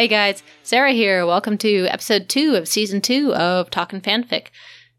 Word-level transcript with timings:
Hey 0.00 0.08
guys, 0.08 0.42
Sarah 0.62 0.92
here. 0.92 1.26
Welcome 1.26 1.58
to 1.58 1.84
episode 1.88 2.26
two 2.26 2.54
of 2.54 2.66
season 2.66 3.02
two 3.02 3.34
of 3.34 3.68
Talkin' 3.68 4.00
Fanfic. 4.00 4.46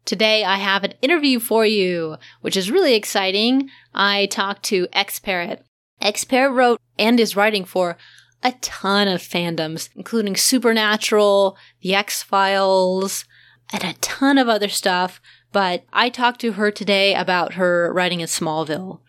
Today 0.04 0.44
I 0.44 0.58
have 0.58 0.84
an 0.84 0.94
interview 1.02 1.40
for 1.40 1.66
you, 1.66 2.18
which 2.40 2.56
is 2.56 2.70
really 2.70 2.94
exciting. 2.94 3.68
I 3.92 4.26
talked 4.26 4.62
to 4.66 4.86
X 4.92 5.18
Parrot. 5.18 5.64
X 6.00 6.22
Parrot 6.22 6.52
wrote 6.52 6.80
and 7.00 7.18
is 7.18 7.34
writing 7.34 7.64
for 7.64 7.98
a 8.44 8.52
ton 8.60 9.08
of 9.08 9.20
fandoms, 9.20 9.88
including 9.96 10.36
Supernatural, 10.36 11.56
The 11.80 11.96
X 11.96 12.22
Files, 12.22 13.24
and 13.72 13.82
a 13.82 13.94
ton 13.94 14.38
of 14.38 14.48
other 14.48 14.68
stuff. 14.68 15.20
But 15.50 15.82
I 15.92 16.10
talked 16.10 16.40
to 16.42 16.52
her 16.52 16.70
today 16.70 17.16
about 17.16 17.54
her 17.54 17.92
writing 17.92 18.20
in 18.20 18.28
Smallville. 18.28 19.00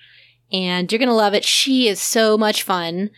And 0.52 0.91
you're 0.91 0.98
going 0.98 1.08
to 1.08 1.14
love 1.14 1.36
it. 1.36 1.45
She 1.45 1.88
is 1.88 2.02
so 2.02 2.36
much 2.36 2.64
fun. 2.64 3.12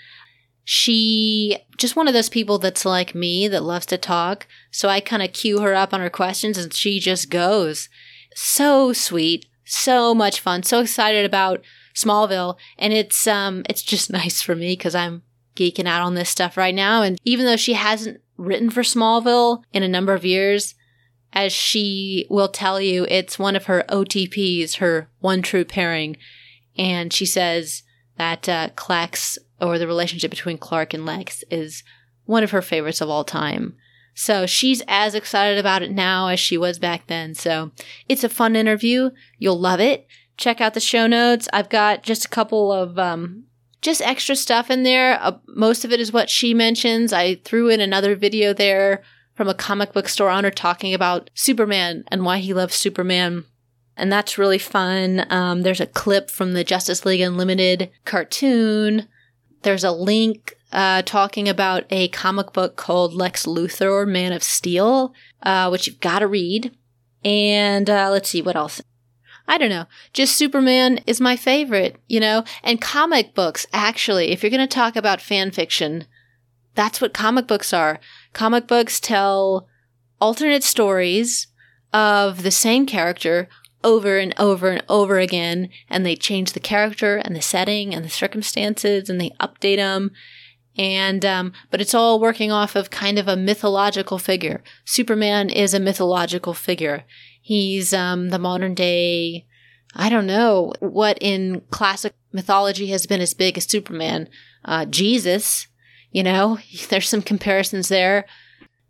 She 0.66 1.58
just 1.78 1.96
one 1.96 2.08
of 2.08 2.14
those 2.14 2.30
people 2.30 2.58
that's 2.58 2.86
like 2.86 3.14
me 3.14 3.48
that 3.48 3.64
loves 3.64 3.86
to 3.88 3.98
talk. 3.98 4.48
So 4.72 4.90
I 4.90 5.00
kind 5.00 5.22
of 5.22 5.32
cue 5.32 5.60
her 5.62 5.76
up 5.76 5.94
on 5.94 6.02
her 6.02 6.10
questions 6.10 6.58
and 6.58 6.74
she 6.74 7.00
just 7.00 7.30
goes. 7.30 7.88
So 8.34 8.92
sweet, 8.92 9.46
so 9.64 10.16
much 10.16 10.40
fun, 10.40 10.64
so 10.64 10.82
excited 10.82 11.24
about 11.24 11.62
Smallville. 11.94 12.58
And 12.80 12.92
it's, 12.94 13.28
um, 13.28 13.64
it's 13.70 13.84
just 13.84 14.12
nice 14.12 14.42
for 14.42 14.56
me 14.56 14.74
because 14.74 14.96
I'm 14.96 15.22
geeking 15.56 15.88
out 15.88 16.02
on 16.02 16.16
this 16.16 16.30
stuff 16.30 16.58
right 16.58 16.76
now. 16.76 17.04
And 17.04 17.20
even 17.24 17.46
though 17.46 17.56
she 17.56 17.74
hasn't 17.74 18.22
written 18.36 18.72
for 18.72 18.82
Smallville 18.82 19.64
in 19.72 19.84
a 19.84 19.88
number 19.88 20.14
of 20.14 20.26
years, 20.26 20.74
as 21.32 21.54
she 21.54 22.26
will 22.30 22.48
tell 22.48 22.82
you, 22.82 23.06
it's 23.10 23.38
one 23.38 23.56
of 23.56 23.66
her 23.66 23.84
OTPs, 23.90 24.78
her 24.78 25.10
one 25.20 25.42
true 25.42 25.66
pairing. 25.66 26.18
And 26.78 27.14
she 27.14 27.26
says 27.26 27.84
that 28.18 28.48
uh, 28.48 28.70
Clex, 28.76 29.38
or 29.62 29.78
the 29.78 29.88
relationship 29.88 30.32
between 30.32 30.58
Clark 30.58 30.94
and 30.94 31.06
Lex, 31.06 31.44
is 31.52 31.84
one 32.26 32.44
of 32.44 32.52
her 32.52 32.62
favorites 32.62 33.02
of 33.02 33.10
all 33.10 33.24
time. 33.24 33.76
So 34.14 34.46
she's 34.46 34.82
as 34.88 35.14
excited 35.14 35.60
about 35.60 35.82
it 35.82 35.92
now 35.92 36.30
as 36.30 36.40
she 36.40 36.58
was 36.58 36.80
back 36.80 37.08
then. 37.08 37.36
So 37.36 37.72
it's 38.08 38.24
a 38.24 38.30
fun 38.30 38.56
interview. 38.56 39.12
You'll 39.38 39.60
love 39.60 39.82
it. 39.82 40.08
Check 40.38 40.62
out 40.62 40.74
the 40.74 40.80
show 40.80 41.06
notes. 41.06 41.50
I've 41.52 41.70
got 41.70 42.04
just 42.04 42.26
a 42.26 42.30
couple 42.30 42.72
of 42.72 42.98
um, 42.98 43.44
just 43.82 44.02
extra 44.02 44.36
stuff 44.36 44.72
in 44.72 44.84
there. 44.84 45.20
Uh, 45.22 45.38
most 45.48 45.84
of 45.84 45.92
it 45.92 46.00
is 46.00 46.14
what 46.14 46.30
she 46.30 46.54
mentions. 46.54 47.12
I 47.12 47.36
threw 47.36 47.70
in 47.70 47.82
another 47.82 48.16
video 48.16 48.54
there 48.54 49.04
from 49.36 49.50
a 49.50 49.54
comic 49.54 49.92
book 49.92 50.08
store 50.08 50.30
owner 50.30 50.50
talking 50.50 50.94
about 50.94 51.30
Superman 51.34 52.06
and 52.08 52.24
why 52.24 52.40
he 52.40 52.54
loves 52.54 52.76
Superman. 52.76 53.44
And 53.98 54.12
that's 54.12 54.38
really 54.38 54.58
fun. 54.58 55.26
Um, 55.30 55.62
there's 55.62 55.80
a 55.80 55.88
clip 55.88 56.30
from 56.30 56.54
the 56.54 56.64
Justice 56.64 57.06
League 57.06 57.22
Unlimited 57.22 57.92
cartoon. 58.04 59.08
There's 59.62 59.84
a 59.84 59.92
link 59.92 60.56
uh, 60.72 61.02
talking 61.04 61.48
about 61.48 61.86
a 61.90 62.10
comic 62.10 62.52
book 62.52 62.76
called 62.76 63.14
Lex 63.14 63.46
Luthor 63.46 63.92
or 63.92 64.06
Man 64.06 64.34
of 64.34 64.44
Steel, 64.44 65.14
uh, 65.44 65.70
which 65.70 65.88
you've 65.88 66.02
got 66.02 66.20
to 66.20 66.28
read. 66.28 66.76
And 67.24 67.90
uh, 67.90 68.10
let's 68.12 68.30
see, 68.30 68.42
what 68.42 68.58
else? 68.58 68.82
I 69.48 69.58
don't 69.58 69.70
know. 69.70 69.86
Just 70.12 70.36
Superman 70.36 71.00
is 71.06 71.22
my 71.22 71.36
favorite, 71.36 71.98
you 72.08 72.20
know? 72.20 72.44
And 72.64 72.82
comic 72.82 73.34
books, 73.34 73.66
actually, 73.72 74.32
if 74.32 74.44
you're 74.44 74.50
going 74.50 74.60
to 74.60 74.68
talk 74.68 74.96
about 74.96 75.22
fan 75.22 75.52
fiction, 75.52 76.06
that's 76.74 77.00
what 77.00 77.14
comic 77.14 77.48
books 77.48 77.72
are. 77.72 78.00
Comic 78.34 78.68
books 78.68 79.00
tell 79.00 79.68
alternate 80.20 80.64
stories 80.64 81.48
of 81.94 82.44
the 82.44 82.52
same 82.52 82.86
character 82.86 83.48
over 83.86 84.18
and 84.18 84.34
over 84.38 84.70
and 84.70 84.84
over 84.90 85.20
again, 85.20 85.70
and 85.90 86.06
they 86.06 86.16
change 86.16 86.52
the 86.52 86.60
character 86.60 87.18
and 87.18 87.36
the 87.36 87.42
setting 87.42 87.94
and 87.94 88.04
the 88.04 88.10
circumstances, 88.10 89.10
and 89.10 89.22
they 89.22 89.30
update 89.40 89.78
them. 89.78 90.12
And, 90.78 91.24
um, 91.24 91.54
but 91.72 91.80
it's 91.80 91.94
all 91.94 92.20
working 92.20 92.52
off 92.52 92.76
of 92.76 92.90
kind 92.90 93.18
of 93.18 93.30
a 93.30 93.38
mythological 93.38 94.18
figure. 94.18 94.62
Superman 94.84 95.50
is 95.50 95.74
a 95.74 95.80
mythological 95.80 96.54
figure. 96.54 97.06
He's, 97.42 97.94
um, 97.94 98.30
the 98.30 98.40
modern 98.40 98.74
day, 98.74 99.46
I 99.96 100.10
don't 100.10 100.28
know 100.28 100.74
what 100.80 101.18
in 101.22 101.62
classic 101.70 102.14
mythology 102.34 102.88
has 102.88 103.06
been 103.06 103.22
as 103.22 103.34
big 103.34 103.58
as 103.58 103.64
Superman. 103.66 104.28
Uh, 104.66 104.86
Jesus, 104.86 105.68
you 106.12 106.24
know, 106.24 106.58
there's 106.90 107.08
some 107.08 107.22
comparisons 107.22 107.88
there. 107.88 108.26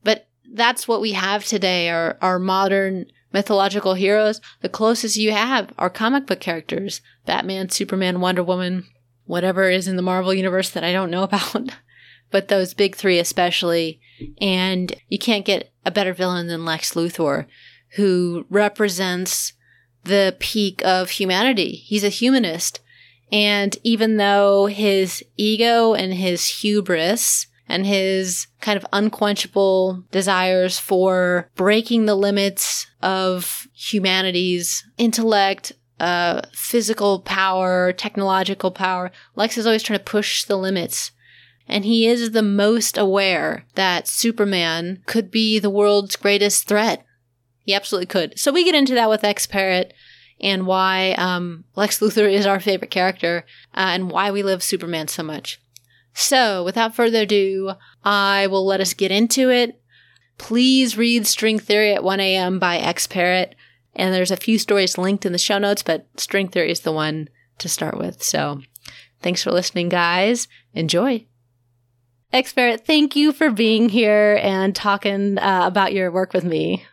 But 0.03 0.27
that's 0.53 0.87
what 0.87 1.01
we 1.01 1.11
have 1.11 1.43
today 1.43 1.89
our, 1.89 2.17
our 2.21 2.39
modern 2.39 3.07
mythological 3.35 3.95
heroes. 3.95 4.39
The 4.61 4.69
closest 4.69 5.17
you 5.17 5.31
have 5.31 5.73
are 5.77 5.89
comic 5.89 6.25
book 6.25 6.39
characters 6.39 7.01
Batman, 7.25 7.67
Superman, 7.67 8.21
Wonder 8.21 8.41
Woman, 8.41 8.85
whatever 9.25 9.69
is 9.69 9.89
in 9.89 9.97
the 9.97 10.01
Marvel 10.01 10.33
universe 10.33 10.69
that 10.69 10.85
I 10.85 10.93
don't 10.93 11.11
know 11.11 11.23
about. 11.29 11.71
but 12.31 12.47
those 12.47 12.73
big 12.73 12.95
three 12.95 13.19
especially. 13.19 13.99
And 14.39 14.95
you 15.09 15.19
can't 15.19 15.43
get 15.45 15.73
a 15.85 15.91
better 15.91 16.13
villain 16.13 16.47
than 16.47 16.63
Lex 16.63 16.93
Luthor, 16.93 17.45
who 17.97 18.45
represents 18.49 19.51
the 20.05 20.37
peak 20.39 20.81
of 20.85 21.09
humanity. 21.09 21.71
He's 21.71 22.05
a 22.05 22.09
humanist. 22.09 22.79
And 23.33 23.77
even 23.83 24.15
though 24.15 24.67
his 24.67 25.25
ego 25.35 25.93
and 25.93 26.13
his 26.13 26.61
hubris 26.61 27.47
and 27.67 27.85
his 27.85 28.47
kind 28.61 28.77
of 28.77 28.85
unquenchable 28.93 30.03
desires 30.11 30.79
for 30.79 31.49
breaking 31.55 32.05
the 32.05 32.15
limits 32.15 32.87
of 33.01 33.67
humanity's 33.73 34.85
intellect, 34.97 35.71
uh, 35.99 36.41
physical 36.53 37.19
power, 37.21 37.91
technological 37.93 38.71
power, 38.71 39.11
Lex 39.35 39.57
is 39.57 39.65
always 39.65 39.83
trying 39.83 39.99
to 39.99 40.05
push 40.05 40.43
the 40.43 40.57
limits. 40.57 41.11
And 41.67 41.83
he 41.83 42.05
is 42.05 42.31
the 42.31 42.43
most 42.43 42.97
aware 42.97 43.65
that 43.73 44.07
Superman 44.07 45.01
could 45.07 45.31
be 45.31 45.57
the 45.57 45.69
world's 45.69 46.15
greatest 46.15 46.67
threat. 46.67 47.03
He 47.63 47.73
absolutely 47.73 48.05
could. 48.05 48.37
So 48.39 48.51
we 48.51 48.63
get 48.63 48.75
into 48.75 48.93
that 48.93 49.09
with 49.09 49.23
X 49.23 49.47
Parrot 49.47 49.93
and 50.39 50.67
why 50.67 51.13
um, 51.13 51.63
Lex 51.75 51.99
Luthor 51.99 52.31
is 52.31 52.45
our 52.45 52.59
favorite 52.59 52.91
character 52.91 53.45
uh, 53.73 53.89
and 53.93 54.11
why 54.11 54.29
we 54.29 54.43
love 54.43 54.61
Superman 54.61 55.07
so 55.07 55.23
much. 55.23 55.59
So, 56.15 56.63
without 56.63 56.95
further 56.95 57.23
ado, 57.23 57.73
I 58.03 58.47
will 58.47 58.65
let 58.65 58.79
us 58.79 58.93
get 58.93 59.11
into 59.11 59.51
it. 59.51 59.81
Please 60.37 60.97
read 60.97 61.27
String 61.27 61.59
Theory 61.59 61.93
at 61.93 62.03
1 62.03 62.19
a.m. 62.21 62.57
by 62.57 62.77
X 62.77 63.05
Parrot. 63.05 63.53
And 63.97 64.13
there's 64.13 64.31
a 64.31 64.37
few 64.37 64.57
stories 64.57 64.97
linked 64.97 65.25
in 65.25 65.33
the 65.33 65.37
show 65.37 65.57
notes, 65.57 65.83
but 65.83 66.07
String 66.17 66.47
Theory 66.47 66.71
is 66.71 66.79
the 66.79 66.93
one 66.93 67.29
to 67.59 67.69
start 67.69 67.97
with. 67.97 68.23
So, 68.23 68.61
thanks 69.21 69.43
for 69.43 69.51
listening, 69.51 69.89
guys. 69.89 70.47
Enjoy. 70.73 71.25
X 72.31 72.53
Parrot, 72.53 72.85
thank 72.85 73.17
you 73.17 73.33
for 73.33 73.51
being 73.51 73.89
here 73.89 74.39
and 74.41 74.73
talking 74.73 75.37
uh, 75.37 75.63
about 75.65 75.93
your 75.93 76.11
work 76.11 76.33
with 76.33 76.45
me. 76.45 76.85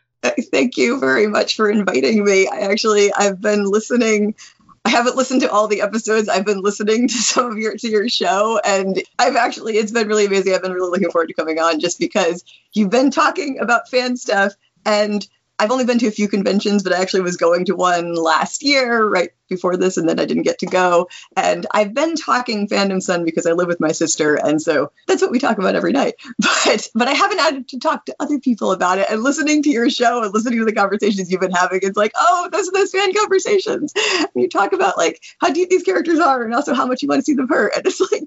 Thank 0.52 0.76
you 0.76 1.00
very 1.00 1.26
much 1.26 1.56
for 1.56 1.68
inviting 1.68 2.24
me. 2.24 2.46
I 2.46 2.60
actually 2.60 3.12
I've 3.12 3.40
been 3.40 3.64
listening 3.64 4.36
I 4.84 4.90
haven't 4.90 5.16
listened 5.16 5.42
to 5.42 5.50
all 5.50 5.68
the 5.68 5.82
episodes. 5.82 6.28
I've 6.28 6.44
been 6.44 6.60
listening 6.60 7.08
to 7.08 7.14
some 7.14 7.50
of 7.50 7.58
your 7.58 7.76
to 7.76 7.88
your 7.88 8.08
show 8.08 8.60
and 8.64 9.00
I've 9.18 9.36
actually 9.36 9.76
it's 9.76 9.92
been 9.92 10.08
really 10.08 10.26
amazing. 10.26 10.54
I've 10.54 10.62
been 10.62 10.72
really 10.72 10.90
looking 10.90 11.10
forward 11.10 11.28
to 11.28 11.34
coming 11.34 11.58
on 11.58 11.80
just 11.80 11.98
because 11.98 12.44
you've 12.72 12.90
been 12.90 13.10
talking 13.10 13.60
about 13.60 13.88
fan 13.88 14.16
stuff 14.16 14.54
and 14.84 15.26
I've 15.62 15.70
only 15.70 15.84
been 15.84 16.00
to 16.00 16.08
a 16.08 16.10
few 16.10 16.26
conventions, 16.26 16.82
but 16.82 16.92
I 16.92 17.00
actually 17.00 17.20
was 17.20 17.36
going 17.36 17.66
to 17.66 17.76
one 17.76 18.16
last 18.16 18.64
year, 18.64 19.06
right 19.06 19.30
before 19.48 19.76
this, 19.76 19.96
and 19.96 20.08
then 20.08 20.18
I 20.18 20.24
didn't 20.24 20.42
get 20.42 20.58
to 20.58 20.66
go. 20.66 21.08
And 21.36 21.68
I've 21.70 21.94
been 21.94 22.16
talking 22.16 22.66
Fandom 22.66 23.00
Sun 23.00 23.24
because 23.24 23.46
I 23.46 23.52
live 23.52 23.68
with 23.68 23.78
my 23.78 23.92
sister, 23.92 24.34
and 24.34 24.60
so 24.60 24.90
that's 25.06 25.22
what 25.22 25.30
we 25.30 25.38
talk 25.38 25.58
about 25.58 25.76
every 25.76 25.92
night. 25.92 26.14
But 26.64 26.88
but 26.96 27.06
I 27.06 27.12
haven't 27.12 27.38
had 27.38 27.68
to 27.68 27.78
talk 27.78 28.06
to 28.06 28.16
other 28.18 28.40
people 28.40 28.72
about 28.72 28.98
it. 28.98 29.06
And 29.08 29.22
listening 29.22 29.62
to 29.62 29.70
your 29.70 29.88
show 29.88 30.24
and 30.24 30.34
listening 30.34 30.58
to 30.58 30.64
the 30.64 30.72
conversations 30.72 31.30
you've 31.30 31.40
been 31.40 31.52
having, 31.52 31.78
it's 31.82 31.96
like, 31.96 32.12
oh, 32.18 32.48
those 32.50 32.68
are 32.68 32.72
those 32.72 32.90
fan 32.90 33.14
conversations. 33.14 33.92
And 33.94 34.30
you 34.34 34.48
talk 34.48 34.72
about 34.72 34.96
like 34.96 35.22
how 35.38 35.52
deep 35.52 35.70
these 35.70 35.84
characters 35.84 36.18
are, 36.18 36.42
and 36.42 36.52
also 36.54 36.74
how 36.74 36.86
much 36.86 37.02
you 37.02 37.08
want 37.08 37.20
to 37.20 37.24
see 37.24 37.34
them 37.34 37.48
hurt. 37.48 37.74
And 37.76 37.86
it's 37.86 38.00
like, 38.00 38.24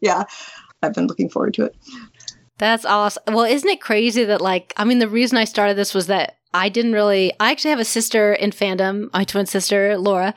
yeah, 0.00 0.24
I've 0.80 0.94
been 0.94 1.08
looking 1.08 1.28
forward 1.28 1.54
to 1.54 1.64
it. 1.64 1.76
That's 2.58 2.84
awesome. 2.84 3.22
Well, 3.28 3.44
isn't 3.44 3.68
it 3.68 3.80
crazy 3.80 4.22
that 4.24 4.40
like 4.40 4.72
I 4.76 4.84
mean 4.84 5.00
the 5.00 5.08
reason 5.08 5.38
I 5.38 5.44
started 5.44 5.76
this 5.76 5.94
was 5.94 6.06
that 6.06 6.37
I 6.54 6.68
didn't 6.68 6.92
really, 6.92 7.32
I 7.38 7.50
actually 7.50 7.70
have 7.70 7.80
a 7.80 7.84
sister 7.84 8.32
in 8.32 8.50
fandom, 8.50 9.12
my 9.12 9.24
twin 9.24 9.46
sister, 9.46 9.98
Laura, 9.98 10.34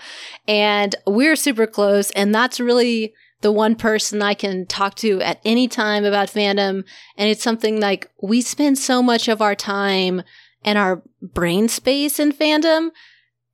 and 0.48 0.96
we're 1.08 1.36
super 1.36 1.68
close. 1.68 2.12
And 2.12 2.36
that's 2.36 2.60
really 2.60 3.14
the 3.42 3.52
one 3.52 3.76
person 3.76 4.22
I 4.22 4.34
can 4.34 4.66
talk 4.66 4.96
to 4.96 5.22
at 5.22 5.40
any 5.46 5.68
time 5.68 6.04
about 6.06 6.30
fandom. 6.30 6.84
And 7.18 7.30
it's 7.30 7.44
something 7.44 7.80
like 7.80 8.10
we 8.22 8.42
spend 8.42 8.78
so 8.78 9.02
much 9.02 9.28
of 9.28 9.42
our 9.42 9.56
time 9.56 10.22
and 10.64 10.78
our 10.78 11.02
brain 11.22 11.68
space 11.68 12.20
in 12.20 12.34
fandom. 12.34 12.90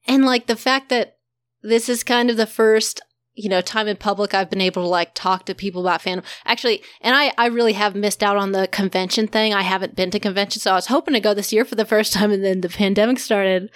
And 0.08 0.26
like 0.26 0.48
the 0.48 0.56
fact 0.56 0.90
that 0.90 1.18
this 1.62 1.90
is 1.90 2.04
kind 2.04 2.30
of 2.30 2.38
the 2.38 2.48
first 2.48 3.02
you 3.38 3.50
know, 3.50 3.62
time 3.62 3.88
in 3.88 3.96
public, 3.96 4.34
I've 4.34 4.50
been 4.50 4.62
able 4.62 4.82
to 4.82 4.88
like 4.88 5.14
talk 5.14 5.46
to 5.46 5.56
people 5.56 5.82
about 5.82 6.02
fandom. 6.02 6.24
Actually, 6.46 6.82
and 7.02 7.16
I, 7.16 7.32
I 7.38 7.48
really 7.48 7.74
have 7.74 7.96
missed 7.96 8.24
out 8.24 8.36
on 8.36 8.52
the 8.52 8.68
convention 8.68 9.28
thing. 9.28 9.54
I 9.54 9.62
haven't 9.62 9.96
been 9.96 10.12
to 10.12 10.20
convention, 10.20 10.60
so 10.60 10.72
I 10.72 10.76
was 10.76 10.88
hoping 10.88 11.14
to 11.14 11.20
go 11.20 11.34
this 11.34 11.54
year 11.54 11.64
for 11.64 11.76
the 11.76 11.86
first 11.86 12.14
time, 12.14 12.32
and 12.32 12.44
then 12.44 12.62
the 12.62 12.70
pandemic 12.70 13.20
started. 13.20 13.70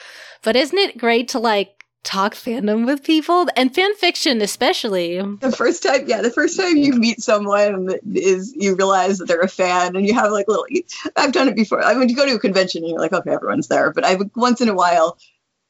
But 0.44 0.56
isn't 0.56 0.78
it 0.78 0.98
great 0.98 1.28
to 1.30 1.40
like 1.40 1.82
talk 2.04 2.34
fandom 2.34 2.88
with 2.88 3.04
people 3.04 3.46
and 3.56 3.76
fan 3.76 3.94
fiction 3.94 4.42
especially 4.42 5.22
the 5.40 5.52
first 5.52 5.84
time 5.84 6.02
yeah 6.08 6.20
the 6.20 6.32
first 6.32 6.60
time 6.60 6.76
you 6.76 6.94
meet 6.94 7.22
someone 7.22 7.90
is 8.16 8.52
you 8.56 8.76
realize 8.76 9.20
that 9.20 9.28
they're 9.28 9.42
a 9.42 9.48
fan 9.48 9.96
and 9.96 10.08
you 10.08 10.14
have 10.14 10.32
like 10.32 10.48
little 10.48 10.66
i've 11.16 11.32
done 11.32 11.48
it 11.48 11.56
before 11.56 11.84
i 11.84 11.94
mean 11.94 12.10
you 12.10 12.16
go 12.16 12.26
to 12.26 12.34
a 12.34 12.40
convention 12.40 12.82
and 12.82 12.90
you're 12.90 13.00
like 13.00 13.14
okay 13.14 13.30
everyone's 13.30 13.68
there 13.68 13.92
but 13.94 14.04
i 14.04 14.18
once 14.36 14.62
in 14.62 14.68
a 14.68 14.74
while 14.74 15.16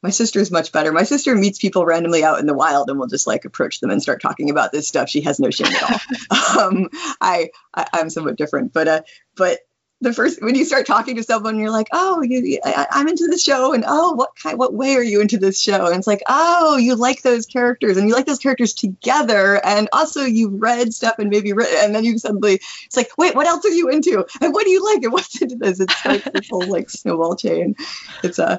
my 0.02 0.10
sister 0.10 0.40
is 0.40 0.52
much 0.52 0.72
better. 0.72 0.92
My 0.92 1.04
sister 1.04 1.36
meets 1.36 1.60
people 1.60 1.86
randomly 1.86 2.24
out 2.24 2.40
in 2.40 2.46
the 2.46 2.54
wild 2.54 2.90
and 2.90 3.00
will 3.00 3.08
just 3.08 3.28
like 3.28 3.46
approach 3.46 3.80
them 3.80 3.92
and 3.92 4.02
start 4.02 4.22
talking 4.22 4.50
about 4.50 4.72
this 4.72 4.88
stuff. 4.88 5.10
She 5.10 5.22
has 5.22 5.40
no 5.40 5.50
shame 5.50 5.68
at 5.68 5.84
all. 5.84 6.60
um, 6.60 6.90
I, 7.20 7.50
I 7.74 7.88
am 8.00 8.10
somewhat 8.10 8.36
different, 8.36 8.74
but 8.74 8.88
uh, 8.88 9.02
but 9.36 9.60
the 10.02 10.12
first 10.12 10.42
when 10.42 10.56
you 10.56 10.66
start 10.66 10.88
talking 10.88 11.16
to 11.16 11.24
someone, 11.24 11.60
you're 11.60 11.70
like, 11.70 11.88
oh, 11.94 12.24
you, 12.24 12.60
I, 12.66 12.88
am 12.92 13.08
into 13.08 13.28
this 13.28 13.44
show, 13.44 13.74
and 13.74 13.84
oh, 13.88 14.14
what 14.14 14.32
kind, 14.36 14.58
what 14.58 14.74
way 14.74 14.96
are 14.96 15.04
you 15.04 15.22
into 15.22 15.38
this 15.38 15.62
show? 15.62 15.86
And 15.86 15.96
it's 15.96 16.08
like, 16.08 16.24
oh, 16.28 16.78
you 16.78 16.96
like 16.96 17.22
those 17.22 17.46
characters, 17.46 17.98
and 17.98 18.10
you 18.10 18.16
like 18.16 18.26
those 18.26 18.40
characters 18.40 18.74
together, 18.74 19.64
and 19.64 19.88
also 19.94 20.24
you've 20.24 20.60
read 20.60 20.94
stuff 20.94 21.20
and 21.20 21.30
maybe 21.30 21.54
written, 21.54 21.78
and 21.82 21.96
then 21.96 22.04
you 22.04 22.18
suddenly, 22.18 22.56
it's 22.86 22.98
like, 22.98 23.12
wait, 23.18 23.36
what 23.36 23.46
else 23.46 23.64
are 23.64 23.70
you 23.70 23.90
into, 23.90 24.26
and 24.42 24.54
what 24.54 24.66
do 24.66 24.72
you 24.72 24.84
like, 24.84 25.04
and 25.04 25.14
what's 25.14 25.40
into 25.40 25.56
this? 25.56 25.80
It's 25.80 26.06
like 26.06 26.24
this 26.24 26.50
whole 26.50 26.66
like 26.66 26.90
snowball 26.90 27.36
chain. 27.36 27.76
It's 28.24 28.40
a 28.40 28.48
uh, 28.48 28.58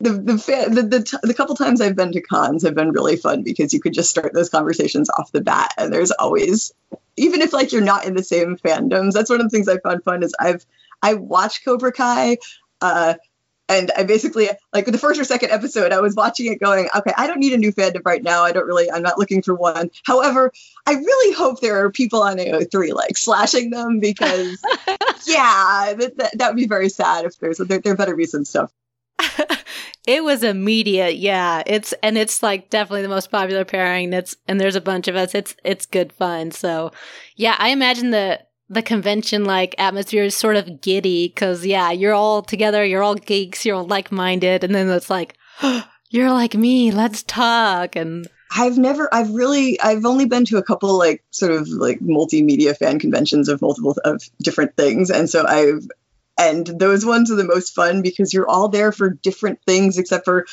the 0.00 0.10
the, 0.10 0.68
the 0.70 0.82
the, 0.82 1.02
t- 1.02 1.16
the 1.22 1.34
couple 1.34 1.56
times 1.56 1.80
I've 1.80 1.96
been 1.96 2.12
to 2.12 2.20
cons 2.20 2.62
have 2.62 2.74
been 2.74 2.92
really 2.92 3.16
fun 3.16 3.42
because 3.42 3.72
you 3.72 3.80
could 3.80 3.94
just 3.94 4.10
start 4.10 4.32
those 4.32 4.48
conversations 4.48 5.10
off 5.10 5.32
the 5.32 5.40
bat, 5.40 5.72
and 5.76 5.92
there's 5.92 6.12
always 6.12 6.72
even 7.16 7.40
if 7.40 7.52
like 7.52 7.72
you're 7.72 7.82
not 7.82 8.04
in 8.04 8.14
the 8.14 8.22
same 8.22 8.56
fandoms. 8.56 9.12
That's 9.12 9.30
one 9.30 9.40
of 9.40 9.46
the 9.46 9.50
things 9.50 9.68
I 9.68 9.78
found 9.78 10.04
fun 10.04 10.22
is 10.22 10.34
I've 10.38 10.64
I 11.02 11.14
watched 11.14 11.64
Cobra 11.64 11.92
Kai. 11.92 12.38
Uh, 12.80 13.14
and 13.70 13.90
I 13.94 14.04
basically 14.04 14.48
like 14.72 14.86
the 14.86 14.96
first 14.96 15.20
or 15.20 15.24
second 15.24 15.50
episode, 15.50 15.92
I 15.92 16.00
was 16.00 16.14
watching 16.14 16.50
it 16.50 16.58
going, 16.58 16.88
okay, 16.96 17.12
I 17.14 17.26
don't 17.26 17.38
need 17.38 17.52
a 17.52 17.58
new 17.58 17.70
fandom 17.70 18.00
right 18.02 18.22
now. 18.22 18.42
I 18.42 18.52
don't 18.52 18.66
really, 18.66 18.90
I'm 18.90 19.02
not 19.02 19.18
looking 19.18 19.42
for 19.42 19.54
one. 19.54 19.90
However, 20.04 20.52
I 20.86 20.94
really 20.94 21.34
hope 21.34 21.60
there 21.60 21.84
are 21.84 21.90
people 21.90 22.22
on 22.22 22.38
AO3 22.38 22.94
like 22.94 23.18
slashing 23.18 23.68
them 23.68 24.00
because, 24.00 24.58
yeah, 25.26 25.92
that, 25.98 26.14
that, 26.16 26.38
that, 26.38 26.48
would 26.48 26.56
be 26.56 26.66
very 26.66 26.88
sad 26.88 27.26
if 27.26 27.38
there's 27.38 27.58
there, 27.58 27.80
there 27.80 27.94
better 27.94 28.16
be 28.16 28.24
some 28.24 28.46
stuff 28.46 28.72
it 30.08 30.24
was 30.24 30.42
immediate. 30.42 31.16
Yeah. 31.18 31.62
It's, 31.66 31.92
and 32.02 32.16
it's 32.16 32.42
like 32.42 32.70
definitely 32.70 33.02
the 33.02 33.08
most 33.08 33.30
popular 33.30 33.66
pairing. 33.66 34.08
That's, 34.08 34.34
and 34.48 34.58
there's 34.58 34.74
a 34.74 34.80
bunch 34.80 35.06
of 35.06 35.16
us. 35.16 35.34
It's, 35.34 35.54
it's 35.64 35.84
good 35.84 36.14
fun. 36.14 36.50
So 36.50 36.92
yeah, 37.36 37.56
I 37.58 37.68
imagine 37.68 38.08
the, 38.08 38.40
the 38.70 38.80
convention 38.80 39.44
like 39.44 39.74
atmosphere 39.76 40.24
is 40.24 40.34
sort 40.34 40.56
of 40.56 40.80
giddy 40.80 41.28
because 41.28 41.66
yeah, 41.66 41.90
you're 41.90 42.14
all 42.14 42.40
together, 42.40 42.86
you're 42.86 43.02
all 43.02 43.16
geeks, 43.16 43.66
you're 43.66 43.76
all 43.76 43.86
like 43.86 44.10
minded. 44.10 44.64
And 44.64 44.74
then 44.74 44.88
it's 44.88 45.10
like, 45.10 45.36
oh, 45.62 45.86
you're 46.08 46.32
like 46.32 46.54
me, 46.54 46.90
let's 46.90 47.22
talk. 47.22 47.94
And, 47.94 48.26
I've 48.50 48.78
never, 48.78 49.12
I've 49.12 49.28
really, 49.28 49.78
I've 49.78 50.06
only 50.06 50.24
been 50.24 50.46
to 50.46 50.56
a 50.56 50.62
couple 50.62 50.96
like 50.96 51.22
sort 51.32 51.52
of 51.52 51.68
like 51.68 52.00
multimedia 52.00 52.74
fan 52.74 52.98
conventions 52.98 53.50
of 53.50 53.60
multiple 53.60 53.94
of 54.06 54.22
different 54.42 54.74
things, 54.74 55.10
and 55.10 55.28
so 55.28 55.46
I've 55.46 55.86
and 56.38 56.66
those 56.66 57.04
ones 57.04 57.30
are 57.30 57.36
the 57.36 57.44
most 57.44 57.74
fun 57.74 58.00
because 58.02 58.32
you're 58.32 58.48
all 58.48 58.68
there 58.68 58.92
for 58.92 59.10
different 59.10 59.60
things 59.66 59.98
except 59.98 60.24
for 60.24 60.46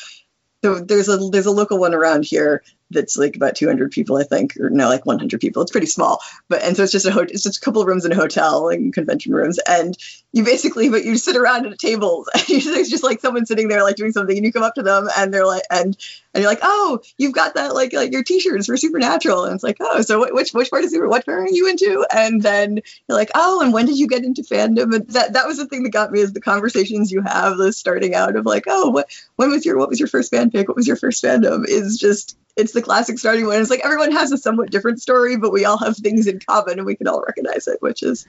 there's 0.61 1.07
a 1.07 1.17
there's 1.31 1.45
a 1.45 1.51
local 1.51 1.77
one 1.77 1.93
around 1.93 2.25
here 2.25 2.63
that's 2.91 3.17
like 3.17 3.35
about 3.35 3.55
200 3.55 3.91
people, 3.91 4.17
I 4.17 4.23
think, 4.23 4.57
or 4.59 4.69
no, 4.69 4.87
like 4.87 5.05
100 5.05 5.39
people. 5.39 5.61
It's 5.61 5.71
pretty 5.71 5.87
small, 5.87 6.19
but 6.47 6.61
and 6.61 6.75
so 6.75 6.83
it's 6.83 6.91
just 6.91 7.05
a 7.05 7.11
ho- 7.11 7.21
it's 7.21 7.43
just 7.43 7.57
a 7.57 7.61
couple 7.61 7.81
of 7.81 7.87
rooms 7.87 8.05
in 8.05 8.11
a 8.11 8.15
hotel, 8.15 8.65
like 8.65 8.93
convention 8.93 9.33
rooms, 9.33 9.59
and 9.59 9.97
you 10.31 10.43
basically 10.43 10.89
but 10.89 11.03
you 11.03 11.17
sit 11.17 11.35
around 11.35 11.65
at 11.65 11.73
a 11.73 11.77
table, 11.77 12.25
and 12.33 12.43
it's 12.47 12.89
just 12.89 13.03
like 13.03 13.21
someone 13.21 13.45
sitting 13.45 13.67
there 13.67 13.83
like 13.83 13.95
doing 13.95 14.11
something, 14.11 14.35
and 14.35 14.45
you 14.45 14.53
come 14.53 14.63
up 14.63 14.75
to 14.75 14.83
them, 14.83 15.09
and 15.17 15.33
they're 15.33 15.47
like, 15.47 15.63
and 15.71 15.97
and 16.33 16.41
you're 16.41 16.51
like, 16.51 16.59
oh, 16.61 16.99
you've 17.17 17.33
got 17.33 17.55
that 17.55 17.73
like 17.73 17.93
like 17.93 18.11
your 18.11 18.23
t-shirts 18.23 18.67
for 18.67 18.77
Supernatural, 18.77 19.45
and 19.45 19.55
it's 19.55 19.63
like, 19.63 19.77
oh, 19.79 20.01
so 20.01 20.31
which 20.33 20.53
which 20.53 20.69
part 20.69 20.83
of 20.83 20.89
Super, 20.89 21.07
what 21.07 21.25
part 21.25 21.39
are 21.39 21.47
you 21.49 21.67
into? 21.67 22.05
And 22.13 22.41
then 22.41 22.81
you're 23.07 23.17
like, 23.17 23.31
oh, 23.33 23.61
and 23.61 23.73
when 23.73 23.87
did 23.87 23.97
you 23.97 24.07
get 24.07 24.23
into 24.23 24.43
fandom? 24.43 24.93
And 24.95 25.07
that 25.09 25.33
that 25.33 25.47
was 25.47 25.57
the 25.57 25.65
thing 25.65 25.83
that 25.83 25.91
got 25.91 26.11
me 26.11 26.19
is 26.19 26.33
the 26.33 26.41
conversations 26.41 27.11
you 27.11 27.21
have, 27.21 27.57
the 27.57 27.73
starting 27.73 28.13
out 28.13 28.35
of 28.35 28.45
like, 28.45 28.65
oh, 28.67 28.91
what 28.91 29.09
when 29.37 29.49
was 29.49 29.65
your 29.65 29.77
what 29.77 29.89
was 29.89 29.99
your 29.99 30.07
first 30.07 30.31
fanfic? 30.31 30.67
What 30.67 30.77
was 30.77 30.87
your 30.87 30.97
first 30.97 31.23
fandom? 31.23 31.65
Is 31.67 31.97
just 31.97 32.37
it's 32.55 32.73
the 32.73 32.81
classic 32.81 33.19
starting 33.19 33.45
one. 33.45 33.61
It's 33.61 33.69
like 33.69 33.81
everyone 33.83 34.11
has 34.11 34.31
a 34.31 34.37
somewhat 34.37 34.71
different 34.71 35.01
story, 35.01 35.37
but 35.37 35.51
we 35.51 35.65
all 35.65 35.77
have 35.77 35.97
things 35.97 36.27
in 36.27 36.39
common 36.39 36.79
and 36.79 36.85
we 36.85 36.95
can 36.95 37.07
all 37.07 37.21
recognize 37.21 37.67
it, 37.67 37.81
which 37.81 38.01
is, 38.03 38.25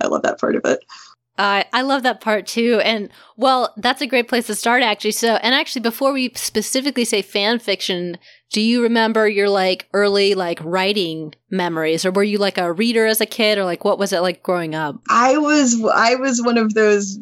I 0.00 0.06
love 0.06 0.22
that 0.22 0.40
part 0.40 0.56
of 0.56 0.64
it. 0.64 0.84
Uh, 1.38 1.64
I 1.72 1.82
love 1.82 2.02
that 2.02 2.20
part 2.20 2.46
too. 2.46 2.80
And 2.84 3.08
well, 3.36 3.72
that's 3.78 4.02
a 4.02 4.06
great 4.06 4.28
place 4.28 4.46
to 4.48 4.54
start 4.54 4.82
actually. 4.82 5.12
So, 5.12 5.36
and 5.36 5.54
actually, 5.54 5.80
before 5.80 6.12
we 6.12 6.32
specifically 6.34 7.04
say 7.06 7.22
fan 7.22 7.58
fiction, 7.60 8.18
do 8.50 8.60
you 8.60 8.82
remember 8.82 9.26
your 9.26 9.48
like 9.48 9.88
early 9.94 10.34
like 10.34 10.58
writing 10.62 11.34
memories 11.48 12.04
or 12.04 12.10
were 12.10 12.24
you 12.24 12.36
like 12.36 12.58
a 12.58 12.72
reader 12.72 13.06
as 13.06 13.22
a 13.22 13.26
kid 13.26 13.56
or 13.56 13.64
like 13.64 13.84
what 13.84 13.98
was 13.98 14.12
it 14.12 14.20
like 14.20 14.42
growing 14.42 14.74
up? 14.74 15.00
I 15.08 15.38
was, 15.38 15.82
I 15.82 16.16
was 16.16 16.42
one 16.42 16.58
of 16.58 16.74
those 16.74 17.18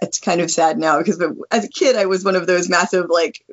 it's 0.00 0.20
kind 0.20 0.40
of 0.40 0.50
sad 0.50 0.78
now 0.78 0.98
because 0.98 1.22
as 1.50 1.64
a 1.64 1.68
kid 1.68 1.96
I 1.96 2.06
was 2.06 2.24
one 2.24 2.36
of 2.36 2.46
those 2.46 2.68
massive 2.68 3.06
like 3.08 3.44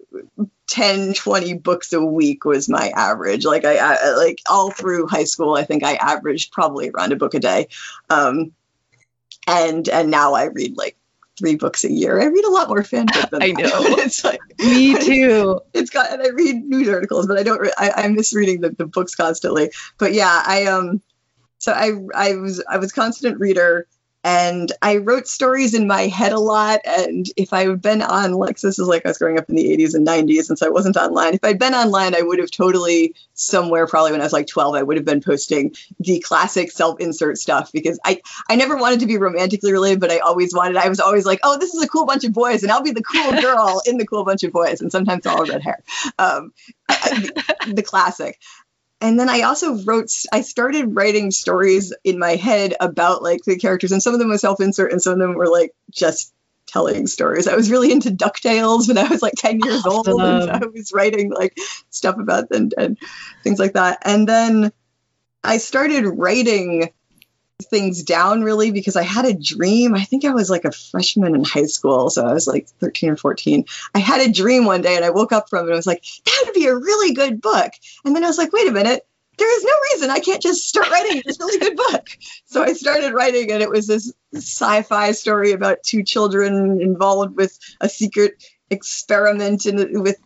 10 0.68 1.14
20 1.14 1.54
books 1.56 1.94
a 1.94 2.04
week 2.04 2.46
was 2.46 2.70
my 2.70 2.90
average. 2.90 3.46
Like 3.46 3.66
I, 3.66 3.78
I, 3.78 4.16
like 4.16 4.40
all 4.50 4.72
through 4.72 5.08
high 5.08 5.24
school 5.24 5.56
i 5.56 5.64
think 5.64 5.84
i 5.84 5.96
averaged 5.96 6.52
probably 6.52 6.90
around 6.90 7.12
a 7.12 7.16
book 7.16 7.34
a 7.34 7.40
day. 7.40 7.68
Um 8.10 8.52
and 9.48 9.88
and 9.90 10.12
now 10.12 10.34
i 10.34 10.46
read 10.46 10.78
like 10.78 10.96
three 11.38 11.56
books 11.56 11.86
a 11.86 11.92
year. 11.92 12.22
I 12.22 12.26
read 12.26 12.44
a 12.44 12.52
lot 12.52 12.68
more 12.68 12.84
fanfic 12.84 13.30
than 13.30 13.42
i 13.44 13.52
know. 13.52 13.70
It's 14.00 14.24
like 14.24 14.42
me 14.60 15.00
too. 15.00 15.62
it's 15.74 15.90
got 15.90 16.12
and 16.12 16.22
i 16.22 16.30
read 16.30 16.64
news 16.66 16.90
articles 16.90 17.28
but 17.28 17.38
i 17.38 17.44
don't 17.44 17.62
re- 17.62 17.74
I, 17.78 17.92
i'm 18.04 18.16
misreading 18.16 18.62
the, 18.62 18.70
the 18.70 18.86
books 18.86 19.16
constantly. 19.16 19.72
But 19.98 20.14
yeah 20.14 20.44
i 20.46 20.66
um 20.66 21.02
so 21.58 21.72
i 21.72 21.92
i 22.16 22.36
was 22.36 22.64
i 22.70 22.78
was 22.78 22.92
constant 22.92 23.40
reader 23.40 23.88
and 24.24 24.70
I 24.82 24.98
wrote 24.98 25.28
stories 25.28 25.74
in 25.74 25.88
my 25.88 26.08
head 26.08 26.34
a 26.34 26.40
lot. 26.40 26.82
And 26.84 27.26
if 27.38 27.54
I 27.54 27.68
had 27.68 27.82
been 27.82 28.02
on, 28.02 28.34
like, 28.34 28.60
this 28.60 28.78
is 28.78 28.88
like 28.88 29.06
I 29.06 29.10
was 29.10 29.18
growing 29.18 29.40
up 29.40 29.50
in 29.50 29.56
the 29.56 29.78
80s 29.78 29.96
and 29.96 30.06
90s, 30.06 30.50
and 30.50 30.60
so 30.60 30.68
I 30.68 30.70
wasn't 30.70 30.98
online. 30.98 31.36
If 31.36 31.44
I'd 31.44 31.58
been 31.58 31.74
online, 31.74 32.16
I 32.16 32.22
would 32.22 32.40
have 32.40 32.52
totally, 32.52 33.16
somewhere 33.34 33.88
probably 33.88 34.12
when 34.12 34.20
I 34.20 34.26
was 34.26 34.34
like 34.34 34.48
12, 34.48 34.76
I 34.76 34.84
would 34.84 34.98
have 34.98 35.06
been 35.06 35.22
posting 35.22 35.74
the 36.00 36.20
classic 36.20 36.72
self 36.72 37.00
insert 37.00 37.38
stuff 37.38 37.72
because 37.72 37.98
I, 38.04 38.22
I 38.50 38.58
never 38.58 38.76
wanted 38.76 39.00
to 39.02 39.06
be 39.06 39.18
romantically 39.18 39.72
related, 39.72 40.02
but 40.02 40.12
I 40.12 40.20
always 40.20 40.54
wanted, 40.54 40.76
I 40.76 40.90
was 40.90 41.00
always 41.00 41.26
like, 41.26 41.40
oh, 41.44 41.58
this 41.58 41.74
is 41.74 41.82
a 41.82 41.88
cool 41.88 42.06
bunch 42.06 42.26
of 42.26 42.34
boys, 42.34 42.64
and 42.64 42.72
I'll 42.74 42.84
be 42.84 42.92
the 42.92 43.04
cool 43.04 43.32
girl 43.42 43.82
in 43.86 43.98
the 43.98 44.06
cool 44.06 44.26
bunch 44.26 44.44
of 44.44 44.52
boys. 44.52 44.82
And 44.82 44.92
sometimes 44.92 45.26
all 45.26 45.46
red 45.46 45.62
hair. 45.62 45.82
Um, 46.18 46.52
the, 46.90 47.72
the 47.76 47.84
classic 47.84 48.38
and 49.02 49.20
then 49.20 49.30
I 49.30 49.42
also 49.42 49.82
wrote, 49.84 50.12
I 50.32 50.42
started 50.42 50.96
writing 50.96 51.32
stories 51.32 51.94
in 52.04 52.20
my 52.20 52.36
head 52.36 52.76
about 52.80 53.24
like 53.24 53.44
the 53.44 53.58
characters, 53.58 53.92
and 53.92 54.04
some 54.04 54.14
of 54.14 54.20
them 54.20 54.30
were 54.30 54.38
self 54.38 54.60
insert, 54.60 54.92
and 54.92 55.02
some 55.02 55.14
of 55.14 55.20
them 55.20 55.36
were 55.36 55.48
like 55.48 55.74
just 55.92 56.34
telling 56.68 57.08
stories. 57.08 57.48
I 57.48 57.56
was 57.56 57.72
really 57.72 57.92
into 57.92 58.12
DuckTales 58.12 58.88
when 58.88 58.98
I 58.98 59.08
was 59.08 59.22
like 59.22 59.34
10 59.38 59.62
years 59.62 59.86
old, 59.86 60.08
and 60.08 60.22
I 60.22 60.60
was 60.66 60.92
writing 60.94 61.32
like 61.32 61.58
stuff 61.90 62.18
about 62.18 62.50
them 62.50 62.70
and 62.78 62.98
things 63.44 63.60
like 63.60 63.74
that. 63.74 64.00
And 64.04 64.28
then 64.28 64.72
I 65.44 65.58
started 65.58 66.06
writing 66.06 66.90
things 67.64 68.04
down 68.04 68.44
really 68.44 68.72
because 68.72 68.96
I 68.96 69.04
had 69.04 69.26
a 69.26 69.34
dream. 69.34 69.94
I 69.94 70.04
think 70.04 70.26
I 70.26 70.34
was 70.34 70.50
like 70.50 70.66
a 70.66 70.72
freshman 70.72 71.36
in 71.36 71.44
high 71.44 71.66
school, 71.66 72.10
so 72.10 72.26
I 72.26 72.34
was 72.34 72.48
like 72.48 72.68
13 72.80 73.12
or 73.12 73.18
14. 73.18 73.66
I 73.94 74.00
had 74.00 74.22
a 74.22 74.32
dream 74.32 74.66
one 74.66 74.82
day 74.82 74.96
and 74.96 75.04
I 75.04 75.10
woke 75.10 75.32
up 75.32 75.50
from 75.50 75.60
it 75.60 75.64
and 75.64 75.74
I 75.74 75.76
was 75.76 75.88
like, 75.88 76.04
that 76.26 76.44
would 76.46 76.54
be 76.54 76.68
a 76.68 76.76
really 76.76 77.14
good 77.14 77.42
book. 77.42 77.72
And 78.06 78.16
then 78.16 78.24
I 78.24 78.28
was 78.28 78.38
like, 78.38 78.54
wait 78.54 78.68
a 78.68 78.72
minute, 78.72 79.06
there 79.38 79.58
is 79.58 79.64
no 79.64 79.72
reason 79.94 80.10
I 80.10 80.20
can't 80.20 80.42
just 80.42 80.68
start 80.68 80.90
writing 80.90 81.22
this 81.26 81.40
really 81.40 81.60
good 81.60 81.76
book. 81.76 82.10
So 82.46 82.64
I 82.64 82.74
started 82.74 83.14
writing 83.14 83.52
and 83.52 83.62
it 83.62 83.70
was 83.70 83.88
this 83.88 84.14
sci-fi 84.34 85.12
story 85.12 85.52
about 85.52 85.84
two 85.84 86.04
children 86.04 86.82
involved 86.82 87.36
with 87.36 87.58
a 87.82 87.90
secret 87.90 88.44
experiment 88.70 89.66
in, 89.66 90.02
with 90.02 90.18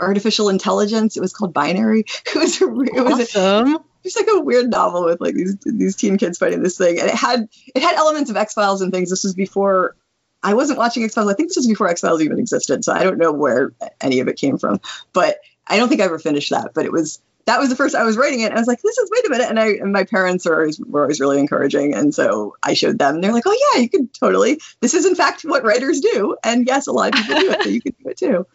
artificial 0.00 0.48
intelligence. 0.48 1.16
It 1.16 1.20
was 1.20 1.32
called 1.32 1.54
Binary. 1.54 2.04
It 2.26 2.34
was 2.34 2.60
it 2.60 3.04
was 3.04 3.34
awesome. 3.34 3.76
A, 3.76 3.84
it's 4.06 4.16
like 4.16 4.28
a 4.30 4.40
weird 4.40 4.70
novel 4.70 5.04
with 5.04 5.20
like 5.20 5.34
these 5.34 5.56
these 5.64 5.96
teen 5.96 6.16
kids 6.16 6.38
fighting 6.38 6.62
this 6.62 6.78
thing, 6.78 6.98
and 7.00 7.08
it 7.08 7.14
had 7.14 7.48
it 7.74 7.82
had 7.82 7.96
elements 7.96 8.30
of 8.30 8.36
X 8.36 8.54
Files 8.54 8.80
and 8.80 8.92
things. 8.92 9.10
This 9.10 9.24
was 9.24 9.34
before 9.34 9.96
I 10.42 10.54
wasn't 10.54 10.78
watching 10.78 11.04
X 11.04 11.14
Files. 11.14 11.30
I 11.30 11.34
think 11.34 11.50
this 11.50 11.56
was 11.56 11.66
before 11.66 11.88
X 11.88 12.00
Files 12.00 12.22
even 12.22 12.38
existed, 12.38 12.84
so 12.84 12.92
I 12.92 13.02
don't 13.02 13.18
know 13.18 13.32
where 13.32 13.72
any 14.00 14.20
of 14.20 14.28
it 14.28 14.36
came 14.36 14.58
from. 14.58 14.80
But 15.12 15.38
I 15.66 15.76
don't 15.76 15.88
think 15.88 16.00
I 16.00 16.04
ever 16.04 16.18
finished 16.18 16.50
that. 16.50 16.72
But 16.74 16.84
it 16.84 16.92
was 16.92 17.20
that 17.46 17.60
was 17.60 17.68
the 17.68 17.76
first 17.76 17.94
I 17.94 18.04
was 18.04 18.16
writing 18.16 18.40
it. 18.40 18.52
I 18.52 18.58
was 18.58 18.66
like, 18.66 18.82
this 18.82 18.98
is 18.98 19.10
wait 19.10 19.26
a 19.26 19.30
minute. 19.30 19.48
And 19.48 19.58
I 19.58 19.68
and 19.68 19.92
my 19.92 20.04
parents 20.04 20.46
are 20.46 20.60
always, 20.60 20.80
were 20.80 21.02
always 21.02 21.20
really 21.20 21.38
encouraging, 21.38 21.94
and 21.94 22.14
so 22.14 22.56
I 22.62 22.74
showed 22.74 22.98
them. 22.98 23.20
They're 23.20 23.32
like, 23.32 23.46
oh 23.46 23.72
yeah, 23.74 23.82
you 23.82 23.88
could 23.88 24.12
totally. 24.12 24.60
This 24.80 24.94
is 24.94 25.06
in 25.06 25.14
fact 25.14 25.42
what 25.42 25.64
writers 25.64 26.00
do, 26.00 26.36
and 26.44 26.66
yes, 26.66 26.86
a 26.86 26.92
lot 26.92 27.14
of 27.14 27.20
people 27.20 27.40
do 27.40 27.50
it, 27.50 27.62
so 27.62 27.68
you 27.68 27.80
can 27.80 27.94
do 28.02 28.10
it 28.10 28.16
too. 28.16 28.46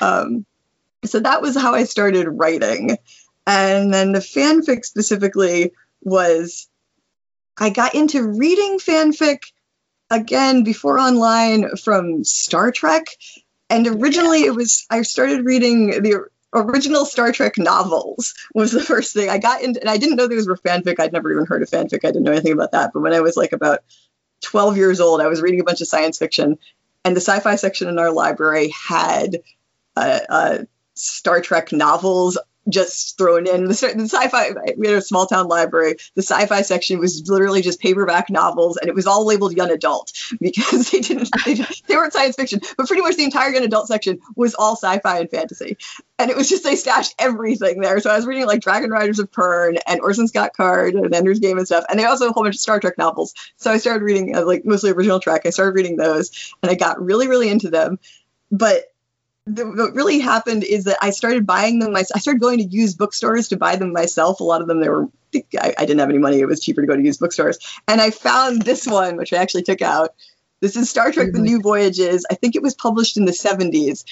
Um, 0.00 0.46
so 1.04 1.20
that 1.20 1.42
was 1.42 1.56
how 1.56 1.74
I 1.74 1.84
started 1.84 2.26
writing. 2.28 2.96
And 3.46 3.92
then 3.92 4.12
the 4.12 4.20
fanfic 4.20 4.84
specifically 4.84 5.72
was 6.02 6.68
I 7.58 7.70
got 7.70 7.94
into 7.94 8.26
reading 8.26 8.78
fanfic 8.78 9.52
again 10.10 10.64
before 10.64 10.98
online 10.98 11.76
from 11.76 12.24
Star 12.24 12.72
Trek. 12.72 13.06
And 13.70 13.86
originally 13.86 14.44
it 14.44 14.54
was 14.54 14.86
I 14.90 15.02
started 15.02 15.44
reading 15.44 16.02
the 16.02 16.28
original 16.52 17.04
Star 17.04 17.32
Trek 17.32 17.58
novels 17.58 18.34
was 18.54 18.70
the 18.72 18.82
first 18.82 19.12
thing 19.12 19.28
I 19.28 19.38
got 19.38 19.62
into 19.62 19.80
and 19.80 19.90
I 19.90 19.96
didn't 19.96 20.16
know 20.16 20.28
these 20.28 20.46
were 20.46 20.56
fanfic. 20.56 21.00
I'd 21.00 21.12
never 21.12 21.32
even 21.32 21.46
heard 21.46 21.62
of 21.62 21.70
fanfic. 21.70 22.04
I 22.04 22.08
didn't 22.08 22.22
know 22.22 22.32
anything 22.32 22.52
about 22.52 22.72
that. 22.72 22.92
But 22.92 23.00
when 23.00 23.14
I 23.14 23.20
was 23.20 23.36
like 23.36 23.52
about 23.52 23.80
12 24.42 24.76
years 24.76 25.00
old, 25.00 25.20
I 25.20 25.28
was 25.28 25.42
reading 25.42 25.60
a 25.60 25.64
bunch 25.64 25.80
of 25.80 25.88
science 25.88 26.18
fiction 26.18 26.58
and 27.04 27.14
the 27.14 27.20
sci-fi 27.20 27.56
section 27.56 27.88
in 27.88 27.98
our 27.98 28.10
library 28.10 28.70
had 28.70 29.42
uh, 29.96 30.20
uh, 30.28 30.58
Star 30.94 31.40
Trek 31.40 31.72
novels 31.72 32.38
just 32.68 33.18
thrown 33.18 33.46
in. 33.46 33.64
The, 33.64 33.92
the 33.96 34.04
sci-fi, 34.04 34.50
we 34.76 34.88
had 34.88 34.96
a 34.96 35.02
small 35.02 35.26
town 35.26 35.48
library. 35.48 35.96
The 36.14 36.22
sci-fi 36.22 36.62
section 36.62 36.98
was 36.98 37.28
literally 37.28 37.62
just 37.62 37.80
paperback 37.80 38.30
novels, 38.30 38.76
and 38.76 38.88
it 38.88 38.94
was 38.94 39.06
all 39.06 39.26
labeled 39.26 39.56
young 39.56 39.70
adult 39.70 40.12
because 40.40 40.90
they 40.90 41.00
didn't, 41.00 41.30
they, 41.44 41.54
they 41.86 41.96
weren't 41.96 42.12
science 42.12 42.36
fiction, 42.36 42.60
but 42.76 42.86
pretty 42.86 43.02
much 43.02 43.16
the 43.16 43.24
entire 43.24 43.50
young 43.50 43.64
adult 43.64 43.88
section 43.88 44.20
was 44.36 44.54
all 44.54 44.76
sci-fi 44.76 45.20
and 45.20 45.30
fantasy. 45.30 45.76
And 46.18 46.30
it 46.30 46.36
was 46.36 46.48
just 46.48 46.64
they 46.64 46.76
stashed 46.76 47.14
everything 47.18 47.80
there. 47.80 47.98
So 48.00 48.10
I 48.10 48.16
was 48.16 48.26
reading 48.26 48.46
like 48.46 48.60
Dragon 48.60 48.90
Riders 48.90 49.18
of 49.18 49.30
Pern 49.32 49.78
and 49.86 50.00
Orson 50.00 50.28
Scott 50.28 50.52
Card 50.56 50.94
and 50.94 51.12
Ender's 51.12 51.40
Game 51.40 51.58
and 51.58 51.66
stuff. 51.66 51.84
And 51.88 51.98
they 51.98 52.04
also 52.04 52.24
have 52.24 52.30
a 52.30 52.34
whole 52.34 52.44
bunch 52.44 52.54
of 52.54 52.60
Star 52.60 52.78
Trek 52.78 52.96
novels. 52.98 53.34
So 53.56 53.72
I 53.72 53.78
started 53.78 54.04
reading 54.04 54.36
uh, 54.36 54.44
like 54.44 54.64
mostly 54.64 54.92
original 54.92 55.18
Trek. 55.18 55.42
I 55.44 55.50
started 55.50 55.74
reading 55.74 55.96
those, 55.96 56.54
and 56.62 56.70
I 56.70 56.76
got 56.76 57.02
really, 57.02 57.26
really 57.26 57.48
into 57.48 57.68
them. 57.68 57.98
But 58.52 58.93
the, 59.46 59.66
what 59.66 59.94
really 59.94 60.20
happened 60.20 60.64
is 60.64 60.84
that 60.84 60.96
I 61.02 61.10
started 61.10 61.46
buying 61.46 61.78
them. 61.78 61.92
myself. 61.92 62.16
I 62.16 62.20
started 62.20 62.40
going 62.40 62.58
to 62.58 62.64
used 62.64 62.96
bookstores 62.96 63.48
to 63.48 63.56
buy 63.56 63.76
them 63.76 63.92
myself. 63.92 64.40
A 64.40 64.44
lot 64.44 64.62
of 64.62 64.68
them, 64.68 64.80
they 64.80 64.88
were, 64.88 65.08
I, 65.60 65.74
I, 65.76 65.84
didn't 65.84 66.00
have 66.00 66.08
any 66.08 66.18
money. 66.18 66.40
It 66.40 66.46
was 66.46 66.60
cheaper 66.60 66.80
to 66.80 66.86
go 66.86 66.96
to 66.96 67.02
used 67.02 67.20
bookstores. 67.20 67.58
And 67.86 68.00
I 68.00 68.10
found 68.10 68.62
this 68.62 68.86
one, 68.86 69.16
which 69.16 69.32
I 69.32 69.36
actually 69.38 69.64
took 69.64 69.82
out. 69.82 70.14
This 70.60 70.76
is 70.76 70.88
Star 70.88 71.12
Trek 71.12 71.26
The 71.26 71.32
mm-hmm. 71.32 71.42
New 71.42 71.60
Voyages. 71.60 72.24
I 72.30 72.34
think 72.34 72.56
it 72.56 72.62
was 72.62 72.74
published 72.74 73.18
in 73.18 73.26
the 73.26 73.32
70s. 73.32 74.04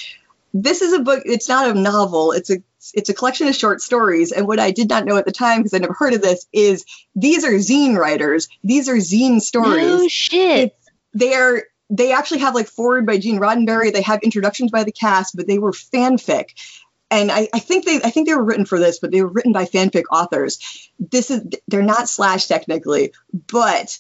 This 0.53 0.83
is 0.83 0.93
a 0.93 0.99
book, 0.99 1.23
it's 1.25 1.49
not 1.49 1.75
a 1.75 1.81
novel, 1.81 2.33
it's 2.33 2.51
a 2.51 2.59
it's 2.95 3.09
a 3.09 3.15
collection 3.15 3.49
of 3.49 3.55
short 3.55 3.81
stories. 3.81 4.33
And 4.33 4.47
what 4.47 4.59
I 4.59 4.73
did 4.73 4.89
not 4.89 5.05
know 5.05 5.17
at 5.17 5.25
the 5.25 5.33
time, 5.33 5.61
because 5.61 5.73
I 5.73 5.79
never 5.79 5.95
heard 5.95 6.15
of 6.15 6.21
this, 6.21 6.47
is 6.53 6.85
these 7.15 7.45
are 7.45 7.53
zine 7.53 7.97
writers. 7.97 8.49
These 8.65 8.89
are 8.89 8.97
zine 8.97 9.41
stories. 9.41 9.85
Oh 9.87 10.09
shit. 10.09 10.73
It's, 10.73 10.91
they 11.15 11.35
are 11.35 11.63
they 11.93 12.13
actually 12.13 12.41
have 12.41 12.55
like 12.55 12.69
forward 12.69 13.07
by 13.07 13.19
Gene 13.19 13.39
Roddenberry. 13.39 13.93
They 13.93 14.03
have 14.03 14.23
introductions 14.23 14.71
by 14.71 14.85
the 14.85 14.93
cast, 14.93 15.37
but 15.37 15.47
they 15.47 15.59
were 15.59 15.73
fanfic. 15.73 16.51
And 17.11 17.31
I, 17.31 17.49
I 17.53 17.59
think 17.59 17.85
they 17.85 17.97
I 17.97 18.11
think 18.11 18.27
they 18.27 18.35
were 18.35 18.45
written 18.45 18.65
for 18.65 18.79
this, 18.79 18.99
but 18.99 19.13
they 19.13 19.23
were 19.23 19.29
written 19.29 19.53
by 19.53 19.67
fanfic 19.67 20.05
authors. 20.11 20.91
This 20.99 21.31
is 21.31 21.43
they're 21.69 21.83
not 21.83 22.09
slash 22.09 22.47
technically, 22.47 23.13
but 23.33 23.99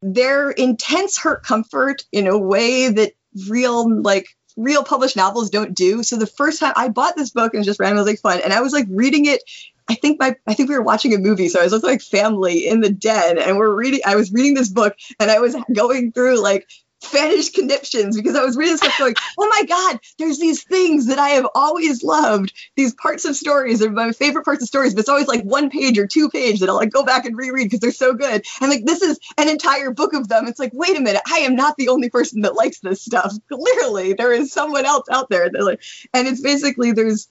they're 0.00 0.50
intense 0.50 1.18
hurt 1.18 1.44
comfort 1.44 2.04
in 2.10 2.26
a 2.26 2.38
way 2.38 2.88
that 2.88 3.12
real 3.48 4.00
like 4.02 4.28
real 4.56 4.82
published 4.82 5.16
novels 5.16 5.50
don't 5.50 5.74
do. 5.74 6.02
So 6.02 6.16
the 6.16 6.26
first 6.26 6.60
time 6.60 6.72
I 6.74 6.88
bought 6.88 7.16
this 7.16 7.30
book 7.30 7.52
and 7.52 7.64
just 7.64 7.80
randomly 7.80 8.12
like 8.12 8.20
fun, 8.20 8.40
and 8.42 8.54
I 8.54 8.62
was 8.62 8.72
like 8.72 8.86
reading 8.88 9.26
it 9.26 9.42
I 9.90 9.94
think 9.94 10.20
my 10.20 10.36
I 10.46 10.54
think 10.54 10.68
we 10.68 10.76
were 10.76 10.82
watching 10.82 11.14
a 11.14 11.18
movie, 11.18 11.48
so 11.48 11.60
I 11.60 11.64
was 11.64 11.72
with 11.72 11.82
like 11.82 12.00
family 12.00 12.68
in 12.68 12.80
the 12.80 12.90
den, 12.90 13.38
and 13.38 13.58
we're 13.58 13.74
reading. 13.74 14.00
I 14.06 14.14
was 14.14 14.32
reading 14.32 14.54
this 14.54 14.68
book, 14.68 14.94
and 15.18 15.30
I 15.30 15.40
was 15.40 15.56
going 15.74 16.12
through 16.12 16.40
like 16.40 16.68
fetish 17.02 17.50
conniptions 17.50 18.16
because 18.16 18.36
I 18.36 18.44
was 18.44 18.56
reading 18.56 18.76
stuff 18.76 18.98
going, 18.98 19.14
oh 19.38 19.48
my 19.48 19.64
God, 19.64 20.00
there's 20.18 20.38
these 20.38 20.62
things 20.62 21.06
that 21.06 21.18
I 21.18 21.30
have 21.30 21.46
always 21.54 22.02
loved, 22.02 22.52
these 22.76 22.94
parts 22.94 23.24
of 23.24 23.36
stories 23.36 23.82
are 23.82 23.90
my 23.90 24.12
favorite 24.12 24.44
parts 24.44 24.62
of 24.62 24.68
stories, 24.68 24.94
but 24.94 25.00
it's 25.00 25.08
always 25.08 25.28
like 25.28 25.42
one 25.42 25.70
page 25.70 25.98
or 25.98 26.06
two 26.06 26.28
page 26.28 26.60
that 26.60 26.68
I'll 26.68 26.76
like 26.76 26.90
go 26.90 27.04
back 27.04 27.24
and 27.24 27.36
reread 27.36 27.66
because 27.66 27.80
they're 27.80 27.92
so 27.92 28.14
good. 28.14 28.44
And 28.60 28.70
like 28.70 28.84
this 28.84 29.02
is 29.02 29.18
an 29.38 29.48
entire 29.48 29.90
book 29.92 30.12
of 30.12 30.28
them. 30.28 30.46
It's 30.46 30.58
like, 30.58 30.72
wait 30.74 30.96
a 30.96 31.00
minute, 31.00 31.22
I 31.26 31.40
am 31.40 31.56
not 31.56 31.76
the 31.76 31.88
only 31.88 32.10
person 32.10 32.42
that 32.42 32.54
likes 32.54 32.80
this 32.80 33.02
stuff. 33.02 33.32
Clearly, 33.48 34.12
there 34.12 34.32
is 34.32 34.52
someone 34.52 34.84
else 34.86 35.06
out 35.10 35.28
there 35.30 35.48
that 35.48 35.64
like, 35.64 35.82
and 36.12 36.28
it's 36.28 36.40
basically 36.40 36.92
there's 36.92 37.28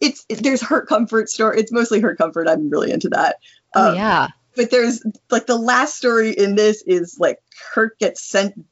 it's 0.00 0.24
it, 0.28 0.42
there's 0.42 0.62
hurt 0.62 0.88
comfort 0.88 1.28
story. 1.28 1.58
It's 1.60 1.72
mostly 1.72 2.00
hurt 2.00 2.18
comfort. 2.18 2.48
I'm 2.48 2.70
really 2.70 2.92
into 2.92 3.08
that. 3.10 3.36
Oh 3.74 3.90
um, 3.90 3.96
yeah. 3.96 4.28
But 4.56 4.70
there's 4.70 5.02
like 5.30 5.46
the 5.46 5.56
last 5.56 5.96
story 5.96 6.30
in 6.30 6.56
this 6.56 6.82
is 6.82 7.18
like 7.18 7.38
Kirk 7.72 7.98
gets 7.98 8.22
sent 8.22 8.64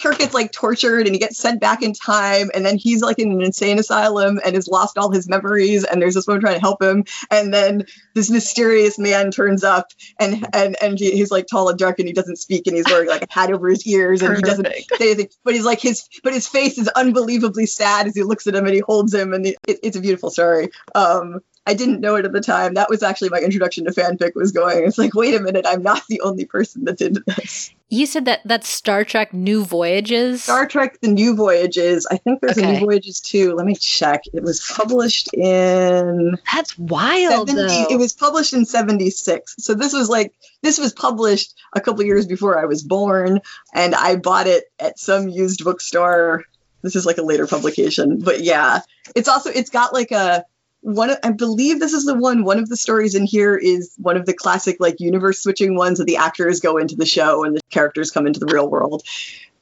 Kirk 0.00 0.18
gets 0.18 0.34
like 0.34 0.52
tortured 0.52 1.06
and 1.06 1.14
he 1.14 1.18
gets 1.18 1.38
sent 1.38 1.60
back 1.60 1.82
in 1.82 1.92
time, 1.92 2.50
and 2.54 2.64
then 2.64 2.76
he's 2.76 3.02
like 3.02 3.18
in 3.18 3.32
an 3.32 3.42
insane 3.42 3.78
asylum 3.78 4.40
and 4.44 4.54
has 4.54 4.68
lost 4.68 4.98
all 4.98 5.10
his 5.10 5.28
memories. 5.28 5.84
And 5.84 6.00
there's 6.00 6.14
this 6.14 6.26
woman 6.26 6.40
trying 6.40 6.54
to 6.54 6.60
help 6.60 6.82
him, 6.82 7.04
and 7.30 7.52
then 7.52 7.84
this 8.14 8.30
mysterious 8.30 8.98
man 8.98 9.30
turns 9.30 9.64
up, 9.64 9.86
and 10.18 10.46
and 10.52 10.76
and 10.82 10.98
he, 10.98 11.12
he's 11.12 11.30
like 11.30 11.46
tall 11.46 11.68
and 11.68 11.78
dark, 11.78 11.98
and 11.98 12.08
he 12.08 12.14
doesn't 12.14 12.36
speak, 12.36 12.66
and 12.66 12.76
he's 12.76 12.86
wearing 12.86 13.08
like 13.08 13.22
a 13.22 13.32
hat 13.32 13.52
over 13.52 13.68
his 13.68 13.86
ears, 13.86 14.22
and 14.22 14.28
Perfect. 14.28 14.46
he 14.46 14.50
doesn't 14.50 14.98
say 14.98 15.06
anything. 15.06 15.28
But 15.44 15.54
he's 15.54 15.64
like 15.64 15.80
his, 15.80 16.08
but 16.22 16.32
his 16.32 16.48
face 16.48 16.78
is 16.78 16.88
unbelievably 16.88 17.66
sad 17.66 18.06
as 18.06 18.14
he 18.14 18.22
looks 18.22 18.46
at 18.46 18.54
him 18.54 18.64
and 18.64 18.74
he 18.74 18.80
holds 18.80 19.14
him, 19.14 19.32
and 19.32 19.46
it, 19.46 19.56
it's 19.66 19.96
a 19.96 20.00
beautiful 20.00 20.30
story. 20.30 20.70
Um, 20.94 21.40
I 21.66 21.74
didn't 21.74 22.00
know 22.00 22.16
it 22.16 22.24
at 22.24 22.32
the 22.32 22.40
time. 22.40 22.74
That 22.74 22.90
was 22.90 23.02
actually 23.02 23.28
my 23.28 23.38
introduction 23.38 23.84
to 23.84 23.92
fanfic 23.92 24.32
was 24.34 24.50
going. 24.52 24.84
It's 24.84 24.98
like, 24.98 25.14
wait 25.14 25.34
a 25.34 25.40
minute, 25.40 25.64
I'm 25.68 25.82
not 25.82 26.02
the 26.08 26.22
only 26.22 26.44
person 26.44 26.84
that's 26.84 27.00
into 27.00 27.22
this. 27.26 27.72
You 27.92 28.06
said 28.06 28.24
that 28.24 28.40
that's 28.46 28.70
Star 28.70 29.04
Trek 29.04 29.34
New 29.34 29.66
Voyages? 29.66 30.44
Star 30.44 30.66
Trek 30.66 30.98
The 31.02 31.08
New 31.08 31.36
Voyages. 31.36 32.06
I 32.10 32.16
think 32.16 32.40
there's 32.40 32.56
okay. 32.56 32.76
a 32.76 32.80
New 32.80 32.86
Voyages 32.86 33.20
too. 33.20 33.52
Let 33.52 33.66
me 33.66 33.74
check. 33.74 34.22
It 34.32 34.42
was 34.42 34.66
published 34.66 35.28
in 35.34 36.38
That's 36.50 36.78
wild. 36.78 37.50
70, 37.50 37.92
it 37.92 37.98
was 37.98 38.14
published 38.14 38.54
in 38.54 38.64
76. 38.64 39.56
So 39.58 39.74
this 39.74 39.92
was 39.92 40.08
like 40.08 40.32
this 40.62 40.78
was 40.78 40.94
published 40.94 41.52
a 41.74 41.82
couple 41.82 42.02
years 42.02 42.26
before 42.26 42.58
I 42.58 42.64
was 42.64 42.82
born 42.82 43.42
and 43.74 43.94
I 43.94 44.16
bought 44.16 44.46
it 44.46 44.64
at 44.80 44.98
some 44.98 45.28
used 45.28 45.62
bookstore. 45.62 46.44
This 46.80 46.96
is 46.96 47.04
like 47.04 47.18
a 47.18 47.22
later 47.22 47.46
publication, 47.46 48.20
but 48.20 48.40
yeah. 48.40 48.80
It's 49.14 49.28
also 49.28 49.50
it's 49.50 49.68
got 49.68 49.92
like 49.92 50.12
a 50.12 50.46
one 50.82 51.10
of, 51.10 51.18
i 51.22 51.30
believe 51.30 51.80
this 51.80 51.92
is 51.92 52.04
the 52.04 52.14
one 52.14 52.44
one 52.44 52.58
of 52.58 52.68
the 52.68 52.76
stories 52.76 53.14
in 53.14 53.24
here 53.24 53.56
is 53.56 53.94
one 53.98 54.16
of 54.16 54.26
the 54.26 54.34
classic 54.34 54.76
like 54.80 55.00
universe 55.00 55.40
switching 55.40 55.76
ones 55.76 55.98
that 55.98 56.06
the 56.06 56.16
actors 56.16 56.60
go 56.60 56.76
into 56.76 56.96
the 56.96 57.06
show 57.06 57.44
and 57.44 57.56
the 57.56 57.60
characters 57.70 58.10
come 58.10 58.26
into 58.26 58.40
the 58.40 58.52
real 58.52 58.68
world 58.68 59.02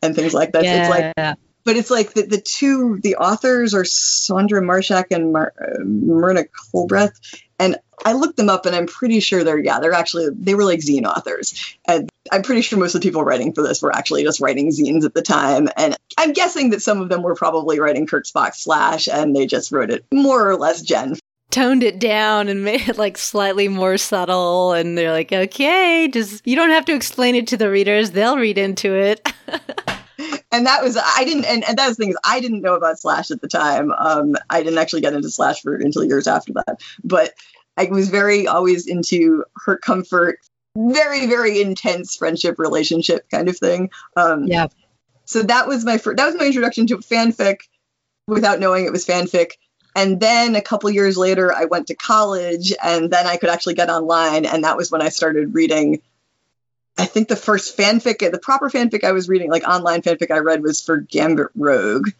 and 0.02 0.14
things 0.14 0.34
like 0.34 0.52
that 0.52 0.64
yeah. 0.64 0.80
it's 0.80 0.90
like 0.90 1.36
but 1.64 1.76
it's 1.76 1.90
like 1.90 2.14
the, 2.14 2.22
the 2.22 2.40
two 2.40 2.98
the 3.02 3.16
authors 3.16 3.74
are 3.74 3.82
Sondra 3.82 4.62
Marshak 4.62 5.04
and 5.10 5.32
Mar- 5.32 5.52
uh, 5.60 5.84
Myrna 5.84 6.44
Culbreath 6.44 7.12
and 7.58 7.76
I 8.04 8.12
looked 8.12 8.36
them 8.36 8.48
up 8.48 8.66
and 8.66 8.74
I'm 8.74 8.86
pretty 8.86 9.20
sure 9.20 9.44
they're 9.44 9.58
yeah 9.58 9.80
they're 9.80 9.92
actually 9.92 10.28
they 10.32 10.54
were 10.54 10.64
like 10.64 10.80
zine 10.80 11.04
authors. 11.04 11.76
And 11.86 12.08
I'm 12.32 12.42
pretty 12.42 12.62
sure 12.62 12.78
most 12.78 12.94
of 12.94 13.00
the 13.00 13.06
people 13.06 13.24
writing 13.24 13.52
for 13.52 13.62
this 13.62 13.82
were 13.82 13.94
actually 13.94 14.22
just 14.22 14.40
writing 14.40 14.70
zines 14.70 15.04
at 15.04 15.14
the 15.14 15.22
time. 15.22 15.68
And 15.76 15.96
I'm 16.18 16.32
guessing 16.32 16.70
that 16.70 16.82
some 16.82 17.00
of 17.00 17.08
them 17.08 17.22
were 17.22 17.34
probably 17.34 17.80
writing 17.80 18.06
Kirk 18.06 18.24
Spock 18.24 18.54
slash 18.54 19.08
and 19.08 19.34
they 19.34 19.46
just 19.46 19.72
wrote 19.72 19.90
it 19.90 20.04
more 20.12 20.48
or 20.48 20.56
less 20.56 20.82
gen. 20.82 21.16
Toned 21.50 21.82
it 21.82 21.98
down 21.98 22.48
and 22.48 22.64
made 22.64 22.88
it 22.88 22.98
like 22.98 23.18
slightly 23.18 23.68
more 23.68 23.98
subtle. 23.98 24.72
And 24.72 24.96
they're 24.96 25.12
like 25.12 25.32
okay 25.32 26.08
just 26.08 26.46
you 26.46 26.56
don't 26.56 26.70
have 26.70 26.84
to 26.86 26.94
explain 26.94 27.34
it 27.34 27.46
to 27.48 27.56
the 27.56 27.70
readers. 27.70 28.12
They'll 28.12 28.38
read 28.38 28.58
into 28.58 28.94
it. 28.94 29.32
And 30.52 30.66
that 30.66 30.82
was 30.82 30.96
I 30.96 31.24
didn't 31.24 31.44
and, 31.44 31.64
and 31.64 31.78
that 31.78 31.86
was 31.86 31.96
the 31.96 32.02
thing 32.02 32.10
is 32.10 32.18
I 32.24 32.40
didn't 32.40 32.62
know 32.62 32.74
about 32.74 32.98
Slash 32.98 33.30
at 33.30 33.40
the 33.40 33.48
time. 33.48 33.92
Um, 33.92 34.34
I 34.50 34.62
didn't 34.62 34.78
actually 34.78 35.00
get 35.00 35.12
into 35.12 35.30
Slash 35.30 35.62
for 35.62 35.76
until 35.76 36.04
years 36.04 36.26
after 36.26 36.52
that. 36.54 36.80
But 37.04 37.34
I 37.80 37.84
was 37.90 38.08
very 38.10 38.46
always 38.46 38.86
into 38.86 39.44
hurt 39.56 39.80
comfort, 39.82 40.38
very 40.76 41.26
very 41.26 41.60
intense 41.60 42.16
friendship 42.16 42.58
relationship 42.58 43.28
kind 43.30 43.48
of 43.48 43.56
thing. 43.56 43.90
Um, 44.16 44.46
yeah. 44.46 44.68
So 45.24 45.42
that 45.42 45.66
was 45.66 45.84
my 45.84 45.98
first. 45.98 46.16
That 46.18 46.26
was 46.26 46.36
my 46.36 46.46
introduction 46.46 46.86
to 46.88 46.98
fanfic, 46.98 47.60
without 48.26 48.60
knowing 48.60 48.84
it 48.84 48.92
was 48.92 49.06
fanfic. 49.06 49.52
And 49.96 50.20
then 50.20 50.54
a 50.54 50.62
couple 50.62 50.88
years 50.90 51.16
later, 51.16 51.52
I 51.52 51.64
went 51.64 51.88
to 51.88 51.94
college, 51.94 52.72
and 52.82 53.10
then 53.10 53.26
I 53.26 53.36
could 53.36 53.50
actually 53.50 53.74
get 53.74 53.90
online, 53.90 54.44
and 54.44 54.64
that 54.64 54.76
was 54.76 54.90
when 54.90 55.02
I 55.02 55.08
started 55.08 55.54
reading 55.54 56.00
I 56.98 57.06
think 57.06 57.28
the 57.28 57.36
first 57.36 57.78
fanfic, 57.78 58.30
the 58.30 58.38
proper 58.38 58.68
fanfic 58.68 59.04
I 59.04 59.12
was 59.12 59.28
reading, 59.28 59.50
like 59.50 59.66
online 59.66 60.02
fanfic 60.02 60.30
I 60.30 60.40
read, 60.40 60.62
was 60.62 60.82
for 60.82 60.98
Gambit 60.98 61.48
Rogue. 61.54 62.10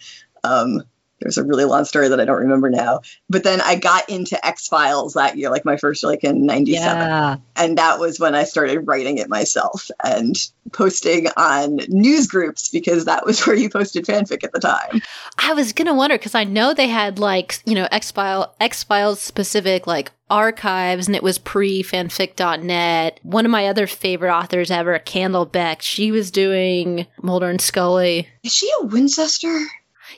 Um, 0.43 0.85
there's 1.21 1.39
a 1.39 1.45
really 1.45 1.65
long 1.65 1.85
story 1.85 2.09
that 2.09 2.21
I 2.21 2.25
don't 2.25 2.41
remember 2.41 2.71
now. 2.71 3.01
But 3.29 3.45
then 3.45 3.61
I 3.61 3.77
got 3.77 4.09
into 4.09 4.45
X 4.45 4.69
Files 4.69 5.15
that 5.15 5.37
year, 5.37 5.51
like 5.51 5.65
my 5.65 5.77
first, 5.77 6.03
like 6.03 6.25
in 6.25 6.47
'97, 6.47 6.83
yeah. 6.83 7.37
and 7.57 7.79
that 7.79 7.99
was 7.99 8.19
when 8.19 8.35
I 8.35 8.45
started 8.45 8.87
writing 8.87 9.19
it 9.19 9.29
myself 9.29 9.91
and 10.03 10.37
posting 10.73 11.27
on 11.37 11.81
news 11.89 12.27
groups 12.27 12.69
because 12.69 13.05
that 13.05 13.25
was 13.27 13.41
where 13.47 13.57
you 13.57 13.69
posted 13.69 14.07
fanfic 14.07 14.45
at 14.45 14.53
the 14.53 14.61
time. 14.61 15.03
I 15.39 15.53
was 15.55 15.73
gonna 15.73 15.95
wonder 15.95 16.17
because 16.17 16.35
I 16.35 16.45
know 16.45 16.75
they 16.75 16.89
had 16.89 17.19
like 17.19 17.61
you 17.65 17.75
know 17.75 17.89
X 17.91 18.11
File 18.11 18.55
X 18.61 18.83
Files 18.83 19.21
specific 19.21 19.87
like 19.87 20.13
archives 20.31 21.07
and 21.07 21.17
it 21.17 21.23
was 21.23 21.39
pre 21.39 21.83
fanfic.net. 21.83 23.21
One 23.23 23.45
of 23.45 23.51
my 23.51 23.67
other 23.67 23.87
favorite 23.87 24.35
authors 24.35 24.71
ever, 24.71 24.99
Candle 25.01 25.45
Beck, 25.45 25.83
she 25.83 26.11
was 26.11 26.31
doing 26.31 27.07
Mulder 27.23 27.51
and 27.51 27.61
Scully. 27.61 28.29
Is 28.43 28.55
she 28.55 28.71
a 28.81 28.87
Winchester? 28.87 29.67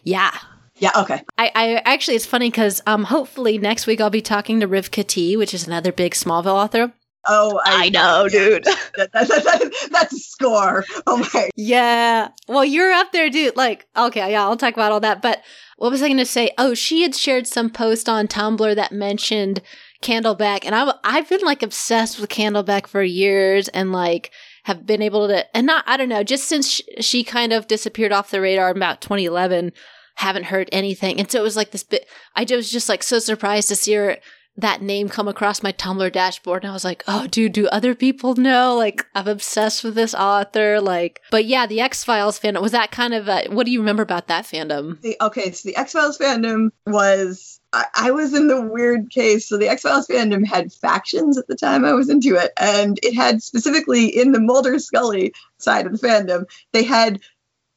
Yeah. 0.04 0.36
Yeah, 0.82 0.90
okay. 0.96 1.22
I, 1.38 1.52
I 1.54 1.74
actually, 1.84 2.16
it's 2.16 2.26
funny 2.26 2.50
because 2.50 2.82
um, 2.88 3.04
hopefully 3.04 3.56
next 3.56 3.86
week 3.86 4.00
I'll 4.00 4.10
be 4.10 4.20
talking 4.20 4.58
to 4.58 4.66
Rivka 4.66 5.06
T, 5.06 5.36
which 5.36 5.54
is 5.54 5.64
another 5.64 5.92
big 5.92 6.12
Smallville 6.12 6.46
author. 6.46 6.92
Oh, 7.28 7.60
I, 7.64 7.84
I 7.84 7.88
know, 7.90 8.28
dude. 8.30 8.64
that, 8.64 9.12
that, 9.12 9.28
that, 9.28 9.88
that's 9.92 10.12
a 10.12 10.18
score. 10.18 10.84
Oh 11.06 11.18
my. 11.32 11.50
Yeah. 11.54 12.30
Well, 12.48 12.64
you're 12.64 12.90
up 12.90 13.12
there, 13.12 13.30
dude. 13.30 13.54
Like, 13.56 13.86
okay, 13.96 14.32
yeah, 14.32 14.42
I'll 14.42 14.56
talk 14.56 14.74
about 14.74 14.90
all 14.90 14.98
that. 14.98 15.22
But 15.22 15.40
what 15.76 15.92
was 15.92 16.02
I 16.02 16.08
going 16.08 16.16
to 16.18 16.26
say? 16.26 16.50
Oh, 16.58 16.74
she 16.74 17.02
had 17.02 17.14
shared 17.14 17.46
some 17.46 17.70
post 17.70 18.08
on 18.08 18.26
Tumblr 18.26 18.74
that 18.74 18.90
mentioned 18.90 19.62
Candle 20.00 20.34
Beck, 20.34 20.66
and 20.66 20.74
I, 20.74 20.94
I've 21.04 21.28
been 21.28 21.42
like 21.42 21.62
obsessed 21.62 22.18
with 22.18 22.28
Candle 22.28 22.64
Beck 22.64 22.88
for 22.88 23.04
years, 23.04 23.68
and 23.68 23.92
like 23.92 24.32
have 24.64 24.84
been 24.84 25.02
able 25.02 25.28
to, 25.28 25.56
and 25.56 25.64
not, 25.64 25.84
I 25.86 25.96
don't 25.96 26.08
know, 26.08 26.24
just 26.24 26.48
since 26.48 26.80
she 27.00 27.22
kind 27.22 27.52
of 27.52 27.68
disappeared 27.68 28.10
off 28.10 28.32
the 28.32 28.40
radar 28.40 28.70
in 28.70 28.76
about 28.76 29.00
2011, 29.00 29.72
haven't 30.14 30.44
heard 30.44 30.68
anything. 30.72 31.18
And 31.18 31.30
so 31.30 31.38
it 31.40 31.42
was 31.42 31.56
like 31.56 31.70
this 31.70 31.84
bit, 31.84 32.06
I 32.34 32.44
was 32.50 32.70
just 32.70 32.88
like 32.88 33.02
so 33.02 33.18
surprised 33.18 33.68
to 33.68 33.76
see 33.76 33.94
her, 33.94 34.18
that 34.54 34.82
name 34.82 35.08
come 35.08 35.28
across 35.28 35.62
my 35.62 35.72
Tumblr 35.72 36.12
dashboard. 36.12 36.62
And 36.62 36.70
I 36.70 36.74
was 36.74 36.84
like, 36.84 37.02
oh, 37.08 37.26
dude, 37.26 37.54
do 37.54 37.68
other 37.68 37.94
people 37.94 38.34
know? 38.34 38.76
Like, 38.76 39.06
I'm 39.14 39.26
obsessed 39.26 39.82
with 39.82 39.94
this 39.94 40.14
author. 40.14 40.78
Like, 40.78 41.20
but 41.30 41.46
yeah, 41.46 41.66
the 41.66 41.80
X 41.80 42.04
Files 42.04 42.38
fandom, 42.38 42.60
was 42.60 42.72
that 42.72 42.90
kind 42.90 43.14
of, 43.14 43.28
a, 43.28 43.44
what 43.48 43.64
do 43.64 43.72
you 43.72 43.80
remember 43.80 44.02
about 44.02 44.26
that 44.28 44.44
fandom? 44.44 45.02
Okay, 45.22 45.52
so 45.52 45.70
the 45.70 45.76
X 45.76 45.92
Files 45.92 46.18
fandom 46.18 46.68
was 46.86 47.60
I, 47.72 48.10
was 48.10 48.34
in 48.34 48.48
the 48.48 48.60
weird 48.60 49.08
case. 49.10 49.48
So 49.48 49.56
the 49.56 49.68
X 49.68 49.82
Files 49.82 50.06
fandom 50.06 50.46
had 50.46 50.70
factions 50.70 51.38
at 51.38 51.46
the 51.46 51.56
time 51.56 51.86
I 51.86 51.94
was 51.94 52.10
into 52.10 52.36
it, 52.36 52.52
and 52.60 52.98
it 53.02 53.14
had 53.14 53.42
specifically 53.42 54.08
in 54.08 54.32
the 54.32 54.40
Mulder 54.40 54.78
Scully 54.78 55.32
side 55.56 55.86
of 55.86 55.98
the 55.98 56.06
fandom, 56.06 56.44
they 56.72 56.82
had 56.82 57.20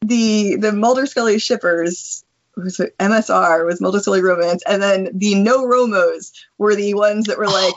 the 0.01 0.58
the 0.58 0.74
Mulder 0.74 1.06
Scully 1.06 1.39
shippers. 1.39 2.25
Was 2.57 2.79
it 2.79 2.97
MSR 2.97 3.65
was 3.65 4.01
Scully 4.01 4.21
romance, 4.21 4.63
and 4.65 4.81
then 4.81 5.09
the 5.13 5.35
no 5.35 5.65
Romos 5.65 6.31
were 6.57 6.75
the 6.75 6.93
ones 6.93 7.25
that 7.25 7.38
were 7.38 7.47
like, 7.47 7.75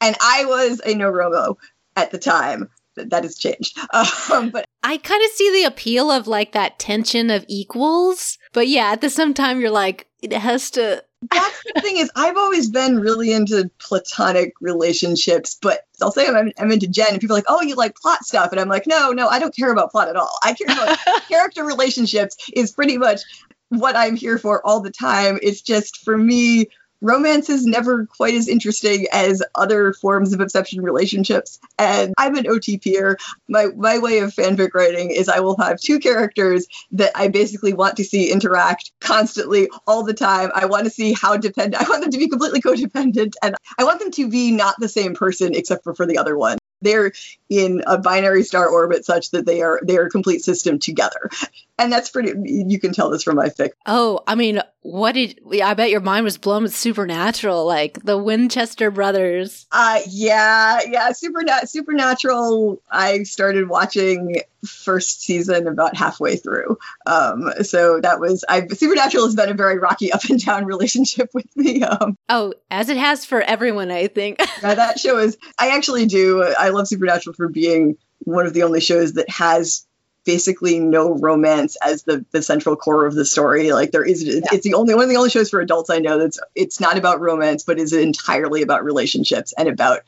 and 0.00 0.16
I 0.20 0.44
was 0.44 0.80
a 0.84 0.94
no 0.94 1.10
Romo 1.10 1.56
at 1.96 2.10
the 2.10 2.18
time. 2.18 2.70
That 2.96 3.24
has 3.24 3.36
changed, 3.36 3.78
um, 4.32 4.48
but 4.48 4.64
I 4.82 4.96
kind 4.96 5.22
of 5.22 5.30
see 5.32 5.52
the 5.52 5.64
appeal 5.64 6.10
of 6.10 6.26
like 6.26 6.52
that 6.52 6.78
tension 6.78 7.28
of 7.28 7.44
equals, 7.46 8.38
but 8.54 8.68
yeah, 8.68 8.90
at 8.90 9.02
the 9.02 9.10
same 9.10 9.34
time, 9.34 9.60
you're 9.60 9.70
like, 9.70 10.08
it 10.22 10.32
has 10.32 10.70
to 10.72 11.04
that's 11.30 11.62
the 11.74 11.80
thing 11.80 11.96
is 11.96 12.10
I've 12.14 12.36
always 12.36 12.68
been 12.68 13.00
really 13.00 13.32
into 13.32 13.70
platonic 13.78 14.52
relationships, 14.60 15.56
but 15.60 15.80
I'll 16.02 16.12
say 16.12 16.26
I'm, 16.26 16.52
I'm, 16.58 16.70
into 16.70 16.86
gen, 16.86 17.08
and 17.10 17.20
people 17.20 17.34
are 17.34 17.38
like, 17.38 17.46
"Oh, 17.48 17.62
you 17.62 17.74
like 17.74 17.96
plot 17.96 18.24
stuff," 18.24 18.52
and 18.52 18.60
I'm 18.60 18.68
like, 18.68 18.86
"No, 18.86 19.12
no, 19.12 19.26
I 19.28 19.38
don't 19.38 19.54
care 19.54 19.72
about 19.72 19.90
plot 19.90 20.08
at 20.08 20.16
all. 20.16 20.38
I 20.42 20.52
care 20.52 20.66
about 20.66 20.98
character 21.28 21.64
relationships. 21.64 22.36
Is 22.54 22.70
pretty 22.70 22.98
much 22.98 23.22
what 23.68 23.96
I'm 23.96 24.16
here 24.16 24.38
for 24.38 24.64
all 24.66 24.80
the 24.80 24.90
time. 24.90 25.38
It's 25.42 25.60
just 25.60 26.04
for 26.04 26.16
me, 26.16 26.68
romance 27.00 27.50
is 27.50 27.66
never 27.66 28.06
quite 28.06 28.34
as 28.34 28.48
interesting 28.48 29.06
as 29.12 29.42
other 29.54 29.92
forms 29.92 30.32
of 30.32 30.40
exception 30.40 30.82
relationships. 30.82 31.58
And 31.78 32.14
I'm 32.16 32.36
an 32.36 32.44
OTPer. 32.44 33.16
My 33.48 33.66
my 33.76 33.98
way 33.98 34.18
of 34.20 34.34
fanfic 34.34 34.74
writing 34.74 35.10
is 35.10 35.28
I 35.28 35.40
will 35.40 35.56
have 35.58 35.80
two 35.80 35.98
characters 35.98 36.66
that 36.92 37.12
I 37.14 37.28
basically 37.28 37.74
want 37.74 37.96
to 37.96 38.04
see 38.04 38.32
interact 38.32 38.92
constantly 39.00 39.68
all 39.86 40.04
the 40.04 40.14
time. 40.14 40.50
I 40.54 40.66
want 40.66 40.84
to 40.84 40.90
see 40.90 41.12
how 41.12 41.36
dependent 41.36 41.82
I 41.82 41.88
want 41.88 42.02
them 42.02 42.12
to 42.12 42.18
be 42.18 42.28
completely 42.28 42.60
codependent 42.60 43.34
and 43.42 43.54
I 43.78 43.84
want 43.84 44.00
them 44.00 44.10
to 44.12 44.28
be 44.28 44.52
not 44.52 44.76
the 44.78 44.88
same 44.88 45.14
person 45.14 45.54
except 45.54 45.84
for 45.84 45.94
for 45.94 46.06
the 46.06 46.18
other 46.18 46.36
one 46.36 46.58
they're 46.82 47.12
in 47.48 47.82
a 47.86 47.98
binary 47.98 48.42
star 48.42 48.68
orbit 48.68 49.04
such 49.04 49.30
that 49.30 49.46
they 49.46 49.62
are 49.62 49.80
they 49.82 49.96
are 49.96 50.06
a 50.06 50.10
complete 50.10 50.42
system 50.44 50.78
together 50.78 51.30
and 51.78 51.92
that's 51.92 52.10
pretty 52.10 52.32
you 52.44 52.78
can 52.80 52.92
tell 52.92 53.10
this 53.10 53.22
from 53.22 53.36
my 53.36 53.48
fic 53.48 53.70
oh 53.86 54.20
i 54.26 54.34
mean 54.34 54.60
what 54.82 55.12
did 55.12 55.38
i 55.62 55.74
bet 55.74 55.90
your 55.90 56.00
mind 56.00 56.24
was 56.24 56.38
blown 56.38 56.62
with 56.62 56.74
supernatural 56.74 57.66
like 57.66 58.02
the 58.04 58.16
winchester 58.16 58.90
brothers. 58.90 59.66
Uh 59.72 60.00
yeah 60.08 60.80
yeah 60.88 61.10
Supernat- 61.10 61.68
supernatural 61.68 62.80
i 62.90 63.22
started 63.24 63.68
watching 63.68 64.42
first 64.64 65.22
season 65.22 65.66
about 65.68 65.96
halfway 65.96 66.36
through. 66.36 66.78
Um 67.06 67.52
so 67.62 68.00
that 68.00 68.20
was 68.20 68.44
i 68.48 68.66
supernatural 68.68 69.26
has 69.26 69.34
been 69.34 69.50
a 69.50 69.54
very 69.54 69.78
rocky 69.78 70.12
up 70.12 70.24
and 70.24 70.42
down 70.44 70.64
relationship 70.64 71.30
with 71.34 71.46
me 71.56 71.82
um. 71.82 72.16
Oh 72.28 72.54
as 72.70 72.88
it 72.88 72.96
has 72.96 73.24
for 73.24 73.42
everyone 73.42 73.90
i 73.90 74.06
think. 74.06 74.40
Yeah, 74.62 74.74
that 74.74 74.98
show 74.98 75.18
is 75.18 75.36
i 75.58 75.76
actually 75.76 76.06
do 76.06 76.42
i 76.58 76.70
love 76.70 76.88
supernatural 76.88 77.34
for 77.34 77.48
being 77.48 77.96
one 78.20 78.46
of 78.46 78.54
the 78.54 78.62
only 78.62 78.80
shows 78.80 79.14
that 79.14 79.28
has 79.28 79.86
basically 80.26 80.80
no 80.80 81.14
romance 81.14 81.76
as 81.82 82.02
the 82.02 82.26
the 82.32 82.42
central 82.42 82.76
core 82.76 83.06
of 83.06 83.14
the 83.14 83.24
story. 83.24 83.72
Like 83.72 83.92
there 83.92 84.04
is, 84.04 84.22
yeah. 84.22 84.40
it's 84.52 84.64
the 84.64 84.74
only 84.74 84.94
one 84.94 85.04
of 85.04 85.08
the 85.08 85.16
only 85.16 85.30
shows 85.30 85.48
for 85.48 85.60
adults 85.60 85.88
I 85.88 86.00
know 86.00 86.18
that's 86.18 86.38
it's 86.54 86.80
not 86.80 86.98
about 86.98 87.20
romance, 87.20 87.62
but 87.62 87.78
is 87.78 87.94
entirely 87.94 88.60
about 88.60 88.84
relationships 88.84 89.54
and 89.56 89.68
about 89.68 90.00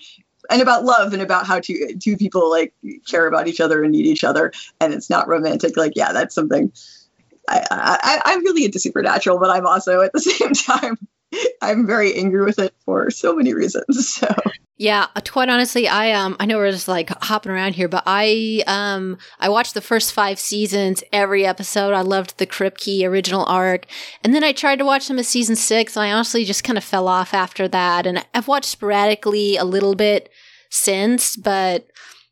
and 0.50 0.61
about 0.61 0.85
love 0.85 1.12
and 1.14 1.22
about 1.22 1.46
how 1.46 1.61
two 1.61 1.96
two 1.98 2.18
people 2.18 2.50
like 2.50 2.74
care 3.09 3.26
about 3.26 3.48
each 3.48 3.61
other 3.61 3.83
and 3.83 3.92
need 3.92 4.07
each 4.07 4.24
other, 4.24 4.52
and 4.81 4.92
it's 4.92 5.09
not 5.09 5.28
romantic. 5.28 5.76
Like 5.76 5.92
yeah, 5.96 6.12
that's 6.12 6.35
something. 6.35 6.72
I, 7.48 7.64
I 7.70 8.22
I'm 8.26 8.44
really 8.44 8.66
into 8.66 8.78
supernatural, 8.78 9.38
but 9.38 9.48
I'm 9.48 9.66
also 9.66 10.02
at 10.02 10.12
the 10.12 10.20
same 10.20 10.52
time 10.52 10.98
I'm 11.62 11.87
very 11.87 12.14
angry 12.14 12.45
with 12.45 12.59
it 12.59 12.75
for 12.85 13.11
so 13.11 13.35
many 13.35 13.55
reasons. 13.55 13.87
So 14.19 14.35
yeah, 14.81 15.09
uh, 15.17 15.21
quite 15.29 15.49
honestly, 15.49 15.88
I 15.88 16.12
um 16.12 16.37
I 16.38 16.47
know 16.47 16.57
we're 16.57 16.71
just 16.71 16.87
like 16.87 17.11
hopping 17.23 17.51
around 17.51 17.75
here, 17.75 17.88
but 17.88 18.05
I 18.07 18.62
um 18.69 19.19
I 19.41 19.49
watched 19.49 19.75
the 19.75 19.81
first 19.81 20.12
five 20.12 20.38
seasons, 20.38 21.03
every 21.12 21.45
episode. 21.45 21.95
I 21.95 22.03
loved 22.03 22.38
the 22.38 22.47
Kripke 22.47 23.05
original 23.05 23.45
arc, 23.47 23.87
and 24.23 24.33
then 24.33 24.45
I 24.45 24.53
tried 24.53 24.79
to 24.79 24.85
watch 24.85 25.03
some 25.03 25.19
of 25.19 25.27
season 25.27 25.57
six, 25.57 25.97
and 25.97 26.05
I 26.05 26.12
honestly 26.12 26.45
just 26.45 26.62
kind 26.62 26.79
of 26.79 26.85
fell 26.85 27.09
off 27.09 27.35
after 27.35 27.67
that. 27.67 28.07
And 28.07 28.25
I've 28.33 28.47
watched 28.47 28.71
sporadically 28.71 29.57
a 29.57 29.64
little 29.64 29.97
bit 29.97 30.31
since, 30.71 31.37
but 31.37 31.88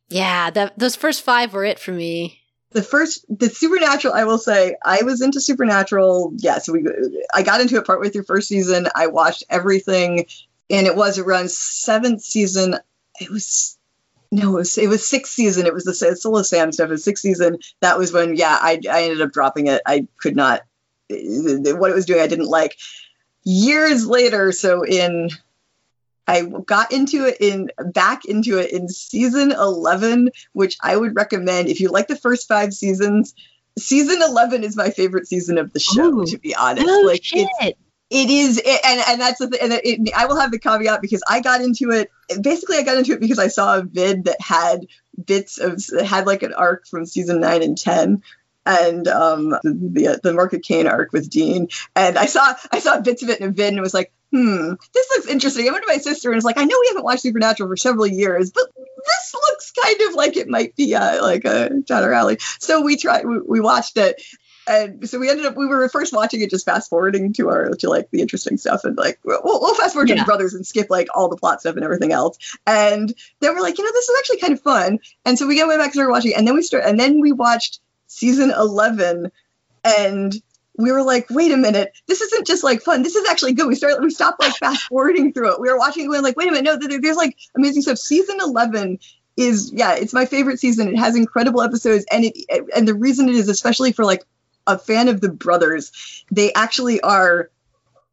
yeah, 0.09 0.51
that 0.51 0.79
those 0.79 0.95
first 0.95 1.23
five 1.23 1.53
were 1.53 1.65
it 1.65 1.81
for 1.81 1.91
me 1.91 2.36
the 2.77 2.83
first 2.83 3.25
the 3.29 3.49
supernatural 3.49 4.15
i 4.15 4.25
will 4.25 4.39
say 4.39 4.77
i 4.85 5.03
was 5.03 5.21
into 5.23 5.41
supernatural 5.41 6.33
yes 6.37 6.69
we 6.69 6.85
i 7.35 7.43
got 7.43 7.61
into 7.61 7.77
it 7.77 7.87
partway 7.87 8.11
through 8.11 8.23
first 8.23 8.49
season 8.49 8.87
i 8.95 9.07
watched 9.07 9.45
everything 9.51 10.27
and 10.71 10.87
it 10.87 10.97
was 10.97 11.19
around 11.19 11.51
seventh 11.51 12.23
season. 12.23 12.77
It 13.21 13.31
was 13.31 13.79
no, 14.33 14.55
it 14.55 14.59
was 14.59 14.79
it 14.79 14.89
was 14.89 15.07
sixth 15.07 15.33
season. 15.33 15.67
It 15.67 15.75
was 15.75 15.85
the 15.85 15.95
Soul 15.95 16.39
of 16.39 16.47
Sam 16.47 16.73
stuff. 16.73 16.91
It 16.91 16.99
sixth 16.99 17.23
season. 17.23 17.59
That 17.81 17.99
was 17.99 18.13
when 18.13 18.37
yeah, 18.37 18.57
I 18.61 18.81
I 18.91 19.05
ended 19.05 19.23
up 19.23 19.33
dropping 19.33 19.69
it. 19.69 19.83
I 19.87 20.07
could 20.19 20.37
not 20.37 20.63
what 21.09 21.91
it 21.91 21.95
was 21.95 22.07
doing. 22.07 22.21
I 22.21 22.27
didn't 22.27 22.49
like. 22.49 22.77
Years 23.45 24.07
later, 24.07 24.51
so 24.51 24.85
in 24.85 25.31
I 26.27 26.43
got 26.43 26.93
into 26.93 27.27
it 27.27 27.37
in 27.41 27.71
back 27.93 28.25
into 28.25 28.59
it 28.59 28.73
in 28.73 28.89
season 28.89 29.53
11, 29.53 30.31
which 30.53 30.77
I 30.83 30.97
would 30.97 31.15
recommend 31.15 31.69
if 31.69 31.81
you 31.81 31.89
like 31.91 32.09
the 32.09 32.17
first 32.17 32.49
five 32.49 32.73
seasons. 32.73 33.35
Season 33.79 34.21
11 34.23 34.65
is 34.65 34.77
my 34.77 34.91
favorite 34.91 35.29
season 35.29 35.59
of 35.59 35.73
the 35.73 35.81
show, 35.81 36.21
Ooh. 36.21 36.27
to 36.27 36.39
be 36.39 36.55
honest. 36.55 36.87
Oh, 36.89 37.03
like 37.07 37.23
shit. 37.23 37.49
it's 37.61 37.79
it 38.09 38.31
is 38.31 38.59
and 38.59 39.01
and 39.09 39.21
that's 39.21 39.39
the 39.39 39.49
thing 39.49 39.59
and 39.61 39.73
it, 39.85 40.13
i 40.15 40.27
will 40.27 40.39
have 40.39 40.53
the 40.53 40.59
caveat 40.59 41.03
because 41.03 41.23
i 41.29 41.41
got 41.41 41.61
into 41.61 41.91
it 41.91 42.11
basically 42.41 42.77
i 42.77 42.83
got 42.83 42.97
into 42.97 43.13
it 43.13 43.21
because 43.21 43.39
i 43.39 43.49
saw 43.49 43.79
a 43.79 43.83
vid 43.83 44.27
that 44.27 44.41
had 44.41 44.87
bits 45.25 45.59
of 45.59 45.83
had 46.05 46.27
like 46.27 46.43
an 46.43 46.55
arc 46.55 46.87
from 46.87 47.05
season 47.05 47.41
9 47.41 47.63
and 47.63 47.77
10 47.77 48.23
and 48.67 49.09
um 49.09 49.51
the 49.63 50.21
the 50.23 50.35
mark 50.35 50.53
of 50.53 50.63
cain 50.63 50.87
arc 50.87 51.13
with 51.13 51.31
dean. 51.31 51.69
And 51.95 52.19
i 52.19 52.27
saw 52.27 52.55
i 52.73 52.81
saw 52.81 53.01
bits 53.01 53.23
of 53.23 53.31
it 53.31 53.41
in 53.41 53.49
a 53.49 53.53
vid 53.53 53.69
and 53.69 53.79
it 53.79 53.83
was 53.83 53.95
like 53.95 54.13
hmm 54.33 54.75
this 54.93 55.09
looks 55.11 55.29
interesting. 55.29 55.69
I 55.69 55.73
went 55.73 55.85
to 55.85 55.93
my 55.93 55.99
sister 55.99 56.31
and 56.31 56.37
was 56.37 56.45
like 56.45 56.59
i 56.59 56.65
know 56.65 56.77
we 56.81 56.89
haven't 56.89 57.05
watched 57.05 57.23
supernatural 57.23 57.69
for 57.69 57.77
several 57.77 58.07
years 58.07 58.51
but 58.51 58.65
this 59.07 59.35
looks 59.35 59.73
kind 59.73 60.01
of 60.09 60.15
like 60.15 60.37
it 60.37 60.49
might 60.49 60.75
be 60.77 60.95
uh, 60.95 61.23
like 61.23 61.45
a 61.45 61.71
John 61.85 62.03
O'Reilly. 62.03 62.39
So 62.59 62.83
we 62.83 62.97
tried, 62.97 63.25
we, 63.25 63.39
we 63.39 63.61
watched 63.61 63.97
it, 63.97 64.21
and 64.69 65.09
so 65.09 65.19
we 65.19 65.31
ended 65.31 65.47
up 65.47 65.57
we 65.57 65.67
were 65.67 65.89
first 65.89 66.13
watching 66.13 66.43
it 66.43 66.51
just 66.51 66.65
fast 66.65 66.91
forwarding 66.91 67.33
to 67.35 67.49
our 67.49 67.71
to 67.77 67.89
like 67.89 68.11
the 68.11 68.21
interesting 68.21 68.57
stuff 68.57 68.85
and 68.85 68.97
like 68.97 69.21
we'll, 69.25 69.41
we'll 69.45 69.75
fast 69.75 69.93
forward 69.93 70.09
yeah. 70.09 70.17
to 70.17 70.21
the 70.23 70.25
brothers 70.25 70.55
and 70.55 70.67
skip 70.67 70.89
like 70.91 71.07
all 71.15 71.29
the 71.29 71.37
plot 71.37 71.61
stuff 71.61 71.77
and 71.77 71.85
everything 71.85 72.13
else. 72.13 72.37
And 72.67 73.15
then 73.41 73.55
we're 73.55 73.61
like 73.61 73.79
you 73.79 73.85
know 73.85 73.93
this 73.93 74.09
is 74.09 74.19
actually 74.19 74.39
kind 74.39 74.53
of 74.55 74.61
fun. 74.61 74.99
And 75.25 75.39
so 75.39 75.47
we 75.47 75.63
way 75.63 75.77
back 75.77 75.87
and 75.87 75.93
started 75.93 76.11
watching 76.11 76.35
and 76.35 76.47
then 76.47 76.55
we 76.55 76.63
start 76.63 76.85
and 76.85 76.99
then 76.99 77.21
we 77.21 77.33
watched 77.33 77.81
season 78.07 78.51
11 78.51 79.31
and 79.85 80.35
we 80.79 80.93
were 80.93 81.03
like, 81.03 81.29
wait 81.31 81.53
a 81.53 81.57
minute, 81.57 81.93
this 82.07 82.21
isn't 82.21 82.47
just 82.47 82.63
like 82.63 82.83
fun. 82.83 83.03
This 83.03 83.17
is 83.17 83.27
actually 83.29 83.55
good. 83.55 83.67
We 83.67 83.75
started, 83.75 84.03
we 84.03 84.11
stopped 84.11 84.41
like 84.41 84.55
fast 84.57 84.83
forwarding 84.89 85.33
through 85.33 85.55
it. 85.55 85.61
We 85.61 85.71
were 85.71 85.79
watching 85.79 86.07
going 86.07 86.23
like, 86.23 86.37
wait 86.37 86.49
a 86.49 86.53
minute, 86.53 86.65
no, 86.65 86.99
there's 86.99 87.17
like 87.17 87.37
amazing 87.57 87.83
stuff. 87.83 87.99
Season 87.99 88.39
11 88.41 88.99
is, 89.37 89.73
yeah, 89.73 89.95
it's 89.95 90.13
my 90.13 90.27
favorite 90.27 90.61
season. 90.61 90.89
It 90.89 90.99
has 90.99 91.17
incredible 91.17 91.63
episodes. 91.63 92.05
And 92.11 92.25
it, 92.25 92.37
and 92.75 92.87
the 92.87 92.95
reason 92.95 93.29
it 93.29 93.37
is, 93.37 93.49
especially 93.49 93.93
for 93.93 94.05
like 94.05 94.25
a 94.67 94.79
fan 94.79 95.09
of 95.09 95.21
the 95.21 95.31
brothers. 95.31 96.25
They 96.31 96.53
actually 96.53 97.01
are 97.01 97.51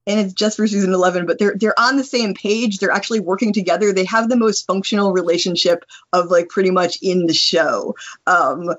and 0.06 0.19
it's 0.19 0.34
just 0.34 0.58
for 0.58 0.67
season 0.67 0.93
11 0.93 1.25
but 1.25 1.39
they're 1.39 1.56
they're 1.56 1.79
on 1.79 1.95
the 1.95 2.03
same 2.03 2.34
page 2.34 2.77
they're 2.77 2.91
actually 2.91 3.21
working 3.21 3.53
together 3.53 3.93
they 3.93 4.03
have 4.03 4.27
the 4.27 4.36
most 4.36 4.67
functional 4.67 5.13
relationship 5.13 5.86
of 6.12 6.29
like 6.29 6.49
pretty 6.49 6.71
much 6.71 6.97
in 7.01 7.25
the 7.25 7.34
show 7.34 7.95
um 8.27 8.69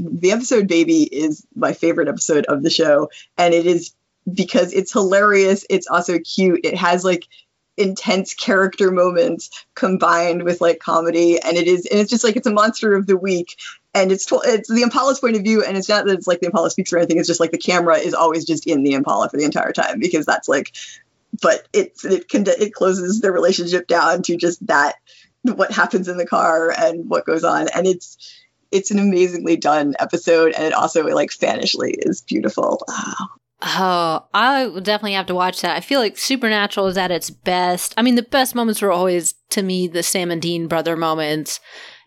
the 0.00 0.32
episode 0.32 0.68
baby 0.68 1.02
is 1.02 1.46
my 1.54 1.72
favorite 1.72 2.08
episode 2.08 2.46
of 2.46 2.62
the 2.62 2.70
show 2.70 3.10
and 3.38 3.54
it 3.54 3.66
is 3.66 3.92
because 4.32 4.72
it's 4.72 4.92
hilarious 4.92 5.64
it's 5.70 5.86
also 5.86 6.18
cute 6.18 6.60
it 6.64 6.76
has 6.76 7.04
like 7.04 7.26
intense 7.76 8.32
character 8.34 8.90
moments 8.90 9.66
combined 9.74 10.42
with 10.42 10.60
like 10.60 10.78
comedy 10.78 11.38
and 11.38 11.56
it 11.56 11.68
is 11.68 11.86
and 11.86 12.00
it's 12.00 12.10
just 12.10 12.24
like 12.24 12.36
it's 12.36 12.46
a 12.46 12.52
monster 12.52 12.94
of 12.94 13.06
the 13.06 13.16
week 13.16 13.56
and 13.96 14.12
it's 14.12 14.30
it's 14.30 14.68
the 14.68 14.82
Impala's 14.82 15.20
point 15.20 15.36
of 15.36 15.42
view, 15.42 15.64
and 15.64 15.76
it's 15.76 15.88
not 15.88 16.04
that 16.04 16.12
it's 16.12 16.26
like 16.26 16.40
the 16.40 16.46
Impala 16.46 16.70
speaks 16.70 16.92
or 16.92 16.98
anything. 16.98 17.16
It's 17.18 17.26
just 17.26 17.40
like 17.40 17.50
the 17.50 17.58
camera 17.58 17.96
is 17.96 18.12
always 18.12 18.44
just 18.44 18.66
in 18.66 18.82
the 18.82 18.92
Impala 18.92 19.30
for 19.30 19.38
the 19.38 19.44
entire 19.44 19.72
time 19.72 19.98
because 20.00 20.26
that's 20.26 20.48
like, 20.48 20.76
but 21.40 21.66
it 21.72 21.98
it 22.04 22.28
can 22.28 22.44
it 22.46 22.74
closes 22.74 23.20
the 23.20 23.32
relationship 23.32 23.86
down 23.86 24.22
to 24.24 24.36
just 24.36 24.64
that 24.66 24.96
what 25.42 25.72
happens 25.72 26.08
in 26.08 26.18
the 26.18 26.26
car 26.26 26.74
and 26.76 27.08
what 27.08 27.24
goes 27.24 27.42
on, 27.42 27.68
and 27.74 27.86
it's 27.86 28.18
it's 28.70 28.90
an 28.90 28.98
amazingly 28.98 29.56
done 29.56 29.94
episode, 29.98 30.52
and 30.52 30.64
it 30.64 30.72
also 30.72 31.04
like 31.06 31.30
fanishly 31.30 31.94
is 31.98 32.22
beautiful. 32.22 32.84
Oh. 32.88 33.26
Oh, 33.62 34.26
I 34.34 34.66
would 34.66 34.84
definitely 34.84 35.14
have 35.14 35.26
to 35.26 35.34
watch 35.34 35.62
that. 35.62 35.76
I 35.76 35.80
feel 35.80 35.98
like 35.98 36.18
Supernatural 36.18 36.88
is 36.88 36.98
at 36.98 37.10
its 37.10 37.30
best. 37.30 37.94
I 37.96 38.02
mean, 38.02 38.14
the 38.14 38.22
best 38.22 38.54
moments 38.54 38.82
were 38.82 38.92
always, 38.92 39.32
to 39.50 39.62
me, 39.62 39.88
the 39.88 40.02
Sam 40.02 40.30
and 40.30 40.42
Dean 40.42 40.66
brother 40.66 40.94
moments 40.94 41.58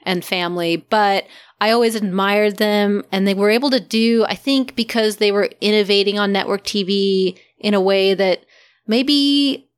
and 0.05 0.23
family, 0.23 0.77
but 0.77 1.25
I 1.59 1.71
always 1.71 1.95
admired 1.95 2.57
them 2.57 3.03
and 3.11 3.27
they 3.27 3.33
were 3.33 3.49
able 3.49 3.71
to 3.71 3.79
do, 3.79 4.25
I 4.29 4.35
think 4.35 4.75
because 4.75 5.17
they 5.17 5.31
were 5.31 5.49
innovating 5.59 6.19
on 6.19 6.31
network 6.31 6.63
TV 6.63 7.37
in 7.57 7.73
a 7.73 7.81
way 7.81 8.13
that 8.13 8.45
maybe 8.87 9.69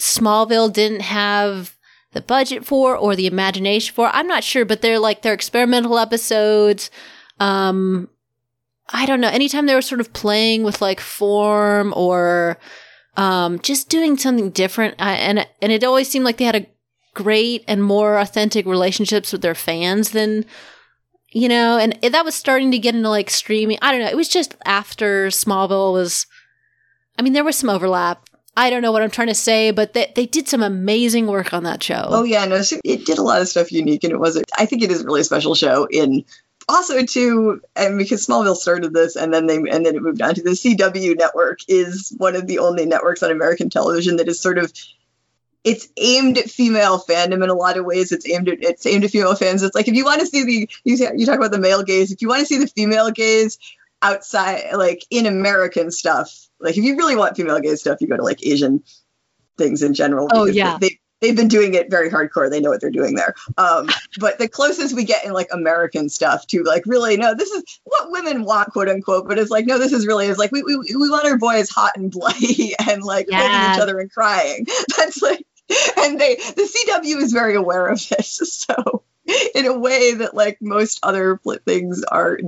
Smallville 0.00 0.72
didn't 0.72 1.02
have 1.02 1.76
the 2.12 2.20
budget 2.20 2.64
for 2.64 2.96
or 2.96 3.14
the 3.14 3.26
imagination 3.26 3.94
for. 3.94 4.08
I'm 4.08 4.26
not 4.26 4.44
sure, 4.44 4.64
but 4.64 4.80
they're 4.80 4.98
like, 4.98 5.22
they're 5.22 5.34
experimental 5.34 5.98
episodes. 5.98 6.90
Um, 7.38 8.08
I 8.88 9.06
don't 9.06 9.20
know. 9.20 9.28
Anytime 9.28 9.66
they 9.66 9.74
were 9.74 9.82
sort 9.82 10.00
of 10.00 10.12
playing 10.12 10.62
with 10.62 10.80
like 10.80 11.00
form 11.00 11.92
or, 11.96 12.58
um, 13.16 13.58
just 13.58 13.88
doing 13.88 14.16
something 14.16 14.50
different. 14.50 14.94
I, 14.98 15.14
and, 15.14 15.46
and 15.60 15.72
it 15.72 15.84
always 15.84 16.08
seemed 16.08 16.24
like 16.24 16.38
they 16.38 16.44
had 16.44 16.56
a 16.56 16.66
great 17.14 17.64
and 17.68 17.82
more 17.82 18.18
authentic 18.18 18.64
relationships 18.64 19.32
with 19.32 19.42
their 19.42 19.54
fans 19.54 20.10
than 20.10 20.44
you 21.30 21.48
know, 21.48 21.78
and 21.78 21.98
that 22.02 22.24
was 22.24 22.34
starting 22.34 22.70
to 22.70 22.78
get 22.78 22.94
into 22.94 23.08
like 23.08 23.30
streaming. 23.30 23.78
I 23.82 23.92
don't 23.92 24.00
know. 24.00 24.08
It 24.08 24.16
was 24.16 24.28
just 24.28 24.54
after 24.64 25.28
Smallville 25.28 25.92
was, 25.92 26.26
I 27.18 27.22
mean, 27.22 27.32
there 27.32 27.44
was 27.44 27.56
some 27.56 27.68
overlap. 27.68 28.27
I 28.58 28.70
don't 28.70 28.82
know 28.82 28.90
what 28.90 29.02
I'm 29.02 29.10
trying 29.10 29.28
to 29.28 29.36
say, 29.36 29.70
but 29.70 29.92
they, 29.92 30.12
they 30.16 30.26
did 30.26 30.48
some 30.48 30.64
amazing 30.64 31.28
work 31.28 31.54
on 31.54 31.62
that 31.62 31.80
show. 31.80 32.04
Oh, 32.08 32.24
yeah. 32.24 32.44
No, 32.44 32.60
it 32.84 33.06
did 33.06 33.18
a 33.18 33.22
lot 33.22 33.40
of 33.40 33.46
stuff 33.46 33.70
unique, 33.70 34.02
and 34.02 34.12
it 34.12 34.18
was, 34.18 34.42
I 34.58 34.66
think 34.66 34.82
it 34.82 34.90
is 34.90 35.02
a 35.02 35.04
really 35.04 35.22
special 35.22 35.54
show 35.54 35.86
in 35.86 36.24
also 36.68 37.02
too 37.02 37.62
and 37.76 37.96
because 37.96 38.26
smallville 38.26 38.54
started 38.54 38.92
this 38.92 39.16
and 39.16 39.32
then 39.32 39.46
they 39.46 39.56
and 39.56 39.86
then 39.86 39.96
it 39.96 40.02
moved 40.02 40.20
on 40.20 40.34
to 40.34 40.42
the 40.42 40.50
cw 40.50 41.16
network 41.16 41.60
is 41.66 42.12
one 42.18 42.36
of 42.36 42.46
the 42.46 42.58
only 42.58 42.84
networks 42.84 43.22
on 43.22 43.30
american 43.30 43.70
television 43.70 44.16
that 44.16 44.28
is 44.28 44.38
sort 44.38 44.58
of 44.58 44.70
it's 45.64 45.88
aimed 45.96 46.38
at 46.38 46.50
female 46.50 46.98
fandom 46.98 47.42
in 47.42 47.50
a 47.50 47.54
lot 47.54 47.76
of 47.76 47.84
ways. 47.84 48.12
It's 48.12 48.28
aimed 48.28 48.48
at 48.48 48.62
it's 48.62 48.86
aimed 48.86 49.04
at 49.04 49.10
female 49.10 49.34
fans. 49.34 49.62
It's 49.62 49.74
like 49.74 49.88
if 49.88 49.94
you 49.94 50.04
want 50.04 50.20
to 50.20 50.26
see 50.26 50.44
the 50.44 50.70
you, 50.84 50.96
you 51.16 51.26
talk 51.26 51.36
about 51.36 51.50
the 51.50 51.58
male 51.58 51.82
gaze. 51.82 52.12
If 52.12 52.22
you 52.22 52.28
want 52.28 52.40
to 52.40 52.46
see 52.46 52.58
the 52.58 52.68
female 52.68 53.10
gaze 53.10 53.58
outside, 54.02 54.72
like 54.74 55.04
in 55.10 55.26
American 55.26 55.90
stuff, 55.90 56.48
like 56.60 56.76
if 56.76 56.84
you 56.84 56.96
really 56.96 57.16
want 57.16 57.36
female 57.36 57.60
gay 57.60 57.74
stuff, 57.76 57.98
you 58.00 58.08
go 58.08 58.16
to 58.16 58.22
like 58.22 58.44
Asian 58.44 58.82
things 59.56 59.82
in 59.82 59.94
general. 59.94 60.28
Oh 60.32 60.46
yeah. 60.46 60.78
They, 60.80 60.98
they've 61.20 61.36
been 61.36 61.48
doing 61.48 61.74
it 61.74 61.90
very 61.90 62.10
hardcore. 62.10 62.50
They 62.50 62.60
know 62.60 62.70
what 62.70 62.80
they're 62.80 62.90
doing 62.90 63.14
there. 63.14 63.34
Um, 63.56 63.88
but 64.18 64.38
the 64.38 64.48
closest 64.48 64.94
we 64.94 65.04
get 65.04 65.24
in 65.24 65.32
like 65.32 65.48
American 65.52 66.08
stuff 66.08 66.46
to 66.48 66.62
like 66.62 66.84
really 66.86 67.16
no, 67.16 67.34
this 67.34 67.50
is 67.50 67.62
what 67.84 68.10
women 68.10 68.44
want, 68.44 68.72
quote 68.72 68.88
unquote. 68.88 69.28
But 69.28 69.38
it's 69.38 69.50
like 69.50 69.66
no, 69.66 69.78
this 69.78 69.92
is 69.92 70.06
really 70.06 70.26
is 70.26 70.38
like 70.38 70.52
we 70.52 70.62
we, 70.62 70.76
we 70.76 71.10
want 71.10 71.26
our 71.26 71.38
boys 71.38 71.68
hot 71.70 71.92
and 71.96 72.10
bloody 72.10 72.74
and 72.88 73.02
like 73.02 73.26
yeah. 73.28 73.40
holding 73.40 73.74
each 73.74 73.82
other 73.82 74.00
and 74.00 74.10
crying. 74.10 74.66
That's 74.96 75.22
like 75.22 75.44
and 75.98 76.18
they 76.18 76.36
the 76.36 76.86
CW 76.88 77.22
is 77.22 77.32
very 77.32 77.54
aware 77.54 77.88
of 77.88 78.08
this. 78.08 78.64
So 78.68 79.02
in 79.54 79.66
a 79.66 79.78
way 79.78 80.14
that 80.14 80.34
like 80.34 80.58
most 80.62 81.00
other 81.02 81.38
things 81.66 82.02
are 82.04 82.38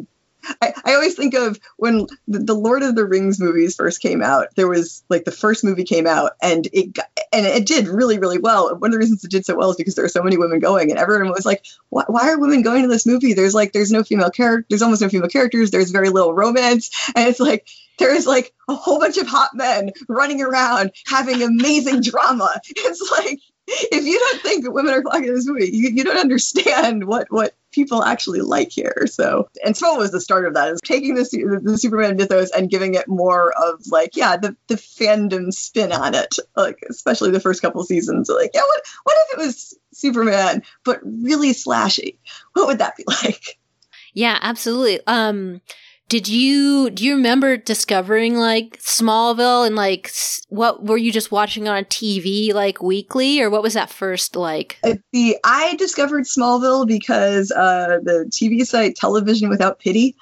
I, 0.60 0.72
I, 0.84 0.94
always 0.94 1.14
think 1.14 1.34
of 1.34 1.58
when 1.76 2.06
the, 2.28 2.54
Lord 2.54 2.82
of 2.82 2.94
the 2.94 3.04
Rings 3.04 3.40
movies 3.40 3.76
first 3.76 4.00
came 4.00 4.22
out. 4.22 4.48
There 4.56 4.68
was 4.68 5.02
like 5.08 5.24
the 5.24 5.30
first 5.30 5.64
movie 5.64 5.84
came 5.84 6.06
out, 6.06 6.32
and 6.42 6.66
it 6.72 6.94
got, 6.94 7.06
and 7.32 7.46
it 7.46 7.66
did 7.66 7.88
really 7.88 8.18
really 8.18 8.38
well. 8.38 8.76
One 8.76 8.90
of 8.90 8.92
the 8.92 8.98
reasons 8.98 9.24
it 9.24 9.30
did 9.30 9.44
so 9.44 9.56
well 9.56 9.70
is 9.70 9.76
because 9.76 9.94
there 9.94 10.04
were 10.04 10.08
so 10.08 10.22
many 10.22 10.36
women 10.36 10.58
going, 10.58 10.90
and 10.90 10.98
everyone 10.98 11.30
was 11.30 11.46
like, 11.46 11.64
"Why, 11.88 12.04
why 12.06 12.30
are 12.30 12.38
women 12.38 12.62
going 12.62 12.82
to 12.82 12.88
this 12.88 13.06
movie? 13.06 13.34
There's 13.34 13.54
like 13.54 13.72
there's 13.72 13.92
no 13.92 14.02
female 14.02 14.30
character. 14.30 14.66
There's 14.68 14.82
almost 14.82 15.02
no 15.02 15.08
female 15.08 15.28
characters. 15.28 15.70
There's 15.70 15.90
very 15.90 16.08
little 16.08 16.34
romance, 16.34 16.90
and 17.14 17.28
it's 17.28 17.40
like." 17.40 17.66
There 17.98 18.14
is 18.14 18.26
like 18.26 18.54
a 18.66 18.74
whole 18.74 18.98
bunch 18.98 19.18
of 19.18 19.26
hot 19.26 19.50
men 19.52 19.90
running 20.08 20.40
around 20.40 20.92
having 21.04 21.42
amazing 21.42 22.00
drama. 22.02 22.58
It's 22.66 23.10
like 23.10 23.40
if 23.70 24.04
you 24.04 24.18
don't 24.18 24.42
think 24.42 24.64
that 24.64 24.72
women 24.72 24.94
are 24.94 25.02
flocking 25.02 25.26
to 25.26 25.34
this 25.34 25.46
movie, 25.46 25.70
you, 25.70 25.90
you 25.90 26.04
don't 26.04 26.16
understand 26.16 27.04
what 27.04 27.30
what 27.30 27.54
people 27.70 28.02
actually 28.02 28.40
like 28.40 28.70
here. 28.70 29.06
So, 29.06 29.48
and 29.64 29.76
Small 29.76 29.98
was 29.98 30.10
the 30.10 30.20
start 30.20 30.46
of 30.46 30.54
that, 30.54 30.70
is 30.70 30.80
taking 30.84 31.14
the, 31.14 31.60
the 31.62 31.78
Superman 31.78 32.16
mythos 32.16 32.50
and 32.50 32.70
giving 32.70 32.94
it 32.94 33.08
more 33.08 33.52
of 33.52 33.82
like, 33.90 34.16
yeah, 34.16 34.36
the, 34.36 34.56
the 34.68 34.74
fandom 34.74 35.52
spin 35.52 35.92
on 35.92 36.14
it, 36.14 36.36
like 36.56 36.78
especially 36.88 37.30
the 37.30 37.40
first 37.40 37.62
couple 37.62 37.82
seasons. 37.84 38.28
Like, 38.28 38.50
yeah, 38.54 38.62
what 38.62 38.82
what 39.04 39.16
if 39.20 39.38
it 39.38 39.46
was 39.46 39.78
Superman 39.92 40.62
but 40.84 41.00
really 41.02 41.52
slashy? 41.52 42.16
What 42.52 42.66
would 42.66 42.78
that 42.78 42.96
be 42.96 43.04
like? 43.22 43.58
Yeah, 44.12 44.38
absolutely. 44.42 45.00
Um, 45.06 45.60
did 46.10 46.26
you 46.28 46.90
do 46.90 47.04
you 47.04 47.14
remember 47.14 47.56
discovering 47.56 48.36
like 48.36 48.76
Smallville 48.78 49.64
and 49.64 49.76
like 49.76 50.10
what 50.48 50.84
were 50.84 50.96
you 50.96 51.12
just 51.12 51.30
watching 51.30 51.68
on 51.68 51.84
TV 51.84 52.52
like 52.52 52.82
weekly 52.82 53.40
or 53.40 53.48
what 53.48 53.62
was 53.62 53.74
that 53.74 53.90
first 53.90 54.34
like? 54.34 54.78
Uh, 54.82 54.96
the 55.12 55.38
I 55.44 55.76
discovered 55.76 56.24
Smallville 56.24 56.84
because 56.84 57.52
uh, 57.52 58.00
the 58.02 58.28
TV 58.28 58.66
site 58.66 58.96
Television 58.96 59.48
Without 59.48 59.78
Pity. 59.78 60.16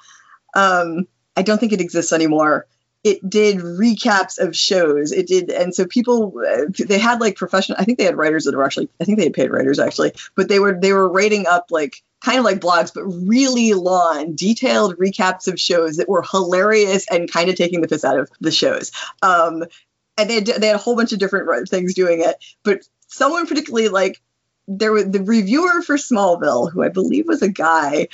Um, 0.53 1.07
I 1.35 1.41
don't 1.41 1.57
think 1.57 1.73
it 1.73 1.81
exists 1.81 2.13
anymore. 2.13 2.67
It 3.03 3.27
did 3.29 3.57
recaps 3.57 4.39
of 4.39 4.55
shows. 4.55 5.11
It 5.11 5.27
did, 5.27 5.49
and 5.49 5.73
so 5.73 5.85
people 5.85 6.33
uh, 6.45 6.65
they 6.85 6.99
had 6.99 7.21
like 7.21 7.37
professional. 7.37 7.77
I 7.79 7.85
think 7.85 7.97
they 7.97 8.03
had 8.03 8.17
writers 8.17 8.43
that 8.43 8.55
were 8.55 8.65
actually. 8.65 8.89
I 8.99 9.05
think 9.05 9.17
they 9.17 9.25
had 9.25 9.33
paid 9.33 9.51
writers 9.51 9.79
actually, 9.79 10.11
but 10.35 10.49
they 10.49 10.59
were 10.59 10.77
they 10.79 10.91
were 10.91 11.09
rating 11.09 11.47
up 11.47 11.67
like 11.69 12.03
kind 12.21 12.37
of 12.37 12.45
like 12.45 12.59
blogs, 12.59 12.93
but 12.93 13.05
really 13.05 13.73
long, 13.73 14.35
detailed 14.35 14.97
recaps 14.97 15.47
of 15.47 15.59
shows 15.59 15.97
that 15.97 16.09
were 16.09 16.23
hilarious 16.29 17.05
and 17.09 17.31
kind 17.31 17.49
of 17.49 17.55
taking 17.55 17.81
the 17.81 17.87
piss 17.87 18.03
out 18.03 18.19
of 18.19 18.29
the 18.41 18.51
shows. 18.51 18.91
Um, 19.21 19.63
and 20.17 20.29
they 20.29 20.35
had, 20.35 20.45
they 20.45 20.67
had 20.67 20.75
a 20.75 20.79
whole 20.79 20.97
bunch 20.97 21.13
of 21.13 21.19
different 21.19 21.69
things 21.69 21.93
doing 21.93 22.21
it, 22.21 22.35
but 22.63 22.81
someone 23.07 23.47
particularly 23.47 23.87
like 23.87 24.21
there 24.67 24.91
was 24.91 25.09
the 25.09 25.23
reviewer 25.23 25.81
for 25.81 25.95
Smallville, 25.95 26.71
who 26.71 26.83
I 26.83 26.89
believe 26.89 27.27
was 27.27 27.41
a 27.41 27.49
guy, 27.49 28.09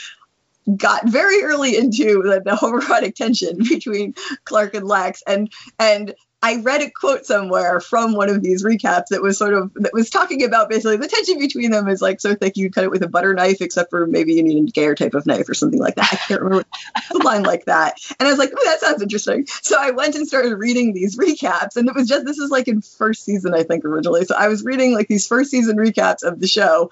got 0.75 1.07
very 1.07 1.43
early 1.43 1.75
into 1.77 2.23
the, 2.23 2.41
the 2.43 2.51
homoerotic 2.51 3.15
tension 3.15 3.57
between 3.69 4.15
Clark 4.45 4.73
and 4.73 4.87
Lex, 4.87 5.23
and 5.27 5.51
and 5.79 6.15
I 6.45 6.57
read 6.57 6.83
a 6.83 6.91
quote 6.91 7.25
somewhere 7.25 7.79
from 7.79 8.13
one 8.13 8.29
of 8.29 8.43
these 8.43 8.63
recaps 8.63 9.07
that 9.09 9.23
was 9.23 9.35
sort 9.35 9.55
of 9.55 9.73
that 9.75 9.93
was 9.93 10.11
talking 10.11 10.43
about 10.43 10.69
basically 10.69 10.97
the 10.97 11.07
tension 11.07 11.39
between 11.39 11.71
them 11.71 11.87
is 11.87 12.03
like 12.03 12.21
so 12.21 12.35
thick 12.35 12.55
you 12.55 12.69
cut 12.69 12.83
it 12.83 12.91
with 12.91 13.01
a 13.01 13.07
butter 13.07 13.33
knife, 13.33 13.61
except 13.61 13.89
for 13.89 14.05
maybe 14.05 14.35
you 14.35 14.43
need 14.43 14.69
a 14.69 14.71
gayer 14.71 14.93
type 14.93 15.15
of 15.15 15.25
knife 15.25 15.49
or 15.49 15.55
something 15.55 15.79
like 15.79 15.95
that. 15.95 16.07
I 16.13 16.17
can't 16.17 16.41
remember 16.41 16.65
a 16.85 17.17
line 17.17 17.41
like 17.41 17.65
that. 17.65 17.97
And 18.19 18.27
I 18.27 18.31
was 18.31 18.37
like, 18.37 18.51
oh, 18.55 18.65
that 18.65 18.79
sounds 18.79 19.01
interesting. 19.01 19.47
So 19.47 19.75
I 19.79 19.89
went 19.89 20.13
and 20.13 20.27
started 20.27 20.55
reading 20.57 20.93
these 20.93 21.17
recaps, 21.17 21.77
and 21.77 21.89
it 21.89 21.95
was 21.95 22.07
just 22.07 22.27
this 22.27 22.37
is 22.37 22.51
like 22.51 22.67
in 22.67 22.81
first 22.81 23.25
season, 23.25 23.55
I 23.55 23.63
think 23.63 23.83
originally. 23.83 24.25
So 24.25 24.35
I 24.37 24.47
was 24.47 24.63
reading 24.63 24.93
like 24.93 25.07
these 25.07 25.25
first 25.25 25.49
season 25.49 25.77
recaps 25.77 26.21
of 26.21 26.39
the 26.39 26.47
show. 26.47 26.91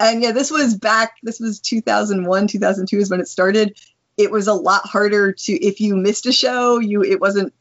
And 0.00 0.22
yeah, 0.22 0.32
this 0.32 0.50
was 0.50 0.76
back, 0.76 1.16
this 1.22 1.40
was 1.40 1.60
2001, 1.60 2.46
2002 2.46 2.98
is 2.98 3.10
when 3.10 3.20
it 3.20 3.28
started 3.28 3.78
it 4.16 4.32
was 4.32 4.48
a 4.48 4.52
lot 4.52 4.84
harder 4.84 5.32
to 5.32 5.52
if 5.52 5.80
you 5.80 5.94
missed 5.94 6.26
a 6.26 6.32
show 6.32 6.80
you 6.80 7.04
it 7.04 7.20
wasn't 7.20 7.54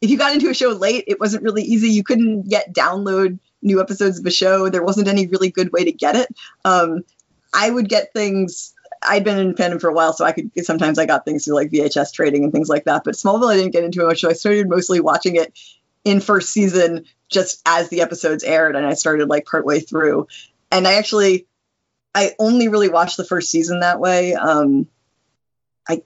if 0.00 0.10
you 0.10 0.16
got 0.16 0.32
into 0.32 0.48
a 0.48 0.54
show 0.54 0.70
late, 0.70 1.04
it 1.06 1.20
wasn't 1.20 1.42
really 1.42 1.62
easy. 1.62 1.90
You 1.90 2.02
couldn't 2.02 2.46
yet 2.46 2.72
download 2.72 3.38
new 3.62 3.80
episodes 3.80 4.18
of 4.18 4.26
a 4.26 4.30
show. 4.30 4.68
There 4.68 4.82
wasn't 4.82 5.08
any 5.08 5.26
really 5.26 5.50
good 5.50 5.72
way 5.72 5.84
to 5.84 5.92
get 5.92 6.16
it. 6.16 6.28
Um, 6.64 7.04
I 7.52 7.68
would 7.68 7.88
get 7.88 8.12
things. 8.14 8.74
I'd 9.02 9.24
been 9.24 9.38
in 9.38 9.54
fandom 9.54 9.80
for 9.80 9.88
a 9.88 9.92
while, 9.92 10.12
so 10.12 10.24
I 10.24 10.32
could 10.32 10.50
sometimes 10.64 10.98
I 10.98 11.06
got 11.06 11.24
things 11.24 11.44
through 11.44 11.54
like 11.54 11.70
VHS 11.70 12.12
trading 12.12 12.44
and 12.44 12.52
things 12.52 12.68
like 12.68 12.84
that. 12.84 13.04
But 13.04 13.14
Smallville, 13.14 13.52
I 13.52 13.56
didn't 13.56 13.72
get 13.72 13.84
into 13.84 14.02
it 14.02 14.06
much, 14.06 14.20
so 14.20 14.30
I 14.30 14.34
started 14.34 14.68
mostly 14.68 15.00
watching 15.00 15.36
it 15.36 15.58
in 16.04 16.20
first 16.20 16.50
season 16.50 17.04
just 17.28 17.60
as 17.66 17.88
the 17.88 18.00
episodes 18.00 18.42
aired, 18.42 18.76
and 18.76 18.86
I 18.86 18.94
started 18.94 19.28
like 19.28 19.46
partway 19.46 19.80
through. 19.80 20.28
And 20.72 20.86
I 20.86 20.94
actually, 20.94 21.46
I 22.14 22.34
only 22.38 22.68
really 22.68 22.88
watched 22.88 23.16
the 23.16 23.24
first 23.24 23.50
season 23.50 23.80
that 23.80 24.00
way. 24.00 24.34
Um, 24.34 24.88
I 25.88 26.02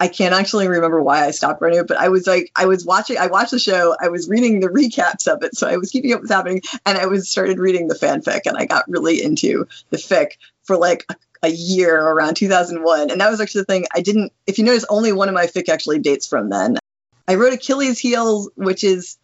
I 0.00 0.08
can't 0.08 0.34
actually 0.34 0.68
remember 0.68 1.02
why 1.02 1.24
I 1.24 1.32
stopped 1.32 1.60
running 1.60 1.80
it, 1.80 1.88
but 1.88 1.96
I 1.96 2.08
was 2.08 2.26
like, 2.26 2.52
I 2.54 2.66
was 2.66 2.86
watching, 2.86 3.18
I 3.18 3.26
watched 3.26 3.50
the 3.50 3.58
show, 3.58 3.96
I 4.00 4.08
was 4.08 4.28
reading 4.28 4.60
the 4.60 4.68
recaps 4.68 5.26
of 5.26 5.42
it, 5.42 5.56
so 5.56 5.68
I 5.68 5.76
was 5.76 5.90
keeping 5.90 6.12
up 6.12 6.20
with 6.20 6.30
happening, 6.30 6.62
and 6.86 6.96
I 6.96 7.06
was 7.06 7.28
started 7.28 7.58
reading 7.58 7.88
the 7.88 7.96
fanfic, 7.96 8.42
and 8.46 8.56
I 8.56 8.66
got 8.66 8.88
really 8.88 9.22
into 9.22 9.66
the 9.90 9.96
fic 9.96 10.32
for 10.62 10.76
like 10.76 11.04
a, 11.08 11.16
a 11.42 11.48
year 11.48 12.00
around 12.00 12.34
2001, 12.34 13.10
and 13.10 13.20
that 13.20 13.30
was 13.30 13.40
actually 13.40 13.62
the 13.62 13.66
thing. 13.66 13.86
I 13.92 14.00
didn't, 14.00 14.32
if 14.46 14.58
you 14.58 14.64
notice, 14.64 14.84
only 14.88 15.12
one 15.12 15.28
of 15.28 15.34
my 15.34 15.46
fic 15.46 15.68
actually 15.68 15.98
dates 15.98 16.28
from 16.28 16.48
then. 16.48 16.78
I 17.26 17.34
wrote 17.34 17.52
Achilles' 17.52 17.98
Heels, 17.98 18.50
which 18.54 18.84
is 18.84 19.18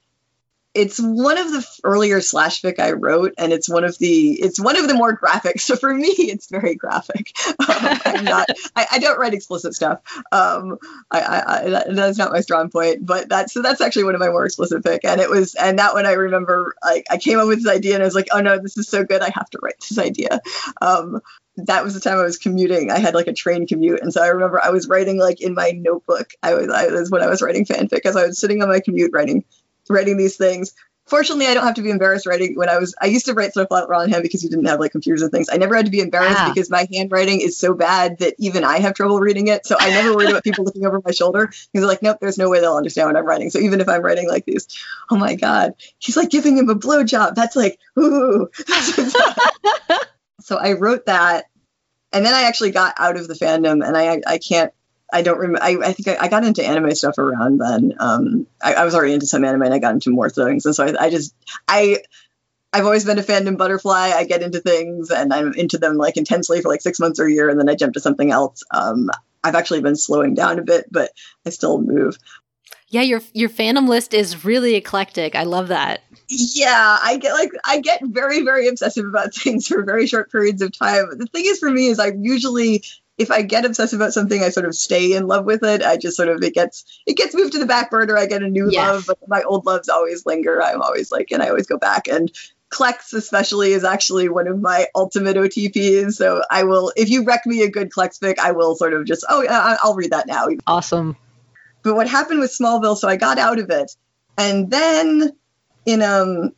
it's 0.75 0.99
one 0.99 1.39
of 1.39 1.53
the 1.53 1.67
earlier 1.85 2.21
slash 2.21 2.61
fic 2.61 2.81
I 2.81 2.93
wrote, 2.93 3.35
and 3.39 3.53
it's 3.53 3.69
one 3.69 3.85
of 3.85 3.97
the 3.99 4.33
it's 4.33 4.61
one 4.61 4.77
of 4.77 4.89
the 4.89 4.95
more 4.95 5.13
graphic. 5.13 5.61
So 5.65 5.77
for 5.77 5.95
me, 5.95 6.09
it's 6.09 6.51
very 6.51 6.75
graphic. 6.75 7.33
Um, 7.65 7.99
I'm 8.05 8.25
not 8.25 8.49
I, 8.77 8.87
I, 8.93 8.99
don't 8.99 9.19
write 9.19 9.33
explicit 9.33 9.75
stuff. 9.75 10.01
Um, 10.33 10.79
I, 11.11 11.21
I, 11.21 11.61
I, 11.61 11.83
that's 11.93 12.19
not 12.19 12.33
my 12.33 12.41
strong 12.41 12.69
point, 12.69 13.05
but 13.07 13.29
that's 13.29 13.55
so 13.55 13.63
that's 13.63 13.81
actually 13.81 14.05
one 14.05 14.15
of 14.15 14.21
my 14.21 14.29
more 14.29 14.45
explicit 14.45 14.83
fic, 14.83 15.01
and 15.05 15.21
it 15.21 15.31
was 15.31 15.55
and 15.55 15.79
that 15.79 15.95
one 15.95 16.07
I 16.07 16.13
remember 16.13 16.75
like 16.85 17.07
I 17.11 17.17
came 17.17 17.39
up 17.39 17.47
with 17.47 17.63
this 17.63 17.73
idea 17.73 17.95
and 17.95 18.03
I 18.03 18.07
was 18.07 18.15
like, 18.15 18.29
oh 18.33 18.41
no, 18.41 18.59
this 18.59 18.77
is 18.77 18.89
so 18.89 19.05
good, 19.05 19.23
I 19.23 19.31
have 19.31 19.49
to 19.51 19.59
write 19.63 19.81
this 19.81 19.99
idea. 19.99 20.41
Um, 20.83 21.21
that 21.57 21.85
was 21.85 21.95
the 21.95 22.01
time 22.01 22.19
I 22.19 22.23
was 22.23 22.39
commuting. 22.39 22.91
I 22.91 22.99
had 22.99 23.15
like 23.15 23.29
a 23.29 23.33
train 23.33 23.67
commute, 23.67 24.01
and 24.03 24.13
so 24.13 24.23
I 24.23 24.29
remember 24.29 24.61
I 24.63 24.71
was 24.71 24.89
writing 24.89 25.19
like 25.19 25.41
in 25.41 25.55
my 25.55 25.71
notebook. 25.71 26.31
I 26.43 26.55
was 26.55 26.69
I 26.69 26.87
was 26.89 27.11
when 27.11 27.23
I 27.23 27.29
was 27.29 27.43
writing 27.43 27.65
fanfic, 27.65 28.05
as 28.05 28.17
I 28.17 28.27
was 28.27 28.39
sitting 28.39 28.63
on 28.63 28.69
my 28.69 28.81
commute 28.81 29.13
writing 29.13 29.45
writing 29.89 30.17
these 30.17 30.37
things. 30.37 30.75
Fortunately, 31.07 31.47
I 31.47 31.53
don't 31.53 31.65
have 31.65 31.75
to 31.75 31.83
be 31.83 31.91
embarrassed 31.91 32.25
writing. 32.25 32.57
When 32.57 32.71
I 32.71 32.79
was, 32.79 32.95
I 32.99 33.07
used 33.07 33.27
to 33.27 33.35
write 33.35 33.51
stuff 33.51 33.69
out 33.71 33.91
longhand 33.91 34.23
because 34.23 34.43
you 34.43 34.49
didn't 34.49 34.65
have 34.65 34.81
like 34.81 34.93
computers 34.93 35.21
and 35.21 35.31
things. 35.31 35.51
I 35.53 35.59
never 35.59 35.77
had 35.77 35.85
to 35.85 35.91
be 35.91 36.01
embarrassed 36.01 36.39
wow. 36.39 36.49
because 36.49 36.71
my 36.71 36.89
handwriting 36.91 37.43
is 37.43 37.59
so 37.59 37.75
bad 37.75 38.19
that 38.21 38.35
even 38.39 38.65
I 38.65 38.79
have 38.79 38.95
trouble 38.95 39.21
reading 39.21 39.49
it. 39.49 39.67
So 39.67 39.77
I 39.79 39.91
never 39.91 40.17
worried 40.17 40.31
about 40.31 40.45
people 40.45 40.65
looking 40.65 40.87
over 40.87 41.03
my 41.05 41.11
shoulder 41.11 41.49
because 41.49 41.69
they're 41.75 41.87
like, 41.87 42.01
nope, 42.01 42.17
there's 42.23 42.39
no 42.39 42.49
way 42.49 42.61
they'll 42.61 42.77
understand 42.77 43.09
what 43.09 43.17
I'm 43.17 43.27
writing. 43.27 43.51
So 43.51 43.59
even 43.59 43.83
if 43.83 43.89
I'm 43.89 44.01
writing 44.01 44.29
like 44.29 44.47
these, 44.47 44.67
oh 45.11 45.17
my 45.17 45.35
god, 45.35 45.75
he's 45.99 46.17
like 46.17 46.31
giving 46.31 46.57
him 46.57 46.71
a 46.71 46.75
blowjob. 46.75 47.35
That's 47.35 47.55
like, 47.55 47.79
ooh. 47.99 48.49
so 50.41 50.57
I 50.57 50.73
wrote 50.73 51.05
that, 51.05 51.45
and 52.15 52.25
then 52.25 52.33
I 52.33 52.45
actually 52.45 52.71
got 52.71 52.95
out 52.99 53.19
of 53.19 53.29
the 53.29 53.35
fandom, 53.35 53.87
and 53.87 53.95
I 53.95 54.23
I 54.27 54.39
can't 54.39 54.73
I 55.13 55.23
don't 55.23 55.39
remember. 55.39 55.63
I, 55.63 55.77
I 55.89 55.93
think 55.93 56.09
I, 56.09 56.25
I, 56.25 56.29
got 56.29 56.45
into 56.45 56.65
anime 56.65 56.95
stuff 56.95 57.19
around 57.19 57.59
then. 57.59 57.95
Um, 57.99 58.47
I, 58.63 58.75
I, 58.75 58.85
was 58.85 58.95
already 58.95 59.15
into 59.15 59.27
some 59.27 59.45
anime 59.45 59.63
and 59.63 59.75
I 59.75 59.79
got 59.79 59.95
into 59.95 60.11
more 60.11 60.31
things. 60.31 60.67
And 60.67 60.75
so 60.75 60.85
I, 60.85 61.05
I 61.05 61.11
just, 61.11 61.35
I, 61.69 61.99
I've 62.75 62.85
always 62.85 63.05
been 63.05 63.21
a 63.21 63.23
fandom 63.23 63.57
butterfly. 63.57 64.11
I 64.15 64.25
get 64.25 64.43
into 64.43 64.59
things 64.61 65.11
and 65.11 65.33
I'm 65.33 65.53
into 65.55 65.79
them 65.79 65.97
like 65.97 66.17
intensely 66.17 66.61
for 66.61 66.69
like 66.69 66.81
six 66.81 66.99
months 66.99 67.21
or 67.21 67.27
a 67.27 67.33
year, 67.33 67.49
and 67.49 67.59
then 67.59 67.69
I 67.69 67.77
jump 67.77 67.95
to 67.95 68.01
something 68.01 68.33
else. 68.33 68.65
Um, 68.73 69.11
I've 69.45 69.55
actually 69.55 69.83
been 69.83 69.95
slowing 69.95 70.35
down 70.35 70.59
a 70.59 70.63
bit, 70.63 70.87
but 70.91 71.13
I 71.47 71.51
still 71.51 71.81
move. 71.81 72.19
Yeah, 72.89 73.03
your 73.03 73.21
your 73.33 73.49
fandom 73.49 73.89
list 73.89 74.13
is 74.13 74.45
really 74.45 74.75
eclectic. 74.75 75.37
I 75.37 75.45
love 75.45 75.69
that. 75.69 76.03
Yeah, 76.29 76.99
I 77.01 77.19
get 77.19 77.33
like 77.33 77.51
I 77.65 77.81
get 77.81 78.01
very 78.05 78.43
very 78.43 78.67
obsessive 78.67 79.07
about 79.07 79.35
things 79.35 79.69
for 79.69 79.85
very 79.85 80.09
short 80.09 80.33
periods 80.33 80.61
of 80.61 80.77
time. 80.77 81.07
The 81.17 81.27
thing 81.27 81.45
is 81.47 81.61
for 81.61 81.71
me 81.71 81.87
is 81.87 82.01
I 82.01 82.13
usually 82.17 82.83
if 83.17 83.31
I 83.31 83.43
get 83.43 83.65
obsessed 83.65 83.93
about 83.93 84.13
something, 84.13 84.43
I 84.43 84.49
sort 84.49 84.67
of 84.67 84.75
stay 84.75 85.13
in 85.13 85.27
love 85.27 85.45
with 85.45 85.63
it. 85.63 85.83
I 85.83 85.97
just 85.97 86.17
sort 86.17 86.29
of 86.29 86.43
it 86.43 86.55
gets 86.55 86.85
it 87.07 87.17
gets 87.17 87.35
moved 87.35 87.53
to 87.53 87.59
the 87.59 87.67
back 87.67 87.91
burner. 87.91 88.17
I 88.17 88.27
get 88.27 88.43
a 88.43 88.49
new 88.49 88.69
yes. 88.71 88.89
love, 88.89 89.05
but 89.07 89.19
my 89.29 89.43
old 89.43 89.67
loves 89.67 89.89
always 89.89 90.27
linger. 90.27 90.63
I'm 90.63 90.83
always 90.83 91.13
like, 91.13 91.31
and 91.31 91.43
I 91.43 91.49
always 91.49 91.67
go 91.67 91.79
back. 91.79 92.09
And 92.09 92.31
Clex 92.71 93.13
especially 93.13 93.73
is 93.73 93.85
actually 93.85 94.29
one 94.29 94.49
of 94.49 94.61
my 94.61 94.89
ultimate 94.97 95.37
OTPs. 95.37 96.15
So 96.15 96.43
I 96.51 96.65
will, 96.65 96.93
if 96.97 97.09
you 97.09 97.25
wreck 97.25 97.47
me 97.47 97.63
a 97.63 97.71
good 97.71 97.93
Clex 97.93 98.19
fic, 98.19 98.39
I 98.39 98.51
will 98.51 98.75
sort 98.75 98.95
of 98.95 99.07
just, 99.07 99.25
oh, 99.29 99.43
yeah, 99.43 99.77
I'll 99.81 99.95
read 99.95 100.11
that 100.11 100.27
now. 100.27 100.49
Awesome. 100.67 101.17
But 101.85 101.95
what 101.95 102.09
happened 102.09 102.41
with 102.41 102.51
Smallville? 102.51 102.97
So 102.97 103.07
I 103.07 103.17
got 103.17 103.39
out 103.39 103.61
of 103.61 103.71
it, 103.71 103.95
and 104.37 104.71
then 104.71 105.31
in 105.87 106.03
um 106.03 106.53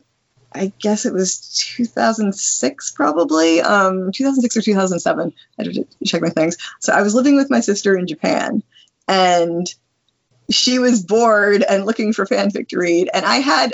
I 0.53 0.71
guess 0.79 1.05
it 1.05 1.13
was 1.13 1.39
2006, 1.77 2.91
probably 2.91 3.61
um, 3.61 4.11
2006 4.11 4.57
or 4.57 4.61
2007. 4.61 5.33
I 5.59 5.63
had 5.63 5.73
to 5.73 5.85
check 6.05 6.21
my 6.21 6.29
things. 6.29 6.57
So 6.79 6.93
I 6.93 7.01
was 7.01 7.13
living 7.13 7.35
with 7.35 7.49
my 7.49 7.59
sister 7.59 7.97
in 7.97 8.07
Japan, 8.07 8.63
and 9.07 9.71
she 10.49 10.79
was 10.79 11.03
bored 11.03 11.63
and 11.63 11.85
looking 11.85 12.13
for 12.13 12.25
fanfic 12.25 12.69
to 12.69 12.77
read. 12.77 13.09
And 13.13 13.25
I 13.25 13.37
had 13.37 13.73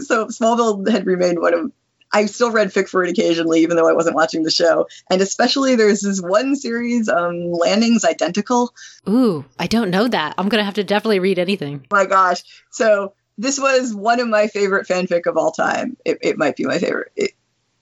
so 0.00 0.26
Smallville 0.26 0.88
had 0.88 1.06
remained 1.06 1.40
one 1.40 1.54
of 1.54 1.72
I 2.10 2.26
still 2.26 2.50
read 2.50 2.68
fic 2.68 2.88
for 2.88 3.04
it 3.04 3.10
occasionally, 3.10 3.60
even 3.60 3.76
though 3.76 3.88
I 3.88 3.92
wasn't 3.92 4.16
watching 4.16 4.42
the 4.42 4.50
show. 4.50 4.88
And 5.10 5.20
especially 5.20 5.76
there's 5.76 6.00
this 6.00 6.20
one 6.22 6.56
series, 6.56 7.08
um, 7.08 7.52
Lanning's 7.52 8.04
Identical. 8.04 8.72
Ooh, 9.08 9.44
I 9.58 9.66
don't 9.66 9.90
know 9.90 10.08
that. 10.08 10.34
I'm 10.38 10.48
gonna 10.48 10.64
have 10.64 10.74
to 10.74 10.84
definitely 10.84 11.20
read 11.20 11.38
anything. 11.38 11.86
my 11.90 12.06
gosh. 12.06 12.42
So 12.70 13.12
this 13.38 13.58
was 13.58 13.94
one 13.94 14.20
of 14.20 14.28
my 14.28 14.48
favorite 14.48 14.86
fanfic 14.86 15.26
of 15.26 15.36
all 15.36 15.52
time. 15.52 15.96
It, 16.04 16.18
it 16.20 16.38
might 16.38 16.56
be 16.56 16.64
my 16.64 16.78
favorite. 16.78 17.12
It, 17.16 17.30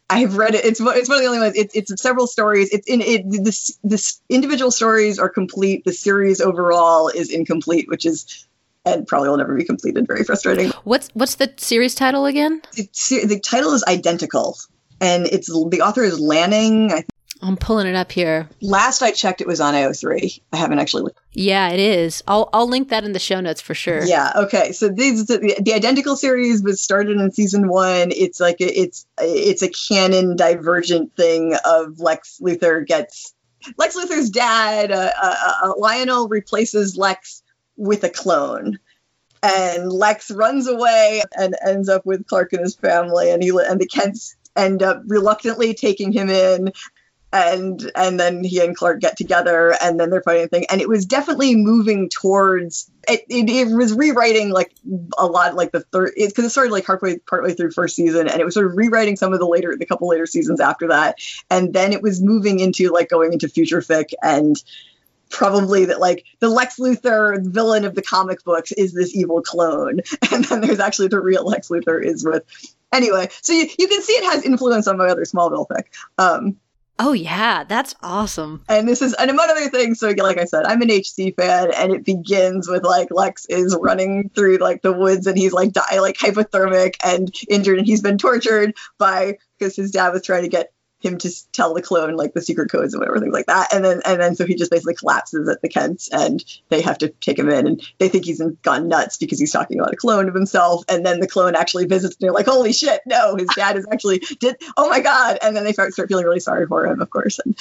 I 0.08 0.20
have 0.20 0.36
read 0.36 0.54
it. 0.54 0.64
It's 0.64 0.78
it's 0.80 1.08
one 1.08 1.18
of 1.18 1.22
the 1.22 1.28
only 1.28 1.40
ones. 1.40 1.56
It, 1.56 1.72
it's 1.74 2.00
several 2.00 2.28
stories. 2.28 2.72
It's 2.72 2.86
in 2.86 3.00
it. 3.00 3.24
This 3.42 3.76
this 3.82 4.20
individual 4.28 4.70
stories 4.70 5.18
are 5.18 5.28
complete. 5.28 5.84
The 5.84 5.92
series 5.92 6.40
overall 6.40 7.08
is 7.08 7.32
incomplete, 7.32 7.88
which 7.88 8.06
is 8.06 8.46
and 8.84 9.06
probably 9.06 9.30
will 9.30 9.36
never 9.38 9.56
be 9.56 9.64
completed. 9.64 10.06
Very 10.06 10.22
frustrating. 10.22 10.70
What's 10.84 11.08
what's 11.14 11.34
the 11.34 11.52
series 11.56 11.96
title 11.96 12.24
again? 12.24 12.62
It's, 12.76 13.08
the 13.08 13.40
title 13.40 13.72
is 13.72 13.82
identical, 13.84 14.56
and 15.00 15.26
it's 15.26 15.48
the 15.48 15.80
author 15.82 16.04
is 16.04 16.20
Lanning. 16.20 16.92
I 16.92 17.04
I'm 17.42 17.57
pulling 17.57 17.87
it 17.87 17.94
up 17.94 18.12
here. 18.12 18.49
Last 18.61 19.03
I 19.03 19.11
checked, 19.11 19.40
it 19.40 19.46
was 19.46 19.61
on 19.61 19.75
AO3. 19.75 20.40
I 20.53 20.57
haven't 20.57 20.79
actually 20.79 21.05
looked. 21.05 21.18
Yeah, 21.33 21.68
it 21.68 21.81
is. 21.81 22.22
I'll 22.27 22.49
I'll 22.53 22.68
link 22.68 22.88
that 22.88 23.05
in 23.05 23.12
the 23.12 23.18
show 23.18 23.40
notes 23.40 23.61
for 23.61 23.75
sure. 23.75 24.05
Yeah. 24.05 24.33
Okay. 24.37 24.72
So 24.72 24.88
these 24.88 25.27
the, 25.27 25.61
the 25.61 25.75
identical 25.75 26.16
series 26.16 26.62
was 26.62 26.81
started 26.81 27.18
in 27.18 27.31
season 27.33 27.68
one. 27.68 28.11
It's 28.11 28.40
like 28.40 28.61
a, 28.61 28.81
it's 28.81 29.07
it's 29.18 29.62
a 29.62 29.68
canon 29.68 30.37
divergent 30.37 31.14
thing 31.14 31.55
of 31.64 32.01
Lex 32.01 32.40
Luthor 32.42 32.87
gets 32.87 33.35
Lex 33.77 33.96
Luthor's 33.96 34.31
dad. 34.31 34.90
Uh, 34.90 35.11
uh, 35.20 35.53
uh, 35.62 35.72
Lionel 35.77 36.29
replaces 36.29 36.96
Lex 36.96 37.42
with 37.77 38.05
a 38.05 38.11
clone 38.11 38.79
and 39.42 39.92
Lex 39.92 40.31
runs 40.31 40.66
away 40.66 41.22
and 41.38 41.55
ends 41.64 41.88
up 41.88 42.05
with 42.07 42.27
Clark 42.27 42.53
and 42.53 42.62
his 42.62 42.75
family, 42.75 43.31
and 43.31 43.42
he 43.42 43.51
and 43.51 43.81
the 43.81 43.87
Kents 43.87 44.37
end 44.57 44.83
up 44.83 45.03
reluctantly 45.07 45.75
taking 45.75 46.12
him 46.12 46.31
in 46.31 46.72
and 47.37 47.90
and 47.94 48.18
then 48.18 48.44
he 48.44 48.61
and 48.61 48.77
Clark 48.77 49.01
get 49.01 49.16
together 49.16 49.75
and 49.83 49.99
then 49.99 50.11
they're 50.11 50.22
fighting 50.22 50.49
thing. 50.49 50.66
And 50.70 50.81
it 50.81 50.88
was 50.88 51.07
definitely 51.07 51.55
moving 51.55 52.09
towards 52.09 52.90
it, 53.09 53.25
it, 53.29 53.49
it 53.49 53.75
was 53.75 53.92
rewriting 53.92 54.51
like 54.51 54.72
a 55.16 55.27
lot 55.27 55.55
like 55.55 55.72
the 55.72 55.81
third 55.81 56.12
because 56.16 56.44
it, 56.44 56.46
it, 56.46 56.51
started 56.51 56.72
like 56.72 56.87
halfway, 56.87 57.18
partway 57.18 57.55
through 57.55 57.70
first 57.70 57.96
season 57.96 58.29
and 58.29 58.40
it 58.40 58.44
was 58.44 58.55
sort 58.55 58.66
of 58.66 58.77
rewriting 58.77 59.16
some 59.16 59.33
of 59.33 59.38
the 59.38 59.46
later 59.46 59.77
the 59.77 59.87
couple 59.87 60.09
later 60.09 60.27
seasons 60.27 60.61
after 60.61 60.88
that. 60.88 61.18
And 61.51 61.72
then 61.72 61.92
it 61.92 62.03
was 62.03 62.22
moving 62.22 62.61
into 62.61 62.92
like 62.92 63.09
going 63.09 63.33
into 63.33 63.49
future 63.49 63.81
fic 63.81 64.11
and 64.22 64.57
probably 65.31 65.87
that 65.87 66.01
like 66.01 66.25
the 66.40 66.49
Lex 66.49 66.79
Luthor 66.79 67.44
villain 67.44 67.85
of 67.85 67.94
the 67.94 68.03
comic 68.03 68.44
books 68.44 68.72
is 68.72 68.92
this 68.92 69.14
evil 69.14 69.42
clone. 69.42 70.01
And 70.33 70.44
then 70.44 70.61
there's 70.61 70.81
actually 70.81 71.09
the 71.09 71.20
real 71.20 71.44
Lex 71.44 71.68
Luthor 71.68 72.03
is 72.03 72.25
with 72.25 72.42
anyway. 72.92 73.29
So 73.42 73.53
you, 73.53 73.68
you 73.79 73.88
can 73.88 74.03
see 74.03 74.12
it 74.12 74.33
has 74.33 74.44
influence 74.44 74.87
on 74.87 74.99
my 74.99 75.07
other 75.07 75.22
Smallville 75.22 75.66
fic. 75.68 75.85
Um 76.18 76.57
Oh 76.98 77.12
yeah, 77.12 77.64
that's 77.64 77.94
awesome. 78.02 78.64
And 78.68 78.88
this 78.88 79.02
is 79.02 79.12
and 79.14 79.30
among 79.30 79.50
other 79.50 79.68
things. 79.68 80.00
So 80.00 80.14
like 80.16 80.38
I 80.38 80.44
said, 80.44 80.64
I'm 80.64 80.80
an 80.80 80.90
HC 80.90 81.35
fan, 81.37 81.70
and 81.74 81.92
it 81.92 82.04
begins 82.04 82.68
with 82.68 82.85
like 82.85 83.09
Lex 83.11 83.44
is 83.46 83.76
running 83.80 84.30
through 84.35 84.59
like 84.59 84.80
the 84.82 84.92
woods, 84.92 85.26
and 85.26 85.37
he's 85.37 85.52
like 85.52 85.72
die 85.72 86.00
like 86.00 86.16
hypothermic 86.16 86.94
and 87.04 87.30
injured, 87.50 87.78
and 87.78 87.87
he's 87.87 88.00
been 88.00 88.16
tortured 88.16 88.74
by 88.98 89.37
because 89.59 89.76
his 89.76 89.90
dad 89.90 90.11
was 90.11 90.22
trying 90.22 90.42
to 90.42 90.48
get 90.48 90.72
him 91.00 91.18
to 91.18 91.30
tell 91.52 91.74
the 91.74 91.82
clone 91.82 92.16
like 92.16 92.32
the 92.32 92.40
secret 92.40 92.70
codes 92.70 92.94
and 92.94 93.00
whatever 93.00 93.20
things 93.20 93.32
like 93.32 93.46
that. 93.46 93.72
And 93.72 93.85
then 93.85 94.00
and 94.04 94.20
then 94.20 94.35
so 94.35 94.46
he 94.46 94.54
just 94.54 94.70
basically 94.70 94.94
collapses 94.94 95.48
at 95.48 95.61
the 95.61 95.68
kents 95.68 96.09
and 96.11 96.42
they 96.68 96.80
have 96.82 96.98
to 96.98 97.09
take 97.09 97.38
him 97.38 97.50
in. 97.50 97.66
And 97.66 97.82
they 97.98 98.09
think 98.09 98.24
he's 98.24 98.42
gone 98.62 98.88
nuts 98.88 99.16
because 99.16 99.38
he's 99.38 99.52
talking 99.52 99.78
about 99.78 99.92
a 99.92 99.96
clone 99.96 100.28
of 100.28 100.35
himself. 100.35 100.85
And 100.88 101.04
then 101.04 101.20
the 101.20 101.28
clone 101.28 101.54
actually 101.54 101.87
visits 101.87 102.16
and 102.16 102.26
they're 102.26 102.32
like 102.32 102.46
holy 102.46 102.72
shit 102.72 103.00
no 103.06 103.37
his 103.37 103.48
dad 103.54 103.76
is 103.76 103.87
actually 103.90 104.18
did 104.40 104.56
oh 104.76 104.88
my 104.88 105.00
god. 105.00 105.38
And 105.42 105.54
then 105.56 105.64
they 105.64 105.72
start, 105.72 105.92
start 105.92 106.09
feeling 106.09 106.24
really 106.24 106.40
sorry 106.40 106.66
for 106.66 106.87
him 106.87 107.00
of 107.00 107.11
course. 107.11 107.38
And 107.38 107.56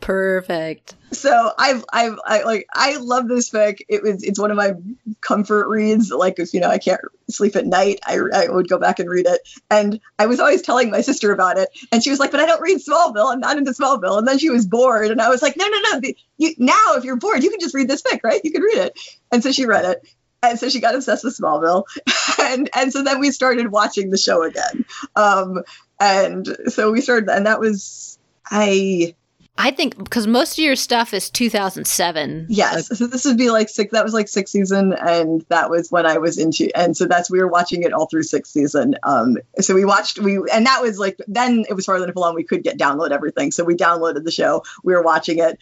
perfect 0.00 0.94
so 1.12 1.52
I've 1.58 1.84
I've 1.92 2.18
I 2.24 2.42
like 2.42 2.66
I 2.72 2.96
love 2.96 3.28
this 3.28 3.50
fic. 3.50 3.80
It 3.88 4.02
was 4.02 4.22
it's 4.22 4.38
one 4.38 4.50
of 4.50 4.56
my 4.56 4.74
comfort 5.20 5.68
reads. 5.68 6.10
Like 6.10 6.38
if 6.38 6.54
you 6.54 6.60
know 6.60 6.68
I 6.68 6.78
can't 6.78 7.00
sleep 7.28 7.56
at 7.56 7.66
night, 7.66 8.00
I 8.04 8.18
I 8.32 8.48
would 8.48 8.68
go 8.68 8.78
back 8.78 8.98
and 8.98 9.08
read 9.08 9.26
it. 9.26 9.40
And 9.70 10.00
I 10.18 10.26
was 10.26 10.40
always 10.40 10.62
telling 10.62 10.90
my 10.90 11.00
sister 11.00 11.32
about 11.32 11.58
it, 11.58 11.68
and 11.92 12.02
she 12.02 12.10
was 12.10 12.20
like, 12.20 12.30
"But 12.30 12.40
I 12.40 12.46
don't 12.46 12.60
read 12.60 12.78
Smallville. 12.78 13.32
I'm 13.32 13.40
not 13.40 13.58
into 13.58 13.72
Smallville." 13.72 14.18
And 14.18 14.28
then 14.28 14.38
she 14.38 14.50
was 14.50 14.66
bored, 14.66 15.10
and 15.10 15.20
I 15.20 15.28
was 15.28 15.42
like, 15.42 15.56
"No, 15.56 15.66
no, 15.66 15.78
no. 15.92 16.00
The, 16.00 16.16
you, 16.38 16.54
now 16.58 16.94
if 16.96 17.04
you're 17.04 17.16
bored, 17.16 17.42
you 17.42 17.50
can 17.50 17.60
just 17.60 17.74
read 17.74 17.88
this 17.88 18.02
fic, 18.02 18.20
right? 18.22 18.40
You 18.44 18.52
can 18.52 18.62
read 18.62 18.78
it." 18.78 18.98
And 19.32 19.42
so 19.42 19.52
she 19.52 19.66
read 19.66 19.84
it. 19.84 20.08
And 20.42 20.58
so 20.58 20.70
she 20.70 20.80
got 20.80 20.94
obsessed 20.94 21.24
with 21.24 21.36
Smallville, 21.36 21.84
and 22.40 22.70
and 22.74 22.92
so 22.92 23.02
then 23.02 23.20
we 23.20 23.30
started 23.30 23.70
watching 23.70 24.10
the 24.10 24.18
show 24.18 24.42
again. 24.42 24.84
Um, 25.16 25.62
and 25.98 26.46
so 26.68 26.92
we 26.92 27.00
started, 27.02 27.28
and 27.28 27.46
that 27.46 27.60
was 27.60 28.18
I 28.50 29.14
I 29.60 29.70
think 29.70 29.98
because 29.98 30.26
most 30.26 30.58
of 30.58 30.64
your 30.64 30.74
stuff 30.74 31.12
is 31.12 31.28
2007. 31.28 32.46
Yes. 32.48 32.90
Like, 32.90 32.98
so 32.98 33.06
this 33.06 33.26
would 33.26 33.36
be 33.36 33.50
like 33.50 33.68
six, 33.68 33.92
that 33.92 34.02
was 34.02 34.14
like 34.14 34.26
sixth 34.26 34.52
season. 34.52 34.94
And 34.94 35.44
that 35.50 35.68
was 35.68 35.90
when 35.90 36.06
I 36.06 36.16
was 36.16 36.38
into, 36.38 36.70
and 36.74 36.96
so 36.96 37.06
that's, 37.06 37.30
we 37.30 37.40
were 37.40 37.48
watching 37.48 37.82
it 37.82 37.92
all 37.92 38.06
through 38.06 38.22
sixth 38.22 38.52
season. 38.52 38.96
Um, 39.02 39.36
so 39.60 39.74
we 39.74 39.84
watched, 39.84 40.18
we, 40.18 40.38
and 40.52 40.64
that 40.64 40.80
was 40.80 40.98
like, 40.98 41.18
then 41.28 41.66
it 41.68 41.74
was 41.74 41.84
farther 41.84 42.04
enough 42.04 42.16
along. 42.16 42.36
We 42.36 42.44
could 42.44 42.62
get 42.62 42.78
download 42.78 43.10
everything. 43.10 43.52
So 43.52 43.62
we 43.62 43.74
downloaded 43.74 44.24
the 44.24 44.30
show. 44.30 44.62
We 44.82 44.94
were 44.94 45.02
watching 45.02 45.38
it 45.38 45.58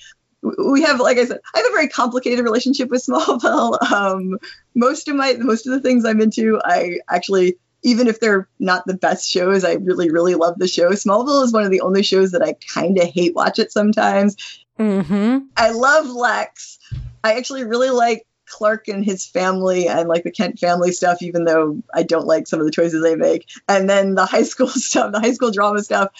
we 0.71 0.83
have 0.83 1.01
like 1.01 1.19
i 1.19 1.25
said 1.25 1.41
i 1.53 1.59
have 1.59 1.67
a 1.67 1.75
very 1.75 1.89
complicated 1.89 2.45
relationship 2.45 2.91
with 2.91 3.05
smallville 3.07 3.83
um, 3.91 4.39
most 4.77 5.09
of 5.09 5.17
my 5.17 5.33
most 5.33 5.67
of 5.67 5.73
the 5.73 5.81
things 5.81 6.05
i'm 6.05 6.21
into 6.21 6.61
i 6.65 7.01
actually 7.11 7.57
even 7.83 8.09
if 8.09 8.21
they're 8.21 8.49
not 8.59 8.87
the 8.87 8.97
best 8.97 9.29
shows, 9.29 9.65
I 9.65 9.75
really, 9.75 10.11
really 10.11 10.35
love 10.35 10.59
the 10.59 10.69
show. 10.69 10.91
Smallville 10.91 11.45
is 11.45 11.53
one 11.53 11.65
of 11.65 11.71
the 11.71 11.81
only 11.81 12.03
shows 12.03 12.33
that 12.33 12.43
I 12.43 12.55
kind 12.75 12.99
of 12.99 13.09
hate 13.09 13.35
watch 13.35 13.59
it 13.59 13.73
sometimes. 13.73 14.37
Mm-hmm. 14.79 15.47
I 15.57 15.71
love 15.71 16.07
Lex. 16.07 16.79
I 17.23 17.35
actually 17.35 17.65
really 17.65 17.91
like 17.91 18.27
Clark 18.47 18.89
and 18.89 19.05
his 19.05 19.27
family 19.27 19.89
and 19.89 20.09
like 20.09 20.25
the 20.25 20.31
Kent 20.31 20.59
family 20.59 20.93
stuff, 20.93 21.23
even 21.23 21.45
though 21.45 21.83
I 21.95 22.03
don't 22.03 22.27
like 22.27 22.47
some 22.47 22.61
of 22.61 22.67
the 22.67 22.73
choices 22.73 23.03
they 23.03 23.17
make. 23.17 23.49
And 23.69 23.89
then 23.89 24.15
the 24.15 24.27
high 24.27 24.45
school 24.45 24.69
stuff, 24.69 25.13
the 25.13 25.21
high 25.21 25.33
school 25.33 25.51
drama 25.51 25.83
stuff, 25.83 26.11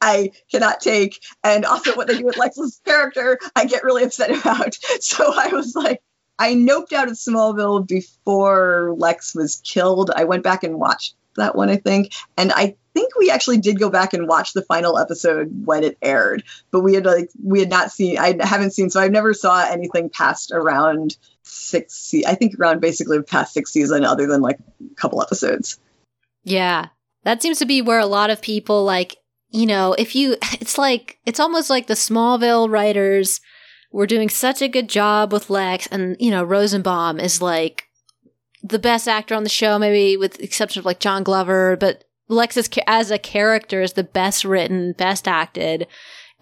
I 0.00 0.32
cannot 0.50 0.80
take. 0.80 1.22
And 1.42 1.64
also 1.64 1.94
what 1.94 2.08
they 2.08 2.18
do 2.18 2.24
with 2.24 2.36
Lex's 2.36 2.80
character, 2.84 3.38
I 3.54 3.66
get 3.66 3.84
really 3.84 4.04
upset 4.04 4.30
about. 4.40 4.74
So 5.00 5.32
I 5.34 5.48
was 5.48 5.74
like, 5.74 6.02
I 6.38 6.54
noped 6.54 6.92
out 6.92 7.08
of 7.08 7.14
Smallville 7.14 7.86
before 7.86 8.94
Lex 8.96 9.34
was 9.34 9.60
killed. 9.64 10.10
I 10.14 10.24
went 10.24 10.42
back 10.42 10.64
and 10.64 10.78
watched 10.78 11.14
that 11.36 11.56
one, 11.56 11.70
I 11.70 11.76
think. 11.76 12.12
And 12.36 12.52
I 12.52 12.76
think 12.94 13.16
we 13.16 13.30
actually 13.30 13.58
did 13.58 13.78
go 13.78 13.90
back 13.90 14.14
and 14.14 14.26
watch 14.26 14.52
the 14.52 14.62
final 14.62 14.98
episode 14.98 15.66
when 15.66 15.84
it 15.84 15.98
aired, 16.02 16.44
but 16.70 16.80
we 16.80 16.94
had 16.94 17.04
like 17.04 17.30
we 17.42 17.60
had 17.60 17.68
not 17.68 17.92
seen 17.92 18.18
I 18.18 18.36
haven't 18.40 18.72
seen 18.72 18.90
so 18.90 19.00
I 19.00 19.08
never 19.08 19.34
saw 19.34 19.66
anything 19.68 20.08
past 20.08 20.50
around 20.52 21.16
six 21.42 22.14
I 22.26 22.34
think 22.34 22.58
around 22.58 22.80
basically 22.80 23.20
past 23.22 23.52
six 23.52 23.70
season 23.70 24.04
other 24.04 24.26
than 24.26 24.40
like 24.40 24.58
a 24.80 24.94
couple 24.94 25.22
episodes. 25.22 25.78
Yeah. 26.44 26.86
That 27.24 27.42
seems 27.42 27.58
to 27.58 27.66
be 27.66 27.82
where 27.82 27.98
a 27.98 28.06
lot 28.06 28.30
of 28.30 28.40
people 28.40 28.84
like, 28.84 29.16
you 29.50 29.66
know, 29.66 29.94
if 29.98 30.14
you 30.14 30.36
it's 30.60 30.78
like 30.78 31.18
it's 31.26 31.40
almost 31.40 31.68
like 31.70 31.86
the 31.86 31.94
Smallville 31.94 32.70
writers 32.70 33.40
were 33.96 34.06
doing 34.06 34.28
such 34.28 34.60
a 34.60 34.68
good 34.68 34.90
job 34.90 35.32
with 35.32 35.48
Lex 35.48 35.86
and 35.86 36.18
you 36.20 36.30
know, 36.30 36.44
Rosenbaum 36.44 37.18
is 37.18 37.40
like 37.40 37.84
the 38.62 38.78
best 38.78 39.08
actor 39.08 39.34
on 39.34 39.42
the 39.42 39.48
show 39.48 39.78
maybe 39.78 40.18
with 40.18 40.34
the 40.34 40.44
exception 40.44 40.80
of 40.80 40.84
like 40.84 41.00
John 41.00 41.22
Glover, 41.22 41.78
but 41.80 42.04
Lex 42.28 42.58
is, 42.58 42.68
as 42.86 43.10
a 43.10 43.18
character 43.18 43.80
is 43.80 43.94
the 43.94 44.04
best 44.04 44.44
written, 44.44 44.92
best 44.92 45.26
acted. 45.26 45.86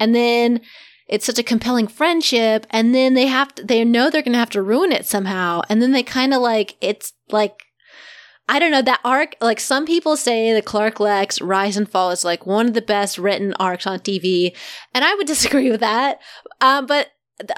And 0.00 0.16
then 0.16 0.62
it's 1.06 1.26
such 1.26 1.38
a 1.38 1.44
compelling 1.44 1.86
friendship 1.86 2.66
and 2.70 2.92
then 2.92 3.14
they 3.14 3.28
have 3.28 3.54
to, 3.54 3.62
they 3.62 3.84
know 3.84 4.10
they're 4.10 4.22
going 4.22 4.32
to 4.32 4.38
have 4.40 4.50
to 4.50 4.62
ruin 4.62 4.90
it 4.90 5.06
somehow. 5.06 5.60
And 5.68 5.80
then 5.80 5.92
they 5.92 6.02
kind 6.02 6.34
of 6.34 6.42
like, 6.42 6.76
it's 6.80 7.12
like, 7.30 7.66
I 8.48 8.58
don't 8.58 8.72
know, 8.72 8.82
that 8.82 9.00
arc, 9.04 9.36
like 9.40 9.60
some 9.60 9.86
people 9.86 10.16
say 10.16 10.52
the 10.52 10.60
Clark 10.60 10.98
Lex 10.98 11.40
Rise 11.40 11.76
and 11.76 11.88
Fall 11.88 12.10
is 12.10 12.24
like 12.24 12.46
one 12.46 12.66
of 12.66 12.74
the 12.74 12.82
best 12.82 13.16
written 13.16 13.54
arcs 13.60 13.86
on 13.86 14.00
TV. 14.00 14.56
And 14.92 15.04
I 15.04 15.14
would 15.14 15.26
disagree 15.28 15.70
with 15.70 15.80
that. 15.80 16.18
Um, 16.60 16.86
but, 16.86 17.10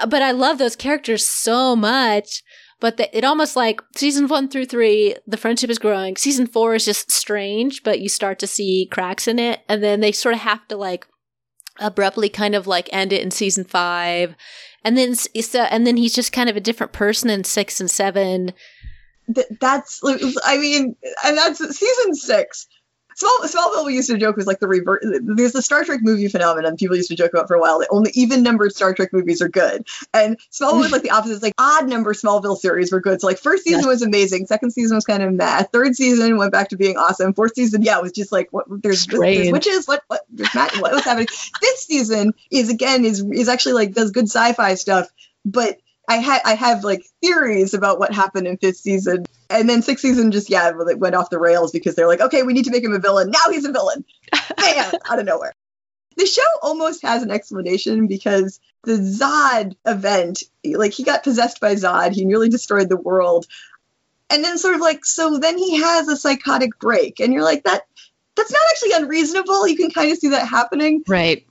but 0.07 0.21
I 0.21 0.31
love 0.31 0.57
those 0.57 0.75
characters 0.75 1.25
so 1.25 1.75
much. 1.75 2.43
But 2.79 2.97
the, 2.97 3.17
it 3.17 3.23
almost 3.23 3.55
like 3.55 3.81
season 3.95 4.27
one 4.27 4.49
through 4.49 4.67
three, 4.67 5.15
the 5.25 5.37
friendship 5.37 5.69
is 5.69 5.79
growing. 5.79 6.15
Season 6.15 6.45
four 6.45 6.75
is 6.75 6.85
just 6.85 7.11
strange, 7.11 7.81
but 7.83 7.99
you 7.99 8.09
start 8.09 8.37
to 8.39 8.47
see 8.47 8.87
cracks 8.91 9.27
in 9.27 9.39
it. 9.39 9.61
And 9.67 9.83
then 9.83 9.99
they 9.99 10.11
sort 10.11 10.35
of 10.35 10.41
have 10.41 10.67
to 10.67 10.77
like 10.77 11.07
abruptly 11.79 12.29
kind 12.29 12.53
of 12.53 12.67
like 12.67 12.89
end 12.91 13.13
it 13.13 13.23
in 13.23 13.31
season 13.31 13.63
five. 13.63 14.35
And 14.83 14.95
then, 14.95 15.15
so, 15.15 15.61
uh, 15.61 15.67
and 15.71 15.87
then 15.87 15.97
he's 15.97 16.13
just 16.13 16.31
kind 16.31 16.49
of 16.49 16.55
a 16.55 16.61
different 16.61 16.93
person 16.93 17.29
in 17.31 17.43
six 17.43 17.81
and 17.81 17.89
seven. 17.89 18.53
that's, 19.59 19.99
I 20.45 20.57
mean, 20.57 20.95
and 21.25 21.37
that's 21.37 21.57
season 21.57 22.13
six 22.13 22.67
Small, 23.17 23.39
Smallville 23.45 23.87
we 23.87 23.95
used 23.95 24.11
to 24.11 24.17
joke 24.19 24.35
was 24.35 24.45
like 24.45 24.59
the 24.59 24.67
reverse. 24.67 25.03
There's 25.23 25.51
the 25.51 25.63
Star 25.63 25.83
Trek 25.83 26.01
movie 26.03 26.27
phenomenon 26.27 26.77
people 26.77 26.95
used 26.95 27.09
to 27.09 27.15
joke 27.15 27.33
about 27.33 27.47
for 27.47 27.55
a 27.55 27.59
while. 27.59 27.79
That 27.79 27.87
only 27.89 28.11
even 28.13 28.43
numbered 28.43 28.75
Star 28.75 28.93
Trek 28.93 29.11
movies 29.11 29.41
are 29.41 29.49
good, 29.49 29.87
and 30.13 30.37
Smallville 30.51 30.81
was 30.81 30.91
like 30.91 31.01
the 31.01 31.09
opposite. 31.09 31.33
It's 31.33 31.41
like 31.41 31.55
odd 31.57 31.89
number 31.89 32.13
Smallville 32.13 32.57
series 32.57 32.91
were 32.91 33.01
good. 33.01 33.19
So 33.19 33.25
like 33.25 33.39
first 33.39 33.63
season 33.63 33.87
was 33.87 34.03
amazing, 34.03 34.45
second 34.45 34.69
season 34.69 34.93
was 34.93 35.03
kind 35.03 35.23
of 35.23 35.33
meh, 35.33 35.63
third 35.63 35.95
season 35.95 36.37
went 36.37 36.51
back 36.51 36.69
to 36.69 36.77
being 36.77 36.95
awesome, 36.97 37.33
fourth 37.33 37.55
season 37.55 37.81
yeah 37.81 37.97
it 37.97 38.03
was 38.03 38.11
just 38.11 38.31
like 38.31 38.49
what 38.51 38.65
there's, 38.69 39.07
there's 39.07 39.51
witches, 39.51 39.87
what 39.87 40.03
what 40.05 40.21
there's 40.29 40.53
Matt, 40.53 40.79
what 40.79 40.91
was 40.91 41.03
happening. 41.03 41.27
This 41.59 41.87
season 41.87 42.35
is 42.51 42.69
again 42.69 43.03
is 43.03 43.25
is 43.33 43.49
actually 43.49 43.73
like 43.73 43.93
does 43.93 44.11
good 44.11 44.25
sci-fi 44.25 44.75
stuff, 44.75 45.07
but 45.43 45.79
I 46.07 46.17
had 46.17 46.41
I 46.45 46.53
have 46.53 46.83
like 46.83 47.03
theories 47.21 47.73
about 47.73 47.97
what 47.97 48.13
happened 48.13 48.45
in 48.45 48.57
fifth 48.57 48.77
season 48.77 49.25
and 49.49 49.69
then 49.69 49.81
sixth 49.81 50.01
season 50.01 50.31
just 50.31 50.49
yeah 50.49 50.71
went 50.71 51.15
off 51.15 51.29
the 51.29 51.39
rails 51.39 51.71
because 51.71 51.95
they're 51.95 52.07
like 52.07 52.21
okay 52.21 52.43
we 52.43 52.53
need 52.53 52.65
to 52.65 52.71
make 52.71 52.83
him 52.83 52.93
a 52.93 52.99
villain. 52.99 53.31
Now 53.31 53.51
he's 53.51 53.65
a 53.65 53.71
villain. 53.71 54.05
Man 54.59 54.93
out 55.09 55.19
of 55.19 55.25
nowhere. 55.25 55.53
The 56.17 56.25
show 56.25 56.41
almost 56.61 57.03
has 57.03 57.23
an 57.23 57.31
explanation 57.31 58.07
because 58.07 58.59
the 58.83 58.93
zod 58.93 59.75
event 59.85 60.43
like 60.65 60.93
he 60.93 61.03
got 61.03 61.23
possessed 61.23 61.59
by 61.59 61.75
zod. 61.75 62.13
He 62.13 62.25
nearly 62.25 62.49
destroyed 62.49 62.89
the 62.89 62.97
world. 62.97 63.45
And 64.29 64.43
then 64.43 64.57
sort 64.57 64.75
of 64.75 64.81
like 64.81 65.05
so 65.05 65.37
then 65.37 65.57
he 65.57 65.81
has 65.81 66.07
a 66.07 66.17
psychotic 66.17 66.79
break. 66.79 67.19
And 67.19 67.33
you're 67.33 67.43
like 67.43 67.63
that 67.63 67.83
that's 68.35 68.51
not 68.51 68.61
actually 68.71 68.91
unreasonable. 68.93 69.67
You 69.67 69.77
can 69.77 69.91
kind 69.91 70.11
of 70.11 70.17
see 70.17 70.29
that 70.29 70.47
happening. 70.47 71.03
Right 71.07 71.45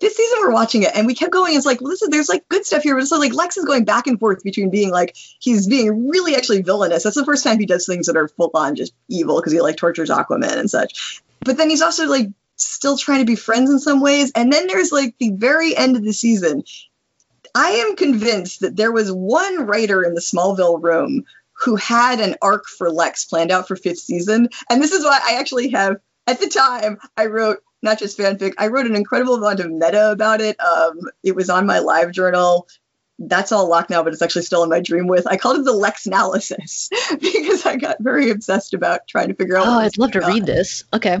this 0.00 0.16
season 0.16 0.38
we're 0.40 0.52
watching 0.52 0.82
it 0.84 0.90
and 0.94 1.06
we 1.06 1.14
kept 1.14 1.32
going. 1.32 1.56
It's 1.56 1.66
like, 1.66 1.80
listen, 1.80 2.10
there's 2.10 2.28
like 2.28 2.48
good 2.48 2.64
stuff 2.64 2.82
here, 2.82 2.94
but 2.94 3.02
it's 3.02 3.10
like 3.10 3.34
Lex 3.34 3.56
is 3.56 3.64
going 3.64 3.84
back 3.84 4.06
and 4.06 4.18
forth 4.18 4.44
between 4.44 4.70
being 4.70 4.90
like 4.90 5.16
he's 5.40 5.66
being 5.66 6.08
really 6.08 6.36
actually 6.36 6.62
villainous. 6.62 7.02
That's 7.02 7.16
the 7.16 7.24
first 7.24 7.44
time 7.44 7.58
he 7.58 7.66
does 7.66 7.86
things 7.86 8.06
that 8.06 8.16
are 8.16 8.28
full 8.28 8.50
on 8.54 8.76
just 8.76 8.94
evil 9.08 9.36
because 9.36 9.52
he 9.52 9.60
like 9.60 9.76
tortures 9.76 10.10
Aquaman 10.10 10.58
and 10.58 10.70
such. 10.70 11.22
But 11.40 11.56
then 11.56 11.70
he's 11.70 11.82
also 11.82 12.06
like 12.06 12.28
still 12.56 12.96
trying 12.96 13.20
to 13.20 13.24
be 13.24 13.36
friends 13.36 13.70
in 13.70 13.78
some 13.78 14.00
ways. 14.00 14.32
And 14.34 14.52
then 14.52 14.66
there's 14.66 14.92
like 14.92 15.16
the 15.18 15.30
very 15.30 15.76
end 15.76 15.96
of 15.96 16.04
the 16.04 16.12
season. 16.12 16.64
I 17.54 17.70
am 17.70 17.96
convinced 17.96 18.60
that 18.60 18.76
there 18.76 18.92
was 18.92 19.10
one 19.10 19.66
writer 19.66 20.02
in 20.02 20.14
the 20.14 20.20
Smallville 20.20 20.82
room 20.82 21.24
who 21.54 21.74
had 21.74 22.20
an 22.20 22.36
arc 22.40 22.66
for 22.66 22.90
Lex 22.90 23.24
planned 23.24 23.50
out 23.50 23.66
for 23.66 23.74
fifth 23.74 23.98
season. 23.98 24.48
And 24.70 24.80
this 24.80 24.92
is 24.92 25.04
why 25.04 25.18
I 25.22 25.40
actually 25.40 25.70
have 25.70 25.96
at 26.26 26.40
the 26.40 26.48
time 26.48 26.98
I 27.16 27.26
wrote 27.26 27.62
not 27.82 27.98
just 27.98 28.18
fanfic. 28.18 28.54
I 28.58 28.68
wrote 28.68 28.86
an 28.86 28.96
incredible 28.96 29.34
amount 29.34 29.60
of 29.60 29.70
meta 29.70 30.10
about 30.10 30.40
it. 30.40 30.58
Um, 30.60 30.98
it 31.22 31.34
was 31.34 31.50
on 31.50 31.66
my 31.66 31.78
live 31.78 32.12
journal. 32.12 32.68
That's 33.18 33.50
all 33.50 33.68
locked 33.68 33.90
now, 33.90 34.02
but 34.02 34.12
it's 34.12 34.22
actually 34.22 34.42
still 34.42 34.62
in 34.62 34.70
my 34.70 34.80
Dreamwidth. 34.80 35.24
I 35.26 35.36
called 35.36 35.58
it 35.58 35.64
the 35.64 35.72
Lex 35.72 36.06
analysis 36.06 36.88
because 37.10 37.66
I 37.66 37.76
got 37.76 37.96
very 38.00 38.30
obsessed 38.30 38.74
about 38.74 39.08
trying 39.08 39.28
to 39.28 39.34
figure 39.34 39.56
out. 39.56 39.66
Oh, 39.66 39.78
I'd 39.78 39.98
love 39.98 40.12
to 40.12 40.22
on. 40.22 40.32
read 40.32 40.46
this. 40.46 40.84
Okay. 40.92 41.18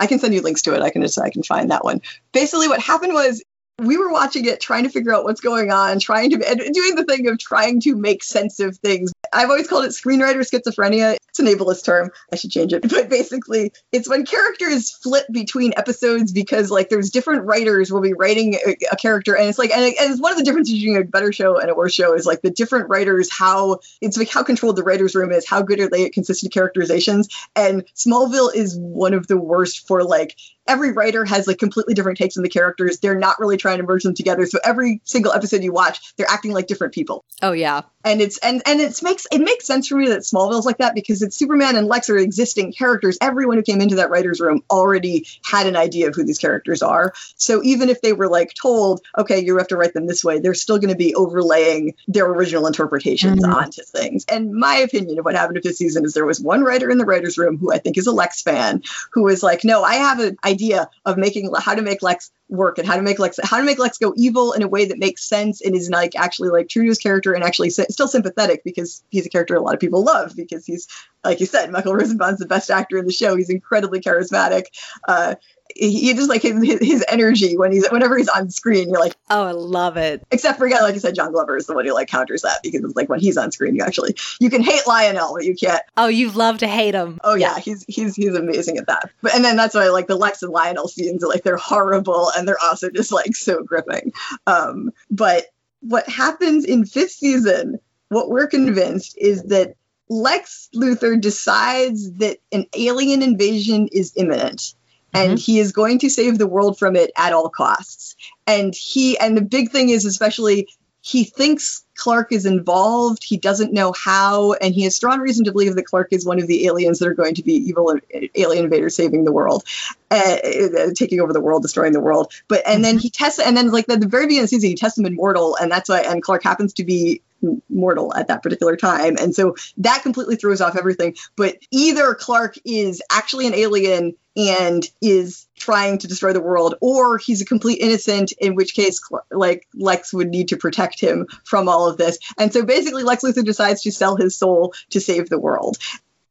I 0.00 0.06
can 0.06 0.18
send 0.18 0.34
you 0.34 0.42
links 0.42 0.62
to 0.62 0.74
it. 0.74 0.82
I 0.82 0.90
can 0.90 1.02
just 1.02 1.18
I 1.18 1.30
can 1.30 1.42
find 1.42 1.70
that 1.70 1.84
one. 1.84 2.00
Basically, 2.32 2.68
what 2.68 2.80
happened 2.80 3.12
was 3.14 3.42
we 3.78 3.96
were 3.96 4.10
watching 4.10 4.44
it, 4.44 4.60
trying 4.60 4.84
to 4.84 4.90
figure 4.90 5.14
out 5.14 5.24
what's 5.24 5.40
going 5.40 5.70
on, 5.70 5.98
trying 5.98 6.30
to 6.30 6.48
and 6.48 6.58
doing 6.74 6.94
the 6.94 7.04
thing 7.04 7.28
of 7.28 7.38
trying 7.38 7.80
to 7.82 7.96
make 7.96 8.22
sense 8.22 8.60
of 8.60 8.76
things. 8.78 9.12
I've 9.32 9.50
always 9.50 9.68
called 9.68 9.84
it 9.84 9.88
screenwriter 9.88 10.38
schizophrenia. 10.38 11.16
It's 11.28 11.38
an 11.38 11.46
ableist 11.46 11.84
term. 11.84 12.10
I 12.32 12.36
should 12.36 12.50
change 12.50 12.72
it. 12.72 12.84
But 12.98 13.10
basically, 13.10 13.72
it's 13.92 14.08
when 14.08 14.26
characters 14.26 14.90
flip 14.90 15.26
between 15.30 15.72
episodes 15.76 16.32
because 16.32 16.70
like 16.70 16.88
there's 16.88 17.10
different 17.10 17.44
writers 17.44 17.92
will 17.92 18.00
be 18.00 18.12
writing 18.12 18.54
a, 18.54 18.76
a 18.90 18.96
character, 18.96 19.36
and 19.36 19.48
it's 19.48 19.58
like 19.58 19.70
and, 19.70 19.84
and, 19.84 20.10
it's 20.10 20.20
one 20.20 20.32
of 20.32 20.38
the 20.38 20.44
differences 20.44 20.74
between 20.74 20.96
a 20.96 21.04
better 21.04 21.32
show 21.32 21.58
and 21.58 21.70
a 21.70 21.74
worse 21.74 21.94
show 21.94 22.14
is 22.14 22.26
like 22.26 22.42
the 22.42 22.50
different 22.50 22.88
writers 22.88 23.28
how 23.30 23.78
it's 24.00 24.16
like 24.16 24.30
how 24.30 24.42
controlled 24.42 24.76
the 24.76 24.82
writers 24.82 25.14
room 25.14 25.30
is, 25.30 25.46
how 25.46 25.62
good 25.62 25.80
are 25.80 25.88
they 25.88 26.06
at 26.06 26.12
consistent 26.12 26.52
characterizations. 26.52 27.28
And 27.54 27.84
Smallville 27.94 28.54
is 28.54 28.76
one 28.76 29.14
of 29.14 29.26
the 29.26 29.36
worst 29.36 29.86
for 29.86 30.02
like 30.02 30.36
every 30.68 30.92
writer 30.92 31.24
has 31.24 31.46
like 31.46 31.58
completely 31.58 31.94
different 31.94 32.18
takes 32.18 32.36
on 32.36 32.42
the 32.42 32.48
characters. 32.48 32.98
They're 32.98 33.18
not 33.18 33.40
really 33.40 33.56
trying 33.56 33.78
to 33.78 33.84
merge 33.84 34.02
them 34.02 34.14
together. 34.14 34.46
So 34.46 34.58
every 34.64 35.00
single 35.04 35.32
episode 35.32 35.62
you 35.62 35.72
watch, 35.72 36.14
they're 36.16 36.28
acting 36.28 36.52
like 36.52 36.66
different 36.66 36.94
people. 36.94 37.24
Oh 37.42 37.52
yeah. 37.52 37.82
And 38.04 38.20
it's 38.20 38.38
and 38.38 38.62
and 38.66 38.80
it 38.80 39.02
makes 39.02 39.26
it 39.32 39.40
makes 39.40 39.66
sense 39.66 39.88
for 39.88 39.96
me 39.96 40.08
that 40.08 40.20
Smallville's 40.20 40.66
like 40.66 40.78
that 40.78 40.94
because 40.94 41.22
it's 41.22 41.36
Superman 41.36 41.76
and 41.76 41.88
Lex 41.88 42.08
are 42.10 42.16
existing 42.16 42.72
characters. 42.72 43.18
Everyone 43.20 43.56
who 43.56 43.62
came 43.62 43.80
into 43.80 43.96
that 43.96 44.10
writer's 44.10 44.40
room 44.40 44.62
already 44.70 45.26
had 45.44 45.66
an 45.66 45.76
idea 45.76 46.08
of 46.08 46.14
who 46.14 46.24
these 46.24 46.38
characters 46.38 46.82
are. 46.82 47.12
So 47.36 47.62
even 47.62 47.88
if 47.88 48.00
they 48.00 48.12
were 48.12 48.28
like 48.28 48.54
told, 48.54 49.00
okay, 49.16 49.40
you 49.40 49.56
have 49.58 49.68
to 49.68 49.76
write 49.76 49.94
them 49.94 50.06
this 50.06 50.24
way, 50.24 50.38
they're 50.38 50.54
still 50.54 50.78
going 50.78 50.90
to 50.90 50.96
be 50.96 51.14
overlaying 51.14 51.94
their 52.06 52.26
original 52.26 52.66
interpretations 52.66 53.42
mm-hmm. 53.42 53.52
onto 53.52 53.82
things. 53.82 54.24
And 54.30 54.52
my 54.52 54.76
opinion 54.76 55.18
of 55.18 55.24
what 55.24 55.34
happened 55.34 55.56
with 55.56 55.64
this 55.64 55.78
season 55.78 56.04
is 56.04 56.14
there 56.14 56.26
was 56.26 56.40
one 56.40 56.62
writer 56.62 56.90
in 56.90 56.98
the 56.98 57.04
writer's 57.04 57.38
room 57.38 57.58
who 57.58 57.72
I 57.72 57.78
think 57.78 57.98
is 57.98 58.06
a 58.06 58.12
Lex 58.12 58.42
fan 58.42 58.82
who 59.12 59.24
was 59.24 59.42
like, 59.42 59.64
no, 59.64 59.82
I 59.82 59.94
have 59.94 60.20
an 60.20 60.36
idea 60.44 60.57
idea 60.58 60.88
of 61.04 61.16
making 61.16 61.50
how 61.58 61.74
to 61.74 61.82
make 61.82 62.02
Lex 62.02 62.30
work 62.48 62.78
and 62.78 62.86
how 62.86 62.96
to 62.96 63.02
make 63.02 63.18
Lex 63.18 63.38
how 63.42 63.58
to 63.58 63.64
make 63.64 63.78
Lex 63.78 63.98
go 63.98 64.14
evil 64.16 64.52
in 64.52 64.62
a 64.62 64.68
way 64.68 64.86
that 64.86 64.98
makes 64.98 65.24
sense 65.24 65.60
and 65.60 65.74
is 65.74 65.90
like 65.90 66.16
actually 66.16 66.48
like 66.48 66.68
true 66.68 66.82
to 66.82 66.88
his 66.88 66.98
character 66.98 67.32
and 67.32 67.44
actually 67.44 67.70
still 67.70 68.08
sympathetic 68.08 68.64
because 68.64 69.02
he's 69.10 69.26
a 69.26 69.28
character 69.28 69.54
a 69.54 69.60
lot 69.60 69.74
of 69.74 69.80
people 69.80 70.02
love 70.02 70.34
because 70.34 70.64
he's 70.64 70.88
like 71.24 71.40
you 71.40 71.46
said 71.46 71.70
Michael 71.70 71.94
Rosenbaum's 71.94 72.38
the 72.38 72.46
best 72.46 72.70
actor 72.70 72.96
in 72.96 73.06
the 73.06 73.12
show. 73.12 73.36
He's 73.36 73.50
incredibly 73.50 74.00
charismatic. 74.00 74.64
Uh, 75.06 75.34
he 75.76 76.14
just 76.14 76.28
like 76.28 76.42
his, 76.42 76.56
his 76.80 77.04
energy 77.08 77.56
when 77.56 77.72
he's 77.72 77.86
whenever 77.88 78.16
he's 78.16 78.28
on 78.28 78.50
screen 78.50 78.88
you're 78.88 79.00
like 79.00 79.14
oh 79.30 79.44
i 79.44 79.52
love 79.52 79.96
it. 79.96 80.22
Except 80.30 80.58
for 80.58 80.66
again 80.66 80.82
like 80.82 80.94
you 80.94 81.00
said 81.00 81.14
john 81.14 81.32
glover 81.32 81.56
is 81.56 81.66
the 81.66 81.74
one 81.74 81.84
who 81.84 81.92
like 81.92 82.08
counters 82.08 82.42
that 82.42 82.60
because 82.62 82.82
it's 82.82 82.96
like 82.96 83.08
when 83.08 83.20
he's 83.20 83.36
on 83.36 83.52
screen 83.52 83.74
you 83.74 83.82
actually 83.82 84.14
you 84.40 84.50
can 84.50 84.62
hate 84.62 84.86
lionel 84.86 85.34
but 85.34 85.44
you 85.44 85.54
can't 85.54 85.82
oh 85.96 86.06
you 86.06 86.30
love 86.30 86.58
to 86.58 86.68
hate 86.68 86.94
him. 86.94 87.18
Oh 87.22 87.34
yeah 87.34 87.58
he's 87.58 87.84
he's 87.86 88.16
he's 88.16 88.34
amazing 88.34 88.78
at 88.78 88.86
that. 88.86 89.10
But 89.22 89.34
and 89.34 89.44
then 89.44 89.56
that's 89.56 89.74
why 89.74 89.88
like 89.88 90.06
the 90.06 90.16
lex 90.16 90.42
and 90.42 90.52
lionel 90.52 90.88
scenes 90.88 91.22
like 91.22 91.42
they're 91.42 91.56
horrible 91.56 92.30
and 92.38 92.48
they're 92.48 92.62
also 92.62 92.90
just 92.90 93.12
like 93.12 93.34
so 93.34 93.62
gripping 93.62 94.12
um 94.46 94.90
but 95.10 95.46
what 95.80 96.08
happens 96.08 96.64
in 96.64 96.84
fifth 96.84 97.12
season 97.12 97.78
what 98.08 98.30
we're 98.30 98.46
convinced 98.46 99.16
is 99.18 99.42
that 99.44 99.74
Lex 100.08 100.70
Luthor 100.74 101.20
decides 101.20 102.10
that 102.14 102.38
an 102.50 102.64
alien 102.74 103.22
invasion 103.22 103.88
is 103.92 104.14
imminent 104.16 104.74
and 105.14 105.38
he 105.38 105.58
is 105.58 105.72
going 105.72 105.98
to 106.00 106.10
save 106.10 106.38
the 106.38 106.46
world 106.46 106.78
from 106.78 106.96
it 106.96 107.10
at 107.16 107.32
all 107.32 107.48
costs. 107.48 108.14
And 108.46 108.74
he 108.74 109.18
and 109.18 109.36
the 109.36 109.42
big 109.42 109.70
thing 109.70 109.88
is 109.88 110.04
especially 110.04 110.68
he 111.00 111.24
thinks 111.24 111.84
Clark 111.96 112.32
is 112.32 112.44
involved. 112.44 113.24
He 113.24 113.36
doesn't 113.36 113.72
know 113.72 113.92
how, 113.92 114.54
and 114.54 114.74
he 114.74 114.84
has 114.84 114.96
strong 114.96 115.20
reason 115.20 115.44
to 115.44 115.52
believe 115.52 115.74
that 115.74 115.86
Clark 115.86 116.08
is 116.12 116.26
one 116.26 116.40
of 116.40 116.46
the 116.46 116.66
aliens 116.66 116.98
that 116.98 117.08
are 117.08 117.14
going 117.14 117.34
to 117.36 117.42
be 117.42 117.54
evil 117.54 117.98
alien 118.34 118.64
invaders 118.64 118.96
saving 118.96 119.24
the 119.24 119.32
world, 119.32 119.64
uh, 120.10 120.14
uh, 120.14 120.90
taking 120.94 121.20
over 121.20 121.32
the 121.32 121.40
world, 121.40 121.62
destroying 121.62 121.92
the 121.92 122.00
world. 122.00 122.32
But 122.48 122.62
and 122.66 122.84
then 122.84 122.98
he 122.98 123.10
tests, 123.10 123.40
and 123.40 123.56
then 123.56 123.70
like 123.70 123.88
at 123.88 124.00
the 124.00 124.08
very 124.08 124.26
beginning 124.26 124.44
of 124.44 124.50
the 124.50 124.56
season, 124.56 124.70
he 124.70 124.76
tests 124.76 124.98
him 124.98 125.06
in 125.06 125.14
mortal, 125.14 125.56
and 125.56 125.70
that's 125.70 125.88
why. 125.88 126.00
And 126.00 126.22
Clark 126.22 126.42
happens 126.42 126.74
to 126.74 126.84
be 126.84 127.22
mortal 127.68 128.14
at 128.14 128.28
that 128.28 128.42
particular 128.42 128.76
time, 128.76 129.16
and 129.18 129.34
so 129.34 129.54
that 129.78 130.02
completely 130.02 130.36
throws 130.36 130.60
off 130.60 130.76
everything. 130.76 131.16
But 131.36 131.56
either 131.70 132.14
Clark 132.14 132.56
is 132.64 133.02
actually 133.10 133.46
an 133.46 133.54
alien 133.54 134.14
and 134.38 134.88
is 135.02 135.46
trying 135.58 135.98
to 135.98 136.06
destroy 136.06 136.32
the 136.32 136.40
world, 136.40 136.76
or 136.80 137.18
he's 137.18 137.42
a 137.42 137.44
complete 137.44 137.80
innocent, 137.80 138.32
in 138.38 138.54
which 138.54 138.72
case, 138.74 139.00
like, 139.32 139.66
Lex 139.74 140.14
would 140.14 140.28
need 140.28 140.48
to 140.48 140.56
protect 140.56 141.00
him 141.00 141.26
from 141.44 141.68
all 141.68 141.88
of 141.88 141.96
this. 141.96 142.18
And 142.38 142.52
so 142.52 142.64
basically, 142.64 143.02
Lex 143.02 143.24
Luthor 143.24 143.44
decides 143.44 143.82
to 143.82 143.90
sell 143.90 144.16
his 144.16 144.38
soul 144.38 144.74
to 144.90 145.00
save 145.00 145.28
the 145.28 145.40
world. 145.40 145.76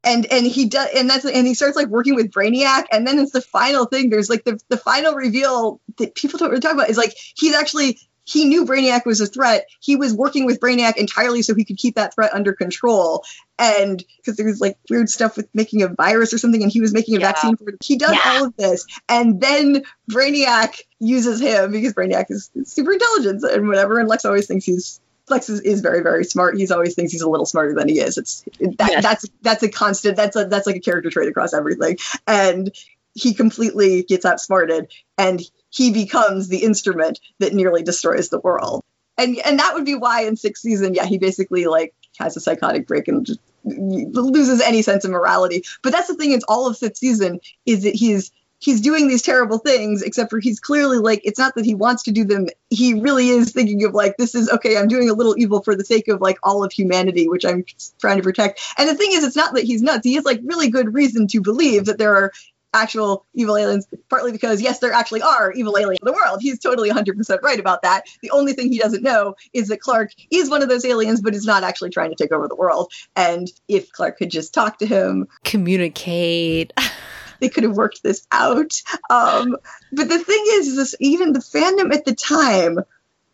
And 0.04 0.26
and 0.28 0.46
he 0.46 0.70
does 0.70 0.88
and 0.96 1.10
that's 1.10 1.26
and 1.26 1.46
he 1.46 1.54
starts 1.54 1.76
like 1.76 1.88
working 1.88 2.16
with 2.16 2.32
Brainiac 2.32 2.86
and 2.94 3.06
then 3.06 3.20
it's 3.20 3.32
the 3.32 3.42
final 3.42 3.86
thing. 3.86 4.10
There's 4.10 4.30
like 4.30 4.46
the 4.46 4.58
the 4.70 4.78
final 4.78 5.16
reveal 5.16 5.82
that 5.98 6.16
people 6.16 6.40
don't 6.40 6.50
really 6.50 6.62
talk 6.62 6.76
about 6.76 6.90
is 6.90 6.98
like 6.98 7.14
he's 7.36 7.56
actually 7.56 8.00
he 8.28 8.44
knew 8.44 8.66
Brainiac 8.66 9.06
was 9.06 9.22
a 9.22 9.26
threat. 9.26 9.68
He 9.80 9.96
was 9.96 10.14
working 10.14 10.46
with 10.46 10.60
Brainiac 10.60 10.98
entirely 10.98 11.42
so 11.42 11.56
he 11.56 11.64
could 11.64 11.78
keep 11.78 11.96
that 11.96 12.14
threat 12.14 12.34
under 12.34 12.52
control. 12.52 13.24
And 13.58 14.04
because 14.18 14.36
there 14.36 14.46
was 14.46 14.60
like 14.60 14.78
weird 14.90 15.10
stuff 15.10 15.38
with 15.38 15.48
making 15.54 15.82
a 15.82 15.88
virus 15.88 16.34
or 16.34 16.38
something, 16.38 16.62
and 16.62 16.70
he 16.70 16.82
was 16.82 16.94
making 16.94 17.16
a 17.16 17.20
yeah. 17.22 17.28
vaccine 17.28 17.56
for 17.56 17.70
it. 17.70 17.78
He 17.82 17.96
does 17.96 18.12
yeah. 18.12 18.22
all 18.26 18.46
of 18.48 18.58
this. 18.58 18.86
And 19.08 19.40
then 19.40 19.84
Brainiac 20.12 20.82
uses 21.00 21.40
him 21.40 21.72
because 21.72 21.94
Brainiac 21.94 22.26
is 22.30 22.52
super 22.66 22.92
intelligent 22.92 23.44
and 23.44 23.70
whatever. 23.70 23.98
And 23.98 24.10
Lex 24.10 24.26
always 24.26 24.46
thinks 24.46 24.66
he's 24.66 25.00
Lex 25.30 25.50
is, 25.50 25.62
is, 25.62 25.80
very, 25.80 26.04
very 26.04 26.26
smart. 26.26 26.58
He's 26.58 26.72
always 26.72 26.96
thinks 26.96 27.14
he's 27.14 27.22
a 27.22 27.30
little 27.30 27.46
smarter 27.46 27.76
than 27.76 27.88
he 27.88 28.00
is. 28.00 28.18
It's 28.18 28.44
that, 28.60 28.90
yes. 28.92 29.04
that's 29.04 29.26
that's 29.42 29.64
a 29.64 29.70
constant. 29.70 30.18
That's 30.18 30.36
a 30.36 30.46
that's 30.46 30.68
like 30.68 30.78
a 30.78 30.82
character 30.82 31.10
trait 31.10 31.30
across 31.30 31.54
everything. 31.54 31.98
And 32.26 32.74
he 33.14 33.34
completely 33.34 34.04
gets 34.04 34.26
outsmarted, 34.26 34.92
and 35.18 35.42
he 35.78 35.92
becomes 35.92 36.48
the 36.48 36.64
instrument 36.64 37.20
that 37.38 37.54
nearly 37.54 37.84
destroys 37.84 38.30
the 38.30 38.40
world. 38.40 38.84
And 39.18 39.38
and 39.46 39.60
that 39.60 39.76
would 39.76 39.86
be 39.86 39.96
why 39.96 40.24
in 40.24 40.36
sixth 40.36 40.64
season, 40.64 40.96
yeah, 40.96 41.06
he 41.06 41.18
basically 41.18 41.66
like 41.66 41.94
has 42.18 42.36
a 42.36 42.40
psychotic 42.40 42.88
break 42.88 43.08
and 43.08 43.26
just 43.26 43.40
loses 43.64 44.62
any 44.62 44.82
sense 44.82 45.06
of 45.06 45.12
morality. 45.12 45.64
But 45.84 45.92
that's 45.92 46.08
the 46.08 46.16
thing, 46.16 46.32
it's 46.32 46.46
all 46.48 46.68
of 46.68 46.78
fifth 46.78 46.98
season 46.98 47.40
is 47.66 47.84
that 47.84 47.96
he's 47.96 48.32
he's 48.60 48.82
doing 48.82 49.08
these 49.08 49.22
terrible 49.22 49.60
things, 49.60 50.02
except 50.02 50.32
for 50.32 50.40
he's 50.40 50.60
clearly 50.60 50.98
like 50.98 51.22
it's 51.24 51.40
not 51.40 51.54
that 51.56 51.66
he 51.66 51.76
wants 51.76 52.04
to 52.04 52.12
do 52.12 52.26
them. 52.26 52.48
He 52.70 52.96
really 52.96 53.30
is 53.30 53.52
thinking 53.52 53.84
of 53.84 53.94
like 53.94 54.18
this 54.18 54.34
is 54.36 54.50
okay, 54.50 54.78
I'm 54.78 54.88
doing 54.88 55.10
a 55.10 55.14
little 55.14 55.36
evil 55.38 55.62
for 55.62 55.76
the 55.76 55.86
sake 55.86 56.08
of 56.08 56.22
like 56.22 56.40
all 56.44 56.64
of 56.64 56.72
humanity, 56.72 57.28
which 57.28 57.46
I'm 57.46 57.66
trying 58.00 58.18
to 58.18 58.24
protect. 58.24 58.62
And 58.78 58.90
the 58.90 58.96
thing 58.96 59.12
is, 59.14 59.24
it's 59.24 59.36
not 59.36 59.54
that 59.54 59.64
he's 59.64 59.82
nuts. 59.82 60.06
He 60.06 60.16
has 60.16 60.26
like 60.26 60.42
really 60.44 60.70
good 60.70 60.94
reason 60.94 61.28
to 61.28 61.42
believe 61.42 61.86
that 61.86 61.98
there 61.98 62.16
are 62.16 62.32
actual 62.78 63.26
evil 63.34 63.58
aliens, 63.58 63.88
partly 64.10 64.32
because, 64.32 64.62
yes, 64.62 64.80
there 64.80 64.94
actually 64.94 65.22
are 65.22 65.52
evil 65.52 65.78
aliens 65.78 66.00
in 66.02 66.06
the 66.06 66.14
world. 66.14 66.40
He's 66.42 66.60
totally 66.60 66.90
100% 66.90 67.42
right 67.42 67.60
about 67.60 67.82
that. 67.82 68.04
The 68.22 68.32
only 68.32 68.54
thing 68.54 68.72
he 68.72 68.80
doesn't 68.80 69.04
know 69.04 69.36
is 69.54 69.68
that 69.68 69.82
Clark 69.82 70.12
is 70.32 70.50
one 70.50 70.62
of 70.62 70.70
those 70.70 70.86
aliens, 70.86 71.22
but 71.22 71.36
is 71.36 71.46
not 71.46 71.64
actually 71.64 71.90
trying 71.90 72.12
to 72.12 72.16
take 72.16 72.32
over 72.32 72.48
the 72.48 72.56
world. 72.56 72.92
And 73.16 73.48
if 73.68 73.92
Clark 73.92 74.18
could 74.18 74.32
just 74.32 74.54
talk 74.54 74.80
to 74.80 74.86
him, 74.86 75.28
communicate. 75.44 76.74
they 77.40 77.50
could 77.50 77.64
have 77.64 77.76
worked 77.76 78.04
this 78.04 78.26
out. 78.32 78.82
Um, 79.10 79.58
but 79.92 80.10
the 80.10 80.20
thing 80.20 80.44
is, 80.50 80.68
is 80.68 80.76
this, 80.76 80.96
even 81.00 81.34
the 81.34 81.40
fandom 81.40 81.94
at 81.94 82.06
the 82.06 82.16
time 82.16 82.80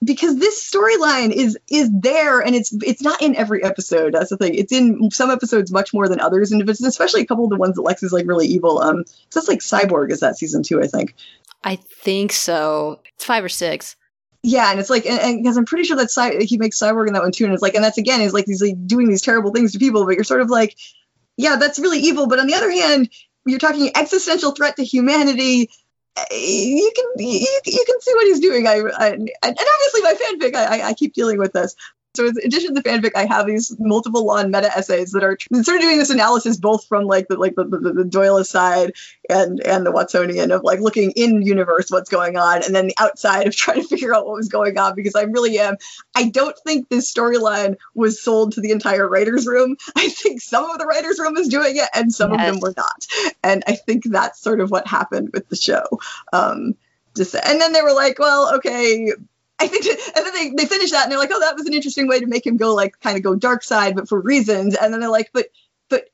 because 0.04 0.38
this 0.38 0.70
storyline 0.70 1.32
is 1.32 1.58
is 1.70 1.90
there 1.94 2.40
and 2.40 2.56
it's 2.56 2.74
it's 2.84 3.02
not 3.02 3.22
in 3.22 3.36
every 3.36 3.64
episode. 3.64 4.14
That's 4.14 4.30
the 4.30 4.38
thing. 4.38 4.56
It's 4.56 4.72
in 4.72 5.12
some 5.12 5.30
episodes 5.30 5.72
much 5.72 5.94
more 5.94 6.08
than 6.08 6.20
others 6.20 6.52
and 6.52 6.68
it's 6.68 6.82
especially 6.82 7.22
a 7.22 7.26
couple 7.26 7.46
of 7.46 7.50
the 7.50 7.58
ones 7.58 7.76
that 7.76 7.82
lex 7.82 8.04
is 8.04 8.12
like 8.12 8.28
really 8.28 8.48
evil 8.48 8.80
um 8.80 9.04
so 9.06 9.40
that's 9.40 9.48
like 9.48 9.60
cyborg 9.60 10.12
is 10.12 10.20
that 10.22 10.38
season 10.38 10.64
two 10.64 10.82
i 10.82 10.88
think. 10.88 11.16
I 11.64 11.78
think 11.78 12.34
so. 12.34 13.00
It's 13.16 13.26
five 13.26 13.44
or 13.44 13.50
six. 13.50 13.96
Yeah 14.42 14.72
and 14.72 14.80
it's 14.80 14.90
like 14.90 15.06
and 15.06 15.42
because 15.42 15.58
i'm 15.58 15.66
pretty 15.66 15.86
sure 15.86 15.98
that 15.98 16.12
Cy- 16.12 16.44
he 16.44 16.58
makes 16.58 16.78
cyborg 16.78 17.08
in 17.08 17.14
that 17.14 17.24
one 17.24 17.32
too 17.32 17.46
and 17.46 17.54
it's 17.54 17.64
like 17.64 17.76
and 17.76 17.84
that's 17.84 17.98
again 17.98 18.22
is 18.22 18.34
like 18.34 18.46
he's 18.46 18.62
like 18.62 18.76
doing 18.86 19.08
these 19.08 19.22
terrible 19.22 19.52
things 19.52 19.72
to 19.72 19.80
people 19.80 20.06
but 20.06 20.16
you're 20.16 20.26
sort 20.26 20.42
of 20.42 20.50
like 20.50 20.76
yeah 21.38 21.56
that's 21.56 21.80
really 21.80 22.00
evil 22.00 22.28
but 22.28 22.40
on 22.40 22.48
the 22.48 22.56
other 22.56 22.70
hand 22.70 23.10
you're 23.46 23.60
talking 23.60 23.90
existential 23.96 24.52
threat 24.52 24.76
to 24.76 24.84
humanity 24.84 25.70
you 26.32 26.92
can 26.96 27.06
you, 27.18 27.48
you, 27.66 27.84
can 27.86 28.02
see 28.02 28.14
what 28.14 28.28
he's 28.28 28.40
doing. 28.40 28.68
I, 28.68 28.82
I 28.98 29.08
and 29.10 29.30
obviously 29.44 30.02
my 30.02 30.14
fanfic. 30.14 30.56
I, 30.56 30.90
I 30.90 30.94
keep 30.94 31.14
dealing 31.14 31.40
with 31.40 31.54
this. 31.54 31.76
So 32.16 32.28
in 32.28 32.36
addition 32.44 32.76
to 32.76 32.82
the 32.82 32.88
fanfic, 32.88 33.12
I 33.16 33.26
have 33.26 33.48
these 33.48 33.76
multiple 33.80 34.26
law 34.26 34.38
and 34.38 34.52
meta 34.52 34.76
essays 34.76 35.12
that 35.12 35.24
are 35.24 35.38
sort 35.52 35.78
of 35.78 35.82
doing 35.82 35.98
this 35.98 36.12
analysis 36.12 36.58
both 36.58 36.86
from 36.86 37.06
like 37.06 37.28
the 37.28 37.38
like 37.38 37.56
the, 37.56 37.64
the, 37.66 37.94
the 37.94 38.06
Doyle 38.06 38.44
side 38.44 38.94
and 39.30 39.60
and 39.62 39.86
the 39.86 39.92
Watsonian 39.92 40.56
of 40.56 40.64
like 40.64 40.80
looking 40.80 41.12
in 41.12 41.42
universe 41.42 41.90
what's 41.90 42.10
going 42.10 42.38
on, 42.38 42.64
and 42.64 42.76
then 42.76 42.88
the 42.88 42.96
outside 43.00 43.48
of 43.48 43.56
trying 43.56 43.82
to 43.82 43.88
figure 43.88 44.14
out 44.14 44.28
what 44.28 44.36
was 44.36 44.50
going 44.50 44.78
on 44.78 44.96
because 44.96 45.16
I 45.16 45.24
really 45.24 45.58
am. 45.58 45.78
I 46.16 46.30
don't 46.30 46.58
think 46.60 46.90
this 46.90 47.12
storyline 47.12 47.78
was 47.96 48.22
sold 48.22 48.54
to 48.54 48.62
the 48.62 48.72
entire 48.72 49.08
writers' 49.08 49.48
room. 49.48 49.76
I 49.96 50.10
think 50.10 50.42
some 50.42 50.70
of 50.70 50.78
the 50.78 50.86
writers' 50.86 51.20
room 51.20 51.36
is 51.38 51.48
doing 51.48 51.78
it, 51.78 51.90
and 51.96 52.14
some 52.14 52.34
yes. 52.34 52.48
of 52.48 52.54
them 52.54 52.60
were 52.62 52.74
not. 52.78 53.08
And 53.44 53.64
I 53.68 53.76
think 53.76 54.04
that's 54.06 54.40
sort 54.40 54.60
of 54.60 54.70
what 54.70 54.88
happened 54.88 55.32
with 55.34 55.50
the 55.50 55.56
show. 55.56 55.84
Um, 56.32 56.76
just, 57.16 57.36
and 57.36 57.62
then 57.62 57.74
they 57.74 57.82
were 57.82 57.94
like, 57.94 58.18
well, 58.20 58.56
okay, 58.56 59.14
I 59.64 59.68
think, 59.68 59.86
and 59.86 60.26
then 60.26 60.34
they, 60.34 60.50
they 60.64 60.66
finish 60.66 60.92
that 60.92 61.04
and 61.04 61.12
they're 61.12 61.20
like, 61.20 61.32
oh, 61.32 61.40
that 61.40 61.56
was 61.56 61.66
an 61.66 61.74
interesting 61.74 62.08
way 62.08 62.20
to 62.20 62.28
make 62.28 62.46
him 62.46 62.58
go 62.58 62.76
like 62.76 63.00
kind 63.00 63.18
of 63.18 63.24
go 63.24 63.36
dark 63.36 63.64
side, 63.64 63.96
but 63.96 64.10
for 64.10 64.20
reasons. 64.20 64.76
And 64.76 64.94
then 64.94 65.00
they're 65.00 65.10
like, 65.10 65.32
but, 65.34 65.48
but 65.90 66.10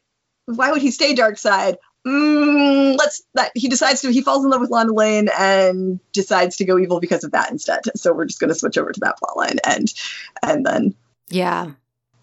why 0.46 0.72
would 0.72 0.82
he 0.82 0.92
stay 0.92 1.16
dark 1.16 1.38
side? 1.38 1.78
Mm, 2.08 2.98
let's 2.98 3.24
that 3.34 3.52
he 3.56 3.68
decides 3.68 4.02
to 4.02 4.12
he 4.12 4.22
falls 4.22 4.46
in 4.46 4.50
love 4.50 4.62
with 4.62 4.70
Lana 4.70 4.94
Lang 4.94 5.28
and 5.38 6.00
decides 6.14 6.56
to 6.58 6.66
go 6.66 6.80
evil 6.80 7.02
because 7.02 7.26
of 7.26 7.32
that 7.32 7.52
instead. 7.52 7.82
So 7.96 8.14
we're 8.14 8.26
just 8.26 8.40
going 8.40 8.48
to 8.48 8.56
switch 8.56 8.78
over 8.78 8.94
to 8.94 9.00
that 9.02 9.18
plot 9.18 9.36
line 9.36 9.58
and 9.66 9.94
and 10.42 10.66
then 10.66 10.96
yeah 11.28 11.72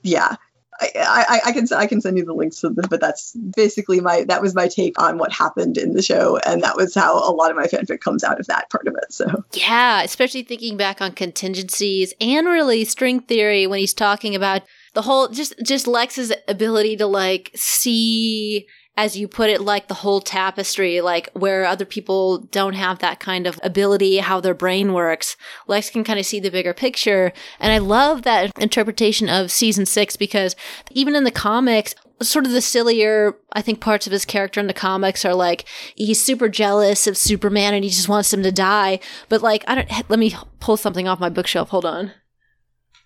yeah 0.03 0.37
I, 0.81 0.91
I, 0.97 1.41
I, 1.47 1.53
can 1.53 1.67
I 1.75 1.87
can 1.87 2.01
send 2.01 2.19
you 2.19 2.25
the 2.25 2.35
links 2.35 2.61
to 2.61 2.71
this, 2.71 2.87
but 2.89 3.01
that's 3.01 3.33
basically 3.57 4.01
my 4.01 4.25
that 4.25 4.43
was 4.43 4.55
my 4.55 4.69
take 4.69 5.01
on 5.01 5.19
what 5.19 5.33
happened 5.33 5.79
in 5.79 5.93
the 5.93 6.03
show, 6.03 6.39
and 6.47 6.63
that 6.63 6.77
was 6.77 6.95
how 6.95 7.17
a 7.17 7.33
lot 7.33 7.51
of 7.51 7.57
my 7.57 7.67
fanfic 7.67 8.01
comes 8.01 8.25
out 8.25 8.41
of 8.41 8.47
that 8.47 8.71
part 8.71 8.87
of 8.87 8.95
it. 8.97 9.13
So 9.13 9.45
yeah, 9.53 10.03
especially 10.03 10.43
thinking 10.43 10.77
back 10.77 11.01
on 11.01 11.13
contingencies 11.13 12.13
and 12.21 12.47
really 12.47 12.85
string 12.85 13.21
theory 13.21 13.67
when 13.67 13.79
he's 13.79 13.95
talking 13.95 14.35
about 14.35 14.63
the 14.95 15.03
whole 15.03 15.29
just 15.29 15.55
just 15.63 15.87
Lex's 15.87 16.33
ability 16.49 16.97
to 16.97 17.07
like 17.07 17.51
see 17.55 18.67
as 18.97 19.17
you 19.17 19.29
put 19.29 19.51
it, 19.51 19.61
like 19.61 19.89
the 19.89 19.95
whole 19.95 20.21
tapestry, 20.21 21.01
like 21.03 21.29
where 21.35 21.67
other 21.67 21.85
people 21.85 22.39
don't 22.39 22.73
have 22.73 22.99
that 23.01 23.21
kind 23.21 23.47
of 23.47 23.61
ability, 23.63 24.19
how 24.19 24.41
their 24.41 24.55
brain 24.55 24.95
works. 24.95 25.37
Lex 25.67 25.91
can 25.91 26.03
kind 26.03 26.19
of 26.19 26.25
see 26.25 26.41
the 26.41 26.51
bigger 26.51 26.73
picture. 26.73 27.33
And 27.61 27.73
I 27.73 27.79
love 27.79 28.23
that 28.23 28.57
interpretation 28.59 29.29
of 29.29 29.51
season 29.51 29.85
six 29.85 30.17
because 30.17 30.57
even 30.91 31.15
in 31.15 31.25
the 31.25 31.31
comics, 31.31 31.95
sort 32.23 32.47
of 32.47 32.53
the 32.53 32.63
sillier, 32.63 33.37
I 33.53 33.61
think, 33.61 33.81
parts 33.81 34.07
of 34.07 34.13
his 34.13 34.25
character 34.25 34.61
in 34.61 34.67
the 34.67 34.73
comics 34.73 35.27
are 35.27 35.35
like 35.35 35.67
he's 35.95 36.23
super 36.23 36.49
jealous 36.49 37.07
of 37.07 37.19
Superman 37.19 37.75
and 37.75 37.85
he 37.85 37.91
just 37.91 38.09
wants 38.09 38.33
him 38.33 38.43
to 38.43 38.53
die. 38.53 39.01
But 39.29 39.43
like, 39.43 39.63
I 39.69 39.75
don't, 39.75 40.09
let 40.09 40.19
me 40.19 40.35
pull 40.59 40.79
something 40.79 41.07
off 41.07 41.21
my 41.21 41.29
bookshelf. 41.29 41.69
Hold 41.69 41.85
on. 41.85 42.13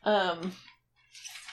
Um, 0.04 0.52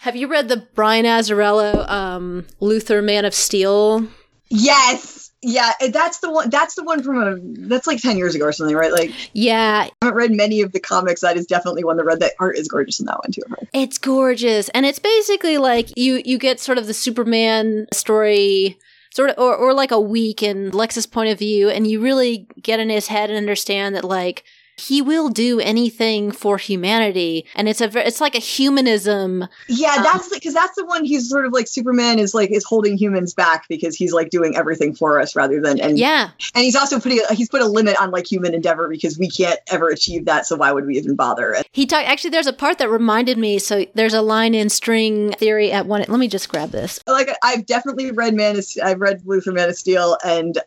have 0.02 0.16
you 0.16 0.28
read 0.28 0.48
the 0.48 0.68
Brian 0.76 1.06
Azzarello, 1.06 1.90
um, 1.90 2.46
Luthor 2.62 3.04
Man 3.04 3.26
of 3.26 3.34
Steel 3.34 4.08
Yes. 4.50 5.32
Yeah, 5.42 5.72
that's 5.92 6.20
the 6.20 6.32
one. 6.32 6.50
That's 6.50 6.74
the 6.76 6.84
one 6.84 7.04
from 7.04 7.22
a. 7.22 7.38
That's 7.68 7.86
like 7.86 8.02
ten 8.02 8.18
years 8.18 8.34
ago 8.34 8.46
or 8.46 8.52
something, 8.52 8.76
right? 8.76 8.92
Like, 8.92 9.14
yeah. 9.34 9.88
I 10.02 10.06
haven't 10.06 10.18
read 10.18 10.32
many 10.32 10.62
of 10.62 10.72
the 10.72 10.80
comics. 10.80 11.22
That 11.22 11.38
is 11.38 11.46
definitely 11.46 11.84
one 11.84 11.98
that 11.98 12.06
read. 12.06 12.20
That 12.22 12.34
art 12.40 12.58
is 12.58 12.68
gorgeous 12.68 13.00
in 13.00 13.06
that 13.06 13.20
one 13.20 13.32
too. 13.32 13.68
It's 13.72 14.00
gorgeous, 14.00 14.70
and 14.70 14.86
it's 14.86 14.98
basically 14.98 15.60
like 15.60 15.96
you 15.96 16.24
you 16.26 16.40
get 16.40 16.60
sort 16.60 16.80
of 16.80 16.88
the 16.88 16.94
Superman 16.94 17.86
story 17.94 18.80
sort 19.18 19.30
of 19.30 19.38
or, 19.38 19.56
or 19.56 19.74
like 19.74 19.92
a 19.92 20.00
week 20.00 20.42
in 20.42 20.72
Lex's 20.72 21.06
point 21.06 21.32
of 21.32 21.40
view 21.40 21.70
and 21.70 21.88
you 21.88 22.00
really 22.00 22.48
get 22.62 22.80
in 22.80 22.90
his 22.90 23.08
head 23.08 23.30
and 23.30 23.38
understand 23.38 23.96
that 23.96 24.04
like 24.04 24.44
he 24.78 25.02
will 25.02 25.30
do 25.30 25.60
anything 25.60 26.32
for 26.32 26.58
humanity, 26.58 27.46
and 27.56 27.68
it's 27.68 27.82
a 27.82 27.90
it's 28.08 28.22
like 28.22 28.36
a 28.36 28.40
humanism. 28.40 29.48
Yeah, 29.68 29.96
Um, 29.98 30.04
that's 30.04 30.30
because 30.30 30.54
that's 30.54 30.76
the 30.76 30.86
one. 30.86 31.04
He's 31.04 31.30
sort 31.30 31.46
of 31.46 31.54
like 31.54 31.68
Superman 31.68 32.20
is 32.20 32.34
like 32.34 32.52
is 32.52 32.64
holding 32.64 32.98
humans 32.98 33.34
back 33.34 33.68
because 33.68 33.96
he's 33.96 34.14
like 34.14 34.30
doing 34.30 34.56
everything 34.56 34.94
for 34.96 35.20
us 35.20 35.36
rather 35.36 35.60
than 35.62 35.80
and 35.80 35.98
Yeah, 35.98 36.30
and 36.56 36.64
he's 36.64 36.76
also 36.76 37.00
putting 37.00 37.20
a, 37.30 37.34
he's 37.34 37.50
put 37.50 37.62
a 37.62 37.68
limit 37.68 38.00
on 38.00 38.12
like 38.12 38.32
human 38.32 38.54
endeavor 38.54 38.88
because 38.88 39.18
we 39.18 39.30
can't 39.30 39.60
ever 39.72 39.90
achieve 39.90 40.26
that. 40.26 40.46
So 40.46 40.56
why 40.56 40.72
would 40.72 40.86
we 40.86 40.98
even 40.98 41.16
bother? 41.16 41.54
And 41.56 41.66
he 41.72 41.86
talked. 41.86 42.08
Actually, 42.08 42.30
there's 42.32 42.48
a 42.48 42.54
part 42.54 42.78
that 42.78 42.90
reminded 42.90 43.38
me. 43.38 43.60
So 43.60 43.86
there's 43.96 44.14
a 44.14 44.22
line 44.22 44.54
in 44.54 44.70
String 44.70 45.32
Theory 45.34 45.72
at 45.72 45.88
one. 45.88 46.06
Let 46.08 46.20
me 46.20 46.28
just 46.28 46.50
grab 46.50 46.70
this. 46.70 47.00
like 47.08 47.30
I've 47.44 47.66
definitely 47.66 48.12
read 48.12 48.34
Man 48.36 48.58
of 48.58 48.66
I've 48.84 49.02
read 49.02 49.24
Luthor 49.24 49.54
Man 49.54 49.70
of 49.70 49.76
Steel 49.76 50.18
and 50.24 50.58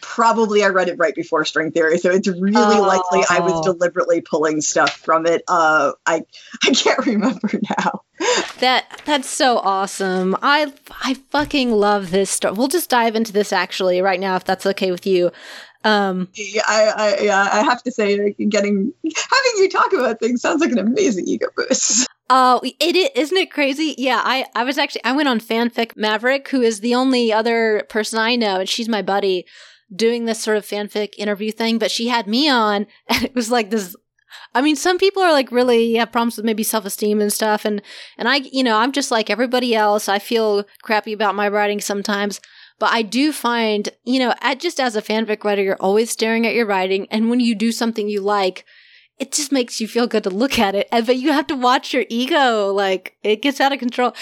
probably 0.00 0.62
I 0.64 0.68
read 0.68 0.88
it 0.88 0.98
right 0.98 1.14
before 1.14 1.44
String 1.44 1.70
Theory, 1.72 1.98
so 1.98 2.10
it's 2.10 2.28
really 2.28 2.56
Oh. 2.56 2.82
likely 2.82 3.24
I 3.30 3.40
was 3.40 3.60
deliberately 3.64 4.20
pulling 4.20 4.60
stuff 4.60 4.96
from 4.96 5.26
it. 5.26 5.42
Uh, 5.48 5.92
I 6.06 6.22
I 6.64 6.70
can't 6.70 7.04
remember 7.06 7.50
now. 7.78 8.02
That 8.60 9.00
that's 9.04 9.28
so 9.28 9.58
awesome. 9.58 10.36
I 10.42 10.72
I 11.02 11.14
fucking 11.30 11.70
love 11.72 12.10
this 12.10 12.30
story. 12.30 12.54
We'll 12.54 12.68
just 12.68 12.90
dive 12.90 13.16
into 13.16 13.32
this 13.32 13.52
actually 13.52 14.00
right 14.00 14.20
now 14.20 14.36
if 14.36 14.44
that's 14.44 14.66
okay 14.66 14.90
with 14.90 15.06
you. 15.06 15.30
Um 15.82 16.28
Yeah, 16.34 16.62
I 16.66 16.84
I 16.96 17.22
yeah, 17.22 17.48
I 17.52 17.62
have 17.62 17.82
to 17.82 17.90
say, 17.90 18.32
getting 18.48 18.92
having 19.04 19.52
you 19.58 19.68
talk 19.68 19.92
about 19.92 20.18
things 20.20 20.40
sounds 20.40 20.60
like 20.60 20.70
an 20.72 20.78
amazing 20.78 21.26
ego 21.26 21.48
boost. 21.56 22.08
Oh, 22.30 22.62
it 22.64 22.96
is, 22.96 23.10
isn't 23.14 23.36
it 23.36 23.50
crazy? 23.50 23.94
Yeah, 23.98 24.18
I, 24.24 24.46
I 24.54 24.64
was 24.64 24.78
actually, 24.78 25.04
I 25.04 25.12
went 25.12 25.28
on 25.28 25.40
Fanfic 25.40 25.94
Maverick, 25.94 26.48
who 26.48 26.62
is 26.62 26.80
the 26.80 26.94
only 26.94 27.30
other 27.30 27.84
person 27.90 28.18
I 28.18 28.34
know, 28.34 28.60
and 28.60 28.68
she's 28.68 28.88
my 28.88 29.02
buddy, 29.02 29.44
doing 29.94 30.24
this 30.24 30.40
sort 30.40 30.56
of 30.56 30.66
fanfic 30.66 31.14
interview 31.18 31.50
thing, 31.50 31.78
but 31.78 31.90
she 31.90 32.08
had 32.08 32.26
me 32.26 32.48
on, 32.48 32.86
and 33.08 33.24
it 33.24 33.34
was 33.34 33.50
like 33.50 33.70
this. 33.70 33.96
I 34.54 34.62
mean, 34.62 34.76
some 34.76 34.98
people 34.98 35.22
are 35.22 35.32
like 35.32 35.50
really 35.52 35.94
have 35.94 36.12
problems 36.12 36.36
with 36.36 36.46
maybe 36.46 36.62
self 36.62 36.84
esteem 36.84 37.20
and 37.20 37.32
stuff, 37.32 37.64
and 37.64 37.82
and 38.18 38.28
I, 38.28 38.36
you 38.36 38.62
know, 38.62 38.78
I'm 38.78 38.92
just 38.92 39.10
like 39.10 39.30
everybody 39.30 39.74
else. 39.74 40.08
I 40.08 40.18
feel 40.18 40.64
crappy 40.82 41.12
about 41.12 41.34
my 41.34 41.48
writing 41.48 41.80
sometimes, 41.80 42.40
but 42.78 42.92
I 42.92 43.02
do 43.02 43.32
find, 43.32 43.88
you 44.04 44.18
know, 44.18 44.34
at, 44.40 44.60
just 44.60 44.80
as 44.80 44.96
a 44.96 45.02
fanfic 45.02 45.44
writer, 45.44 45.62
you're 45.62 45.76
always 45.76 46.10
staring 46.10 46.46
at 46.46 46.54
your 46.54 46.66
writing, 46.66 47.06
and 47.10 47.30
when 47.30 47.40
you 47.40 47.54
do 47.54 47.72
something 47.72 48.08
you 48.08 48.20
like, 48.20 48.64
it 49.18 49.32
just 49.32 49.52
makes 49.52 49.80
you 49.80 49.86
feel 49.86 50.06
good 50.06 50.24
to 50.24 50.30
look 50.30 50.58
at 50.58 50.74
it. 50.74 50.88
But 50.90 51.16
you 51.16 51.32
have 51.32 51.46
to 51.48 51.56
watch 51.56 51.94
your 51.94 52.04
ego. 52.08 52.72
Like 52.72 53.16
it 53.22 53.42
gets 53.42 53.60
out 53.60 53.72
of 53.72 53.78
control. 53.78 54.12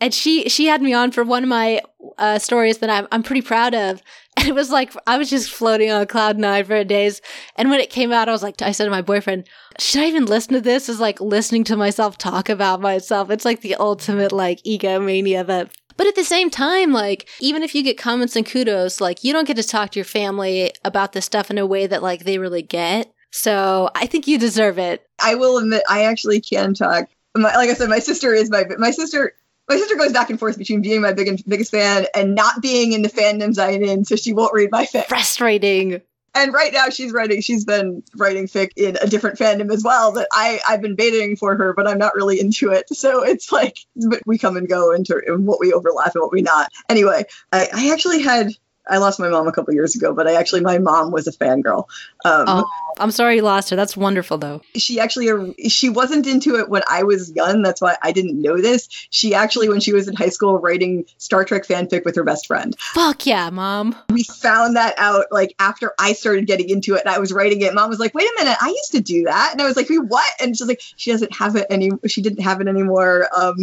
And 0.00 0.14
she, 0.14 0.48
she 0.48 0.66
had 0.66 0.82
me 0.82 0.92
on 0.92 1.10
for 1.12 1.24
one 1.24 1.42
of 1.42 1.48
my 1.48 1.82
uh, 2.18 2.38
stories 2.38 2.78
that 2.78 2.90
I'm, 2.90 3.06
I'm 3.12 3.22
pretty 3.22 3.42
proud 3.42 3.74
of. 3.74 4.02
And 4.36 4.48
it 4.48 4.54
was 4.54 4.70
like, 4.70 4.94
I 5.06 5.18
was 5.18 5.28
just 5.28 5.50
floating 5.50 5.90
on 5.90 6.06
cloud 6.06 6.38
nine 6.38 6.64
for 6.64 6.82
days. 6.82 7.20
And 7.56 7.68
when 7.68 7.80
it 7.80 7.90
came 7.90 8.10
out, 8.10 8.28
I 8.28 8.32
was 8.32 8.42
like, 8.42 8.62
I 8.62 8.70
said 8.70 8.84
to 8.84 8.90
my 8.90 9.02
boyfriend, 9.02 9.46
should 9.78 10.00
I 10.00 10.06
even 10.06 10.24
listen 10.24 10.54
to 10.54 10.62
this? 10.62 10.88
Is 10.88 10.98
like 10.98 11.20
listening 11.20 11.64
to 11.64 11.76
myself 11.76 12.16
talk 12.16 12.48
about 12.48 12.80
myself. 12.80 13.28
It's 13.28 13.44
like 13.44 13.60
the 13.60 13.74
ultimate 13.74 14.32
like 14.32 14.60
egomania 14.64 15.44
that 15.44 15.70
but 16.00 16.06
at 16.06 16.14
the 16.14 16.24
same 16.24 16.48
time, 16.48 16.92
like, 16.92 17.28
even 17.40 17.62
if 17.62 17.74
you 17.74 17.82
get 17.82 17.98
comments 17.98 18.34
and 18.34 18.46
kudos, 18.46 19.02
like, 19.02 19.22
you 19.22 19.34
don't 19.34 19.46
get 19.46 19.58
to 19.58 19.62
talk 19.62 19.90
to 19.90 19.98
your 19.98 20.06
family 20.06 20.72
about 20.82 21.12
this 21.12 21.26
stuff 21.26 21.50
in 21.50 21.58
a 21.58 21.66
way 21.66 21.86
that, 21.86 22.02
like, 22.02 22.24
they 22.24 22.38
really 22.38 22.62
get. 22.62 23.12
So 23.32 23.90
I 23.94 24.06
think 24.06 24.26
you 24.26 24.38
deserve 24.38 24.78
it. 24.78 25.06
I 25.22 25.34
will 25.34 25.58
admit, 25.58 25.82
I 25.90 26.04
actually 26.04 26.40
can 26.40 26.72
talk. 26.72 27.10
My, 27.36 27.54
like 27.54 27.68
I 27.68 27.74
said, 27.74 27.90
my 27.90 27.98
sister 27.98 28.32
is 28.32 28.50
my 28.50 28.64
my 28.78 28.92
sister. 28.92 29.34
My 29.70 29.76
sister 29.76 29.94
goes 29.94 30.12
back 30.12 30.30
and 30.30 30.38
forth 30.38 30.58
between 30.58 30.82
being 30.82 31.00
my 31.00 31.12
big, 31.12 31.44
biggest 31.46 31.70
fan 31.70 32.06
and 32.12 32.34
not 32.34 32.60
being 32.60 32.92
in 32.92 33.02
the 33.02 33.08
fandoms 33.08 33.56
I'm 33.56 33.84
in, 33.84 34.04
so 34.04 34.16
she 34.16 34.32
won't 34.32 34.52
read 34.52 34.72
my 34.72 34.84
fic. 34.84 35.04
Frustrating. 35.04 36.02
And 36.34 36.52
right 36.52 36.72
now, 36.72 36.88
she's 36.88 37.12
writing. 37.12 37.40
She's 37.40 37.64
been 37.64 38.02
writing 38.16 38.48
fic 38.48 38.70
in 38.74 38.96
a 39.00 39.06
different 39.06 39.38
fandom 39.38 39.72
as 39.72 39.84
well 39.84 40.10
that 40.12 40.26
I 40.32 40.58
I've 40.68 40.82
been 40.82 40.96
baiting 40.96 41.36
for 41.36 41.56
her, 41.56 41.72
but 41.72 41.86
I'm 41.86 41.98
not 41.98 42.16
really 42.16 42.40
into 42.40 42.72
it. 42.72 42.88
So 42.88 43.22
it's 43.22 43.52
like, 43.52 43.76
but 43.94 44.20
we 44.26 44.38
come 44.38 44.56
and 44.56 44.68
go 44.68 44.92
into 44.92 45.20
what 45.38 45.60
we 45.60 45.72
overlap 45.72 46.16
and 46.16 46.22
what 46.22 46.32
we 46.32 46.42
not. 46.42 46.68
Anyway, 46.88 47.24
I, 47.52 47.68
I 47.72 47.92
actually 47.92 48.22
had. 48.22 48.48
I 48.90 48.98
lost 48.98 49.20
my 49.20 49.28
mom 49.28 49.46
a 49.48 49.52
couple 49.52 49.72
years 49.72 49.94
ago, 49.94 50.12
but 50.12 50.26
I 50.26 50.34
actually 50.34 50.60
my 50.60 50.78
mom 50.78 51.12
was 51.12 51.26
a 51.26 51.32
fangirl. 51.32 51.84
Um, 52.24 52.44
Oh, 52.48 52.70
I'm 52.98 53.10
sorry 53.12 53.36
you 53.36 53.42
lost 53.42 53.70
her. 53.70 53.76
That's 53.76 53.96
wonderful, 53.96 54.36
though. 54.36 54.60
she 54.74 54.98
actually 55.00 55.54
she 55.68 55.88
wasn't 55.88 56.26
into 56.26 56.56
it 56.56 56.68
when 56.68 56.82
I 56.90 57.04
was 57.04 57.30
young. 57.32 57.62
That's 57.62 57.80
why 57.80 57.96
I 58.02 58.12
didn't 58.12 58.40
know 58.42 58.60
this. 58.60 58.88
She 59.10 59.34
actually, 59.34 59.68
when 59.68 59.80
she 59.80 59.92
was 59.92 60.08
in 60.08 60.14
high 60.16 60.28
school, 60.28 60.58
writing 60.58 61.06
Star 61.18 61.44
Trek 61.44 61.66
fanfic 61.66 62.04
with 62.04 62.16
her 62.16 62.24
best 62.24 62.46
friend. 62.46 62.76
Fuck 62.78 63.26
yeah, 63.26 63.48
mom. 63.50 63.94
We 64.10 64.24
found 64.24 64.76
that 64.76 64.94
out 64.98 65.26
like 65.30 65.54
after 65.58 65.92
I 65.98 66.12
started 66.12 66.46
getting 66.46 66.68
into 66.68 66.94
it 66.96 67.02
and 67.06 67.14
I 67.14 67.18
was 67.20 67.32
writing 67.32 67.60
it. 67.62 67.72
Mom 67.74 67.88
was 67.88 68.00
like, 68.00 68.12
"Wait 68.14 68.26
a 68.28 68.34
minute, 68.44 68.56
I 68.60 68.68
used 68.68 68.92
to 68.92 69.00
do 69.00 69.24
that," 69.24 69.50
and 69.52 69.62
I 69.62 69.66
was 69.66 69.76
like, 69.76 69.88
"Wait, 69.88 69.98
what?" 70.04 70.30
And 70.40 70.56
she's 70.56 70.66
like, 70.68 70.82
"She 70.96 71.12
doesn't 71.12 71.34
have 71.34 71.56
it 71.56 71.66
any. 71.70 71.90
She 72.06 72.20
didn't 72.22 72.42
have 72.42 72.60
it 72.60 72.66
anymore." 72.68 73.28
Um, 73.34 73.56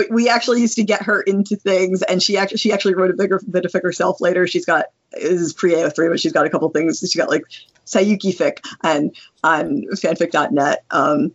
but 0.00 0.10
we 0.10 0.30
actually 0.30 0.62
used 0.62 0.76
to 0.76 0.82
get 0.82 1.02
her 1.02 1.20
into 1.20 1.56
things, 1.56 2.02
and 2.02 2.22
she 2.22 2.38
actually 2.38 2.56
she 2.56 2.72
actually 2.72 2.94
wrote 2.94 3.10
a 3.10 3.14
bigger 3.14 3.38
fic 3.38 3.82
herself 3.82 4.18
later. 4.18 4.46
She's 4.46 4.64
got 4.64 4.86
is 5.12 5.52
pre 5.52 5.74
AO3, 5.74 6.08
but 6.08 6.18
she's 6.18 6.32
got 6.32 6.46
a 6.46 6.50
couple 6.50 6.70
things. 6.70 7.06
She 7.06 7.18
got 7.18 7.28
like 7.28 7.42
Saiyuki 7.84 8.34
fic 8.34 8.64
and 8.82 9.14
on 9.44 9.82
fanfic.net. 9.92 10.84
Um, 10.90 11.32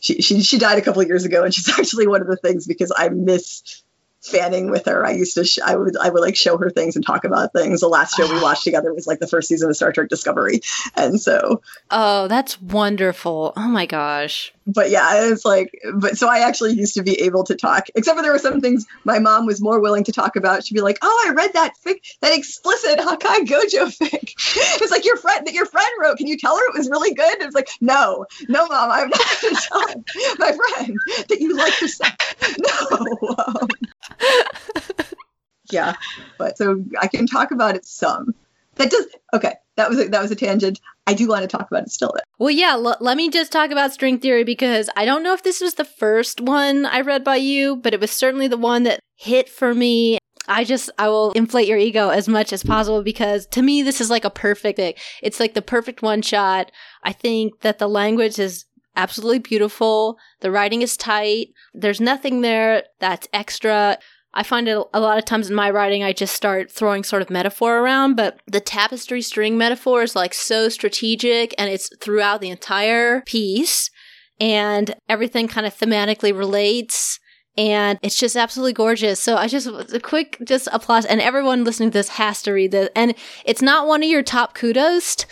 she, 0.00 0.22
she 0.22 0.42
she 0.42 0.58
died 0.58 0.78
a 0.78 0.82
couple 0.82 1.04
years 1.04 1.24
ago, 1.24 1.44
and 1.44 1.54
she's 1.54 1.68
actually 1.78 2.08
one 2.08 2.20
of 2.20 2.26
the 2.26 2.36
things 2.36 2.66
because 2.66 2.90
I 2.96 3.10
miss 3.10 3.84
fanning 4.22 4.70
with 4.70 4.86
her. 4.86 5.04
I 5.06 5.12
used 5.12 5.34
to 5.34 5.44
sh- 5.44 5.58
I 5.64 5.74
would 5.76 5.96
I 5.96 6.08
would 6.10 6.20
like 6.20 6.36
show 6.36 6.56
her 6.58 6.70
things 6.70 6.96
and 6.96 7.04
talk 7.04 7.24
about 7.24 7.52
things. 7.52 7.80
The 7.80 7.88
last 7.88 8.16
show 8.16 8.30
we 8.32 8.40
watched 8.42 8.64
together 8.64 8.92
was 8.92 9.06
like 9.06 9.18
the 9.18 9.26
first 9.26 9.48
season 9.48 9.70
of 9.70 9.76
Star 9.76 9.92
Trek 9.92 10.08
Discovery, 10.08 10.60
and 10.96 11.20
so 11.20 11.62
Oh, 11.90 12.28
that's 12.28 12.60
wonderful. 12.60 13.52
Oh 13.56 13.68
my 13.68 13.86
gosh. 13.86 14.52
but 14.66 14.90
yeah, 14.90 15.30
it's 15.30 15.44
like, 15.44 15.72
but 15.94 16.16
so 16.18 16.28
I 16.28 16.40
actually 16.40 16.74
used 16.74 16.94
to 16.94 17.02
be 17.02 17.22
able 17.22 17.44
to 17.44 17.56
talk, 17.56 17.86
except 17.94 18.16
for 18.16 18.22
there 18.22 18.32
were 18.32 18.38
some 18.38 18.60
things 18.60 18.86
my 19.04 19.18
mom 19.18 19.46
was 19.46 19.60
more 19.60 19.80
willing 19.80 20.04
to 20.04 20.12
talk 20.12 20.36
about. 20.36 20.64
She'd 20.64 20.74
be 20.74 20.80
like, 20.80 20.98
"Oh, 21.02 21.24
I 21.26 21.32
read 21.32 21.52
that 21.54 21.72
fic, 21.84 22.00
that 22.20 22.36
explicit 22.36 22.98
Hakkai 22.98 23.46
Gojo 23.46 23.86
fic. 23.96 24.34
It's 24.82 24.90
like 24.92 25.04
your 25.04 25.16
friend 25.16 25.46
that 25.46 25.54
your 25.54 25.66
friend 25.66 25.88
wrote. 26.00 26.18
Can 26.18 26.26
you 26.26 26.36
tell 26.36 26.56
her 26.56 26.62
it 26.68 26.76
was 26.78 26.88
really 26.90 27.14
good?" 27.14 27.34
And 27.34 27.42
it's 27.44 27.54
like, 27.54 27.68
"No, 27.80 28.26
no, 28.48 28.66
mom, 28.68 28.90
I'm 28.90 29.08
not 29.08 29.20
going 29.42 29.54
to 29.56 29.60
tell 29.62 29.80
my 30.38 30.52
friend 30.52 30.96
that 31.28 31.38
you 31.40 31.56
like 31.56 31.80
yourself. 31.80 32.12
No." 32.58 33.34
Um, 33.46 33.68
yeah, 35.70 35.94
but 36.38 36.56
so 36.58 36.82
I 37.00 37.06
can 37.06 37.26
talk 37.26 37.50
about 37.50 37.76
it 37.76 37.86
some. 37.86 38.34
That 38.76 38.90
does 38.90 39.06
okay. 39.34 39.54
That 39.76 39.88
was 39.88 39.98
a, 39.98 40.08
that 40.08 40.22
was 40.22 40.30
a 40.30 40.36
tangent. 40.36 40.80
I 41.06 41.14
do 41.14 41.28
want 41.28 41.42
to 41.42 41.48
talk 41.48 41.70
about 41.70 41.82
it 41.82 41.90
still. 41.90 42.12
Though. 42.14 42.20
Well, 42.38 42.50
yeah, 42.50 42.72
l- 42.72 42.96
let 43.00 43.16
me 43.16 43.30
just 43.30 43.52
talk 43.52 43.70
about 43.70 43.92
string 43.92 44.18
theory 44.18 44.44
because 44.44 44.88
I 44.96 45.04
don't 45.04 45.22
know 45.22 45.34
if 45.34 45.42
this 45.42 45.60
was 45.60 45.74
the 45.74 45.84
first 45.84 46.40
one 46.40 46.86
I 46.86 47.00
read 47.00 47.24
by 47.24 47.36
you, 47.36 47.76
but 47.76 47.94
it 47.94 48.00
was 48.00 48.10
certainly 48.10 48.48
the 48.48 48.56
one 48.56 48.84
that 48.84 49.00
hit 49.16 49.48
for 49.48 49.74
me. 49.74 50.18
I 50.48 50.64
just, 50.64 50.90
I 50.98 51.08
will 51.08 51.32
inflate 51.32 51.68
your 51.68 51.78
ego 51.78 52.08
as 52.08 52.26
much 52.26 52.52
as 52.52 52.64
possible 52.64 53.02
because 53.02 53.46
to 53.48 53.62
me, 53.62 53.82
this 53.82 54.00
is 54.00 54.10
like 54.10 54.24
a 54.24 54.30
perfect. 54.30 54.80
It's 55.22 55.38
like 55.38 55.54
the 55.54 55.62
perfect 55.62 56.02
one 56.02 56.22
shot. 56.22 56.72
I 57.04 57.12
think 57.12 57.60
that 57.60 57.78
the 57.78 57.88
language 57.88 58.38
is 58.38 58.64
absolutely 58.96 59.38
beautiful. 59.38 60.18
The 60.40 60.50
writing 60.50 60.82
is 60.82 60.96
tight. 60.96 61.48
There's 61.74 62.00
nothing 62.00 62.40
there 62.40 62.84
that's 62.98 63.28
extra. 63.32 63.98
I 64.32 64.42
find 64.42 64.68
it 64.68 64.78
a 64.94 65.00
lot 65.00 65.18
of 65.18 65.24
times 65.24 65.50
in 65.50 65.56
my 65.56 65.70
writing, 65.70 66.04
I 66.04 66.12
just 66.12 66.34
start 66.34 66.70
throwing 66.70 67.02
sort 67.02 67.22
of 67.22 67.30
metaphor 67.30 67.78
around, 67.78 68.14
but 68.14 68.40
the 68.46 68.60
tapestry 68.60 69.22
string 69.22 69.58
metaphor 69.58 70.02
is 70.02 70.14
like 70.14 70.34
so 70.34 70.68
strategic 70.68 71.54
and 71.58 71.68
it's 71.68 71.90
throughout 72.00 72.40
the 72.40 72.50
entire 72.50 73.22
piece 73.22 73.90
and 74.38 74.94
everything 75.08 75.48
kind 75.48 75.66
of 75.66 75.76
thematically 75.76 76.36
relates 76.36 77.18
and 77.56 77.98
it's 78.02 78.18
just 78.18 78.36
absolutely 78.36 78.72
gorgeous. 78.72 79.20
So 79.20 79.36
I 79.36 79.48
just 79.48 79.66
a 79.66 80.00
quick 80.00 80.38
just 80.44 80.68
applause 80.72 81.04
and 81.04 81.20
everyone 81.20 81.64
listening 81.64 81.90
to 81.90 81.98
this 81.98 82.08
has 82.10 82.40
to 82.42 82.52
read 82.52 82.70
this. 82.70 82.88
And 82.94 83.14
it's 83.44 83.60
not 83.60 83.86
one 83.86 84.02
of 84.02 84.08
your 84.08 84.22
top 84.22 84.54
kudos. 84.54 85.26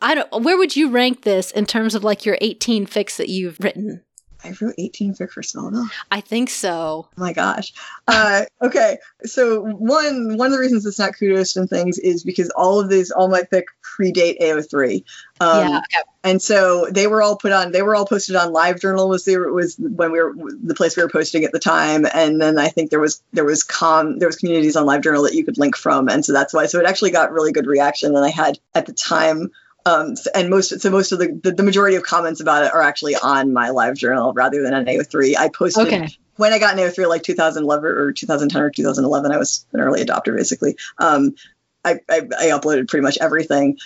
I 0.00 0.14
don't 0.14 0.44
where 0.44 0.58
would 0.58 0.76
you 0.76 0.90
rank 0.90 1.22
this 1.22 1.50
in 1.50 1.66
terms 1.66 1.94
of 1.94 2.04
like 2.04 2.26
your 2.26 2.38
18 2.40 2.86
fics 2.86 3.16
that 3.16 3.28
you've 3.28 3.58
written? 3.60 4.02
I 4.44 4.52
wrote 4.60 4.74
18 4.76 5.14
fic 5.14 5.30
for 5.30 5.40
Smallville. 5.40 5.88
I 6.10 6.20
think 6.20 6.50
so. 6.50 7.08
Oh 7.08 7.20
my 7.20 7.32
gosh. 7.32 7.72
Uh, 8.06 8.44
okay, 8.60 8.98
so 9.24 9.62
one 9.62 10.36
one 10.36 10.46
of 10.48 10.52
the 10.52 10.58
reasons 10.58 10.84
it's 10.84 10.98
not 10.98 11.16
kudos 11.18 11.56
and 11.56 11.68
things 11.68 11.98
is 11.98 12.24
because 12.24 12.50
all 12.50 12.78
of 12.78 12.90
these, 12.90 13.10
all 13.10 13.28
my 13.28 13.40
fic 13.40 13.64
predate 13.82 14.40
AO3. 14.40 15.02
Um, 15.40 15.68
yeah. 15.68 15.80
And 16.22 16.40
so 16.40 16.86
they 16.90 17.06
were 17.06 17.22
all 17.22 17.36
put 17.36 17.52
on. 17.52 17.72
They 17.72 17.82
were 17.82 17.96
all 17.96 18.06
posted 18.06 18.36
on 18.36 18.52
LiveJournal. 18.52 19.08
Was 19.08 19.24
the 19.24 19.38
was 19.38 19.76
when 19.78 20.12
we 20.12 20.20
were 20.20 20.34
the 20.36 20.74
place 20.74 20.96
we 20.96 21.02
were 21.02 21.08
posting 21.08 21.44
at 21.44 21.52
the 21.52 21.58
time. 21.58 22.06
And 22.12 22.40
then 22.40 22.58
I 22.58 22.68
think 22.68 22.90
there 22.90 23.00
was 23.00 23.22
there 23.32 23.44
was 23.44 23.62
com 23.62 24.18
there 24.18 24.28
was 24.28 24.36
communities 24.36 24.76
on 24.76 24.86
LiveJournal 24.86 25.24
that 25.24 25.34
you 25.34 25.44
could 25.44 25.58
link 25.58 25.76
from. 25.76 26.08
And 26.08 26.24
so 26.24 26.32
that's 26.32 26.52
why. 26.52 26.66
So 26.66 26.80
it 26.80 26.86
actually 26.86 27.12
got 27.12 27.32
really 27.32 27.52
good 27.52 27.66
reaction. 27.66 28.14
And 28.14 28.24
I 28.24 28.30
had 28.30 28.58
at 28.74 28.86
the 28.86 28.92
time. 28.92 29.52
Um, 29.86 30.14
and 30.34 30.48
most 30.48 30.80
so 30.80 30.90
most 30.90 31.12
of 31.12 31.18
the, 31.18 31.38
the 31.42 31.52
the 31.52 31.62
majority 31.62 31.96
of 31.96 32.02
comments 32.02 32.40
about 32.40 32.64
it 32.64 32.72
are 32.72 32.80
actually 32.80 33.16
on 33.16 33.52
my 33.52 33.70
live 33.70 33.96
journal 33.96 34.32
rather 34.32 34.62
than 34.62 34.72
on 34.72 34.86
AO3. 34.86 35.36
I 35.36 35.48
posted 35.50 35.86
Okay. 35.88 36.08
when 36.36 36.52
I 36.54 36.58
got 36.58 36.72
an 36.72 36.80
AO3 36.80 37.06
like 37.08 37.22
2011 37.22 37.84
or 37.84 38.12
2010 38.12 38.62
or 38.62 38.70
2011, 38.70 39.30
I 39.32 39.36
was 39.36 39.66
an 39.72 39.80
early 39.80 40.02
adopter 40.02 40.34
basically. 40.34 40.76
Um, 40.98 41.34
I, 41.84 42.00
I, 42.08 42.16
I 42.16 42.46
uploaded 42.46 42.88
pretty 42.88 43.02
much 43.02 43.18
everything. 43.20 43.76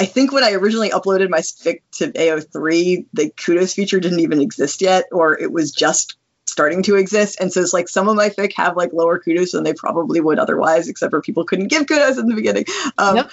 I 0.00 0.04
think 0.04 0.32
when 0.32 0.44
I 0.44 0.52
originally 0.52 0.90
uploaded 0.90 1.28
my 1.28 1.40
fic 1.40 1.80
to 1.94 2.12
AO3, 2.12 3.06
the 3.12 3.30
kudos 3.30 3.74
feature 3.74 3.98
didn't 3.98 4.20
even 4.20 4.40
exist 4.40 4.80
yet, 4.80 5.06
or 5.10 5.36
it 5.38 5.50
was 5.50 5.72
just 5.72 6.16
starting 6.46 6.84
to 6.84 6.94
exist. 6.94 7.40
And 7.40 7.52
so 7.52 7.60
it's 7.60 7.72
like 7.72 7.88
some 7.88 8.08
of 8.08 8.14
my 8.14 8.28
fic 8.28 8.52
have 8.54 8.76
like 8.76 8.92
lower 8.92 9.18
kudos 9.18 9.52
than 9.52 9.64
they 9.64 9.74
probably 9.74 10.20
would 10.20 10.38
otherwise, 10.38 10.88
except 10.88 11.10
for 11.10 11.20
people 11.20 11.44
couldn't 11.44 11.66
give 11.66 11.88
kudos 11.88 12.16
in 12.16 12.28
the 12.28 12.36
beginning. 12.36 12.66
Um, 12.96 13.16
yep. 13.16 13.30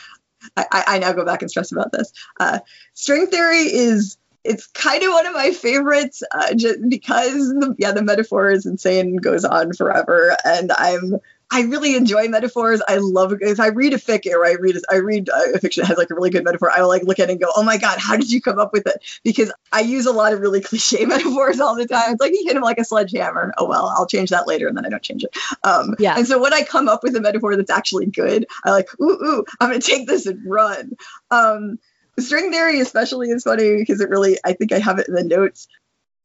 I, 0.58 0.84
I, 0.88 1.00
now 1.00 1.14
go 1.14 1.26
back 1.26 1.42
and 1.42 1.52
stress 1.52 1.72
about 1.72 1.92
this. 1.92 2.12
Uh, 2.40 2.60
string 2.94 3.28
theory 3.28 3.62
is 3.62 4.18
it's 4.46 4.68
kind 4.68 5.04
of 5.04 5.12
one 5.12 5.26
of 5.26 5.34
my 5.34 5.52
favorites 5.52 6.24
uh, 6.32 6.54
just 6.54 6.80
because 6.88 7.50
the, 7.50 7.76
yeah 7.80 7.92
the 7.92 8.04
metaphor 8.04 8.52
is 8.52 8.66
insane 8.66 9.18
goes 9.18 9.44
on 9.44 9.74
forever 9.74 10.38
and 10.46 10.72
i'm 10.78 11.16
I 11.52 11.62
really 11.62 11.96
enjoy 11.96 12.28
metaphors. 12.28 12.82
I 12.88 12.98
love 12.98 13.34
if 13.40 13.60
I 13.60 13.68
read 13.68 13.94
a 13.94 13.98
fic 13.98 14.26
or 14.32 14.46
I 14.46 14.54
read 14.54 14.78
I 14.92 14.98
read 14.98 15.30
a 15.30 15.60
fiction 15.60 15.82
that 15.82 15.88
has 15.88 15.98
like 15.98 16.10
a 16.10 16.16
really 16.16 16.32
good 16.32 16.44
metaphor. 16.44 16.72
I 16.76 16.82
will 16.82 16.88
like 16.88 17.04
look 17.04 17.20
at 17.20 17.30
it 17.30 17.34
and 17.34 17.42
go, 17.42 17.52
"Oh 17.56 17.64
my 17.64 17.78
god, 17.78 18.00
how 18.00 18.18
did 18.18 18.32
you 18.32 18.42
come 18.42 18.60
up 18.60 18.74
with 18.74 18.88
it?" 18.88 19.04
Because 19.24 19.52
I 19.72 19.82
use 19.82 20.06
a 20.06 20.12
lot 20.12 20.34
of 20.34 20.40
really 20.40 20.62
cliche 20.62 21.06
metaphors 21.06 21.60
all 21.60 21.76
the 21.76 21.88
time. 21.88 22.14
It's 22.14 22.22
like 22.22 22.32
you 22.32 22.44
hit 22.46 22.56
him 22.56 22.64
like 22.64 22.80
a 22.80 22.84
sledgehammer. 22.84 23.54
Oh 23.58 23.66
well, 23.66 23.94
I'll 23.96 24.08
change 24.08 24.32
that 24.32 24.48
later, 24.48 24.68
and 24.68 24.76
then 24.76 24.86
I 24.86 24.90
don't 24.90 25.04
change 25.04 25.24
it. 25.24 25.36
Um, 25.64 25.96
yeah. 26.00 26.18
And 26.18 26.28
so 26.28 26.42
when 26.42 26.54
I 26.54 26.64
come 26.64 26.88
up 26.88 27.04
with 27.04 27.16
a 27.16 27.22
metaphor 27.22 27.56
that's 27.56 27.72
actually 27.72 28.08
good, 28.08 28.48
I 28.64 28.72
like, 28.72 28.90
ooh, 29.00 29.24
ooh, 29.24 29.46
I'm 29.60 29.70
gonna 29.70 29.82
take 29.82 30.08
this 30.08 30.26
and 30.26 30.42
run. 30.50 30.94
Um, 31.32 31.80
string 32.18 32.52
theory 32.52 32.80
especially 32.80 33.30
is 33.30 33.44
funny 33.44 33.78
because 33.78 34.02
it 34.02 34.10
really 34.10 34.38
I 34.44 34.54
think 34.54 34.72
I 34.72 34.80
have 34.80 35.00
it 35.00 35.08
in 35.08 35.14
the 35.14 35.24
notes. 35.24 35.68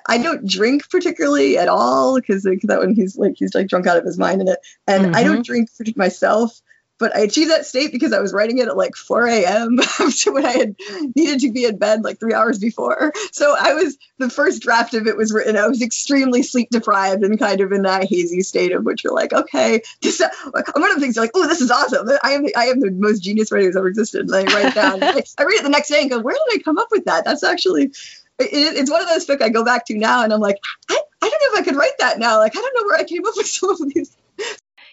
I 0.07 0.18
don't 0.18 0.46
drink 0.46 0.88
particularly 0.90 1.59
at 1.59 1.68
all 1.68 2.16
because 2.16 2.42
that 2.42 2.78
one 2.78 2.94
he's 2.94 3.16
like 3.16 3.34
he's 3.36 3.55
like 3.55 3.68
drunk 3.68 3.86
out 3.86 3.98
of 3.98 4.05
his 4.05 4.18
mind 4.18 4.40
in 4.40 4.48
it, 4.48 4.59
and 4.86 5.07
mm-hmm. 5.07 5.16
I 5.16 5.22
don't 5.22 5.44
drink 5.44 5.70
myself. 5.96 6.61
But 6.98 7.16
I 7.16 7.20
achieved 7.20 7.51
that 7.51 7.64
state 7.64 7.92
because 7.92 8.12
I 8.12 8.20
was 8.20 8.34
writing 8.34 8.59
it 8.59 8.68
at 8.68 8.76
like 8.76 8.94
4 8.94 9.26
a.m. 9.26 9.78
when 10.26 10.44
I 10.44 10.53
had 10.53 10.76
needed 11.16 11.40
to 11.40 11.51
be 11.51 11.64
in 11.64 11.78
bed 11.78 12.05
like 12.05 12.20
three 12.20 12.34
hours 12.34 12.59
before. 12.59 13.14
So 13.32 13.57
I 13.59 13.72
was 13.72 13.96
the 14.18 14.28
first 14.28 14.61
draft 14.61 14.92
of 14.92 15.07
it 15.07 15.16
was 15.16 15.32
written. 15.32 15.57
I 15.57 15.66
was 15.66 15.80
extremely 15.80 16.42
sleep 16.42 16.68
deprived 16.70 17.24
and 17.24 17.38
kind 17.38 17.62
of 17.62 17.72
in 17.72 17.84
that 17.84 18.05
hazy 18.05 18.42
state 18.42 18.72
of 18.72 18.84
which 18.84 19.03
you're 19.03 19.14
like, 19.14 19.32
okay, 19.32 19.80
this. 20.03 20.20
Uh, 20.20 20.28
one 20.53 20.90
of 20.90 20.96
the 20.96 21.01
things 21.01 21.16
you're 21.16 21.24
like, 21.24 21.30
oh, 21.34 21.48
this 21.48 21.62
is 21.62 21.70
awesome. 21.70 22.07
I 22.22 22.32
am 22.32 22.44
the, 22.44 22.55
I 22.55 22.64
am 22.64 22.80
the 22.80 22.90
most 22.90 23.22
genius 23.22 23.51
writer 23.51 23.64
who's 23.64 23.76
ever 23.76 23.88
existed. 23.88 24.28
And 24.28 24.34
I 24.34 24.42
write 24.55 24.66
it 24.66 24.74
down. 24.74 25.03
I 25.03 25.44
read 25.44 25.61
it 25.61 25.62
the 25.62 25.70
next 25.70 25.88
day 25.88 26.03
and 26.03 26.11
go, 26.11 26.18
where 26.18 26.34
did 26.34 26.61
I 26.61 26.62
come 26.62 26.76
up 26.76 26.88
with 26.90 27.07
that? 27.07 27.24
That's 27.24 27.42
actually 27.42 27.92
it, 28.41 28.76
it's 28.76 28.91
one 28.91 29.03
of 29.03 29.09
those 29.09 29.24
books 29.24 29.43
I 29.43 29.49
go 29.49 29.64
back 29.64 29.86
to 29.86 29.95
now 29.97 30.22
and 30.22 30.32
I'm 30.32 30.41
like, 30.41 30.59
I, 30.88 30.99
I 31.22 31.28
don't 31.28 31.43
know 31.43 31.59
if 31.59 31.61
I 31.61 31.64
could 31.64 31.76
write 31.76 31.99
that 31.99 32.18
now. 32.18 32.38
Like, 32.38 32.57
I 32.57 32.61
don't 32.61 32.74
know 32.74 32.86
where 32.86 32.99
I 32.99 33.05
came 33.05 33.26
up 33.26 33.34
with 33.36 33.47
some 33.49 33.70
of 33.70 33.95
these. 33.95 34.16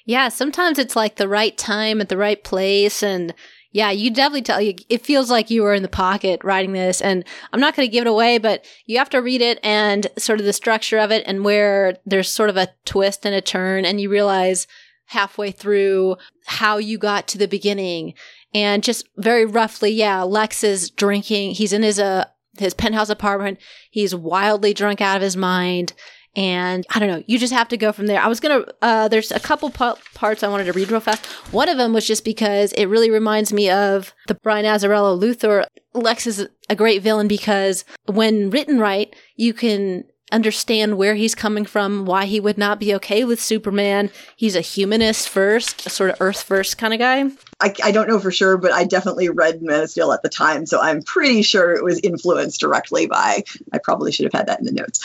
Yeah, 0.05 0.29
sometimes 0.29 0.79
it's 0.79 0.95
like 0.95 1.15
the 1.17 1.27
right 1.27 1.57
time 1.57 1.99
at 1.99 2.09
the 2.09 2.17
right 2.17 2.41
place. 2.41 3.03
And 3.03 3.33
yeah, 3.71 3.91
you 3.91 4.09
definitely 4.09 4.41
tell 4.41 4.61
you, 4.61 4.75
it 4.89 5.05
feels 5.05 5.29
like 5.29 5.49
you 5.49 5.63
were 5.63 5.73
in 5.73 5.83
the 5.83 5.89
pocket 5.89 6.43
writing 6.43 6.71
this. 6.71 7.01
And 7.01 7.25
I'm 7.51 7.59
not 7.59 7.75
going 7.75 7.87
to 7.87 7.91
give 7.91 8.07
it 8.07 8.09
away, 8.09 8.37
but 8.37 8.65
you 8.85 8.97
have 8.99 9.09
to 9.09 9.21
read 9.21 9.41
it 9.41 9.59
and 9.63 10.07
sort 10.17 10.39
of 10.39 10.45
the 10.45 10.53
structure 10.53 10.97
of 10.97 11.11
it 11.11 11.23
and 11.27 11.43
where 11.43 11.97
there's 12.05 12.29
sort 12.29 12.49
of 12.49 12.57
a 12.57 12.69
twist 12.85 13.25
and 13.25 13.35
a 13.35 13.41
turn. 13.41 13.83
And 13.83 13.99
you 13.99 14.09
realize 14.09 14.65
halfway 15.07 15.51
through 15.51 16.17
how 16.45 16.77
you 16.77 16.97
got 16.97 17.27
to 17.27 17.37
the 17.37 17.47
beginning. 17.47 18.13
And 18.53 18.83
just 18.83 19.07
very 19.17 19.45
roughly, 19.45 19.91
yeah, 19.91 20.23
Lex 20.23 20.63
is 20.63 20.89
drinking. 20.89 21.51
He's 21.51 21.73
in 21.73 21.83
his 21.83 21.99
uh, 21.99 22.25
his 22.59 22.73
penthouse 22.73 23.09
apartment. 23.09 23.59
He's 23.91 24.13
wildly 24.15 24.73
drunk 24.73 25.01
out 25.01 25.17
of 25.17 25.21
his 25.21 25.37
mind. 25.37 25.93
And 26.35 26.85
I 26.93 26.99
don't 26.99 27.09
know, 27.09 27.23
you 27.25 27.39
just 27.39 27.53
have 27.53 27.67
to 27.69 27.77
go 27.77 27.91
from 27.91 28.05
there. 28.05 28.21
I 28.21 28.27
was 28.27 28.39
going 28.39 28.63
to, 28.63 28.75
uh, 28.83 29.07
there's 29.07 29.31
a 29.31 29.39
couple 29.39 29.71
parts 29.71 30.43
I 30.43 30.47
wanted 30.47 30.65
to 30.65 30.73
read 30.73 30.91
real 30.91 30.99
fast. 30.99 31.25
One 31.51 31.67
of 31.67 31.77
them 31.77 31.93
was 31.93 32.05
just 32.05 32.23
because 32.23 32.73
it 32.73 32.85
really 32.85 33.09
reminds 33.09 33.51
me 33.51 33.71
of 33.71 34.13
the 34.27 34.35
Brian 34.35 34.63
Azzarello 34.63 35.19
Luthor. 35.19 35.65
Lex 35.95 36.27
is 36.27 36.47
a 36.69 36.75
great 36.75 37.01
villain 37.01 37.27
because 37.27 37.85
when 38.05 38.51
written 38.51 38.79
right, 38.79 39.15
you 39.35 39.51
can 39.51 40.03
understand 40.31 40.97
where 40.97 41.15
he's 41.15 41.35
coming 41.35 41.65
from, 41.65 42.05
why 42.05 42.25
he 42.25 42.39
would 42.39 42.57
not 42.57 42.79
be 42.79 42.93
okay 42.95 43.23
with 43.23 43.41
Superman. 43.41 44.11
He's 44.35 44.55
a 44.55 44.61
humanist 44.61 45.29
first, 45.29 45.85
a 45.85 45.89
sort 45.89 46.09
of 46.09 46.17
Earth 46.19 46.43
first 46.43 46.77
kind 46.77 46.93
of 46.93 46.99
guy. 46.99 47.29
I, 47.59 47.73
I 47.83 47.91
don't 47.91 48.07
know 48.07 48.19
for 48.19 48.31
sure, 48.31 48.57
but 48.57 48.71
I 48.71 48.83
definitely 48.83 49.29
read 49.29 49.61
Man 49.61 49.83
of 49.83 49.89
Steel 49.89 50.11
at 50.11 50.21
the 50.21 50.29
time, 50.29 50.65
so 50.65 50.79
I'm 50.79 51.01
pretty 51.01 51.41
sure 51.41 51.73
it 51.73 51.83
was 51.83 51.99
influenced 52.01 52.59
directly 52.59 53.07
by. 53.07 53.43
I 53.73 53.77
probably 53.79 54.11
should 54.11 54.25
have 54.25 54.33
had 54.33 54.47
that 54.47 54.59
in 54.59 54.65
the 54.65 54.71
notes. 54.73 55.03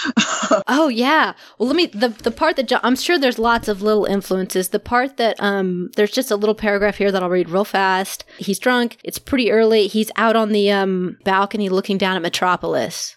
oh 0.69 0.89
yeah. 0.89 1.33
Well, 1.59 1.69
let 1.69 1.77
me 1.77 1.87
the 1.87 2.09
the 2.09 2.31
part 2.31 2.57
that 2.57 2.71
I'm 2.85 2.97
sure 2.97 3.19
there's 3.19 3.39
lots 3.39 3.69
of 3.69 3.81
little 3.81 4.05
influences. 4.05 4.69
The 4.69 4.81
part 4.81 5.17
that 5.17 5.37
um 5.41 5.91
there's 5.97 6.11
just 6.11 6.31
a 6.31 6.37
little 6.37 6.55
paragraph 6.55 6.99
here 6.99 7.11
that 7.11 7.23
I'll 7.23 7.31
read 7.31 7.49
real 7.49 7.65
fast. 7.65 8.25
He's 8.39 8.59
drunk. 8.59 8.99
It's 9.03 9.19
pretty 9.19 9.51
early. 9.51 9.87
He's 9.87 10.11
out 10.17 10.37
on 10.37 10.51
the 10.51 10.71
um 10.71 11.17
balcony 11.25 11.69
looking 11.69 11.97
down 11.97 12.17
at 12.17 12.23
Metropolis. 12.23 13.17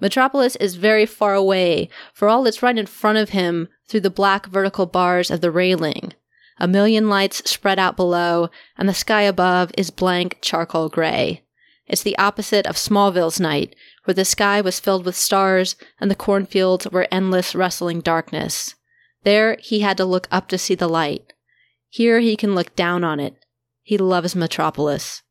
Metropolis 0.00 0.56
is 0.56 0.74
very 0.74 1.06
far 1.06 1.34
away, 1.34 1.88
for 2.12 2.28
all 2.28 2.46
it's 2.46 2.62
right 2.62 2.76
in 2.76 2.86
front 2.86 3.18
of 3.18 3.30
him 3.30 3.68
through 3.88 4.00
the 4.00 4.10
black 4.10 4.46
vertical 4.46 4.86
bars 4.86 5.30
of 5.30 5.40
the 5.40 5.50
railing. 5.50 6.12
A 6.58 6.68
million 6.68 7.08
lights 7.08 7.48
spread 7.50 7.78
out 7.78 7.96
below, 7.96 8.50
and 8.76 8.88
the 8.88 8.94
sky 8.94 9.22
above 9.22 9.72
is 9.76 9.90
blank 9.90 10.38
charcoal 10.40 10.88
gray. 10.88 11.42
It's 11.86 12.02
the 12.02 12.16
opposite 12.16 12.66
of 12.66 12.76
Smallville's 12.76 13.40
night, 13.40 13.74
where 14.04 14.14
the 14.14 14.24
sky 14.24 14.60
was 14.60 14.80
filled 14.80 15.04
with 15.04 15.16
stars 15.16 15.76
and 16.00 16.10
the 16.10 16.14
cornfields 16.14 16.88
were 16.90 17.08
endless 17.10 17.54
rustling 17.54 18.00
darkness. 18.00 18.74
There 19.24 19.56
he 19.60 19.80
had 19.80 19.96
to 19.98 20.04
look 20.04 20.28
up 20.30 20.48
to 20.48 20.58
see 20.58 20.74
the 20.74 20.88
light. 20.88 21.32
Here 21.88 22.20
he 22.20 22.36
can 22.36 22.54
look 22.54 22.74
down 22.76 23.04
on 23.04 23.20
it. 23.20 23.36
He 23.82 23.98
loves 23.98 24.34
Metropolis. 24.34 25.22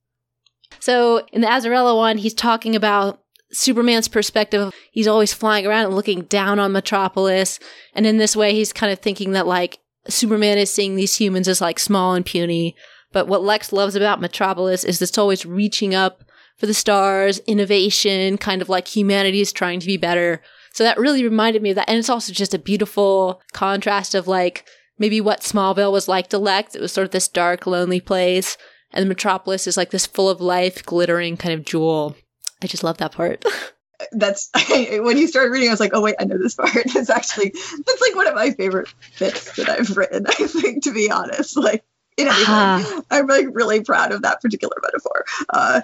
So 0.79 1.25
in 1.31 1.41
the 1.41 1.47
Azzarello 1.47 1.97
one, 1.97 2.17
he's 2.17 2.33
talking 2.33 2.75
about 2.75 3.22
Superman's 3.53 4.07
perspective, 4.07 4.73
he's 4.91 5.07
always 5.07 5.33
flying 5.33 5.65
around 5.65 5.85
and 5.85 5.95
looking 5.95 6.23
down 6.23 6.59
on 6.59 6.71
Metropolis. 6.71 7.59
And 7.93 8.05
in 8.05 8.17
this 8.17 8.35
way, 8.35 8.53
he's 8.53 8.73
kind 8.73 8.91
of 8.91 8.99
thinking 8.99 9.31
that 9.31 9.47
like 9.47 9.79
Superman 10.07 10.57
is 10.57 10.73
seeing 10.73 10.95
these 10.95 11.15
humans 11.15 11.47
as 11.47 11.61
like 11.61 11.79
small 11.79 12.13
and 12.13 12.25
puny. 12.25 12.75
But 13.11 13.27
what 13.27 13.43
Lex 13.43 13.71
loves 13.71 13.95
about 13.95 14.19
Metropolis 14.19 14.83
is 14.83 15.01
it's 15.01 15.17
always 15.17 15.45
reaching 15.45 15.93
up 15.93 16.23
for 16.57 16.65
the 16.65 16.73
stars, 16.73 17.39
innovation, 17.39 18.37
kind 18.37 18.61
of 18.61 18.69
like 18.69 18.87
humanity 18.87 19.39
is 19.39 19.51
trying 19.51 19.79
to 19.79 19.87
be 19.87 19.97
better. 19.97 20.41
So 20.73 20.83
that 20.83 20.97
really 20.97 21.23
reminded 21.23 21.61
me 21.61 21.69
of 21.69 21.75
that. 21.75 21.89
And 21.89 21.97
it's 21.97 22.09
also 22.09 22.33
just 22.33 22.53
a 22.53 22.59
beautiful 22.59 23.41
contrast 23.53 24.15
of 24.15 24.27
like 24.27 24.65
maybe 24.97 25.21
what 25.21 25.41
Smallville 25.41 25.91
was 25.91 26.07
like 26.07 26.29
to 26.29 26.39
Lex. 26.39 26.75
It 26.75 26.81
was 26.81 26.91
sort 26.91 27.05
of 27.05 27.11
this 27.11 27.27
dark, 27.27 27.67
lonely 27.67 27.99
place. 27.99 28.57
And 28.91 29.07
Metropolis 29.07 29.67
is 29.67 29.77
like 29.77 29.91
this 29.91 30.05
full 30.05 30.29
of 30.29 30.41
life, 30.41 30.83
glittering 30.85 31.37
kind 31.37 31.53
of 31.53 31.65
jewel. 31.65 32.15
I 32.63 32.67
just 32.67 32.83
love 32.83 32.97
that 32.97 33.11
part. 33.11 33.45
that's 34.11 34.49
when 34.69 35.17
you 35.17 35.27
started 35.27 35.51
reading, 35.51 35.69
I 35.69 35.73
was 35.73 35.79
like, 35.79 35.91
oh 35.93 36.01
wait, 36.01 36.15
I 36.19 36.25
know 36.25 36.37
this 36.37 36.55
part. 36.55 36.71
It's 36.75 37.09
actually 37.09 37.49
that's 37.49 38.01
like 38.01 38.15
one 38.15 38.27
of 38.27 38.35
my 38.35 38.51
favorite 38.51 38.93
bits 39.19 39.55
that 39.57 39.69
I've 39.69 39.95
written. 39.95 40.25
I 40.27 40.33
think, 40.33 40.83
to 40.83 40.93
be 40.93 41.11
honest, 41.11 41.57
like 41.57 41.83
in 42.17 42.27
everything, 42.27 42.53
uh-huh. 42.53 43.01
I'm 43.11 43.27
like 43.27 43.47
really 43.51 43.81
proud 43.81 44.11
of 44.11 44.23
that 44.23 44.41
particular 44.41 44.75
metaphor. 44.81 45.25
Uh, 45.49 45.81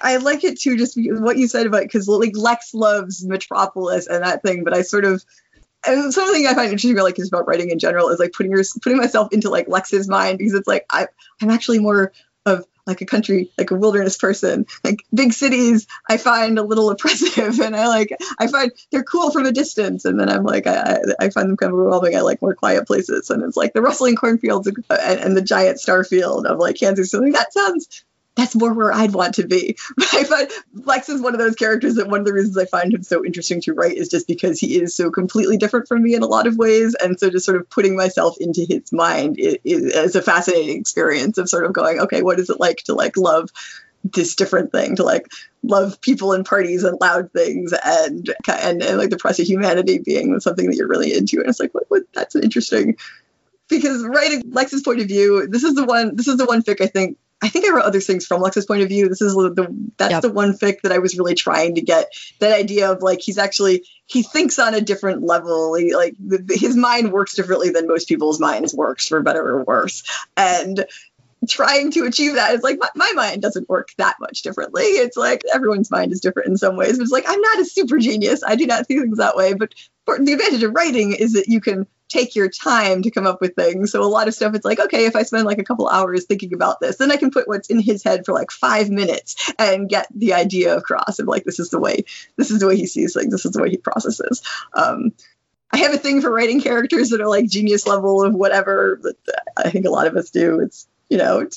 I 0.00 0.16
like 0.16 0.44
it 0.44 0.60
too, 0.60 0.76
just 0.76 0.96
what 0.96 1.36
you 1.36 1.48
said 1.48 1.66
about 1.66 1.82
because 1.82 2.08
like 2.08 2.36
Lex 2.36 2.74
loves 2.74 3.24
Metropolis 3.24 4.06
and 4.06 4.22
that 4.22 4.42
thing, 4.42 4.64
but 4.64 4.74
I 4.74 4.82
sort 4.82 5.04
of 5.04 5.24
and 5.84 6.14
something 6.14 6.46
I 6.46 6.54
find 6.54 6.66
interesting 6.66 6.92
about 6.92 7.04
like 7.04 7.18
is 7.18 7.28
about 7.28 7.48
writing 7.48 7.70
in 7.70 7.78
general 7.78 8.08
is 8.10 8.20
like 8.20 8.32
putting 8.32 8.52
your 8.52 8.62
putting 8.82 8.98
myself 8.98 9.32
into 9.32 9.50
like 9.50 9.68
Lex's 9.68 10.08
mind 10.08 10.38
because 10.38 10.54
it's 10.54 10.68
like 10.68 10.86
I 10.90 11.08
I'm 11.40 11.50
actually 11.50 11.80
more 11.80 12.12
like 12.86 13.00
a 13.00 13.06
country, 13.06 13.50
like 13.56 13.70
a 13.70 13.76
wilderness 13.76 14.16
person. 14.16 14.66
Like 14.82 15.04
big 15.14 15.32
cities, 15.32 15.86
I 16.08 16.16
find 16.16 16.58
a 16.58 16.62
little 16.62 16.90
oppressive, 16.92 17.60
and 17.60 17.76
I 17.76 17.88
like 17.88 18.16
I 18.38 18.46
find 18.46 18.72
they're 18.90 19.04
cool 19.04 19.30
from 19.30 19.46
a 19.46 19.52
distance, 19.52 20.04
and 20.04 20.18
then 20.18 20.28
I'm 20.28 20.44
like 20.44 20.66
I, 20.66 20.98
I 21.20 21.30
find 21.30 21.48
them 21.48 21.56
kind 21.56 21.72
of 21.72 21.78
overwhelming. 21.78 22.16
I 22.16 22.20
like 22.20 22.42
more 22.42 22.54
quiet 22.54 22.86
places, 22.86 23.30
and 23.30 23.42
it's 23.42 23.56
like 23.56 23.72
the 23.72 23.82
rustling 23.82 24.16
cornfields 24.16 24.66
and, 24.66 24.84
and 24.90 25.36
the 25.36 25.42
giant 25.42 25.80
star 25.80 26.04
field 26.04 26.46
of 26.46 26.58
like 26.58 26.76
Kansas. 26.76 27.10
So 27.10 27.18
like, 27.18 27.34
that 27.34 27.52
sounds 27.52 28.04
that's 28.34 28.54
more 28.54 28.72
where 28.72 28.92
I'd 28.92 29.12
want 29.12 29.34
to 29.34 29.46
be. 29.46 29.76
But 29.96 30.14
I 30.14 30.24
find 30.24 30.50
Lex 30.86 31.08
is 31.08 31.20
one 31.20 31.34
of 31.34 31.38
those 31.38 31.54
characters 31.54 31.96
that 31.96 32.08
one 32.08 32.20
of 32.20 32.26
the 32.26 32.32
reasons 32.32 32.56
I 32.56 32.64
find 32.64 32.92
him 32.92 33.02
so 33.02 33.24
interesting 33.24 33.60
to 33.62 33.74
write 33.74 33.96
is 33.96 34.08
just 34.08 34.26
because 34.26 34.58
he 34.58 34.80
is 34.80 34.94
so 34.94 35.10
completely 35.10 35.56
different 35.56 35.88
from 35.88 36.02
me 36.02 36.14
in 36.14 36.22
a 36.22 36.26
lot 36.26 36.46
of 36.46 36.56
ways. 36.56 36.94
And 36.94 37.18
so 37.18 37.30
just 37.30 37.44
sort 37.44 37.60
of 37.60 37.68
putting 37.68 37.96
myself 37.96 38.36
into 38.40 38.66
his 38.68 38.92
mind 38.92 39.38
is, 39.38 39.58
is 39.64 40.16
a 40.16 40.22
fascinating 40.22 40.78
experience 40.78 41.38
of 41.38 41.48
sort 41.48 41.66
of 41.66 41.72
going, 41.72 42.00
okay, 42.00 42.22
what 42.22 42.40
is 42.40 42.50
it 42.50 42.60
like 42.60 42.78
to 42.84 42.94
like 42.94 43.16
love 43.16 43.50
this 44.04 44.34
different 44.34 44.72
thing 44.72 44.96
to 44.96 45.04
like 45.04 45.28
love 45.62 46.00
people 46.00 46.32
and 46.32 46.44
parties 46.44 46.82
and 46.82 47.00
loud 47.00 47.32
things 47.32 47.72
and 47.72 48.34
and, 48.48 48.82
and 48.82 48.98
like 48.98 49.10
the 49.10 49.16
press 49.16 49.38
of 49.38 49.46
humanity 49.46 49.98
being 49.98 50.38
something 50.40 50.66
that 50.66 50.76
you're 50.76 50.88
really 50.88 51.14
into 51.14 51.38
and 51.38 51.48
it's 51.48 51.60
like 51.60 51.72
what, 51.72 51.84
what 51.88 52.02
that's 52.12 52.34
interesting 52.34 52.96
because 53.68 54.04
writing 54.04 54.42
Lex's 54.50 54.82
point 54.82 55.00
of 55.00 55.06
view 55.06 55.46
this 55.46 55.62
is 55.62 55.76
the 55.76 55.84
one 55.84 56.16
this 56.16 56.26
is 56.26 56.36
the 56.36 56.46
one 56.46 56.64
fic 56.64 56.80
I 56.80 56.88
think 56.88 57.16
I 57.42 57.48
think 57.48 57.66
I 57.66 57.74
wrote 57.74 57.84
other 57.84 58.00
things 58.00 58.24
from 58.24 58.40
Lex's 58.40 58.66
point 58.66 58.82
of 58.82 58.88
view. 58.88 59.08
This 59.08 59.20
is 59.20 59.34
the 59.34 59.90
that's 59.96 60.12
yep. 60.12 60.22
the 60.22 60.32
one 60.32 60.56
fic 60.56 60.80
that 60.82 60.92
I 60.92 60.98
was 60.98 61.18
really 61.18 61.34
trying 61.34 61.74
to 61.74 61.80
get 61.80 62.12
that 62.38 62.56
idea 62.56 62.92
of 62.92 63.02
like 63.02 63.20
he's 63.20 63.38
actually 63.38 63.84
he 64.06 64.22
thinks 64.22 64.58
on 64.58 64.74
a 64.74 64.80
different 64.80 65.22
level. 65.22 65.74
He, 65.74 65.94
like 65.94 66.14
the, 66.18 66.44
his 66.56 66.76
mind 66.76 67.12
works 67.12 67.34
differently 67.34 67.70
than 67.70 67.88
most 67.88 68.06
people's 68.08 68.38
minds 68.38 68.72
works, 68.72 69.08
for 69.08 69.20
better 69.22 69.46
or 69.46 69.64
worse. 69.64 70.04
And 70.36 70.86
trying 71.48 71.90
to 71.90 72.04
achieve 72.04 72.34
that 72.34 72.54
is 72.54 72.62
like 72.62 72.78
my, 72.78 72.88
my 72.94 73.12
mind 73.16 73.42
doesn't 73.42 73.68
work 73.68 73.88
that 73.98 74.16
much 74.20 74.42
differently. 74.42 74.84
It's 74.84 75.16
like 75.16 75.42
everyone's 75.52 75.90
mind 75.90 76.12
is 76.12 76.20
different 76.20 76.48
in 76.48 76.56
some 76.56 76.76
ways. 76.76 76.98
But 76.98 77.02
it's 77.02 77.12
like 77.12 77.24
I'm 77.26 77.40
not 77.40 77.58
a 77.58 77.64
super 77.64 77.98
genius. 77.98 78.42
I 78.46 78.54
do 78.54 78.66
not 78.66 78.86
see 78.86 78.98
things 78.98 79.18
that 79.18 79.36
way. 79.36 79.54
But 79.54 79.74
the 80.06 80.32
advantage 80.32 80.62
of 80.62 80.74
writing 80.74 81.12
is 81.12 81.32
that 81.32 81.48
you 81.48 81.60
can 81.60 81.86
take 82.12 82.36
your 82.36 82.48
time 82.48 83.02
to 83.02 83.10
come 83.10 83.26
up 83.26 83.40
with 83.40 83.54
things. 83.54 83.90
So 83.90 84.02
a 84.02 84.04
lot 84.04 84.28
of 84.28 84.34
stuff, 84.34 84.54
it's 84.54 84.64
like, 84.64 84.78
okay, 84.78 85.06
if 85.06 85.16
I 85.16 85.22
spend 85.22 85.46
like 85.46 85.58
a 85.58 85.64
couple 85.64 85.88
hours 85.88 86.26
thinking 86.26 86.52
about 86.52 86.78
this, 86.78 86.96
then 86.98 87.10
I 87.10 87.16
can 87.16 87.30
put 87.30 87.48
what's 87.48 87.70
in 87.70 87.80
his 87.80 88.04
head 88.04 88.26
for 88.26 88.34
like 88.34 88.50
five 88.50 88.90
minutes 88.90 89.52
and 89.58 89.88
get 89.88 90.08
the 90.14 90.34
idea 90.34 90.76
across 90.76 91.18
of 91.18 91.26
like, 91.26 91.44
this 91.44 91.58
is 91.58 91.70
the 91.70 91.80
way, 91.80 92.04
this 92.36 92.50
is 92.50 92.60
the 92.60 92.66
way 92.66 92.76
he 92.76 92.86
sees 92.86 93.14
things. 93.14 93.32
This 93.32 93.46
is 93.46 93.52
the 93.52 93.62
way 93.62 93.70
he 93.70 93.78
processes. 93.78 94.42
Um, 94.74 95.12
I 95.72 95.78
have 95.78 95.94
a 95.94 95.98
thing 95.98 96.20
for 96.20 96.30
writing 96.30 96.60
characters 96.60 97.08
that 97.10 97.22
are 97.22 97.28
like 97.28 97.48
genius 97.48 97.86
level 97.86 98.22
of 98.22 98.34
whatever, 98.34 99.00
but 99.02 99.16
I 99.56 99.70
think 99.70 99.86
a 99.86 99.90
lot 99.90 100.06
of 100.06 100.16
us 100.16 100.30
do. 100.30 100.60
It's, 100.60 100.86
you 101.08 101.16
know, 101.16 101.48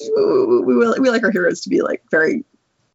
we, 0.66 0.78
we, 0.78 1.00
we 1.00 1.10
like 1.10 1.24
our 1.24 1.32
heroes 1.32 1.62
to 1.62 1.70
be 1.70 1.82
like 1.82 2.02
very 2.10 2.46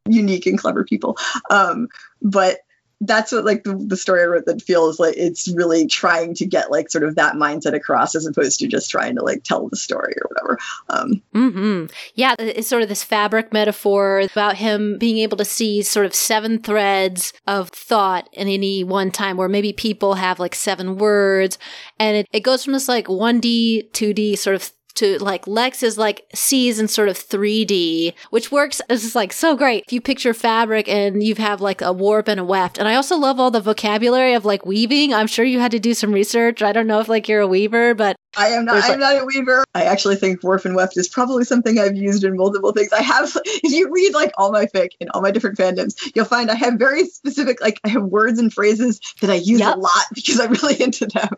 unique 0.06 0.46
and 0.46 0.58
clever 0.58 0.82
people. 0.82 1.18
Um, 1.50 1.88
but 2.22 2.60
that's 3.00 3.32
what 3.32 3.44
like 3.44 3.64
the, 3.64 3.74
the, 3.74 3.96
story 3.96 4.22
I 4.22 4.26
wrote 4.26 4.44
that 4.44 4.60
feels 4.60 5.00
like 5.00 5.14
it's 5.16 5.48
really 5.48 5.86
trying 5.86 6.34
to 6.34 6.46
get 6.46 6.70
like 6.70 6.90
sort 6.90 7.04
of 7.04 7.14
that 7.14 7.34
mindset 7.34 7.72
across 7.72 8.14
as 8.14 8.26
opposed 8.26 8.60
to 8.60 8.68
just 8.68 8.90
trying 8.90 9.16
to 9.16 9.24
like 9.24 9.42
tell 9.42 9.68
the 9.68 9.76
story 9.76 10.14
or 10.20 10.28
whatever. 10.28 10.58
Um, 10.90 11.22
mm-hmm. 11.34 11.86
Yeah, 12.14 12.34
it's 12.38 12.68
sort 12.68 12.82
of 12.82 12.90
this 12.90 13.02
fabric 13.02 13.52
metaphor 13.54 14.20
about 14.20 14.56
him 14.56 14.98
being 14.98 15.18
able 15.18 15.38
to 15.38 15.46
see 15.46 15.80
sort 15.80 16.04
of 16.04 16.14
seven 16.14 16.58
threads 16.58 17.32
of 17.46 17.70
thought 17.70 18.28
in 18.34 18.48
any 18.48 18.84
one 18.84 19.10
time, 19.10 19.38
where 19.38 19.48
maybe 19.48 19.72
people 19.72 20.14
have 20.14 20.38
like 20.38 20.54
seven 20.54 20.98
words, 20.98 21.58
and 21.98 22.18
it, 22.18 22.26
it 22.32 22.40
goes 22.40 22.64
from 22.64 22.74
this 22.74 22.88
like 22.88 23.06
1D, 23.06 23.92
2D 23.92 24.36
sort 24.36 24.56
of 24.56 24.72
to 24.94 25.18
like 25.18 25.46
Lex 25.46 25.82
is 25.82 25.98
like 25.98 26.26
sees 26.34 26.78
in 26.78 26.88
sort 26.88 27.08
of 27.08 27.16
3D, 27.16 28.14
which 28.30 28.50
works 28.52 28.80
as 28.88 29.04
is 29.04 29.14
like 29.14 29.32
so 29.32 29.56
great. 29.56 29.84
If 29.86 29.92
you 29.92 30.00
picture 30.00 30.34
fabric 30.34 30.88
and 30.88 31.22
you 31.22 31.34
have 31.36 31.60
like 31.60 31.80
a 31.80 31.92
warp 31.92 32.28
and 32.28 32.40
a 32.40 32.44
weft. 32.44 32.78
And 32.78 32.88
I 32.88 32.94
also 32.94 33.16
love 33.16 33.40
all 33.40 33.50
the 33.50 33.60
vocabulary 33.60 34.34
of 34.34 34.44
like 34.44 34.66
weaving. 34.66 35.14
I'm 35.14 35.26
sure 35.26 35.44
you 35.44 35.60
had 35.60 35.72
to 35.72 35.80
do 35.80 35.94
some 35.94 36.12
research. 36.12 36.62
I 36.62 36.72
don't 36.72 36.86
know 36.86 37.00
if 37.00 37.08
like 37.08 37.28
you're 37.28 37.40
a 37.40 37.46
weaver, 37.46 37.94
but 37.94 38.16
I 38.36 38.48
am 38.48 38.64
not. 38.64 38.84
I'm 38.84 39.00
not 39.00 39.20
a 39.20 39.24
weaver. 39.24 39.64
I 39.74 39.84
actually 39.84 40.16
think 40.16 40.42
warp 40.44 40.64
and 40.64 40.74
weft 40.74 40.96
is 40.96 41.08
probably 41.08 41.44
something 41.44 41.78
I've 41.78 41.96
used 41.96 42.22
in 42.22 42.36
multiple 42.36 42.72
things. 42.72 42.92
I 42.92 43.02
have. 43.02 43.36
If 43.62 43.72
you 43.72 43.90
read 43.92 44.14
like 44.14 44.32
all 44.38 44.52
my 44.52 44.66
fic 44.66 44.90
in 45.00 45.10
all 45.10 45.20
my 45.20 45.30
different 45.30 45.58
fandoms, 45.58 45.94
you'll 46.14 46.24
find 46.24 46.50
I 46.50 46.54
have 46.54 46.74
very 46.74 47.04
specific 47.04 47.60
like 47.60 47.78
I 47.84 47.88
have 47.88 48.02
words 48.02 48.38
and 48.38 48.52
phrases 48.52 49.00
that 49.20 49.30
I 49.30 49.34
use 49.34 49.60
yep. 49.60 49.76
a 49.76 49.78
lot 49.78 50.04
because 50.14 50.40
I'm 50.40 50.52
really 50.52 50.80
into 50.80 51.06
them 51.06 51.28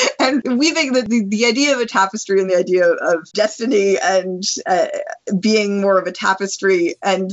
and 0.18 0.58
weaving 0.58 0.92
the, 0.92 1.02
the, 1.02 1.24
the, 1.26 1.46
idea 1.46 1.74
of 1.74 1.80
a 1.80 1.86
tapestry 1.86 2.40
and 2.40 2.50
the 2.50 2.56
idea 2.56 2.86
of 2.86 3.30
destiny 3.32 3.96
and 3.98 4.44
uh, 4.66 4.86
being 5.40 5.80
more 5.80 5.98
of 5.98 6.06
a 6.06 6.12
tapestry 6.12 6.94
and 7.02 7.32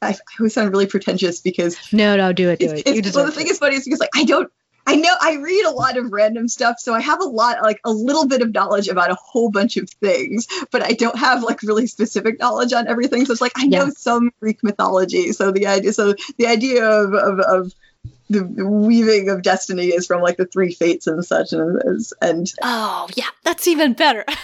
I, 0.00 0.10
I 0.10 0.16
always 0.38 0.54
sound 0.54 0.70
really 0.70 0.86
pretentious 0.86 1.40
because 1.40 1.76
no 1.92 2.16
no 2.16 2.32
do 2.32 2.50
it 2.50 2.60
do 2.60 2.70
it 2.70 2.86
you 2.86 3.02
well 3.14 3.26
the 3.26 3.32
thing 3.32 3.48
is 3.48 3.58
funny 3.58 3.76
is 3.76 3.84
because 3.84 4.00
like 4.00 4.10
I 4.14 4.24
don't 4.24 4.50
I 4.88 4.94
know 4.94 5.14
I 5.20 5.36
read 5.36 5.66
a 5.66 5.70
lot 5.70 5.98
of 5.98 6.10
random 6.12 6.48
stuff, 6.48 6.76
so 6.78 6.94
I 6.94 7.02
have 7.02 7.20
a 7.20 7.26
lot, 7.26 7.60
like 7.60 7.78
a 7.84 7.92
little 7.92 8.26
bit 8.26 8.40
of 8.40 8.54
knowledge 8.54 8.88
about 8.88 9.10
a 9.10 9.16
whole 9.16 9.50
bunch 9.50 9.76
of 9.76 9.90
things, 9.90 10.46
but 10.70 10.82
I 10.82 10.92
don't 10.92 11.18
have 11.18 11.42
like 11.42 11.62
really 11.62 11.86
specific 11.86 12.38
knowledge 12.38 12.72
on 12.72 12.88
everything. 12.88 13.26
So 13.26 13.32
it's 13.32 13.42
like 13.42 13.52
I 13.54 13.66
know 13.66 13.84
yeah. 13.84 13.90
some 13.94 14.30
Greek 14.40 14.64
mythology. 14.64 15.32
So 15.32 15.52
the 15.52 15.66
idea, 15.66 15.92
so 15.92 16.14
the 16.38 16.46
idea 16.46 16.88
of, 16.88 17.12
of, 17.12 17.38
of 17.38 17.74
the, 18.28 18.66
weaving 18.66 19.28
of 19.28 19.42
destiny 19.42 19.86
is 19.86 20.06
from 20.06 20.22
like 20.22 20.36
the 20.36 20.46
three 20.46 20.72
fates 20.72 21.06
and 21.06 21.24
such 21.24 21.52
and 21.52 21.80
and 22.20 22.52
oh 22.62 23.08
yeah 23.14 23.28
that's 23.44 23.66
even 23.66 23.92
better. 23.94 24.24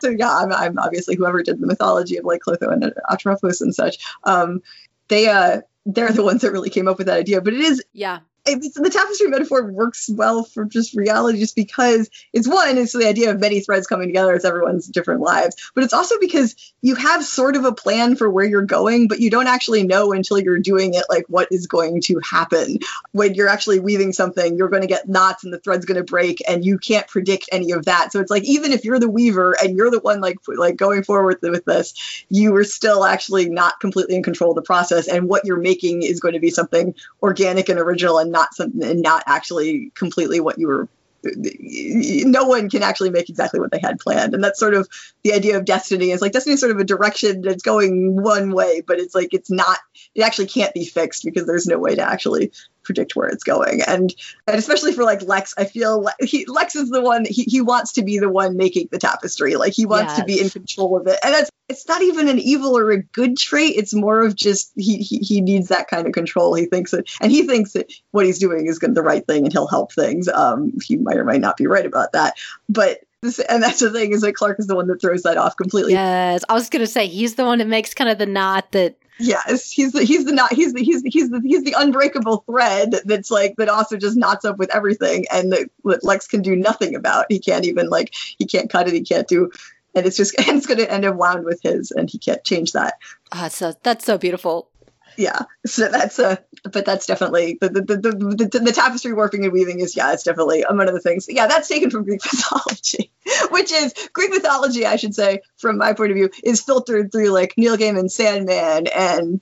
So 0.00 0.10
yeah 0.10 0.36
I'm, 0.36 0.52
I'm 0.52 0.78
obviously 0.80 1.14
whoever 1.14 1.40
did 1.44 1.60
the 1.60 1.66
mythology 1.68 2.16
of 2.16 2.24
like 2.24 2.40
clotho 2.40 2.72
and 2.72 2.92
atropos 3.08 3.60
and 3.60 3.72
such. 3.72 3.98
Um 4.24 4.60
they 5.06 5.28
uh 5.28 5.60
they're 5.86 6.10
the 6.10 6.24
ones 6.24 6.42
that 6.42 6.50
really 6.50 6.70
came 6.70 6.88
up 6.88 6.98
with 6.98 7.06
that 7.06 7.18
idea 7.18 7.40
but 7.40 7.54
it 7.54 7.60
is 7.60 7.84
yeah 7.92 8.20
it's, 8.44 8.74
the 8.74 8.90
tapestry 8.90 9.28
metaphor 9.28 9.70
works 9.70 10.10
well 10.12 10.44
for 10.44 10.64
just 10.64 10.94
reality 10.94 11.38
just 11.38 11.54
because 11.54 12.10
it's 12.32 12.48
one 12.48 12.76
it's 12.76 12.92
the 12.92 13.06
idea 13.06 13.30
of 13.30 13.40
many 13.40 13.60
threads 13.60 13.86
coming 13.86 14.08
together 14.08 14.34
as 14.34 14.44
everyone's 14.44 14.88
different 14.88 15.20
lives 15.20 15.70
but 15.74 15.84
it's 15.84 15.92
also 15.92 16.18
because 16.18 16.56
you 16.82 16.96
have 16.96 17.24
sort 17.24 17.54
of 17.54 17.64
a 17.64 17.72
plan 17.72 18.16
for 18.16 18.28
where 18.28 18.44
you're 18.44 18.62
going 18.62 19.06
but 19.06 19.20
you 19.20 19.30
don't 19.30 19.46
actually 19.46 19.84
know 19.84 20.12
until 20.12 20.38
you're 20.38 20.58
doing 20.58 20.94
it 20.94 21.04
like 21.08 21.24
what 21.28 21.48
is 21.50 21.66
going 21.66 22.00
to 22.00 22.20
happen. 22.22 22.78
When 23.12 23.34
you're 23.34 23.48
actually 23.48 23.80
weaving 23.80 24.12
something 24.12 24.56
you're 24.56 24.68
going 24.68 24.82
to 24.82 24.88
get 24.88 25.08
knots 25.08 25.44
and 25.44 25.52
the 25.52 25.60
thread's 25.60 25.86
going 25.86 25.98
to 25.98 26.04
break 26.04 26.42
and 26.48 26.64
you 26.64 26.78
can't 26.78 27.06
predict 27.06 27.48
any 27.52 27.72
of 27.72 27.84
that. 27.84 28.12
So 28.12 28.20
it's 28.20 28.30
like 28.30 28.44
even 28.44 28.72
if 28.72 28.84
you're 28.84 28.98
the 28.98 29.10
weaver 29.10 29.56
and 29.62 29.76
you're 29.76 29.90
the 29.90 30.00
one 30.00 30.20
like 30.20 30.38
like 30.48 30.76
going 30.76 31.04
forward 31.04 31.38
with 31.42 31.64
this 31.64 32.24
you 32.28 32.54
are 32.56 32.64
still 32.64 33.04
actually 33.04 33.48
not 33.48 33.78
completely 33.78 34.16
in 34.16 34.22
control 34.22 34.50
of 34.50 34.56
the 34.56 34.62
process 34.62 35.06
and 35.06 35.28
what 35.28 35.44
you're 35.44 35.60
making 35.60 36.02
is 36.02 36.20
going 36.20 36.34
to 36.34 36.40
be 36.40 36.50
something 36.50 36.94
organic 37.22 37.68
and 37.68 37.78
original 37.78 38.18
and 38.18 38.31
not 38.32 38.54
something 38.54 38.82
and 38.82 39.02
not 39.02 39.22
actually 39.26 39.92
completely 39.94 40.40
what 40.40 40.58
you 40.58 40.66
were 40.66 40.88
no 41.24 42.44
one 42.44 42.68
can 42.68 42.82
actually 42.82 43.10
make 43.10 43.30
exactly 43.30 43.60
what 43.60 43.70
they 43.70 43.78
had 43.78 44.00
planned. 44.00 44.34
And 44.34 44.42
that's 44.42 44.58
sort 44.58 44.74
of 44.74 44.88
the 45.22 45.32
idea 45.32 45.56
of 45.56 45.64
destiny. 45.64 46.10
Is 46.10 46.20
like 46.20 46.32
destiny 46.32 46.54
is 46.54 46.60
sort 46.60 46.72
of 46.72 46.78
a 46.78 46.84
direction 46.84 47.42
that's 47.42 47.62
going 47.62 48.20
one 48.20 48.52
way 48.52 48.82
but 48.84 48.98
it's 48.98 49.14
like 49.14 49.32
it's 49.32 49.50
not 49.50 49.78
it 50.14 50.22
actually 50.22 50.46
can't 50.46 50.74
be 50.74 50.84
fixed 50.84 51.24
because 51.24 51.46
there's 51.46 51.66
no 51.66 51.78
way 51.78 51.94
to 51.94 52.02
actually 52.02 52.52
predict 52.82 53.16
where 53.16 53.28
it's 53.28 53.44
going. 53.44 53.82
And 53.82 54.14
and 54.46 54.56
especially 54.56 54.92
for 54.92 55.04
like 55.04 55.22
lex 55.22 55.54
i 55.56 55.64
feel 55.64 56.02
like 56.02 56.14
he, 56.20 56.44
lex 56.46 56.74
is 56.74 56.90
the 56.90 57.02
one 57.02 57.24
he, 57.24 57.44
he 57.44 57.60
wants 57.60 57.92
to 57.92 58.02
be 58.02 58.18
the 58.18 58.28
one 58.28 58.56
making 58.56 58.88
the 58.90 58.98
tapestry. 58.98 59.56
Like 59.56 59.72
he 59.72 59.86
wants 59.86 60.12
yes. 60.12 60.18
to 60.18 60.24
be 60.24 60.40
in 60.40 60.50
control 60.50 60.96
of 60.96 61.06
it. 61.06 61.18
And 61.24 61.34
that's 61.34 61.50
it's 61.68 61.88
not 61.88 62.02
even 62.02 62.28
an 62.28 62.38
evil 62.38 62.76
or 62.76 62.90
a 62.90 63.02
good 63.02 63.36
trait. 63.36 63.76
It's 63.76 63.94
more 63.94 64.20
of 64.20 64.34
just 64.36 64.72
he 64.76 64.98
he, 64.98 65.18
he 65.18 65.40
needs 65.40 65.68
that 65.68 65.88
kind 65.88 66.06
of 66.06 66.12
control. 66.12 66.54
He 66.54 66.66
thinks 66.66 66.90
that 66.90 67.08
and 67.20 67.32
he 67.32 67.46
thinks 67.46 67.72
that 67.72 67.92
what 68.10 68.26
he's 68.26 68.38
doing 68.38 68.66
is 68.66 68.78
good 68.78 68.94
the 68.94 69.02
right 69.02 69.26
thing 69.26 69.44
and 69.44 69.52
he'll 69.52 69.66
help 69.68 69.92
things. 69.92 70.28
Um 70.28 70.72
he 70.82 70.96
might 70.96 71.16
or 71.16 71.24
might 71.24 71.40
not 71.40 71.56
be 71.56 71.66
right 71.66 71.86
about 71.86 72.12
that. 72.12 72.34
But 72.68 73.00
this, 73.22 73.38
and 73.38 73.62
that's 73.62 73.78
the 73.78 73.90
thing 73.90 74.12
is 74.12 74.22
that 74.22 74.34
Clark 74.34 74.58
is 74.58 74.66
the 74.66 74.74
one 74.74 74.88
that 74.88 75.00
throws 75.00 75.22
that 75.22 75.36
off 75.36 75.56
completely. 75.56 75.92
Yes, 75.92 76.44
I 76.48 76.54
was 76.54 76.68
gonna 76.68 76.86
say 76.86 77.06
he's 77.06 77.36
the 77.36 77.44
one 77.44 77.58
that 77.58 77.68
makes 77.68 77.94
kind 77.94 78.10
of 78.10 78.18
the 78.18 78.26
knot 78.26 78.72
that 78.72 78.96
Yes, 79.22 79.70
he's 79.70 79.92
the 79.92 80.04
he's 80.04 80.24
the 80.24 80.32
knot 80.32 80.52
he's 80.52 80.72
the 80.72 80.82
he's 80.82 81.02
the 81.02 81.10
he's 81.10 81.30
the 81.30 81.40
he's 81.44 81.64
the 81.64 81.74
unbreakable 81.78 82.44
thread 82.46 82.94
that's 83.04 83.30
like 83.30 83.56
that 83.56 83.68
also 83.68 83.96
just 83.96 84.16
knots 84.16 84.44
up 84.44 84.58
with 84.58 84.74
everything 84.74 85.26
and 85.32 85.52
that, 85.52 85.70
that 85.84 86.04
Lex 86.04 86.26
can 86.26 86.42
do 86.42 86.56
nothing 86.56 86.94
about. 86.94 87.26
He 87.28 87.38
can't 87.38 87.64
even 87.64 87.88
like 87.88 88.14
he 88.38 88.46
can't 88.46 88.70
cut 88.70 88.88
it. 88.88 88.94
He 88.94 89.02
can't 89.02 89.28
do, 89.28 89.50
and 89.94 90.06
it's 90.06 90.16
just 90.16 90.38
and 90.46 90.58
it's 90.58 90.66
going 90.66 90.78
to 90.78 90.90
end 90.90 91.04
up 91.04 91.16
wound 91.16 91.44
with 91.44 91.60
his, 91.62 91.90
and 91.92 92.10
he 92.10 92.18
can't 92.18 92.42
change 92.44 92.72
that. 92.72 92.94
Oh, 93.32 93.48
so 93.48 93.74
that's 93.82 94.04
so 94.04 94.18
beautiful 94.18 94.71
yeah. 95.16 95.40
So 95.66 95.88
that's 95.88 96.18
a 96.18 96.38
but 96.64 96.84
that's 96.84 97.06
definitely 97.06 97.58
the 97.60 97.68
the, 97.68 97.80
the 97.80 97.96
the, 97.96 98.60
the, 98.60 98.72
tapestry 98.72 99.12
warping 99.12 99.44
and 99.44 99.52
weaving 99.52 99.80
is 99.80 99.96
yeah 99.96 100.12
it's 100.12 100.22
definitely 100.22 100.64
one 100.68 100.88
of 100.88 100.94
the 100.94 101.00
things. 101.00 101.26
Yeah 101.28 101.46
that's 101.46 101.68
taken 101.68 101.90
from 101.90 102.04
greek 102.04 102.20
mythology 102.32 103.10
which 103.50 103.72
is 103.72 103.94
greek 104.12 104.30
mythology 104.30 104.86
i 104.86 104.96
should 104.96 105.14
say 105.14 105.40
from 105.56 105.78
my 105.78 105.92
point 105.92 106.10
of 106.10 106.16
view 106.16 106.30
is 106.42 106.60
filtered 106.60 107.12
through 107.12 107.30
like 107.30 107.54
neil 107.56 107.76
gaiman's 107.76 108.14
sandman 108.14 108.86
and 108.88 109.40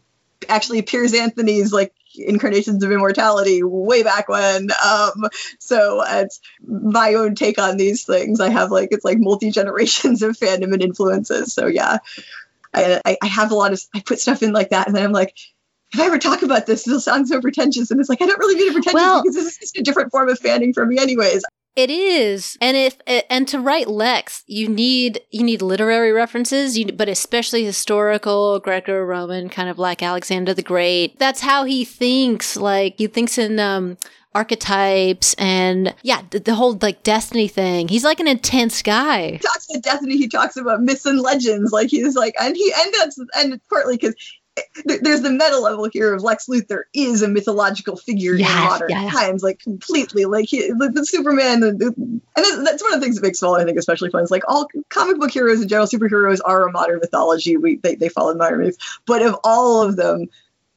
actually 0.49 0.83
piers 0.83 1.15
anthony's 1.15 1.73
like 1.73 1.93
incarnations 2.17 2.83
of 2.83 2.91
immortality 2.91 3.63
way 3.63 4.03
back 4.03 4.29
when. 4.29 4.69
Um 4.85 5.29
so 5.59 6.03
it's 6.07 6.41
my 6.67 7.15
own 7.15 7.35
take 7.35 7.59
on 7.59 7.77
these 7.77 8.05
things. 8.05 8.41
I 8.41 8.51
have 8.51 8.71
like 8.71 8.89
it's 8.93 9.05
like 9.05 9.19
multi 9.21 9.51
generations 9.51 10.23
of 10.25 10.37
fandom 10.37 10.73
and 10.73 10.83
influences. 10.83 11.53
So 11.53 11.67
yeah 11.67 11.99
I, 12.73 13.17
I 13.21 13.27
have 13.27 13.51
a 13.51 13.57
lot 13.57 13.73
of 13.73 13.81
I 13.95 14.01
put 14.01 14.21
stuff 14.21 14.43
in 14.43 14.53
like 14.53 14.71
that 14.71 14.87
and 14.87 14.95
then 14.95 15.05
I'm 15.05 15.13
like 15.13 15.37
if 15.93 16.01
I 16.01 16.07
ever 16.07 16.19
talk 16.19 16.43
about 16.43 16.67
this, 16.67 16.87
it'll 16.87 17.01
sound 17.01 17.29
so 17.29 17.41
pretentious. 17.41 17.91
And 17.91 18.01
it's 18.01 18.09
like, 18.09 18.23
I 18.23 18.27
don't 18.27 18.39
really 18.39 18.57
mean 18.57 18.69
it 18.69 18.73
pretentious 18.73 18.95
well, 18.95 19.23
because 19.23 19.35
this 19.35 19.47
is 19.47 19.59
just 19.59 19.79
a 19.79 19.83
different 19.83 20.11
form 20.11 20.29
of 20.29 20.39
fanning 20.39 20.73
for 20.73 20.87
me 20.87 20.99
anyways. 20.99 21.45
It 21.77 21.91
is. 21.91 22.59
And 22.61 22.77
if 22.77 22.97
and 23.07 23.47
to 23.49 23.61
write 23.61 23.89
Lex, 23.89 24.43
you 24.47 24.69
need 24.69 25.21
you 25.31 25.45
need 25.45 25.63
literary 25.63 26.13
references, 26.13 26.77
you, 26.77 26.93
but 26.93 27.09
especially 27.09 27.65
historical, 27.65 28.59
Greco-Roman, 28.59 29.49
kind 29.49 29.69
of 29.69 29.79
like 29.79 30.03
Alexander 30.03 30.53
the 30.53 30.63
Great. 30.63 31.19
That's 31.19 31.41
how 31.41 31.65
he 31.65 31.85
thinks. 31.85 32.57
Like 32.57 32.97
he 32.99 33.07
thinks 33.07 33.39
in 33.39 33.61
um 33.61 33.99
archetypes 34.35 35.35
and 35.35 35.95
yeah, 36.03 36.23
the, 36.31 36.39
the, 36.39 36.55
whole 36.55 36.79
like 36.81 37.03
destiny 37.03 37.49
thing. 37.49 37.89
He's 37.89 38.05
like 38.05 38.21
an 38.21 38.29
intense 38.29 38.81
guy. 38.83 39.33
He 39.33 39.39
talks 39.39 39.69
about 39.71 39.83
destiny. 39.83 40.17
He 40.17 40.29
talks 40.29 40.57
about 40.57 40.83
myths 40.83 41.07
and 41.07 41.21
legends. 41.21 41.73
Like 41.73 41.89
he's 41.91 42.15
like, 42.15 42.35
and 42.41 42.57
he 42.57 42.73
and 42.77 42.95
that's 42.95 43.19
and 43.37 43.61
partly 43.69 43.97
because 43.97 44.15
there's 44.85 45.23
the 45.23 45.31
meta 45.31 45.59
level 45.59 45.89
here 45.93 46.15
of 46.15 46.23
Lex 46.23 46.47
Luthor 46.47 46.83
is 46.95 47.23
a 47.23 47.29
mythological 47.29 47.97
figure 47.97 48.35
yes, 48.35 48.51
in 48.51 48.57
modern 48.57 48.91
yeah, 48.91 49.11
times, 49.11 49.43
like 49.43 49.59
completely. 49.61 50.25
Like 50.25 50.47
he, 50.47 50.69
the, 50.69 50.91
the 50.93 51.05
Superman, 51.05 51.61
the, 51.61 51.73
the, 51.73 51.87
and 51.97 52.67
that's 52.67 52.83
one 52.83 52.95
of 52.95 53.01
the 53.01 53.05
things 53.05 53.17
that 53.17 53.23
makes 53.23 53.41
Small, 53.41 53.57
I 53.57 53.65
think, 53.65 53.79
especially 53.79 54.11
fun. 54.11 54.23
Is 54.23 54.31
like 54.31 54.45
all 54.49 54.69
comic 54.89 55.19
book 55.19 55.31
heroes 55.31 55.61
and 55.61 55.69
general 55.69 55.87
superheroes 55.87 56.41
are 56.45 56.69
a 56.69 56.73
modern 56.73 56.99
mythology. 57.01 57.57
We 57.57 57.77
they, 57.77 57.95
they 57.95 58.09
follow 58.09 58.35
modern 58.35 58.61
myths, 58.61 59.01
but 59.07 59.23
of 59.23 59.37
all 59.45 59.83
of 59.83 59.97
them, 59.97 60.29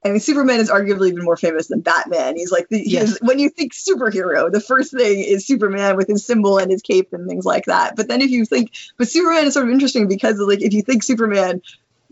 I 0.05 0.09
mean, 0.09 0.19
Superman 0.19 0.59
is 0.59 0.69
arguably 0.69 1.09
even 1.09 1.23
more 1.23 1.38
famous 1.38 1.67
than 1.67 1.79
Batman. 1.79 2.36
He's 2.36 2.51
like 2.51 2.67
the 2.67 2.81
yes. 2.86 3.17
when 3.21 3.39
you 3.39 3.49
think 3.49 3.73
superhero, 3.73 4.51
the 4.51 4.59
first 4.59 4.91
thing 4.91 5.23
is 5.23 5.47
Superman 5.47 5.95
with 5.95 6.07
his 6.07 6.25
symbol 6.25 6.57
and 6.57 6.69
his 6.69 6.81
cape 6.81 7.13
and 7.13 7.27
things 7.27 7.45
like 7.45 7.65
that. 7.65 7.95
But 7.95 8.09
then 8.09 8.21
if 8.21 8.29
you 8.29 8.45
think, 8.45 8.71
but 8.97 9.07
Superman 9.07 9.45
is 9.45 9.53
sort 9.53 9.65
of 9.65 9.71
interesting 9.71 10.07
because 10.07 10.39
like 10.39 10.61
if 10.61 10.73
you 10.73 10.81
think 10.81 11.03
Superman, 11.03 11.61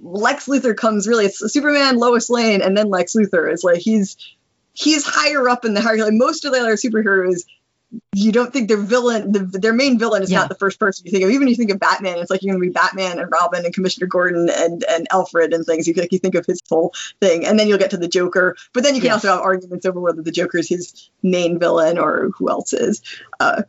Lex 0.02 0.48
Luthor 0.48 0.76
comes 0.76 1.08
really 1.08 1.26
it's 1.26 1.40
Superman, 1.52 1.98
Lois 1.98 2.30
Lane, 2.30 2.62
and 2.62 2.76
then 2.76 2.90
Lex 2.90 3.16
Luthor 3.16 3.52
is 3.52 3.64
like 3.64 3.80
he's 3.80 4.18
he's 4.74 5.06
higher 5.06 5.48
up 5.48 5.66
in 5.66 5.74
the 5.74 5.82
hierarchy. 5.82 6.04
Like 6.04 6.14
most 6.14 6.46
of 6.46 6.54
the 6.54 6.60
other 6.60 6.76
superheroes 6.76 7.44
you 8.14 8.32
don't 8.32 8.54
think 8.54 8.68
their 8.68 8.78
villain, 8.78 9.32
the, 9.32 9.40
their 9.40 9.74
main 9.74 10.00
villain 10.00 10.24
is 10.24 10.32
yeah. 10.32 10.40
not 10.40 10.50
the 10.50 10.56
first 10.56 10.80
person 10.80 11.06
you 11.06 11.12
think 11.12 11.24
of. 11.24 11.30
Even 11.30 11.48
if 11.48 11.52
you 11.52 11.56
think 11.58 11.72
of 11.72 11.80
Batman, 11.80 12.20
it's 12.20 12.30
like 12.30 12.42
you're 12.42 12.54
going 12.54 12.62
to 12.62 12.68
be 12.70 12.74
Batman 12.74 13.20
and 13.20 13.30
Robin 13.30 13.66
and 13.66 13.74
Commissioner 13.74 14.08
Gordon 14.08 14.50
and 14.50 14.84
and 14.84 15.08
Alfred 15.12 15.54
and 15.54 15.66
things. 15.66 15.88
You 15.88 15.94
like 15.96 16.12
you 16.12 16.20
think 16.20 16.36
of 16.36 16.46
his 16.46 16.60
whole 16.70 16.94
thing, 17.20 17.46
and 17.46 17.60
then 17.60 17.68
you'll 17.68 17.78
get 17.78 17.92
to 17.92 17.98
the 17.98 18.08
Joker. 18.08 18.56
But 18.74 18.84
then 18.84 18.96
you 18.96 19.02
can 19.02 19.08
yes. 19.08 19.16
also 19.16 19.30
have 19.30 19.42
arguments 19.42 19.86
over 19.86 20.00
whether 20.00 20.22
the 20.22 20.32
Joker 20.32 20.60
is 20.60 20.70
his 20.70 21.10
main 21.22 21.60
villain 21.60 21.98
or 21.98 22.32
who 22.38 22.50
else 22.50 22.74
is. 22.74 23.02
Uh, 23.40 23.64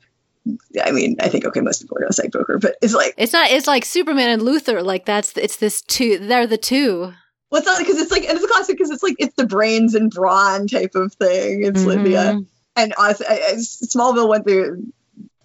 I 0.85 0.91
mean, 0.91 1.17
I 1.21 1.29
think 1.29 1.45
okay, 1.45 1.61
most 1.61 1.83
people 1.83 1.99
are 1.99 2.01
gonna 2.01 2.13
say 2.13 2.29
Joker, 2.29 2.59
but 2.59 2.77
it's 2.83 2.95
like 2.95 3.15
it's 3.17 3.33
not. 3.33 3.51
It's 3.51 3.67
like 3.67 3.85
Superman 3.85 4.31
and 4.31 4.43
Luthor. 4.43 4.85
Like 4.85 5.05
that's 5.05 5.37
it's 5.37 5.57
this 5.57 5.83
two. 5.83 6.19
They're 6.19 6.47
the 6.47 6.59
two. 6.59 7.13
Well, 7.51 7.61
it's 7.61 7.67
not 7.67 7.79
because 7.79 8.01
it's 8.01 8.11
like 8.11 8.25
and 8.25 8.33
it's 8.33 8.45
a 8.45 8.49
classic 8.49 8.79
because 8.79 8.91
it's 8.91 9.03
like 9.03 9.17
it's 9.19 9.37
the 9.37 9.47
brains 9.47 9.95
and 9.95 10.11
brawn 10.11 10.67
type 10.67 10.95
of 10.95 11.13
thing. 11.15 11.65
It's 11.65 11.83
mm-hmm. 11.83 12.03
like 12.03 12.09
yeah 12.09 12.39
and 12.77 12.95
I, 12.99 13.11
I, 13.11 13.55
Smallville 13.57 14.29
went 14.29 14.47
through 14.47 14.93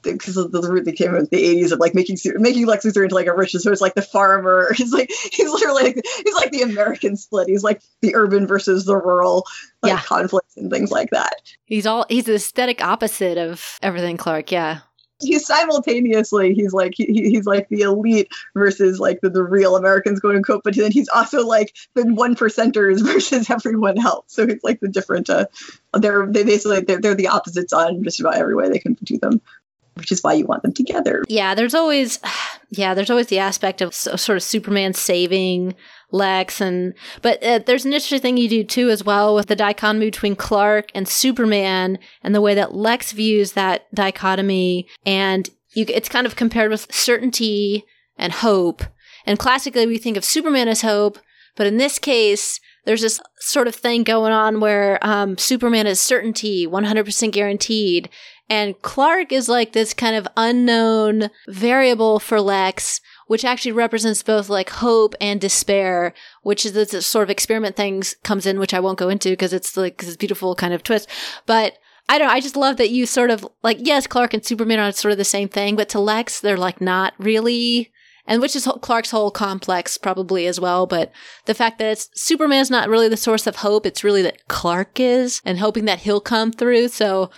because 0.04 0.38
of 0.38 0.54
the 0.54 0.62
route 0.62 0.86
they 0.86 0.94
came 0.94 1.14
in 1.16 1.28
the 1.32 1.62
80s 1.62 1.74
of 1.74 1.80
like 1.80 1.94
making 1.94 2.18
making 2.36 2.66
Lex 2.66 2.86
Luthor 2.86 3.04
into 3.04 3.16
like 3.16 3.28
a 3.28 3.36
rich 3.36 3.52
so 3.52 3.72
it's 3.72 3.82
like 3.82 3.96
the 3.96 4.02
farmer 4.02 4.72
he's 4.76 4.94
like 4.94 5.10
he's 5.10 5.50
literally 5.50 5.84
like 5.84 6.02
he's 6.24 6.36
like 6.36 6.52
the 6.52 6.62
American 6.62 7.18
split 7.18 7.50
he's 7.50 7.64
like 7.64 7.82
the 8.02 8.16
urban 8.16 8.48
versus 8.48 8.86
the 8.86 8.96
rural 8.96 9.46
like 9.82 9.92
yeah. 9.92 10.00
conflicts 10.00 10.56
and 10.56 10.72
things 10.72 10.92
like 10.92 11.10
that 11.10 11.42
he's 11.66 11.86
all 11.86 12.06
he's 12.08 12.26
the 12.26 12.36
aesthetic 12.36 12.82
opposite 12.82 13.38
of 13.38 13.78
everything 13.82 14.16
Clark 14.16 14.52
yeah 14.52 14.80
he's 15.20 15.46
simultaneously 15.46 16.54
he's 16.54 16.74
like 16.74 16.94
he, 16.96 17.06
he's 17.06 17.46
like 17.46 17.68
the 17.70 17.82
elite 17.82 18.30
versus 18.54 19.00
like 19.00 19.20
the, 19.22 19.30
the 19.30 19.44
real 19.44 19.76
Americans 19.76 20.20
going 20.20 20.36
to 20.36 20.42
cope, 20.42 20.64
but 20.64 20.76
then 20.76 20.92
he's 20.92 21.10
also 21.10 21.46
like 21.46 21.76
the 21.96 22.04
one 22.14 22.36
percenters 22.36 23.02
versus 23.06 23.50
everyone 23.50 24.00
else. 24.00 24.26
So 24.28 24.44
it's 24.44 24.64
like 24.64 24.80
the 24.80 24.88
different 24.88 25.30
uh 25.30 25.46
they're 25.94 26.28
they 26.28 26.44
basically 26.44 26.82
they're, 26.82 27.00
they're 27.00 27.16
the 27.16 27.30
opposites 27.30 27.74
on 27.74 28.04
just 28.04 28.20
about 28.20 28.36
every 28.36 28.56
way 28.56 28.70
they 28.70 28.80
can 28.80 28.94
do 29.04 29.18
them 29.18 29.42
which 29.98 30.12
is 30.12 30.24
why 30.24 30.34
you 30.34 30.46
want 30.46 30.64
them 30.64 30.74
together. 30.74 31.24
Yeah, 31.28 31.56
there's 31.56 31.74
always, 31.74 32.20
yeah, 32.70 32.94
there's 32.94 33.10
always 33.10 33.28
the 33.28 33.40
aspect 33.40 33.82
of 33.82 33.94
sort 33.94 34.30
of 34.30 34.44
Superman 34.44 34.94
saving 34.94 35.76
Lex, 36.12 36.62
and 36.62 36.94
but 37.22 37.44
uh, 37.44 37.60
there's 37.60 37.86
an 37.86 37.92
interesting 37.92 38.22
thing 38.22 38.38
you 38.38 38.48
do 38.48 38.64
too 38.64 38.90
as 38.90 39.04
well 39.04 39.36
with 39.36 39.48
the 39.48 39.56
dichotomy 39.56 40.08
between 40.08 40.36
Clark 40.36 40.90
and 40.96 41.08
Superman, 41.08 42.00
and 42.24 42.34
the 42.34 42.42
way 42.42 42.56
that 42.56 42.74
Lex 42.74 43.12
views 43.12 43.54
that 43.54 43.94
dichotomy, 43.94 44.88
and 45.06 45.50
you, 45.74 45.86
it's 45.90 46.10
kind 46.10 46.26
of 46.26 46.36
compared 46.36 46.72
with 46.72 46.92
certainty 46.94 47.84
and 48.18 48.32
hope. 48.32 48.84
And 49.26 49.38
classically, 49.38 49.86
we 49.86 49.98
think 49.98 50.16
of 50.16 50.24
Superman 50.24 50.70
as 50.70 50.82
hope, 50.82 51.20
but 51.58 51.68
in 51.68 51.78
this 51.78 52.00
case, 52.00 52.62
there's 52.86 53.02
this 53.02 53.20
sort 53.40 53.68
of 53.68 53.76
thing 53.76 54.04
going 54.04 54.32
on 54.32 54.62
where 54.62 54.98
um, 55.06 55.38
Superman 55.38 55.88
is 55.88 56.00
certainty, 56.00 56.66
100% 56.66 57.32
guaranteed, 57.34 58.10
and 58.50 58.82
Clark 58.82 59.32
is 59.32 59.50
like 59.50 59.74
this 59.74 59.94
kind 59.94 60.16
of 60.16 60.28
unknown 60.38 61.30
variable 61.50 62.20
for 62.20 62.40
Lex, 62.40 63.02
which 63.28 63.44
actually 63.44 63.74
represents 63.74 64.24
both 64.24 64.50
like 64.50 64.70
hope 64.70 65.16
and 65.20 65.42
despair, 65.42 66.14
which 66.44 66.66
is 66.66 66.74
this 66.74 67.06
sort 67.06 67.24
of 67.24 67.30
experiment 67.30 67.76
things 67.76 68.16
comes 68.24 68.46
in, 68.46 68.60
which 68.60 68.74
I 68.74 68.80
won't 68.80 69.00
go 69.00 69.10
into 69.10 69.30
because 69.30 69.54
it's 69.54 69.76
like 69.76 69.98
this 69.98 70.16
beautiful 70.16 70.56
kind 70.56 70.74
of 70.74 70.82
twist. 70.82 71.10
But 71.46 71.78
I 72.08 72.18
don't 72.18 72.28
know. 72.28 72.34
I 72.34 72.40
just 72.40 72.56
love 72.56 72.78
that 72.78 72.90
you 72.90 73.06
sort 73.06 73.32
of 73.32 73.46
like, 73.64 73.80
yes, 73.82 74.08
Clark 74.08 74.34
and 74.34 74.46
Superman 74.46 74.80
are 74.80 74.92
sort 74.94 75.12
of 75.12 75.18
the 75.18 75.26
same 75.26 75.50
thing, 75.50 75.76
but 75.76 75.90
to 75.90 76.00
Lex, 76.00 76.40
they're 76.40 76.58
like 76.58 76.80
not 76.80 77.14
really. 77.18 77.92
And 78.30 78.42
which 78.42 78.58
is 78.58 78.68
Clark's 78.82 79.12
whole 79.12 79.32
complex 79.32 79.98
probably 79.98 80.48
as 80.48 80.60
well. 80.60 80.86
But 80.86 81.14
the 81.46 81.54
fact 81.54 81.80
that 81.80 81.92
it's 81.92 82.10
Superman's 82.14 82.70
not 82.70 82.90
really 82.90 83.08
the 83.08 83.16
source 83.16 83.48
of 83.48 83.58
hope. 83.58 83.86
It's 83.86 84.04
really 84.04 84.22
that 84.22 84.48
Clark 84.50 85.00
is 85.00 85.42
and 85.46 85.60
hoping 85.60 85.86
that 85.86 86.00
he'll 86.00 86.20
come 86.20 86.52
through. 86.52 86.90
So 86.90 87.30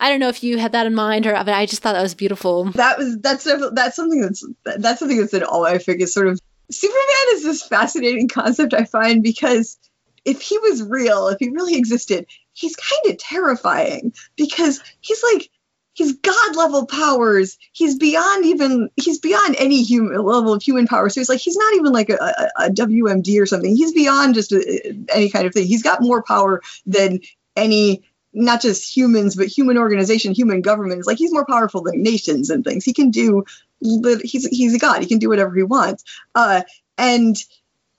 I 0.00 0.08
don't 0.08 0.18
know 0.18 0.30
if 0.30 0.42
you 0.42 0.58
had 0.58 0.72
that 0.72 0.86
in 0.86 0.94
mind 0.94 1.26
or, 1.26 1.32
but 1.32 1.50
I 1.50 1.66
just 1.66 1.82
thought 1.82 1.92
that 1.92 2.02
was 2.02 2.14
beautiful. 2.14 2.64
That 2.72 2.98
was 2.98 3.18
that's 3.18 3.44
that's 3.72 3.94
something 3.94 4.20
that's 4.20 4.44
that's 4.64 4.98
something 4.98 5.18
that's 5.18 5.34
in 5.34 5.44
all 5.44 5.66
I 5.66 5.78
think 5.78 6.00
is 6.00 6.14
Sort 6.14 6.26
of 6.26 6.40
Superman 6.70 7.26
is 7.34 7.44
this 7.44 7.62
fascinating 7.62 8.28
concept 8.28 8.72
I 8.72 8.84
find 8.84 9.22
because 9.22 9.76
if 10.24 10.40
he 10.40 10.58
was 10.58 10.82
real, 10.82 11.28
if 11.28 11.38
he 11.38 11.50
really 11.50 11.76
existed, 11.76 12.26
he's 12.52 12.76
kind 12.76 13.12
of 13.12 13.18
terrifying 13.18 14.14
because 14.36 14.80
he's 15.00 15.22
like 15.34 15.50
he's 15.92 16.14
god 16.14 16.56
level 16.56 16.86
powers. 16.86 17.58
He's 17.72 17.98
beyond 17.98 18.46
even 18.46 18.88
he's 18.96 19.18
beyond 19.18 19.56
any 19.58 19.82
human 19.82 20.22
level 20.22 20.54
of 20.54 20.62
human 20.62 20.86
power. 20.86 21.10
So 21.10 21.20
he's 21.20 21.28
like 21.28 21.40
he's 21.40 21.56
not 21.56 21.74
even 21.74 21.92
like 21.92 22.08
a, 22.08 22.14
a, 22.14 22.66
a 22.66 22.70
WMD 22.70 23.40
or 23.40 23.46
something. 23.46 23.76
He's 23.76 23.92
beyond 23.92 24.34
just 24.34 24.52
a, 24.52 24.96
any 25.12 25.28
kind 25.28 25.46
of 25.46 25.52
thing. 25.52 25.66
He's 25.66 25.82
got 25.82 26.00
more 26.00 26.22
power 26.22 26.62
than 26.86 27.20
any 27.56 28.02
not 28.32 28.62
just 28.62 28.96
humans, 28.96 29.36
but 29.36 29.46
human 29.46 29.78
organization, 29.78 30.32
human 30.32 30.62
government. 30.62 31.06
like 31.06 31.18
he's 31.18 31.32
more 31.32 31.46
powerful 31.46 31.82
than 31.82 32.02
nations 32.02 32.50
and 32.50 32.64
things. 32.64 32.84
He 32.84 32.92
can 32.92 33.10
do, 33.10 33.44
he's 33.80 34.46
he's 34.46 34.74
a 34.74 34.78
god. 34.78 35.00
He 35.00 35.08
can 35.08 35.18
do 35.18 35.28
whatever 35.28 35.54
he 35.54 35.62
wants. 35.62 36.04
Uh, 36.34 36.62
and 36.98 37.36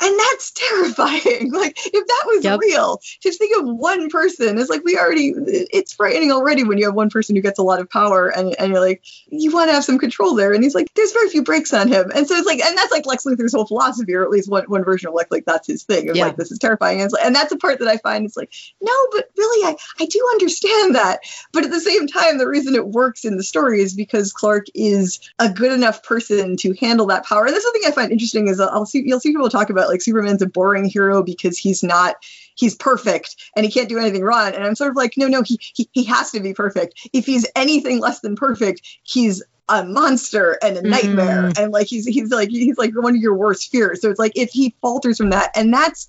and 0.02 0.20
that's 0.20 0.52
terrifying. 0.52 1.52
Like 1.62 1.78
if 1.78 2.08
that 2.08 2.24
was 2.26 2.44
yep. 2.44 2.60
real, 2.60 3.00
just 3.22 3.38
think 3.38 3.56
of 3.60 3.68
one 3.68 4.10
person. 4.10 4.58
It's 4.58 4.70
like 4.70 4.84
we 4.84 4.98
already 4.98 5.34
it's 5.36 5.94
frightening 5.94 6.32
already 6.32 6.64
when 6.64 6.78
you 6.78 6.86
have 6.86 6.96
one 6.96 7.10
person 7.10 7.36
who 7.36 7.42
gets 7.42 7.60
a 7.60 7.64
lot 7.64 7.80
of 7.80 7.90
power 7.90 8.30
and, 8.30 8.56
and 8.58 8.72
you're 8.72 8.82
like, 8.82 9.04
you 9.28 9.52
want 9.52 9.70
to 9.70 9.74
have 9.74 9.84
some 9.84 10.00
control 10.00 10.34
there. 10.34 10.54
And 10.54 10.64
he's 10.64 10.74
like, 10.74 10.92
there's 10.96 11.12
very 11.12 11.30
few 11.30 11.44
brakes 11.44 11.74
on 11.74 11.88
him. 11.88 12.12
And 12.16 12.28
so 12.28 12.36
it's 12.36 12.48
like 12.48 12.62
and 12.62 12.78
that's 12.78 12.92
like 12.92 13.06
Lex 13.06 13.26
Luthor's 13.26 13.54
whole 13.54 13.68
philosophy, 13.68 14.14
or 14.16 14.24
at 14.24 14.32
least 14.32 14.50
one, 14.50 14.64
one 14.66 14.84
version 14.84 15.10
of 15.10 15.14
Lex, 15.14 15.30
like 15.30 15.46
that's 15.46 15.68
his 15.68 15.84
thing. 15.84 16.08
It's 16.08 16.18
yeah. 16.18 16.28
like 16.28 16.38
this 16.38 16.52
is 16.52 16.60
terrifying. 16.60 17.02
And, 17.02 17.12
like, 17.12 17.24
and 17.24 17.36
that's 17.36 17.52
the 17.52 17.58
part 17.58 17.80
that 17.80 17.88
I 17.88 17.98
find 17.98 18.26
it's 18.26 18.38
like, 18.38 18.52
no, 18.82 18.94
but 19.12 19.30
really 19.38 19.68
I, 19.68 19.76
I 20.00 20.06
do 20.06 20.28
understand 20.32 20.96
that. 20.96 21.20
But 21.52 21.66
at 21.66 21.72
the 21.72 21.80
same 21.80 22.08
time, 22.08 22.38
the 22.38 22.48
reason 22.48 22.76
it 22.76 22.88
works 22.88 23.26
in 23.26 23.38
the 23.38 23.44
story 23.44 23.82
is 23.82 23.94
because 23.94 24.34
Clark 24.34 24.68
is 24.74 25.20
a 25.38 25.50
good 25.50 25.72
enough 25.72 26.04
person 26.04 26.58
to 26.58 26.74
handle 26.80 27.08
that 27.08 27.26
power. 27.26 27.46
And 27.46 27.54
that's 27.54 27.64
something 27.64 27.84
I 27.86 27.92
find 27.92 28.12
interesting 28.12 28.48
is 28.48 28.60
I'll 28.60 28.86
see 28.86 29.04
you'll 29.06 29.20
see 29.20 29.32
people 29.32 29.50
talk 29.50 29.70
about 29.70 29.91
like 29.92 30.02
Superman's 30.02 30.42
a 30.42 30.48
boring 30.48 30.86
hero 30.86 31.24
because 31.24 31.58
he's 31.58 31.84
not 31.84 32.16
he's 32.56 32.76
perfect 32.76 33.36
and 33.56 33.66
he 33.66 33.72
can't 33.72 33.90
do 33.90 33.98
anything 33.98 34.24
wrong. 34.24 34.54
And 34.54 34.64
I'm 34.64 34.76
sort 34.76 34.92
of 34.92 34.96
like, 34.96 35.14
no, 35.18 35.28
no, 35.28 35.42
he 35.42 35.60
he, 35.62 35.90
he 35.92 36.04
has 36.06 36.32
to 36.32 36.40
be 36.40 36.54
perfect. 36.54 37.10
If 37.14 37.26
he's 37.26 37.48
anything 37.56 38.00
less 38.00 38.22
than 38.22 38.36
perfect, 38.36 38.82
he's 39.04 39.44
a 39.70 39.86
monster 39.86 40.58
and 40.62 40.78
a 40.78 40.82
nightmare. 40.82 41.50
Mm. 41.50 41.60
And 41.60 41.72
like 41.72 41.88
he's 41.88 42.06
he's 42.06 42.32
like 42.32 42.50
he's 42.50 42.78
like 42.78 42.94
one 42.94 43.16
of 43.16 43.22
your 43.22 43.36
worst 43.36 43.72
fears. 43.72 44.02
So 44.02 44.10
it's 44.10 44.20
like 44.20 44.34
if 44.36 44.52
he 44.52 44.76
falters 44.82 45.18
from 45.18 45.32
that, 45.32 45.52
and 45.56 45.74
that's 45.74 46.08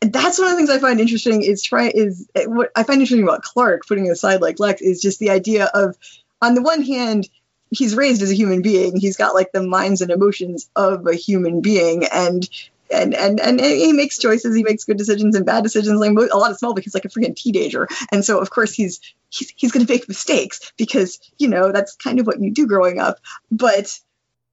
that's 0.00 0.38
one 0.38 0.48
of 0.48 0.52
the 0.52 0.56
things 0.56 0.70
I 0.70 0.78
find 0.78 1.00
interesting 1.00 1.42
is 1.42 1.62
try 1.62 1.90
is 1.94 2.28
what 2.46 2.70
I 2.74 2.82
find 2.82 3.00
interesting 3.00 3.22
about 3.22 3.42
Clark 3.42 3.86
putting 3.86 4.10
aside 4.10 4.40
like 4.40 4.58
Lex 4.58 4.82
is 4.82 5.00
just 5.00 5.18
the 5.18 5.30
idea 5.30 5.66
of 5.66 5.96
on 6.40 6.54
the 6.54 6.62
one 6.62 6.82
hand 6.82 7.28
he's 7.72 7.94
raised 7.94 8.22
as 8.22 8.30
a 8.30 8.34
human 8.34 8.62
being. 8.62 8.96
He's 8.96 9.16
got 9.16 9.34
like 9.34 9.52
the 9.52 9.62
minds 9.62 10.00
and 10.00 10.10
emotions 10.10 10.70
of 10.76 11.06
a 11.06 11.14
human 11.14 11.60
being, 11.60 12.04
and 12.04 12.48
and 12.92 13.14
and 13.14 13.40
and 13.40 13.60
he 13.60 13.92
makes 13.92 14.18
choices. 14.18 14.54
He 14.54 14.62
makes 14.62 14.84
good 14.84 14.98
decisions 14.98 15.34
and 15.34 15.46
bad 15.46 15.62
decisions. 15.62 15.98
Like 15.98 16.30
a 16.30 16.36
lot 16.36 16.50
of 16.50 16.58
small, 16.58 16.74
because 16.74 16.92
he's 16.92 16.94
like 16.94 17.04
a 17.04 17.08
freaking 17.08 17.36
teenager, 17.36 17.88
and 18.12 18.24
so 18.24 18.38
of 18.38 18.50
course 18.50 18.72
he's 18.72 19.00
he's 19.30 19.52
he's 19.56 19.72
going 19.72 19.84
to 19.84 19.92
make 19.92 20.08
mistakes 20.08 20.72
because 20.76 21.18
you 21.38 21.48
know 21.48 21.72
that's 21.72 21.96
kind 21.96 22.20
of 22.20 22.26
what 22.26 22.40
you 22.40 22.52
do 22.52 22.66
growing 22.66 23.00
up. 23.00 23.18
But 23.50 23.98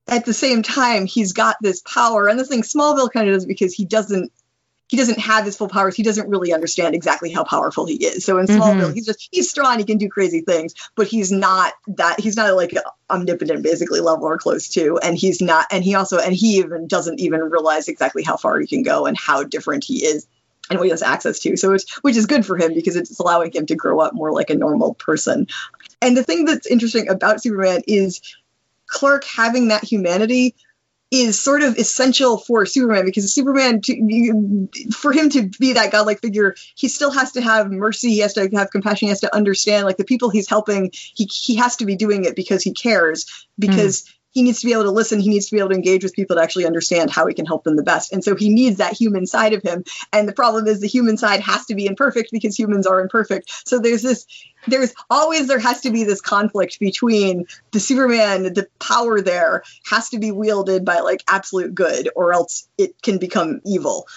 at 0.08 0.26
the 0.26 0.34
same 0.34 0.64
time, 0.64 1.06
he's 1.06 1.34
got 1.34 1.58
this 1.62 1.82
power, 1.82 2.28
and 2.28 2.40
this 2.40 2.48
thing 2.48 2.64
Smallville 2.64 3.12
kind 3.12 3.30
of 3.30 3.36
does 3.36 3.46
because 3.46 3.74
he 3.74 3.86
doesn't 3.86 4.32
he 4.90 4.98
doesn't 4.98 5.20
have 5.20 5.46
his 5.46 5.56
full 5.56 5.70
powers. 5.70 5.96
He 5.96 6.02
doesn't 6.02 6.30
really 6.30 6.52
understand 6.52 6.96
exactly 6.96 7.32
how 7.32 7.44
powerful 7.44 7.86
he 7.86 7.94
is. 7.94 8.26
So 8.26 8.40
in 8.40 8.48
Smallville, 8.48 8.82
mm-hmm. 8.82 8.94
he's 8.94 9.06
just 9.06 9.30
he's 9.32 9.50
strong. 9.50 9.78
He 9.78 9.86
can 9.86 10.00
do 10.00 10.10
crazy 10.10 10.42
things, 10.42 10.74
but 10.96 11.08
he's 11.08 11.32
not 11.32 11.74
that. 11.90 12.20
He's 12.20 12.36
not 12.36 12.56
like 12.56 12.74
omnipotent, 13.08 13.62
basically 13.62 14.00
level 14.00 14.26
or 14.26 14.40
close 14.40 14.68
to. 14.70 14.98
And 14.98 15.16
he's 15.16 15.42
not. 15.42 15.68
And 15.72 15.84
he 15.84 15.94
also 15.94 16.18
and 16.18 16.34
he 16.34 16.58
even 16.58 16.88
doesn't 16.88 17.20
even 17.20 17.40
realize 17.40 17.88
exactly 17.88 18.24
how 18.24 18.36
far 18.36 18.60
he 18.60 18.66
can 18.66 18.82
go 18.82 19.06
and 19.06 19.16
how 19.16 19.44
different 19.44 19.84
he 19.84 20.04
is 20.06 20.28
and 20.72 20.80
what 20.80 20.86
he 20.86 20.92
has 20.92 21.04
access 21.04 21.38
to. 21.42 21.56
So 21.56 21.74
it's 21.74 22.04
which 22.04 22.18
is 22.18 22.26
good 22.26 22.44
for 22.44 22.58
him 22.58 22.74
because 22.74 22.96
it's 22.96 23.20
allowing 23.20 23.52
him 23.52 23.68
to 23.68 23.76
grow 23.76 24.00
up 24.00 24.16
more 24.16 24.34
like 24.34 24.50
a 24.50 24.56
normal 24.56 24.96
person. 24.96 25.48
And 26.02 26.18
the 26.18 26.24
thing 26.24 26.46
that's 26.46 26.66
interesting 26.66 27.10
about 27.10 27.44
Superman 27.44 27.84
is 27.86 28.22
Clark 28.88 29.24
having 29.24 29.68
that 29.68 29.84
humanity 29.84 30.56
is 31.12 31.42
sort 31.42 31.64
of 31.64 31.78
essential 31.78 32.38
for 32.38 32.66
Superman 32.66 33.06
because 33.06 33.34
Superman, 33.34 33.82
to, 33.82 34.70
for 34.92 35.12
him 35.12 35.30
to 35.32 35.50
be 35.60 35.74
that 35.74 35.92
godlike 35.92 36.20
figure, 36.20 36.56
he 36.76 36.88
still 36.88 37.12
has 37.12 37.32
to 37.32 37.42
have 37.42 37.72
mercy. 37.72 38.10
He 38.10 38.20
has 38.20 38.34
to 38.34 38.48
have 38.54 38.70
compassion. 38.70 39.08
He 39.08 39.10
has 39.10 39.22
to 39.22 39.36
understand, 39.36 39.86
like 39.86 39.98
the 39.98 40.04
people 40.04 40.30
he's 40.30 40.48
helping. 40.48 40.92
He 40.94 41.26
he 41.26 41.56
has 41.56 41.78
to 41.78 41.86
be 41.86 41.96
doing 41.96 42.26
it 42.26 42.36
because 42.36 42.64
he 42.64 42.74
cares. 42.74 43.26
Because 43.58 44.04
mm. 44.04 44.14
He 44.32 44.44
needs 44.44 44.62
to 44.62 44.68
be 44.68 44.74
able 44.74 44.84
to 44.84 44.92
listen. 44.92 45.20
He 45.20 45.30
needs 45.30 45.48
to 45.48 45.56
be 45.56 45.60
able 45.60 45.70
to 45.70 45.76
engage 45.76 46.04
with 46.04 46.14
people 46.14 46.36
to 46.36 46.42
actually 46.42 46.66
understand 46.66 47.10
how 47.10 47.26
he 47.28 47.34
can 47.34 47.46
help 47.46 47.64
them 47.64 47.76
the 47.76 47.84
best. 47.84 48.14
And 48.14 48.24
so 48.24 48.36
he 48.36 48.50
needs 48.50 48.78
that 48.78 48.94
human 48.94 49.26
side 49.26 49.54
of 49.54 49.64
him. 49.64 49.84
And 50.14 50.28
the 50.28 50.34
problem 50.34 50.68
is 50.68 50.80
the 50.80 50.88
human 50.88 51.18
side 51.18 51.40
has 51.42 51.66
to 51.66 51.76
be 51.76 51.86
imperfect 51.86 52.32
because 52.32 52.58
humans 52.58 52.86
are 52.86 53.02
imperfect. 53.02 53.52
So 53.68 53.80
there's 53.80 54.02
this, 54.02 54.26
there's 54.68 54.94
always, 55.10 55.48
there 55.48 55.60
has 55.60 55.82
to 55.82 55.92
be 55.92 56.04
this 56.04 56.22
conflict 56.22 56.80
between 56.80 57.46
the 57.72 57.80
Superman, 57.80 58.44
the 58.44 58.68
power 58.80 59.22
there 59.22 59.64
has 59.86 60.10
to 60.10 60.20
be 60.20 60.32
wielded 60.32 60.86
by 60.86 61.00
like 61.00 61.24
absolute 61.28 61.74
good 61.74 62.10
or 62.16 62.34
else 62.34 62.68
it 62.78 63.02
can 63.02 63.18
become 63.18 63.62
evil 63.66 64.08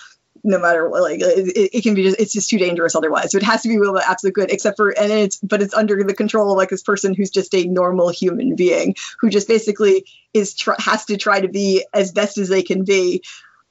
no 0.45 0.59
matter 0.59 0.89
what 0.89 1.03
like 1.03 1.21
it, 1.21 1.71
it, 1.73 1.83
can 1.83 1.95
be 1.95 2.03
just 2.03 2.19
it's 2.19 2.33
just 2.33 2.51
too 2.51 2.59
dangerous 2.59 2.95
otherwise. 2.97 3.31
So 3.31 3.39
it 3.39 3.45
has 3.45 3.63
to 3.63 3.69
be 3.69 3.79
real 3.79 3.97
absolute 3.97 4.35
good 4.35 4.51
except 4.51 4.77
for 4.77 4.91
and 4.91 5.13
it's 5.13 5.37
but 5.39 5.63
it's 5.63 5.75
under 5.75 6.03
the 6.03 6.15
control 6.15 6.51
of 6.51 6.57
like 6.57 6.69
this 6.69 6.83
person 6.83 7.15
who's 7.15 7.31
just 7.31 7.55
a 7.55 7.65
normal 7.65 8.09
human 8.09 8.57
being 8.57 8.97
who 9.21 9.31
just 9.31 9.49
basically 9.49 10.05
is 10.35 10.55
tr- 10.55 10.73
has 10.79 11.05
to 11.07 11.17
try 11.17 11.41
to 11.41 11.49
be 11.49 11.85
as 11.93 12.13
best 12.13 12.39
as 12.39 12.49
they 12.49 12.63
can 12.63 12.85
be 12.85 13.23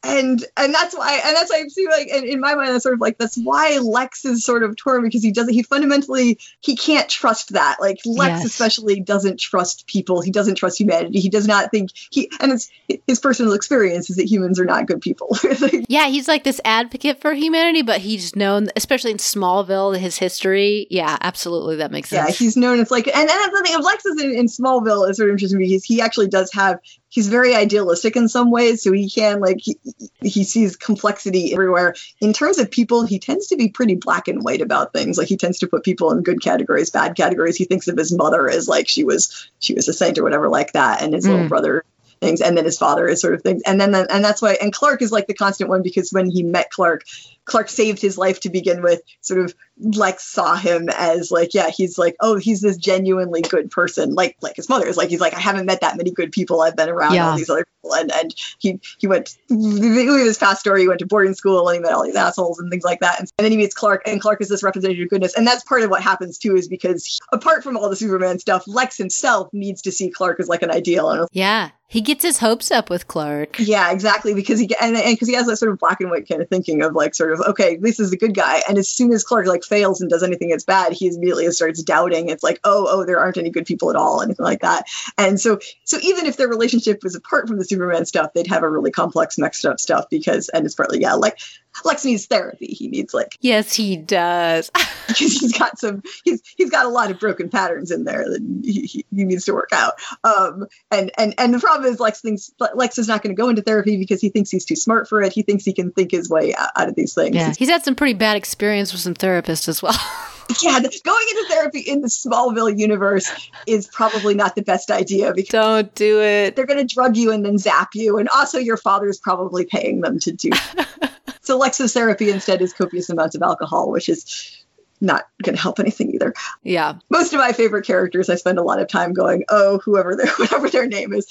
and 0.04 0.44
and 0.58 0.74
that's 0.74 0.96
why 0.96 1.22
and 1.24 1.36
that's 1.36 1.52
why 1.52 1.58
I 1.64 1.68
see 1.68 1.88
like 1.88 2.08
in, 2.08 2.26
in 2.26 2.40
my 2.40 2.56
mind 2.56 2.70
that's 2.70 2.84
sort 2.84 2.96
of 2.96 3.02
like 3.02 3.20
that's 3.20 3.38
why 3.38 3.78
Lex 3.78 4.26
is 4.26 4.44
sort 4.44 4.64
of 4.64 4.76
torn 4.76 5.04
because 5.04 5.22
he 5.22 5.32
doesn't 5.32 5.54
he 5.54 5.62
fundamentally 5.62 6.40
he 6.62 6.76
can't 6.76 7.08
trust 7.08 7.54
that. 7.54 7.78
Like 7.80 8.00
Lex 8.06 8.40
yes. 8.40 8.46
especially 8.46 9.00
doesn't 9.00 9.40
trust 9.40 9.86
people. 9.86 10.22
He 10.22 10.32
doesn't 10.32 10.56
trust 10.56 10.80
humanity. 10.80 11.20
He 11.20 11.30
does 11.30 11.48
not 11.48 11.70
think 11.70 11.92
he 12.10 12.32
and 12.40 12.52
it's 12.52 12.72
his 13.06 13.20
personal 13.20 13.54
experience 13.54 14.10
is 14.10 14.16
that 14.16 14.26
humans 14.26 14.60
are 14.60 14.66
not 14.66 14.88
good 14.88 15.02
people. 15.02 15.38
Yeah 15.88 16.08
he's 16.08 16.28
like 16.28 16.44
this 16.44 16.62
advocate 16.64 17.20
for 17.20 17.34
humanity 17.34 17.82
but 17.82 18.00
he's 18.00 18.36
known 18.36 18.70
especially 18.76 19.12
in 19.12 19.18
Smallville 19.18 19.98
his 19.98 20.18
history. 20.18 20.88
Yeah 20.90 21.18
absolutely 21.22 21.76
that 21.78 21.92
makes 21.92 22.10
sense. 22.10 22.30
yeah 22.30 22.36
he's 22.36 22.58
known 22.58 22.80
it's 22.80 22.92
like 22.92 23.08
and, 23.08 23.16
and 23.16 23.30
that's 23.30 23.52
the 23.52 23.64
thing 23.64 23.76
of 23.76 23.84
Lex 23.84 24.06
is 24.06 24.22
in, 24.22 24.32
in 24.32 24.46
Smallville 24.48 25.10
is 25.10 25.18
sort 25.18 25.30
of 25.30 25.34
interesting 25.34 25.60
because 25.60 25.84
he 25.84 26.02
actually 26.02 26.28
does 26.28 26.52
have 26.54 26.80
he's 27.12 27.28
very 27.28 27.54
idealistic 27.54 28.16
in 28.16 28.28
some 28.28 28.50
ways 28.50 28.82
so 28.82 28.92
he 28.92 29.10
can 29.10 29.40
like 29.40 29.60
he, 29.60 29.78
he 30.22 30.44
sees 30.44 30.78
complexity 30.78 31.54
everywhere. 31.54 31.94
In 32.20 32.34
terms 32.34 32.58
of 32.58 32.72
people 32.72 33.06
he 33.06 33.20
tends 33.20 33.48
to 33.48 33.58
be 33.58 33.70
pretty 33.70 33.96
black 33.96 34.28
and 34.28 34.44
white 34.44 34.62
about 34.62 34.94
things. 34.94 35.18
Like 35.18 35.28
he 35.28 35.38
tends 35.38 35.60
to 35.60 35.68
put 35.68 35.84
people 35.84 36.12
in 36.12 36.24
good 36.24 36.42
categories 36.42 36.90
bad 36.90 37.16
categories. 37.16 37.58
He 37.58 37.66
thinks 37.66 37.88
of 37.88 37.98
his 37.98 38.12
mother 38.12 38.50
as 38.50 38.68
like 38.68 38.88
she 38.88 39.04
was 39.04 39.50
she 39.60 39.76
was 39.76 39.88
a 39.88 39.94
saint 39.94 40.18
or 40.18 40.24
whatever 40.24 40.50
like 40.50 40.74
that 40.74 41.04
and 41.04 41.14
his 41.14 41.26
mm. 41.26 41.32
little 41.32 41.50
brother 41.50 41.84
things 42.22 42.40
and 42.40 42.56
then 42.56 42.66
his 42.66 42.78
father 42.78 43.08
is 43.08 43.20
sort 43.20 43.34
of 43.34 43.42
things. 43.42 43.62
And 43.66 43.82
then 43.82 43.94
and 43.94 44.24
that's 44.24 44.42
why 44.42 44.58
and 44.62 44.72
clark 44.72 45.02
is 45.02 45.12
like 45.12 45.28
the 45.28 45.34
constant 45.34 45.70
one 45.70 45.82
because 45.84 46.12
when 46.12 46.30
he 46.30 46.44
met 46.44 46.70
clark 46.70 47.04
clark 47.46 47.68
saved 47.68 48.02
his 48.02 48.18
life 48.18 48.40
to 48.42 48.50
begin 48.50 48.82
with 48.82 49.02
sort 49.20 49.42
of 49.42 49.54
Lex 49.82 50.24
saw 50.24 50.56
him 50.56 50.90
as 50.90 51.32
like, 51.32 51.54
yeah, 51.54 51.70
he's 51.70 51.98
like, 51.98 52.16
oh, 52.20 52.38
he's 52.38 52.62
this 52.62 52.78
genuinely 52.78 53.42
good 53.42 53.72
person, 53.72 54.14
like 54.14 54.38
like 54.42 54.56
his 54.56 54.70
mother 54.70 54.88
is 54.88 54.98
like, 54.98 55.10
he's 55.10 55.20
like, 55.20 55.34
I 55.34 55.40
haven't 55.40 55.66
met 55.66 55.82
that 55.82 55.98
many 55.98 56.12
good 56.12 56.32
people. 56.32 56.62
I've 56.62 56.76
been 56.76 56.90
around 56.90 57.14
yeah. 57.16 57.30
all 57.30 57.38
these 57.38 57.50
other 57.50 57.66
people, 57.66 57.96
and 57.96 58.12
and 58.12 58.36
he 58.60 58.80
he 58.98 59.08
went 59.08 59.36
his 59.50 60.38
past 60.38 60.60
story. 60.60 60.82
He 60.82 60.88
went 60.88 61.00
to 61.00 61.06
boarding 61.06 61.34
school 61.34 61.68
and 61.68 61.76
he 61.76 61.82
met 61.82 61.94
all 61.94 62.04
these 62.04 62.16
assholes 62.16 62.60
and 62.60 62.70
things 62.70 62.84
like 62.84 63.00
that, 63.00 63.20
and, 63.20 63.30
and 63.38 63.46
then 63.46 63.52
he 63.52 63.58
meets 63.58 63.76
Clark, 63.76 64.04
and 64.06 64.22
Clark 64.22 64.42
is 64.42 64.50
this 64.50 64.64
representative 64.64 65.04
of 65.04 65.10
goodness, 65.10 65.36
and 65.36 65.46
that's 65.46 65.64
part 65.64 65.82
of 65.82 65.90
what 65.90 66.02
happens 66.02 66.38
too, 66.38 66.56
is 66.56 66.68
because 66.68 67.06
he, 67.06 67.20
apart 67.32 67.64
from 67.64 67.78
all 67.78 67.90
the 67.90 67.96
Superman 67.96 68.40
stuff, 68.40 68.64
Lex 68.68 68.98
himself 68.98 69.50
needs 69.54 69.82
to 69.84 69.92
see 69.92 70.10
Clark 70.10 70.40
as 70.40 70.48
like 70.48 70.62
an 70.62 70.72
ideal. 70.72 71.10
And 71.10 71.28
yeah, 71.32 71.72
he 71.88 72.02
gets 72.02 72.24
his 72.24 72.38
hopes 72.38 72.72
up 72.72 72.90
with 72.90 73.08
Clark. 73.08 73.58
Yeah, 73.60 73.92
exactly, 73.92 74.34
because 74.34 74.60
he 74.60 74.70
and 74.80 74.96
because 74.96 75.28
he 75.28 75.34
has 75.36 75.48
that 75.48 75.58
sort 75.58 75.72
of 75.72 75.80
black 75.80 76.00
and 76.00 76.10
white 76.10 76.28
kind 76.28 76.42
of 76.42 76.50
thinking 76.50 76.82
of 76.84 76.94
like 76.94 77.16
sort 77.16 77.34
of 77.34 77.42
okay, 77.42 77.78
this 77.78 78.00
is 78.00 78.12
the 78.12 78.18
good 78.18 78.34
guy, 78.34 78.62
and 78.68 78.78
as 78.78 78.88
soon 78.88 79.12
as 79.12 79.24
Clark 79.24 79.48
like 79.48 79.64
fails 79.72 80.02
and 80.02 80.10
does 80.10 80.22
anything 80.22 80.50
that's 80.50 80.66
bad, 80.66 80.92
he 80.92 81.08
immediately 81.08 81.50
starts 81.52 81.82
doubting. 81.82 82.30
It's 82.30 82.44
like, 82.44 82.60
oh, 82.66 82.88
oh, 82.90 83.06
there 83.06 83.20
aren't 83.20 83.38
any 83.38 83.50
good 83.50 83.66
people 83.66 83.90
at 83.90 83.96
all, 83.96 84.22
anything 84.22 84.44
like 84.44 84.62
that. 84.62 84.86
And 85.18 85.40
so, 85.40 85.60
so 85.86 85.98
even 86.04 86.26
if 86.26 86.36
their 86.36 86.50
relationship 86.50 87.00
was 87.04 87.16
apart 87.16 87.48
from 87.48 87.58
the 87.58 87.66
Superman 87.66 88.06
stuff, 88.06 88.34
they'd 88.34 88.48
have 88.48 88.64
a 88.64 88.70
really 88.70 88.92
complex, 88.92 89.38
mixed 89.38 89.66
up 89.66 89.80
stuff 89.80 90.06
because, 90.12 90.50
and 90.50 90.66
it's 90.66 90.76
partly, 90.76 91.00
yeah, 91.00 91.14
like 91.14 91.40
Lex 91.86 92.06
needs 92.06 92.26
therapy. 92.26 92.68
He 92.68 92.88
needs 92.88 93.14
like 93.14 93.38
yes, 93.42 93.74
he 93.74 93.98
does 93.98 94.70
because 95.08 95.40
he's 95.40 95.58
got 95.58 95.80
some 95.80 96.04
he's 96.24 96.42
he's 96.58 96.70
got 96.70 96.86
a 96.86 96.90
lot 96.90 97.12
of 97.12 97.20
broken 97.20 97.50
patterns 97.50 97.92
in 97.92 98.04
there 98.04 98.24
that 98.30 98.62
he, 98.64 98.82
he, 98.82 99.06
he 99.16 99.24
needs 99.24 99.46
to 99.46 99.54
work 99.54 99.70
out. 99.74 99.94
Um, 100.24 100.68
and 100.92 101.12
and 101.18 101.34
and 101.38 101.54
the 101.54 101.60
problem 101.60 101.92
is 101.92 102.00
Lex 102.00 102.22
thinks 102.22 102.52
Lex 102.76 102.98
is 102.98 103.08
not 103.08 103.24
going 103.24 103.36
to 103.36 103.40
go 103.40 103.50
into 103.50 103.62
therapy 103.62 103.98
because 103.98 104.22
he 104.22 104.30
thinks 104.30 104.50
he's 104.50 104.66
too 104.66 104.76
smart 104.76 105.08
for 105.08 105.22
it. 105.22 105.34
He 105.34 105.42
thinks 105.42 105.64
he 105.64 105.74
can 105.74 105.92
think 105.92 106.12
his 106.12 106.30
way 106.30 106.54
out, 106.56 106.70
out 106.76 106.90
of 106.90 106.96
these 106.96 107.14
things. 107.14 107.36
Yeah, 107.36 107.54
he's 107.58 107.70
had 107.70 107.84
some 107.84 107.96
pretty 107.96 108.14
bad 108.14 108.38
experience 108.38 108.92
with 108.92 109.02
some 109.02 109.16
therapists 109.16 109.68
as 109.68 109.82
well. 109.82 109.94
yeah, 110.62 110.80
going 110.80 111.26
into 111.30 111.46
therapy 111.50 111.80
in 111.80 112.02
the 112.02 112.08
Smallville 112.08 112.78
universe 112.78 113.50
is 113.66 113.88
probably 113.88 114.34
not 114.34 114.56
the 114.56 114.62
best 114.62 114.92
idea 114.92 115.34
because 115.34 115.50
don't 115.50 115.94
do 115.96 116.22
it. 116.22 116.56
They're 116.56 116.66
going 116.66 116.86
to 116.86 116.94
drug 116.94 117.16
you 117.16 117.32
and 117.32 117.46
then 117.46 117.58
zap 117.58 117.90
you, 117.94 118.18
and 118.18 118.28
also 118.30 118.58
your 118.58 118.78
father's 118.78 119.20
probably 119.20 119.66
paying 119.66 120.02
them 120.02 120.20
to 120.20 120.32
do. 120.32 120.50
so 121.42 121.58
Lex's 121.58 121.94
therapy 121.94 122.30
instead 122.30 122.62
is 122.62 122.74
copious 122.74 123.10
amounts 123.10 123.36
of 123.36 123.42
alcohol, 123.42 123.92
which 123.92 124.10
is 124.10 124.64
not 125.02 125.26
going 125.44 125.56
to 125.56 125.62
help 125.62 125.80
anything 125.80 126.14
either. 126.14 126.34
Yeah. 126.64 127.00
Most 127.10 127.34
of 127.34 127.40
my 127.40 127.52
favorite 127.52 127.86
characters, 127.86 128.30
I 128.30 128.36
spend 128.36 128.60
a 128.60 128.64
lot 128.64 128.80
of 128.80 128.88
time 128.88 129.14
going, 129.14 129.44
oh, 129.50 129.80
whoever 129.80 130.16
their 130.16 130.28
whatever 130.38 130.70
their 130.70 130.88
name 130.88 131.14
is, 131.14 131.28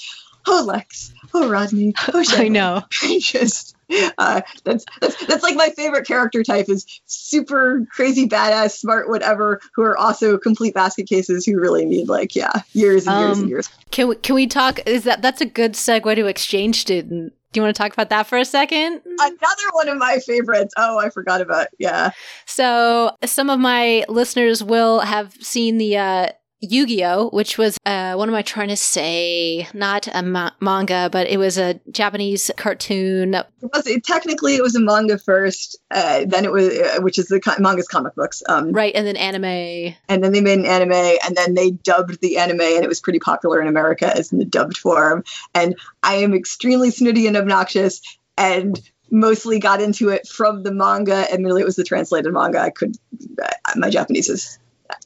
oh 0.47 0.63
Lex, 0.67 1.13
oh 1.33 1.49
Rodney, 1.49 1.93
oh 2.13 2.23
I 2.29 2.47
know. 2.47 2.83
I 3.01 3.19
just 3.21 3.75
uh, 4.17 4.41
that's 4.63 4.85
that's 4.99 5.25
that's 5.25 5.43
like 5.43 5.55
my 5.55 5.69
favorite 5.69 6.07
character 6.07 6.43
type 6.43 6.69
is 6.69 6.85
super 7.05 7.85
crazy 7.91 8.27
badass 8.27 8.71
smart 8.71 9.09
whatever 9.09 9.59
who 9.75 9.83
are 9.83 9.97
also 9.97 10.37
complete 10.37 10.73
basket 10.73 11.07
cases 11.07 11.45
who 11.45 11.59
really 11.59 11.83
need 11.83 12.07
like 12.07 12.33
yeah 12.33 12.61
years 12.71 13.05
and 13.05 13.15
um, 13.15 13.23
years 13.23 13.37
and 13.37 13.43
um, 13.43 13.49
years 13.49 13.69
can 13.91 14.07
we 14.07 14.15
can 14.15 14.35
we 14.35 14.47
talk 14.47 14.79
is 14.85 15.03
that 15.03 15.21
that's 15.21 15.41
a 15.41 15.45
good 15.45 15.73
segue 15.73 16.15
to 16.15 16.25
exchange 16.27 16.79
student 16.79 17.33
do 17.51 17.59
you 17.59 17.63
want 17.63 17.75
to 17.75 17.81
talk 17.81 17.93
about 17.93 18.09
that 18.09 18.27
for 18.27 18.37
a 18.37 18.45
second? 18.45 19.01
Another 19.05 19.69
one 19.73 19.89
of 19.89 19.97
my 19.97 20.19
favorites. 20.25 20.73
Oh, 20.77 20.99
I 20.99 21.09
forgot 21.09 21.41
about. 21.41 21.67
Yeah. 21.79 22.11
So, 22.45 23.15
some 23.25 23.49
of 23.49 23.59
my 23.59 24.05
listeners 24.07 24.63
will 24.63 24.99
have 25.01 25.33
seen 25.33 25.77
the 25.77 25.97
uh, 25.97 26.27
Yu-Gi-Oh, 26.61 27.29
which 27.29 27.57
was 27.57 27.77
uh, 27.85 28.13
what 28.13 28.29
am 28.29 28.35
I 28.35 28.43
trying 28.43 28.67
to 28.67 28.77
say? 28.77 29.67
Not 29.73 30.07
a 30.13 30.21
ma- 30.21 30.51
manga, 30.59 31.09
but 31.11 31.27
it 31.27 31.37
was 31.37 31.57
a 31.57 31.79
Japanese 31.89 32.51
cartoon. 32.55 33.33
It 33.33 33.45
was, 33.73 33.87
it, 33.87 34.03
technically, 34.03 34.55
it 34.55 34.61
was 34.61 34.75
a 34.75 34.79
manga 34.79 35.17
first. 35.17 35.77
Uh, 35.89 36.25
then 36.27 36.45
it 36.45 36.51
was, 36.51 36.67
uh, 36.67 36.99
which 37.01 37.17
is 37.17 37.27
the 37.27 37.41
manga's 37.59 37.87
comic 37.87 38.13
books. 38.13 38.43
Um, 38.47 38.71
right, 38.71 38.93
and 38.93 39.07
then 39.07 39.17
anime. 39.17 39.95
And 40.07 40.23
then 40.23 40.31
they 40.31 40.41
made 40.41 40.59
an 40.59 40.65
anime, 40.65 41.17
and 41.25 41.35
then 41.35 41.55
they 41.55 41.71
dubbed 41.71 42.21
the 42.21 42.37
anime, 42.37 42.61
and 42.61 42.83
it 42.83 42.89
was 42.89 42.99
pretty 42.99 43.19
popular 43.19 43.59
in 43.59 43.67
America 43.67 44.15
as 44.15 44.31
in 44.31 44.37
the 44.37 44.45
dubbed 44.45 44.77
form. 44.77 45.23
And 45.55 45.75
I 46.03 46.15
am 46.15 46.35
extremely 46.35 46.91
snooty 46.91 47.25
and 47.25 47.37
obnoxious, 47.37 48.01
and 48.37 48.79
mostly 49.09 49.59
got 49.59 49.81
into 49.81 50.09
it 50.09 50.27
from 50.27 50.61
the 50.61 50.71
manga. 50.71 51.25
Admittedly, 51.33 51.63
it 51.63 51.65
was 51.65 51.75
the 51.75 51.83
translated 51.83 52.31
manga. 52.31 52.59
I 52.61 52.69
could, 52.69 52.95
uh, 53.43 53.49
my 53.75 53.89
Japanese 53.89 54.29
is 54.29 54.59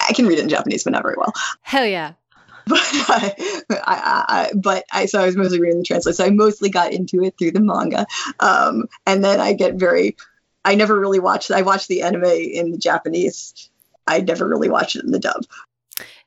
I 0.07 0.13
can 0.13 0.25
read 0.25 0.39
it 0.39 0.43
in 0.43 0.49
Japanese, 0.49 0.83
but 0.83 0.93
not 0.93 1.03
very 1.03 1.15
well. 1.17 1.33
Hell 1.61 1.86
yeah. 1.86 2.13
But 2.67 2.79
I, 2.81 3.36
I, 3.69 4.25
I, 4.27 4.51
but 4.55 4.86
I 4.91 5.05
so 5.05 5.21
I 5.21 5.25
was 5.27 5.36
mostly 5.36 5.59
reading 5.61 5.77
the 5.77 5.83
translation. 5.83 6.15
So 6.15 6.25
I 6.25 6.31
mostly 6.31 6.69
got 6.69 6.93
into 6.93 7.23
it 7.23 7.38
through 7.38 7.51
the 7.51 7.59
manga, 7.59 8.07
um, 8.39 8.86
and 9.05 9.23
then 9.23 9.39
I 9.39 9.53
get 9.53 9.75
very. 9.75 10.17
I 10.63 10.73
never 10.73 10.99
really 10.99 11.19
watched. 11.19 11.51
I 11.51 11.61
watched 11.61 11.89
the 11.89 12.01
anime 12.01 12.23
in 12.23 12.71
the 12.71 12.79
Japanese. 12.79 13.69
I 14.07 14.21
never 14.21 14.47
really 14.47 14.69
watched 14.69 14.95
it 14.95 15.03
in 15.03 15.11
the 15.11 15.19
dub. 15.19 15.43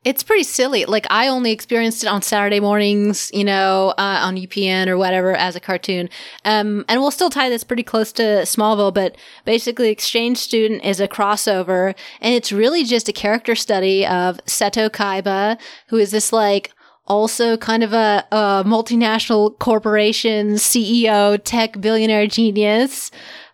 It's 0.05 0.23
pretty 0.23 0.45
silly. 0.45 0.85
Like 0.85 1.07
I 1.11 1.27
only 1.27 1.51
experienced 1.51 2.05
it 2.05 2.07
on 2.07 2.23
Saturday 2.23 2.61
mornings, 2.61 3.31
you 3.35 3.43
know, 3.43 3.95
uh, 3.99 4.21
on 4.23 4.37
UPN 4.37 4.87
or 4.87 4.97
whatever 4.97 5.35
as 5.35 5.57
a 5.57 5.61
cartoon. 5.61 6.09
Um, 6.45 6.85
and 6.89 7.01
we'll 7.01 7.11
still 7.11 7.31
tie 7.31 7.49
this 7.49 7.65
pretty 7.65 7.83
close 7.83 8.13
to 8.13 8.23
Smallville, 8.23 8.95
but 8.95 9.17
basically, 9.45 9.91
Exchange 9.91 10.39
Student 10.39 10.85
is 10.85 11.01
a 11.01 11.09
crossover, 11.09 11.95
and 12.21 12.33
it's 12.33 12.53
really 12.53 12.85
just 12.85 13.09
a 13.09 13.13
character 13.13 13.57
study 13.57 14.07
of 14.07 14.39
Seto 14.47 14.89
Kaiba, 14.89 15.59
who 15.89 15.97
is 15.97 16.13
this 16.13 16.33
like 16.33 16.73
also 17.09 17.57
kind 17.57 17.83
of 17.83 17.93
a, 17.93 18.25
a 18.31 18.63
multinational 18.65 19.59
corporation 19.59 20.53
CEO, 20.55 21.41
tech 21.43 21.81
billionaire 21.81 22.29
genius, 22.29 23.11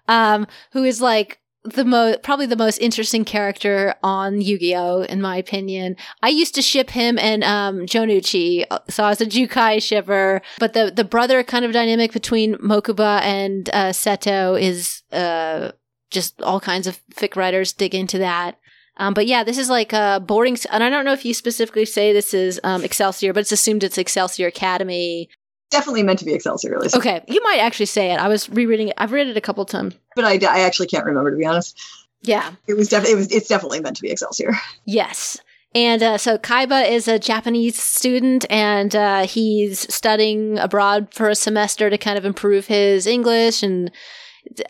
um, 0.09 0.47
who 0.73 0.85
is 0.85 1.01
like 1.01 1.41
the 1.65 1.85
most 1.85 2.23
probably 2.23 2.47
the 2.47 2.57
most 2.57 2.79
interesting 2.79 3.25
character 3.25 3.95
on 4.03 4.41
Yu-Gi-Oh 4.41 5.03
in 5.03 5.23
my 5.23 5.37
opinion. 5.37 5.97
I 6.23 6.29
used 6.29 6.55
to 6.57 6.63
ship 6.63 6.91
him 6.91 7.19
and 7.19 7.43
um 7.43 7.81
Jonouchi, 7.87 8.65
so 8.91 9.05
I 9.05 9.09
was 9.09 9.21
a 9.21 9.27
Jukai 9.27 9.83
shipper, 9.83 10.43
but 10.59 10.75
the 10.75 10.93
the 10.95 11.05
brother 11.05 11.43
kind 11.43 11.65
of 11.65 11.73
dynamic 11.73 12.13
between 12.13 12.57
Mokuba 12.57 13.23
and 13.23 13.71
uh, 13.73 13.91
Seto 13.91 14.61
is 14.61 15.03
uh 15.11 15.73
just 16.11 16.41
all 16.43 16.61
kinds 16.61 16.87
of 16.87 17.01
fic 17.15 17.35
writers 17.35 17.73
dig 17.73 17.95
into 17.95 18.19
that. 18.19 18.59
Um, 18.97 19.15
but 19.15 19.27
yeah, 19.27 19.43
this 19.43 19.59
is 19.59 19.69
like 19.69 19.93
a 19.93 20.23
boarding, 20.25 20.57
and 20.71 20.85
I 20.85 20.91
don't 20.91 21.05
know 21.05 21.13
if 21.13 21.25
you 21.25 21.35
specifically 21.35 21.85
say 21.85 22.13
this 22.13 22.33
is 22.33 22.61
um, 22.63 22.85
Excelsior, 22.85 23.33
but 23.33 23.41
it's 23.41 23.51
assumed 23.51 23.83
it's 23.83 23.99
Excelsior 23.99 24.47
Academy 24.47 25.29
definitely 25.75 26.03
meant 26.03 26.19
to 26.21 26.25
be 26.25 26.33
Excelsior. 26.33 26.79
Okay, 26.95 27.23
you 27.29 27.43
might 27.43 27.59
actually 27.59 27.87
say 27.87 28.13
it. 28.13 28.17
I 28.17 28.29
was 28.29 28.49
rereading 28.49 28.89
it. 28.89 28.95
I've 28.99 29.13
read 29.13 29.27
it 29.27 29.37
a 29.37 29.41
couple 29.41 29.65
times, 29.65 29.95
but 30.17 30.25
I, 30.25 30.35
I 30.35 30.61
actually 30.61 30.87
can't 30.87 31.05
remember 31.05 31.31
to 31.31 31.37
be 31.37 31.45
honest. 31.47 31.79
Yeah, 32.23 32.53
it 32.67 32.75
was 32.75 32.89
definitely 32.89 33.13
it 33.13 33.17
was 33.17 33.33
it's 33.33 33.49
definitely 33.49 33.81
meant 33.81 33.97
to 33.97 34.03
be 34.03 34.11
Excelsior. 34.11 34.53
Yes, 34.87 35.39
And 35.75 36.03
uh, 36.03 36.19
so 36.19 36.39
Kaiba 36.39 36.89
is 36.89 37.09
a 37.09 37.19
Japanese 37.19 37.77
student 37.77 38.47
and 38.49 38.95
uh, 38.95 39.27
he's 39.27 39.93
studying 39.93 40.59
abroad 40.59 41.09
for 41.13 41.29
a 41.29 41.35
semester 41.35 41.91
to 41.91 41.99
kind 41.99 42.17
of 42.17 42.25
improve 42.25 42.67
his 42.67 43.07
English. 43.07 43.63
And 43.63 43.91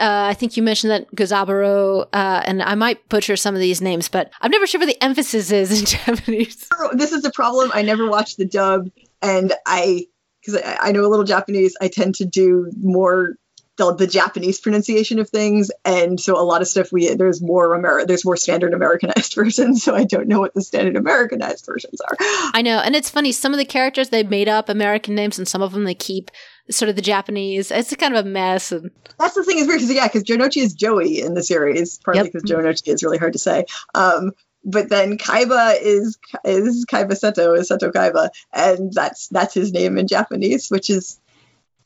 uh, 0.01 0.31
I 0.31 0.35
think 0.35 0.57
you 0.57 0.63
mentioned 0.63 0.91
that 0.93 1.15
Gozaburo, 1.15 2.07
uh, 2.13 2.43
and 2.47 2.63
I 2.63 2.75
might 2.75 3.07
butcher 3.11 3.37
some 3.37 3.55
of 3.55 3.61
these 3.61 3.83
names, 3.83 4.09
but 4.09 4.33
I'm 4.41 4.51
never 4.51 4.67
sure 4.67 4.81
what 4.81 4.87
the 4.87 5.03
emphasis 5.05 5.51
is 5.53 5.79
in 5.79 5.87
Japanese. 6.07 6.69
This 6.95 7.13
is 7.13 7.23
the 7.23 7.33
problem. 7.33 7.71
I 7.75 7.83
never 7.83 8.09
watched 8.09 8.39
the 8.39 8.47
dub, 8.47 8.91
and 9.21 9.53
I, 9.67 10.07
because 10.45 10.61
I, 10.63 10.89
I 10.89 10.93
know 10.93 11.05
a 11.05 11.09
little 11.09 11.25
Japanese, 11.25 11.77
I 11.81 11.89
tend 11.89 12.17
to 12.17 12.25
do 12.25 12.71
more 12.81 13.37
the, 13.77 13.93
the 13.93 14.07
Japanese 14.07 14.61
pronunciation 14.61 15.19
of 15.19 15.29
things, 15.29 15.71
and 15.85 16.21
so 16.21 16.41
a 16.41 16.45
lot 16.45 16.63
of 16.63 16.69
stuff 16.69 16.93
we 16.93 17.13
there's 17.15 17.43
more 17.43 17.75
Amer- 17.77 18.07
there's 18.07 18.25
more 18.25 18.37
standard 18.37 18.73
Americanized 18.73 19.35
versions, 19.37 19.83
so 19.83 19.95
I 19.95 20.05
don't 20.05 20.29
know 20.29 20.39
what 20.39 20.55
the 20.55 20.63
standard 20.63 20.97
Americanized 20.97 21.67
versions 21.67 22.01
are. 22.01 22.17
I 22.21 22.63
know, 22.63 22.79
and 22.79 22.95
it's 22.95 23.11
funny. 23.11 23.33
Some 23.33 23.53
of 23.53 23.59
the 23.59 23.65
characters 23.65 24.11
they 24.11 24.23
made 24.23 24.49
up 24.49 24.69
American 24.69 25.15
names, 25.17 25.39
and 25.39 25.49
some 25.49 25.61
of 25.63 25.73
them 25.73 25.85
they 25.85 25.95
keep 25.95 26.31
sort 26.71 26.89
of 26.89 26.95
the 26.97 27.03
Japanese. 27.03 27.71
It's 27.73 27.95
kind 27.97 28.15
of 28.15 28.25
a 28.25 28.29
mess. 28.29 28.71
And 28.71 28.91
That's 29.19 29.35
the 29.35 29.43
thing 29.45 29.59
is 29.59 29.67
weird 29.67 29.81
because 29.81 29.93
yeah, 29.93 30.07
because 30.07 30.23
Jonouchi 30.23 30.63
is 30.63 30.73
Joey 30.75 31.21
in 31.21 31.35
the 31.35 31.43
series, 31.43 31.99
partly 31.99 32.23
Yep. 32.23 32.33
because 32.33 32.51
Jonouchi 32.51 32.89
is 32.95 33.03
really 33.03 33.19
hard 33.19 33.33
to 33.33 33.39
say. 33.41 33.65
Um, 33.95 34.33
but 34.65 34.89
then 34.89 35.19
Kaiba 35.19 35.77
is 35.81 36.19
is 36.45 36.87
Kaiba 36.87 37.13
Seto 37.13 37.57
is 37.59 37.71
Seto 37.71 37.93
Kaiba, 37.93 38.31
and 38.53 38.93
that's 38.93 39.29
that's 39.29 39.55
his 39.55 39.73
name 39.73 39.99
in 39.99 40.07
Japanese, 40.07 40.71
which 40.71 40.91
is 40.91 41.21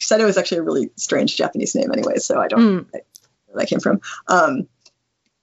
Seto 0.00 0.28
is 0.28 0.38
actually 0.38 0.58
a 0.58 0.62
really 0.62 0.90
strange 0.96 1.36
Japanese 1.36 1.74
name 1.74 1.90
anyway, 1.92 2.16
so 2.18 2.38
I 2.40 2.48
don't 2.48 2.60
Mm. 2.60 2.92
know 2.92 3.00
where 3.46 3.56
that 3.62 3.68
came 3.68 3.80
from. 3.80 4.00
Um, 4.28 4.68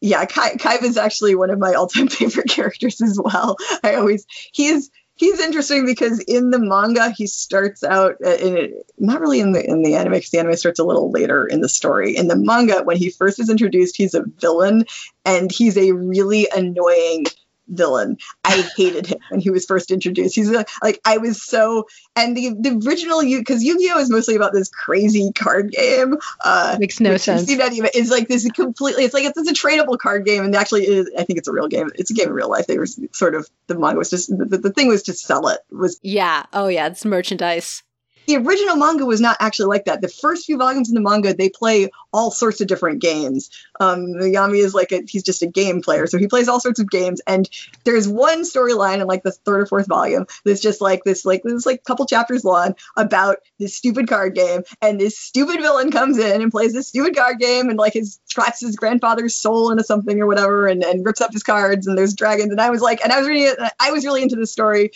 yeah, 0.02 0.26
Kai, 0.26 0.56
Kaiba 0.56 0.84
is 0.84 0.98
actually 0.98 1.36
one 1.36 1.50
of 1.50 1.60
my 1.60 1.74
all-time 1.74 2.08
favorite 2.20 2.50
characters 2.50 3.02
as 3.02 3.20
well. 3.22 3.58
I 3.84 3.96
always 3.96 4.26
he's 4.52 4.90
he's 5.16 5.40
interesting 5.40 5.86
because 5.86 6.20
in 6.20 6.52
the 6.52 6.60
manga 6.60 7.10
he 7.10 7.28
starts 7.28 7.84
out 7.84 8.16
uh, 8.24 8.36
in 8.36 8.82
not 8.98 9.22
really 9.22 9.40
in 9.40 9.54
the 9.54 9.66
in 9.66 9.82
the 9.82 9.96
anime 9.96 10.14
because 10.14 10.30
the 10.30 10.40
anime 10.40 10.56
starts 10.56 10.80
a 10.80 10.84
little 10.84 11.12
later 11.12 11.46
in 11.46 11.62
the 11.62 11.70
story. 11.70 12.16
In 12.16 12.28
the 12.28 12.36
manga, 12.36 12.84
when 12.84 12.98
he 12.98 13.10
first 13.10 13.40
is 13.40 13.50
introduced, 13.50 13.98
he's 13.98 14.14
a 14.14 14.24
villain 14.24 14.86
and 15.24 15.52
he's 15.52 15.78
a 15.78 15.92
really 15.94 16.48
annoying 16.56 17.26
villain. 17.68 18.18
I 18.44 18.68
hated 18.76 19.08
him 19.08 19.20
when 19.30 19.40
he 19.40 19.50
was 19.50 19.66
first 19.66 19.92
introduced. 19.92 20.36
He's 20.36 20.50
like, 20.50 20.70
like 20.82 21.02
I 21.06 21.18
was 21.18 21.42
so 21.42 21.88
and 22.16 22.36
the 22.36 22.56
the 22.60 22.82
original 22.86 23.24
you 23.24 23.40
because 23.40 23.64
Yu-Gi-Oh 23.64 24.00
is 24.00 24.10
mostly 24.10 24.36
about 24.36 24.54
this 24.54 24.70
crazy 24.70 25.32
card 25.34 25.72
game. 25.72 26.18
Uh, 26.44 26.78
Makes 26.80 27.00
no 27.00 27.12
which 27.12 27.28
you've 27.28 27.38
sense. 27.38 27.48
seen 27.48 27.58
that 27.60 27.74
even 27.74 27.90
is 27.94 28.10
like 28.10 28.28
this 28.28 28.50
completely. 28.52 29.04
It's 29.04 29.14
like 29.14 29.24
it's, 29.24 29.38
it's 29.38 29.50
a 29.50 29.54
tradable 29.54 29.98
card 29.98 30.26
game, 30.26 30.44
and 30.44 30.56
actually, 30.56 30.84
it 30.84 30.90
is, 30.90 31.12
I 31.18 31.24
think 31.24 31.40
it's 31.40 31.48
a 31.48 31.54
real 31.54 31.68
game. 31.68 31.90
It's 31.96 32.12
a 32.12 32.14
game 32.14 32.28
in 32.28 32.34
real 32.34 32.50
life. 32.50 32.68
They 32.68 32.78
were 32.78 32.88
sort 33.12 33.36
of 33.36 33.50
the 33.68 33.78
manga 33.78 33.98
was 33.98 34.10
just 34.10 34.30
the, 34.30 34.58
the 34.58 34.72
thing 34.72 34.88
was 34.88 35.04
to 35.04 35.14
sell 35.14 35.48
it. 35.48 35.60
Was 35.72 36.00
yeah, 36.02 36.46
oh 36.54 36.68
yeah, 36.68 36.88
it's 36.88 37.06
merchandise. 37.06 37.84
The 38.28 38.38
original 38.38 38.76
manga 38.76 39.06
was 39.06 39.22
not 39.22 39.38
actually 39.40 39.68
like 39.68 39.86
that. 39.86 40.02
The 40.02 40.08
first 40.08 40.46
few 40.46 40.58
volumes 40.58 40.90
in 40.90 40.96
the 40.96 41.02
manga, 41.02 41.34
they 41.34 41.50
play 41.50 41.90
all 42.12 42.32
sorts 42.32 42.62
of 42.62 42.68
different 42.68 43.02
games. 43.02 43.50
Um, 43.80 44.14
Yami 44.16 44.64
is 44.64 44.74
like 44.74 44.92
a, 44.92 45.02
he's 45.08 45.24
just 45.24 45.42
a 45.42 45.48
game 45.48 45.82
player, 45.82 46.08
so 46.08 46.18
he 46.18 46.28
plays 46.28 46.48
all 46.48 46.60
sorts 46.60 46.80
of 46.80 46.90
games. 46.90 47.22
And 47.28 47.50
there's 47.84 48.08
one 48.08 48.44
storyline 48.44 49.02
in 49.02 49.08
like 49.08 49.24
the 49.24 49.32
third 49.32 49.62
or 49.62 49.66
fourth 49.66 49.88
volume 49.88 50.26
that's 50.44 50.62
just 50.62 50.82
like 50.82 51.04
this, 51.04 51.26
like 51.26 51.44
this, 51.44 51.66
like 51.66 51.84
couple 51.84 52.06
chapters 52.06 52.44
long 52.44 52.76
about 52.96 53.38
this 53.60 53.76
stupid 53.76 54.08
card 54.08 54.36
game. 54.36 54.64
And 54.82 55.00
this 55.00 55.18
stupid 55.18 55.62
villain 55.62 55.92
comes 55.92 56.18
in 56.18 56.42
and 56.42 56.52
plays 56.52 56.74
this 56.74 56.88
stupid 56.88 57.16
card 57.16 57.40
game, 57.40 57.70
and 57.70 57.78
like 57.78 57.94
his 57.94 58.20
tracks 58.30 58.62
his 58.62 58.76
grandfather's 58.76 59.36
soul 59.36 59.72
into 59.72 59.84
something 59.84 60.20
or 60.22 60.28
whatever, 60.28 60.68
and, 60.68 60.84
and 60.84 61.06
rips 61.06 61.22
up 61.22 61.34
his 61.34 61.44
cards. 61.44 61.88
And 61.88 61.98
there's 61.98 62.16
dragons. 62.16 62.52
And 62.52 62.62
I 62.62 62.70
was 62.70 62.82
like, 62.82 63.02
and 63.04 63.12
I 63.12 63.20
was 63.20 63.28
reading 63.28 63.48
it, 63.48 63.72
I 63.80 63.92
was 63.92 64.06
really 64.06 64.22
into 64.22 64.36
this 64.36 64.52
story. 64.52 64.92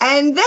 And 0.00 0.36
then 0.36 0.44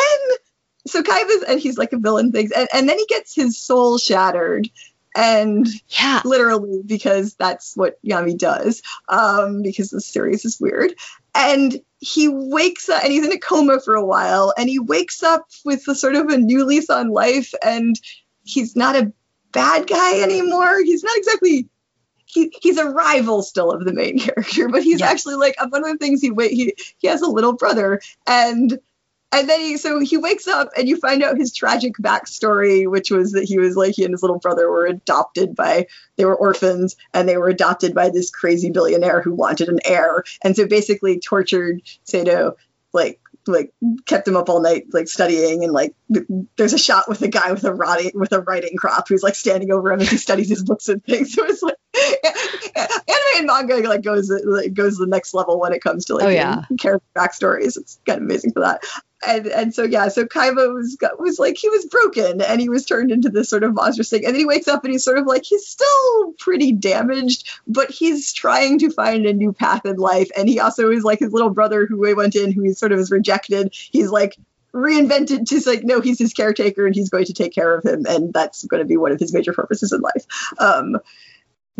so 0.87 1.03
Kaiba's 1.03 1.43
and 1.47 1.59
he's 1.59 1.77
like 1.77 1.93
a 1.93 1.97
villain 1.97 2.31
things 2.31 2.51
and, 2.51 2.67
and 2.73 2.89
then 2.89 2.97
he 2.97 3.05
gets 3.07 3.33
his 3.35 3.57
soul 3.57 3.97
shattered 3.97 4.69
and 5.15 5.67
Yeah. 5.89 6.21
literally 6.23 6.81
because 6.85 7.35
that's 7.35 7.75
what 7.75 8.01
Yami 8.03 8.37
does 8.37 8.81
um 9.09 9.61
because 9.61 9.89
the 9.89 10.01
series 10.01 10.45
is 10.45 10.59
weird 10.59 10.93
and 11.35 11.79
he 11.99 12.27
wakes 12.29 12.89
up 12.89 13.03
and 13.03 13.11
he's 13.11 13.25
in 13.25 13.31
a 13.31 13.37
coma 13.39 13.79
for 13.79 13.93
a 13.95 14.05
while 14.05 14.53
and 14.57 14.69
he 14.69 14.79
wakes 14.79 15.21
up 15.23 15.45
with 15.65 15.87
a 15.87 15.95
sort 15.95 16.15
of 16.15 16.27
a 16.27 16.37
new 16.37 16.65
lease 16.65 16.89
on 16.89 17.09
life 17.09 17.53
and 17.63 17.99
he's 18.43 18.75
not 18.75 18.95
a 18.95 19.11
bad 19.51 19.85
guy 19.87 20.21
anymore 20.21 20.79
he's 20.83 21.03
not 21.03 21.17
exactly 21.17 21.67
he, 22.25 22.49
he's 22.61 22.77
a 22.77 22.85
rival 22.89 23.43
still 23.43 23.71
of 23.71 23.83
the 23.83 23.91
main 23.93 24.17
character 24.25 24.69
but 24.69 24.81
he's 24.83 25.01
Yes. 25.01 25.11
actually 25.11 25.35
like 25.35 25.55
one 25.71 25.83
of 25.83 25.91
the 25.91 25.97
things 25.97 26.21
he 26.21 26.31
wait 26.31 26.51
he 26.53 26.73
he 26.99 27.07
has 27.09 27.21
a 27.21 27.27
little 27.29 27.53
brother 27.53 27.99
and 28.25 28.79
and 29.33 29.47
then 29.47 29.59
he 29.61 29.77
so 29.77 29.99
he 29.99 30.17
wakes 30.17 30.47
up 30.47 30.69
and 30.77 30.87
you 30.89 30.97
find 30.97 31.23
out 31.23 31.37
his 31.37 31.53
tragic 31.53 31.93
backstory, 31.93 32.89
which 32.89 33.11
was 33.11 33.31
that 33.31 33.45
he 33.45 33.57
was 33.57 33.75
like 33.75 33.95
he 33.95 34.03
and 34.03 34.13
his 34.13 34.21
little 34.21 34.39
brother 34.39 34.69
were 34.69 34.85
adopted 34.85 35.55
by 35.55 35.87
they 36.17 36.25
were 36.25 36.35
orphans 36.35 36.95
and 37.13 37.27
they 37.29 37.37
were 37.37 37.47
adopted 37.47 37.93
by 37.95 38.09
this 38.09 38.29
crazy 38.29 38.71
billionaire 38.71 39.21
who 39.21 39.33
wanted 39.33 39.69
an 39.69 39.79
heir. 39.85 40.23
And 40.43 40.55
so 40.55 40.67
basically 40.67 41.19
tortured 41.19 41.81
Seto, 42.05 42.55
like 42.93 43.19
like 43.47 43.73
kept 44.05 44.27
him 44.27 44.35
up 44.35 44.49
all 44.49 44.61
night 44.61 44.85
like 44.93 45.07
studying 45.07 45.63
and 45.63 45.73
like 45.73 45.95
there's 46.57 46.73
a 46.73 46.77
shot 46.77 47.09
with 47.09 47.21
a 47.23 47.27
guy 47.27 47.51
with 47.51 47.63
a 47.63 47.73
writing 47.73 48.11
with 48.13 48.33
a 48.33 48.41
writing 48.41 48.75
crop 48.77 49.07
who's 49.07 49.23
like 49.23 49.33
standing 49.33 49.71
over 49.71 49.91
him 49.91 50.01
as 50.01 50.09
he 50.09 50.17
studies 50.17 50.49
his 50.49 50.63
books 50.63 50.89
and 50.89 51.03
things. 51.03 51.33
So 51.35 51.45
it's 51.45 51.63
like 51.63 51.77
anime 52.75 53.37
and 53.37 53.47
manga 53.47 53.87
like 53.87 54.03
goes 54.03 54.29
like 54.45 54.73
goes 54.73 54.97
the 54.97 55.07
next 55.07 55.33
level 55.33 55.59
when 55.59 55.73
it 55.73 55.81
comes 55.81 56.05
to 56.05 56.15
like 56.15 56.25
Oh, 56.25 56.29
yeah. 56.29 56.65
character 56.77 57.07
backstories. 57.15 57.77
It's 57.77 57.99
kind 58.05 58.17
of 58.17 58.23
amazing 58.25 58.51
for 58.51 58.59
that 58.59 58.83
and 59.25 59.47
and 59.47 59.73
so 59.73 59.83
yeah, 59.83 60.07
so 60.07 60.25
Kaiba 60.25 60.73
was 60.73 60.97
was 61.19 61.39
like 61.39 61.57
he 61.57 61.69
was 61.69 61.85
broken 61.85 62.41
and 62.41 62.59
he 62.59 62.69
was 62.69 62.85
turned 62.85 63.11
into 63.11 63.29
this 63.29 63.49
sort 63.49 63.63
of 63.63 63.73
monstrous 63.73 64.09
thing, 64.09 64.25
and 64.25 64.33
then 64.33 64.39
he 64.39 64.45
wakes 64.45 64.67
up 64.67 64.83
and 64.83 64.91
he's 64.91 65.03
sort 65.03 65.17
of 65.17 65.25
like 65.25 65.43
he's 65.45 65.67
still 65.67 66.33
pretty 66.39 66.71
damaged, 66.71 67.49
but 67.67 67.89
he's 67.91 68.33
trying 68.33 68.79
to 68.79 68.89
find 68.89 69.25
a 69.25 69.33
new 69.33 69.53
path 69.53 69.85
in 69.85 69.97
life, 69.97 70.29
and 70.35 70.49
he 70.49 70.59
also 70.59 70.89
is 70.89 71.03
like 71.03 71.19
his 71.19 71.33
little 71.33 71.51
brother 71.51 71.85
who 71.85 72.15
went 72.15 72.35
in, 72.35 72.51
who 72.51 72.63
he 72.63 72.73
sort 72.73 72.91
of 72.91 72.99
is 72.99 73.11
rejected. 73.11 73.73
He's 73.73 74.09
like 74.09 74.35
reinvented 74.73 75.45
to 75.45 75.69
like 75.69 75.83
no, 75.83 76.01
he's 76.01 76.19
his 76.19 76.33
caretaker 76.33 76.85
and 76.85 76.95
he's 76.95 77.09
going 77.09 77.25
to 77.25 77.33
take 77.33 77.53
care 77.53 77.73
of 77.75 77.83
him, 77.83 78.05
and 78.07 78.33
that's 78.33 78.65
going 78.65 78.81
to 78.81 78.87
be 78.87 78.97
one 78.97 79.11
of 79.11 79.19
his 79.19 79.33
major 79.33 79.53
purposes 79.53 79.91
in 79.91 80.01
life. 80.01 80.25
Um, 80.57 80.97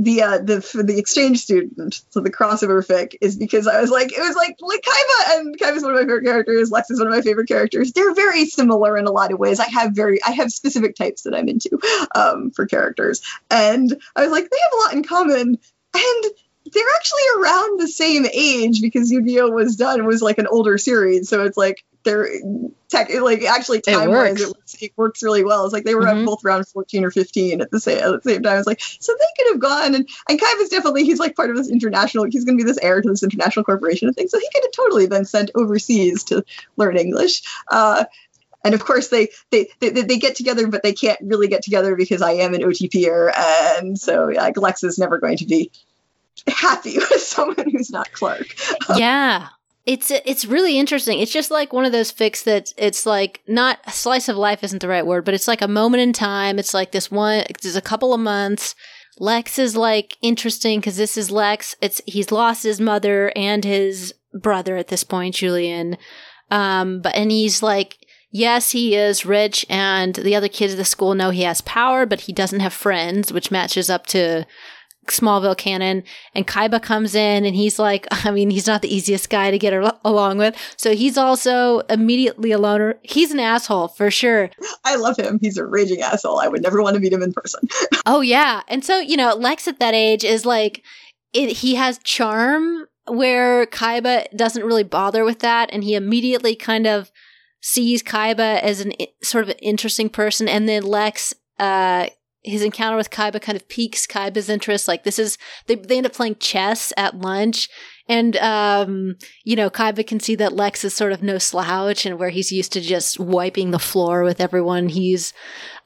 the 0.04 0.24
uh 0.24 0.38
the 0.40 0.62
for 0.62 0.84
the 0.84 0.98
exchange 0.98 1.40
student 1.40 2.02
so 2.10 2.22
the 2.22 2.32
crossover 2.32 2.86
fic 2.86 3.16
is 3.22 3.36
because 3.36 3.68
I 3.68 3.80
was 3.80 3.92
like 3.92 4.12
it 4.12 4.20
was 4.20 4.36
like 4.36 4.58
like 4.62 4.82
Kaiba 4.82 5.40
and 5.40 5.60
Kaiba's 5.60 5.84
one 5.84 5.92
of 5.92 5.96
my 5.96 6.02
favorite 6.02 6.26
characters 6.26 6.72
Lex 6.72 6.90
is 6.90 7.00
one 7.00 7.08
of 7.08 7.14
my 7.14 7.22
favorite 7.22 7.48
characters. 7.48 7.92
They're 7.92 8.14
very 8.14 8.46
similar 8.46 8.98
in 8.98 9.06
a 9.06 9.12
lot 9.12 9.32
of 9.32 9.40
ways. 9.40 9.60
I 9.60 9.70
have 9.70 9.94
very 9.94 10.24
I 10.24 10.32
have 10.32 10.52
specific 10.52 10.96
types 10.96 11.24
that 11.24 11.36
I'm 11.36 11.48
into 11.48 11.80
um 12.16 12.52
for 12.52 12.66
characters. 12.66 13.22
And 13.50 13.96
I 14.16 14.22
was 14.24 14.32
like 14.32 14.50
they 14.50 14.58
have 14.58 14.74
a 14.74 14.84
lot 14.84 14.94
in 14.94 15.04
common. 15.04 15.58
And 15.94 16.24
they're 16.74 16.84
actually 16.98 17.22
around 17.40 17.80
the 17.80 17.88
same 17.88 18.26
age 18.26 18.82
because 18.82 19.12
Yu-Gi-Oh 19.12 19.50
was 19.50 19.76
done 19.76 20.06
was 20.06 20.22
like 20.22 20.38
an 20.38 20.48
older 20.48 20.78
series. 20.78 21.30
So 21.30 21.44
it's 21.44 21.58
like 21.58 21.84
they're 22.04 22.28
tech 22.90 23.10
like 23.22 23.44
actually 23.44 23.80
time 23.82 24.10
wise 24.10 24.42
it, 24.42 24.48
works- 24.48 24.76
it 24.82 24.92
works 24.98 25.24
really 25.24 25.44
well. 25.44 25.66
It's 25.66 25.74
like 25.74 25.84
they 25.84 25.94
were 25.96 26.06
Mhm. 26.06 26.26
both 26.26 26.44
around 26.44 26.68
14 26.68 27.06
or 27.06 27.12
15 27.12 27.62
at 27.62 27.70
the 27.72 27.80
same 27.80 28.00
at 28.00 28.24
the 28.24 28.30
same 28.32 28.42
time. 28.42 28.58
It's 28.58 28.68
like 28.68 28.82
so 28.82 29.14
they 29.14 29.44
could 29.44 29.54
have 29.54 29.62
gone 29.62 29.96
and 29.96 30.10
and 30.28 30.40
Kaiba's 30.42 30.70
definitely 30.70 31.04
he's 31.06 31.20
like 31.20 31.36
part 31.36 31.52
of 31.52 31.58
this 31.58 31.70
international 31.70 32.26
he's 32.26 32.44
going 32.46 32.58
to 32.58 32.64
be 32.64 32.68
this 32.68 32.80
heir 32.82 33.02
to 33.02 33.10
this 33.10 33.22
international 33.24 33.64
corporation 33.66 34.08
and 34.08 34.16
things. 34.16 34.32
So 34.32 34.40
he 34.40 34.50
could 34.54 34.64
have 34.64 34.72
totally 34.72 35.08
been 35.08 35.26
sent 35.26 35.52
overseas 35.56 36.24
to 36.26 36.44
learn 36.78 36.98
English. 36.98 37.44
Uh 37.70 38.06
and 38.64 38.74
of 38.76 38.84
course 38.86 39.08
they, 39.10 39.30
they 39.52 39.70
they 39.80 39.90
they 39.90 40.18
get 40.18 40.36
together 40.36 40.68
but 40.68 40.84
they 40.84 40.94
can't 40.94 41.20
really 41.22 41.48
get 41.48 41.64
together 41.64 41.96
because 41.96 42.22
I 42.22 42.32
am 42.34 42.54
an 42.54 42.62
OTPer 42.62 43.32
and 43.36 43.98
so 44.00 44.26
like 44.36 44.58
Lex 44.58 44.84
is 44.84 44.98
never 45.00 45.20
going 45.20 45.38
to 45.38 45.46
be 45.46 45.72
happy 46.48 46.98
with 47.12 47.22
someone 47.22 47.70
who's 47.70 47.92
not 47.92 48.12
Clark 48.14 48.56
yeah. 48.96 49.50
It's 49.84 50.12
it's 50.12 50.46
really 50.46 50.78
interesting. 50.78 51.20
It's 51.20 51.32
just 51.32 51.50
like 51.50 51.74
one 51.74 51.86
of 51.86 51.92
those 51.92 52.12
fix 52.12 52.44
that 52.44 52.72
it's 52.78 53.08
like 53.08 53.42
not 53.48 53.80
a 53.88 53.92
slice 53.92 54.30
of 54.30 54.38
life 54.38 54.64
isn't 54.64 54.80
the 54.80 54.88
right 54.88 55.06
word, 55.06 55.26
but 55.26 55.34
it's 55.34 55.48
like 55.48 55.64
a 55.64 55.68
moment 55.68 56.02
in 56.02 56.14
time. 56.14 56.60
It's 56.60 56.74
like 56.74 56.92
this 56.92 57.10
one. 57.10 57.44
There's 57.62 57.76
a 57.76 57.82
couple 57.82 58.14
of 58.14 58.20
months. 58.20 58.76
Lex 59.18 59.58
is 59.58 59.76
like 59.76 60.18
interesting 60.22 60.80
because 60.80 60.98
this 60.98 61.18
is 61.18 61.32
Lex. 61.32 61.76
It's 61.82 62.00
he's 62.06 62.32
lost 62.32 62.62
his 62.64 62.80
mother 62.80 63.32
and 63.36 63.66
his 63.66 64.14
brother 64.34 64.78
at 64.78 64.90
this 64.90 65.04
point, 65.04 65.36
Julian. 65.36 65.98
Um, 66.52 67.02
but 67.02 67.16
and 67.16 67.32
he's 67.32 67.64
like, 67.64 67.98
yes, 68.30 68.72
he 68.72 68.96
is 68.96 69.26
rich, 69.26 69.66
and 69.70 70.16
the 70.16 70.36
other 70.36 70.48
kids 70.48 70.74
at 70.74 70.78
the 70.78 70.86
school 70.86 71.16
know 71.16 71.30
he 71.32 71.44
has 71.44 71.62
power, 71.62 72.06
but 72.06 72.22
he 72.22 72.34
doesn't 72.34 72.60
have 72.60 72.74
friends, 72.74 73.34
which 73.34 73.52
matches 73.52 73.90
up 73.90 74.06
to 74.08 74.46
Smallville 75.12 75.58
canon. 75.58 76.04
And 76.34 76.48
Kaiba 76.48 76.82
comes 76.82 77.16
in, 77.16 77.46
and 77.46 77.56
he's 77.56 77.78
like, 77.78 78.08
I 78.26 78.32
mean, 78.32 78.50
he's 78.50 78.68
not 78.68 78.82
the 78.82 78.94
easiest 78.94 79.30
guy 79.30 79.52
to 79.52 79.60
get 79.60 79.74
al- 79.74 80.00
along 80.04 80.38
with, 80.38 80.56
so 80.78 80.96
he's 80.96 81.18
also 81.18 81.80
immediately 81.82 82.52
a 82.52 82.58
loner. 82.58 83.00
He's 83.04 83.32
an 83.32 83.40
asshole 83.40 83.90
for 83.90 84.10
sure. 84.10 84.50
I 84.84 84.96
love 84.96 85.18
him 85.18 85.40
he's 85.42 85.58
a 85.58 85.66
raging 85.66 86.02
asshole 86.02 86.40
I 86.40 86.48
would 86.48 86.62
never 86.62 86.82
want 86.82 86.96
to 86.96 87.00
meet 87.00 87.14
him 87.14 87.24
in 87.24 87.34
person 87.34 87.68
Oh 88.06 88.22
yeah, 88.22 88.62
and 88.68 88.84
so 88.84 89.00
you 89.00 89.18
know, 89.18 89.34
Lex 89.36 89.68
at 89.68 89.80
that 89.80 89.94
age 89.94 90.24
is 90.24 90.46
like, 90.46 90.84
it, 91.34 91.58
he 91.58 91.76
has 91.76 92.00
charm 92.00 92.88
where 93.08 93.66
Kaiba 93.66 94.26
doesn't 94.36 94.64
really 94.64 94.84
bother 94.84 95.24
with 95.24 95.40
that, 95.40 95.70
and 95.72 95.84
he 95.84 95.96
immediately 95.96 96.56
kind 96.56 96.88
of 96.88 97.12
sees 97.62 98.02
Kaiba 98.02 98.60
as 98.62 98.82
an 98.82 98.94
sort 99.22 99.44
of 99.44 99.50
an 99.50 99.58
interesting 99.58 100.10
person, 100.10 100.48
and 100.48 100.68
then 100.68 100.84
Lex, 100.84 101.34
uh, 101.60 102.08
his 102.44 102.64
encounter 102.64 102.98
with 102.98 103.12
Kaiba 103.12 103.42
kind 103.42 103.56
of 103.56 103.68
piques 103.68 104.08
Kaiba's 104.08 104.50
interest. 104.50 104.88
Like 104.88 105.04
this 105.04 105.20
is 105.20 105.38
they 105.68 105.76
they 105.76 105.98
end 105.98 106.06
up 106.06 106.14
playing 106.14 106.36
chess 106.36 106.92
at 106.98 107.20
lunch, 107.20 107.70
and 108.08 108.36
um, 108.38 109.16
you 109.44 109.56
know 109.56 109.70
Kaiba 109.70 110.06
can 110.06 110.20
see 110.20 110.36
that 110.36 110.54
Lex 110.54 110.84
is 110.84 110.94
sort 110.94 111.12
of 111.12 111.22
no 111.22 111.38
slouch, 111.38 112.06
and 112.06 112.18
where 112.18 112.30
he's 112.30 112.52
used 112.52 112.74
to 112.74 112.82
just 112.82 113.20
wiping 113.20 113.72
the 113.72 113.80
floor 113.80 114.24
with 114.24 114.42
everyone 114.42 114.90
he's. 114.90 115.34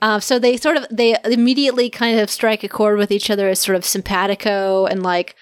Uh, 0.02 0.20
so 0.20 0.40
they 0.40 0.58
sort 0.58 0.78
of 0.78 0.86
they 0.90 1.18
immediately 1.26 1.90
kind 1.90 2.20
of 2.20 2.30
strike 2.30 2.64
a 2.64 2.70
chord 2.70 2.98
with 2.98 3.12
each 3.12 3.30
other 3.30 3.50
as 3.50 3.60
sort 3.60 3.76
of 3.76 3.86
simpatico 3.86 4.86
and 4.86 5.04
like 5.04 5.36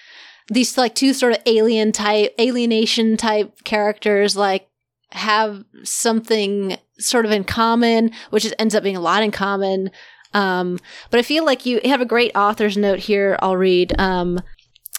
these 0.48 0.76
like 0.76 0.94
two 0.94 1.12
sort 1.12 1.32
of 1.32 1.38
alien 1.46 1.92
type 1.92 2.34
alienation 2.38 3.16
type 3.16 3.64
characters 3.64 4.36
like 4.36 4.68
have 5.12 5.64
something 5.84 6.76
sort 6.98 7.24
of 7.24 7.30
in 7.30 7.44
common, 7.44 8.10
which 8.30 8.44
is, 8.44 8.54
ends 8.58 8.74
up 8.74 8.82
being 8.82 8.96
a 8.96 9.00
lot 9.00 9.22
in 9.22 9.30
common. 9.30 9.90
Um, 10.34 10.78
but 11.10 11.18
I 11.18 11.22
feel 11.22 11.44
like 11.44 11.64
you 11.64 11.80
have 11.84 12.00
a 12.00 12.06
great 12.06 12.32
author's 12.34 12.76
note 12.76 12.98
here. 12.98 13.38
I'll 13.40 13.56
read. 13.56 13.98
Um, 13.98 14.40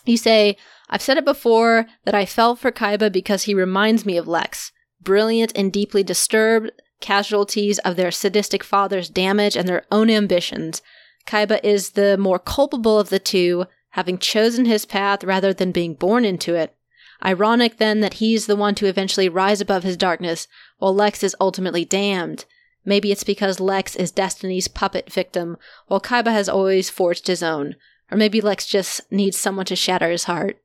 you 0.06 0.18
say, 0.18 0.57
I've 0.90 1.02
said 1.02 1.18
it 1.18 1.26
before 1.26 1.88
that 2.06 2.16
I 2.16 2.26
fell 2.26 2.56
for 2.56 2.72
Kaiba 2.72 3.12
because 3.12 3.44
he 3.44 3.53
reminds 3.53 4.06
me 4.06 4.18
of 4.18 4.28
Lex, 4.28 4.72
brilliant 5.02 5.52
and 5.56 5.72
deeply 5.72 6.03
disturbed, 6.03 6.72
casualties 7.02 7.80
of 7.80 7.95
their 7.95 8.12
sadistic 8.12 8.64
father's 8.64 9.10
damage 9.10 9.56
and 9.56 9.68
their 9.68 9.86
own 9.91 10.10
ambitions. 10.10 10.82
Kaiba 11.28 11.60
is 11.64 11.91
the 11.91 12.18
more 12.18 12.40
culpable 12.40 12.99
of 12.99 13.10
the 13.10 13.20
two, 13.20 13.66
having 13.91 14.18
chosen 14.18 14.66
his 14.66 14.86
path 14.86 15.24
rather 15.24 15.53
than 15.53 15.72
being 15.72 15.95
born 15.95 16.24
into 16.24 16.53
it. 16.56 16.76
Ironic 17.24 17.78
then 17.78 18.02
that 18.02 18.16
he's 18.16 18.45
the 18.45 18.56
one 18.56 18.76
to 18.76 18.86
eventually 18.86 19.30
rise 19.30 19.62
above 19.62 19.84
his 19.84 19.98
darkness, 19.98 20.48
while 20.78 20.94
Lex 20.94 21.24
is 21.24 21.36
ultimately 21.40 21.86
damned. 21.86 22.45
Maybe 22.86 23.12
it's 23.12 23.24
because 23.24 23.60
Lex 23.60 23.95
is 23.95 24.12
Destiny's 24.12 24.68
puppet 24.68 25.12
victim, 25.12 25.57
while 25.88 25.99
Kaiba 25.99 26.32
has 26.32 26.48
always 26.48 26.90
forged 26.90 27.28
his 27.28 27.44
own. 27.44 27.76
Or 28.12 28.18
maybe 28.18 28.41
Lex 28.41 28.68
just 28.68 29.12
needs 29.12 29.38
someone 29.38 29.66
to 29.66 29.76
shatter 29.76 30.10
his 30.10 30.26
heart. 30.26 30.62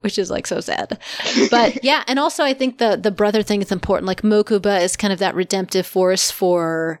Which 0.00 0.18
is 0.18 0.32
like 0.32 0.48
so 0.48 0.60
sad. 0.60 0.98
But 1.48 1.84
yeah, 1.84 2.02
and 2.08 2.18
also 2.18 2.42
I 2.42 2.54
think 2.54 2.78
the 2.78 2.96
the 2.96 3.12
brother 3.12 3.44
thing 3.44 3.62
is 3.62 3.70
important. 3.70 4.08
Like 4.08 4.22
Mokuba 4.22 4.82
is 4.82 4.96
kind 4.96 5.12
of 5.12 5.20
that 5.20 5.36
redemptive 5.36 5.86
force 5.86 6.28
for 6.28 7.00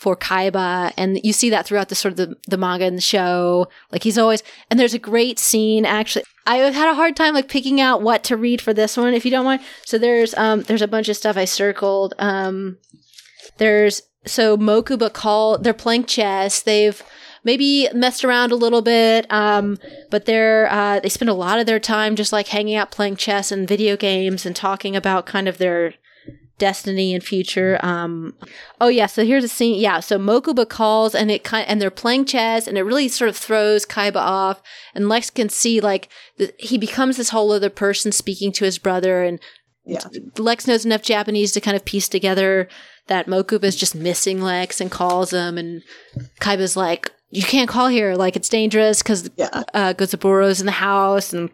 for 0.00 0.16
Kaiba, 0.16 0.94
and 0.96 1.20
you 1.22 1.34
see 1.34 1.50
that 1.50 1.66
throughout 1.66 1.90
the 1.90 1.94
sort 1.94 2.12
of 2.12 2.16
the, 2.16 2.34
the 2.48 2.56
manga 2.56 2.86
and 2.86 2.96
the 2.96 3.02
show. 3.02 3.68
Like 3.92 4.02
he's 4.02 4.16
always, 4.16 4.42
and 4.70 4.80
there's 4.80 4.94
a 4.94 4.98
great 4.98 5.38
scene. 5.38 5.84
Actually, 5.84 6.24
I 6.46 6.56
had 6.56 6.88
a 6.88 6.94
hard 6.94 7.16
time 7.16 7.34
like 7.34 7.50
picking 7.50 7.82
out 7.82 8.00
what 8.00 8.24
to 8.24 8.38
read 8.38 8.62
for 8.62 8.72
this 8.72 8.96
one, 8.96 9.12
if 9.12 9.26
you 9.26 9.30
don't 9.30 9.44
mind. 9.44 9.60
So 9.84 9.98
there's 9.98 10.32
um 10.34 10.62
there's 10.62 10.80
a 10.80 10.88
bunch 10.88 11.10
of 11.10 11.18
stuff 11.18 11.36
I 11.36 11.44
circled. 11.44 12.14
Um, 12.18 12.78
there's 13.60 14.02
so 14.26 14.56
Mokuba 14.56 15.12
call 15.12 15.58
they're 15.58 15.72
playing 15.72 16.06
chess. 16.06 16.62
They've 16.62 17.00
maybe 17.44 17.88
messed 17.94 18.24
around 18.24 18.52
a 18.52 18.56
little 18.56 18.82
bit, 18.82 19.30
um, 19.30 19.78
but 20.10 20.24
they're 20.24 20.66
uh, 20.70 21.00
they 21.00 21.08
spend 21.10 21.28
a 21.28 21.34
lot 21.34 21.60
of 21.60 21.66
their 21.66 21.78
time 21.78 22.16
just 22.16 22.32
like 22.32 22.48
hanging 22.48 22.74
out, 22.74 22.90
playing 22.90 23.16
chess 23.16 23.52
and 23.52 23.68
video 23.68 23.96
games, 23.96 24.44
and 24.44 24.56
talking 24.56 24.96
about 24.96 25.26
kind 25.26 25.46
of 25.46 25.58
their 25.58 25.94
destiny 26.60 27.14
and 27.14 27.24
future. 27.24 27.78
Um, 27.82 28.34
oh 28.80 28.88
yeah, 28.88 29.06
so 29.06 29.24
here's 29.24 29.44
a 29.44 29.48
scene. 29.48 29.80
Yeah, 29.80 30.00
so 30.00 30.18
Mokuba 30.18 30.68
calls 30.68 31.14
and 31.14 31.30
it 31.30 31.44
kind 31.44 31.66
and 31.68 31.80
they're 31.82 31.90
playing 31.90 32.26
chess 32.26 32.66
and 32.66 32.78
it 32.78 32.82
really 32.82 33.08
sort 33.08 33.28
of 33.28 33.36
throws 33.36 33.84
Kaiba 33.84 34.16
off. 34.16 34.62
And 34.94 35.08
Lex 35.08 35.30
can 35.30 35.48
see 35.48 35.80
like 35.80 36.08
he 36.58 36.78
becomes 36.78 37.16
this 37.16 37.30
whole 37.30 37.52
other 37.52 37.70
person 37.70 38.10
speaking 38.12 38.52
to 38.52 38.64
his 38.64 38.78
brother 38.78 39.22
and 39.22 39.40
Yeah. 39.90 40.00
Lex 40.38 40.66
knows 40.66 40.84
enough 40.86 41.02
Japanese 41.02 41.52
to 41.52 41.60
kind 41.60 41.76
of 41.76 41.84
piece 41.84 42.08
together 42.08 42.68
that 43.08 43.26
Mokuba 43.26 43.64
is 43.64 43.76
just 43.76 43.94
missing 43.94 44.40
Lex 44.40 44.80
and 44.80 44.90
calls 44.90 45.32
him 45.32 45.58
and 45.58 45.82
Kaiba's 46.40 46.76
like, 46.76 47.10
you 47.30 47.42
can't 47.42 47.68
call 47.68 47.88
here, 47.88 48.14
like 48.14 48.36
it's 48.36 48.48
dangerous 48.48 49.02
because 49.02 49.28
Yeah. 49.36 49.64
uh, 49.74 49.94
Gozaburo's 49.94 50.60
in 50.60 50.66
the 50.66 50.72
house 50.72 51.32
and 51.32 51.50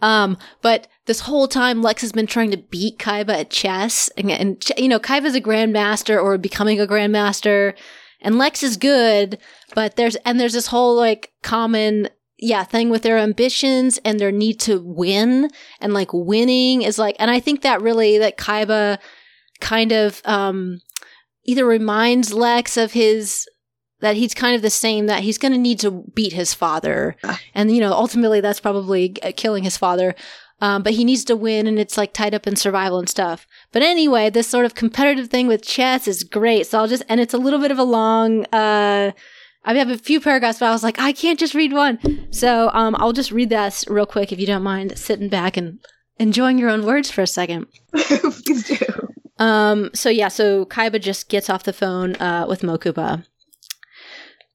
um 0.00 0.38
but 0.62 0.86
this 1.06 1.20
whole 1.20 1.48
time 1.48 1.82
Lex 1.82 2.02
has 2.02 2.12
been 2.12 2.26
trying 2.26 2.50
to 2.52 2.56
beat 2.56 2.98
Kaiba 2.98 3.30
at 3.40 3.50
chess 3.50 4.08
and, 4.16 4.30
and 4.30 4.60
ch- 4.60 4.78
you 4.78 4.88
know 4.88 5.00
Kaiba's 5.00 5.34
a 5.34 5.40
grandmaster 5.40 6.22
or 6.22 6.38
becoming 6.38 6.80
a 6.80 6.86
grandmaster 6.86 7.74
and 8.20 8.38
Lex 8.38 8.62
is 8.62 8.76
good 8.76 9.38
but 9.74 9.96
there's 9.96 10.14
and 10.24 10.38
there's 10.38 10.52
this 10.52 10.68
whole 10.68 10.94
like 10.96 11.32
common 11.42 12.08
yeah 12.40 12.64
thing 12.64 12.90
with 12.90 13.02
their 13.02 13.18
ambitions 13.18 13.98
and 14.04 14.18
their 14.18 14.32
need 14.32 14.58
to 14.58 14.80
win 14.80 15.50
and 15.80 15.92
like 15.92 16.12
winning 16.12 16.82
is 16.82 16.98
like 16.98 17.14
and 17.18 17.30
I 17.30 17.38
think 17.38 17.62
that 17.62 17.82
really 17.82 18.18
that 18.18 18.38
Kaiba 18.38 18.98
kind 19.60 19.92
of 19.92 20.22
um 20.24 20.80
either 21.44 21.66
reminds 21.66 22.32
Lex 22.32 22.76
of 22.76 22.92
his 22.92 23.46
that 24.00 24.16
he's 24.16 24.32
kind 24.32 24.56
of 24.56 24.62
the 24.62 24.70
same 24.70 25.06
that 25.06 25.22
he's 25.22 25.36
going 25.36 25.52
to 25.52 25.58
need 25.58 25.78
to 25.80 26.04
beat 26.14 26.32
his 26.32 26.54
father. 26.54 27.16
And 27.54 27.70
you 27.70 27.80
know 27.80 27.92
ultimately 27.92 28.40
that's 28.40 28.60
probably 28.60 29.16
uh, 29.22 29.32
killing 29.36 29.64
his 29.64 29.76
father. 29.76 30.14
Um, 30.62 30.82
but 30.82 30.92
he 30.92 31.04
needs 31.04 31.24
to 31.24 31.36
win 31.36 31.66
and 31.66 31.78
it's 31.78 31.96
like 31.96 32.12
tied 32.12 32.34
up 32.34 32.46
in 32.46 32.54
survival 32.54 32.98
and 32.98 33.08
stuff. 33.08 33.46
But 33.72 33.82
anyway 33.82 34.30
this 34.30 34.48
sort 34.48 34.64
of 34.64 34.74
competitive 34.74 35.28
thing 35.28 35.46
with 35.46 35.62
chess 35.62 36.08
is 36.08 36.24
great. 36.24 36.66
So 36.66 36.78
i'll 36.78 36.88
just 36.88 37.02
and 37.08 37.20
it's 37.20 37.34
a 37.34 37.38
little 37.38 37.60
bit 37.60 37.70
of 37.70 37.78
a 37.78 37.84
long 37.84 38.46
uh 38.46 39.12
I 39.70 39.78
have 39.78 39.90
a 39.90 39.98
few 39.98 40.20
paragraphs, 40.20 40.58
but 40.58 40.66
I 40.66 40.72
was 40.72 40.82
like, 40.82 40.98
I 40.98 41.12
can't 41.12 41.38
just 41.38 41.54
read 41.54 41.72
one. 41.72 41.98
So 42.32 42.70
um, 42.72 42.96
I'll 42.98 43.12
just 43.12 43.30
read 43.30 43.50
that 43.50 43.66
s- 43.66 43.88
real 43.88 44.06
quick 44.06 44.32
if 44.32 44.40
you 44.40 44.46
don't 44.46 44.62
mind 44.62 44.98
sitting 44.98 45.28
back 45.28 45.56
and 45.56 45.78
enjoying 46.18 46.58
your 46.58 46.70
own 46.70 46.84
words 46.84 47.10
for 47.10 47.22
a 47.22 47.26
second. 47.26 47.66
Please 47.94 48.64
do. 48.64 48.76
Um, 49.38 49.90
so 49.94 50.10
yeah, 50.10 50.28
so 50.28 50.64
Kaiba 50.66 51.00
just 51.00 51.28
gets 51.28 51.48
off 51.48 51.62
the 51.62 51.72
phone 51.72 52.16
uh, 52.16 52.46
with 52.48 52.62
Mokuba. 52.62 53.24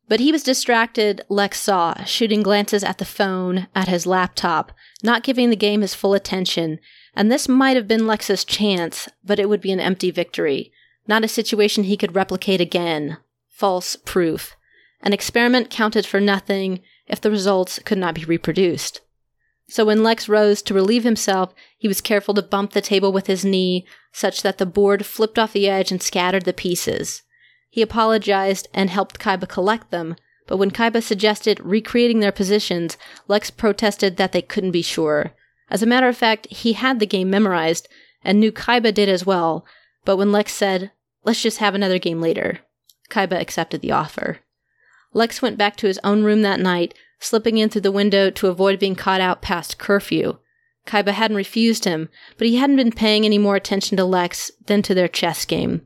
But 0.07 0.19
he 0.19 0.31
was 0.31 0.43
distracted, 0.43 1.21
Lex 1.29 1.59
saw, 1.61 2.03
shooting 2.03 2.43
glances 2.43 2.83
at 2.83 2.99
the 2.99 3.05
phone, 3.05 3.67
at 3.73 3.87
his 3.87 4.05
laptop, 4.05 4.71
not 5.01 5.23
giving 5.23 5.49
the 5.49 5.55
game 5.55 5.81
his 5.81 5.95
full 5.95 6.13
attention. 6.13 6.79
And 7.15 7.31
this 7.31 7.49
might 7.49 7.75
have 7.75 7.87
been 7.87 8.05
Lex's 8.05 8.45
chance, 8.45 9.09
but 9.23 9.39
it 9.39 9.49
would 9.49 9.61
be 9.61 9.71
an 9.71 9.79
empty 9.79 10.11
victory. 10.11 10.71
Not 11.07 11.23
a 11.23 11.27
situation 11.27 11.85
he 11.85 11.97
could 11.97 12.15
replicate 12.15 12.61
again. 12.61 13.17
False 13.49 13.95
proof. 13.95 14.55
An 15.05 15.13
experiment 15.13 15.69
counted 15.69 16.03
for 16.05 16.19
nothing 16.19 16.81
if 17.05 17.21
the 17.21 17.29
results 17.29 17.79
could 17.85 17.99
not 17.99 18.15
be 18.15 18.25
reproduced. 18.25 19.01
So 19.69 19.85
when 19.85 20.01
Lex 20.01 20.27
rose 20.27 20.63
to 20.63 20.73
relieve 20.73 21.03
himself, 21.03 21.53
he 21.77 21.87
was 21.87 22.01
careful 22.01 22.33
to 22.33 22.41
bump 22.41 22.73
the 22.73 22.81
table 22.81 23.13
with 23.13 23.27
his 23.27 23.45
knee 23.45 23.85
such 24.11 24.41
that 24.41 24.57
the 24.57 24.65
board 24.65 25.05
flipped 25.05 25.37
off 25.37 25.53
the 25.53 25.69
edge 25.69 25.91
and 25.91 26.01
scattered 26.01 26.45
the 26.45 26.53
pieces. 26.53 27.21
He 27.69 27.83
apologized 27.83 28.67
and 28.73 28.89
helped 28.89 29.19
Kaiba 29.19 29.47
collect 29.47 29.91
them, 29.91 30.15
but 30.47 30.57
when 30.57 30.71
Kaiba 30.71 31.03
suggested 31.03 31.59
recreating 31.59 32.19
their 32.19 32.31
positions, 32.31 32.97
Lex 33.27 33.51
protested 33.51 34.17
that 34.17 34.31
they 34.31 34.41
couldn't 34.41 34.71
be 34.71 34.81
sure. 34.81 35.33
As 35.69 35.83
a 35.83 35.87
matter 35.87 36.07
of 36.07 36.17
fact, 36.17 36.47
he 36.47 36.73
had 36.73 36.99
the 36.99 37.05
game 37.05 37.29
memorized 37.29 37.87
and 38.23 38.39
knew 38.39 38.51
Kaiba 38.51 38.91
did 38.91 39.09
as 39.09 39.25
well, 39.25 39.67
but 40.03 40.17
when 40.17 40.31
Lex 40.31 40.51
said, 40.51 40.91
Let's 41.23 41.41
just 41.41 41.57
have 41.57 41.75
another 41.75 41.99
game 41.99 42.21
later, 42.21 42.59
Kaiba 43.09 43.39
accepted 43.39 43.81
the 43.81 43.91
offer. 43.91 44.39
Lex 45.15 45.41
went 45.41 45.57
back 45.57 45.77
to 45.77 45.87
his 45.87 45.99
own 46.03 46.23
room 46.23 46.41
that 46.41 46.59
night, 46.59 46.93
slipping 47.21 47.57
in 47.57 47.69
through 47.69 47.81
the 47.81 47.91
window 47.91 48.29
to 48.29 48.47
avoid 48.47 48.77
being 48.77 48.95
caught 48.95 49.21
out 49.21 49.41
past 49.41 49.77
curfew. 49.77 50.37
Kaiba 50.85 51.13
hadn't 51.13 51.37
refused 51.37 51.85
him, 51.85 52.09
but 52.37 52.47
he 52.47 52.57
hadn't 52.57 52.75
been 52.75 52.91
paying 52.91 53.23
any 53.23 53.37
more 53.37 53.55
attention 53.55 53.95
to 53.95 54.03
Lex 54.03 54.51
than 54.65 54.81
to 54.81 54.93
their 54.93 55.07
chess 55.07 55.45
game. 55.45 55.83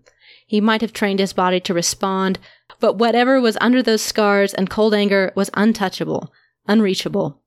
He 0.47 0.59
might 0.59 0.81
have 0.81 0.93
trained 0.93 1.19
his 1.19 1.31
body 1.31 1.59
to 1.59 1.75
respond, 1.75 2.39
but 2.79 2.97
whatever 2.97 3.39
was 3.39 3.55
under 3.61 3.83
those 3.83 4.01
scars 4.01 4.51
and 4.51 4.67
cold 4.67 4.95
anger 4.95 5.31
was 5.35 5.51
untouchable, 5.53 6.33
unreachable. 6.67 7.39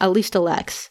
At 0.00 0.10
least 0.10 0.32
to 0.32 0.40
Lex. 0.40 0.90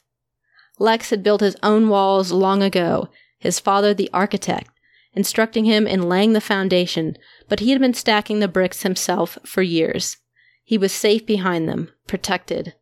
Lex 0.79 1.09
had 1.09 1.23
built 1.23 1.41
his 1.41 1.57
own 1.61 1.89
walls 1.89 2.31
long 2.31 2.63
ago, 2.63 3.09
his 3.37 3.59
father 3.59 3.93
the 3.93 4.09
architect, 4.13 4.69
instructing 5.11 5.65
him 5.65 5.85
in 5.85 6.07
laying 6.07 6.31
the 6.31 6.39
foundation, 6.39 7.17
but 7.49 7.59
he 7.59 7.71
had 7.71 7.81
been 7.81 7.93
stacking 7.93 8.39
the 8.39 8.47
bricks 8.47 8.83
himself 8.83 9.37
for 9.43 9.61
years. 9.61 10.15
He 10.67 10.77
was 10.77 10.91
safe 10.91 11.25
behind 11.25 11.69
them, 11.69 11.91
protected. 12.07 12.73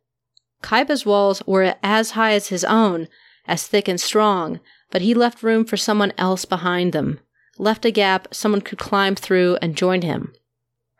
Kaiba's 0.60 1.06
walls 1.06 1.40
were 1.46 1.76
as 1.84 2.10
high 2.10 2.32
as 2.32 2.48
his 2.48 2.64
own, 2.64 3.06
as 3.46 3.68
thick 3.68 3.86
and 3.86 4.00
strong, 4.00 4.58
but 4.90 5.02
he 5.02 5.14
left 5.14 5.44
room 5.44 5.64
for 5.64 5.76
someone 5.76 6.12
else 6.18 6.44
behind 6.44 6.92
them, 6.92 7.20
left 7.58 7.84
a 7.84 7.92
gap 7.92 8.26
someone 8.34 8.60
could 8.60 8.80
climb 8.80 9.14
through 9.14 9.58
and 9.62 9.76
join 9.76 10.02
him. 10.02 10.34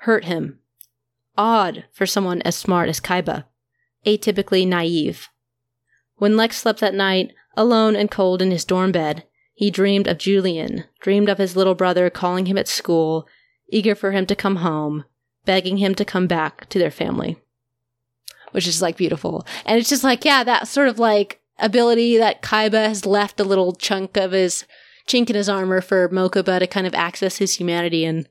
Hurt 0.03 0.27
him. 0.27 0.61
Odd 1.37 1.87
for 1.91 2.07
someone 2.07 2.41
as 2.43 2.55
smart 2.55 2.89
as 2.89 3.01
Kaiba. 3.01 3.47
Atypically 4.07 4.65
naive. 4.65 5.29
When 6.19 6.37
Lex 6.37 6.57
slept 6.57 6.79
that 6.79 6.95
night, 6.95 7.35
alone 7.57 7.97
and 7.97 8.13
cold 8.13 8.41
in 8.41 8.53
his 8.53 8.65
dorm 8.65 8.93
bed, 8.93 9.25
he 9.55 9.73
dreamed 9.73 10.07
of 10.07 10.19
Julian, 10.19 10.85
dreamed 11.01 11.31
of 11.31 11.39
his 11.39 11.57
little 11.57 11.75
brother 11.75 12.11
calling 12.11 12.47
him 12.47 12.57
at 12.57 12.69
school, 12.69 13.27
eager 13.69 13.97
for 13.97 14.13
him 14.13 14.25
to 14.27 14.37
come 14.37 14.57
home, 14.57 15.05
begging 15.47 15.78
him 15.78 15.94
to 15.94 16.05
come 16.05 16.27
back 16.27 16.68
to 16.68 16.78
their 16.78 16.90
family. 16.90 17.39
Which 18.52 18.66
is 18.66 18.82
like 18.82 18.97
beautiful. 18.97 19.47
And 19.64 19.78
it's 19.78 19.89
just 19.89 20.05
like, 20.05 20.24
yeah, 20.24 20.44
that 20.44 20.68
sort 20.68 20.89
of 20.89 20.98
like 20.98 21.40
ability 21.59 22.18
that 22.18 22.43
Kaiba 22.43 22.86
has 22.86 23.06
left 23.06 23.40
a 23.40 23.44
little 23.44 23.73
chunk 23.73 24.16
of 24.16 24.32
his 24.32 24.64
chink 25.06 25.31
in 25.31 25.36
his 25.36 25.48
armor 25.48 25.81
for 25.81 26.09
Mokuba 26.10 26.59
to 26.59 26.66
kind 26.66 26.86
of 26.86 26.94
access 26.94 27.39
his 27.39 27.55
humanity 27.55 28.05
and 28.05 28.28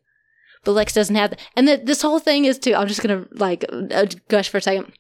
but 0.66 0.72
Lex 0.72 0.94
doesn't 0.94 1.16
have. 1.16 1.34
And 1.56 1.68
the, 1.68 1.78
this 1.78 2.02
whole 2.02 2.20
thing 2.20 2.46
is 2.46 2.60
too, 2.60 2.74
I'm 2.76 2.88
just 2.88 3.02
gonna 3.02 3.26
like 3.32 3.64
uh, 3.72 4.08
gush 4.28 4.50
for 4.50 4.58
a 4.58 4.62
second. 4.62 4.92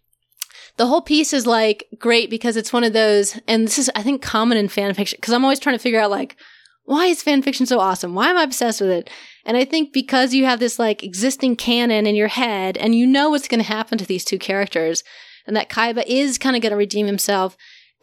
The 0.77 0.87
whole 0.87 1.01
piece 1.01 1.33
is 1.33 1.47
like 1.47 1.87
great 1.97 2.29
because 2.29 2.55
it's 2.55 2.71
one 2.71 2.83
of 2.83 2.93
those, 2.93 3.39
and 3.47 3.65
this 3.65 3.79
is, 3.79 3.89
I 3.95 4.03
think, 4.03 4.21
common 4.21 4.57
in 4.57 4.67
fan 4.67 4.93
fiction 4.93 5.17
because 5.19 5.33
I'm 5.33 5.43
always 5.43 5.59
trying 5.59 5.75
to 5.75 5.81
figure 5.81 5.99
out 5.99 6.11
like, 6.11 6.35
why 6.83 7.07
is 7.07 7.23
fan 7.23 7.41
fiction 7.41 7.65
so 7.65 7.79
awesome? 7.79 8.13
Why 8.13 8.27
am 8.27 8.37
I 8.37 8.43
obsessed 8.43 8.81
with 8.81 8.91
it? 8.91 9.09
And 9.45 9.55
I 9.57 9.65
think 9.65 9.93
because 9.93 10.33
you 10.33 10.45
have 10.45 10.59
this 10.59 10.79
like 10.79 11.03
existing 11.03 11.55
canon 11.55 12.07
in 12.07 12.15
your 12.15 12.29
head 12.29 12.77
and 12.77 12.95
you 12.95 13.05
know 13.05 13.29
what's 13.29 13.47
going 13.47 13.61
to 13.61 13.67
happen 13.67 13.97
to 13.97 14.05
these 14.05 14.25
two 14.25 14.39
characters 14.39 15.03
and 15.45 15.55
that 15.55 15.69
Kaiba 15.69 16.03
is 16.07 16.37
kind 16.37 16.55
of 16.55 16.61
going 16.61 16.71
to 16.71 16.77
redeem 16.77 17.05
himself 17.05 17.55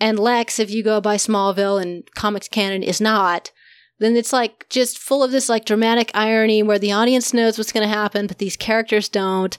and 0.02 0.18
Lex, 0.18 0.58
if 0.58 0.68
you 0.68 0.82
go 0.82 1.00
by 1.00 1.14
Smallville 1.14 1.80
and 1.80 2.02
comics 2.16 2.48
canon, 2.48 2.82
is 2.82 3.00
not, 3.00 3.52
then 4.00 4.16
it's 4.16 4.32
like 4.32 4.66
just 4.68 4.98
full 4.98 5.22
of 5.22 5.30
this 5.30 5.48
like 5.48 5.64
dramatic 5.64 6.10
irony 6.12 6.60
where 6.60 6.78
the 6.78 6.90
audience 6.90 7.32
knows 7.32 7.56
what's 7.56 7.70
going 7.70 7.88
to 7.88 7.94
happen, 7.94 8.26
but 8.26 8.38
these 8.38 8.56
characters 8.56 9.08
don't. 9.08 9.58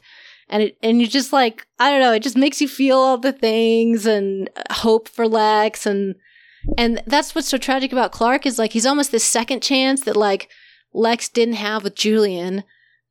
And 0.50 0.64
it, 0.64 0.78
and 0.84 1.00
you're 1.00 1.10
just 1.10 1.32
like, 1.32 1.66
I 1.80 1.90
don't 1.90 2.02
know, 2.02 2.12
it 2.12 2.24
just 2.24 2.36
makes 2.36 2.60
you 2.60 2.68
feel 2.68 2.98
all 2.98 3.18
the 3.18 3.32
things 3.32 4.06
and 4.06 4.50
uh, 4.58 4.74
hope 4.74 5.08
for 5.08 5.30
Lex. 5.30 5.86
And, 5.86 6.16
and 6.78 7.02
that's 7.08 7.34
what's 7.34 7.48
so 7.48 7.58
tragic 7.58 7.94
about 7.94 8.12
Clark 8.12 8.46
is 8.46 8.60
like, 8.60 8.74
he's 8.74 8.86
almost 8.86 9.14
this 9.14 9.24
second 9.24 9.64
chance 9.64 10.02
that 10.02 10.18
like 10.18 10.50
Lex 10.94 11.30
didn't 11.30 11.56
have 11.56 11.84
with 11.84 11.96
Julian, 11.96 12.64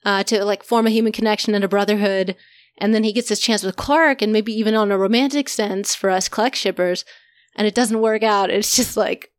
uh, 0.04 0.22
to 0.24 0.44
like 0.44 0.62
form 0.62 0.86
a 0.86 0.90
human 0.90 1.12
connection 1.12 1.54
and 1.54 1.64
a 1.64 1.68
brotherhood. 1.68 2.36
And 2.78 2.94
then 2.94 3.04
he 3.04 3.12
gets 3.12 3.28
this 3.28 3.40
chance 3.40 3.62
with 3.62 3.76
Clark 3.76 4.22
and 4.22 4.32
maybe 4.32 4.52
even 4.52 4.74
on 4.74 4.90
a 4.90 4.98
romantic 4.98 5.48
sense 5.48 5.94
for 5.94 6.10
us 6.10 6.28
Clex 6.28 6.58
shippers 6.58 7.04
and 7.54 7.66
it 7.66 7.74
doesn't 7.74 8.00
work 8.00 8.22
out. 8.22 8.50
It's 8.50 8.76
just 8.76 8.96
like, 8.96 9.32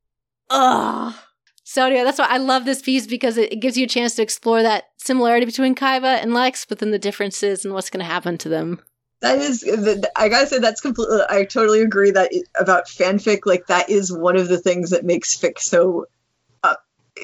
ugh. 0.50 1.14
So 1.66 1.86
anyway, 1.86 2.04
that's 2.04 2.20
why 2.20 2.28
I 2.30 2.38
love 2.38 2.66
this 2.66 2.82
piece 2.82 3.08
because 3.08 3.38
it, 3.38 3.60
gives 3.60 3.78
you 3.78 3.86
a 3.86 3.90
chance 3.90 4.16
to 4.16 4.22
explore 4.22 4.62
that 4.62 4.90
similarity 4.98 5.46
between 5.46 5.76
Kaiba 5.76 6.22
and 6.22 6.34
Lex, 6.34 6.66
but 6.66 6.80
then 6.80 6.92
the 6.92 7.00
differences 7.00 7.66
and 7.66 7.74
what's 7.74 7.90
going 7.90 8.06
to 8.06 8.12
happen 8.12 8.38
to 8.40 8.50
them. 8.50 8.82
That 9.22 9.40
is, 9.40 9.64
I 10.18 10.28
gotta 10.28 10.48
say, 10.48 10.60
that's 10.60 10.82
completely. 10.82 11.22
I 11.30 11.46
totally 11.46 11.82
agree 11.82 12.12
that 12.12 12.30
about 12.60 12.88
fanfic. 12.88 13.46
Like 13.46 13.68
that 13.68 13.90
is 13.90 14.12
one 14.12 14.36
of 14.36 14.50
the 14.50 14.60
things 14.60 14.90
that 14.90 15.06
makes 15.06 15.38
fic 15.38 15.60
so 15.60 16.02
uh, 16.02 16.06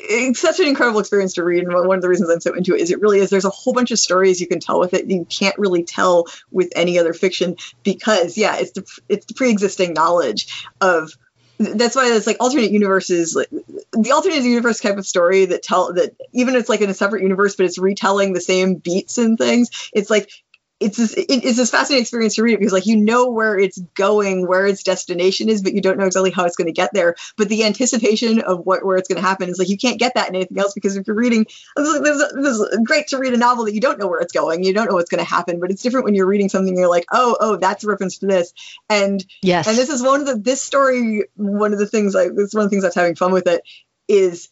it's 0.04 0.40
such 0.40 0.60
an 0.60 0.68
incredible 0.68 1.00
experience 1.00 1.34
to 1.34 1.44
read 1.44 1.64
and 1.64 1.74
one 1.74 1.98
of 1.98 2.02
the 2.02 2.10
reasons 2.10 2.30
i'm 2.30 2.40
so 2.40 2.54
into 2.54 2.76
it 2.76 2.82
is 2.82 2.92
it 2.92 3.02
really 3.02 3.20
is 3.20 3.30
there's 3.30 3.46
a 3.46 3.50
whole 3.50 3.74
bunch 3.74 3.92
of 3.92 4.00
stories 4.00 4.40
you 4.40 4.48
can 4.48 4.60
tell 4.60 4.80
with 4.80 4.94
it 4.94 5.10
you 5.10 5.26
can't 5.26 5.58
really 5.58 5.84
tell 5.84 6.26
with 6.52 6.72
any 6.76 6.98
other 7.00 7.14
fiction 7.14 7.56
because 7.84 8.38
yeah 8.38 8.58
it's 8.58 8.72
the 8.72 8.86
it's 9.08 9.26
the 9.26 9.34
pre-existing 9.34 9.94
knowledge 9.94 10.66
of 10.82 11.12
that's 11.60 11.96
why 11.96 12.10
it's 12.14 12.26
like 12.26 12.38
alternate 12.40 12.72
universes 12.72 13.36
like 13.36 13.50
the 13.50 14.12
alternate 14.12 14.44
universe 14.44 14.80
type 14.80 14.98
of 14.98 15.06
story 15.06 15.46
that 15.46 15.62
tell 15.62 15.94
that 15.94 16.16
even 16.32 16.56
it's 16.56 16.70
like 16.70 16.82
in 16.82 16.90
a 16.90 16.94
separate 16.94 17.22
universe 17.22 17.56
but 17.56 17.66
it's 17.66 17.78
retelling 17.78 18.34
the 18.34 18.42
same 18.42 18.76
beats 18.76 19.18
and 19.18 19.38
things 19.38 19.90
it's 19.94 20.10
like 20.10 20.32
it's 20.80 20.98
this 20.98 21.14
it's 21.18 21.58
this 21.58 21.72
fascinating 21.72 22.04
experience 22.04 22.36
to 22.36 22.44
read 22.44 22.54
it 22.54 22.60
because 22.60 22.74
like 22.74 22.86
you 22.86 22.96
know 22.96 23.30
where 23.30 23.58
it's 23.58 23.78
going 23.96 24.48
where 24.48 24.66
its 24.66 24.84
destination 24.84 25.50
is 25.50 25.62
but 25.62 25.74
you 25.74 25.82
don't 25.82 25.98
know 25.98 26.06
exactly 26.06 26.32
how 26.32 26.46
it's 26.46 26.56
going 26.56 26.68
to 26.68 26.74
get 26.74 26.94
there. 26.94 27.16
But 27.38 27.50
the 27.50 27.66
anticipation 27.66 28.42
of 28.42 28.66
what 28.66 28.86
where 28.86 28.98
it's 28.98 29.08
going 29.08 29.22
to 29.22 29.28
happen 29.28 29.50
is 29.50 29.60
like 29.60 29.70
you 29.70 29.78
can't 29.78 30.00
get 30.00 30.14
that 30.16 30.30
in 30.30 30.36
anything 30.36 30.58
else 30.58 30.74
because 30.74 30.96
if 30.96 31.06
you're 31.06 31.16
reading 31.16 31.46
this 31.76 31.88
is, 31.88 32.34
this 32.34 32.78
great 32.84 33.08
to 33.08 33.18
read 33.18 33.34
a 33.34 33.38
novel 33.38 33.66
that 33.66 33.74
you 33.74 33.82
don't 33.82 34.00
know 34.00 34.08
where 34.08 34.20
it's 34.20 34.34
going 34.34 34.64
you 34.64 34.74
don't 34.74 34.90
know 34.90 34.96
what's 34.96 35.10
going 35.10 35.24
to 35.24 35.30
happen 35.30 35.60
but 35.60 35.70
it's 35.70 35.82
different 35.82 36.06
when 36.06 36.16
you're 36.16 36.28
reading 36.28 36.50
something 36.50 36.78
you're 36.78 36.90
like 36.90 37.06
oh 37.12 37.36
oh 37.40 37.56
that's 37.58 37.84
a 37.84 37.88
reference 37.88 38.20
to 38.20 38.28
this. 38.28 38.54
And 38.90 39.24
yes. 39.42 39.68
and 39.68 39.78
this 39.78 39.90
is 39.90 40.02
one 40.02 40.22
of 40.22 40.28
the 40.28 40.36
this 40.38 40.62
story 40.62 41.26
one 41.36 41.74
of 41.74 41.80
the 41.80 41.88
things 41.88 42.14
like 42.14 42.36
this 42.36 42.48
is 42.48 42.56
one 42.56 42.64
of 42.64 42.70
the 42.70 42.74
things 42.74 42.84
that's 42.84 42.96
having 42.96 43.16
fun 43.16 43.34
with 43.34 43.48
it 43.48 43.64
is 44.08 44.50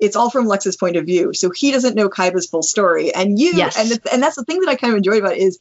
it's 0.00 0.16
all 0.16 0.30
from 0.30 0.46
Lex's 0.46 0.76
point 0.76 0.96
of 0.96 1.06
view. 1.06 1.32
So 1.34 1.50
he 1.50 1.72
doesn't 1.72 1.94
know 1.94 2.08
Kaiba's 2.08 2.46
full 2.46 2.62
story. 2.62 3.14
And 3.14 3.38
you, 3.38 3.52
yes. 3.54 3.78
and, 3.78 3.90
the, 3.90 4.12
and 4.12 4.22
that's 4.22 4.36
the 4.36 4.44
thing 4.44 4.60
that 4.60 4.68
I 4.68 4.74
kind 4.76 4.92
of 4.92 4.96
enjoy 4.96 5.18
about 5.18 5.32
it 5.32 5.40
is 5.40 5.58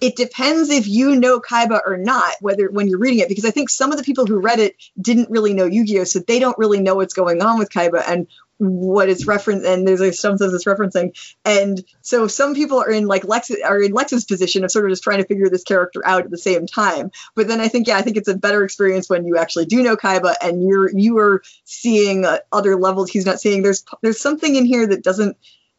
it 0.00 0.16
depends 0.16 0.68
if 0.68 0.88
you 0.88 1.14
know 1.14 1.38
Kaiba 1.40 1.80
or 1.86 1.96
not, 1.96 2.34
whether 2.40 2.68
when 2.68 2.88
you're 2.88 2.98
reading 2.98 3.20
it, 3.20 3.28
because 3.28 3.44
I 3.44 3.52
think 3.52 3.70
some 3.70 3.92
of 3.92 3.98
the 3.98 4.04
people 4.04 4.26
who 4.26 4.40
read 4.40 4.58
it 4.58 4.74
didn't 5.00 5.30
really 5.30 5.54
know 5.54 5.64
Yu-Gi-Oh, 5.64 6.04
so 6.04 6.18
they 6.18 6.40
don't 6.40 6.58
really 6.58 6.80
know 6.80 6.96
what's 6.96 7.14
going 7.14 7.40
on 7.40 7.58
with 7.58 7.70
Kaiba. 7.70 8.02
And 8.06 8.26
what 8.58 9.08
it's 9.08 9.26
referenced 9.26 9.66
and 9.66 9.86
there's 9.86 10.00
like 10.00 10.14
some 10.14 10.38
says 10.38 10.52
it's 10.52 10.64
referencing. 10.64 11.16
And 11.44 11.82
so 12.00 12.28
some 12.28 12.54
people 12.54 12.78
are 12.80 12.90
in 12.90 13.06
like 13.06 13.24
lex 13.24 13.50
are 13.50 13.80
in 13.80 13.92
lex's 13.92 14.24
position 14.24 14.64
of 14.64 14.70
sort 14.70 14.84
of 14.84 14.92
just 14.92 15.02
trying 15.02 15.18
to 15.18 15.26
figure 15.26 15.48
this 15.48 15.64
character 15.64 16.00
out 16.04 16.24
at 16.24 16.30
the 16.30 16.38
same 16.38 16.66
time. 16.66 17.10
But 17.34 17.48
then 17.48 17.60
i 17.60 17.68
think 17.68 17.88
yeah 17.88 17.96
i 17.96 18.02
think 18.02 18.16
it's 18.16 18.28
a 18.28 18.36
better 18.36 18.62
experience 18.64 19.08
when 19.08 19.26
you 19.26 19.36
actually 19.36 19.66
do 19.66 19.82
know 19.82 19.96
kaiba 19.96 20.34
and 20.40 20.62
you're 20.62 20.90
you 20.96 21.18
are 21.18 21.42
seeing 21.64 22.24
uh, 22.24 22.38
other 22.52 22.76
levels 22.76 23.10
he's 23.10 23.26
not 23.26 23.40
seeing. 23.40 23.62
There's 23.62 23.84
there's 24.02 24.20
something 24.20 24.54
in 24.54 24.64
here 24.64 24.86
that 24.86 25.02
doesn't 25.02 25.36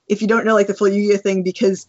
if 0.07 0.21
you 0.21 0.27
don't 0.27 0.45
know 0.45 0.53
like 0.53 0.67
the 0.67 0.73
full 0.73 0.89
yu 0.89 1.17
thing 1.17 1.43
because 1.43 1.87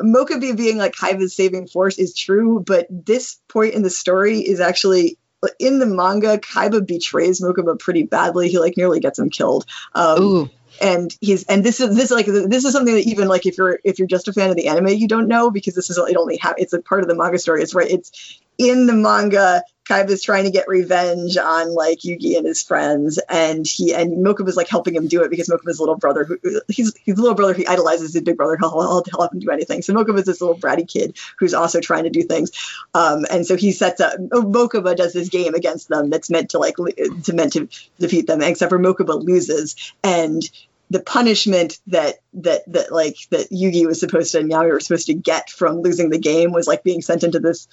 Mokuba 0.00 0.56
being 0.56 0.78
like 0.78 0.94
Kaiba's 0.94 1.34
saving 1.34 1.66
force 1.66 1.98
is 1.98 2.14
true, 2.14 2.62
but 2.66 2.86
this 2.88 3.38
point 3.48 3.74
in 3.74 3.82
the 3.82 3.90
story 3.90 4.38
is 4.40 4.60
actually 4.60 5.18
in 5.58 5.78
the 5.78 5.86
manga, 5.86 6.38
Kaiba 6.38 6.86
betrays 6.86 7.40
Mokuba 7.40 7.78
pretty 7.78 8.04
badly. 8.04 8.48
He 8.48 8.58
like 8.58 8.76
nearly 8.76 9.00
gets 9.00 9.18
him 9.18 9.30
killed. 9.30 9.66
Um, 9.94 10.22
Ooh. 10.22 10.50
And 10.80 11.14
he's 11.20 11.44
and 11.44 11.62
this 11.62 11.80
is 11.80 11.94
this 11.94 12.06
is 12.06 12.10
like 12.10 12.24
this 12.26 12.64
is 12.64 12.72
something 12.72 12.94
that 12.94 13.06
even 13.06 13.28
like 13.28 13.44
if 13.44 13.58
you're 13.58 13.78
if 13.84 13.98
you're 13.98 14.08
just 14.08 14.26
a 14.28 14.32
fan 14.32 14.48
of 14.48 14.56
the 14.56 14.68
anime 14.68 14.88
you 14.88 15.06
don't 15.06 15.28
know 15.28 15.50
because 15.50 15.74
this 15.74 15.90
is 15.90 15.98
it 15.98 16.16
only 16.16 16.38
ha- 16.38 16.54
it's 16.56 16.72
a 16.72 16.80
part 16.80 17.02
of 17.02 17.08
the 17.08 17.14
manga 17.14 17.38
story. 17.38 17.62
It's 17.62 17.74
right. 17.74 17.90
It's 17.90 18.40
in 18.58 18.86
the 18.86 18.94
manga 18.94 19.62
Kaiba's 19.88 20.22
trying 20.22 20.44
to 20.44 20.50
get 20.50 20.68
revenge 20.68 21.36
on 21.36 21.74
like 21.74 22.00
Yugi 22.00 22.36
and 22.36 22.46
his 22.46 22.62
friends, 22.62 23.18
and 23.28 23.66
he 23.66 23.92
and 23.92 24.24
Mokuba 24.24 24.42
Mokuba's 24.42 24.56
like 24.56 24.68
helping 24.68 24.94
him 24.94 25.08
do 25.08 25.22
it 25.22 25.30
because 25.30 25.48
Mokuba's 25.48 25.80
little 25.80 25.96
brother, 25.96 26.24
who 26.24 26.38
he's 26.68 26.94
his 27.04 27.18
little 27.18 27.34
brother, 27.34 27.54
he 27.54 27.66
idolizes 27.66 28.14
his 28.14 28.22
big 28.22 28.36
brother. 28.36 28.56
He'll, 28.58 28.70
he'll, 28.70 29.02
he'll 29.04 29.18
help 29.18 29.32
him 29.32 29.40
do 29.40 29.50
anything. 29.50 29.82
So 29.82 29.92
Mokuba's 29.92 30.24
this 30.24 30.40
little 30.40 30.56
bratty 30.56 30.88
kid 30.88 31.16
who's 31.38 31.54
also 31.54 31.80
trying 31.80 32.04
to 32.04 32.10
do 32.10 32.22
things, 32.22 32.52
um, 32.94 33.26
and 33.30 33.46
so 33.46 33.56
he 33.56 33.72
sets 33.72 34.00
up. 34.00 34.18
Mokuba 34.18 34.96
does 34.96 35.12
this 35.12 35.28
game 35.28 35.54
against 35.54 35.88
them 35.88 36.10
that's 36.10 36.30
meant 36.30 36.50
to 36.50 36.58
like 36.58 36.76
to 36.76 37.32
meant 37.32 37.54
to 37.54 37.68
defeat 37.98 38.26
them, 38.26 38.40
except 38.40 38.70
for 38.70 38.78
Mokuba 38.78 39.22
loses, 39.22 39.92
and 40.04 40.48
the 40.92 41.00
punishment 41.00 41.80
that 41.86 42.16
that 42.34 42.70
that 42.70 42.92
like 42.92 43.16
that 43.30 43.50
Yugi 43.50 43.86
was 43.86 43.98
supposed 43.98 44.32
to 44.32 44.40
and 44.40 44.50
Yami 44.50 44.70
were 44.70 44.80
supposed 44.80 45.06
to 45.06 45.14
get 45.14 45.48
from 45.48 45.80
losing 45.80 46.10
the 46.10 46.18
game 46.18 46.52
was 46.52 46.66
like 46.66 46.84
being 46.84 47.00
sent 47.00 47.24
into 47.24 47.40
this 47.40 47.66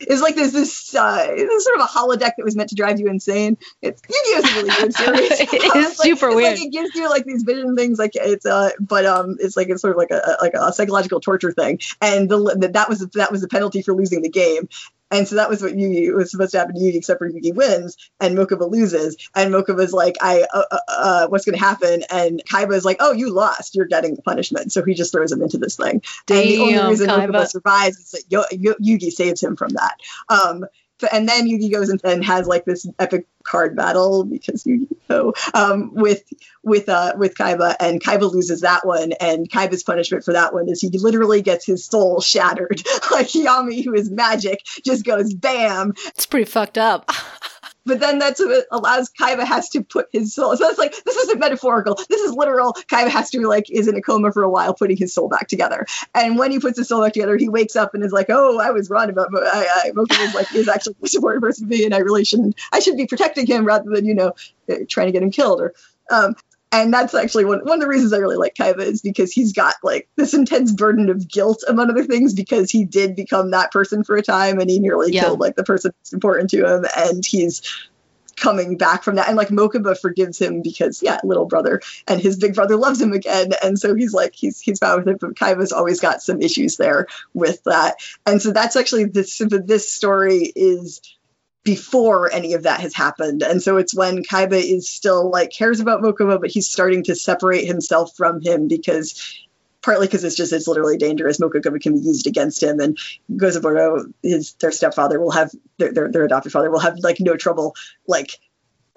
is 0.00 0.20
like 0.20 0.36
there's 0.36 0.52
this 0.52 0.94
uh, 0.94 1.26
this 1.26 1.64
sort 1.64 1.80
of 1.80 1.84
a 1.84 1.88
holodeck 1.88 2.32
that 2.36 2.44
was 2.44 2.56
meant 2.56 2.70
to 2.70 2.74
drive 2.74 3.00
you 3.00 3.08
insane. 3.08 3.56
It's 3.82 4.02
Yu-Gi-Oh 4.08 4.38
is 4.38 4.44
a 4.44 4.54
really 4.56 4.82
weird 4.82 4.94
series. 4.94 5.40
it 5.40 5.52
is 5.76 5.98
like, 5.98 6.06
super 6.06 6.34
weird. 6.34 6.58
Like 6.58 6.66
it 6.66 6.72
gives 6.72 6.94
you 6.94 7.08
like 7.08 7.24
these 7.24 7.42
vision 7.42 7.76
things, 7.76 7.98
like 7.98 8.12
it's 8.14 8.46
uh, 8.46 8.70
but 8.80 9.06
um, 9.06 9.36
it's 9.40 9.56
like 9.56 9.68
it's 9.68 9.80
sort 9.80 9.92
of 9.92 9.98
like 9.98 10.10
a 10.10 10.38
like 10.40 10.54
a 10.54 10.72
psychological 10.72 11.20
torture 11.20 11.52
thing, 11.52 11.80
and 12.00 12.28
the 12.28 12.70
that 12.72 12.88
was 12.88 13.06
that 13.14 13.32
was 13.32 13.40
the 13.40 13.48
penalty 13.48 13.82
for 13.82 13.94
losing 13.94 14.22
the 14.22 14.30
game. 14.30 14.68
And 15.10 15.26
so 15.28 15.36
that 15.36 15.48
was 15.48 15.62
what 15.62 15.72
Yugi 15.72 16.12
was 16.14 16.30
supposed 16.30 16.52
to 16.52 16.58
happen 16.58 16.74
to 16.74 16.80
Yugi, 16.80 16.96
except 16.96 17.18
for 17.18 17.30
Yugi 17.30 17.54
wins 17.54 17.96
and 18.20 18.36
Mokuba 18.36 18.70
loses. 18.70 19.16
And 19.34 19.52
Mokuba's 19.52 19.92
like, 19.92 20.16
"I, 20.20 20.46
uh, 20.52 20.64
uh, 20.70 20.78
uh 20.88 21.26
what's 21.28 21.44
going 21.44 21.58
to 21.58 21.64
happen?" 21.64 22.02
And 22.10 22.42
Kaiba's 22.44 22.84
like, 22.84 22.96
"Oh, 23.00 23.12
you 23.12 23.30
lost. 23.32 23.74
You're 23.74 23.86
getting 23.86 24.16
the 24.16 24.22
punishment." 24.22 24.72
So 24.72 24.84
he 24.84 24.94
just 24.94 25.12
throws 25.12 25.30
him 25.30 25.42
into 25.42 25.58
this 25.58 25.76
thing. 25.76 26.02
Damn, 26.26 26.38
and 26.38 26.48
the 26.48 26.58
only 26.58 26.90
reason 26.90 27.08
Kaiba. 27.08 27.28
Mokuba 27.28 27.48
survives 27.48 27.98
is 27.98 28.10
that 28.12 28.24
Yo- 28.28 28.44
Yo- 28.50 28.74
Yugi 28.74 29.10
saves 29.10 29.42
him 29.42 29.56
from 29.56 29.70
that. 29.70 29.96
Um, 30.28 30.66
and 31.12 31.28
then 31.28 31.46
Yugi 31.46 31.72
goes 31.72 31.88
and, 31.88 32.00
and 32.04 32.24
has 32.24 32.46
like 32.46 32.64
this 32.64 32.86
epic 32.98 33.26
card 33.42 33.76
battle 33.76 34.24
because 34.24 34.66
Yu-Gi-Oh 34.66 35.32
um, 35.54 35.94
with 35.94 36.24
with 36.62 36.88
uh 36.88 37.14
with 37.16 37.34
Kaiba 37.34 37.76
and 37.78 38.02
Kaiba 38.02 38.30
loses 38.32 38.62
that 38.62 38.86
one 38.86 39.12
and 39.20 39.48
Kaiba's 39.48 39.82
punishment 39.82 40.24
for 40.24 40.32
that 40.32 40.52
one 40.52 40.68
is 40.68 40.80
he 40.80 40.90
literally 40.98 41.42
gets 41.42 41.64
his 41.64 41.84
soul 41.86 42.20
shattered 42.20 42.82
like 43.12 43.28
Yami 43.28 43.84
who 43.84 43.94
is 43.94 44.10
magic 44.10 44.64
just 44.84 45.04
goes 45.04 45.32
bam 45.32 45.94
It's 46.08 46.26
pretty 46.26 46.50
fucked 46.50 46.78
up. 46.78 47.10
but 47.86 48.00
then 48.00 48.18
that's 48.18 48.40
what 48.40 48.66
allows 48.70 49.10
Kaiba 49.10 49.44
has 49.44 49.70
to 49.70 49.82
put 49.82 50.08
his 50.12 50.34
soul. 50.34 50.56
So 50.56 50.68
it's 50.68 50.78
like 50.78 50.94
this 51.04 51.16
isn't 51.16 51.38
metaphorical. 51.38 51.94
This 52.08 52.20
is 52.20 52.32
literal. 52.32 52.74
Kaiba 52.74 53.08
has 53.08 53.30
to 53.30 53.38
be 53.38 53.46
like 53.46 53.70
is 53.70 53.88
in 53.88 53.96
a 53.96 54.02
coma 54.02 54.32
for 54.32 54.42
a 54.42 54.50
while, 54.50 54.74
putting 54.74 54.96
his 54.96 55.14
soul 55.14 55.28
back 55.28 55.48
together. 55.48 55.86
And 56.14 56.38
when 56.38 56.50
he 56.50 56.58
puts 56.58 56.78
his 56.78 56.88
soul 56.88 57.02
back 57.02 57.12
together, 57.12 57.36
he 57.36 57.48
wakes 57.48 57.76
up 57.76 57.94
and 57.94 58.02
is 58.02 58.12
like, 58.12 58.26
"Oh, 58.28 58.58
I 58.58 58.70
was 58.70 58.90
wrong 58.90 59.08
about. 59.08 59.28
I, 59.34 59.84
I 59.84 59.90
Moku 59.92 60.18
is 60.20 60.34
like 60.34 60.54
is 60.54 60.68
actually 60.68 60.96
the 61.00 61.12
important 61.16 61.42
person 61.42 61.68
to 61.68 61.68
be, 61.68 61.84
and 61.84 61.94
I 61.94 61.98
really 61.98 62.24
shouldn't. 62.24 62.56
I 62.72 62.80
should 62.80 62.96
be 62.96 63.06
protecting 63.06 63.46
him 63.46 63.64
rather 63.64 63.90
than 63.90 64.04
you 64.04 64.14
know 64.14 64.32
uh, 64.70 64.76
trying 64.88 65.06
to 65.06 65.12
get 65.12 65.22
him 65.22 65.30
killed." 65.30 65.60
Or 65.60 65.74
um, 66.10 66.34
and 66.72 66.92
that's 66.92 67.14
actually 67.14 67.44
one, 67.44 67.60
one 67.60 67.78
of 67.78 67.80
the 67.80 67.88
reasons 67.88 68.12
I 68.12 68.18
really 68.18 68.36
like 68.36 68.54
Kaiba 68.54 68.80
is 68.80 69.00
because 69.00 69.32
he's 69.32 69.52
got 69.52 69.74
like 69.82 70.08
this 70.16 70.34
intense 70.34 70.72
burden 70.72 71.08
of 71.10 71.28
guilt 71.28 71.62
among 71.68 71.90
other 71.90 72.04
things 72.04 72.34
because 72.34 72.70
he 72.70 72.84
did 72.84 73.14
become 73.16 73.52
that 73.52 73.70
person 73.70 74.04
for 74.04 74.16
a 74.16 74.22
time 74.22 74.58
and 74.58 74.68
he 74.68 74.78
nearly 74.78 75.12
Yeah. 75.12 75.22
killed 75.22 75.40
like 75.40 75.56
the 75.56 75.64
person 75.64 75.92
that's 75.98 76.12
important 76.12 76.50
to 76.50 76.66
him 76.66 76.84
and 76.96 77.24
he's 77.24 77.62
coming 78.36 78.76
back 78.76 79.02
from 79.02 79.16
that. 79.16 79.28
And 79.28 79.36
like 79.36 79.48
Mokuba 79.48 79.98
forgives 79.98 80.38
him 80.38 80.60
because 80.60 81.02
yeah 81.02 81.20
little 81.24 81.46
brother 81.46 81.80
and 82.06 82.20
his 82.20 82.36
big 82.36 82.54
brother 82.54 82.76
loves 82.76 83.00
him 83.00 83.12
again. 83.12 83.52
And 83.62 83.78
so 83.78 83.94
he's 83.94 84.12
like 84.12 84.34
he's 84.34 84.60
he's 84.60 84.78
found 84.78 85.04
with 85.04 85.14
it 85.14 85.20
but 85.20 85.34
Kaiba's 85.34 85.72
always 85.72 86.00
got 86.00 86.20
some 86.20 86.42
issues 86.42 86.76
there 86.76 87.06
with 87.32 87.62
that. 87.64 87.96
And 88.26 88.42
so 88.42 88.52
that's 88.52 88.76
actually 88.76 89.04
this 89.04 89.40
this 89.64 89.90
story 89.90 90.52
is 90.54 91.00
before 91.66 92.32
any 92.32 92.54
of 92.54 92.62
that 92.62 92.78
has 92.78 92.94
happened. 92.94 93.42
And 93.42 93.60
so 93.60 93.76
it's 93.76 93.92
when 93.92 94.22
Kaiba 94.22 94.52
is 94.52 94.88
still 94.88 95.28
like 95.28 95.50
cares 95.50 95.80
about 95.80 96.00
Mokuba, 96.00 96.40
but 96.40 96.50
he's 96.50 96.68
starting 96.68 97.02
to 97.04 97.16
separate 97.16 97.66
himself 97.66 98.16
from 98.16 98.40
him 98.40 98.68
because 98.68 99.36
partly 99.82 100.06
because 100.06 100.22
it's 100.22 100.36
just 100.36 100.52
it's 100.52 100.68
literally 100.68 100.96
dangerous. 100.96 101.40
Mokuba 101.40 101.80
can 101.80 101.94
be 101.94 102.06
used 102.06 102.28
against 102.28 102.62
him, 102.62 102.78
and 102.78 102.96
Gozaburo, 103.32 104.12
his 104.22 104.52
their 104.54 104.70
stepfather, 104.70 105.18
will 105.18 105.32
have 105.32 105.50
their, 105.78 105.92
their, 105.92 106.10
their 106.10 106.24
adopted 106.24 106.52
father 106.52 106.70
will 106.70 106.78
have 106.78 106.98
like 107.00 107.18
no 107.18 107.36
trouble 107.36 107.74
like 108.06 108.38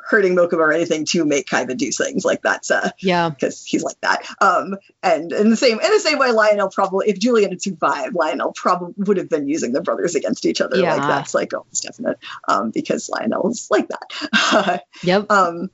hurting 0.07 0.35
Mokuba 0.35 0.57
or 0.59 0.71
anything 0.73 1.05
to 1.05 1.25
make 1.25 1.47
Kaiba 1.47 1.77
do 1.77 1.91
things 1.91 2.25
like 2.25 2.41
that's 2.41 2.71
uh 2.71 2.91
Yeah. 2.99 3.29
because 3.29 3.63
he's 3.65 3.83
like 3.83 3.99
that. 4.01 4.25
Um, 4.41 4.75
and 5.03 5.31
in 5.31 5.49
the 5.49 5.55
same 5.57 5.79
in 5.79 5.91
the 5.91 5.99
same 5.99 6.17
way, 6.19 6.31
Lionel 6.31 6.69
probably 6.69 7.09
if 7.09 7.19
Julian 7.19 7.51
had 7.51 7.61
survived, 7.61 8.15
Lionel 8.15 8.53
probably 8.53 8.93
would 8.97 9.17
have 9.17 9.29
been 9.29 9.47
using 9.47 9.71
the 9.71 9.81
brothers 9.81 10.15
against 10.15 10.45
each 10.45 10.61
other. 10.61 10.77
Yeah. 10.77 10.95
Like 10.95 11.01
that's 11.07 11.33
like 11.33 11.53
almost 11.53 11.83
definite. 11.83 12.17
Um, 12.47 12.71
because 12.71 13.09
Lionel's 13.09 13.67
like 13.71 13.87
that. 13.89 14.83
Yep. 15.03 15.31
um, 15.31 15.69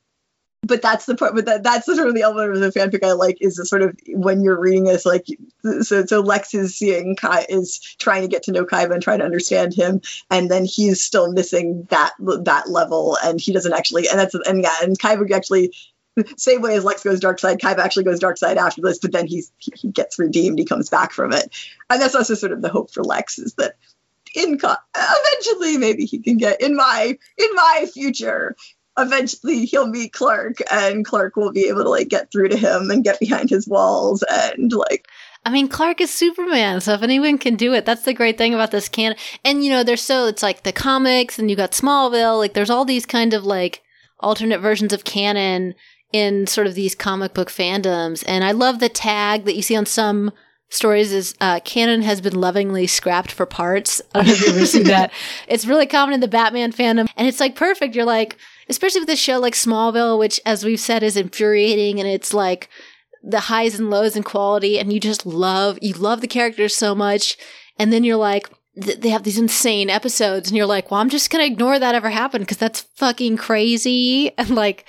but 0.65 0.81
that's 0.81 1.05
the 1.05 1.15
part. 1.15 1.35
But 1.35 1.45
that 1.45 1.63
that's 1.63 1.85
sort 1.85 2.07
of 2.07 2.15
the 2.15 2.23
element 2.23 2.53
of 2.53 2.59
the 2.59 2.77
fanfic 2.77 3.03
I 3.03 3.13
like 3.13 3.37
is 3.39 3.55
the 3.55 3.65
sort 3.65 3.83
of 3.83 3.97
when 4.07 4.43
you're 4.43 4.59
reading 4.59 4.83
this, 4.83 5.05
like 5.05 5.25
so 5.81 6.05
so 6.05 6.21
Lex 6.21 6.53
is 6.53 6.75
seeing 6.75 7.15
Kai 7.15 7.45
is 7.47 7.79
trying 7.99 8.23
to 8.23 8.27
get 8.27 8.43
to 8.43 8.51
know 8.51 8.65
Kaiba 8.65 8.93
and 8.93 9.03
trying 9.03 9.19
to 9.19 9.25
understand 9.25 9.73
him, 9.73 10.01
and 10.31 10.49
then 10.49 10.65
he's 10.65 11.03
still 11.03 11.31
missing 11.31 11.87
that 11.89 12.13
that 12.19 12.69
level, 12.69 13.17
and 13.23 13.39
he 13.39 13.53
doesn't 13.53 13.73
actually, 13.73 14.07
and 14.07 14.19
that's 14.19 14.33
and 14.33 14.63
yeah, 14.63 14.75
and 14.81 14.97
Kaiba 14.97 15.31
actually 15.31 15.71
same 16.37 16.61
way 16.61 16.75
as 16.75 16.83
Lex 16.83 17.03
goes 17.03 17.19
dark 17.19 17.39
side, 17.39 17.59
Kaiba 17.59 17.79
actually 17.79 18.05
goes 18.05 18.19
dark 18.19 18.37
side 18.37 18.57
after 18.57 18.81
this, 18.81 18.99
but 18.99 19.11
then 19.11 19.27
he's 19.27 19.51
he, 19.57 19.71
he 19.75 19.89
gets 19.89 20.17
redeemed, 20.17 20.57
he 20.57 20.65
comes 20.65 20.89
back 20.89 21.11
from 21.11 21.31
it, 21.31 21.53
and 21.89 22.01
that's 22.01 22.15
also 22.15 22.33
sort 22.33 22.51
of 22.51 22.61
the 22.61 22.69
hope 22.69 22.91
for 22.91 23.03
Lex 23.03 23.37
is 23.37 23.53
that 23.55 23.75
in 24.35 24.57
co- 24.57 24.75
eventually 24.95 25.77
maybe 25.77 26.05
he 26.05 26.19
can 26.19 26.37
get 26.37 26.61
in 26.61 26.75
my 26.75 27.17
in 27.37 27.55
my 27.55 27.87
future 27.93 28.55
eventually 28.97 29.65
he'll 29.65 29.87
meet 29.87 30.13
Clark 30.13 30.57
and 30.71 31.05
Clark 31.05 31.35
will 31.35 31.51
be 31.51 31.67
able 31.67 31.83
to 31.83 31.89
like 31.89 32.09
get 32.09 32.31
through 32.31 32.49
to 32.49 32.57
him 32.57 32.89
and 32.89 33.03
get 33.03 33.19
behind 33.19 33.49
his 33.49 33.67
walls 33.67 34.23
and 34.29 34.71
like 34.71 35.07
I 35.47 35.51
mean, 35.51 35.67
Clark 35.67 36.01
is 36.01 36.11
Superman, 36.11 36.81
so 36.81 36.93
if 36.93 37.03
anyone 37.03 37.37
can 37.37 37.55
do 37.55 37.75
it, 37.75 37.85
that's 37.85 38.01
the 38.01 38.15
great 38.15 38.35
thing 38.35 38.55
about 38.55 38.71
this 38.71 38.89
can. 38.89 39.15
And 39.43 39.63
you 39.63 39.69
know, 39.69 39.83
there's 39.83 40.01
so 40.01 40.25
it's 40.25 40.41
like 40.41 40.63
the 40.63 40.71
comics, 40.71 41.37
and 41.37 41.51
you 41.51 41.55
got 41.55 41.71
Smallville. 41.71 42.39
Like, 42.39 42.55
there's 42.55 42.71
all 42.71 42.83
these 42.83 43.05
kind 43.05 43.31
of 43.31 43.45
like 43.45 43.83
alternate 44.19 44.59
versions 44.59 44.91
of 44.91 45.03
canon 45.03 45.75
in 46.11 46.47
sort 46.47 46.65
of 46.65 46.73
these 46.73 46.95
comic 46.95 47.35
book 47.35 47.51
fandoms. 47.51 48.23
And 48.27 48.43
I 48.43 48.53
love 48.53 48.79
the 48.79 48.89
tag 48.89 49.45
that 49.45 49.55
you 49.55 49.61
see 49.61 49.75
on 49.75 49.85
some 49.85 50.31
stories 50.69 51.13
is 51.13 51.35
uh, 51.39 51.59
canon 51.59 52.01
has 52.01 52.21
been 52.21 52.33
lovingly 52.35 52.87
scrapped 52.87 53.31
for 53.31 53.45
parts. 53.45 54.01
I 54.15 54.19
don't 54.19 54.27
know 54.27 54.33
if 54.33 54.41
you've 54.41 54.55
ever 54.55 54.65
seen 54.65 54.83
that. 54.85 55.11
It's 55.47 55.65
really 55.65 55.85
common 55.85 56.15
in 56.15 56.21
the 56.21 56.27
Batman 56.27 56.71
fandom, 56.71 57.07
and 57.15 57.27
it's 57.27 57.39
like 57.39 57.55
perfect. 57.55 57.95
You're 57.95 58.05
like, 58.05 58.37
especially 58.69 59.01
with 59.01 59.09
a 59.09 59.15
show 59.15 59.39
like 59.39 59.53
Smallville, 59.53 60.17
which, 60.19 60.39
as 60.45 60.63
we've 60.65 60.79
said, 60.79 61.03
is 61.03 61.17
infuriating, 61.17 61.99
and 61.99 62.07
it's 62.09 62.33
like 62.33 62.69
the 63.23 63.41
highs 63.41 63.79
and 63.79 63.89
lows 63.89 64.15
in 64.15 64.23
quality, 64.23 64.77
and 64.79 64.93
you 64.93 64.99
just 64.99 65.25
love 65.25 65.77
you 65.81 65.93
love 65.93 66.21
the 66.21 66.27
characters 66.27 66.75
so 66.75 66.93
much, 66.95 67.37
and 67.79 67.91
then 67.91 68.03
you're 68.03 68.17
like. 68.17 68.49
th- 68.81 68.99
They 68.99 69.09
have 69.09 69.23
these 69.23 69.37
insane 69.39 69.89
episodes, 69.89 70.49
and 70.49 70.57
you're 70.57 70.65
like, 70.75 70.91
"Well, 70.91 70.99
I'm 70.99 71.09
just 71.09 71.29
gonna 71.29 71.45
ignore 71.45 71.79
that 71.79 71.95
ever 71.95 72.09
happened 72.09 72.43
because 72.45 72.57
that's 72.57 72.81
fucking 72.97 73.37
crazy." 73.37 74.31
And 74.37 74.49
like, 74.49 74.85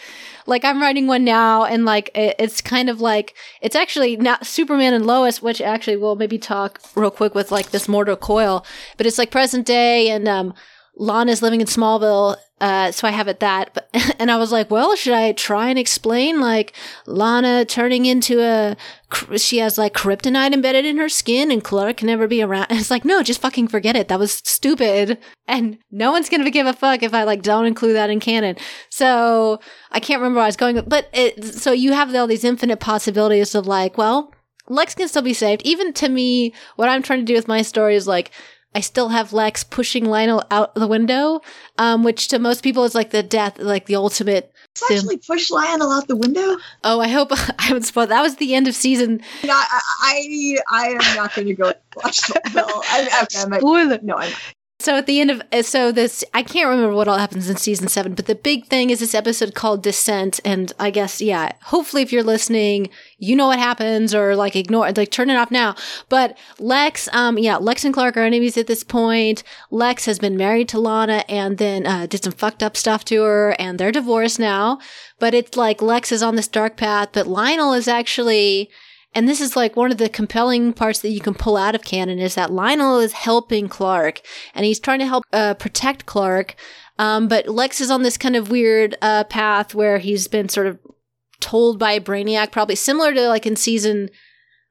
like 0.46 0.64
I'm 0.64 0.82
writing 0.82 1.06
one 1.06 1.24
now, 1.24 1.64
and 1.64 1.84
like 1.84 2.10
it, 2.14 2.34
it's 2.38 2.60
kind 2.60 2.88
of 2.90 3.00
like 3.00 3.34
it's 3.62 3.76
actually 3.76 4.16
not 4.16 4.44
Superman 4.44 4.92
and 4.92 5.06
Lois, 5.06 5.40
which 5.40 5.60
actually 5.60 5.96
we'll 5.96 6.16
maybe 6.16 6.36
talk 6.38 6.80
real 6.96 7.10
quick 7.12 7.34
with 7.34 7.52
like 7.52 7.70
this 7.70 7.88
mortal 7.88 8.16
coil, 8.16 8.66
but 8.96 9.06
it's 9.06 9.18
like 9.18 9.30
present 9.30 9.64
day, 9.66 10.10
and 10.10 10.26
um, 10.28 10.52
Lana's 10.98 11.42
living 11.42 11.60
in 11.60 11.66
Smallville, 11.66 12.36
uh, 12.58 12.90
so 12.90 13.06
I 13.06 13.10
have 13.10 13.28
it 13.28 13.40
that. 13.40 13.74
But 13.74 13.88
and 14.18 14.30
I 14.30 14.38
was 14.38 14.50
like, 14.50 14.70
well, 14.70 14.96
should 14.96 15.12
I 15.12 15.32
try 15.32 15.68
and 15.68 15.78
explain 15.78 16.40
like 16.40 16.74
Lana 17.06 17.64
turning 17.66 18.06
into 18.06 18.40
a 18.40 18.76
she 19.36 19.58
has 19.58 19.78
like 19.78 19.94
kryptonite 19.94 20.52
embedded 20.52 20.86
in 20.86 20.96
her 20.96 21.08
skin, 21.08 21.50
and 21.50 21.62
Clark 21.62 21.98
can 21.98 22.06
never 22.06 22.26
be 22.26 22.42
around? 22.42 22.66
And 22.70 22.78
it's 22.80 22.90
like, 22.90 23.04
no, 23.04 23.22
just 23.22 23.42
fucking 23.42 23.68
forget 23.68 23.94
it. 23.94 24.08
That 24.08 24.18
was 24.18 24.40
stupid, 24.44 25.18
and 25.46 25.78
no 25.90 26.10
one's 26.12 26.30
gonna 26.30 26.50
give 26.50 26.66
a 26.66 26.72
fuck 26.72 27.02
if 27.02 27.12
I 27.12 27.24
like 27.24 27.42
don't 27.42 27.66
include 27.66 27.96
that 27.96 28.10
in 28.10 28.20
canon. 28.20 28.56
So 28.88 29.60
I 29.92 30.00
can't 30.00 30.20
remember 30.20 30.40
I 30.40 30.46
was 30.46 30.56
going, 30.56 30.82
but 30.86 31.08
it, 31.12 31.44
so 31.44 31.72
you 31.72 31.92
have 31.92 32.14
all 32.14 32.26
these 32.26 32.44
infinite 32.44 32.80
possibilities 32.80 33.54
of 33.54 33.66
like, 33.66 33.98
well. 33.98 34.32
Lex 34.68 34.96
can 34.96 35.06
still 35.06 35.22
be 35.22 35.32
saved. 35.32 35.62
Even 35.64 35.92
to 35.92 36.08
me, 36.08 36.52
what 36.74 36.88
I'm 36.88 37.00
trying 37.00 37.20
to 37.20 37.24
do 37.24 37.34
with 37.34 37.46
my 37.46 37.62
story 37.62 37.94
is 37.94 38.08
like, 38.08 38.32
I 38.74 38.80
still 38.80 39.08
have 39.08 39.32
Lex 39.32 39.64
pushing 39.64 40.04
Lionel 40.04 40.44
out 40.50 40.74
the 40.74 40.86
window, 40.86 41.40
um, 41.78 42.04
which 42.04 42.28
to 42.28 42.38
most 42.38 42.62
people 42.62 42.84
is 42.84 42.94
like 42.94 43.10
the 43.10 43.22
death, 43.22 43.58
like 43.58 43.86
the 43.86 43.96
ultimate. 43.96 44.52
It's 44.72 44.90
actually 44.90 45.16
push 45.16 45.50
Lionel 45.50 45.90
out 45.90 46.08
the 46.08 46.16
window. 46.16 46.56
Oh, 46.84 47.00
I 47.00 47.08
hope 47.08 47.32
I 47.58 47.62
haven't 47.62 47.84
spoiled. 47.84 48.10
That 48.10 48.20
was 48.20 48.36
the 48.36 48.54
end 48.54 48.68
of 48.68 48.74
season. 48.74 49.22
No, 49.44 49.54
I, 49.54 49.80
I, 50.02 50.56
I 50.70 50.86
am 50.88 51.16
not 51.16 51.34
going 51.34 51.48
to 51.48 51.54
go 51.54 51.72
watch 51.96 52.20
Smallville. 52.20 52.82
I, 52.90 53.22
okay, 53.22 53.40
I 53.40 53.46
might, 53.46 53.60
Spoiler. 53.60 53.98
no, 54.02 54.16
I'm 54.16 54.32
So 54.78 54.94
at 54.96 55.06
the 55.06 55.20
end 55.22 55.30
of 55.30 55.42
uh, 55.52 55.62
so 55.62 55.90
this, 55.90 56.22
I 56.34 56.42
can't 56.42 56.68
remember 56.68 56.94
what 56.94 57.08
all 57.08 57.16
happens 57.16 57.48
in 57.48 57.56
season 57.56 57.88
seven, 57.88 58.14
but 58.14 58.26
the 58.26 58.34
big 58.34 58.66
thing 58.66 58.90
is 58.90 59.00
this 59.00 59.14
episode 59.14 59.54
called 59.54 59.82
Descent, 59.82 60.38
and 60.44 60.70
I 60.78 60.90
guess 60.90 61.22
yeah, 61.22 61.52
hopefully 61.62 62.02
if 62.02 62.12
you're 62.12 62.22
listening, 62.22 62.90
you 63.16 63.36
know 63.36 63.46
what 63.46 63.58
happens, 63.58 64.14
or 64.14 64.36
like 64.36 64.54
ignore, 64.54 64.92
like 64.92 65.10
turn 65.10 65.30
it 65.30 65.36
off 65.36 65.50
now. 65.50 65.76
But 66.10 66.36
Lex, 66.58 67.08
um, 67.12 67.38
yeah, 67.38 67.56
Lex 67.56 67.86
and 67.86 67.94
Clark 67.94 68.18
are 68.18 68.22
enemies 68.22 68.58
at 68.58 68.66
this 68.66 68.84
point. 68.84 69.42
Lex 69.70 70.04
has 70.04 70.18
been 70.18 70.36
married 70.36 70.68
to 70.68 70.78
Lana, 70.78 71.24
and 71.26 71.56
then 71.56 71.86
uh, 71.86 72.04
did 72.04 72.22
some 72.22 72.34
fucked 72.34 72.62
up 72.62 72.76
stuff 72.76 73.02
to 73.06 73.22
her, 73.22 73.56
and 73.58 73.78
they're 73.78 73.92
divorced 73.92 74.38
now. 74.38 74.78
But 75.18 75.32
it's 75.32 75.56
like 75.56 75.80
Lex 75.80 76.12
is 76.12 76.22
on 76.22 76.36
this 76.36 76.48
dark 76.48 76.76
path, 76.76 77.08
but 77.12 77.26
Lionel 77.26 77.72
is 77.72 77.88
actually. 77.88 78.70
And 79.16 79.26
this 79.26 79.40
is 79.40 79.56
like 79.56 79.76
one 79.76 79.90
of 79.90 79.96
the 79.96 80.10
compelling 80.10 80.74
parts 80.74 80.98
that 81.00 81.08
you 81.08 81.20
can 81.20 81.32
pull 81.32 81.56
out 81.56 81.74
of 81.74 81.82
canon 81.82 82.18
is 82.18 82.34
that 82.34 82.52
Lionel 82.52 83.00
is 83.00 83.14
helping 83.14 83.66
Clark 83.66 84.20
and 84.54 84.66
he's 84.66 84.78
trying 84.78 84.98
to 84.98 85.06
help 85.06 85.24
uh, 85.32 85.54
protect 85.54 86.04
Clark. 86.04 86.54
Um, 86.98 87.26
but 87.26 87.48
Lex 87.48 87.80
is 87.80 87.90
on 87.90 88.02
this 88.02 88.18
kind 88.18 88.36
of 88.36 88.50
weird 88.50 88.94
uh, 89.00 89.24
path 89.24 89.74
where 89.74 89.96
he's 89.96 90.28
been 90.28 90.50
sort 90.50 90.66
of 90.66 90.78
told 91.40 91.78
by 91.78 91.98
Brainiac, 91.98 92.52
probably 92.52 92.74
similar 92.74 93.14
to 93.14 93.26
like 93.28 93.46
in 93.46 93.56
season, 93.56 94.10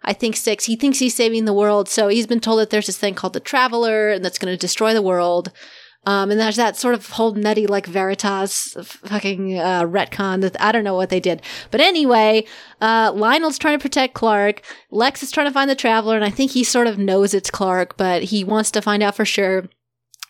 I 0.03 0.13
think 0.13 0.35
six. 0.35 0.65
He 0.65 0.75
thinks 0.75 0.99
he's 0.99 1.15
saving 1.15 1.45
the 1.45 1.53
world, 1.53 1.89
so 1.89 2.07
he's 2.07 2.27
been 2.27 2.39
told 2.39 2.59
that 2.59 2.69
there's 2.69 2.85
this 2.85 2.99
thing 2.99 3.15
called 3.15 3.33
the 3.33 3.39
Traveler, 3.39 4.09
and 4.11 4.23
that's 4.23 4.37
going 4.37 4.53
to 4.53 4.57
destroy 4.57 4.93
the 4.93 5.01
world. 5.01 5.51
Um, 6.05 6.31
and 6.31 6.39
there's 6.39 6.55
that 6.57 6.77
sort 6.77 6.93
of 6.93 7.09
whole 7.09 7.33
nutty 7.33 7.65
like 7.67 7.87
Veritas 7.87 8.75
fucking 8.83 9.57
uh, 9.57 9.83
retcon 9.83 10.41
that 10.41 10.59
I 10.61 10.71
don't 10.71 10.83
know 10.83 10.95
what 10.95 11.09
they 11.09 11.19
did, 11.19 11.41
but 11.71 11.81
anyway, 11.81 12.45
uh, 12.79 13.11
Lionel's 13.15 13.57
trying 13.57 13.77
to 13.77 13.81
protect 13.81 14.13
Clark. 14.13 14.61
Lex 14.91 15.23
is 15.23 15.31
trying 15.31 15.47
to 15.47 15.53
find 15.53 15.69
the 15.69 15.75
Traveler, 15.75 16.15
and 16.15 16.25
I 16.25 16.29
think 16.29 16.51
he 16.51 16.63
sort 16.63 16.87
of 16.87 16.99
knows 16.99 17.33
it's 17.33 17.49
Clark, 17.49 17.97
but 17.97 18.23
he 18.23 18.43
wants 18.43 18.69
to 18.71 18.81
find 18.81 19.01
out 19.01 19.15
for 19.15 19.25
sure 19.25 19.69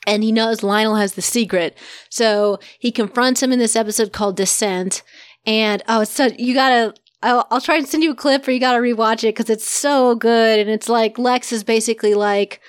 and 0.06 0.24
he 0.24 0.32
knows 0.32 0.64
Lionel 0.64 0.96
has 0.96 1.14
the 1.14 1.22
secret. 1.22 1.78
So 2.10 2.60
he 2.80 2.92
confronts 2.92 3.42
him 3.42 3.52
in 3.52 3.60
this 3.60 3.76
episode 3.76 4.14
called 4.14 4.38
Descent. 4.38 5.04
And 5.46 5.84
oh, 5.88 6.04
so, 6.04 6.30
you 6.38 6.54
gotta, 6.54 6.94
I'll, 7.22 7.48
I'll 7.52 7.62
try 7.62 7.78
and 7.78 7.88
send 7.88 8.04
you 8.04 8.12
a 8.12 8.16
clip 8.16 8.48
or 8.48 8.52
you 8.52 8.60
gotta 8.60 8.80
rewatch 8.80 9.24
it 9.24 9.36
because 9.36 9.50
it's 9.50 9.68
so 9.68 10.16
good. 10.16 10.60
And 10.60 10.70
it's 10.70 10.90
like 10.90 11.18
Lex 11.18 11.52
is 11.52 11.64
basically 11.64 12.14
like, 12.14 12.62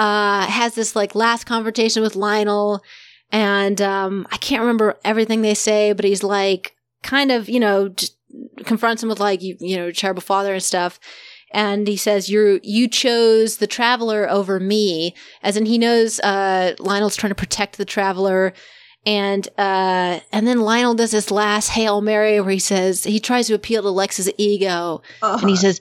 uh, 0.00 0.46
has 0.46 0.74
this 0.74 0.96
like 0.96 1.14
last 1.14 1.44
conversation 1.44 2.02
with 2.02 2.16
Lionel. 2.16 2.82
And, 3.30 3.80
um, 3.82 4.26
I 4.32 4.38
can't 4.38 4.62
remember 4.62 4.98
everything 5.04 5.42
they 5.42 5.54
say, 5.54 5.92
but 5.92 6.04
he's 6.04 6.22
like, 6.22 6.74
kind 7.02 7.30
of, 7.30 7.48
you 7.48 7.60
know, 7.60 7.94
confronts 8.64 9.02
him 9.02 9.10
with 9.10 9.20
like, 9.20 9.42
you, 9.42 9.56
you 9.60 9.76
know, 9.76 9.90
terrible 9.90 10.22
father 10.22 10.54
and 10.54 10.62
stuff. 10.62 10.98
And 11.52 11.86
he 11.86 11.96
says 11.96 12.30
you 12.30 12.60
you 12.62 12.88
chose 12.88 13.56
the 13.56 13.66
traveler 13.66 14.30
over 14.30 14.60
me 14.60 15.14
as 15.42 15.56
in 15.56 15.66
he 15.66 15.78
knows 15.78 16.20
uh 16.20 16.74
lionel's 16.78 17.16
trying 17.16 17.32
to 17.32 17.34
protect 17.34 17.76
the 17.76 17.84
traveler. 17.84 18.52
And 19.04 19.48
uh 19.58 20.20
and 20.32 20.46
then 20.46 20.60
lionel 20.60 20.94
does 20.94 21.10
this 21.10 21.30
last 21.30 21.70
hail 21.70 22.00
mary 22.00 22.40
where 22.40 22.52
he 22.52 22.60
says 22.60 23.02
he 23.02 23.18
tries 23.18 23.48
to 23.48 23.54
appeal 23.54 23.82
to 23.82 23.90
lex's 23.90 24.30
ego. 24.38 25.02
Uh 25.22 25.38
and 25.40 25.50
he 25.50 25.56
says 25.56 25.80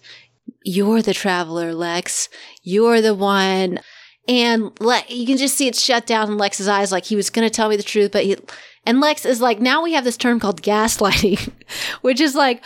you're 0.64 1.04
the 1.04 1.14
traveler 1.14 1.74
lex. 1.74 2.30
You're 2.64 3.02
the 3.02 3.14
one 3.14 3.80
and 4.30 4.72
Le- 4.80 5.04
you 5.10 5.26
can 5.26 5.38
just 5.38 5.58
see 5.58 5.68
it 5.68 5.76
shut 5.76 6.06
down 6.06 6.32
in 6.32 6.38
lex's 6.38 6.68
eyes 6.68 6.92
like 6.92 7.06
he 7.06 7.16
was 7.16 7.30
going 7.30 7.46
to 7.46 7.54
tell 7.54 7.68
me 7.68 7.76
the 7.76 7.84
truth 7.84 8.12
but 8.12 8.24
he 8.24 8.38
and 8.86 9.02
lex 9.02 9.26
is 9.26 9.42
like 9.42 9.60
now 9.60 9.84
we 9.84 9.94
have 9.94 10.04
this 10.04 10.18
term 10.18 10.40
called 10.40 10.62
gaslighting 10.62 11.52
which 12.02 12.22
is 12.22 12.36
like 12.36 12.62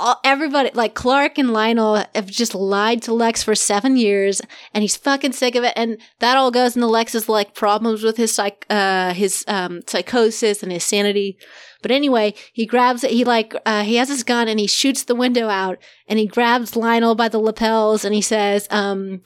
all, 0.00 0.18
everybody, 0.24 0.70
like 0.72 0.94
Clark 0.94 1.36
and 1.38 1.52
Lionel, 1.52 2.04
have 2.14 2.26
just 2.26 2.54
lied 2.54 3.02
to 3.02 3.12
Lex 3.12 3.42
for 3.42 3.54
seven 3.54 3.96
years, 3.96 4.40
and 4.72 4.82
he's 4.82 4.96
fucking 4.96 5.32
sick 5.32 5.54
of 5.54 5.62
it. 5.62 5.74
And 5.76 5.98
that 6.20 6.36
all 6.36 6.50
goes 6.50 6.74
into 6.74 6.88
Lex's 6.88 7.28
like 7.28 7.54
problems 7.54 8.02
with 8.02 8.16
his 8.16 8.32
psych, 8.32 8.64
uh, 8.70 9.12
his 9.12 9.44
um 9.46 9.82
psychosis 9.86 10.62
and 10.62 10.72
his 10.72 10.84
sanity. 10.84 11.38
But 11.82 11.90
anyway, 11.90 12.34
he 12.52 12.66
grabs 12.66 13.04
it. 13.04 13.10
He 13.10 13.24
like 13.24 13.54
uh, 13.66 13.82
he 13.82 13.96
has 13.96 14.08
his 14.08 14.24
gun 14.24 14.48
and 14.48 14.58
he 14.58 14.66
shoots 14.66 15.04
the 15.04 15.14
window 15.14 15.48
out, 15.48 15.78
and 16.08 16.18
he 16.18 16.26
grabs 16.26 16.76
Lionel 16.76 17.14
by 17.14 17.28
the 17.28 17.38
lapels 17.38 18.04
and 18.04 18.14
he 18.14 18.22
says, 18.22 18.66
um. 18.70 19.20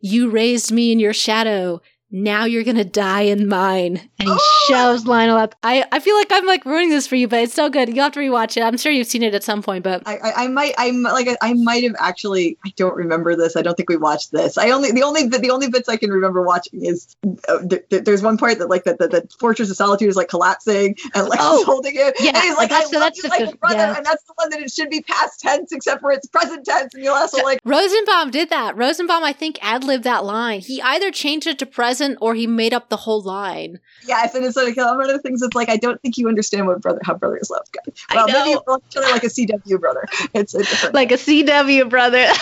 You 0.00 0.30
raised 0.30 0.72
me 0.72 0.92
in 0.92 0.98
your 1.00 1.12
shadow. 1.12 1.80
Now 2.10 2.44
you're 2.46 2.64
gonna 2.64 2.84
die 2.84 3.22
in 3.22 3.48
mine. 3.48 4.00
And 4.18 4.28
he 4.30 4.38
shoves 4.66 5.06
Lionel 5.06 5.36
up. 5.36 5.54
I, 5.62 5.84
I 5.92 6.00
feel 6.00 6.16
like 6.16 6.28
I'm 6.32 6.46
like 6.46 6.64
ruining 6.64 6.90
this 6.90 7.06
for 7.06 7.16
you, 7.16 7.28
but 7.28 7.40
it's 7.40 7.54
so 7.54 7.68
good. 7.70 7.88
You'll 7.88 8.04
have 8.04 8.12
to 8.12 8.20
rewatch 8.20 8.56
it. 8.56 8.62
I'm 8.62 8.76
sure 8.78 8.90
you've 8.90 9.06
seen 9.06 9.22
it 9.22 9.34
at 9.34 9.44
some 9.44 9.62
point, 9.62 9.84
but 9.84 10.02
I, 10.06 10.16
I, 10.16 10.32
I 10.44 10.48
might, 10.48 10.74
I 10.78 10.90
might- 10.90 11.12
like, 11.12 11.28
I 11.42 11.52
might 11.54 11.82
have 11.84 11.94
actually. 11.98 12.58
I 12.64 12.72
don't 12.76 12.94
remember 12.94 13.36
this. 13.36 13.56
I 13.56 13.62
don't 13.62 13.74
think 13.76 13.88
we 13.88 13.96
watched 13.96 14.32
this. 14.32 14.56
I 14.58 14.70
only, 14.70 14.92
the 14.92 15.02
only, 15.02 15.26
the, 15.28 15.38
the 15.38 15.50
only 15.50 15.68
bits 15.68 15.88
I 15.88 15.96
can 15.96 16.10
remember 16.10 16.42
watching 16.42 16.84
is 16.84 17.14
uh, 17.48 17.58
th- 17.68 17.82
th- 17.90 18.04
there's 18.04 18.22
one 18.22 18.38
part 18.38 18.58
that 18.58 18.68
like 18.68 18.84
that 18.84 18.98
the, 18.98 19.08
the 19.08 19.28
Fortress 19.38 19.70
of 19.70 19.76
Solitude 19.76 20.08
is 20.08 20.16
like 20.16 20.28
collapsing 20.28 20.96
and 21.14 21.28
like 21.28 21.38
Oh, 21.42 21.64
holding 21.66 21.94
it, 21.94 22.14
yeah, 22.20 22.30
and 22.34 22.36
he's 22.38 22.56
like, 22.56 22.70
that's- 22.70 22.88
I 22.88 22.92
so 22.92 22.98
love 22.98 23.06
that's 23.14 23.22
you 23.22 23.28
like 23.30 23.40
a- 23.40 23.52
a 23.52 23.56
brother, 23.56 23.76
yeah. 23.76 23.96
and 23.96 24.06
that's 24.06 24.22
the 24.24 24.32
one 24.36 24.50
that 24.50 24.60
it 24.60 24.72
should 24.72 24.90
be 24.90 25.02
past 25.02 25.40
tense 25.40 25.72
except 25.72 26.00
for 26.00 26.10
it's 26.12 26.26
present 26.26 26.64
tense, 26.64 26.94
and 26.94 27.04
you'll 27.04 27.14
also 27.14 27.42
like, 27.42 27.60
Rosenbaum 27.64 28.30
did 28.30 28.50
that. 28.50 28.76
Rosenbaum, 28.76 29.22
I 29.24 29.32
think, 29.32 29.58
ad 29.62 29.84
libbed 29.84 30.04
that 30.04 30.24
line. 30.24 30.60
He 30.60 30.80
either 30.82 31.10
changed 31.10 31.46
it 31.46 31.58
to 31.58 31.66
present 31.66 31.97
or 32.20 32.34
he 32.34 32.46
made 32.46 32.72
up 32.74 32.88
the 32.88 32.96
whole 32.96 33.20
line. 33.22 33.78
yes, 34.06 34.34
and 34.34 34.44
it's 34.44 34.56
like 34.56 34.76
one 34.76 35.00
of 35.00 35.08
the 35.08 35.18
things 35.18 35.40
that's 35.40 35.54
like, 35.54 35.68
I 35.68 35.76
don't 35.76 36.00
think 36.02 36.18
you 36.18 36.28
understand 36.28 36.66
what 36.66 36.80
brother, 36.80 37.00
how 37.02 37.14
brothers 37.14 37.50
love. 37.50 37.66
God. 37.72 37.94
I 38.10 38.14
Well, 38.16 38.26
maybe 38.26 38.38
know. 38.38 38.44
you 38.46 38.60
love 38.66 38.82
each 38.90 38.96
other 38.96 39.08
like 39.10 39.24
a 39.24 39.28
CW 39.28 39.80
brother. 39.80 40.04
It's 40.34 40.54
a 40.54 40.58
different. 40.58 40.94
Like 40.94 41.10
a 41.12 41.16
CW 41.16 41.88
brother. 41.90 42.26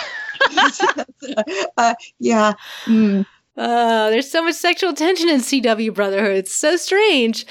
uh, 1.77 1.95
yeah. 2.19 2.53
Mm. 2.85 3.27
Uh, 3.57 4.11
there's 4.11 4.31
so 4.31 4.43
much 4.45 4.55
sexual 4.55 4.93
tension 4.93 5.28
in 5.31 5.41
CW 5.41 5.95
Brotherhood. 5.95 6.37
It's 6.37 6.55
so 6.55 6.77
strange. 6.77 7.47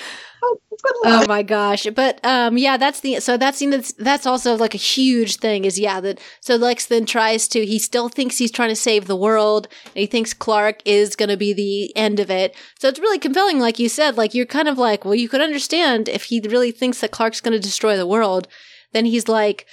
Oh, 0.48 0.60
Oh 1.06 1.26
my 1.28 1.42
gosh. 1.42 1.88
But 1.96 2.24
um 2.26 2.58
yeah, 2.58 2.78
that's 2.78 3.00
the 3.00 3.20
so 3.20 3.38
that's 3.38 3.60
the 3.60 3.68
that's, 3.68 3.94
that's 3.94 4.26
also 4.26 4.56
like 4.56 4.74
a 4.76 4.78
huge 4.78 5.38
thing 5.38 5.66
is 5.66 5.80
yeah, 5.80 6.00
that 6.02 6.20
so 6.42 6.56
Lex 6.56 6.86
then 6.86 7.06
tries 7.06 7.48
to 7.50 7.66
he 7.66 7.80
still 7.80 8.10
thinks 8.10 8.38
he's 8.38 8.52
trying 8.52 8.70
to 8.70 8.76
save 8.76 9.08
the 9.08 9.16
world 9.16 9.68
and 9.86 9.96
he 10.02 10.06
thinks 10.06 10.34
Clark 10.34 10.82
is 10.86 11.16
going 11.16 11.30
to 11.30 11.38
be 11.38 11.54
the 11.54 11.96
end 11.96 12.20
of 12.20 12.30
it. 12.30 12.56
So 12.80 12.88
it's 12.88 13.00
really 13.00 13.20
compelling 13.20 13.60
like 13.60 13.80
you 13.80 13.90
said, 13.90 14.18
like 14.18 14.34
you're 14.34 14.46
kind 14.46 14.68
of 14.68 14.78
like, 14.78 15.06
well 15.06 15.16
you 15.16 15.30
could 15.30 15.42
understand 15.42 16.08
if 16.10 16.26
he 16.26 16.40
really 16.42 16.72
thinks 16.72 17.00
that 17.02 17.12
Clark's 17.12 17.42
going 17.42 17.54
to 17.54 17.60
destroy 17.60 17.98
the 17.98 18.08
world, 18.08 18.48
then 18.94 19.06
he's 19.06 19.28
like 19.28 19.66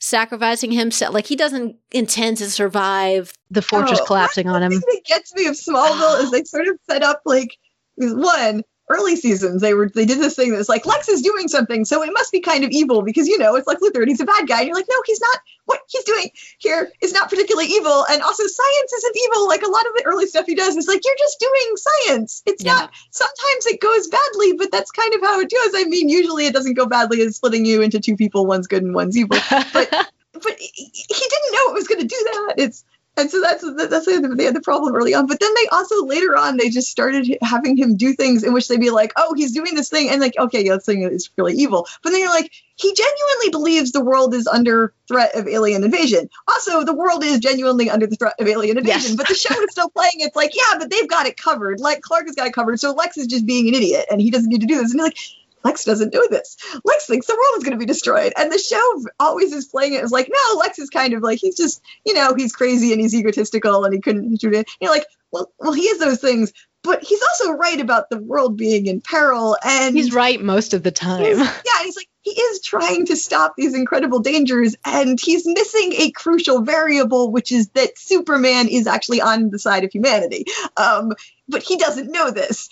sacrificing 0.00 0.72
himself 0.72 1.14
like 1.14 1.26
he 1.26 1.36
doesn't 1.36 1.76
intend 1.92 2.36
to 2.36 2.50
survive. 2.50 3.32
the 3.50 3.62
fortress 3.62 4.00
Oh, 4.02 4.06
collapsing 4.06 4.48
on 4.48 4.60
The 4.60 4.66
him. 4.66 4.72
thing 4.72 4.80
that 4.80 5.04
gets 5.06 5.34
me 5.34 5.46
of 5.46 5.54
Smallville 5.54 6.22
is 6.24 6.30
they 6.30 6.42
sort 6.44 6.66
of 6.68 6.76
set 6.90 7.02
up 7.02 7.22
like 7.24 7.56
one 7.96 8.62
early 8.88 9.16
seasons 9.16 9.62
they 9.62 9.74
were 9.74 9.88
they 9.88 10.04
did 10.04 10.18
this 10.18 10.34
thing 10.34 10.52
that's 10.52 10.68
like 10.68 10.84
Lex 10.84 11.08
is 11.08 11.22
doing 11.22 11.48
something 11.48 11.84
so 11.84 12.02
it 12.02 12.10
must 12.12 12.32
be 12.32 12.40
kind 12.40 12.64
of 12.64 12.70
evil 12.70 13.02
because 13.02 13.28
you 13.28 13.38
know 13.38 13.54
it's 13.54 13.66
like 13.66 13.78
Luthor 13.78 14.00
and 14.00 14.08
he's 14.08 14.20
a 14.20 14.24
bad 14.26 14.46
guy 14.46 14.58
and 14.58 14.66
you're 14.66 14.76
like 14.76 14.86
no 14.90 14.96
he's 15.06 15.20
not. 15.20 15.38
What 15.64 15.80
he's 15.88 16.02
doing 16.04 16.28
here 16.58 16.90
is 17.00 17.12
not 17.12 17.30
particularly 17.30 17.68
evil 17.68 18.04
and 18.10 18.20
also 18.20 18.42
science 18.42 18.92
isn't 18.92 19.16
evil. 19.28 19.46
Like 19.48 19.62
a 19.62 19.70
lot 19.70 19.86
of 19.86 19.92
the 19.96 20.02
early 20.04 20.26
stuff 20.26 20.44
he 20.46 20.56
does 20.56 20.76
is 20.76 20.88
like 20.88 21.00
you're 21.04 21.14
just 21.18 21.38
doing 21.40 21.76
science. 21.76 22.42
It's 22.46 22.64
Yeah. 22.64 22.72
not 22.74 22.90
sometimes 23.10 23.66
it 23.66 23.80
goes 23.80 24.08
badly 24.08 24.54
but 24.54 24.72
that's 24.72 24.90
kind 24.90 25.14
of 25.14 25.20
how 25.20 25.38
it 25.40 25.50
goes. 25.50 25.72
I 25.80 25.84
mean 25.84 26.08
usually 26.08 26.46
it 26.46 26.52
doesn't 26.52 26.74
go 26.74 26.86
badly 26.86 27.18
it's 27.18 27.36
splitting 27.36 27.64
you 27.64 27.80
into 27.82 28.00
two 28.00 28.16
people 28.16 28.46
one's 28.46 28.66
good 28.66 28.82
and 28.82 28.94
one's 28.94 29.16
evil. 29.16 29.38
But 29.50 29.88
he 30.58 30.90
he 30.92 31.14
didn't 31.14 31.52
know 31.52 31.70
it 31.70 31.74
was 31.74 31.86
going 31.86 32.00
to 32.00 32.06
do 32.06 32.16
that. 32.32 32.54
It's 32.58 32.84
and 33.16 33.30
so 33.30 33.40
that's 33.40 33.62
that's 33.76 34.06
the, 34.06 34.34
they 34.36 34.44
had 34.44 34.54
the 34.54 34.60
problem 34.60 34.94
early 34.94 35.14
on. 35.14 35.26
But 35.26 35.38
then 35.40 35.52
they 35.54 35.68
also 35.68 36.06
later 36.06 36.36
on 36.36 36.56
they 36.56 36.70
just 36.70 36.90
started 36.90 37.38
having 37.42 37.76
him 37.76 37.96
do 37.96 38.14
things 38.14 38.42
in 38.42 38.52
which 38.52 38.68
they'd 38.68 38.80
be 38.80 38.90
like, 38.90 39.12
oh, 39.16 39.34
he's 39.34 39.52
doing 39.52 39.74
this 39.74 39.90
thing, 39.90 40.08
and 40.08 40.20
like, 40.20 40.38
okay, 40.38 40.64
yeah, 40.64 40.74
this 40.74 40.86
thing 40.86 41.02
is 41.02 41.30
really 41.36 41.54
evil. 41.54 41.86
But 42.02 42.10
then 42.10 42.20
you're 42.20 42.30
like, 42.30 42.50
he 42.74 42.94
genuinely 42.94 43.50
believes 43.50 43.92
the 43.92 44.04
world 44.04 44.34
is 44.34 44.46
under 44.46 44.94
threat 45.08 45.34
of 45.34 45.46
alien 45.46 45.84
invasion. 45.84 46.30
Also, 46.48 46.84
the 46.84 46.94
world 46.94 47.22
is 47.22 47.38
genuinely 47.38 47.90
under 47.90 48.06
the 48.06 48.16
threat 48.16 48.34
of 48.38 48.48
alien 48.48 48.78
invasion. 48.78 49.10
Yes. 49.10 49.16
But 49.16 49.28
the 49.28 49.34
show 49.34 49.60
is 49.62 49.70
still 49.70 49.90
playing. 49.90 50.14
It's 50.16 50.36
like, 50.36 50.56
yeah, 50.56 50.78
but 50.78 50.90
they've 50.90 51.08
got 51.08 51.26
it 51.26 51.36
covered. 51.36 51.80
Like 51.80 52.00
Clark 52.00 52.26
has 52.26 52.34
got 52.34 52.46
it 52.46 52.54
covered. 52.54 52.80
So 52.80 52.92
Lex 52.92 53.18
is 53.18 53.26
just 53.26 53.46
being 53.46 53.68
an 53.68 53.74
idiot, 53.74 54.06
and 54.10 54.20
he 54.20 54.30
doesn't 54.30 54.48
need 54.48 54.62
to 54.62 54.66
do 54.66 54.78
this. 54.78 54.90
And 54.90 54.98
you're 54.98 55.06
like. 55.06 55.18
Lex 55.64 55.84
doesn't 55.84 56.12
do 56.12 56.26
this. 56.30 56.56
Lex 56.84 57.06
thinks 57.06 57.26
the 57.26 57.34
world 57.34 57.58
is 57.58 57.64
going 57.64 57.78
to 57.78 57.84
be 57.84 57.86
destroyed. 57.86 58.32
And 58.36 58.50
the 58.50 58.58
show 58.58 59.04
always 59.20 59.52
is 59.52 59.66
playing 59.66 59.94
it 59.94 60.02
as 60.02 60.10
like, 60.12 60.30
no, 60.32 60.58
Lex 60.58 60.78
is 60.78 60.90
kind 60.90 61.14
of 61.14 61.22
like, 61.22 61.38
he's 61.38 61.56
just, 61.56 61.82
you 62.04 62.14
know, 62.14 62.34
he's 62.36 62.52
crazy 62.54 62.92
and 62.92 63.00
he's 63.00 63.14
egotistical 63.14 63.84
and 63.84 63.94
he 63.94 64.00
couldn't 64.00 64.34
do 64.40 64.50
it. 64.52 64.68
You're 64.80 64.90
like, 64.90 65.06
well, 65.30 65.50
well, 65.58 65.72
he 65.72 65.82
is 65.84 65.98
those 65.98 66.20
things, 66.20 66.52
but 66.82 67.02
he's 67.02 67.22
also 67.22 67.52
right 67.52 67.80
about 67.80 68.10
the 68.10 68.18
world 68.18 68.56
being 68.56 68.86
in 68.86 69.00
peril. 69.00 69.56
And 69.64 69.96
He's 69.96 70.12
right 70.12 70.40
most 70.40 70.74
of 70.74 70.82
the 70.82 70.90
he's- 70.90 70.98
time. 70.98 71.22
yeah, 71.36 71.84
he's 71.84 71.96
like, 71.96 72.08
he 72.24 72.30
is 72.30 72.60
trying 72.60 73.06
to 73.06 73.16
stop 73.16 73.54
these 73.56 73.74
incredible 73.74 74.20
dangers, 74.20 74.76
and 74.84 75.18
he's 75.20 75.44
missing 75.44 75.92
a 75.94 76.12
crucial 76.12 76.62
variable, 76.62 77.32
which 77.32 77.50
is 77.50 77.68
that 77.70 77.98
Superman 77.98 78.68
is 78.68 78.86
actually 78.86 79.20
on 79.20 79.50
the 79.50 79.58
side 79.58 79.82
of 79.82 79.90
humanity. 79.90 80.44
Um, 80.76 81.14
but 81.48 81.64
he 81.64 81.78
doesn't 81.78 82.12
know 82.12 82.30
this. 82.30 82.68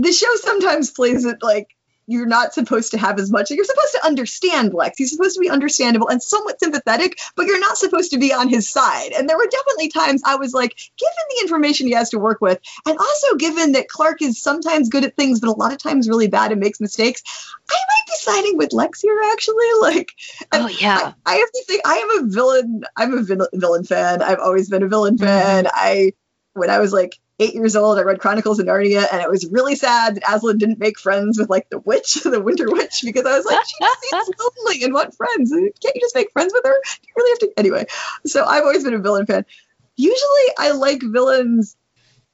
The 0.00 0.10
show 0.12 0.34
sometimes 0.36 0.90
plays 0.90 1.24
it 1.24 1.44
like 1.44 1.68
you're 2.08 2.26
not 2.26 2.54
supposed 2.54 2.90
to 2.92 2.98
have 2.98 3.18
as 3.20 3.30
much. 3.30 3.50
You're 3.50 3.64
supposed 3.64 3.92
to 3.92 4.06
understand 4.06 4.72
Lex. 4.72 4.96
He's 4.96 5.10
supposed 5.10 5.34
to 5.34 5.40
be 5.40 5.50
understandable 5.50 6.08
and 6.08 6.22
somewhat 6.22 6.58
sympathetic, 6.58 7.18
but 7.36 7.46
you're 7.46 7.60
not 7.60 7.76
supposed 7.76 8.10
to 8.12 8.18
be 8.18 8.32
on 8.32 8.48
his 8.48 8.66
side. 8.66 9.12
And 9.12 9.28
there 9.28 9.36
were 9.36 9.46
definitely 9.46 9.90
times 9.90 10.22
I 10.24 10.36
was 10.36 10.54
like, 10.54 10.74
given 10.96 11.12
the 11.28 11.42
information 11.42 11.86
he 11.86 11.92
has 11.92 12.08
to 12.10 12.18
work 12.18 12.40
with, 12.40 12.60
and 12.86 12.98
also 12.98 13.36
given 13.36 13.72
that 13.72 13.88
Clark 13.88 14.22
is 14.22 14.40
sometimes 14.40 14.88
good 14.88 15.04
at 15.04 15.16
things, 15.16 15.38
but 15.38 15.50
a 15.50 15.52
lot 15.52 15.72
of 15.72 15.78
times 15.78 16.08
really 16.08 16.28
bad 16.28 16.50
and 16.50 16.60
makes 16.60 16.80
mistakes, 16.80 17.22
I 17.70 17.74
might 17.74 18.06
be 18.06 18.12
siding 18.16 18.56
with 18.56 18.72
Lex 18.72 19.02
here, 19.02 19.20
actually. 19.30 19.56
Like, 19.80 20.12
Oh 20.52 20.68
yeah. 20.68 21.12
I, 21.24 21.34
I 21.34 21.36
have 21.36 21.50
to 21.50 21.64
think 21.66 21.82
I 21.86 21.94
am 21.94 22.24
a 22.24 22.28
villain. 22.28 22.84
I'm 22.96 23.16
a 23.16 23.22
vil- 23.22 23.48
villain 23.54 23.84
fan. 23.84 24.22
I've 24.22 24.40
always 24.40 24.68
been 24.68 24.82
a 24.82 24.88
villain 24.88 25.16
mm-hmm. 25.16 25.24
fan. 25.24 25.66
I, 25.72 26.12
when 26.54 26.68
I 26.68 26.78
was 26.78 26.92
like 26.92 27.18
eight 27.38 27.54
years 27.54 27.76
old, 27.76 27.98
I 27.98 28.02
read 28.02 28.18
Chronicles 28.18 28.58
of 28.58 28.66
Narnia, 28.66 29.06
and 29.12 29.22
it 29.22 29.30
was 29.30 29.48
really 29.50 29.76
sad 29.76 30.16
that 30.16 30.34
Aslan 30.34 30.58
didn't 30.58 30.78
make 30.78 30.98
friends 30.98 31.38
with 31.38 31.48
like 31.48 31.68
the 31.70 31.78
witch, 31.78 32.14
the 32.24 32.40
Winter 32.40 32.66
Witch, 32.68 33.02
because 33.04 33.24
I 33.24 33.36
was 33.36 33.46
like, 33.46 33.64
she 33.64 34.08
seems 34.08 34.30
lonely 34.66 34.84
and 34.84 34.94
want 34.94 35.14
friends. 35.14 35.50
Can't 35.50 35.94
you 35.94 36.00
just 36.00 36.14
make 36.14 36.32
friends 36.32 36.52
with 36.52 36.64
her? 36.64 36.74
Do 36.74 37.08
you 37.08 37.14
really 37.16 37.30
have 37.30 37.38
to? 37.38 37.58
Anyway, 37.58 37.86
so 38.26 38.44
I've 38.44 38.64
always 38.64 38.84
been 38.84 38.94
a 38.94 38.98
villain 38.98 39.26
fan. 39.26 39.44
Usually, 39.96 40.46
I 40.58 40.72
like 40.72 41.02
villains. 41.02 41.76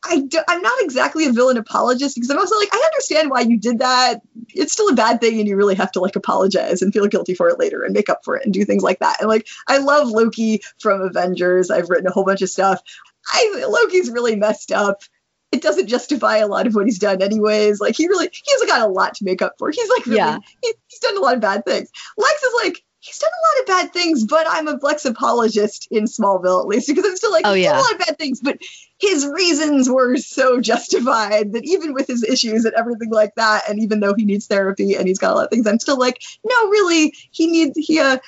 I 0.06 0.20
do, 0.20 0.38
I'm 0.46 0.60
not 0.60 0.82
exactly 0.82 1.26
a 1.26 1.32
villain 1.32 1.56
apologist 1.56 2.14
because 2.14 2.28
I'm 2.28 2.38
also 2.38 2.58
like 2.58 2.68
I 2.72 2.90
understand 2.92 3.30
why 3.30 3.40
you 3.40 3.58
did 3.58 3.78
that. 3.78 4.20
It's 4.48 4.72
still 4.72 4.90
a 4.90 4.94
bad 4.94 5.20
thing, 5.20 5.38
and 5.38 5.48
you 5.48 5.56
really 5.56 5.74
have 5.76 5.92
to 5.92 6.00
like 6.00 6.14
apologize 6.14 6.82
and 6.82 6.92
feel 6.92 7.06
guilty 7.06 7.34
for 7.34 7.48
it 7.48 7.58
later 7.58 7.82
and 7.82 7.94
make 7.94 8.10
up 8.10 8.22
for 8.22 8.36
it 8.36 8.44
and 8.44 8.52
do 8.52 8.64
things 8.66 8.82
like 8.82 8.98
that. 8.98 9.16
And 9.20 9.28
like 9.28 9.46
I 9.66 9.78
love 9.78 10.08
Loki 10.08 10.62
from 10.78 11.00
Avengers. 11.00 11.70
I've 11.70 11.88
written 11.88 12.06
a 12.06 12.10
whole 12.10 12.24
bunch 12.24 12.42
of 12.42 12.50
stuff. 12.50 12.82
I 13.32 13.64
Loki's 13.68 14.10
really 14.10 14.36
messed 14.36 14.72
up. 14.72 15.02
It 15.52 15.62
doesn't 15.62 15.86
justify 15.86 16.38
a 16.38 16.48
lot 16.48 16.66
of 16.66 16.74
what 16.74 16.86
he's 16.86 16.98
done, 16.98 17.22
anyways. 17.22 17.80
Like 17.80 17.96
he 17.96 18.08
really 18.08 18.28
he 18.32 18.52
hasn't 18.52 18.70
got 18.70 18.82
a 18.82 18.92
lot 18.92 19.14
to 19.16 19.24
make 19.24 19.40
up 19.42 19.54
for. 19.58 19.70
He's 19.70 19.88
like 19.88 20.04
really, 20.06 20.18
Yeah. 20.18 20.38
he- 20.62 20.74
he's 20.88 21.00
done 21.00 21.16
a 21.16 21.20
lot 21.20 21.34
of 21.34 21.40
bad 21.40 21.64
things. 21.64 21.90
Lex 22.18 22.42
is 22.42 22.52
like 22.64 22.82
he's 23.00 23.18
done 23.18 23.30
a 23.30 23.42
lot 23.46 23.60
of 23.60 23.66
bad 23.66 23.92
things, 23.92 24.24
but 24.24 24.46
I'm 24.48 24.66
a 24.66 24.78
Lex 24.82 25.04
apologist 25.04 25.86
in 25.90 26.04
Smallville 26.04 26.60
at 26.60 26.66
least 26.66 26.88
because 26.88 27.04
I'm 27.04 27.16
still 27.16 27.30
like 27.32 27.46
Oh, 27.46 27.52
he's 27.54 27.66
done 27.66 27.74
yeah. 27.74 27.80
a 27.80 27.82
lot 27.82 27.92
of 27.92 27.98
bad 27.98 28.18
things, 28.18 28.40
but 28.40 28.58
his 28.98 29.26
reasons 29.26 29.88
were 29.90 30.16
so 30.16 30.60
justified 30.60 31.52
that 31.52 31.64
even 31.64 31.92
with 31.92 32.06
his 32.06 32.24
issues 32.24 32.64
and 32.64 32.74
everything 32.74 33.10
like 33.10 33.34
that, 33.36 33.68
and 33.68 33.78
even 33.80 34.00
though 34.00 34.14
he 34.14 34.24
needs 34.24 34.46
therapy 34.46 34.94
and 34.94 35.06
he's 35.06 35.18
got 35.18 35.32
a 35.32 35.34
lot 35.34 35.44
of 35.44 35.50
things, 35.50 35.66
I'm 35.66 35.78
still 35.78 35.98
like, 35.98 36.22
no, 36.44 36.68
really, 36.68 37.14
he 37.30 37.46
needs 37.46 37.76
he 37.76 38.00
uh 38.00 38.16
he's 38.16 38.20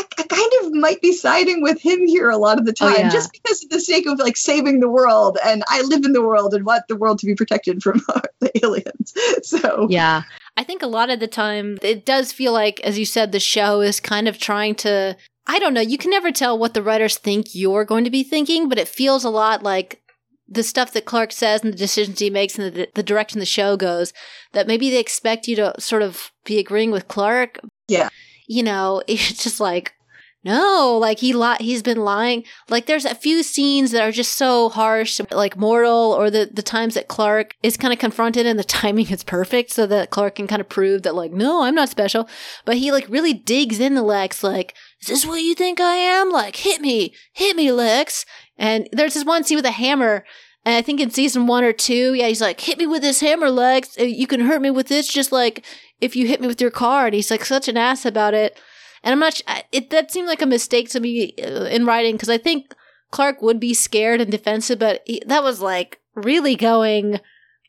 I, 0.00 0.04
I 0.18 0.22
kind 0.24 0.52
of 0.62 0.72
might 0.74 1.00
be 1.00 1.12
siding 1.12 1.62
with 1.62 1.80
him 1.80 2.06
here 2.06 2.30
a 2.30 2.36
lot 2.38 2.58
of 2.58 2.64
the 2.66 2.74
Oh, 2.80 2.88
time, 2.88 2.96
yeah. 3.06 3.10
just 3.10 3.32
because 3.32 3.62
of 3.64 3.70
the 3.70 3.80
sake 3.80 4.06
of 4.06 4.18
like 4.18 4.36
saving 4.36 4.80
the 4.80 4.88
world, 4.88 5.38
and 5.44 5.62
I 5.68 5.82
live 5.82 6.04
in 6.04 6.12
the 6.12 6.22
world 6.22 6.54
and 6.54 6.64
want 6.64 6.84
the 6.88 6.96
world 6.96 7.18
to 7.20 7.26
be 7.26 7.34
protected 7.34 7.82
from 7.82 8.00
the 8.40 8.50
aliens. 8.64 9.14
So 9.42 9.86
Yeah. 9.90 10.22
I 10.56 10.64
think 10.64 10.82
a 10.82 10.86
lot 10.86 11.10
of 11.10 11.20
the 11.20 11.28
time 11.28 11.78
it 11.82 12.04
does 12.04 12.32
feel 12.32 12.52
like, 12.52 12.80
as 12.80 12.98
you 12.98 13.04
said, 13.04 13.32
the 13.32 13.40
show 13.40 13.80
is 13.80 14.00
kind 14.00 14.28
of 14.28 14.38
trying 14.38 14.74
to. 14.76 15.16
I 15.46 15.58
don't 15.58 15.74
know. 15.74 15.80
You 15.80 15.96
can 15.98 16.10
never 16.10 16.30
tell 16.32 16.58
what 16.58 16.74
the 16.74 16.82
writers 16.82 17.16
think 17.16 17.54
you're 17.54 17.84
going 17.84 18.04
to 18.04 18.10
be 18.10 18.22
thinking, 18.22 18.68
but 18.68 18.78
it 18.78 18.86
feels 18.88 19.24
a 19.24 19.30
lot 19.30 19.62
like 19.62 20.02
the 20.48 20.62
stuff 20.62 20.92
that 20.92 21.04
Clark 21.06 21.32
says 21.32 21.62
and 21.62 21.72
the 21.72 21.78
decisions 21.78 22.18
he 22.18 22.28
makes 22.30 22.58
and 22.58 22.72
the, 22.74 22.88
the 22.94 23.02
direction 23.02 23.38
the 23.40 23.46
show 23.46 23.76
goes. 23.76 24.12
That 24.52 24.66
maybe 24.66 24.90
they 24.90 24.98
expect 25.00 25.48
you 25.48 25.56
to 25.56 25.74
sort 25.80 26.02
of 26.02 26.30
be 26.44 26.58
agreeing 26.58 26.90
with 26.90 27.08
Clark. 27.08 27.60
Yeah. 27.88 28.08
You 28.50 28.64
know, 28.64 29.00
it's 29.06 29.44
just 29.44 29.60
like. 29.60 29.94
No, 30.42 30.96
like 30.98 31.18
he 31.18 31.34
li- 31.34 31.58
he's 31.60 31.82
been 31.82 32.02
lying. 32.02 32.44
Like 32.70 32.86
there's 32.86 33.04
a 33.04 33.14
few 33.14 33.42
scenes 33.42 33.90
that 33.90 34.00
are 34.00 34.10
just 34.10 34.32
so 34.38 34.70
harsh, 34.70 35.20
like 35.30 35.54
mortal, 35.54 36.16
or 36.18 36.30
the 36.30 36.48
the 36.50 36.62
times 36.62 36.94
that 36.94 37.08
Clark 37.08 37.56
is 37.62 37.76
kind 37.76 37.92
of 37.92 37.98
confronted 37.98 38.46
and 38.46 38.58
the 38.58 38.64
timing 38.80 39.10
is 39.10 39.22
perfect, 39.22 39.70
so 39.70 39.86
that 39.88 40.08
Clark 40.08 40.36
can 40.36 40.46
kind 40.46 40.62
of 40.62 40.70
prove 40.70 41.02
that 41.02 41.14
like, 41.14 41.30
no, 41.30 41.64
I'm 41.64 41.74
not 41.74 41.90
special. 41.90 42.26
But 42.64 42.78
he 42.78 42.90
like 42.90 43.06
really 43.10 43.34
digs 43.34 43.80
into 43.80 44.00
Lex, 44.00 44.42
like, 44.42 44.74
is 45.02 45.08
this 45.08 45.26
what 45.26 45.42
you 45.42 45.54
think 45.54 45.78
I 45.78 45.96
am? 45.96 46.30
Like, 46.30 46.56
hit 46.56 46.80
me, 46.80 47.12
hit 47.34 47.54
me, 47.54 47.70
Lex. 47.70 48.24
And 48.56 48.88
there's 48.92 49.12
this 49.12 49.26
one 49.26 49.44
scene 49.44 49.58
with 49.58 49.66
a 49.66 49.72
hammer. 49.72 50.24
And 50.64 50.74
I 50.74 50.82
think 50.82 51.00
in 51.00 51.10
season 51.10 51.46
one 51.46 51.64
or 51.64 51.72
two, 51.72 52.12
yeah, 52.14 52.26
he's 52.28 52.40
like, 52.42 52.60
hit 52.60 52.76
me 52.78 52.86
with 52.86 53.00
this 53.02 53.20
hammer, 53.20 53.48
Lex. 53.50 53.98
Uh, 53.98 54.04
You 54.04 54.26
can 54.26 54.40
hurt 54.40 54.60
me 54.60 54.70
with 54.70 54.88
this, 54.88 55.08
just 55.08 55.32
like 55.32 55.64
if 56.00 56.14
you 56.16 56.26
hit 56.26 56.40
me 56.40 56.46
with 56.46 56.60
your 56.60 56.70
car. 56.70 57.06
And 57.06 57.14
he's 57.14 57.30
like 57.30 57.44
such 57.44 57.66
an 57.68 57.76
ass 57.78 58.04
about 58.04 58.34
it. 58.34 58.58
And 59.02 59.12
I'm 59.12 59.18
not. 59.18 59.34
sh- 59.36 59.42
It 59.72 59.88
that 59.90 60.10
seemed 60.10 60.28
like 60.28 60.42
a 60.42 60.46
mistake 60.46 60.90
to 60.90 61.00
me 61.00 61.32
uh, 61.42 61.64
in 61.64 61.86
writing 61.86 62.14
because 62.16 62.28
I 62.28 62.36
think 62.38 62.74
Clark 63.10 63.40
would 63.40 63.58
be 63.58 63.72
scared 63.74 64.20
and 64.20 64.30
defensive, 64.30 64.78
but 64.78 65.02
he, 65.06 65.22
that 65.26 65.42
was 65.42 65.60
like 65.62 65.98
really 66.14 66.56
going 66.56 67.20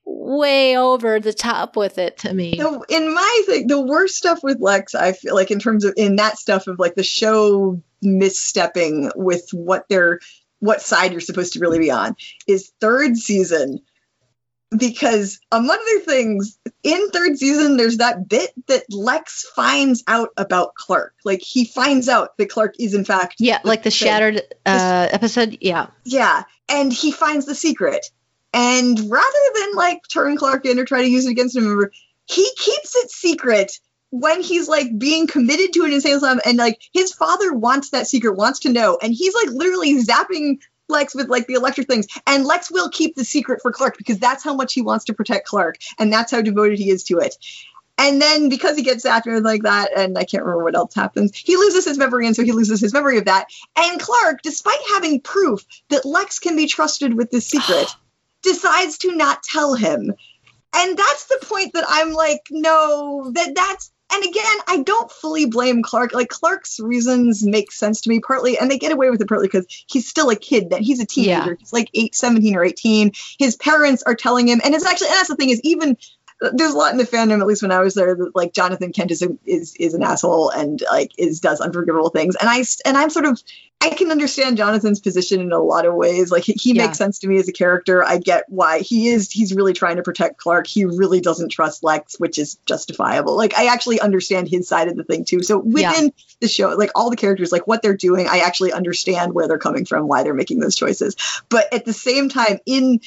way 0.06 0.76
over 0.78 1.20
the 1.20 1.32
top 1.34 1.78
with 1.78 1.98
it. 1.98 2.18
to 2.18 2.34
me. 2.34 2.58
So 2.58 2.84
in 2.90 3.14
my 3.14 3.42
thing, 3.46 3.68
the 3.68 3.80
worst 3.80 4.16
stuff 4.16 4.44
with 4.44 4.60
Lex, 4.60 4.94
I 4.94 5.14
feel 5.14 5.36
like 5.36 5.52
in 5.52 5.60
terms 5.60 5.86
of 5.86 5.94
in 5.96 6.18
that 6.18 6.38
stuff 6.38 6.68
of 6.68 6.78
like 6.80 6.96
the 6.96 7.04
show 7.04 7.82
misstepping 8.04 9.12
with 9.16 9.48
what 9.54 9.86
they're 9.90 10.20
what 10.62 10.82
side 10.82 11.12
you're 11.12 11.20
supposed 11.20 11.54
to 11.54 11.60
really 11.60 11.80
be 11.80 11.92
on 11.92 12.16
is 12.48 12.72
third 12.80 13.18
season. 13.18 13.82
Because 14.76 15.42
among 15.52 15.78
other 15.78 16.00
things, 16.06 16.58
in 16.82 17.10
third 17.10 17.38
season, 17.38 17.76
there's 17.76 17.98
that 17.98 18.30
bit 18.30 18.52
that 18.68 18.84
Lex 18.90 19.46
finds 19.54 20.02
out 20.08 20.30
about 20.38 20.76
Clark. 20.76 21.14
Like 21.26 21.42
he 21.42 21.66
finds 21.66 22.08
out 22.08 22.38
that 22.38 22.50
Clark 22.50 22.76
is 22.80 22.94
in 22.94 23.04
fact 23.04 23.36
Yeah, 23.40 23.60
like 23.66 23.84
the 23.84 23.92
shattered 23.92 24.42
uh, 24.66 25.10
episode. 25.12 25.58
Yeah. 25.60 25.88
Yeah, 26.06 26.44
and 26.70 26.94
he 26.94 27.12
finds 27.12 27.46
the 27.46 27.56
secret. 27.56 28.12
And 28.54 28.98
rather 29.12 29.40
than 29.60 29.76
like 29.76 30.08
turn 30.08 30.38
Clark 30.38 30.66
in 30.66 30.80
or 30.80 30.86
try 30.86 31.02
to 31.02 31.10
use 31.10 31.26
it 31.26 31.32
against 31.32 31.58
him, 31.58 31.90
he 32.26 32.50
keeps 32.58 32.96
it 32.96 33.12
secret 33.12 33.78
when 34.12 34.44
he's 34.44 34.68
like 34.68 34.98
being 34.98 35.26
committed 35.26 35.74
to 35.74 35.84
an 35.84 35.94
insane 35.94 36.16
asylum 36.16 36.42
and 36.46 36.58
like 36.58 36.82
his 36.94 37.14
father 37.14 37.54
wants 37.54 37.90
that 37.90 38.08
secret, 38.08 38.36
wants 38.36 38.60
to 38.60 38.70
know, 38.70 39.00
and 39.02 39.14
he's 39.14 39.34
like 39.34 39.50
literally 39.50 40.04
zapping 40.04 40.60
Lex 40.90 41.16
with 41.16 41.30
like 41.30 41.48
the 41.48 41.54
electric 41.54 41.88
things. 41.88 42.08
And 42.28 42.46
Lex 42.46 42.70
will 42.70 42.90
keep 42.90 43.16
the 43.16 43.24
secret 43.24 43.62
for 43.62 43.72
Clark 43.72 43.98
because 43.98 44.20
that's 44.20 44.44
how 44.44 44.54
much 44.54 44.74
he 44.74 44.82
wants 44.82 45.06
to 45.06 45.14
protect 45.14 45.48
Clark, 45.48 45.78
and 45.98 46.12
that's 46.12 46.32
how 46.32 46.42
devoted 46.42 46.78
he 46.78 46.90
is 46.90 47.06
to 47.06 47.20
it. 47.20 47.36
And 47.98 48.22
then 48.22 48.50
because 48.50 48.76
he 48.76 48.84
gets 48.84 49.06
after 49.06 49.40
like 49.42 49.64
that, 49.64 49.96
and 49.96 50.18
I 50.18 50.24
can't 50.24 50.44
remember 50.44 50.64
what 50.64 50.76
else 50.76 50.94
happens, 50.94 51.36
he 51.36 51.56
loses 51.56 51.86
his 51.86 51.98
memory, 51.98 52.28
and 52.28 52.36
so 52.36 52.44
he 52.44 52.52
loses 52.52 52.82
his 52.82 52.94
memory 52.94 53.18
of 53.18 53.26
that. 53.26 53.48
And 53.78 54.00
Clark, 54.00 54.42
despite 54.42 54.80
having 54.94 55.22
proof 55.22 55.66
that 55.90 56.06
Lex 56.06 56.40
can 56.40 56.56
be 56.56 56.68
trusted 56.68 57.14
with 57.14 57.32
this 57.32 57.48
secret, 57.48 57.88
decides 58.44 58.98
to 59.00 59.16
not 59.16 59.44
tell 59.44 59.76
him. 59.76 60.14
And 60.74 60.98
that's 60.98 61.26
the 61.26 61.40
point 61.44 61.74
that 61.74 61.84
I'm 61.88 62.12
like, 62.14 62.42
no, 62.50 63.32
that 63.36 63.54
that's 63.56 63.92
and 64.12 64.24
again, 64.24 64.58
I 64.68 64.84
don't 64.84 65.12
fully 65.12 65.46
blame 65.46 65.84
Clark. 65.84 66.14
Like 66.14 66.30
Clark's 66.30 66.80
reasons 66.80 67.46
make 67.46 67.72
sense 67.72 68.02
to 68.02 68.10
me 68.10 68.20
partly, 68.20 68.58
and 68.58 68.70
they 68.70 68.78
get 68.78 68.92
away 68.92 69.10
with 69.10 69.22
it 69.22 69.28
partly 69.28 69.48
because 69.48 69.66
he's 69.88 70.08
still 70.08 70.30
a 70.30 70.36
kid. 70.36 70.72
That 70.72 70.82
he's 70.82 71.00
a 71.00 71.06
teenager. 71.06 71.52
Yeah. 71.52 71.56
He's 71.60 71.74
like 71.74 71.90
eight, 71.94 72.16
17 72.16 72.56
or 72.56 72.64
18. 72.64 73.12
His 73.40 73.56
parents 73.56 74.04
are 74.04 74.16
telling 74.16 74.48
him, 74.48 74.62
and 74.64 74.74
it's 74.74 74.86
actually, 74.86 75.08
and 75.08 75.16
that's 75.16 75.30
the 75.30 75.36
thing 75.36 75.50
is 75.50 75.62
even 75.64 75.98
there's 76.54 76.74
a 76.74 76.78
lot 76.78 76.92
in 76.92 76.98
the 76.98 77.04
fandom, 77.06 77.40
at 77.40 77.48
least 77.48 77.62
when 77.62 77.72
I 77.72 77.80
was 77.80 77.94
there, 77.94 78.16
that 78.16 78.36
like 78.36 78.54
Jonathan 78.54 78.92
Kent 78.92 79.12
is 79.12 79.22
a, 79.22 79.30
is 79.46 79.76
is 79.76 79.94
an 79.94 80.04
asshole 80.04 80.50
and 80.50 80.82
like 80.92 81.12
is 81.18 81.40
does 81.40 81.62
unforgivable 81.62 82.10
things. 82.10 82.36
And 82.36 82.50
I 82.50 82.64
and 82.86 82.98
I'm 82.98 83.10
sort 83.12 83.26
of 83.26 83.42
I 83.84 83.90
can 83.90 84.12
understand 84.12 84.58
Jonathan's 84.58 85.00
position 85.00 85.42
in 85.42 85.52
a 85.52 85.60
lot 85.60 85.88
of 85.88 85.96
ways. 85.96 86.32
Like 86.32 86.44
he, 86.44 86.54
he 86.54 86.74
Yeah. 86.74 86.86
makes 86.86 87.00
sense 87.00 87.20
to 87.20 87.28
me 87.28 87.38
as 87.38 87.48
a 87.48 87.52
character. 87.52 88.04
I 88.04 88.20
get 88.20 88.46
why 88.48 88.80
he 88.80 89.08
is. 89.08 89.32
He's 89.32 89.56
really 89.56 89.74
trying 89.74 89.96
to 89.96 90.04
protect 90.04 90.38
Clark. 90.38 90.68
He 90.68 90.86
really 90.86 91.20
doesn't 91.20 91.50
trust 91.50 91.84
Lex, 91.84 92.20
which 92.20 92.38
is 92.38 92.58
justifiable. 92.66 93.36
Like 93.36 93.58
I 93.58 93.68
actually 93.74 94.00
understand 94.00 94.48
his 94.48 94.68
side 94.68 94.88
of 94.88 94.96
the 94.96 95.04
thing 95.04 95.26
too. 95.26 95.42
So 95.42 95.58
within 95.58 96.12
the 96.40 96.48
show, 96.48 96.70
like 96.70 96.92
all 96.96 97.10
the 97.10 97.16
characters, 97.16 97.52
like 97.52 97.66
what 97.68 97.82
they're 97.82 97.98
doing, 97.98 98.28
I 98.28 98.40
actually 98.40 98.72
understand 98.72 99.34
where 99.34 99.48
they're 99.48 99.58
coming 99.58 99.86
from, 99.86 100.08
why 100.08 100.24
they're 100.24 100.34
making 100.36 100.60
those 100.60 100.76
choices. 100.76 101.16
But 101.50 101.74
at 101.74 101.86
the 101.86 101.94
same 101.94 102.30
time, 102.30 102.60
in 102.66 103.00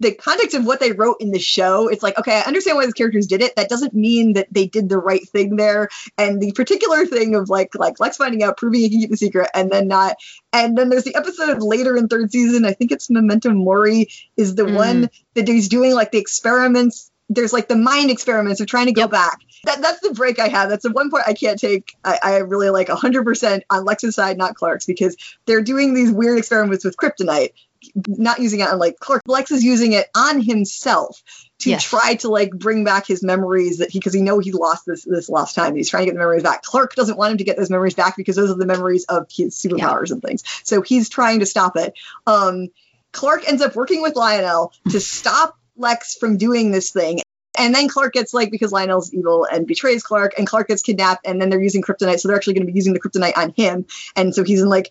the 0.00 0.12
context 0.14 0.56
of 0.56 0.64
what 0.64 0.80
they 0.80 0.92
wrote 0.92 1.18
in 1.20 1.30
the 1.30 1.38
show, 1.38 1.88
it's 1.88 2.02
like, 2.02 2.18
okay, 2.18 2.38
I 2.38 2.40
understand 2.42 2.76
why 2.76 2.86
these 2.86 2.94
characters 2.94 3.26
did 3.26 3.42
it. 3.42 3.54
That 3.56 3.68
doesn't 3.68 3.94
mean 3.94 4.32
that 4.32 4.48
they 4.50 4.66
did 4.66 4.88
the 4.88 4.98
right 4.98 5.26
thing 5.28 5.56
there. 5.56 5.88
And 6.16 6.40
the 6.40 6.52
particular 6.52 7.06
thing 7.06 7.34
of 7.34 7.50
like 7.50 7.74
like 7.74 8.00
Lex 8.00 8.16
finding 8.16 8.42
out, 8.42 8.56
proving 8.56 8.80
he 8.80 8.90
can 8.90 9.00
keep 9.00 9.10
the 9.10 9.16
secret, 9.16 9.50
and 9.54 9.70
then 9.70 9.88
not. 9.88 10.16
And 10.52 10.76
then 10.76 10.88
there's 10.88 11.04
the 11.04 11.14
episode 11.14 11.62
later 11.62 11.96
in 11.96 12.08
third 12.08 12.32
season, 12.32 12.64
I 12.64 12.72
think 12.72 12.92
it's 12.92 13.10
Memento 13.10 13.50
Mori, 13.50 14.08
is 14.36 14.54
the 14.54 14.64
Mhm. 14.64 14.72
one 14.72 15.10
that 15.34 15.46
he's 15.46 15.68
doing 15.68 15.94
like 15.94 16.10
the 16.12 16.18
experiments. 16.18 17.10
There's 17.28 17.52
like 17.52 17.68
the 17.68 17.76
mind 17.76 18.10
experiments 18.10 18.60
of 18.60 18.66
trying 18.66 18.86
to 18.86 18.92
go 18.92 19.06
back. 19.06 19.38
That 19.64 19.82
that's 19.82 20.00
the 20.00 20.14
break 20.14 20.38
I 20.40 20.48
have. 20.48 20.68
That's 20.70 20.82
the 20.82 20.90
one 20.90 21.10
point 21.10 21.24
I 21.26 21.34
can't 21.34 21.60
take. 21.60 21.94
I, 22.02 22.18
I 22.22 22.36
really 22.38 22.70
like 22.70 22.88
100% 22.88 23.60
on 23.70 23.84
Lex's 23.84 24.14
side, 24.16 24.38
not 24.38 24.54
Clark's, 24.54 24.86
because 24.86 25.16
they're 25.46 25.62
doing 25.62 25.94
these 25.94 26.10
weird 26.10 26.38
experiments 26.38 26.84
with 26.84 26.96
kryptonite, 26.96 27.50
not 27.94 28.40
using 28.40 28.60
it 28.60 28.68
on 28.68 28.78
like 28.78 28.98
Clark. 28.98 29.22
Lex 29.26 29.50
is 29.50 29.64
using 29.64 29.92
it 29.92 30.08
on 30.14 30.40
himself 30.40 31.22
to 31.60 31.70
Yes. 31.70 31.84
try 31.84 32.14
to 32.16 32.28
like 32.28 32.50
bring 32.50 32.84
back 32.84 33.06
his 33.06 33.22
memories 33.22 33.78
that 33.78 33.90
he 33.90 33.98
because 33.98 34.14
he 34.14 34.22
know 34.22 34.38
he 34.38 34.52
lost 34.52 34.86
this 34.86 35.04
this 35.04 35.28
last 35.28 35.54
time. 35.54 35.76
He's 35.76 35.88
trying 35.90 36.02
to 36.02 36.06
get 36.06 36.14
the 36.14 36.18
memories 36.18 36.42
back. 36.42 36.62
Clark 36.62 36.94
doesn't 36.94 37.16
want 37.18 37.32
him 37.32 37.38
to 37.38 37.44
get 37.44 37.56
those 37.56 37.70
memories 37.70 37.94
back 37.94 38.16
because 38.16 38.36
those 38.36 38.50
are 38.50 38.54
the 38.54 38.66
memories 38.66 39.04
of 39.04 39.26
his 39.30 39.54
superpowers 39.54 40.10
and 40.10 40.22
things. 40.22 40.42
So 40.64 40.82
he's 40.82 41.08
trying 41.08 41.40
to 41.40 41.46
stop 41.46 41.76
it. 41.76 41.94
Um, 42.26 42.68
Clark 43.12 43.48
ends 43.48 43.62
up 43.62 43.74
working 43.74 44.02
with 44.02 44.16
Lionel 44.16 44.72
to 44.90 45.00
stop 45.00 45.58
Lex 45.76 46.16
from 46.16 46.36
doing 46.36 46.70
this 46.70 46.90
thing. 46.90 47.20
And 47.58 47.74
then 47.74 47.88
Clark 47.88 48.12
gets 48.14 48.32
like 48.32 48.50
because 48.50 48.72
Lionel's 48.72 49.12
evil 49.12 49.44
and 49.44 49.66
betrays 49.66 50.02
Clark, 50.02 50.34
and 50.38 50.46
Clark 50.46 50.68
gets 50.68 50.82
kidnapped, 50.82 51.26
and 51.26 51.42
then 51.42 51.50
they're 51.50 51.60
using 51.60 51.82
kryptonite, 51.82 52.20
so 52.20 52.28
they're 52.28 52.36
actually 52.36 52.54
going 52.54 52.66
to 52.66 52.72
be 52.72 52.76
using 52.76 52.92
the 52.92 53.00
kryptonite 53.00 53.36
on 53.36 53.52
him, 53.56 53.86
and 54.14 54.34
so 54.34 54.44
he's 54.44 54.62
in 54.62 54.68
like 54.68 54.90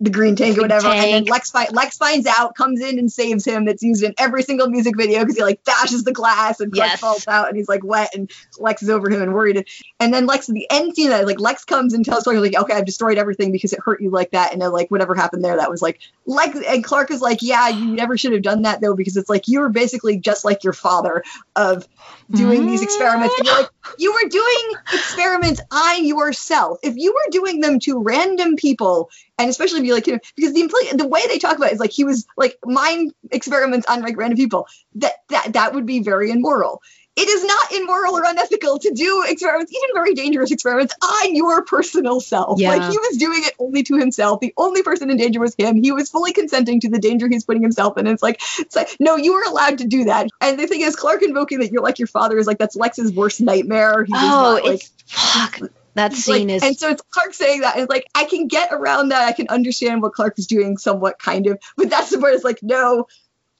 the 0.00 0.10
green 0.10 0.36
tank 0.36 0.56
or 0.58 0.62
whatever, 0.62 0.88
and 0.88 1.12
then. 1.12 1.24
Lex, 1.24 1.50
fi- 1.50 1.68
Lex 1.72 1.96
finds 1.96 2.26
out, 2.26 2.54
comes 2.54 2.80
in 2.80 2.98
and 2.98 3.10
saves 3.10 3.44
him. 3.44 3.64
That's 3.64 3.82
used 3.82 4.04
in 4.04 4.14
every 4.16 4.42
single 4.42 4.68
music 4.68 4.96
video 4.96 5.20
because 5.20 5.36
he 5.36 5.42
like 5.42 5.64
bashes 5.64 6.04
the 6.04 6.12
glass 6.12 6.60
and 6.60 6.72
Clark 6.72 6.90
Yes. 6.90 7.00
falls 7.00 7.26
out 7.26 7.48
and 7.48 7.56
he's 7.56 7.68
like 7.68 7.82
wet 7.82 8.14
and 8.14 8.30
Lex 8.58 8.82
is 8.82 8.90
over 8.90 9.10
him 9.10 9.22
and 9.22 9.34
worried. 9.34 9.66
And 9.98 10.14
then 10.14 10.26
Lex, 10.26 10.46
the 10.46 10.66
end 10.70 10.94
scene, 10.94 11.10
that 11.10 11.26
like 11.26 11.40
Lex 11.40 11.64
comes 11.64 11.94
and 11.94 12.04
tells 12.04 12.24
Clark 12.24 12.38
like, 12.38 12.56
okay, 12.56 12.74
I've 12.74 12.86
destroyed 12.86 13.18
everything 13.18 13.50
because 13.50 13.72
it 13.72 13.80
hurt 13.84 14.00
you 14.00 14.10
like 14.10 14.30
that, 14.30 14.52
and 14.52 14.62
then 14.62 14.70
like 14.70 14.90
whatever 14.90 15.14
happened 15.14 15.44
there, 15.44 15.56
that 15.56 15.70
was 15.70 15.82
like 15.82 15.98
Lex 16.26 16.58
and 16.66 16.84
Clark 16.84 17.10
is 17.10 17.20
like, 17.20 17.42
yeah, 17.42 17.68
you 17.68 17.94
never 17.94 18.16
should 18.16 18.32
have 18.32 18.42
done 18.42 18.62
that 18.62 18.80
though 18.80 18.94
because 18.94 19.16
it's 19.16 19.28
like 19.28 19.48
you 19.48 19.60
were 19.60 19.68
basically 19.68 20.18
just 20.18 20.44
like 20.44 20.62
your 20.62 20.72
father 20.72 21.24
of 21.56 21.86
doing 22.30 22.66
these 22.66 22.82
experiments. 22.82 23.34
And 23.38 23.46
you're 23.46 23.56
like, 23.58 23.66
mm. 23.66 23.94
you 23.98 24.12
were 24.12 24.28
doing 24.28 24.80
experiments 24.92 25.60
on 25.70 26.04
yourself. 26.04 26.78
If 26.82 26.96
you 26.96 27.12
were 27.12 27.30
doing 27.30 27.60
them 27.60 27.80
to 27.80 28.00
random 28.00 28.56
people, 28.56 29.10
and 29.38 29.48
especially 29.48 29.80
if 29.80 29.86
you 29.86 29.94
like, 29.94 30.06
you 30.06 30.14
know, 30.14 30.20
because 30.36 30.52
the 30.52 30.62
impli- 30.62 30.98
the 30.98 31.06
way 31.06 31.26
they 31.28 31.38
talk 31.38 31.56
about 31.56 31.70
it 31.70 31.74
is 31.74 31.80
like 31.80 31.92
he 31.92 32.04
was 32.04 32.26
like 32.36 32.58
mind 32.64 33.12
experiments 33.30 33.86
on 33.88 34.02
like 34.02 34.16
random 34.16 34.36
people. 34.36 34.66
That 34.96 35.12
that 35.30 35.52
that 35.54 35.74
would 35.74 35.86
be 35.86 36.00
very 36.00 36.30
immoral. 36.30 36.82
It 37.20 37.28
is 37.28 37.44
not 37.44 37.72
immoral 37.72 38.16
or 38.16 38.22
unethical 38.24 38.78
to 38.78 38.92
do 38.94 39.24
experiments, 39.26 39.72
even 39.72 39.88
very 39.92 40.14
dangerous 40.14 40.52
experiments, 40.52 40.94
on 41.02 41.34
your 41.34 41.64
personal 41.64 42.20
self. 42.20 42.60
Yeah. 42.60 42.70
Like 42.70 42.82
he 42.92 42.96
was 42.96 43.16
doing 43.16 43.40
it 43.42 43.54
only 43.58 43.82
to 43.82 43.98
himself. 43.98 44.38
The 44.38 44.54
only 44.56 44.84
person 44.84 45.10
in 45.10 45.16
danger 45.16 45.40
was 45.40 45.52
him. 45.58 45.82
He 45.82 45.90
was 45.90 46.10
fully 46.10 46.32
consenting 46.32 46.80
to 46.82 46.88
the 46.88 47.00
danger 47.00 47.26
he's 47.28 47.44
putting 47.44 47.62
himself 47.62 47.98
in. 47.98 48.06
It's 48.06 48.22
like, 48.22 48.40
it's 48.60 48.76
like, 48.76 48.94
no, 49.00 49.16
you 49.16 49.34
were 49.34 49.42
allowed 49.42 49.78
to 49.78 49.84
do 49.84 50.04
that. 50.04 50.28
And 50.40 50.60
the 50.60 50.68
thing 50.68 50.82
is, 50.82 50.94
Clark 50.94 51.24
invoking 51.24 51.58
that 51.58 51.72
you're 51.72 51.82
like 51.82 51.98
your 51.98 52.06
father 52.06 52.38
is 52.38 52.46
like 52.46 52.58
that's 52.58 52.76
Lex's 52.76 53.12
worst 53.12 53.40
nightmare. 53.40 54.04
He 54.04 54.12
Oh, 54.14 54.18
not, 54.18 54.64
like, 54.64 54.74
it's 54.74 54.92
fuck. 55.06 55.58
That 55.98 56.12
He's 56.12 56.24
scene 56.24 56.46
like- 56.48 56.56
is 56.56 56.62
and 56.62 56.78
so 56.78 56.88
it's 56.90 57.02
Clark 57.10 57.34
saying 57.34 57.62
that. 57.62 57.76
It's 57.76 57.90
like, 57.90 58.06
I 58.14 58.24
can 58.24 58.46
get 58.46 58.68
around 58.72 59.08
that. 59.08 59.26
I 59.26 59.32
can 59.32 59.48
understand 59.48 60.00
what 60.00 60.12
Clark 60.12 60.38
is 60.38 60.46
doing 60.46 60.78
somewhat, 60.78 61.18
kind 61.18 61.48
of. 61.48 61.58
But 61.76 61.90
that's 61.90 62.10
the 62.10 62.18
part 62.18 62.34
it's 62.34 62.44
like, 62.44 62.62
no, 62.62 63.08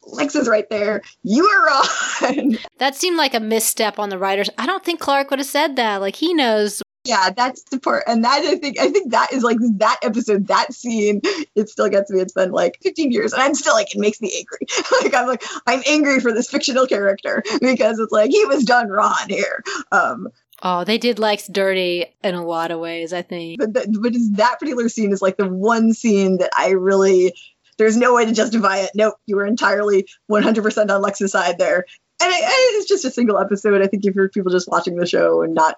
Lex 0.04 0.36
is 0.36 0.48
right 0.48 0.68
there. 0.70 1.02
You 1.24 1.44
are 1.44 1.66
wrong. 1.66 2.56
That 2.78 2.94
seemed 2.94 3.16
like 3.16 3.34
a 3.34 3.40
misstep 3.40 3.98
on 3.98 4.08
the 4.08 4.18
writers. 4.18 4.48
I 4.56 4.64
don't 4.66 4.84
think 4.84 5.00
Clark 5.00 5.30
would 5.30 5.40
have 5.40 5.48
said 5.48 5.74
that. 5.76 6.00
Like 6.00 6.14
he 6.14 6.32
knows. 6.32 6.80
yeah, 7.04 7.30
that's 7.30 7.62
the 7.64 7.80
part. 7.80 8.04
And 8.06 8.22
that, 8.24 8.42
I 8.44 8.54
think, 8.54 8.78
I 8.78 8.88
think 8.90 9.10
that 9.10 9.32
is 9.32 9.42
like 9.42 9.56
that 9.78 9.98
episode, 10.02 10.46
that 10.46 10.72
scene, 10.72 11.20
it 11.56 11.68
still 11.68 11.88
gets 11.88 12.08
me. 12.10 12.20
It's 12.20 12.32
been 12.32 12.52
like 12.52 12.78
15 12.82 13.10
years 13.10 13.32
and 13.32 13.42
I'm 13.42 13.54
still 13.54 13.74
like, 13.74 13.92
it 13.94 13.98
makes 13.98 14.20
me 14.20 14.32
angry. 14.38 14.66
like, 15.02 15.14
I'm 15.14 15.26
like, 15.26 15.42
I'm 15.66 15.82
angry 15.86 16.20
for 16.20 16.32
this 16.32 16.48
fictional 16.48 16.86
character 16.86 17.42
because 17.60 17.98
it's 17.98 18.12
like, 18.12 18.30
he 18.30 18.44
was 18.44 18.64
done 18.64 18.88
wrong 18.88 19.26
here. 19.28 19.64
Um, 19.90 20.28
Oh, 20.62 20.84
they 20.84 20.98
did 20.98 21.18
Lex 21.18 21.46
dirty 21.46 22.06
in 22.24 22.34
a 22.34 22.44
lot 22.44 22.70
of 22.70 22.80
ways. 22.80 23.12
I 23.12 23.22
think. 23.22 23.58
but, 23.60 23.74
that 23.74 23.86
but 24.00 24.12
that 24.36 24.58
particular 24.58 24.88
scene 24.88 25.12
is 25.12 25.22
like 25.22 25.36
the 25.36 25.48
one 25.48 25.92
scene 25.92 26.38
that 26.38 26.50
I 26.56 26.70
really 26.70 27.32
there's 27.78 27.96
no 27.96 28.14
way 28.14 28.24
to 28.26 28.32
justify 28.32 28.78
it. 28.78 28.90
Nope, 28.94 29.14
you 29.26 29.36
were 29.36 29.46
entirely 29.46 30.06
100% 30.30 30.90
on 30.90 31.00
Lex's 31.00 31.30
side 31.30 31.58
there. 31.58 31.84
And 32.20 32.32
I- 32.32 32.74
it's 32.74 32.88
just 32.88 33.04
a 33.04 33.10
single 33.10 33.38
episode. 33.38 33.80
I 33.82 33.86
think 33.86 34.04
if 34.04 34.16
you're 34.16 34.28
people 34.28 34.50
just 34.50 34.68
watching 34.68 34.96
the 34.96 35.06
show 35.06 35.42
and 35.42 35.54
not 35.54 35.76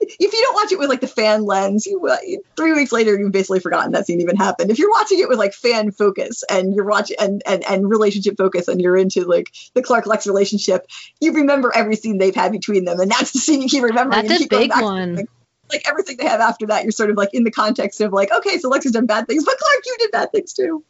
if 0.00 0.32
you 0.32 0.42
don't 0.42 0.54
watch 0.54 0.72
it 0.72 0.78
with 0.78 0.88
like 0.88 1.00
the 1.00 1.06
fan 1.06 1.44
lens, 1.44 1.86
you 1.86 2.06
uh, 2.06 2.16
three 2.56 2.72
weeks 2.72 2.92
later 2.92 3.18
you've 3.18 3.32
basically 3.32 3.60
forgotten 3.60 3.92
that 3.92 4.06
scene 4.06 4.20
even 4.20 4.36
happened. 4.36 4.70
If 4.70 4.78
you're 4.78 4.90
watching 4.90 5.20
it 5.20 5.28
with 5.28 5.38
like 5.38 5.52
fan 5.52 5.90
focus 5.90 6.44
and 6.48 6.74
you're 6.74 6.86
watching 6.86 7.16
and, 7.18 7.42
and 7.46 7.64
and 7.64 7.88
relationship 7.88 8.36
focus 8.36 8.68
and 8.68 8.80
you're 8.80 8.96
into 8.96 9.24
like 9.24 9.52
the 9.74 9.82
Clark 9.82 10.06
Lex 10.06 10.26
relationship, 10.26 10.86
you 11.20 11.32
remember 11.32 11.72
every 11.74 11.96
scene 11.96 12.18
they've 12.18 12.34
had 12.34 12.52
between 12.52 12.84
them, 12.84 13.00
and 13.00 13.10
that's 13.10 13.32
the 13.32 13.38
scene 13.38 13.62
you 13.62 13.68
keep 13.68 13.82
remembering. 13.82 14.26
that's 14.26 14.30
and 14.30 14.36
a 14.36 14.38
keep 14.38 14.50
going 14.50 14.62
big 14.62 14.70
back 14.70 14.82
one. 14.82 15.14
like, 15.16 15.30
like 15.70 15.88
everything 15.88 16.16
they 16.16 16.26
have 16.26 16.40
after 16.40 16.66
that, 16.66 16.84
you're 16.84 16.92
sort 16.92 17.10
of 17.10 17.16
like 17.16 17.30
in 17.32 17.44
the 17.44 17.50
context 17.50 18.00
of 18.00 18.12
like, 18.12 18.32
okay, 18.32 18.58
so 18.58 18.68
Lex 18.68 18.84
has 18.84 18.92
done 18.92 19.06
bad 19.06 19.26
things, 19.26 19.44
but 19.44 19.58
Clark, 19.58 19.82
you 19.84 19.96
did 19.98 20.10
bad 20.10 20.32
things 20.32 20.52
too. 20.52 20.84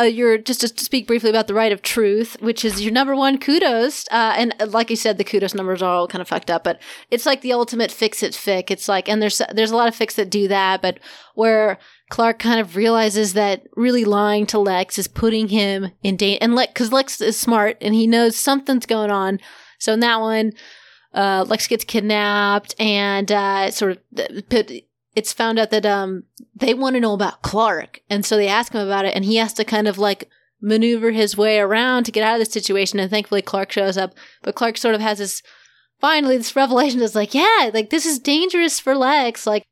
Uh, 0.00 0.04
you're 0.04 0.38
just 0.38 0.60
to 0.60 0.84
speak 0.84 1.08
briefly 1.08 1.28
about 1.28 1.48
the 1.48 1.54
right 1.54 1.72
of 1.72 1.82
truth, 1.82 2.36
which 2.40 2.64
is 2.64 2.80
your 2.80 2.92
number 2.92 3.16
one 3.16 3.36
kudos. 3.36 4.04
Uh, 4.12 4.34
and 4.36 4.54
uh, 4.60 4.66
like 4.66 4.90
you 4.90 4.96
said, 4.96 5.18
the 5.18 5.24
kudos 5.24 5.54
numbers 5.54 5.82
are 5.82 5.92
all 5.92 6.06
kind 6.06 6.22
of 6.22 6.28
fucked 6.28 6.50
up, 6.50 6.62
but 6.62 6.80
it's 7.10 7.26
like 7.26 7.40
the 7.40 7.52
ultimate 7.52 7.90
fix 7.90 8.22
it 8.22 8.32
fic. 8.32 8.70
It's 8.70 8.88
like, 8.88 9.08
and 9.08 9.20
there's 9.20 9.42
there's 9.52 9.72
a 9.72 9.76
lot 9.76 9.88
of 9.88 9.96
fics 9.96 10.14
that 10.14 10.30
do 10.30 10.46
that, 10.46 10.82
but 10.82 11.00
where 11.34 11.78
Clark 12.10 12.38
kind 12.38 12.60
of 12.60 12.76
realizes 12.76 13.32
that 13.32 13.64
really 13.74 14.04
lying 14.04 14.46
to 14.46 14.58
Lex 14.58 14.98
is 14.98 15.08
putting 15.08 15.48
him 15.48 15.90
in 16.02 16.16
danger. 16.16 16.38
And 16.42 16.54
Lex, 16.54 16.72
because 16.72 16.92
Lex 16.92 17.20
is 17.20 17.38
smart 17.38 17.76
and 17.80 17.94
he 17.94 18.06
knows 18.06 18.36
something's 18.36 18.86
going 18.86 19.10
on. 19.10 19.40
So 19.80 19.92
in 19.92 20.00
that 20.00 20.20
one, 20.20 20.52
uh, 21.12 21.44
Lex 21.48 21.66
gets 21.66 21.84
kidnapped 21.84 22.74
and 22.78 23.32
uh, 23.32 23.70
sort 23.72 23.92
of 23.92 24.48
put. 24.48 24.70
It's 25.14 25.32
found 25.32 25.58
out 25.58 25.70
that 25.70 25.86
um 25.86 26.24
they 26.54 26.74
want 26.74 26.94
to 26.94 27.00
know 27.00 27.14
about 27.14 27.42
Clark, 27.42 28.00
and 28.08 28.24
so 28.24 28.36
they 28.36 28.48
ask 28.48 28.72
him 28.72 28.80
about 28.80 29.04
it, 29.04 29.14
and 29.14 29.24
he 29.24 29.36
has 29.36 29.52
to 29.54 29.64
kind 29.64 29.88
of 29.88 29.98
like 29.98 30.28
maneuver 30.60 31.10
his 31.12 31.36
way 31.36 31.58
around 31.58 32.04
to 32.04 32.12
get 32.12 32.24
out 32.24 32.40
of 32.40 32.46
the 32.46 32.52
situation. 32.52 32.98
And 32.98 33.10
thankfully, 33.10 33.42
Clark 33.42 33.72
shows 33.72 33.96
up, 33.96 34.14
but 34.42 34.54
Clark 34.54 34.76
sort 34.76 34.94
of 34.94 35.00
has 35.00 35.18
this 35.18 35.42
finally 36.00 36.36
this 36.36 36.56
revelation 36.56 37.00
is 37.00 37.14
like, 37.14 37.34
yeah, 37.34 37.70
like 37.72 37.90
this 37.90 38.06
is 38.06 38.18
dangerous 38.18 38.80
for 38.80 38.94
Lex, 38.94 39.46
like. 39.46 39.64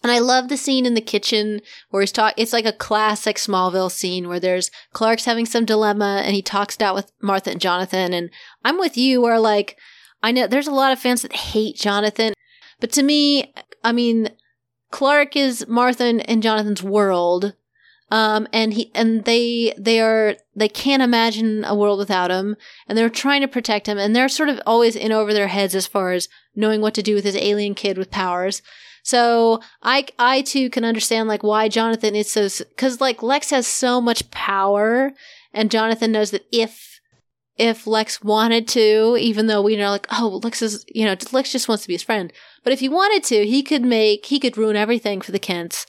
And 0.00 0.12
I 0.12 0.20
love 0.20 0.48
the 0.48 0.56
scene 0.56 0.86
in 0.86 0.94
the 0.94 1.00
kitchen 1.00 1.60
where 1.90 2.02
he's 2.02 2.12
talk. 2.12 2.32
It's 2.36 2.52
like 2.52 2.64
a 2.64 2.72
classic 2.72 3.34
Smallville 3.34 3.90
scene 3.90 4.28
where 4.28 4.38
there's 4.38 4.70
Clark's 4.92 5.24
having 5.24 5.44
some 5.44 5.64
dilemma 5.64 6.22
and 6.24 6.36
he 6.36 6.40
talks 6.40 6.76
it 6.76 6.82
out 6.82 6.94
with 6.94 7.10
Martha 7.20 7.50
and 7.50 7.60
Jonathan. 7.60 8.12
And 8.12 8.30
I'm 8.64 8.78
with 8.78 8.96
you 8.96 9.20
where 9.20 9.40
like 9.40 9.76
I 10.22 10.32
know 10.32 10.46
there's 10.46 10.68
a 10.68 10.72
lot 10.72 10.92
of 10.92 11.00
fans 11.00 11.22
that 11.22 11.32
hate 11.32 11.76
Jonathan, 11.76 12.32
but 12.80 12.92
to 12.92 13.02
me, 13.02 13.52
I 13.84 13.92
mean, 13.92 14.30
Clark 14.90 15.36
is 15.36 15.66
Martha 15.68 16.04
and 16.04 16.42
Jonathan's 16.42 16.82
world. 16.82 17.54
Um, 18.10 18.48
and 18.54 18.72
he, 18.72 18.90
and 18.94 19.24
they, 19.26 19.74
they 19.76 20.00
are, 20.00 20.36
they 20.56 20.68
can't 20.68 21.02
imagine 21.02 21.62
a 21.64 21.74
world 21.74 21.98
without 21.98 22.30
him, 22.30 22.56
and 22.88 22.96
they're 22.96 23.10
trying 23.10 23.42
to 23.42 23.48
protect 23.48 23.86
him, 23.86 23.98
and 23.98 24.16
they're 24.16 24.30
sort 24.30 24.48
of 24.48 24.60
always 24.64 24.96
in 24.96 25.12
over 25.12 25.34
their 25.34 25.48
heads 25.48 25.74
as 25.74 25.86
far 25.86 26.12
as 26.12 26.26
knowing 26.56 26.80
what 26.80 26.94
to 26.94 27.02
do 27.02 27.14
with 27.14 27.24
his 27.24 27.36
alien 27.36 27.74
kid 27.74 27.98
with 27.98 28.10
powers. 28.10 28.62
So 29.02 29.60
I, 29.82 30.06
I 30.18 30.40
too 30.40 30.70
can 30.70 30.84
understand 30.84 31.28
like 31.28 31.42
why 31.42 31.68
Jonathan 31.68 32.14
is 32.14 32.32
so, 32.32 32.48
cause 32.78 32.98
like 33.00 33.22
Lex 33.22 33.50
has 33.50 33.66
so 33.66 34.00
much 34.00 34.30
power, 34.30 35.12
and 35.52 35.70
Jonathan 35.70 36.10
knows 36.10 36.30
that 36.30 36.46
if 36.50 36.97
if 37.58 37.86
Lex 37.86 38.22
wanted 38.22 38.68
to, 38.68 39.16
even 39.18 39.48
though 39.48 39.60
we 39.60 39.76
know 39.76 39.90
like, 39.90 40.06
oh, 40.12 40.40
Lex 40.42 40.62
is, 40.62 40.84
you 40.88 41.04
know, 41.04 41.16
Lex 41.32 41.52
just 41.52 41.68
wants 41.68 41.82
to 41.82 41.88
be 41.88 41.94
his 41.94 42.02
friend. 42.02 42.32
But 42.62 42.72
if 42.72 42.80
he 42.80 42.88
wanted 42.88 43.24
to, 43.24 43.46
he 43.46 43.62
could 43.62 43.82
make, 43.82 44.26
he 44.26 44.38
could 44.38 44.56
ruin 44.56 44.76
everything 44.76 45.20
for 45.20 45.32
the 45.32 45.38
Kents. 45.38 45.86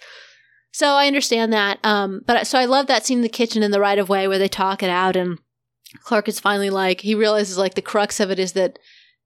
So 0.71 0.87
I 0.89 1.07
understand 1.07 1.53
that. 1.53 1.79
Um, 1.83 2.21
but 2.25 2.47
so 2.47 2.57
I 2.57 2.65
love 2.65 2.87
that 2.87 3.05
scene 3.05 3.19
in 3.19 3.23
the 3.23 3.29
kitchen 3.29 3.63
in 3.63 3.71
the 3.71 3.79
right 3.79 3.99
of 3.99 4.09
way 4.09 4.27
where 4.27 4.39
they 4.39 4.47
talk 4.47 4.81
it 4.81 4.89
out 4.89 5.15
and 5.15 5.39
Clark 6.03 6.27
is 6.27 6.39
finally 6.39 6.69
like, 6.69 7.01
he 7.01 7.15
realizes 7.15 7.57
like 7.57 7.75
the 7.75 7.81
crux 7.81 8.19
of 8.19 8.31
it 8.31 8.39
is 8.39 8.53
that 8.53 8.79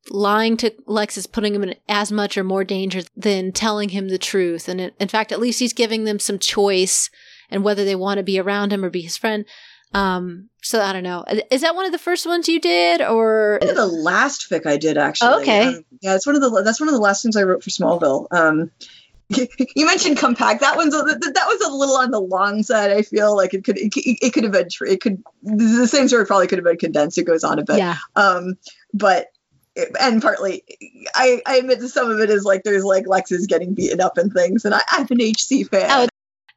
lying 0.10 0.58
to 0.58 0.74
Lex 0.86 1.18
is 1.18 1.28
putting 1.28 1.56
him 1.56 1.64
in 1.64 1.76
as 1.88 2.12
much 2.12 2.38
or 2.38 2.44
more 2.44 2.64
danger 2.64 3.02
than 3.16 3.52
telling 3.52 3.90
him 3.90 4.10
the 4.10 4.18
truth. 4.18 4.68
And 4.68 4.92
in 5.00 5.08
fact, 5.08 5.32
at 5.32 5.40
least 5.40 5.60
he's 5.60 5.74
giving 5.74 6.04
them 6.04 6.20
some 6.20 6.40
choice 6.40 7.10
and 7.50 7.64
whether 7.64 7.86
they 7.86 7.96
want 7.96 8.18
to 8.18 8.24
be 8.24 8.40
around 8.40 8.74
him 8.74 8.84
or 8.84 8.90
be 8.90 9.02
his 9.02 9.18
friend. 9.18 9.46
Um, 9.94 10.50
so 10.64 10.82
I 10.82 10.94
don't 10.94 11.04
know. 11.04 11.26
Is 11.52 11.62
that 11.62 11.76
one 11.76 11.86
of 11.86 11.92
the 11.92 11.98
first 11.98 12.26
ones 12.26 12.48
you 12.48 12.60
did, 12.60 13.02
or 13.02 13.60
the 13.62 13.86
last 13.86 14.50
fic 14.50 14.66
I 14.66 14.78
did 14.78 14.98
actually? 14.98 15.30
Oh, 15.30 15.42
okay. 15.42 15.68
Um, 15.68 15.86
yeah, 16.02 16.16
it's 16.16 16.26
one 16.26 16.36
of 16.36 16.42
the 16.42 16.62
that's 16.64 16.80
one 16.80 16.90
of 16.90 16.96
the 16.96 17.02
last 17.02 17.22
things 17.22 17.36
I 17.36 17.44
wrote 17.44 17.64
for 17.64 17.70
Smallville. 17.70 18.28
Um, 18.32 18.72
you 19.30 19.86
mentioned 19.86 20.18
compact. 20.18 20.62
That 20.62 20.76
one's 20.78 20.94
a, 20.94 21.02
that 21.02 21.46
was 21.48 21.62
a 21.62 21.74
little 21.74 21.98
on 21.98 22.12
the 22.12 22.20
long 22.20 22.64
side. 22.64 22.92
I 22.92 23.02
feel 23.02 23.36
like 23.36 23.54
it 23.54 23.64
could 23.64 23.78
it, 23.78 23.92
it 23.96 24.34
could 24.34 24.44
have 24.44 24.54
been 24.54 24.70
it 24.82 25.02
could 25.02 25.22
the 25.44 25.88
same 25.88 26.08
story 26.08 26.26
probably 26.26 26.48
could 26.48 26.60
have 26.60 26.66
been 26.66 26.78
condensed. 26.78 27.18
It 27.18 27.26
goes 27.26 27.44
on 27.44 27.60
a 27.60 27.64
bit. 27.64 27.78
Yeah. 27.78 27.98
Um, 28.16 28.58
but 28.94 29.28
and 30.00 30.22
partly 30.22 30.64
I, 31.16 31.42
I 31.46 31.58
admit 31.58 31.80
that 31.80 31.90
some 31.90 32.10
of 32.10 32.20
it 32.20 32.30
is 32.30 32.46
like 32.46 32.64
there's 32.64 32.84
like 32.84 33.08
Lex's 33.08 33.48
getting 33.48 33.74
beaten 33.74 34.00
up 34.00 34.18
and 34.18 34.32
things, 34.32 34.66
and 34.66 34.74
I, 34.74 34.82
I'm 34.92 35.08
an 35.10 35.20
HC 35.20 35.68
fan. 35.70 35.88
Oh, 35.90 36.08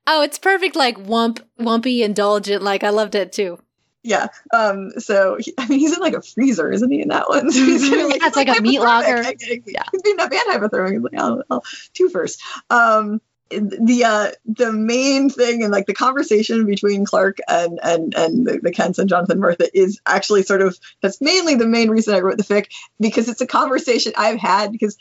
Oh, 0.08 0.22
it's 0.22 0.38
perfect, 0.38 0.76
like 0.76 0.96
whump, 0.98 1.40
whumpy, 1.58 2.04
indulgent. 2.04 2.62
Like 2.62 2.84
I 2.84 2.90
loved 2.90 3.16
it 3.16 3.32
too. 3.32 3.58
Yeah. 4.06 4.28
Um. 4.52 4.92
So 4.98 5.36
he, 5.38 5.52
I 5.58 5.66
mean, 5.66 5.80
he's 5.80 5.92
in 5.92 6.00
like 6.00 6.14
a 6.14 6.22
freezer, 6.22 6.70
isn't 6.70 6.90
he? 6.90 7.02
In 7.02 7.08
that 7.08 7.28
one, 7.28 7.50
so 7.50 7.58
he's 7.64 7.82
mm-hmm. 7.82 8.08
like, 8.08 8.20
That's 8.20 8.36
like, 8.36 8.48
like 8.48 8.60
a 8.60 8.62
meat 8.62 8.78
locker. 8.78 9.22
Yeah. 9.66 9.82
He's 9.92 10.02
being 10.02 10.20
up 10.20 10.30
and 10.30 10.62
hypothermic. 10.62 10.92
He's 10.92 11.02
like, 11.02 11.14
oh, 11.18 11.42
oh, 11.50 11.62
two 11.92 12.08
first. 12.08 12.40
Um. 12.70 13.20
The 13.48 14.04
uh 14.04 14.32
the 14.44 14.72
main 14.72 15.30
thing 15.30 15.62
and 15.62 15.70
like 15.70 15.86
the 15.86 15.94
conversation 15.94 16.66
between 16.66 17.04
Clark 17.04 17.38
and 17.46 17.78
and 17.80 18.12
and 18.16 18.44
the, 18.44 18.58
the 18.60 18.72
Kents 18.72 18.98
and 18.98 19.08
Jonathan 19.08 19.38
Martha 19.38 19.68
is 19.72 20.00
actually 20.04 20.42
sort 20.42 20.62
of 20.62 20.76
that's 21.00 21.20
mainly 21.20 21.54
the 21.54 21.68
main 21.68 21.88
reason 21.88 22.16
I 22.16 22.22
wrote 22.22 22.38
the 22.38 22.42
fic 22.42 22.66
because 22.98 23.28
it's 23.28 23.40
a 23.40 23.46
conversation 23.46 24.14
I've 24.16 24.40
had 24.40 24.72
because 24.72 24.98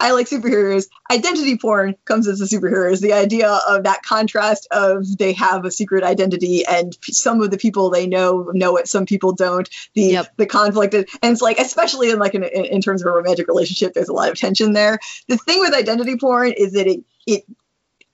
I 0.00 0.12
like 0.12 0.26
superheroes. 0.26 0.86
Identity 1.10 1.58
porn 1.58 1.94
comes 2.06 2.26
as 2.26 2.38
the 2.38 2.46
superheroes. 2.46 3.00
The 3.00 3.12
idea 3.12 3.50
of 3.68 3.84
that 3.84 4.02
contrast 4.02 4.66
of 4.70 5.18
they 5.18 5.34
have 5.34 5.64
a 5.66 5.70
secret 5.70 6.02
identity 6.02 6.64
and 6.66 6.96
some 7.02 7.42
of 7.42 7.50
the 7.50 7.58
people 7.58 7.90
they 7.90 8.06
know 8.06 8.50
know 8.54 8.76
it, 8.78 8.88
some 8.88 9.04
people 9.04 9.32
don't. 9.32 9.68
The 9.94 10.02
yep. 10.02 10.36
the 10.36 10.46
conflict 10.46 10.94
and 10.94 11.06
it's 11.22 11.42
like 11.42 11.58
especially 11.58 12.10
in 12.10 12.18
like 12.18 12.34
in, 12.34 12.42
in 12.42 12.80
terms 12.80 13.02
of 13.02 13.08
a 13.08 13.12
romantic 13.12 13.46
relationship, 13.46 13.92
there's 13.92 14.08
a 14.08 14.14
lot 14.14 14.30
of 14.30 14.38
tension 14.38 14.72
there. 14.72 14.98
The 15.28 15.36
thing 15.36 15.60
with 15.60 15.74
identity 15.74 16.16
porn 16.16 16.52
is 16.52 16.72
that 16.72 16.86
it 16.86 17.04
it 17.26 17.44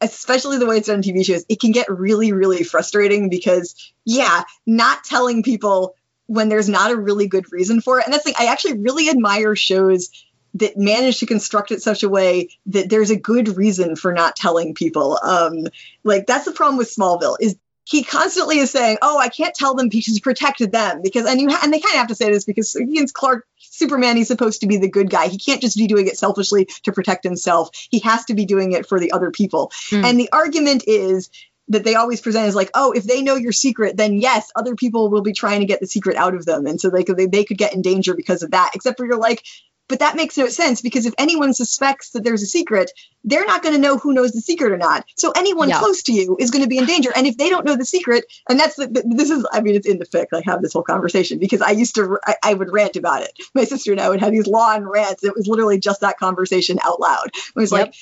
especially 0.00 0.58
the 0.58 0.66
way 0.66 0.76
it's 0.76 0.88
done 0.88 0.96
in 0.96 1.02
TV 1.02 1.24
shows, 1.24 1.44
it 1.48 1.60
can 1.60 1.72
get 1.72 1.90
really, 1.90 2.32
really 2.32 2.62
frustrating 2.64 3.30
because, 3.30 3.92
yeah, 4.04 4.42
not 4.66 5.04
telling 5.04 5.42
people 5.42 5.94
when 6.26 6.48
there's 6.48 6.68
not 6.68 6.90
a 6.90 6.96
really 6.96 7.28
good 7.28 7.50
reason 7.52 7.80
for 7.80 7.98
it. 7.98 8.04
And 8.04 8.12
that's 8.12 8.24
the 8.24 8.32
thing, 8.32 8.46
I 8.46 8.50
actually 8.50 8.78
really 8.78 9.08
admire 9.08 9.56
shows 9.56 10.10
that 10.58 10.76
managed 10.76 11.20
to 11.20 11.26
construct 11.26 11.70
it 11.70 11.82
such 11.82 12.02
a 12.02 12.08
way 12.08 12.48
that 12.66 12.88
there's 12.88 13.10
a 13.10 13.16
good 13.16 13.56
reason 13.56 13.96
for 13.96 14.12
not 14.12 14.36
telling 14.36 14.74
people. 14.74 15.18
Um, 15.22 15.66
like 16.04 16.26
that's 16.26 16.44
the 16.44 16.52
problem 16.52 16.76
with 16.76 16.94
Smallville 16.94 17.36
is 17.40 17.56
he 17.84 18.02
constantly 18.02 18.58
is 18.58 18.70
saying, 18.70 18.98
"Oh, 19.00 19.16
I 19.16 19.28
can't 19.28 19.54
tell 19.54 19.74
them 19.74 19.88
because 19.88 20.14
he 20.14 20.20
protected 20.20 20.72
them." 20.72 21.02
Because 21.02 21.24
and 21.24 21.40
you 21.40 21.48
ha- 21.48 21.60
and 21.62 21.72
they 21.72 21.78
kind 21.78 21.94
of 21.94 21.98
have 21.98 22.08
to 22.08 22.16
say 22.16 22.30
this 22.30 22.44
because 22.44 22.74
against 22.74 23.14
Clark, 23.14 23.46
Superman, 23.58 24.16
he's 24.16 24.28
supposed 24.28 24.62
to 24.62 24.66
be 24.66 24.76
the 24.76 24.90
good 24.90 25.08
guy. 25.08 25.28
He 25.28 25.38
can't 25.38 25.60
just 25.60 25.76
be 25.76 25.86
doing 25.86 26.08
it 26.08 26.18
selfishly 26.18 26.66
to 26.82 26.92
protect 26.92 27.22
himself. 27.22 27.70
He 27.90 28.00
has 28.00 28.24
to 28.26 28.34
be 28.34 28.44
doing 28.44 28.72
it 28.72 28.86
for 28.86 28.98
the 28.98 29.12
other 29.12 29.30
people. 29.30 29.70
Mm. 29.90 30.04
And 30.04 30.20
the 30.20 30.30
argument 30.32 30.84
is 30.88 31.30
that 31.68 31.84
they 31.84 31.94
always 31.94 32.20
present 32.20 32.46
as 32.46 32.54
like, 32.54 32.70
oh, 32.74 32.92
if 32.92 33.04
they 33.04 33.22
know 33.22 33.34
your 33.34 33.52
secret, 33.52 33.96
then 33.96 34.14
yes, 34.14 34.50
other 34.54 34.74
people 34.74 35.08
will 35.10 35.22
be 35.22 35.32
trying 35.32 35.60
to 35.60 35.66
get 35.66 35.80
the 35.80 35.86
secret 35.86 36.16
out 36.16 36.34
of 36.34 36.44
them, 36.44 36.66
and 36.66 36.80
so 36.80 36.90
they 36.90 37.04
could 37.04 37.16
they, 37.16 37.26
they 37.26 37.44
could 37.44 37.58
get 37.58 37.72
in 37.72 37.82
danger 37.82 38.14
because 38.14 38.42
of 38.42 38.50
that. 38.50 38.72
Except 38.74 38.98
for 38.98 39.06
you're 39.06 39.16
like, 39.16 39.44
but 39.88 40.00
that 40.00 40.16
makes 40.16 40.36
no 40.36 40.48
sense 40.48 40.80
because 40.80 41.06
if 41.06 41.14
anyone 41.18 41.54
suspects 41.54 42.10
that 42.10 42.24
there's 42.24 42.42
a 42.42 42.46
secret, 42.46 42.90
they're 43.24 43.44
not 43.44 43.62
going 43.62 43.74
to 43.74 43.80
know 43.80 43.98
who 43.98 44.12
knows 44.12 44.32
the 44.32 44.40
secret 44.40 44.72
or 44.72 44.76
not. 44.76 45.04
So 45.16 45.32
anyone 45.36 45.68
yeah. 45.68 45.78
close 45.78 46.02
to 46.04 46.12
you 46.12 46.36
is 46.40 46.50
going 46.50 46.64
to 46.64 46.68
be 46.68 46.78
in 46.78 46.86
danger. 46.86 47.10
And 47.14 47.26
if 47.26 47.36
they 47.36 47.48
don't 47.48 47.64
know 47.64 47.76
the 47.76 47.84
secret, 47.84 48.24
and 48.48 48.58
that's 48.58 48.76
the, 48.76 49.04
this 49.06 49.30
is, 49.30 49.46
I 49.52 49.60
mean, 49.60 49.76
it's 49.76 49.86
in 49.86 49.98
the 49.98 50.06
fic. 50.06 50.26
I 50.32 50.42
have 50.44 50.62
this 50.62 50.72
whole 50.72 50.82
conversation 50.82 51.38
because 51.38 51.62
I 51.62 51.70
used 51.70 51.94
to, 51.96 52.18
I, 52.24 52.34
I, 52.42 52.54
would 52.54 52.72
rant 52.72 52.96
about 52.96 53.22
it. 53.22 53.32
My 53.54 53.64
sister 53.64 53.92
and 53.92 54.00
I 54.00 54.08
would 54.08 54.20
have 54.20 54.32
these 54.32 54.46
long 54.46 54.82
rants. 54.84 55.22
It 55.22 55.34
was 55.36 55.46
literally 55.46 55.78
just 55.78 56.00
that 56.00 56.18
conversation 56.18 56.78
out 56.82 57.00
loud. 57.00 57.26
It 57.26 57.56
was 57.56 57.70
yep. 57.72 57.80
like, 57.80 57.94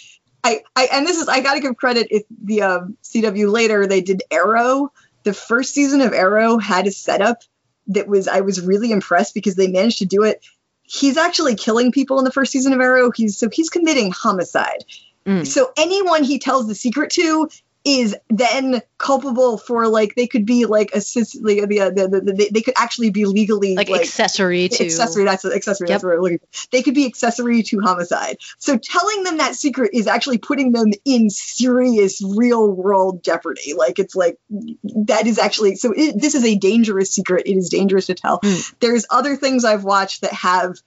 I, 0.42 0.62
I, 0.76 0.88
and 0.92 1.06
this 1.06 1.18
is, 1.18 1.28
I 1.28 1.40
got 1.40 1.54
to 1.54 1.60
give 1.60 1.76
credit 1.76 2.08
if 2.10 2.24
the 2.42 2.62
um, 2.62 2.96
CW 3.02 3.50
later, 3.50 3.86
they 3.86 4.00
did 4.00 4.22
Arrow. 4.30 4.92
The 5.22 5.34
first 5.34 5.74
season 5.74 6.00
of 6.02 6.12
Arrow 6.12 6.58
had 6.58 6.86
a 6.86 6.90
setup 6.90 7.42
that 7.88 8.08
was, 8.08 8.28
I 8.28 8.40
was 8.40 8.60
really 8.60 8.92
impressed 8.92 9.34
because 9.34 9.54
they 9.54 9.68
managed 9.68 9.98
to 9.98 10.06
do 10.06 10.22
it 10.22 10.44
he's 10.84 11.16
actually 11.16 11.56
killing 11.56 11.90
people 11.90 12.18
in 12.18 12.24
the 12.24 12.32
first 12.32 12.52
season 12.52 12.72
of 12.72 12.80
Arrow. 12.80 13.10
He's 13.10 13.36
so 13.36 13.48
he's 13.50 13.70
committing 13.70 14.12
homicide. 14.12 14.84
Mm. 15.26 15.46
So 15.46 15.72
anyone 15.76 16.22
he 16.22 16.38
tells 16.38 16.68
the 16.68 16.74
secret 16.74 17.10
to 17.12 17.48
is 17.84 18.16
then 18.30 18.80
culpable 18.96 19.58
for 19.58 19.86
like 19.88 20.14
they 20.14 20.26
could 20.26 20.46
be 20.46 20.64
like 20.64 20.90
assist 20.94 21.36
like, 21.42 21.58
the, 21.68 21.92
the, 21.94 22.08
the, 22.08 22.32
the, 22.32 22.50
they 22.50 22.62
could 22.62 22.72
actually 22.76 23.10
be 23.10 23.26
legally 23.26 23.74
like, 23.74 23.90
like 23.90 24.00
accessory 24.00 24.68
to 24.68 24.84
accessory 24.84 25.24
that's 25.24 25.44
accessory 25.44 25.88
yep. 25.88 25.96
that's 25.96 26.04
what 26.04 26.14
we're 26.14 26.22
looking 26.22 26.38
for. 26.38 26.68
they 26.72 26.82
could 26.82 26.94
be 26.94 27.04
accessory 27.04 27.62
to 27.62 27.80
homicide 27.80 28.38
so 28.56 28.78
telling 28.78 29.24
them 29.24 29.36
that 29.36 29.54
secret 29.54 29.90
is 29.92 30.06
actually 30.06 30.38
putting 30.38 30.72
them 30.72 30.92
in 31.04 31.28
serious 31.28 32.22
real 32.24 32.70
world 32.70 33.22
jeopardy 33.22 33.74
like 33.74 33.98
it's 33.98 34.16
like 34.16 34.38
that 34.48 35.26
is 35.26 35.38
actually 35.38 35.76
so 35.76 35.92
it, 35.94 36.18
this 36.18 36.34
is 36.34 36.44
a 36.44 36.56
dangerous 36.56 37.10
secret 37.10 37.46
it 37.46 37.56
is 37.56 37.68
dangerous 37.68 38.06
to 38.06 38.14
tell 38.14 38.40
mm. 38.40 38.74
there's 38.80 39.04
other 39.10 39.36
things 39.36 39.62
i've 39.64 39.84
watched 39.84 40.22
that 40.22 40.32
have 40.32 40.78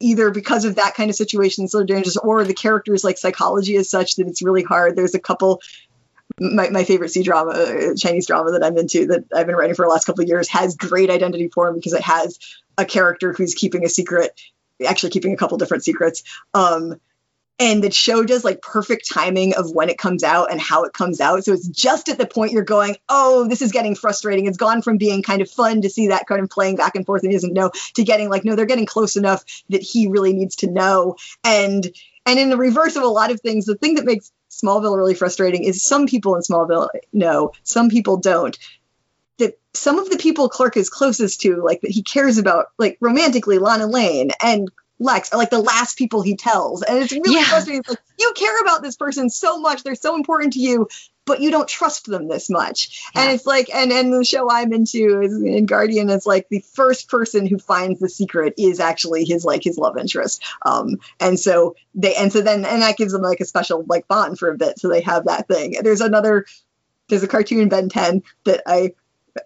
either 0.00 0.30
because 0.30 0.64
of 0.64 0.76
that 0.76 0.94
kind 0.94 1.10
of 1.10 1.16
situation 1.16 1.68
so 1.68 1.82
dangerous 1.82 2.16
or 2.16 2.44
the 2.44 2.54
characters 2.54 3.02
like 3.04 3.18
psychology 3.18 3.74
is 3.74 3.90
such 3.90 4.16
that 4.16 4.28
it's 4.28 4.42
really 4.42 4.62
hard 4.62 4.96
there's 4.96 5.14
a 5.14 5.20
couple 5.20 5.60
my, 6.40 6.70
my 6.70 6.84
favorite 6.84 7.10
C 7.10 7.22
drama, 7.22 7.50
uh, 7.50 7.94
Chinese 7.96 8.26
drama 8.26 8.52
that 8.52 8.64
I'm 8.64 8.76
into 8.76 9.06
that 9.06 9.24
I've 9.34 9.46
been 9.46 9.56
writing 9.56 9.74
for 9.74 9.84
the 9.84 9.90
last 9.90 10.04
couple 10.04 10.22
of 10.22 10.28
years 10.28 10.48
has 10.48 10.76
great 10.76 11.10
identity 11.10 11.48
porn 11.48 11.74
because 11.74 11.92
it 11.92 12.02
has 12.02 12.38
a 12.76 12.84
character 12.84 13.32
who's 13.32 13.54
keeping 13.54 13.84
a 13.84 13.88
secret, 13.88 14.40
actually 14.86 15.10
keeping 15.10 15.32
a 15.32 15.36
couple 15.36 15.58
different 15.58 15.84
secrets. 15.84 16.22
Um, 16.54 17.00
and 17.60 17.82
the 17.82 17.90
show 17.90 18.22
does 18.22 18.44
like 18.44 18.62
perfect 18.62 19.10
timing 19.12 19.54
of 19.54 19.72
when 19.72 19.88
it 19.88 19.98
comes 19.98 20.22
out 20.22 20.52
and 20.52 20.60
how 20.60 20.84
it 20.84 20.92
comes 20.92 21.20
out. 21.20 21.44
So 21.44 21.52
it's 21.52 21.66
just 21.66 22.08
at 22.08 22.16
the 22.16 22.26
point 22.26 22.52
you're 22.52 22.62
going, 22.62 22.96
oh, 23.08 23.48
this 23.48 23.62
is 23.62 23.72
getting 23.72 23.96
frustrating. 23.96 24.46
It's 24.46 24.56
gone 24.56 24.80
from 24.80 24.96
being 24.96 25.24
kind 25.24 25.42
of 25.42 25.50
fun 25.50 25.82
to 25.82 25.90
see 25.90 26.08
that 26.08 26.26
kind 26.28 26.40
of 26.40 26.50
playing 26.50 26.76
back 26.76 26.94
and 26.94 27.04
forth 27.04 27.22
and 27.24 27.32
he 27.32 27.36
doesn't 27.36 27.52
know 27.52 27.72
to 27.94 28.04
getting 28.04 28.28
like, 28.28 28.44
no, 28.44 28.54
they're 28.54 28.64
getting 28.64 28.86
close 28.86 29.16
enough 29.16 29.44
that 29.70 29.82
he 29.82 30.06
really 30.06 30.34
needs 30.34 30.56
to 30.56 30.70
know. 30.70 31.16
And 31.42 31.90
and 32.26 32.38
in 32.38 32.50
the 32.50 32.56
reverse 32.58 32.94
of 32.94 33.02
a 33.02 33.08
lot 33.08 33.30
of 33.30 33.40
things, 33.40 33.64
the 33.64 33.74
thing 33.74 33.94
that 33.94 34.04
makes 34.04 34.30
Smallville 34.62 34.96
really 34.96 35.14
frustrating 35.14 35.64
is 35.64 35.82
some 35.82 36.06
people 36.06 36.34
in 36.34 36.42
Smallville 36.42 36.88
know, 37.12 37.52
some 37.62 37.88
people 37.88 38.16
don't. 38.16 38.58
That 39.38 39.58
some 39.72 39.98
of 39.98 40.10
the 40.10 40.16
people 40.16 40.48
Clark 40.48 40.76
is 40.76 40.90
closest 40.90 41.40
to, 41.42 41.62
like 41.62 41.80
that 41.82 41.90
he 41.90 42.02
cares 42.02 42.38
about, 42.38 42.66
like 42.78 42.98
romantically, 43.00 43.58
Lana 43.58 43.86
Lang 43.86 44.30
and 44.42 44.68
Lex 44.98 45.32
are 45.32 45.38
like 45.38 45.50
the 45.50 45.60
last 45.60 45.96
people 45.96 46.22
he 46.22 46.36
tells. 46.36 46.82
And 46.82 46.98
it's 46.98 47.12
really 47.12 47.36
Yeah. 47.36 47.44
frustrating. 47.44 47.80
It's 47.80 47.88
like 47.88 47.98
you 48.18 48.32
care 48.34 48.60
about 48.62 48.82
this 48.82 48.96
person 48.96 49.30
so 49.30 49.60
much, 49.60 49.82
they're 49.82 49.94
so 49.94 50.16
important 50.16 50.54
to 50.54 50.58
you, 50.58 50.88
but 51.24 51.40
you 51.40 51.50
don't 51.50 51.68
trust 51.68 52.06
them 52.06 52.26
this 52.26 52.48
much. 52.50 53.02
And 53.14 53.30
it's 53.30 53.46
like, 53.46 53.68
and 53.72 53.92
and 53.92 54.12
the 54.12 54.24
show 54.24 54.50
I'm 54.50 54.72
into 54.72 55.20
is 55.20 55.40
in 55.40 55.66
Guardian. 55.66 56.08
It's 56.10 56.26
like 56.26 56.48
the 56.48 56.64
first 56.72 57.08
person 57.08 57.46
who 57.46 57.58
finds 57.58 58.00
the 58.00 58.08
secret 58.08 58.54
is 58.58 58.80
actually 58.80 59.24
his 59.24 59.44
like 59.44 59.62
his 59.62 59.78
love 59.78 59.98
interest. 59.98 60.42
Um, 60.62 60.98
and 61.20 61.38
so 61.38 61.76
they 61.94 62.14
and 62.14 62.32
so 62.32 62.40
then 62.40 62.64
and 62.64 62.82
that 62.82 62.96
gives 62.96 63.12
them 63.12 63.22
like 63.22 63.40
a 63.40 63.44
special 63.44 63.84
like 63.88 64.08
bond 64.08 64.38
for 64.38 64.50
a 64.50 64.56
bit. 64.56 64.78
So 64.78 64.88
they 64.88 65.02
have 65.02 65.26
that 65.26 65.46
thing. 65.48 65.76
There's 65.82 66.00
another. 66.00 66.46
There's 67.08 67.22
a 67.22 67.28
cartoon 67.28 67.70
Ben 67.70 67.88
10 67.88 68.22
that 68.44 68.62
I 68.66 68.92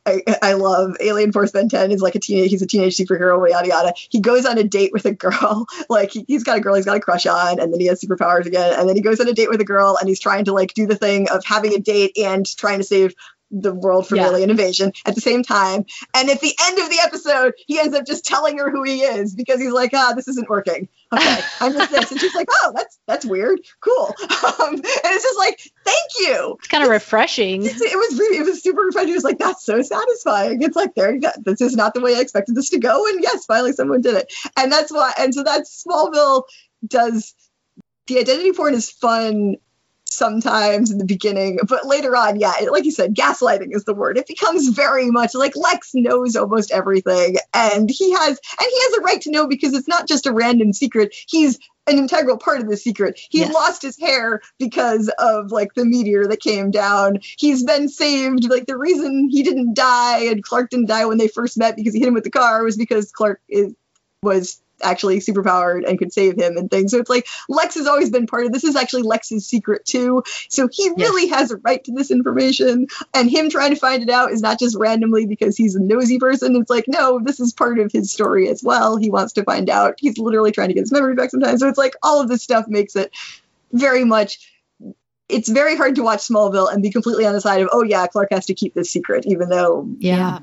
I, 0.07 0.23
I 0.43 0.53
love 0.55 0.97
Alien 1.01 1.33
Force 1.33 1.51
Ben 1.51 1.69
10 1.69 1.91
is 1.93 2.01
like 2.03 2.15
a 2.15 2.19
teenage 2.19 2.51
he's 2.51 2.63
a 2.63 2.67
teenage 2.67 2.97
superhero 2.97 3.49
yada 3.49 3.69
yada. 3.69 3.93
He 4.11 4.21
goes 4.21 4.47
on 4.47 4.59
a 4.59 4.65
date 4.65 4.93
with 4.93 5.05
a 5.07 5.13
girl. 5.13 5.67
Like 5.89 6.13
he, 6.13 6.25
he's 6.29 6.45
got 6.45 6.57
a 6.59 6.61
girl 6.61 6.75
he's 6.75 6.85
got 6.85 6.97
a 6.97 7.01
crush 7.01 7.27
on 7.27 7.61
and 7.61 7.73
then 7.73 7.81
he 7.81 7.87
has 7.87 8.01
superpowers 8.01 8.47
again 8.47 8.79
and 8.79 8.89
then 8.89 8.97
he 8.97 9.03
goes 9.03 9.21
on 9.21 9.29
a 9.29 9.33
date 9.33 9.51
with 9.51 9.61
a 9.61 9.65
girl 9.65 9.97
and 9.99 10.09
he's 10.09 10.21
trying 10.21 10.45
to 10.47 10.53
like 10.53 10.73
do 10.75 10.87
the 10.87 10.97
thing 10.97 11.29
of 11.31 11.45
having 11.45 11.75
a 11.75 11.79
date 11.79 12.17
and 12.19 12.47
trying 12.57 12.79
to 12.79 12.85
save 12.85 13.15
the 13.51 13.75
world 13.75 14.07
from 14.09 14.19
Yeah. 14.19 14.29
alien 14.29 14.49
invasion 14.51 14.93
at 15.05 15.15
the 15.15 15.21
same 15.21 15.43
time. 15.43 15.85
And 16.15 16.31
at 16.31 16.41
the 16.41 16.55
end 16.63 16.79
of 16.79 16.89
the 16.89 17.01
episode 17.05 17.53
he 17.67 17.79
ends 17.79 17.95
up 17.95 18.07
just 18.07 18.25
telling 18.25 18.59
her 18.59 18.71
who 18.71 18.83
he 18.83 19.03
is 19.03 19.35
because 19.35 19.61
he's 19.61 19.73
like 19.73 19.91
ah 19.93 20.15
this 20.17 20.29
isn't 20.29 20.49
working 20.49 20.89
okay 21.13 21.41
i'm 21.61 21.73
just 21.73 21.91
this 21.91 22.11
and 22.11 22.21
she's 22.21 22.35
like 22.35 22.49
oh 22.51 22.73
that's 22.75 22.99
that's 23.07 23.25
weird 23.25 23.61
cool 23.81 24.15
um, 24.21 24.75
and 24.75 24.83
it's 24.85 25.23
just 25.25 25.39
like 25.39 25.61
thank 25.85 26.11
you 26.21 26.57
It's 26.59 26.69
kind 26.69 26.85
of 26.85 26.91
refreshing. 26.91 27.63
it 27.65 27.73
was 27.75 28.19
really, 28.19 28.39
it 28.39 28.47
was 28.47 28.63
super 28.63 28.83
refreshing. 28.83 29.11
It 29.11 29.15
was 29.15 29.25
like, 29.25 29.39
that's 29.39 29.65
so 29.65 29.83
satisfying. 29.83 30.63
It's 30.63 30.77
like, 30.77 30.95
there 30.95 31.13
you 31.15 31.21
go. 31.21 31.31
This 31.45 31.61
is 31.61 31.75
not 31.75 31.95
the 31.95 32.01
way 32.01 32.17
I 32.17 32.21
expected 32.21 32.55
this 32.55 32.71
to 32.71 32.79
go. 32.79 33.07
And 33.09 33.23
yes, 33.23 33.45
finally 33.47 33.73
someone 33.73 34.01
did 34.01 34.15
it. 34.15 34.33
And 34.57 34.71
that's 34.71 34.93
why, 34.93 35.13
and 35.19 35.35
so 35.35 35.43
that's 35.43 35.85
Smallville 35.87 36.45
does 36.87 37.35
the 38.07 38.19
identity 38.19 38.53
porn 38.53 38.75
is 38.75 38.91
fun 38.91 39.57
sometimes 40.23 40.93
in 40.93 40.99
the 40.99 41.05
beginning, 41.05 41.59
but 41.69 41.85
later 41.85 42.15
on, 42.17 42.39
yeah, 42.39 42.53
it, 42.61 42.71
like 42.71 42.85
you 42.85 42.93
said, 42.93 43.13
gaslighting 43.13 43.75
is 43.75 43.83
the 43.85 43.93
word. 43.93 44.17
It 44.17 44.29
becomes 44.29 44.69
very 44.69 45.11
much 45.11 45.35
like 45.35 45.57
Lex 45.57 45.91
knows 45.95 46.37
almost 46.37 46.71
everything, 46.71 47.39
and 47.53 47.91
he 47.91 48.13
has, 48.13 48.29
and 48.29 48.69
he 48.71 48.81
has 48.83 48.99
a 48.99 49.01
right 49.01 49.21
to 49.23 49.33
know 49.33 49.49
because 49.49 49.75
it's 49.75 49.89
not 49.89 50.07
just 50.07 50.27
a 50.27 50.33
random 50.33 50.73
secret. 50.73 51.13
He's 51.27 51.59
an 51.89 51.99
integral 51.99 52.39
part 52.39 52.61
of 52.61 52.69
the 52.69 52.77
secret. 52.77 53.19
He 53.31 53.41
Yes. 53.41 53.53
lost 53.53 53.83
his 53.83 53.99
hair 53.99 54.41
because 54.61 55.11
of 55.19 55.51
like 55.51 55.75
the 55.75 55.85
meteor 55.85 56.29
that 56.29 56.41
came 56.41 56.71
down. 56.71 57.19
He's 57.37 57.65
been 57.65 57.89
saved. 57.89 58.49
Like 58.49 58.67
the 58.67 58.79
reason 58.79 59.29
he 59.29 59.43
didn't 59.43 59.75
die 59.75 60.21
and 60.27 60.45
Clark 60.45 60.71
didn't 60.71 60.87
die 60.87 61.07
when 61.07 61.19
they 61.19 61.27
first 61.27 61.59
met 61.59 61.75
because 61.75 61.95
he 61.95 61.99
hit 61.99 62.07
him 62.07 62.15
with 62.15 62.23
the 62.23 62.31
car 62.31 62.63
was 62.63 62.77
because 62.77 63.11
Clark 63.11 63.41
is 63.49 63.75
was 64.23 64.63
actually 64.83 65.19
superpowered 65.19 65.89
and 65.89 65.99
could 65.99 66.13
save 66.13 66.37
him 66.37 66.57
and 66.57 66.71
things. 66.71 66.91
So 66.91 66.99
it's 66.99 67.11
like 67.11 67.27
Lex 67.49 67.75
has 67.77 67.87
always 67.87 68.11
been 68.11 68.27
part 68.27 68.47
of 68.47 68.53
this 68.53 68.65
is 68.65 68.77
actually 68.77 69.03
Lex's 69.03 69.47
secret 69.47 69.85
too. 69.85 70.23
So 70.49 70.69
he 70.71 70.91
really 70.97 71.29
has 71.29 71.51
a 71.51 71.57
right 71.59 71.83
to 71.85 71.93
this 71.93 72.11
information 72.11 72.87
and 73.15 73.31
him 73.31 73.51
trying 73.51 73.71
to 73.71 73.81
find 73.81 74.03
it 74.03 74.11
out 74.11 74.33
is 74.33 74.43
not 74.43 74.59
just 74.59 74.77
randomly 74.77 75.27
because 75.27 75.57
he's 75.57 75.75
a 75.75 75.81
nosy 75.81 76.19
person. 76.19 76.57
It's 76.57 76.71
like, 76.71 76.85
no, 76.89 77.21
this 77.23 77.41
is 77.41 77.53
part 77.53 77.79
of 77.79 77.93
his 77.93 78.13
story 78.13 78.49
as 78.49 78.63
well. 78.63 78.97
He 78.97 79.11
wants 79.11 79.33
to 79.35 79.45
find 79.45 79.69
out. 79.71 79.95
He's 79.99 80.19
literally 80.19 80.53
trying 80.53 80.69
to 80.69 80.75
get 80.75 80.81
his 80.81 80.93
memory 80.93 81.15
back 81.15 81.31
sometimes. 81.31 81.61
So 81.61 81.69
it's 81.69 81.79
like 81.79 81.95
all 82.03 82.21
of 82.21 82.29
this 82.29 82.43
stuff 82.43 82.67
makes 82.69 82.97
it 82.97 83.13
very 83.73 84.05
much 84.05 84.49
it's 85.29 85.49
very 85.49 85.77
hard 85.77 85.95
to 85.97 86.03
watch 86.03 86.21
Smallville 86.21 86.71
and 86.71 86.83
be 86.83 86.91
completely 86.91 87.25
on 87.25 87.33
the 87.33 87.41
side 87.41 87.63
of, 87.63 87.71
oh 87.73 87.83
yeah, 87.83 88.07
Clark 88.07 88.29
has 88.33 88.47
to 88.47 88.55
keep 88.55 88.75
this 88.75 88.91
secret, 88.91 89.25
even 89.27 89.49
though 89.49 89.89
Yeah. 89.99 90.41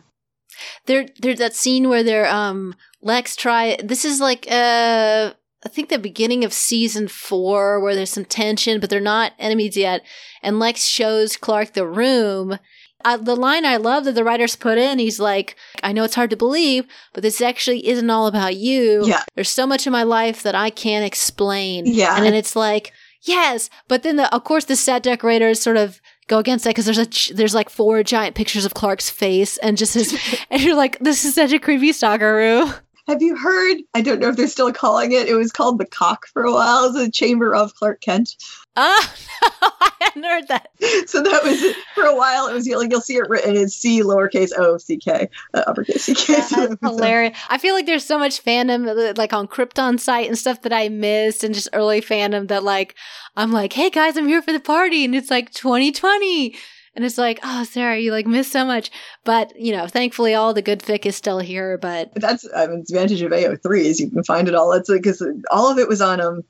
There, 0.85 1.07
there's 1.19 1.39
that 1.39 1.55
scene 1.55 1.89
where 1.89 2.03
they're 2.03 2.27
um 2.27 2.75
Lex 3.01 3.35
try. 3.35 3.77
This 3.83 4.03
is 4.03 4.19
like 4.19 4.45
uh, 4.49 5.33
I 5.65 5.69
think 5.69 5.89
the 5.89 5.99
beginning 5.99 6.43
of 6.43 6.53
season 6.53 7.07
four 7.07 7.79
where 7.79 7.95
there's 7.95 8.09
some 8.11 8.25
tension, 8.25 8.79
but 8.79 8.89
they're 8.89 8.99
not 8.99 9.33
enemies 9.39 9.77
yet. 9.77 10.01
And 10.41 10.59
Lex 10.59 10.85
shows 10.85 11.37
Clark 11.37 11.73
the 11.73 11.87
room. 11.87 12.59
Uh, 13.05 13.15
the 13.15 13.35
line 13.35 13.65
I 13.65 13.77
love 13.77 14.03
that 14.03 14.15
the 14.15 14.25
writers 14.25 14.57
put 14.57 14.77
in, 14.77 14.99
he's 14.99 15.21
like, 15.21 15.55
I 15.81 15.93
know 15.93 16.03
it's 16.03 16.15
hard 16.15 16.29
to 16.31 16.35
believe, 16.35 16.85
but 17.13 17.23
this 17.23 17.39
actually 17.39 17.87
isn't 17.87 18.09
all 18.09 18.27
about 18.27 18.57
you. 18.57 19.05
Yeah. 19.05 19.23
There's 19.35 19.49
so 19.49 19.65
much 19.65 19.87
in 19.87 19.93
my 19.93 20.03
life 20.03 20.43
that 20.43 20.55
I 20.55 20.69
can't 20.69 21.05
explain. 21.05 21.85
Yeah. 21.85 22.17
And 22.17 22.25
then 22.25 22.33
it's 22.33 22.57
like, 22.57 22.91
yes. 23.21 23.69
But 23.87 24.03
then, 24.03 24.17
the, 24.17 24.33
of 24.35 24.43
course, 24.43 24.65
the 24.65 24.75
set 24.75 25.03
decorator 25.03 25.47
is 25.47 25.61
sort 25.61 25.77
of 25.77 26.01
go 26.29 26.37
against 26.37 26.63
that 26.63 26.71
because 26.71 26.85
there's 26.85 26.97
a 26.97 27.05
ch- 27.05 27.29
there's 27.29 27.55
like 27.55 27.69
four 27.69 28.03
giant 28.03 28.35
pictures 28.35 28.65
of 28.65 28.73
Clark's 28.73 29.09
face 29.09 29.57
and 29.57 29.77
just 29.77 29.93
his, 29.93 30.17
and 30.49 30.61
you're 30.61 30.75
like, 30.75 30.99
this 30.99 31.25
is 31.25 31.35
such 31.35 31.51
a 31.51 31.59
creepy 31.59 31.91
stalker 31.91 32.35
room. 32.35 32.73
Have 33.07 33.23
you 33.23 33.35
heard? 33.35 33.77
I 33.95 34.01
don't 34.01 34.19
know 34.19 34.29
if 34.29 34.35
they're 34.35 34.47
still 34.47 34.71
calling 34.71 35.13
it. 35.13 35.27
It 35.27 35.33
was 35.33 35.51
called 35.51 35.79
the 35.79 35.85
Cock 35.85 36.27
for 36.27 36.43
a 36.43 36.53
while. 36.53 36.85
It 36.85 36.93
was 36.93 37.07
a 37.07 37.11
chamber 37.11 37.55
of 37.55 37.73
Clark 37.73 38.01
Kent. 38.01 38.35
Ah, 38.81 39.13
no, 39.61 39.69
I 39.81 39.91
hadn't 39.99 40.23
heard 40.23 40.47
that. 40.47 40.69
So 41.07 41.21
that 41.21 41.43
was 41.43 41.75
for 41.93 42.05
a 42.05 42.15
while. 42.15 42.47
It 42.47 42.53
was 42.53 42.65
like 42.65 42.89
you'll 42.89 43.01
see 43.01 43.17
it 43.17 43.27
written 43.27 43.57
as 43.57 43.75
C 43.75 44.01
lowercase 44.01 44.51
o 44.57 44.77
c 44.77 44.95
k 44.95 45.27
uh, 45.53 45.63
uppercase 45.67 46.03
c 46.03 46.15
k. 46.15 46.39
So 46.39 46.55
That's 46.55 46.71
it 46.71 46.81
was, 46.81 46.91
hilarious. 46.91 47.37
I 47.49 47.57
feel 47.57 47.75
like 47.75 47.85
there's 47.85 48.05
so 48.05 48.17
much 48.17 48.41
fandom, 48.41 48.87
uh, 48.87 49.13
like 49.17 49.33
on 49.33 49.49
Krypton 49.49 49.99
site 49.99 50.29
and 50.29 50.37
stuff 50.37 50.61
that 50.61 50.71
I 50.71 50.87
missed, 50.87 51.43
and 51.43 51.53
just 51.53 51.67
early 51.73 51.99
fandom 51.99 52.47
that 52.47 52.63
like 52.63 52.95
I'm 53.35 53.51
like, 53.51 53.73
hey 53.73 53.89
guys, 53.89 54.15
I'm 54.15 54.29
here 54.29 54.41
for 54.41 54.53
the 54.53 54.61
party, 54.61 55.03
and 55.03 55.13
it's 55.13 55.29
like 55.29 55.51
2020, 55.51 56.55
and 56.95 57.03
it's 57.03 57.17
like, 57.17 57.39
oh 57.43 57.65
Sarah, 57.65 57.99
you 57.99 58.13
like 58.13 58.27
missed 58.27 58.53
so 58.53 58.63
much, 58.63 58.91
but 59.25 59.51
you 59.59 59.73
know, 59.73 59.87
thankfully 59.87 60.35
all 60.35 60.53
the 60.53 60.61
good 60.61 60.79
fic 60.79 61.05
is 61.05 61.17
still 61.17 61.39
here. 61.39 61.77
But 61.77 62.13
that's 62.15 62.47
I 62.55 62.67
mean, 62.67 62.79
advantage 62.79 63.21
of 63.23 63.33
AO3 63.33 63.79
is 63.81 63.99
you 63.99 64.09
can 64.09 64.23
find 64.23 64.47
it 64.47 64.55
all. 64.55 64.71
It's 64.71 64.89
because 64.89 65.21
all 65.51 65.69
of 65.69 65.79
it 65.79 65.89
was 65.89 66.01
on 66.01 66.21
um. 66.21 66.43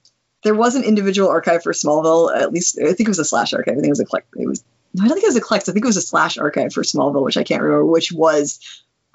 There 0.43 0.55
was 0.55 0.75
an 0.75 0.83
individual 0.83 1.29
archive 1.29 1.63
for 1.63 1.73
Smallville. 1.73 2.35
At 2.35 2.53
least 2.53 2.79
I 2.79 2.93
think 2.93 3.01
it 3.01 3.07
was 3.09 3.19
a 3.19 3.25
slash 3.25 3.53
archive. 3.53 3.73
I 3.73 3.75
think 3.75 3.87
it 3.87 3.91
was 3.91 3.99
a 3.99 4.05
Clex. 4.05 4.25
It 4.35 4.47
was. 4.47 4.63
I 4.99 5.07
don't 5.07 5.15
think 5.15 5.25
it 5.25 5.29
was 5.29 5.35
a 5.35 5.41
Clex. 5.41 5.69
I 5.69 5.73
think 5.73 5.85
it 5.85 5.87
was 5.87 5.97
a 5.97 6.01
slash 6.01 6.37
archive 6.37 6.73
for 6.73 6.83
Smallville, 6.83 7.23
which 7.23 7.37
I 7.37 7.43
can't 7.43 7.61
remember, 7.61 7.85
which 7.85 8.11
was 8.11 8.59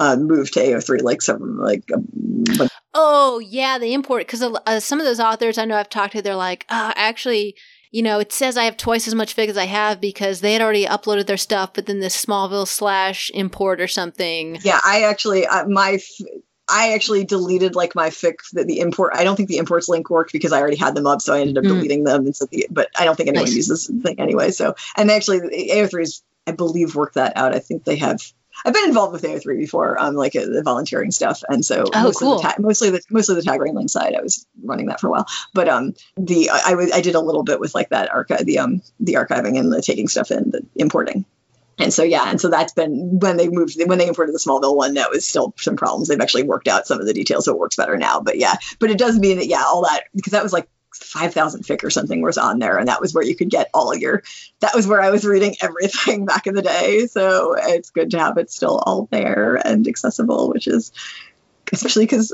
uh, 0.00 0.16
moved 0.16 0.54
to 0.54 0.60
AO3 0.60 1.02
like 1.02 1.22
some 1.22 1.58
like 1.58 1.88
oh 2.94 3.38
yeah, 3.38 3.78
the 3.78 3.94
import 3.94 4.26
because 4.26 4.42
uh, 4.42 4.80
some 4.80 5.00
of 5.00 5.06
those 5.06 5.20
authors 5.20 5.58
I 5.58 5.64
know 5.64 5.76
I've 5.76 5.88
talked 5.88 6.12
to, 6.12 6.22
they're 6.22 6.36
like, 6.36 6.66
uh, 6.68 6.92
actually. 6.96 7.56
You 7.90 8.02
know, 8.02 8.18
it 8.18 8.32
says 8.32 8.56
I 8.56 8.64
have 8.64 8.76
twice 8.76 9.06
as 9.06 9.14
much 9.14 9.36
fic 9.36 9.46
as 9.46 9.56
I 9.56 9.66
have 9.66 10.00
because 10.00 10.40
they 10.40 10.52
had 10.52 10.60
already 10.60 10.84
uploaded 10.84 11.26
their 11.26 11.36
stuff, 11.36 11.74
but 11.74 11.86
then 11.86 12.00
this 12.00 12.24
Smallville 12.24 12.66
slash 12.66 13.30
import 13.32 13.80
or 13.80 13.86
something. 13.86 14.58
Yeah, 14.64 14.80
I 14.82 15.04
actually 15.04 15.46
uh, 15.46 15.68
my 15.68 15.92
f- 15.92 16.26
I 16.68 16.94
actually 16.94 17.24
deleted 17.24 17.74
like 17.74 17.94
my 17.94 18.10
fic 18.10 18.36
the, 18.52 18.64
the 18.64 18.80
import. 18.80 19.12
I 19.14 19.24
don't 19.24 19.36
think 19.36 19.48
the 19.48 19.58
imports 19.58 19.88
link 19.88 20.08
worked 20.10 20.32
because 20.32 20.52
I 20.52 20.60
already 20.60 20.76
had 20.76 20.94
them 20.94 21.06
up, 21.06 21.20
so 21.20 21.34
I 21.34 21.40
ended 21.40 21.58
up 21.58 21.64
Mm. 21.64 21.68
deleting 21.68 22.04
them. 22.04 22.26
And 22.26 22.34
so 22.36 22.46
the, 22.50 22.66
but 22.70 22.88
I 22.98 23.04
don't 23.04 23.16
think 23.16 23.28
anyone 23.28 23.44
Nice. 23.46 23.54
uses 23.54 23.86
the 23.86 24.00
thing 24.00 24.18
anyway. 24.20 24.50
So 24.50 24.74
and 24.96 25.10
actually 25.10 25.40
AO3's 25.40 26.22
I 26.46 26.52
believe 26.52 26.94
worked 26.94 27.14
that 27.14 27.36
out. 27.36 27.54
I 27.54 27.58
think 27.58 27.84
they 27.84 27.96
have. 27.96 28.20
I've 28.64 28.72
been 28.72 28.84
involved 28.88 29.12
with 29.12 29.22
AO3 29.24 29.58
before, 29.58 30.00
um, 30.00 30.14
like 30.14 30.36
uh, 30.36 30.44
the 30.46 30.62
volunteering 30.62 31.10
stuff, 31.10 31.42
and 31.48 31.64
so 31.64 31.90
Oh, 31.92 32.02
most 32.04 32.20
cool. 32.20 32.36
the 32.36 32.42
ta- 32.42 32.54
mostly 32.60 32.90
the 32.90 33.00
mostly 33.10 33.34
the 33.34 33.42
tag 33.42 33.60
wrangling 33.60 33.88
side. 33.88 34.14
I 34.14 34.22
was 34.22 34.46
running 34.62 34.86
that 34.86 35.00
for 35.00 35.08
a 35.08 35.10
while, 35.10 35.26
but 35.54 35.68
um, 35.68 35.94
the 36.16 36.50
I, 36.50 36.72
I 36.72 36.96
I 36.96 37.00
did 37.00 37.14
a 37.16 37.20
little 37.20 37.42
bit 37.42 37.58
with 37.60 37.74
like 37.74 37.88
that 37.88 38.10
archive, 38.12 38.44
the 38.46 38.60
um, 38.60 38.80
the 39.00 39.14
archiving 39.14 39.58
and 39.58 39.72
the 39.72 39.82
taking 39.82 40.06
stuff 40.06 40.30
in, 40.30 40.50
the 40.50 40.64
importing. 40.76 41.24
And 41.78 41.92
so 41.92 42.02
yeah, 42.02 42.24
and 42.28 42.40
so 42.40 42.50
that's 42.50 42.72
been 42.72 43.18
when 43.18 43.36
they 43.36 43.48
moved 43.48 43.76
when 43.86 43.98
they 43.98 44.06
imported 44.06 44.32
the 44.32 44.38
Smallville 44.38 44.76
one. 44.76 44.94
That 44.94 45.10
was 45.10 45.26
still 45.26 45.54
some 45.58 45.76
problems. 45.76 46.08
They've 46.08 46.20
actually 46.20 46.44
worked 46.44 46.68
out 46.68 46.86
some 46.86 47.00
of 47.00 47.06
the 47.06 47.14
details, 47.14 47.44
so 47.44 47.52
it 47.52 47.58
works 47.58 47.76
better 47.76 47.96
now. 47.96 48.20
But 48.20 48.38
yeah, 48.38 48.54
but 48.78 48.90
it 48.90 48.98
does 48.98 49.18
mean 49.18 49.38
that 49.38 49.46
yeah, 49.46 49.62
all 49.66 49.82
that 49.82 50.04
because 50.14 50.32
that 50.32 50.42
was 50.42 50.52
like 50.52 50.68
five 50.94 51.34
thousand 51.34 51.64
fic 51.64 51.82
or 51.82 51.90
something 51.90 52.22
was 52.22 52.38
on 52.38 52.60
there, 52.60 52.78
and 52.78 52.88
that 52.88 53.00
was 53.00 53.12
where 53.12 53.24
you 53.24 53.34
could 53.34 53.50
get 53.50 53.70
all 53.74 53.94
your. 53.94 54.22
That 54.60 54.74
was 54.74 54.86
where 54.86 55.00
I 55.00 55.10
was 55.10 55.24
reading 55.24 55.56
everything 55.60 56.24
back 56.26 56.46
in 56.46 56.54
the 56.54 56.62
day. 56.62 57.06
So 57.06 57.56
it's 57.58 57.90
good 57.90 58.12
to 58.12 58.18
have 58.18 58.38
it 58.38 58.50
still 58.50 58.78
all 58.78 59.08
there 59.10 59.56
and 59.56 59.86
accessible, 59.88 60.50
which 60.50 60.68
is 60.68 60.92
especially 61.72 62.04
because 62.04 62.32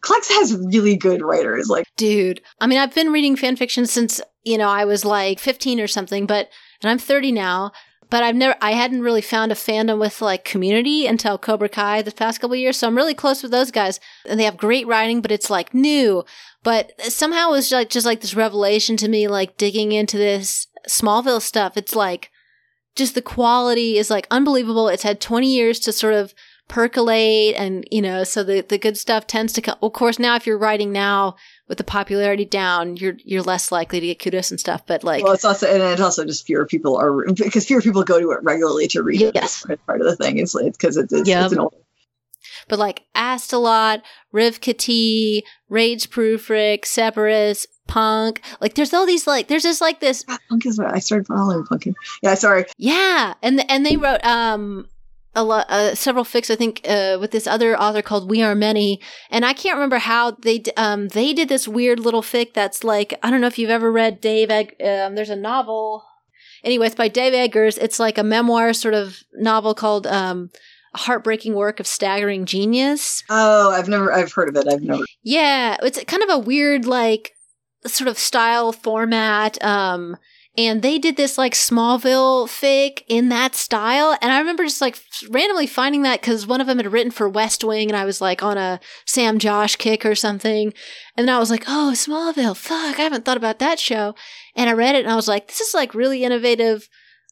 Clex 0.00 0.28
has 0.28 0.56
really 0.56 0.96
good 0.96 1.22
writers. 1.22 1.68
Like 1.68 1.86
Dude, 1.96 2.40
I 2.60 2.66
mean, 2.66 2.78
I've 2.78 2.94
been 2.94 3.12
reading 3.12 3.36
fan 3.36 3.56
fiction 3.56 3.86
since, 3.86 4.20
you 4.44 4.58
know, 4.58 4.68
I 4.68 4.84
was 4.84 5.04
like 5.04 5.38
15 5.38 5.80
or 5.80 5.86
something, 5.86 6.26
but, 6.26 6.48
and 6.82 6.90
I'm 6.90 6.98
30 6.98 7.32
now, 7.32 7.72
but 8.12 8.22
I've 8.22 8.36
never, 8.36 8.54
I 8.60 8.72
hadn't 8.72 9.00
really 9.00 9.22
found 9.22 9.52
a 9.52 9.54
fandom 9.54 9.98
with 9.98 10.20
like 10.20 10.44
community 10.44 11.06
until 11.06 11.38
Cobra 11.38 11.70
Kai 11.70 12.02
the 12.02 12.12
past 12.12 12.42
couple 12.42 12.54
years. 12.54 12.76
So 12.76 12.86
I'm 12.86 12.94
really 12.94 13.14
close 13.14 13.42
with 13.42 13.52
those 13.52 13.70
guys 13.70 14.00
and 14.28 14.38
they 14.38 14.44
have 14.44 14.58
great 14.58 14.86
writing, 14.86 15.22
but 15.22 15.32
it's 15.32 15.48
like 15.48 15.72
new. 15.72 16.22
But 16.62 16.92
somehow 17.10 17.48
it 17.48 17.52
was 17.52 17.72
like, 17.72 17.88
just 17.88 18.04
like 18.04 18.20
this 18.20 18.34
revelation 18.34 18.98
to 18.98 19.08
me, 19.08 19.28
like 19.28 19.56
digging 19.56 19.92
into 19.92 20.18
this 20.18 20.66
Smallville 20.86 21.40
stuff. 21.40 21.78
It's 21.78 21.96
like, 21.96 22.30
just 22.96 23.14
the 23.14 23.22
quality 23.22 23.96
is 23.96 24.10
like 24.10 24.26
unbelievable. 24.30 24.88
It's 24.88 25.04
had 25.04 25.18
20 25.18 25.50
years 25.50 25.80
to 25.80 25.90
sort 25.90 26.12
of 26.12 26.34
percolate 26.68 27.54
and, 27.56 27.86
you 27.90 28.00
know, 28.00 28.24
so 28.24 28.42
the, 28.42 28.62
the 28.62 28.78
good 28.78 28.96
stuff 28.96 29.26
tends 29.26 29.52
to 29.52 29.60
come. 29.60 29.76
Of 29.82 29.92
course, 29.92 30.18
now 30.18 30.36
if 30.36 30.46
you're 30.46 30.58
writing 30.58 30.90
now 30.92 31.36
with 31.68 31.78
the 31.78 31.84
popularity 31.84 32.44
down, 32.44 32.96
you're, 32.96 33.16
you're 33.24 33.42
less 33.42 33.70
likely 33.70 34.00
to 34.00 34.06
get 34.06 34.18
kudos 34.18 34.50
and 34.50 34.58
stuff. 34.58 34.86
But 34.86 35.04
like, 35.04 35.22
well, 35.22 35.34
it's 35.34 35.44
also, 35.44 35.66
and 35.66 35.82
it's 35.82 36.00
also 36.00 36.24
just 36.24 36.46
fewer 36.46 36.66
people 36.66 36.96
are, 36.96 37.26
because 37.32 37.66
fewer 37.66 37.82
people 37.82 38.04
go 38.04 38.20
to 38.20 38.30
it 38.32 38.42
regularly 38.42 38.88
to 38.88 39.02
read 39.02 39.20
it. 39.20 39.34
Yes. 39.34 39.64
That's 39.68 39.82
part 39.82 40.00
of 40.00 40.06
the 40.06 40.16
thing. 40.16 40.38
It's 40.38 40.54
because 40.54 40.96
it's, 40.96 41.12
it's, 41.12 41.28
Yep. 41.28 41.44
it's 41.44 41.52
an 41.52 41.58
old, 41.58 41.74
but 42.68 42.78
like 42.78 43.02
Astolat, 43.14 44.02
Rivka 44.32 44.76
T, 44.76 45.44
Rage 45.68 46.10
Proofric, 46.10 46.84
Seperis, 46.84 47.66
Punk, 47.88 48.40
like 48.60 48.74
there's 48.74 48.94
all 48.94 49.04
these 49.04 49.26
like, 49.26 49.48
there's 49.48 49.64
just 49.64 49.80
like 49.80 50.00
this 50.00 50.24
Punk 50.48 50.64
is 50.64 50.78
what 50.78 50.94
I 50.94 51.00
started 51.00 51.26
following 51.26 51.64
Punkin. 51.66 51.94
Yeah, 52.22 52.34
sorry. 52.36 52.64
Yeah, 52.78 53.34
and 53.42 53.68
and 53.70 53.84
they 53.84 53.96
wrote 53.96 54.24
um 54.24 54.88
a 55.34 55.42
lot 55.42 55.66
uh, 55.70 55.94
several 55.94 56.24
fics 56.24 56.50
I 56.50 56.56
think 56.56 56.80
uh, 56.86 57.16
with 57.20 57.30
this 57.30 57.46
other 57.46 57.76
author 57.76 58.02
called 58.02 58.28
We 58.30 58.42
Are 58.42 58.54
Many, 58.54 59.00
and 59.30 59.44
I 59.44 59.52
can't 59.54 59.76
remember 59.76 59.98
how 59.98 60.32
they 60.32 60.58
d- 60.58 60.72
um 60.76 61.08
they 61.08 61.32
did 61.32 61.48
this 61.48 61.66
weird 61.66 61.98
little 62.00 62.22
fic 62.22 62.52
that's 62.52 62.84
like 62.84 63.18
I 63.22 63.30
don't 63.30 63.40
know 63.40 63.46
if 63.46 63.58
you've 63.58 63.70
ever 63.70 63.90
read 63.90 64.20
Dave 64.20 64.50
um 64.50 65.14
there's 65.14 65.30
a 65.30 65.36
novel 65.36 66.04
anyway 66.64 66.86
it's 66.86 66.94
by 66.94 67.08
Dave 67.08 67.32
Eggers 67.34 67.78
it's 67.78 67.98
like 67.98 68.18
a 68.18 68.22
memoir 68.22 68.72
sort 68.72 68.94
of 68.94 69.18
novel 69.34 69.74
called 69.74 70.06
um 70.06 70.50
heartbreaking 70.94 71.54
work 71.54 71.80
of 71.80 71.86
staggering 71.86 72.44
genius 72.44 73.24
Oh, 73.30 73.70
I've 73.70 73.88
never, 73.88 74.12
I've 74.12 74.32
heard 74.32 74.50
of 74.50 74.56
it. 74.56 74.70
I've 74.70 74.82
never. 74.82 75.02
yeah, 75.22 75.78
it's 75.82 76.02
kind 76.04 76.22
of 76.22 76.28
a 76.28 76.38
weird 76.38 76.84
like 76.84 77.32
sort 77.86 78.08
of 78.08 78.18
style 78.18 78.72
format. 78.72 79.62
Um 79.64 80.16
and 80.56 80.82
they 80.82 80.98
did 80.98 81.16
this 81.16 81.38
like 81.38 81.54
Smallville 81.54 82.46
fic 82.46 83.04
in 83.08 83.30
that 83.30 83.54
style. 83.54 84.16
And 84.20 84.30
I 84.30 84.38
remember 84.38 84.64
just 84.64 84.82
like 84.82 84.98
randomly 85.30 85.66
finding 85.66 86.02
that 86.02 86.20
because 86.20 86.46
one 86.46 86.60
of 86.60 86.66
them 86.66 86.76
had 86.76 86.92
written 86.92 87.10
for 87.10 87.26
West 87.26 87.64
Wing 87.64 87.88
and 87.88 87.96
I 87.96 88.04
was 88.04 88.20
like 88.20 88.42
on 88.42 88.58
a 88.58 88.78
Sam 89.06 89.38
Josh 89.38 89.76
kick 89.76 90.04
or 90.04 90.14
something. 90.14 90.74
And 91.16 91.26
then 91.26 91.34
I 91.34 91.38
was 91.38 91.50
like, 91.50 91.64
oh, 91.68 91.92
Smallville, 91.94 92.56
fuck, 92.56 92.98
I 92.98 93.02
haven't 93.02 93.24
thought 93.24 93.38
about 93.38 93.60
that 93.60 93.80
show. 93.80 94.14
And 94.54 94.68
I 94.68 94.74
read 94.74 94.94
it 94.94 95.04
and 95.04 95.12
I 95.12 95.16
was 95.16 95.28
like, 95.28 95.48
this 95.48 95.60
is 95.60 95.72
like 95.72 95.94
really 95.94 96.22
innovative, 96.22 96.86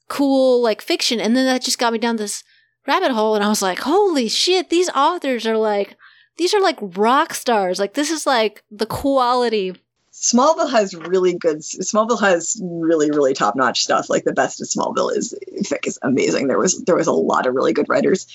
cool, 0.09 0.63
like 0.63 0.81
fiction. 0.81 1.21
And 1.21 1.37
then 1.37 1.45
that 1.45 1.63
just 1.63 1.79
got 1.79 1.93
me 1.93 1.99
down 1.99 2.17
this 2.17 2.43
rabbit 2.87 3.11
hole. 3.11 3.35
And 3.35 3.45
I 3.45 3.49
was 3.49 3.61
like, 3.61 3.81
holy 3.81 4.29
shit, 4.29 4.71
these 4.71 4.89
authors 4.91 5.47
are 5.47 5.59
like, 5.59 5.95
these 6.39 6.55
are 6.55 6.61
like 6.61 6.79
rock 6.81 7.35
stars. 7.35 7.79
Like 7.79 7.93
this 7.93 8.11
is 8.11 8.27
like 8.27 8.65
the 8.71 8.87
quality. 8.87 9.75
Smallville 10.21 10.71
has 10.71 10.95
really 10.95 11.35
good. 11.35 11.61
Smallville 11.61 12.21
has 12.21 12.61
really, 12.63 13.11
really 13.11 13.33
top 13.33 13.57
notch 13.57 13.83
stuff. 13.83 14.11
Like 14.11 14.25
the 14.25 14.35
best 14.35 14.61
of 14.61 14.67
Smallville 14.67 15.17
is 15.17 15.35
fic 15.63 15.87
is 15.87 15.99
amazing. 16.03 16.47
There 16.47 16.59
was 16.59 16.85
there 16.85 16.97
was 16.97 17.07
a 17.07 17.13
lot 17.13 17.47
of 17.47 17.55
really 17.55 17.73
good 17.73 17.89
writers. 17.89 18.27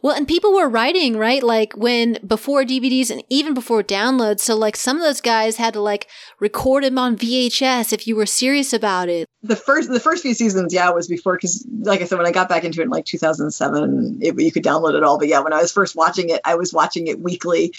Well, 0.00 0.14
and 0.14 0.28
people 0.28 0.54
were 0.54 0.68
writing, 0.68 1.16
right? 1.16 1.42
Like 1.42 1.72
when 1.76 2.18
before 2.24 2.62
DVDs 2.62 3.10
and 3.10 3.24
even 3.30 3.52
before 3.52 3.82
downloads. 3.82 4.40
So 4.40 4.54
like 4.54 4.76
some 4.76 4.96
of 4.96 5.02
those 5.02 5.20
guys 5.20 5.56
had 5.56 5.74
to 5.74 5.80
like 5.80 6.08
record 6.38 6.84
them 6.84 6.98
on 6.98 7.16
VHS 7.16 7.92
if 7.92 8.06
you 8.06 8.14
were 8.14 8.26
serious 8.26 8.72
about 8.72 9.08
it. 9.08 9.28
The 9.42 9.56
first 9.56 9.90
the 9.90 9.98
first 9.98 10.22
few 10.22 10.34
seasons, 10.34 10.72
yeah, 10.72 10.88
was 10.90 11.08
before 11.08 11.34
because 11.34 11.66
like 11.80 12.00
I 12.00 12.04
said, 12.04 12.18
when 12.18 12.28
I 12.28 12.32
got 12.32 12.48
back 12.48 12.62
into 12.62 12.80
it 12.80 12.84
in 12.84 12.90
like 12.90 13.06
2007, 13.06 14.18
it, 14.22 14.40
you 14.40 14.52
could 14.52 14.62
download 14.62 14.94
it 14.94 15.02
all. 15.02 15.18
But 15.18 15.26
yeah, 15.26 15.40
when 15.40 15.52
I 15.52 15.60
was 15.60 15.72
first 15.72 15.96
watching 15.96 16.30
it, 16.30 16.40
I 16.44 16.54
was 16.54 16.72
watching 16.72 17.08
it 17.08 17.18
weekly. 17.18 17.72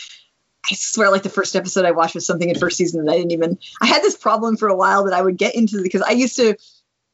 I 0.70 0.76
swear, 0.76 1.12
like 1.12 1.24
the 1.24 1.30
first 1.30 1.56
episode 1.56 1.86
I 1.86 1.92
watched 1.92 2.16
was 2.16 2.26
something 2.26 2.50
in 2.50 2.58
first 2.60 2.78
season 2.78 3.06
that 3.06 3.12
I 3.12 3.18
didn't 3.18 3.32
even. 3.32 3.58
I 3.82 3.86
had 3.86 4.02
this 4.02 4.18
problem 4.18 4.58
for 4.58 4.68
a 4.68 4.76
while 4.76 5.06
that 5.06 5.14
I 5.14 5.22
would 5.22 5.38
get 5.38 5.56
into 5.56 5.82
because 5.84 6.02
I 6.02 6.12
used 6.12 6.36
to. 6.38 6.56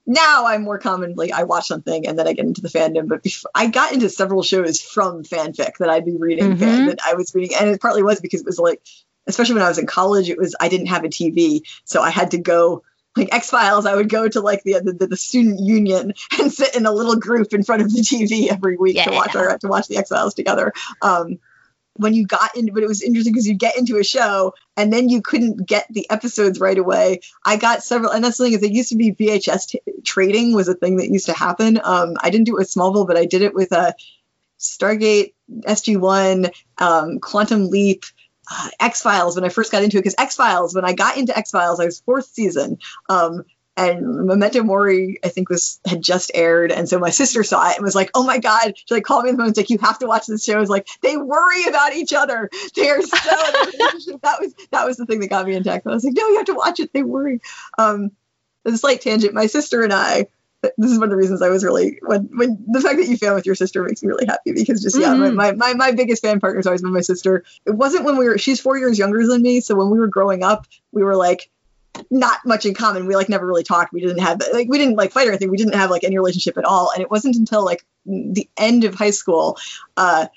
Now 0.07 0.45
I'm 0.47 0.63
more 0.63 0.79
commonly 0.79 1.31
I 1.31 1.43
watch 1.43 1.67
something 1.67 2.07
and 2.07 2.17
then 2.17 2.27
I 2.27 2.33
get 2.33 2.45
into 2.45 2.61
the 2.61 2.69
fandom, 2.69 3.07
but 3.07 3.21
before, 3.21 3.51
I 3.53 3.67
got 3.67 3.93
into 3.93 4.09
several 4.09 4.41
shows 4.41 4.81
from 4.81 5.23
fanfic 5.23 5.77
that 5.77 5.89
I'd 5.89 6.05
be 6.05 6.17
reading 6.17 6.57
fan, 6.57 6.81
Mhm. 6.81 6.85
that 6.87 6.99
I 7.05 7.13
was 7.13 7.33
reading, 7.35 7.55
and 7.59 7.69
it 7.69 7.79
partly 7.79 8.01
was 8.01 8.19
because 8.19 8.41
it 8.41 8.47
was 8.47 8.57
like, 8.57 8.81
especially 9.27 9.53
when 9.55 9.63
I 9.63 9.69
was 9.69 9.77
in 9.77 9.85
college, 9.85 10.27
it 10.29 10.39
was 10.39 10.55
I 10.59 10.69
didn't 10.69 10.87
have 10.87 11.03
a 11.03 11.07
TV, 11.09 11.61
so 11.85 12.01
I 12.01 12.09
had 12.09 12.31
to 12.31 12.39
go 12.39 12.81
like 13.15 13.31
X 13.33 13.51
Files. 13.51 13.85
I 13.85 13.93
would 13.93 14.09
go 14.09 14.27
to 14.27 14.41
like 14.41 14.63
the, 14.63 14.79
the 14.79 15.05
the 15.07 15.17
student 15.17 15.59
union 15.59 16.13
and 16.39 16.51
sit 16.51 16.75
in 16.75 16.85
a 16.87 16.91
little 16.91 17.17
group 17.17 17.53
in 17.53 17.61
front 17.63 17.83
of 17.83 17.93
the 17.93 18.01
TV 18.01 18.49
every 18.51 18.77
week 18.77 18.95
to 18.95 19.11
Yeah. 19.11 19.15
watch 19.15 19.35
our 19.35 19.55
to 19.59 19.67
watch 19.67 19.87
the 19.87 19.97
X 19.97 20.09
Files 20.09 20.33
together. 20.33 20.73
Um, 21.03 21.37
when 22.01 22.13
you 22.13 22.25
got 22.25 22.55
into 22.57 22.73
but 22.73 22.83
it 22.83 22.87
was 22.87 23.01
interesting 23.01 23.33
because 23.33 23.47
you 23.47 23.53
get 23.53 23.77
into 23.77 23.97
a 23.97 24.03
show 24.03 24.53
and 24.75 24.91
then 24.91 25.07
you 25.09 25.21
couldn't 25.21 25.65
get 25.67 25.85
the 25.89 26.09
episodes 26.09 26.59
right 26.59 26.77
away. 26.77 27.21
I 27.45 27.57
got 27.57 27.83
several 27.83 28.11
and 28.11 28.23
that's 28.23 28.37
the 28.37 28.45
thing 28.45 28.53
is 28.53 28.63
it 28.63 28.71
used 28.71 28.89
to 28.89 28.95
be 28.95 29.13
vhs 29.13 29.67
t- 29.67 29.81
trading 30.03 30.53
was 30.53 30.67
a 30.67 30.73
thing 30.73 30.97
that 30.97 31.09
used 31.09 31.27
to 31.27 31.33
happen. 31.33 31.79
Um, 31.83 32.17
i 32.21 32.29
didn't 32.29 32.45
do 32.45 32.55
it 32.55 32.59
with 32.59 32.73
smallville 32.73 33.07
but 33.07 33.17
i 33.17 33.25
did 33.25 33.41
it 33.41 33.53
with 33.53 33.71
uh, 33.71 33.93
stargate 34.59 35.33
sg1 35.49 36.51
um, 36.79 37.19
quantum 37.19 37.69
leap 37.69 38.05
uh, 38.51 38.69
X 38.79 39.01
Files 39.01 39.35
when 39.35 39.45
I 39.45 39.49
first 39.49 39.71
got 39.71 39.83
into 39.83 39.97
it 39.97 40.01
because 40.01 40.15
X 40.17 40.35
Files 40.35 40.75
when 40.75 40.83
I 40.83 40.93
got 40.93 41.17
into 41.17 41.37
X 41.37 41.51
Files 41.51 41.79
I 41.79 41.85
was 41.85 42.01
fourth 42.01 42.25
season. 42.25 42.79
Um, 43.07 43.45
and 43.77 44.26
Memento 44.26 44.64
Mori 44.64 45.19
I 45.23 45.30
think 45.30 45.49
was 45.49 45.80
had 45.85 46.02
just 46.02 46.31
aired 46.35 46.72
and 46.72 46.88
so 46.89 46.99
my 46.99 47.10
sister 47.10 47.43
saw 47.43 47.69
it 47.69 47.77
and 47.77 47.84
was 47.84 47.95
like 47.95 48.11
oh 48.14 48.23
my 48.26 48.38
god. 48.38 48.73
She 48.76 48.93
like 48.93 49.03
called 49.03 49.23
me 49.23 49.30
on 49.30 49.35
the 49.35 49.39
phone 49.39 49.48
and 49.48 49.52
was 49.52 49.57
like 49.57 49.69
you 49.69 49.77
have 49.80 49.99
to 49.99 50.07
watch 50.07 50.27
this 50.27 50.43
show. 50.43 50.60
It's 50.60 50.69
like 50.69 50.88
they 51.02 51.15
worry 51.18 51.65
about 51.65 51.93
each 51.93 52.14
other. 52.14 52.49
They're 52.76 53.02
so 53.02 53.07
that 54.22 54.38
was 54.39 54.53
that 54.72 54.85
was 54.85 54.98
the 54.98 55.06
thing 55.06 55.19
that 55.22 55.30
got 55.30 55.45
me 55.45 55.56
into 55.56 55.72
I 55.72 55.81
was 55.85 56.03
like 56.03 56.14
no 56.15 56.27
you 56.27 56.38
have 56.38 56.45
to 56.48 56.53
watch 56.53 56.80
it. 56.80 56.91
They 56.93 57.03
worry. 57.03 57.39
Um 57.77 58.11
a 58.65 58.77
slight 58.77 59.02
tangent. 59.02 59.34
My 59.34 59.48
sister 59.48 59.84
and 59.84 59.93
I 59.93 60.27
this 60.77 60.91
is 60.91 60.99
one 60.99 61.06
of 61.06 61.10
the 61.10 61.15
reasons 61.15 61.41
I 61.41 61.49
was 61.49 61.64
really 61.64 61.98
when 62.03 62.30
when 62.38 62.64
the 62.68 62.81
fact 62.81 62.98
that 62.98 63.07
you 63.07 63.18
fan 63.18 63.34
with 63.34 63.48
your 63.48 63.56
sister 63.56 63.81
makes 63.84 64.03
me 64.03 64.10
really 64.10 64.27
happy 64.27 64.52
because 64.52 64.84
just 64.84 64.99
yeah 64.99 65.15
Mhm. 65.15 65.34
my, 65.34 65.53
my 65.53 65.73
my 65.73 65.91
biggest 65.91 66.22
fan 66.22 66.39
partner's 66.39 66.68
always 66.68 66.81
been 66.84 66.93
my 66.93 67.02
sister. 67.02 67.43
It 67.65 67.72
wasn't 67.72 68.06
when 68.06 68.18
we 68.18 68.26
were 68.27 68.38
she's 68.38 68.60
four 68.60 68.77
years 68.77 68.99
younger 68.99 69.26
than 69.26 69.41
me 69.41 69.61
so 69.61 69.73
when 69.76 69.89
we 69.89 69.98
were 69.98 70.07
growing 70.07 70.43
up 70.43 70.68
we 70.91 71.03
were 71.03 71.15
like 71.15 71.49
not 72.09 72.39
much 72.45 72.65
in 72.65 72.73
common 72.73 73.05
we 73.05 73.15
like 73.15 73.30
never 73.30 73.45
really 73.45 73.63
talked 73.63 73.93
we 73.93 74.01
didn't 74.01 74.19
have 74.19 74.41
like 74.53 74.68
we 74.69 74.77
didn't 74.77 74.95
like 74.95 75.11
fight 75.11 75.27
or 75.27 75.31
anything 75.31 75.49
we 75.49 75.57
didn't 75.57 75.76
have 75.76 75.89
like 75.89 76.03
any 76.03 76.18
relationship 76.18 76.57
at 76.57 76.65
all 76.65 76.91
and 76.91 77.01
it 77.01 77.11
wasn't 77.11 77.35
until 77.35 77.63
like 77.63 77.85
the 78.05 78.49
end 78.57 78.84
of 78.84 78.95
high 78.95 79.11
school 79.11 79.57
uh 79.97 80.27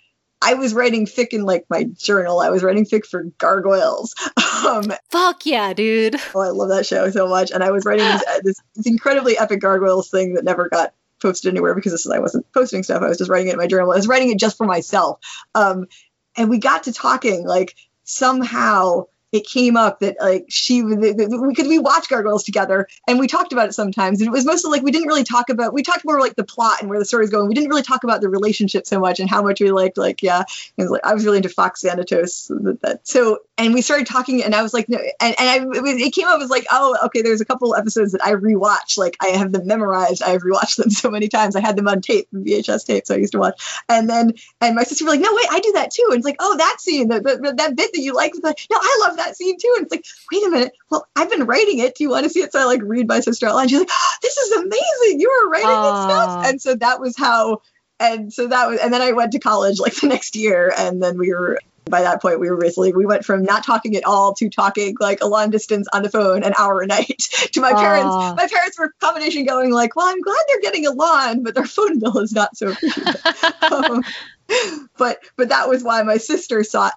I 0.45 0.55
was 0.55 0.75
writing 0.75 1.07
fic 1.07 1.29
in 1.33 1.45
like 1.45 1.65
my 1.71 1.85
journal. 1.85 2.39
I 2.41 2.51
was 2.51 2.63
writing 2.63 2.85
fic 2.85 3.07
for 3.07 3.25
Gargoyles. 3.39 4.15
Um, 4.65 4.95
Fuck 5.11 5.45
yeah, 5.45 5.75
dude. 5.75 6.17
Oh, 6.35 6.41
I 6.41 6.49
love 6.49 6.71
that 6.71 6.87
show 6.87 7.11
so 7.11 7.29
much. 7.29 7.51
And 7.51 7.63
I 7.63 7.71
was 7.71 7.85
writing 7.85 8.07
this, 8.07 8.25
uh, 8.27 8.41
this, 8.43 8.57
this 8.75 8.87
incredibly 8.87 9.37
epic 9.37 9.61
gargoyles 9.61 10.09
thing 10.09 10.35
that 10.35 10.45
never 10.45 10.71
got 10.71 10.95
posted 11.21 11.53
anywhere 11.53 11.75
because 11.75 11.93
this 11.93 12.07
is 12.07 12.13
I 12.13 12.21
wasn't 12.21 12.51
posting 12.53 12.83
stuff. 12.83 13.03
I 13.03 13.09
was 13.09 13.19
just 13.19 13.29
writing 13.29 13.49
it 13.49 13.55
in 13.55 13.59
my 13.59 13.67
journal. 13.67 13.93
I 13.93 13.97
was 13.97 14.07
writing 14.07 14.31
it 14.31 14.39
just 14.39 14.57
for 14.57 14.65
myself. 14.67 15.19
Um, 15.55 15.87
and 16.37 16.49
we 16.49 16.59
got 16.59 16.85
to 16.85 16.93
talking 16.95 17.47
like 17.47 17.75
somehow 18.05 19.07
it 19.35 19.45
came 19.45 19.77
up 19.77 19.99
that 19.99 20.17
like 20.21 20.47
she 20.49 20.81
because 20.81 21.67
we 21.67 21.81
watched 21.81 22.09
gargoyles 22.09 22.45
together 22.45 22.87
and 23.09 23.19
we 23.19 23.27
talked 23.27 23.53
about 23.53 23.69
it 23.69 23.73
sometimes. 23.73 24.21
And 24.21 24.29
it 24.29 24.31
was 24.31 24.45
mostly 24.45 24.71
like 24.71 24.83
we 24.83 24.93
didn't 24.93 25.09
really 25.09 25.25
talk 25.25 25.49
about 25.49 25.75
we 25.75 25.83
talked 25.83 26.05
more 26.05 26.21
like 26.21 26.37
the 26.37 26.45
plot 26.45 26.81
and 26.81 26.89
where 26.89 27.01
the 27.01 27.05
story's 27.05 27.31
going. 27.31 27.49
We 27.49 27.55
didn't 27.55 27.69
really 27.69 27.83
talk 27.83 28.05
about 28.05 28.21
the 28.21 28.29
relationship 28.29 28.87
so 28.87 29.01
much 29.01 29.19
and 29.19 29.29
how 29.29 29.43
much 29.43 29.61
we 29.61 29.73
liked 29.73 29.99
like 29.99 30.23
yeah 30.23 30.45
like 30.79 31.01
I 31.03 31.15
was 31.15 31.25
really 31.25 31.39
into 31.39 31.49
Fox 31.49 31.83
Xanatos 31.83 32.47
that, 32.63 32.81
that 32.83 33.09
so 33.09 33.41
and 33.59 33.75
we 33.75 33.83
started 33.83 34.07
talking 34.07 34.45
and 34.45 34.55
I 34.55 34.63
was 34.63 34.73
like 34.73 34.89
no 34.89 34.99
and, 34.99 35.35
and 35.37 35.51
I 35.51 35.57
it, 35.57 35.83
was, 35.83 36.01
it 36.01 36.13
came 36.13 36.29
up 36.29 36.41
as 36.41 36.49
like 36.49 36.67
oh 36.71 36.97
okay 37.07 37.23
there's 37.23 37.41
a 37.41 37.45
couple 37.45 37.75
episodes 37.75 38.13
that 38.13 38.25
I 38.25 38.35
rewatch 38.35 38.97
like 38.97 39.17
I 39.21 39.31
have 39.31 39.51
them 39.51 39.67
memorized 39.67 40.23
I've 40.23 40.43
rewatched 40.43 40.77
them 40.77 40.91
so 40.91 41.11
many 41.11 41.27
times. 41.27 41.57
I 41.57 41.61
had 41.61 41.75
them 41.75 41.89
on 41.89 42.03
tape 42.03 42.29
VHS 42.33 42.87
tape 42.87 43.05
so 43.05 43.17
I 43.17 43.19
used 43.19 43.33
to 43.33 43.41
watch. 43.41 43.61
And 43.89 44.09
then 44.09 44.35
and 44.61 44.77
my 44.77 44.85
sister 44.85 45.05
was 45.05 45.15
like 45.15 45.21
no 45.21 45.35
wait 45.35 45.47
I 45.51 45.59
do 45.59 45.73
that 45.73 45.91
too. 45.91 46.07
And 46.11 46.19
it's 46.19 46.25
like 46.25 46.37
oh 46.39 46.57
that 46.57 46.77
scene 46.79 47.09
the, 47.09 47.19
the, 47.19 47.55
that 47.57 47.75
bit 47.75 47.93
that 47.93 48.01
you 48.01 48.15
like 48.15 48.33
no 48.45 48.53
I 48.71 48.99
love 49.09 49.17
that 49.17 49.24
scene 49.33 49.57
too. 49.61 49.73
And 49.77 49.85
it's 49.87 49.93
like 49.93 50.05
wait 50.33 50.47
a 50.47 50.51
minute. 50.51 50.73
Well 50.91 51.07
I've 51.17 51.31
been 51.31 51.45
writing 51.47 51.79
it. 51.79 51.97
Do 51.97 52.05
you 52.05 52.11
want 52.11 52.25
to 52.25 52.31
see 52.31 52.41
it? 52.41 52.53
So 52.53 52.61
I 52.61 52.65
like 52.65 52.81
read 52.83 53.09
my 53.09 53.21
sister 53.21 53.47
out 53.47 53.55
loud. 53.55 53.71
She's 53.71 53.79
like 53.79 53.89
oh, 53.91 54.15
this 54.23 54.37
is 54.37 54.53
amazing. 54.53 55.21
You 55.21 55.31
were 55.31 55.51
writing 55.51 55.69
this 55.69 56.05
stuff. 56.05 56.47
And 56.47 56.63
so 56.63 56.75
that 56.77 57.01
was 57.01 57.17
how 57.17 57.63
and 58.01 58.33
so 58.33 58.49
that 58.49 58.69
was 58.69 58.81
and 58.81 58.93
then 58.93 59.03
I 59.03 59.13
went 59.13 59.33
to 59.33 59.39
college 59.39 59.81
like 59.81 59.95
the 59.97 60.09
next 60.09 60.37
year. 60.37 60.73
And 60.77 61.03
then 61.03 61.19
we 61.19 61.33
were 61.33 61.59
by 61.87 62.03
that 62.03 62.23
point 62.23 62.41
we 62.41 62.51
were 62.51 62.57
basically 62.57 62.93
we 62.93 63.07
went 63.07 63.25
from 63.25 63.43
not 63.43 63.65
talking 63.65 63.97
at 63.97 64.05
all 64.05 64.35
to 64.35 64.49
talking 64.49 64.97
like 65.01 65.21
a 65.21 65.27
long 65.27 65.51
distance 65.51 65.87
on 65.93 66.03
the 66.03 66.09
phone 66.09 66.43
an 66.43 66.55
hour 66.59 66.81
a 66.81 66.87
night 66.87 67.19
to 67.53 67.61
my 67.61 67.73
parents. 67.73 68.07
Aw. 68.07 68.35
my 68.35 68.47
parents 68.47 68.79
were 68.79 68.95
combination 69.01 69.45
going 69.45 69.71
like 69.71 69.95
well 69.97 70.07
i'm 70.07 70.21
glad 70.21 70.39
they're 70.49 70.61
getting 70.61 70.87
a 70.87 70.93
lawn 70.93 71.43
but 71.43 71.55
their 71.55 71.67
phone 71.67 71.99
bill 71.99 72.19
is 72.19 72.33
not 72.33 72.57
so 72.57 72.69
um, 73.71 74.03
but 74.99 75.19
but 75.37 75.49
that 75.49 75.69
was 75.69 75.83
why 75.83 76.03
my 76.03 76.19
sister 76.19 76.65
saw 76.65 76.91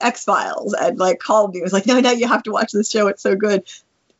x 0.00 0.24
files 0.24 0.74
and 0.74 0.98
like 0.98 1.18
called 1.18 1.52
me. 1.52 1.58
And 1.58 1.64
was 1.64 1.72
like 1.72 1.86
no 1.86 2.00
no 2.00 2.10
you 2.12 2.28
have 2.28 2.44
to 2.44 2.52
watch 2.52 2.72
this 2.72 2.90
show. 2.90 3.08
It's 3.08 3.22
so 3.22 3.36
good. 3.36 3.64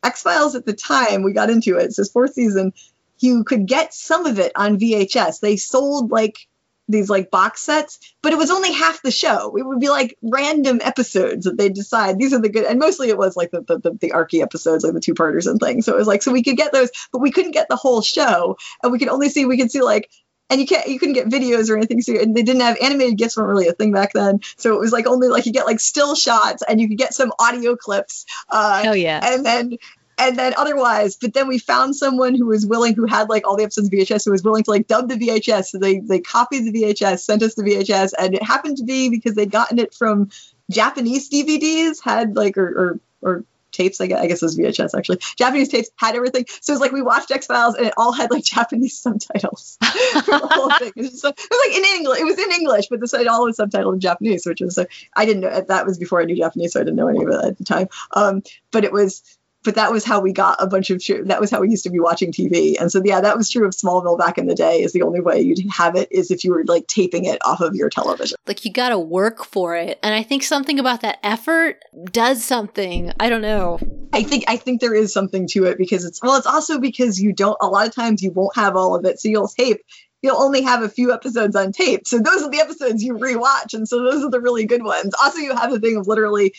X 0.03 0.21
files 0.21 0.55
at 0.55 0.65
the 0.65 0.73
time 0.73 1.23
we 1.23 1.33
got 1.33 1.49
into 1.49 1.77
it. 1.77 1.85
It's 1.85 1.97
this 1.97 2.11
fourth 2.11 2.33
season. 2.33 2.73
You 3.19 3.43
could 3.43 3.65
get 3.65 3.93
some 3.93 4.25
of 4.25 4.39
it 4.39 4.51
on 4.55 4.79
vhs 4.79 5.39
they 5.39 5.55
sold 5.57 6.11
like 6.11 6.47
these 6.89 7.09
like 7.09 7.29
box 7.29 7.61
sets, 7.61 7.99
but 8.21 8.31
it 8.31 8.37
was 8.37 8.49
only 8.49 8.71
half 8.71 9.01
the 9.01 9.11
show. 9.11 9.55
It 9.57 9.65
would 9.65 9.79
be 9.79 9.89
like 9.89 10.17
random 10.21 10.79
episodes 10.83 11.45
that 11.45 11.57
they 11.57 11.69
decide. 11.69 12.17
These 12.17 12.33
are 12.33 12.39
the 12.39 12.49
good, 12.49 12.65
and 12.65 12.79
mostly 12.79 13.09
it 13.09 13.17
was 13.17 13.35
like 13.35 13.51
the 13.51 13.61
the, 13.61 13.79
the, 13.79 13.97
the 13.99 14.41
episodes, 14.41 14.83
like 14.83 14.93
the 14.93 15.01
two 15.01 15.13
parters 15.13 15.47
and 15.47 15.59
things. 15.59 15.85
So 15.85 15.93
it 15.93 15.97
was 15.97 16.07
like 16.07 16.23
so 16.23 16.31
we 16.31 16.43
could 16.43 16.57
get 16.57 16.71
those, 16.71 16.89
but 17.11 17.19
we 17.19 17.31
couldn't 17.31 17.51
get 17.51 17.67
the 17.67 17.75
whole 17.75 18.01
show, 18.01 18.57
and 18.81 18.91
we 18.91 18.99
could 18.99 19.09
only 19.09 19.29
see 19.29 19.45
we 19.45 19.57
could 19.57 19.71
see 19.71 19.81
like 19.81 20.09
and 20.49 20.61
you 20.61 20.67
can't 20.67 20.87
you 20.87 20.99
couldn't 20.99 21.13
get 21.13 21.27
videos 21.27 21.69
or 21.69 21.77
anything. 21.77 22.01
So 22.01 22.19
and 22.19 22.35
they 22.35 22.43
didn't 22.43 22.61
have 22.61 22.77
animated 22.81 23.17
gifs 23.17 23.37
weren't 23.37 23.49
really 23.49 23.67
a 23.67 23.73
thing 23.73 23.91
back 23.91 24.13
then. 24.13 24.39
So 24.57 24.73
it 24.73 24.79
was 24.79 24.91
like 24.91 25.07
only 25.07 25.27
like 25.27 25.45
you 25.45 25.51
get 25.51 25.65
like 25.65 25.79
still 25.79 26.15
shots 26.15 26.63
and 26.67 26.79
you 26.79 26.87
could 26.87 26.97
get 26.97 27.13
some 27.13 27.31
audio 27.39 27.75
clips. 27.75 28.25
Uh, 28.49 28.83
Hell 28.83 28.95
yeah. 28.95 29.19
and 29.23 29.45
then 29.45 29.77
and 30.17 30.37
then 30.37 30.53
otherwise 30.57 31.15
but 31.15 31.33
then 31.33 31.47
we 31.47 31.59
found 31.59 31.95
someone 31.95 32.33
who 32.33 32.47
was 32.47 32.65
willing 32.65 32.95
who 32.95 33.05
had 33.05 33.29
like 33.29 33.45
all 33.45 33.55
the 33.55 33.63
episodes 33.63 33.87
of 33.87 33.93
vhs 33.93 34.25
who 34.25 34.31
was 34.31 34.43
willing 34.43 34.63
to 34.63 34.71
like 34.71 34.87
dub 34.87 35.07
the 35.07 35.15
vhs 35.15 35.65
so 35.65 35.77
they 35.77 35.99
they 35.99 36.19
copied 36.19 36.61
the 36.61 36.71
vhs 36.71 37.19
sent 37.19 37.43
us 37.43 37.55
the 37.55 37.63
vhs 37.63 38.13
and 38.17 38.33
it 38.33 38.43
happened 38.43 38.77
to 38.77 38.83
be 38.83 39.09
because 39.09 39.35
they'd 39.35 39.51
gotten 39.51 39.77
it 39.77 39.93
from 39.93 40.29
japanese 40.71 41.29
dvds 41.29 42.03
had 42.03 42.35
like 42.35 42.57
or 42.57 42.99
or, 43.21 43.29
or 43.29 43.43
tapes 43.77 44.01
I 44.01 44.07
guess, 44.07 44.19
I 44.19 44.27
guess 44.27 44.41
it 44.41 44.45
was 44.45 44.57
vhs 44.57 44.97
actually. 44.97 45.19
Japanese 45.37 45.69
tapes 45.69 45.89
had 45.95 46.15
everything. 46.15 46.45
So 46.61 46.71
it 46.71 46.75
was 46.75 46.81
like 46.81 46.91
we 46.91 47.01
watched 47.01 47.31
x-files 47.31 47.75
and 47.75 47.87
it 47.87 47.93
all 47.97 48.11
had 48.11 48.31
like 48.31 48.43
japanese 48.43 48.97
subtitles. 49.03 49.77
For 49.79 49.87
the 50.39 50.49
whole 50.51 50.71
thing. 50.71 50.93
It 50.95 51.01
was, 51.01 51.23
it 51.23 51.35
was 51.51 51.67
like 51.67 51.77
in 51.77 51.97
english 51.97 52.19
it 52.19 52.25
was 52.25 52.39
in 52.39 52.51
english 52.51 52.87
but 52.89 52.99
the 52.99 53.29
all 53.29 53.45
was 53.45 53.57
subtitled 53.57 53.93
in 53.93 53.99
japanese 53.99 54.45
which 54.45 54.61
was 54.61 54.77
uh, 54.77 54.85
i 55.15 55.25
didn't 55.25 55.41
know 55.41 55.61
that 55.61 55.85
was 55.85 55.97
before 55.97 56.21
i 56.21 56.25
knew 56.25 56.35
japanese 56.35 56.73
so 56.73 56.79
i 56.79 56.83
didn't 56.83 56.95
know 56.95 57.07
any 57.07 57.23
of 57.23 57.29
it 57.29 57.45
at 57.45 57.57
the 57.57 57.63
time. 57.63 57.87
Um, 58.13 58.43
but 58.71 58.83
it 58.83 58.91
was 58.91 59.36
but 59.67 59.75
that 59.75 59.91
was 59.91 60.05
how 60.05 60.21
we 60.21 60.31
got 60.31 60.55
a 60.63 60.65
bunch 60.65 60.91
of 60.91 61.03
that 61.25 61.41
was 61.41 61.51
how 61.51 61.59
we 61.59 61.69
used 61.69 61.83
to 61.83 61.89
be 61.89 61.99
watching 61.99 62.31
TV. 62.31 62.79
And 62.79 62.89
so 62.89 63.01
yeah, 63.03 63.19
that 63.19 63.35
was 63.35 63.49
true 63.49 63.67
of 63.67 63.73
Smallville 63.73 64.17
back 64.17 64.37
in 64.37 64.47
the 64.47 64.55
day. 64.55 64.81
Is 64.81 64.93
the 64.93 65.01
only 65.01 65.19
way 65.19 65.41
you'd 65.41 65.59
have 65.69 65.97
it 65.97 66.07
is 66.09 66.31
if 66.31 66.45
you 66.45 66.51
were 66.51 66.63
like 66.63 66.87
taping 66.87 67.25
it 67.25 67.37
off 67.45 67.59
of 67.59 67.75
your 67.75 67.89
television. 67.89 68.37
Like 68.47 68.63
you 68.63 68.71
got 68.71 68.89
to 68.89 68.97
work 68.97 69.43
for 69.43 69.75
it, 69.75 69.99
and 70.01 70.15
I 70.15 70.23
think 70.23 70.43
something 70.43 70.79
about 70.79 71.01
that 71.01 71.19
effort 71.21 71.83
does 72.13 72.45
something. 72.45 73.11
I 73.19 73.27
don't 73.27 73.41
know. 73.41 73.77
I 74.13 74.23
think 74.23 74.45
I 74.47 74.55
think 74.55 74.79
there 74.79 74.95
is 74.95 75.11
something 75.11 75.47
to 75.49 75.65
it 75.65 75.77
because 75.77 76.05
it's 76.05 76.23
well, 76.23 76.37
it's 76.37 76.47
also 76.47 76.79
because 76.79 77.19
you 77.19 77.33
don't. 77.33 77.57
A 77.59 77.67
lot 77.67 77.87
of 77.87 77.93
times 77.93 78.23
you 78.23 78.31
won't 78.31 78.55
have 78.55 78.77
all 78.77 78.95
of 78.95 79.03
it, 79.03 79.19
so 79.19 79.27
you'll 79.27 79.49
tape. 79.49 79.81
You'll 80.21 80.41
only 80.41 80.61
have 80.61 80.81
a 80.81 80.87
few 80.87 81.13
episodes 81.13 81.57
on 81.57 81.73
tape. 81.73 82.07
So 82.07 82.19
those 82.19 82.41
are 82.41 82.49
the 82.49 82.61
episodes 82.61 83.03
you 83.03 83.15
rewatch. 83.15 83.73
And 83.73 83.87
so 83.87 84.01
those 84.01 84.23
are 84.23 84.31
the 84.31 84.41
really 84.41 84.65
good 84.65 84.83
ones. 84.83 85.13
Also, 85.21 85.39
you 85.39 85.53
have 85.55 85.71
the 85.71 85.79
thing 85.79 85.97
of 85.97 86.07
literally 86.07 86.55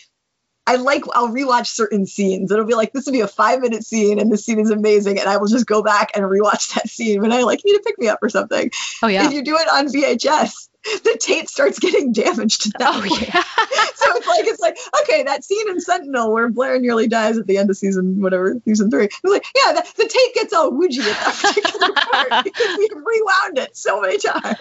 I 0.69 0.75
like 0.75 1.03
I'll 1.13 1.29
rewatch 1.29 1.65
certain 1.65 2.05
scenes. 2.05 2.51
It'll 2.51 2.63
be 2.63 2.75
like 2.75 2.93
this 2.93 3.07
will 3.07 3.13
be 3.13 3.21
a 3.21 3.27
five 3.27 3.59
minute 3.59 3.83
scene 3.83 4.19
and 4.19 4.31
the 4.31 4.37
scene 4.37 4.59
is 4.59 4.69
amazing, 4.69 5.19
and 5.19 5.27
I 5.27 5.37
will 5.37 5.47
just 5.47 5.65
go 5.65 5.81
back 5.81 6.11
and 6.13 6.23
rewatch 6.23 6.75
that 6.75 6.87
scene 6.87 7.23
when 7.23 7.31
I 7.31 7.41
like 7.41 7.61
need 7.65 7.73
to 7.73 7.81
pick 7.83 7.97
me 7.97 8.07
up 8.07 8.19
or 8.21 8.29
something. 8.29 8.69
Oh 9.01 9.07
yeah. 9.07 9.25
If 9.25 9.33
you 9.33 9.41
do 9.41 9.55
it 9.55 9.67
on 9.67 9.87
VHS, 9.87 10.69
the 10.83 11.17
tape 11.19 11.47
starts 11.47 11.79
getting 11.79 12.13
damaged. 12.13 12.71
Oh 12.79 12.99
point. 12.99 13.19
yeah. 13.19 13.41
so 13.95 14.15
it's 14.15 14.27
like 14.27 14.45
it's 14.45 14.59
like 14.59 14.77
okay, 15.01 15.23
that 15.23 15.43
scene 15.43 15.69
in 15.69 15.81
Sentinel 15.81 16.31
where 16.31 16.49
Blair 16.49 16.79
nearly 16.79 17.07
dies 17.07 17.39
at 17.39 17.47
the 17.47 17.57
end 17.57 17.71
of 17.71 17.77
season 17.77 18.21
whatever 18.21 18.55
season 18.65 18.91
three. 18.91 19.05
It's 19.05 19.23
like 19.23 19.45
yeah, 19.55 19.73
the, 19.73 19.91
the 19.97 20.07
tape 20.07 20.35
gets 20.35 20.53
all 20.53 20.71
woogey 20.71 20.99
at 20.99 21.17
that 21.17 21.35
particular 21.41 21.93
part 22.29 22.43
because 22.43 22.77
we've 22.77 22.91
rewound 22.91 23.57
it 23.57 23.75
so 23.75 24.01
many 24.01 24.19
times. 24.19 24.59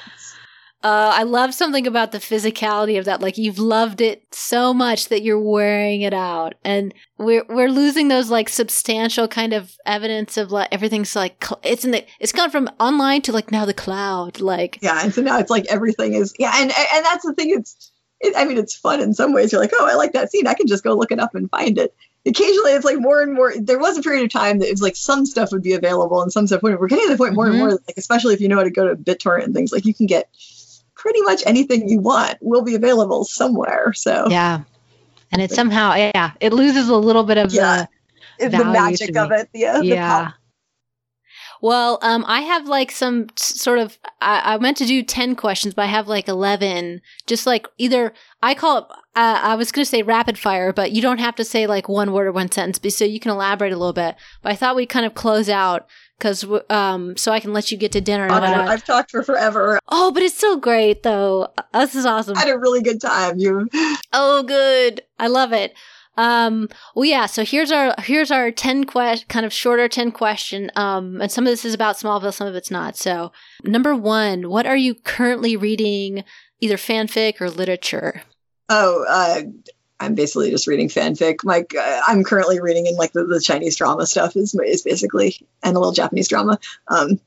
Uh, 0.84 1.10
I 1.12 1.24
love 1.24 1.55
something 1.55 1.88
about 1.88 2.12
the 2.12 2.18
physicality 2.18 2.98
of 3.00 3.05
that. 3.06 3.20
Like 3.20 3.36
you've 3.36 3.59
loved 3.59 4.00
it 4.00 4.22
so 4.30 4.72
much 4.72 5.09
that 5.09 5.22
you're 5.22 5.40
wearing 5.40 6.02
it 6.02 6.14
out, 6.14 6.55
and 6.64 6.94
we're 7.18 7.44
we're 7.48 7.68
losing 7.68 8.06
those 8.06 8.30
like 8.30 8.48
substantial 8.48 9.26
kind 9.26 9.52
of 9.52 9.76
evidence 9.84 10.36
of 10.36 10.52
like 10.52 10.68
everything's 10.70 11.16
like 11.16 11.44
it's 11.64 11.84
in 11.84 11.90
the 11.90 12.05
it's 12.20 12.30
gone 12.30 12.50
from 12.50 12.70
online 12.78 13.22
to 13.22 13.32
like 13.32 13.50
now 13.50 13.64
the 13.64 13.74
cloud. 13.74 14.40
Like 14.40 14.78
yeah 14.80 15.00
and 15.02 15.12
so 15.12 15.20
now 15.20 15.38
it's 15.40 15.50
like 15.50 15.66
everything 15.68 16.14
is 16.14 16.32
yeah 16.38 16.52
and 16.55 16.70
and 16.70 17.05
that's 17.05 17.24
the 17.26 17.34
thing 17.34 17.50
it's 17.50 17.90
it, 18.20 18.34
i 18.36 18.44
mean 18.44 18.59
it's 18.59 18.74
fun 18.74 19.00
in 19.00 19.14
some 19.14 19.32
ways 19.32 19.52
you're 19.52 19.60
like 19.60 19.70
oh 19.74 19.88
i 19.88 19.94
like 19.94 20.12
that 20.12 20.28
scene 20.30 20.46
i 20.48 20.55
can 20.55 20.66
just 20.66 20.82
go 20.82 20.92
look 20.94 21.12
it 21.12 21.20
up 21.20 21.34
and 21.36 21.48
find 21.50 21.78
it 21.78 21.94
occasionally 22.26 22.72
it's 22.72 22.84
like 22.84 22.98
more 22.98 23.22
and 23.22 23.32
more 23.34 23.52
there 23.60 23.78
was 23.78 23.96
a 23.96 24.02
period 24.02 24.24
of 24.24 24.30
time 24.30 24.59
that 24.59 24.66
it 24.66 24.72
was 24.72 24.82
like 24.82 24.96
some 24.96 25.24
stuff 25.24 25.50
would 25.52 25.62
be 25.62 25.72
available 25.72 26.20
and 26.20 26.32
some 26.32 26.46
stuff 26.46 26.60
wouldn't 26.62 26.80
we're 26.80 26.88
getting 26.88 27.06
to 27.06 27.12
the 27.12 27.16
point 27.18 27.34
more 27.34 27.46
Mhm. 27.46 27.50
and 27.50 27.59
more 27.59 27.70
like 27.70 27.96
especially 27.96 28.34
if 28.34 28.40
you 28.40 28.48
know 28.48 28.56
how 28.56 28.64
to 28.64 28.70
go 28.70 28.88
to 28.88 28.96
bittorrent 28.96 29.44
and 29.44 29.55
things 29.55 29.70
like 29.72 29.84
you 29.84 29.94
can 29.94 30.06
get 30.06 30.28
pretty 30.99 31.23
much 31.23 31.43
anything 31.47 31.89
you 31.89 32.01
want 32.01 32.37
will 32.43 32.62
be 32.62 32.75
available 32.75 33.25
somewhere 33.25 33.93
so 33.95 34.27
Yeah. 34.29 34.65
And 35.33 35.41
it 35.43 35.51
somehow, 35.51 35.95
yeah, 35.95 36.33
it 36.41 36.53
loses 36.53 36.89
a 36.89 36.97
little 36.97 37.23
bit 37.25 37.39
of 37.39 37.53
Yeah. 37.53 37.87
the, 38.39 38.49
value 38.51 38.65
magic 38.73 39.16
of 39.16 39.31
it 39.33 39.49
the, 39.55 39.65
the 39.65 39.79
the 39.81 39.87
yeah. 39.87 40.25
pop- 40.25 40.35
Well, 41.61 41.99
um, 42.03 42.25
I 42.27 42.41
have 42.43 42.66
like 42.69 42.91
some 42.91 43.27
s- 43.39 43.61
sort 43.61 43.79
of. 43.79 43.99
I, 44.20 44.55
I 44.55 44.59
meant 44.59 44.77
to 44.79 44.87
do 44.87 45.03
ten 45.03 45.35
questions, 45.35 45.75
but 45.75 45.83
I 45.83 45.87
have 45.87 46.07
like 46.09 46.29
eleven. 46.29 47.01
Just 47.27 47.47
like 47.47 47.66
either 47.79 48.12
I 48.43 48.55
call 48.55 48.79
it. 48.79 48.85
Uh, 49.16 49.41
I 49.43 49.55
was 49.57 49.73
going 49.73 49.85
to 49.85 49.91
say 49.91 50.03
rapid 50.03 50.39
fire, 50.39 50.73
but 50.73 50.93
you 50.93 51.03
don't 51.03 51.19
have 51.19 51.35
to 51.37 51.45
say 51.45 51.66
like 51.66 51.89
one 51.89 52.12
word 52.12 52.29
or 52.29 52.33
one 52.33 52.51
sentence, 52.51 52.79
but 52.79 52.93
so 52.93 53.05
you 53.05 53.19
can 53.20 53.33
elaborate 53.33 53.73
a 53.73 53.77
little 53.77 53.93
bit. 53.93 54.15
But 54.43 54.53
I 54.53 54.57
thought 54.57 54.77
we'd 54.77 54.87
kind 54.89 55.05
of 55.05 55.15
close 55.15 55.49
out 55.49 55.87
because 56.19 56.45
um, 56.70 57.16
so 57.16 57.32
I 57.32 57.40
can 57.40 57.53
let 57.53 57.70
you 57.70 57.78
get 57.78 57.93
to 57.93 58.01
dinner. 58.01 58.27
and 58.27 58.32
Oh. 58.45 58.73
I've 58.73 58.85
talked 58.85 59.11
for 59.11 59.23
forever. 59.23 59.78
oh, 59.89 60.11
but 60.12 60.23
it's 60.23 60.36
so 60.39 60.57
great 60.57 61.03
though. 61.03 61.49
Uh, 61.73 61.81
This 61.81 61.95
is 61.95 62.07
awesome. 62.07 62.36
I 62.36 62.40
had 62.40 62.49
a 62.51 62.59
really 62.59 62.82
good 62.82 63.01
time. 63.01 63.39
You 63.39 63.69
Oh, 64.12 64.43
good. 64.43 65.03
I 65.19 65.28
love 65.28 65.53
it. 65.53 65.74
Um, 66.16 66.69
well, 66.97 67.05
yeah. 67.05 67.27
So 67.27 67.45
here's 67.45 67.70
our 67.70 67.95
here's 68.01 68.32
our 68.32 68.51
ten 68.51 68.85
que- 68.85 69.24
kind 69.28 69.47
of 69.47 69.53
shorter 69.53 69.86
ten 69.89 70.11
question. 70.11 70.70
Um, 70.74 71.20
and 71.20 71.31
some 71.31 71.45
of 71.47 71.53
this 71.53 71.65
is 71.65 71.74
about 71.74 71.97
Smallville, 71.97 72.35
some 72.35 72.49
of 72.49 72.57
it's 72.57 72.73
not. 72.73 72.97
So 72.97 73.31
number 73.62 73.95
one, 73.95 74.49
what 74.51 74.66
are 74.66 74.77
you 74.77 74.97
currently 74.97 75.57
reading, 75.57 76.24
either 76.61 76.77
fanfic 76.77 77.40
or 77.40 77.49
literature? 77.49 78.23
Oh, 78.69 79.05
uh, 79.09 79.43
I'm 80.01 80.15
basically 80.15 80.51
just 80.51 80.66
reading 80.66 80.89
fanfic. 80.89 81.45
Like 81.45 81.75
uh, 81.75 82.01
I'm 82.07 82.25
currently 82.25 82.61
reading 82.61 82.87
in 82.87 82.97
like 82.97 83.12
the, 83.12 83.25
the 83.25 83.41
Chinese 83.41 83.77
drama 83.77 84.07
stuff 84.07 84.37
is 84.37 84.55
is 84.55 84.83
basically 84.83 85.37
and 85.62 85.77
a 85.77 85.79
little 85.79 85.93
Japanese 85.93 86.29
drama. 86.29 86.59
Um, 86.87 87.19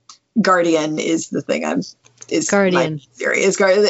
Guardian 0.42 0.98
is 1.00 1.30
the 1.30 1.42
thing 1.42 1.66
I'm 1.66 1.82
is 2.30 2.50
Guardian. 2.50 3.02
series. 3.14 3.58
Guardian. 3.58 3.88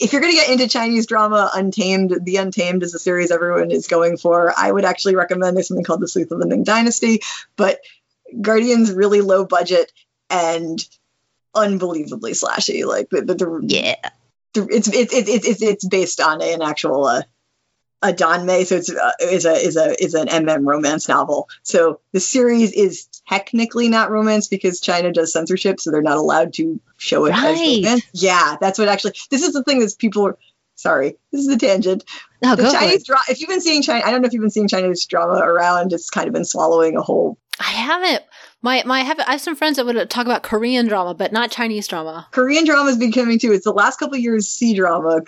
If 0.00 0.12
you're 0.12 0.20
going 0.20 0.32
to 0.32 0.36
get 0.38 0.50
into 0.50 0.68
Chinese 0.68 1.06
drama, 1.06 1.50
Untamed, 1.54 2.14
The 2.22 2.36
Untamed 2.36 2.84
is 2.84 2.94
a 2.94 3.00
series 3.00 3.32
everyone 3.32 3.72
is 3.72 3.88
going 3.88 4.16
for. 4.16 4.52
I 4.56 4.70
would 4.70 4.84
actually 4.84 5.16
recommend 5.16 5.56
there's 5.56 5.66
something 5.68 5.84
called 5.84 6.00
The 6.00 6.06
Sleuth 6.06 6.30
of 6.30 6.38
the 6.38 6.46
Ming 6.46 6.62
Dynasty, 6.62 7.20
but 7.56 7.80
Guardian's 8.40 8.92
really 8.92 9.22
low 9.22 9.44
budget 9.44 9.90
and 10.30 10.78
unbelievably 11.54 12.32
slashy. 12.32 12.84
Like 12.86 13.10
the, 13.10 13.22
the, 13.22 13.34
the 13.34 13.60
Yeah. 13.64 13.96
the- 14.54 14.68
it's 14.70 14.88
it's 14.88 15.12
it's 15.12 15.46
it's 15.46 15.62
it's 15.62 15.88
based 15.88 16.20
on 16.20 16.42
an 16.42 16.62
actual 16.62 17.04
uh, 17.06 17.22
a 18.02 18.12
danmei, 18.12 18.64
so 18.66 18.76
it's 18.76 18.90
uh, 18.90 19.10
is 19.20 19.44
a 19.44 19.52
is 19.52 19.76
a 19.76 20.02
is 20.02 20.14
an 20.14 20.28
MM 20.28 20.66
romance 20.66 21.08
novel. 21.08 21.48
So 21.62 22.00
the 22.12 22.20
series 22.20 22.72
is 22.72 23.08
technically 23.28 23.88
not 23.88 24.10
romance 24.10 24.48
because 24.48 24.80
China 24.80 25.12
does 25.12 25.32
censorship, 25.32 25.80
so 25.80 25.90
they're 25.90 26.02
not 26.02 26.16
allowed 26.16 26.52
to 26.54 26.80
show 26.96 27.24
it 27.26 27.30
Right. 27.30 27.44
as 27.44 27.58
romance. 27.84 28.02
Yeah, 28.14 28.56
that's 28.60 28.78
what 28.78 28.88
actually. 28.88 29.14
This 29.30 29.42
is 29.42 29.52
the 29.52 29.64
thing 29.64 29.80
that 29.80 29.92
people. 29.98 30.26
are 30.26 30.38
Sorry, 30.76 31.16
this 31.32 31.40
is 31.40 31.48
a 31.48 31.58
tangent. 31.58 32.04
No, 32.40 32.54
the 32.54 32.70
Chinese 32.70 33.04
drama. 33.04 33.22
If 33.28 33.40
you've 33.40 33.48
been 33.48 33.60
seeing 33.60 33.82
China, 33.82 34.04
I 34.06 34.12
don't 34.12 34.22
know 34.22 34.28
if 34.28 34.32
you've 34.32 34.42
been 34.42 34.50
seeing 34.50 34.68
Chinese 34.68 35.04
drama 35.06 35.40
around. 35.40 35.92
It's 35.92 36.08
kind 36.08 36.28
of 36.28 36.32
been 36.34 36.44
swallowing 36.44 36.96
a 36.96 37.02
whole 37.02 37.36
I 37.58 37.64
haven't. 37.64 38.22
My 38.60 38.82
my 38.84 39.00
I 39.00 39.02
have 39.04 39.20
I 39.20 39.32
have 39.32 39.40
some 39.40 39.54
friends 39.54 39.76
that 39.76 39.86
would 39.86 40.10
talk 40.10 40.26
about 40.26 40.42
Korean 40.42 40.88
drama, 40.88 41.14
but 41.14 41.32
not 41.32 41.50
Chinese 41.50 41.86
drama. 41.86 42.26
Korean 42.32 42.64
drama 42.64 42.88
has 42.88 42.98
been 42.98 43.12
coming 43.12 43.38
too. 43.38 43.52
It's 43.52 43.64
the 43.64 43.72
last 43.72 43.98
couple 44.00 44.16
of 44.16 44.20
years 44.20 44.48
C 44.48 44.74
drama. 44.74 45.20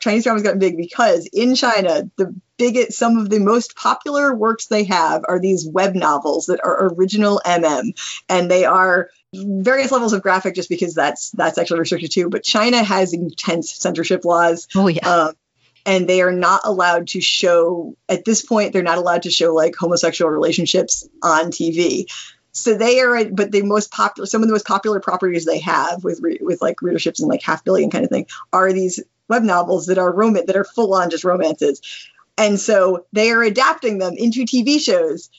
Chinese 0.00 0.24
drama's 0.24 0.42
gotten 0.42 0.58
big 0.58 0.76
because 0.76 1.28
in 1.32 1.54
China, 1.54 2.10
the 2.16 2.34
biggest, 2.56 2.98
some 2.98 3.16
of 3.16 3.30
the 3.30 3.38
most 3.38 3.76
popular 3.76 4.34
works 4.34 4.66
they 4.66 4.84
have 4.84 5.22
are 5.28 5.38
these 5.38 5.68
web 5.68 5.94
novels 5.94 6.46
that 6.46 6.60
are 6.64 6.88
original 6.94 7.40
MM, 7.46 7.92
and 8.28 8.50
they 8.50 8.64
are 8.64 9.10
various 9.32 9.92
levels 9.92 10.12
of 10.12 10.22
graphic 10.22 10.54
just 10.56 10.68
because 10.68 10.94
that's 10.94 11.30
that's 11.30 11.58
actually 11.58 11.80
restricted 11.80 12.10
too. 12.10 12.28
But 12.28 12.42
China 12.42 12.82
has 12.82 13.12
intense 13.12 13.72
censorship 13.72 14.24
laws 14.24 14.66
Oh 14.74 14.88
yeah. 14.88 15.08
um, 15.08 15.34
and 15.86 16.08
they 16.08 16.22
are 16.22 16.32
not 16.32 16.62
allowed 16.64 17.08
to 17.08 17.20
show 17.20 17.96
at 18.08 18.24
this 18.24 18.42
point 18.42 18.72
they're 18.72 18.82
not 18.82 18.98
allowed 18.98 19.22
to 19.22 19.30
show 19.30 19.54
like 19.54 19.74
homosexual 19.76 20.30
relationships 20.30 21.06
on 21.22 21.50
tv 21.50 22.06
so 22.54 22.74
they 22.74 23.00
are 23.00 23.24
but 23.26 23.52
the 23.52 23.62
most 23.62 23.90
popular 23.90 24.26
some 24.26 24.42
of 24.42 24.48
the 24.48 24.54
most 24.54 24.66
popular 24.66 25.00
properties 25.00 25.44
they 25.44 25.58
have 25.58 26.02
with 26.04 26.20
with 26.40 26.62
like 26.62 26.76
readerships 26.76 27.20
and 27.20 27.28
like 27.28 27.42
half 27.42 27.64
billion 27.64 27.90
kind 27.90 28.04
of 28.04 28.10
thing 28.10 28.26
are 28.52 28.72
these 28.72 29.02
web 29.28 29.42
novels 29.42 29.86
that 29.86 29.98
are 29.98 30.12
romance 30.12 30.46
that 30.46 30.56
are 30.56 30.64
full 30.64 30.94
on 30.94 31.10
just 31.10 31.24
romances. 31.24 31.80
And 32.36 32.58
so 32.58 33.06
they 33.12 33.30
are 33.30 33.42
adapting 33.42 33.98
them 33.98 34.14
into 34.16 34.44
tv 34.44 34.80
shows 34.80 35.30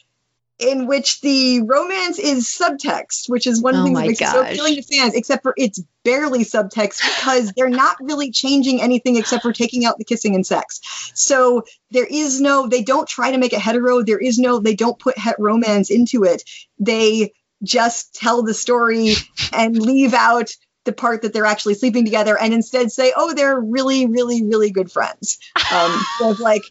in 0.57 0.87
which 0.87 1.21
the 1.21 1.61
romance 1.61 2.17
is 2.17 2.45
subtext, 2.47 3.29
which 3.29 3.45
is 3.45 3.61
one 3.61 3.75
of 3.75 3.83
the 3.83 3.91
Oh 3.91 3.95
things 3.95 3.99
that 3.99 4.07
makes 4.07 4.21
it 4.21 4.27
so 4.27 4.41
appealing 4.41 4.75
to 4.75 4.81
fans, 4.83 5.13
except 5.13 5.43
for 5.43 5.53
it's 5.57 5.83
barely 6.03 6.45
subtext 6.45 7.01
because 7.01 7.51
they're 7.53 7.69
not 7.69 7.97
really 7.99 8.31
changing 8.31 8.81
anything 8.81 9.17
except 9.17 9.43
for 9.43 9.51
taking 9.51 9.85
out 9.85 9.97
the 9.97 10.05
kissing 10.05 10.33
and 10.35 10.45
sex. 10.45 10.79
So 11.13 11.63
there 11.91 12.05
is 12.05 12.39
no, 12.39 12.67
they 12.67 12.83
don't 12.83 13.07
try 13.07 13.31
to 13.31 13.37
make 13.37 13.53
it 13.53 13.59
hetero. 13.59 14.01
There 14.01 14.19
is 14.19 14.39
no, 14.39 14.59
they 14.59 14.75
don't 14.75 14.97
put 14.97 15.17
het 15.17 15.35
romance 15.39 15.89
into 15.89 16.23
it. 16.23 16.43
They 16.79 17.33
just 17.63 18.13
tell 18.15 18.43
the 18.43 18.53
story 18.53 19.13
and 19.51 19.77
leave 19.77 20.13
out 20.13 20.51
the 20.85 20.93
part 20.93 21.23
that 21.23 21.33
they're 21.33 21.45
actually 21.45 21.73
sleeping 21.73 22.05
together 22.05 22.37
and 22.39 22.53
instead 22.53 22.91
say, 22.91 23.11
oh, 23.15 23.33
they're 23.33 23.59
really, 23.59 24.05
really, 24.05 24.43
really 24.43 24.71
good 24.71 24.91
friends. 24.91 25.39
Um, 25.73 25.99
so 26.19 26.35
like 26.39 26.63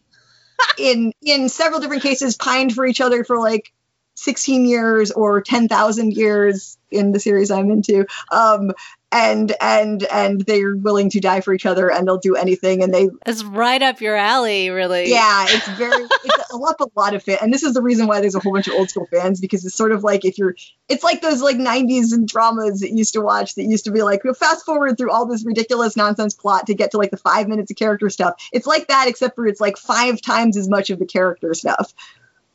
in 0.78 1.12
in 1.22 1.48
several 1.48 1.81
different 1.81 2.02
cases 2.02 2.36
pined 2.36 2.74
for 2.74 2.86
each 2.86 3.01
other 3.01 3.24
for 3.24 3.39
like 3.39 3.72
16 4.16 4.64
years 4.64 5.10
or 5.10 5.40
10,000 5.40 6.12
years 6.12 6.78
in 6.90 7.12
the 7.12 7.20
series 7.20 7.51
I'm 7.51 7.70
into. 7.70 8.06
Um, 8.31 8.72
and 9.15 9.55
and 9.61 10.03
and 10.05 10.41
they're 10.41 10.74
willing 10.74 11.09
to 11.09 11.20
die 11.20 11.41
for 11.41 11.55
each 11.55 11.66
other 11.66 11.89
and 11.91 12.07
they'll 12.07 12.19
do 12.19 12.35
anything 12.35 12.82
and 12.82 12.93
they 12.93 13.09
It's 13.24 13.45
right 13.45 13.81
up 13.81 14.01
your 14.01 14.16
alley, 14.16 14.70
really. 14.70 15.09
yeah 15.09 15.47
it's 15.49 15.69
very 15.78 16.03
it's 16.24 16.51
a 16.53 16.57
lot 16.57 16.74
a 16.81 16.89
lot 16.97 17.15
of 17.15 17.23
fan 17.23 17.39
and 17.41 17.53
this 17.53 17.62
is 17.62 17.74
the 17.74 17.82
reason 17.82 18.09
why 18.09 18.20
there's 18.20 18.35
a 18.35 18.41
whole 18.41 18.53
bunch 18.53 18.66
of 18.66 18.74
old 18.74 18.91
school 18.91 19.07
fans 19.11 19.41
because 19.41 19.65
it's 19.65 19.74
sort 19.77 19.93
of 19.93 20.03
like 20.03 20.24
if 20.24 20.36
you're 20.36 20.57
it's 20.89 21.05
like 21.05 21.23
those 21.23 21.41
like 21.41 21.57
90s 21.57 22.12
and 22.12 22.27
dramas 22.27 22.81
that 22.81 22.91
you 22.91 22.99
used 22.99 23.15
to 23.15 23.20
watch 23.20 23.55
that 23.55 23.62
used 23.62 23.85
to 23.85 23.93
be 23.93 24.03
like 24.03 24.24
we'll 24.24 24.35
fast 24.35 24.65
forward 24.65 24.99
through 24.99 25.12
all 25.12 25.27
this 25.27 25.45
ridiculous 25.45 25.97
nonsense 25.97 26.35
plot 26.35 26.66
to 26.66 26.74
get 26.74 26.91
to 26.91 26.99
like 26.99 27.12
the 27.12 27.16
five 27.16 27.47
minutes 27.47 27.70
of 27.70 27.77
character 27.77 28.11
stuff. 28.11 28.35
It's 28.53 28.66
like 28.66 28.89
that 28.89 29.07
except 29.09 29.36
for 29.36 29.47
it's 29.47 29.61
like 29.61 29.77
five 29.77 30.20
times 30.20 30.57
as 30.57 30.69
much 30.69 30.91
of 30.91 30.99
the 30.99 31.07
character 31.07 31.55
stuff. 31.55 31.95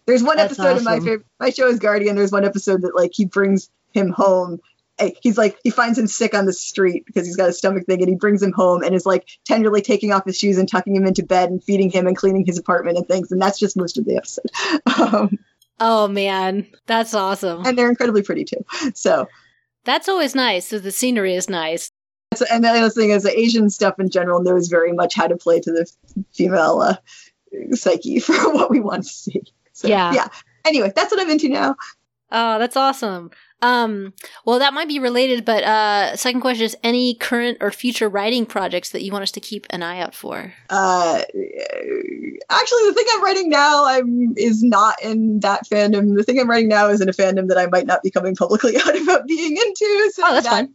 There's 0.06 0.24
one 0.24 0.38
That's 0.38 0.60
episode 0.60 0.78
of 0.78 0.84
my 0.84 1.00
favorite 1.00 1.26
my 1.40 1.52
show 1.52 1.68
is 1.68 1.80
guardian. 1.80 2.16
There's 2.16 2.32
one 2.32 2.44
episode 2.46 2.82
that 2.82 2.96
like 2.96 3.12
he 3.14 3.26
brings 3.26 3.70
him 3.94 4.10
home 4.10 4.60
he's 5.22 5.38
like 5.38 5.58
he 5.64 5.70
finds 5.70 5.98
him 5.98 6.08
sick 6.08 6.34
on 6.34 6.46
the 6.46 6.54
street 6.54 7.06
because 7.06 7.26
he's 7.26 7.36
got 7.36 7.50
a 7.50 7.54
stomach 7.54 7.86
thing 7.86 8.02
and 8.02 8.10
he 8.10 8.16
brings 8.16 8.42
him 8.44 8.52
home 8.52 8.84
and 8.84 8.94
is 8.96 9.06
like 9.06 9.28
tenderly 9.46 9.82
taking 9.82 10.12
off 10.12 10.26
his 10.26 10.38
shoes 10.38 10.58
and 10.58 10.70
tucking 10.70 10.96
him 10.96 11.06
into 11.06 11.24
bed 11.24 11.50
and 11.50 11.64
feeding 11.64 11.90
him 11.90 12.08
and 12.08 12.18
cleaning 12.18 12.46
his 12.46 12.58
apartment 12.58 12.98
and 12.98 13.08
things 13.08 13.32
and 13.32 13.42
that's 13.42 13.58
just 13.60 13.78
most 13.78 13.98
of 13.98 14.06
the 14.06 14.16
episode 14.18 14.46
um, 15.14 15.40
Oh 15.82 16.08
man, 16.10 16.68
that's 16.88 17.14
awesome. 17.14 17.66
and 17.66 17.78
they're 17.78 17.90
incredibly 17.90 18.22
pretty 18.22 18.44
too 18.46 18.66
so 18.94 19.28
That's 19.86 20.10
always 20.10 20.36
nice. 20.36 20.68
So 20.68 20.78
the 20.80 20.92
scenery 20.92 21.36
is 21.36 21.50
nice. 21.50 21.90
that's, 22.32 22.42
and 22.52 22.64
the 22.64 22.70
other 22.70 22.90
thing 22.90 23.12
is 23.12 23.24
the 23.24 23.40
asian 23.40 23.70
stuff 23.70 24.00
in 24.00 24.10
general 24.10 24.42
knows 24.44 24.68
very 24.68 24.92
much 24.92 25.16
how 25.16 25.28
to 25.28 25.38
play 25.38 25.60
to 25.62 25.72
the 25.72 25.90
female 26.34 26.82
uh, 26.82 26.96
psyche 27.76 28.20
for 28.26 28.34
what 28.54 28.70
we 28.70 28.80
want 28.80 29.04
to 29.04 29.10
see 29.10 29.42
so, 29.74 29.88
Yeah. 29.88 30.14
yeah 30.14 30.28
anyway 30.66 30.92
that's 30.96 31.12
what 31.12 31.22
i'm 31.22 31.30
into 31.30 31.50
now 31.50 31.76
Oh, 32.32 32.60
that's 32.60 32.78
awesome. 32.78 33.32
Um, 33.62 34.14
well, 34.46 34.60
that 34.60 34.74
might 34.74 34.88
be 34.88 35.00
related, 35.00 35.44
but 35.46 35.64
uh, 35.64 36.16
second 36.16 36.42
question 36.42 36.66
is: 36.66 36.78
any 36.84 37.14
current 37.16 37.58
or 37.62 37.72
future 37.72 38.08
writing 38.08 38.46
projects 38.46 38.90
that 38.92 39.04
you 39.04 39.12
want 39.12 39.24
us 39.24 39.32
to 39.32 39.40
keep 39.40 39.68
an 39.70 39.84
eye 39.84 40.00
out 40.00 40.16
for? 40.16 40.54
uh 40.70 41.22
actually 42.52 42.86
the 42.88 42.94
thing 42.96 43.06
i'm 43.14 43.24
writing 43.24 43.50
now 43.50 43.86
i'm 43.86 44.34
is 44.38 44.62
not 44.64 44.96
in 45.04 45.40
that 45.40 45.66
fandom 45.68 46.16
the 46.16 46.24
thing 46.24 46.40
i'm 46.40 46.50
writing 46.50 46.68
now 46.70 46.88
is 46.90 47.02
in 47.02 47.10
a 47.10 47.12
fandom 47.12 47.48
that 47.48 47.58
i 47.58 47.66
might 47.68 47.86
not 47.88 48.02
be 48.04 48.12
coming 48.12 48.36
publicly 48.36 48.76
out 48.86 49.02
about 49.02 49.26
being 49.28 49.58
into 49.58 50.12
so 50.14 50.24
Oh, 50.26 50.34
that's 50.34 50.46
that, 50.46 50.50
fine. 50.52 50.74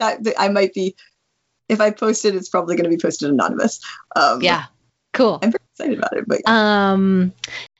that, 0.00 0.24
that 0.24 0.34
i 0.38 0.48
might 0.48 0.72
be 0.74 0.94
if 1.68 1.80
i 1.80 1.90
post 1.90 2.24
it 2.24 2.34
it's 2.34 2.48
probably 2.48 2.74
going 2.76 2.84
to 2.90 2.96
be 2.96 3.00
posted 3.00 3.30
anonymous 3.30 3.80
um 4.16 4.40
Yeah. 4.40 4.64
Cool. 5.12 5.38
i'm 5.42 5.52
very 5.52 5.64
excited 5.72 5.98
about 5.98 6.16
it 6.16 6.24
but 6.26 6.46
Um, 6.48 7.32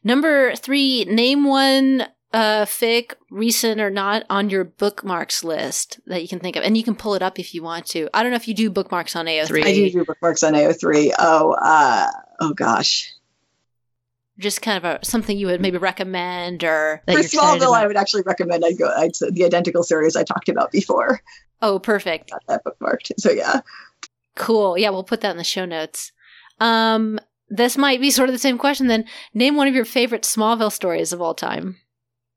Number 0.07 0.55
three: 0.57 1.07
name 1.07 1.45
one 1.45 2.07
uh 2.35 2.65
fic, 2.67 3.15
recent 3.31 3.81
or 3.81 3.91
not, 3.91 4.25
on 4.29 4.51
your 4.51 4.65
bookmarks 4.65 5.43
list 5.43 6.01
that 6.07 6.21
you 6.21 6.29
can 6.29 6.41
think 6.41 6.57
of, 6.57 6.63
and 6.63 6.77
you 6.77 6.85
can 6.85 6.95
pull 6.95 7.15
it 7.15 7.23
up 7.23 7.39
if 7.39 7.55
you 7.55 7.63
want 7.63 7.87
to. 7.87 8.09
I 8.13 8.23
don't 8.23 8.31
know 8.33 8.37
if 8.37 8.49
you 8.49 8.55
do 8.55 8.69
bookmarks 8.71 9.17
on 9.17 9.27
AO3. 9.27 9.65
i 9.65 9.73
do 9.73 9.91
do 9.91 10.05
bookmarks 10.05 10.43
on 10.43 10.53
ao3 10.53 11.13
oh 11.19 11.53
uh 11.53 12.11
oh 12.41 12.53
gosh 12.53 13.11
Just 14.39 14.61
kind 14.61 14.77
of 14.77 14.85
a, 14.85 15.05
something 15.05 15.39
you 15.39 15.47
would 15.47 15.61
maybe 15.61 15.79
recommend, 15.79 16.65
or 16.65 17.03
that 17.07 17.17
for 17.17 17.23
smallville 17.23 17.75
i 17.75 17.87
would 17.87 17.97
actually 17.97 18.23
recommend 18.23 18.65
i 18.65 18.73
go 18.73 18.93
i'd 18.99 19.17
say 19.17 19.31
the 19.31 19.45
identical 19.45 19.83
series 19.83 20.17
i 20.17 20.25
talked 20.25 20.51
about 20.51 20.71
before 20.73 21.23
oh, 21.63 21.79
perfect. 21.79 22.31
got 22.31 22.43
that 22.49 22.63
bookmarked 22.65 23.13
so 23.19 23.31
yeah 23.31 23.61
Cool. 24.37 24.77
Yeah, 24.77 24.91
we'll 24.91 25.05
put 25.05 25.21
that 25.21 25.31
in 25.31 25.37
the 25.37 25.45
show 25.45 25.65
notes. 25.65 26.13
Um, 26.61 27.21
this 27.49 27.77
might 27.77 28.01
be 28.01 28.11
sort 28.11 28.29
of 28.29 28.35
the 28.35 28.39
same 28.39 28.59
question 28.59 28.89
then. 28.89 29.05
Name 29.33 29.57
one 29.57 29.69
of 29.69 29.75
your 29.75 29.85
favorite 29.85 30.23
Smallville 30.23 30.73
stories 30.73 31.13
of 31.13 31.21
all 31.21 31.35
time. 31.35 31.77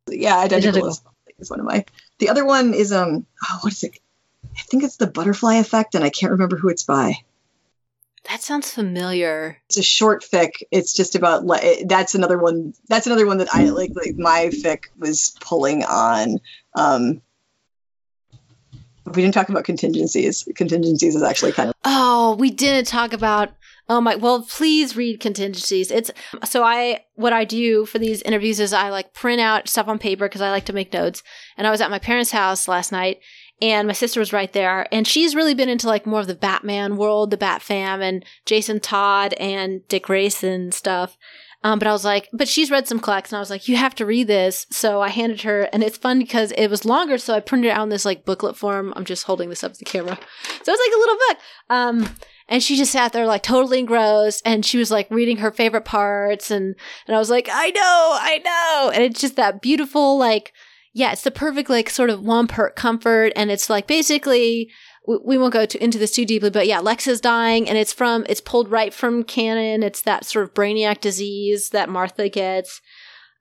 Yeah 0.10 0.38
identical, 0.38 0.70
Identical. 0.70 0.90
Is, 0.90 1.02
is 1.40 1.50
one 1.50 1.60
of 1.60 1.66
my 1.66 1.86
the 2.20 2.30
other 2.30 2.46
one 2.46 2.74
is 2.74 2.92
um 2.92 3.26
oh 3.44 3.58
what 3.62 3.74
is 3.74 3.84
it 3.84 3.98
i 4.58 4.62
think 4.62 4.84
it's 4.84 4.98
the 4.98 5.08
butterfly 5.08 5.56
effect 5.56 5.96
and 5.96 6.04
i 6.04 6.10
can't 6.10 6.32
remember 6.32 6.58
who 6.58 6.70
it's 6.70 6.84
by 6.84 7.14
That 8.30 8.42
sounds 8.42 8.72
familiar. 8.72 9.58
it's 9.68 9.78
a 9.78 9.84
short 9.84 10.24
fic 10.24 10.52
it's 10.72 10.94
just 10.94 11.16
about 11.16 11.44
that's 11.86 12.16
another 12.16 12.38
one 12.38 12.74
that's 12.90 13.06
another 13.08 13.26
one 13.28 13.38
that 13.38 13.54
i 13.54 13.66
like 13.70 13.92
like 13.96 14.16
my 14.18 14.50
fic 14.54 14.86
was 14.98 15.36
pulling 15.42 15.84
on 15.84 16.40
um 16.76 17.22
we 19.06 19.22
didn't 19.22 19.34
talk 19.34 19.48
about 19.50 19.64
contingencies 19.64 20.48
contingencies 20.56 21.16
is 21.16 21.24
actually 21.24 21.52
kind 21.54 21.70
of 21.70 21.76
Oh, 21.90 22.36
we 22.36 22.50
didn't 22.50 22.88
talk 22.88 23.14
about. 23.14 23.52
Oh 23.90 24.02
my. 24.02 24.16
Well, 24.16 24.44
please 24.44 24.98
read 24.98 25.20
contingencies. 25.20 25.92
It's 25.92 26.12
so 26.46 26.64
I 26.64 27.06
what 27.16 27.34
I 27.34 27.46
do 27.46 27.86
for 27.86 28.00
these 28.00 28.22
interviews 28.24 28.60
is 28.60 28.74
I 28.74 28.90
like 28.90 29.14
print 29.14 29.40
out 29.40 29.70
stuff 29.70 29.88
on 29.88 29.98
paper 29.98 30.26
because 30.26 30.42
I 30.42 30.52
like 30.52 30.66
to 30.66 30.74
make 30.74 30.92
notes. 30.92 31.24
And 31.56 31.66
I 31.66 31.72
was 31.72 31.80
at 31.80 31.92
my 31.92 32.00
parents' 32.00 32.32
house 32.32 32.68
last 32.68 32.92
night, 32.92 33.20
and 33.62 33.88
my 33.88 33.94
sister 33.94 34.20
was 34.20 34.34
right 34.34 34.52
there, 34.52 34.88
and 34.94 35.08
she's 35.08 35.36
really 35.36 35.54
been 35.54 35.70
into 35.70 35.88
like 35.88 36.06
more 36.06 36.20
of 36.20 36.28
the 36.28 36.36
Batman 36.36 36.98
world, 36.98 37.32
the 37.32 37.38
Bat 37.38 37.62
Fam, 37.62 38.02
and 38.02 38.26
Jason 38.46 38.80
Todd 38.80 39.34
and 39.34 39.88
Dick 39.88 40.04
Grayson 40.04 40.72
stuff. 40.72 41.18
Um, 41.64 41.80
but 41.80 41.88
I 41.88 41.92
was 41.92 42.06
like, 42.06 42.30
but 42.32 42.48
she's 42.48 42.70
read 42.70 42.88
some 42.88 43.00
collects, 43.00 43.32
and 43.32 43.38
I 43.38 43.40
was 43.40 43.50
like, 43.50 43.68
you 43.68 43.78
have 43.78 43.96
to 43.96 44.06
read 44.06 44.28
this. 44.28 44.68
So 44.70 45.02
I 45.02 45.10
handed 45.10 45.42
her, 45.42 45.64
and 45.74 45.82
it's 45.82 45.98
fun 45.98 46.20
because 46.20 46.52
it 46.52 46.68
was 46.68 46.86
longer, 46.86 47.18
so 47.18 47.34
I 47.34 47.40
printed 47.40 47.70
it 47.70 47.74
out 47.74 47.84
in 47.84 47.90
this 47.90 48.06
like 48.06 48.26
booklet 48.26 48.58
form. 48.58 48.94
I'm 48.96 49.06
just 49.06 49.24
holding 49.24 49.50
this 49.50 49.64
up 49.64 49.74
to 49.74 49.80
the 49.80 49.86
camera, 49.86 50.20
so 50.62 50.74
it's 50.74 50.82
like 50.86 50.96
a 50.96 51.00
little 51.00 51.16
book. 51.16 51.38
Um, 51.70 52.16
and 52.50 52.64
she 52.64 52.76
just 52.76 52.92
sat 52.92 53.14
there 53.14 53.26
like 53.26 53.44
totally 53.44 53.80
engrossed, 53.80 54.42
and 54.46 54.66
she 54.66 54.78
was 54.78 54.92
like 54.92 55.10
reading 55.10 55.38
her 55.38 55.52
favorite 55.52 55.86
parts, 55.86 56.52
and 56.52 56.76
and 57.08 57.16
I 57.16 57.20
was 57.20 57.30
like, 57.30 57.50
I 57.52 57.70
know, 57.72 57.82
I 58.22 58.42
know, 58.44 58.92
and 58.94 59.04
it's 59.04 59.22
just 59.22 59.36
that 59.36 59.62
beautiful 59.62 60.18
like, 60.18 60.54
yeah, 60.94 61.12
it's 61.12 61.24
the 61.24 61.32
perfect 61.32 61.70
like 61.70 61.90
sort 61.90 62.10
of 62.10 62.22
one 62.22 62.48
per 62.48 62.70
comfort, 62.72 63.34
and 63.36 63.52
it's 63.52 63.70
like 63.70 63.88
basically 63.88 64.70
we, 65.08 65.18
we 65.24 65.38
won't 65.38 65.54
go 65.54 65.66
to, 65.66 65.84
into 65.84 65.98
this 65.98 66.12
too 66.12 66.26
deeply, 66.26 66.50
but 66.50 66.68
yeah, 66.68 66.80
Lex 66.80 67.08
is 67.08 67.22
dying, 67.22 67.68
and 67.68 67.78
it's 67.78 67.94
from 67.94 68.26
it's 68.30 68.42
pulled 68.42 68.70
right 68.70 68.94
from 68.94 69.24
canon. 69.24 69.84
It's 69.84 70.02
that 70.02 70.26
sort 70.26 70.46
of 70.46 70.54
brainiac 70.54 71.02
disease 71.02 71.70
that 71.70 71.90
Martha 71.90 72.30
gets. 72.30 72.82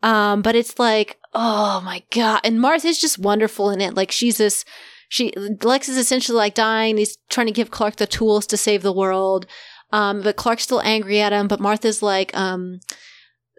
Um, 0.03 0.43
but 0.43 0.55
it's 0.55 0.79
like, 0.79 1.19
oh 1.35 1.81
my 1.85 2.03
god, 2.13 2.41
and 2.45 2.61
Martha's 2.61 3.01
just 3.01 3.19
wonderful 3.19 3.71
in 3.71 3.81
it. 3.81 3.95
Like 3.95 4.13
she's 4.13 4.39
this, 4.39 4.65
she 5.09 5.33
Lex 5.63 5.89
is 5.89 5.97
essentially 5.97 6.37
like 6.37 6.55
dying. 6.55 6.97
He's 6.97 7.17
trying 7.29 7.47
to 7.47 7.53
give 7.53 7.71
Clark 7.71 7.97
the 7.97 8.07
tools 8.07 8.47
to 8.49 8.57
save 8.57 8.83
the 8.83 8.93
world. 8.93 9.47
Um, 9.93 10.23
but 10.23 10.37
Clark's 10.37 10.65
still 10.65 10.83
angry 10.83 11.21
at 11.21 11.33
him. 11.33 11.49
But 11.49 11.61
Martha's 11.61 12.03
like, 12.03 12.37
um, 12.37 12.81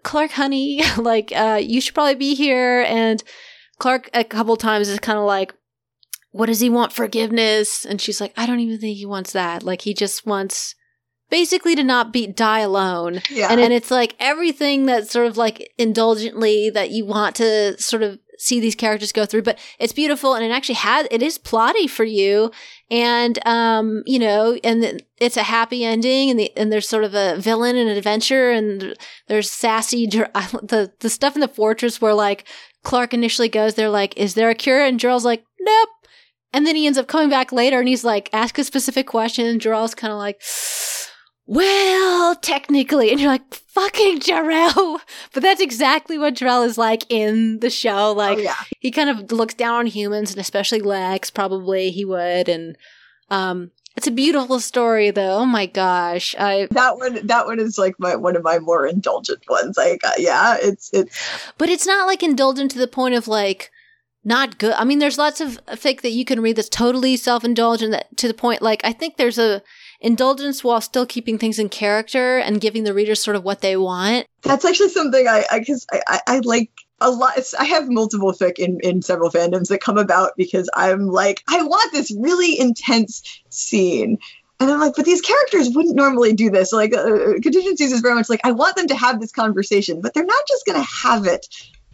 Clark, 0.04 0.32
honey, 0.32 0.82
like, 0.98 1.32
uh, 1.34 1.60
you 1.62 1.80
should 1.80 1.94
probably 1.94 2.14
be 2.14 2.34
here. 2.34 2.84
And 2.86 3.22
Clark 3.78 4.10
a 4.12 4.24
couple 4.24 4.56
times 4.56 4.88
is 4.88 4.98
kind 4.98 5.18
of 5.18 5.24
like, 5.24 5.54
what 6.30 6.46
does 6.46 6.60
he 6.60 6.68
want? 6.68 6.92
Forgiveness. 6.92 7.84
And 7.84 8.00
she's 8.00 8.20
like, 8.20 8.32
I 8.36 8.46
don't 8.46 8.60
even 8.60 8.78
think 8.78 8.98
he 8.98 9.06
wants 9.06 9.32
that. 9.32 9.62
Like, 9.62 9.82
he 9.82 9.94
just 9.94 10.26
wants 10.26 10.74
basically 11.30 11.74
to 11.74 11.84
not 11.84 12.12
be 12.12 12.26
die 12.26 12.60
alone. 12.60 13.20
yeah 13.30 13.48
And, 13.50 13.60
and 13.60 13.72
it's 13.72 13.90
like 13.90 14.14
everything 14.18 14.86
that's 14.86 15.10
sort 15.10 15.26
of 15.26 15.36
like 15.36 15.72
indulgently 15.76 16.70
that 16.70 16.90
you 16.90 17.04
want 17.04 17.36
to 17.36 17.80
sort 17.80 18.02
of 18.02 18.18
see 18.38 18.60
these 18.60 18.74
characters 18.74 19.12
go 19.12 19.26
through, 19.26 19.42
but 19.42 19.58
it's 19.78 19.92
beautiful 19.92 20.34
and 20.34 20.44
it 20.44 20.50
actually 20.50 20.76
has, 20.76 21.06
it 21.10 21.22
is 21.22 21.38
plotty 21.38 21.90
for 21.90 22.04
you. 22.04 22.50
And, 22.90 23.44
um, 23.46 24.02
you 24.06 24.18
know, 24.18 24.58
and 24.64 25.02
it's 25.18 25.36
a 25.36 25.42
happy 25.42 25.84
ending 25.84 26.30
and 26.30 26.38
the, 26.38 26.56
and 26.56 26.72
there's 26.72 26.88
sort 26.88 27.04
of 27.04 27.14
a 27.14 27.36
villain 27.38 27.76
and 27.76 27.90
an 27.90 27.96
adventure 27.96 28.50
and 28.50 28.96
there's 29.26 29.50
sassy, 29.50 30.06
the, 30.06 30.92
the 31.00 31.10
stuff 31.10 31.34
in 31.34 31.40
the 31.40 31.48
fortress 31.48 32.00
where 32.00 32.14
like 32.14 32.46
Clark 32.84 33.12
initially 33.12 33.48
goes, 33.48 33.74
they're 33.74 33.88
like, 33.88 34.16
is 34.16 34.34
there 34.34 34.50
a 34.50 34.54
cure? 34.54 34.80
And 34.80 35.00
Jor-El's 35.00 35.24
like, 35.24 35.44
nope. 35.60 35.88
And 36.52 36.66
then 36.66 36.76
he 36.76 36.86
ends 36.86 36.96
up 36.96 37.08
coming 37.08 37.28
back 37.28 37.52
later 37.52 37.78
and 37.78 37.88
he's 37.88 38.04
like, 38.04 38.30
ask 38.32 38.56
a 38.58 38.64
specific 38.64 39.06
question. 39.06 39.46
And 39.46 39.60
Jor-El's 39.60 39.94
kind 39.94 40.12
of 40.12 40.18
like, 40.18 40.40
well, 41.48 42.34
technically. 42.34 43.10
And 43.10 43.18
you're 43.18 43.30
like, 43.30 43.54
fucking 43.54 44.20
Jor-El. 44.20 45.00
But 45.32 45.42
that's 45.42 45.62
exactly 45.62 46.18
what 46.18 46.34
Jor-El 46.34 46.62
is 46.64 46.76
like 46.76 47.04
in 47.08 47.60
the 47.60 47.70
show. 47.70 48.12
Like, 48.12 48.38
oh, 48.38 48.42
yeah 48.42 48.54
he 48.80 48.90
kind 48.90 49.08
of 49.08 49.32
looks 49.32 49.54
down 49.54 49.74
on 49.74 49.86
humans 49.86 50.30
and 50.30 50.40
especially 50.40 50.80
Lex, 50.80 51.30
probably 51.30 51.90
he 51.90 52.04
would. 52.04 52.48
And, 52.48 52.76
um, 53.30 53.70
it's 53.96 54.06
a 54.06 54.12
beautiful 54.12 54.60
story 54.60 55.10
though. 55.10 55.38
Oh 55.38 55.46
my 55.46 55.64
gosh. 55.66 56.36
I, 56.38 56.68
that 56.70 56.98
one 56.98 57.26
that 57.26 57.46
one 57.46 57.58
is 57.58 57.78
like 57.78 57.94
my 57.98 58.14
one 58.14 58.36
of 58.36 58.44
my 58.44 58.58
more 58.60 58.86
indulgent 58.86 59.42
ones 59.48 59.76
like 59.76 60.00
uh, 60.04 60.12
yeah 60.18 60.56
it's 60.62 60.88
it's 60.92 61.18
but 61.58 61.68
it's 61.68 61.84
not 61.84 62.06
like 62.06 62.22
indulgent 62.22 62.70
to 62.72 62.78
the 62.78 62.86
point 62.86 63.14
of 63.16 63.26
like, 63.26 63.72
not 64.24 64.58
good. 64.58 64.74
I 64.74 64.84
mean, 64.84 64.98
there's 64.98 65.18
lots 65.18 65.40
of 65.40 65.58
fic 65.66 66.02
that 66.02 66.10
you 66.10 66.24
can 66.24 66.40
read 66.40 66.56
that's 66.56 66.68
totally 66.68 67.16
self-indulgent 67.16 67.92
that 67.92 68.16
to 68.18 68.28
the 68.28 68.34
point, 68.34 68.62
like, 68.62 68.82
I 68.84 68.92
think 68.92 69.16
there's 69.16 69.38
a 69.38 69.62
indulgence 70.00 70.62
while 70.62 70.80
still 70.80 71.06
keeping 71.06 71.38
things 71.38 71.58
in 71.58 71.68
character 71.68 72.38
and 72.38 72.60
giving 72.60 72.84
the 72.84 72.94
readers 72.94 73.22
sort 73.22 73.36
of 73.36 73.44
what 73.44 73.60
they 73.60 73.76
want. 73.76 74.26
that's 74.42 74.64
actually 74.64 74.90
something 74.90 75.26
I 75.26 75.44
I 75.50 75.58
because 75.58 75.86
I, 75.92 76.00
I 76.06 76.20
I 76.26 76.38
like 76.40 76.70
a 77.00 77.10
lot. 77.10 77.38
I 77.58 77.64
have 77.64 77.88
multiple 77.88 78.32
fic 78.32 78.58
in 78.58 78.80
in 78.80 79.02
several 79.02 79.30
fandoms 79.30 79.68
that 79.68 79.80
come 79.80 79.98
about 79.98 80.32
because 80.36 80.68
I'm 80.74 81.06
like 81.06 81.42
I 81.48 81.62
want 81.62 81.92
this 81.92 82.14
really 82.16 82.58
intense 82.58 83.22
scene. 83.50 84.18
And 84.60 84.70
I'm 84.72 84.80
like, 84.80 84.94
but 84.96 85.04
these 85.04 85.20
characters 85.20 85.70
wouldn't 85.72 85.94
normally 85.94 86.32
do 86.32 86.50
this. 86.50 86.72
Like, 86.72 86.92
uh, 86.92 87.34
contingencies 87.40 87.92
is 87.92 88.00
very 88.00 88.16
much 88.16 88.28
like, 88.28 88.40
I 88.42 88.50
want 88.50 88.74
them 88.74 88.88
to 88.88 88.96
have 88.96 89.20
this 89.20 89.30
conversation, 89.30 90.00
but 90.00 90.14
they're 90.14 90.24
not 90.24 90.48
just 90.48 90.66
going 90.66 90.80
to 90.80 90.88
have 91.04 91.26
it 91.26 91.46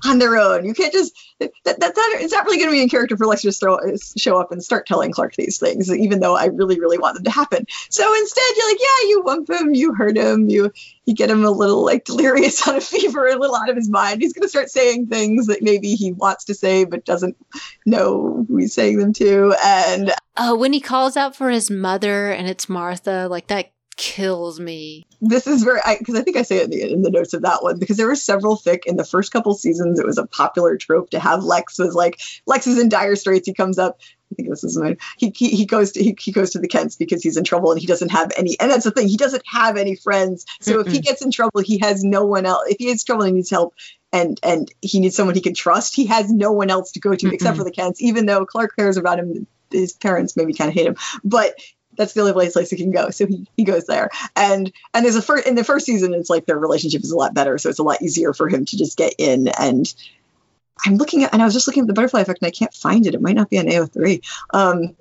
on 0.04 0.18
their 0.18 0.36
own. 0.36 0.64
You 0.64 0.74
can't 0.74 0.92
just 0.92 1.14
that, 1.40 1.52
that's 1.64 1.96
not 1.96 2.20
it's 2.20 2.32
not 2.32 2.44
really 2.44 2.58
going 2.58 2.68
to 2.68 2.74
be 2.74 2.82
in 2.82 2.88
character 2.88 3.16
for 3.16 3.26
Lex 3.26 3.42
to 3.42 3.48
just 3.48 3.60
throw 3.60 3.78
show 4.16 4.38
up 4.38 4.52
and 4.52 4.62
start 4.62 4.86
telling 4.86 5.12
Clark 5.12 5.34
these 5.36 5.58
things, 5.58 5.90
even 5.90 6.20
though 6.20 6.36
I 6.36 6.46
really 6.46 6.78
really 6.80 6.98
want 6.98 7.14
them 7.14 7.24
to 7.24 7.30
happen. 7.30 7.66
So 7.90 8.14
instead, 8.14 8.56
you're 8.56 8.68
like, 8.68 8.80
yeah, 8.80 9.08
you 9.08 9.22
whump 9.24 9.50
him, 9.50 9.74
you 9.74 9.94
hurt 9.94 10.16
him, 10.16 10.48
you 10.48 10.72
you 11.06 11.14
get 11.14 11.30
him 11.30 11.44
a 11.44 11.50
little 11.50 11.84
like 11.84 12.04
delirious 12.04 12.66
on 12.68 12.76
a 12.76 12.80
fever, 12.80 13.26
a 13.26 13.38
little 13.38 13.56
out 13.56 13.70
of 13.70 13.76
his 13.76 13.88
mind. 13.88 14.22
He's 14.22 14.32
going 14.32 14.42
to 14.42 14.48
start 14.48 14.70
saying 14.70 15.06
things 15.06 15.46
that 15.46 15.62
maybe 15.62 15.94
he 15.94 16.12
wants 16.12 16.44
to 16.44 16.54
say 16.54 16.84
but 16.84 17.04
doesn't 17.04 17.36
know 17.86 18.44
who 18.48 18.56
he's 18.56 18.74
saying 18.74 18.98
them 18.98 19.12
to. 19.14 19.54
And 19.64 20.12
oh, 20.36 20.56
when 20.56 20.72
he 20.72 20.80
calls 20.80 21.16
out 21.16 21.36
for 21.36 21.50
his 21.50 21.70
mother 21.70 22.30
and 22.30 22.48
it's 22.48 22.68
Martha, 22.68 23.28
like 23.28 23.48
that 23.48 23.70
kills 23.96 24.60
me. 24.60 25.06
This 25.20 25.46
is 25.46 25.62
very 25.62 25.80
because 25.98 26.14
I, 26.14 26.20
I, 26.20 26.22
think 26.22 26.36
I 26.36 26.42
say 26.42 26.58
it 26.58 26.64
in 26.64 26.70
the, 26.70 26.92
in 26.92 27.02
the, 27.02 27.10
notes 27.10 27.32
of 27.34 27.42
that 27.42 27.62
one 27.62 27.78
because 27.78 27.96
there 27.96 28.06
were 28.06 28.16
several 28.16 28.56
fic 28.56 28.84
in 28.86 28.96
the 28.96 29.04
first 29.04 29.32
couple 29.32 29.54
seasons. 29.54 29.98
It 29.98 30.06
was 30.06 30.18
a 30.18 30.26
popular 30.26 30.76
trope 30.76 31.10
to 31.10 31.20
have 31.20 31.44
Lex 31.44 31.78
was 31.78 31.94
like 31.94 32.20
Lex 32.46 32.66
is 32.66 32.78
in 32.78 32.88
dire 32.88 33.16
straits. 33.16 33.46
He 33.46 33.54
comes 33.54 33.78
up. 33.78 34.00
I 34.32 34.34
think 34.34 34.48
this 34.48 34.64
is 34.64 34.76
mine. 34.76 34.96
He, 35.16 35.32
he 35.36 35.50
he 35.50 35.66
goes 35.66 35.92
to 35.92 36.02
he, 36.02 36.16
he 36.18 36.32
goes 36.32 36.50
to 36.50 36.58
the 36.58 36.68
Kents 36.68 36.96
because 36.96 37.22
he's 37.22 37.36
in 37.36 37.44
trouble 37.44 37.70
and 37.70 37.80
he 37.80 37.86
doesn't 37.86 38.10
have 38.10 38.32
any. 38.36 38.58
And 38.58 38.70
that's 38.70 38.84
the 38.84 38.90
thing. 38.90 39.08
He 39.08 39.16
doesn't 39.16 39.44
have 39.46 39.76
any 39.76 39.94
friends. 39.94 40.44
So 40.60 40.76
Mm-mm. 40.76 40.86
if 40.86 40.92
he 40.92 41.00
gets 41.00 41.22
in 41.22 41.30
trouble, 41.30 41.60
he 41.60 41.78
has 41.78 42.02
no 42.02 42.24
one 42.24 42.46
else. 42.46 42.64
If 42.68 42.78
he 42.78 42.88
has 42.88 43.04
trouble 43.04 43.22
and 43.22 43.30
he 43.30 43.36
needs 43.36 43.50
help, 43.50 43.74
and 44.12 44.38
and 44.42 44.72
he 44.80 45.00
needs 45.00 45.16
someone 45.16 45.34
he 45.34 45.40
can 45.40 45.54
trust, 45.54 45.94
he 45.94 46.06
has 46.06 46.30
no 46.30 46.52
one 46.52 46.70
else 46.70 46.92
to 46.92 47.00
go 47.00 47.14
to 47.14 47.26
Mm-mm. 47.26 47.32
except 47.32 47.56
for 47.56 47.64
the 47.64 47.72
Kents. 47.72 48.02
Even 48.02 48.26
though 48.26 48.44
Clark 48.46 48.74
cares 48.76 48.96
about 48.96 49.18
him, 49.18 49.46
his 49.70 49.92
parents 49.92 50.36
maybe 50.36 50.54
kind 50.54 50.68
of 50.68 50.74
hate 50.74 50.86
him, 50.86 50.96
but 51.22 51.54
that's 51.96 52.12
the 52.12 52.20
only 52.20 52.32
place 52.32 52.70
he 52.70 52.76
can 52.76 52.90
go. 52.90 53.10
So 53.10 53.26
he, 53.26 53.46
he 53.56 53.64
goes 53.64 53.86
there. 53.86 54.10
And 54.36 54.72
and 54.92 55.04
there's 55.04 55.16
a 55.16 55.22
first 55.22 55.46
in 55.46 55.54
the 55.54 55.64
first 55.64 55.86
season, 55.86 56.14
it's 56.14 56.30
like 56.30 56.46
their 56.46 56.58
relationship 56.58 57.02
is 57.02 57.10
a 57.10 57.16
lot 57.16 57.34
better. 57.34 57.58
So 57.58 57.68
it's 57.68 57.78
a 57.78 57.84
lot 57.84 58.02
easier 58.02 58.32
for 58.32 58.48
him 58.48 58.64
to 58.64 58.76
just 58.76 58.96
get 58.96 59.14
in. 59.18 59.48
And 59.48 59.92
I'm 60.84 60.96
looking 60.96 61.24
at 61.24 61.32
and 61.32 61.42
I 61.42 61.44
was 61.44 61.54
just 61.54 61.66
looking 61.66 61.82
at 61.82 61.86
the 61.86 61.94
butterfly 61.94 62.20
effect 62.20 62.42
and 62.42 62.48
I 62.48 62.50
can't 62.50 62.74
find 62.74 63.06
it. 63.06 63.14
It 63.14 63.22
might 63.22 63.36
not 63.36 63.50
be 63.50 63.58
on 63.58 63.66
AO3. 63.66 64.22
Um, 64.52 64.96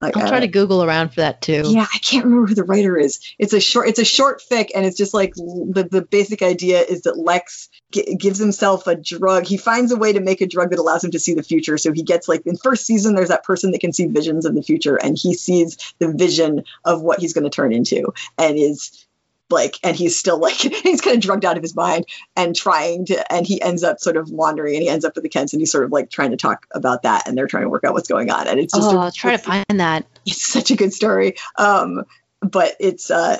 like, 0.00 0.16
I'll 0.16 0.28
try 0.28 0.38
uh, 0.38 0.40
to 0.40 0.48
Google 0.48 0.82
around 0.82 1.10
for 1.10 1.20
that 1.20 1.40
too. 1.40 1.62
Yeah, 1.64 1.86
I 1.92 1.98
can't 1.98 2.24
remember 2.24 2.46
who 2.46 2.54
the 2.54 2.64
writer 2.64 2.96
is. 2.96 3.20
It's 3.38 3.52
a 3.52 3.60
short. 3.60 3.88
It's 3.88 3.98
a 3.98 4.04
short 4.04 4.42
fic, 4.50 4.70
and 4.74 4.84
it's 4.84 4.96
just 4.96 5.14
like 5.14 5.34
the 5.34 5.88
the 5.90 6.02
basic 6.02 6.42
idea 6.42 6.82
is 6.82 7.02
that 7.02 7.16
Lex 7.16 7.68
g- 7.92 8.16
gives 8.16 8.38
himself 8.38 8.86
a 8.86 8.96
drug. 8.96 9.46
He 9.46 9.56
finds 9.56 9.92
a 9.92 9.96
way 9.96 10.12
to 10.12 10.20
make 10.20 10.40
a 10.40 10.46
drug 10.46 10.70
that 10.70 10.78
allows 10.78 11.04
him 11.04 11.12
to 11.12 11.20
see 11.20 11.34
the 11.34 11.42
future. 11.42 11.78
So 11.78 11.92
he 11.92 12.02
gets 12.02 12.28
like 12.28 12.46
in 12.46 12.56
first 12.56 12.86
season, 12.86 13.14
there's 13.14 13.28
that 13.28 13.44
person 13.44 13.70
that 13.70 13.80
can 13.80 13.92
see 13.92 14.06
visions 14.06 14.44
of 14.44 14.54
the 14.54 14.62
future, 14.62 14.96
and 14.96 15.16
he 15.16 15.34
sees 15.34 15.94
the 15.98 16.12
vision 16.12 16.64
of 16.84 17.00
what 17.00 17.20
he's 17.20 17.32
going 17.32 17.44
to 17.44 17.50
turn 17.50 17.72
into, 17.72 18.12
and 18.36 18.58
is 18.58 19.06
like 19.50 19.78
and 19.82 19.96
he's 19.96 20.18
still 20.18 20.38
like 20.38 20.54
he's 20.56 21.00
kind 21.00 21.16
of 21.16 21.22
drugged 21.22 21.44
out 21.44 21.56
of 21.56 21.62
his 21.62 21.76
mind 21.76 22.06
and 22.36 22.56
trying 22.56 23.06
to 23.06 23.32
and 23.32 23.46
he 23.46 23.60
ends 23.60 23.82
up 23.82 24.00
sort 24.00 24.16
of 24.16 24.30
wandering 24.30 24.74
and 24.74 24.82
he 24.82 24.88
ends 24.88 25.04
up 25.04 25.14
with 25.14 25.22
the 25.22 25.28
Kents 25.28 25.52
and 25.52 25.60
he's 25.60 25.70
sort 25.70 25.84
of 25.84 25.92
like 25.92 26.10
trying 26.10 26.30
to 26.30 26.36
talk 26.36 26.66
about 26.72 27.02
that 27.02 27.28
and 27.28 27.36
they're 27.36 27.46
trying 27.46 27.64
to 27.64 27.68
work 27.68 27.84
out 27.84 27.92
what's 27.92 28.08
going 28.08 28.30
on 28.30 28.48
and 28.48 28.58
it's 28.58 28.74
just 28.74 28.92
oh, 28.92 28.96
a, 28.96 29.00
I'll 29.00 29.12
try 29.12 29.32
to 29.32 29.38
find 29.38 29.64
that. 29.68 30.06
It's 30.26 30.44
such 30.44 30.70
a 30.70 30.76
good 30.76 30.92
story. 30.92 31.36
Um, 31.56 32.04
but 32.40 32.76
it's 32.80 33.10
uh 33.10 33.38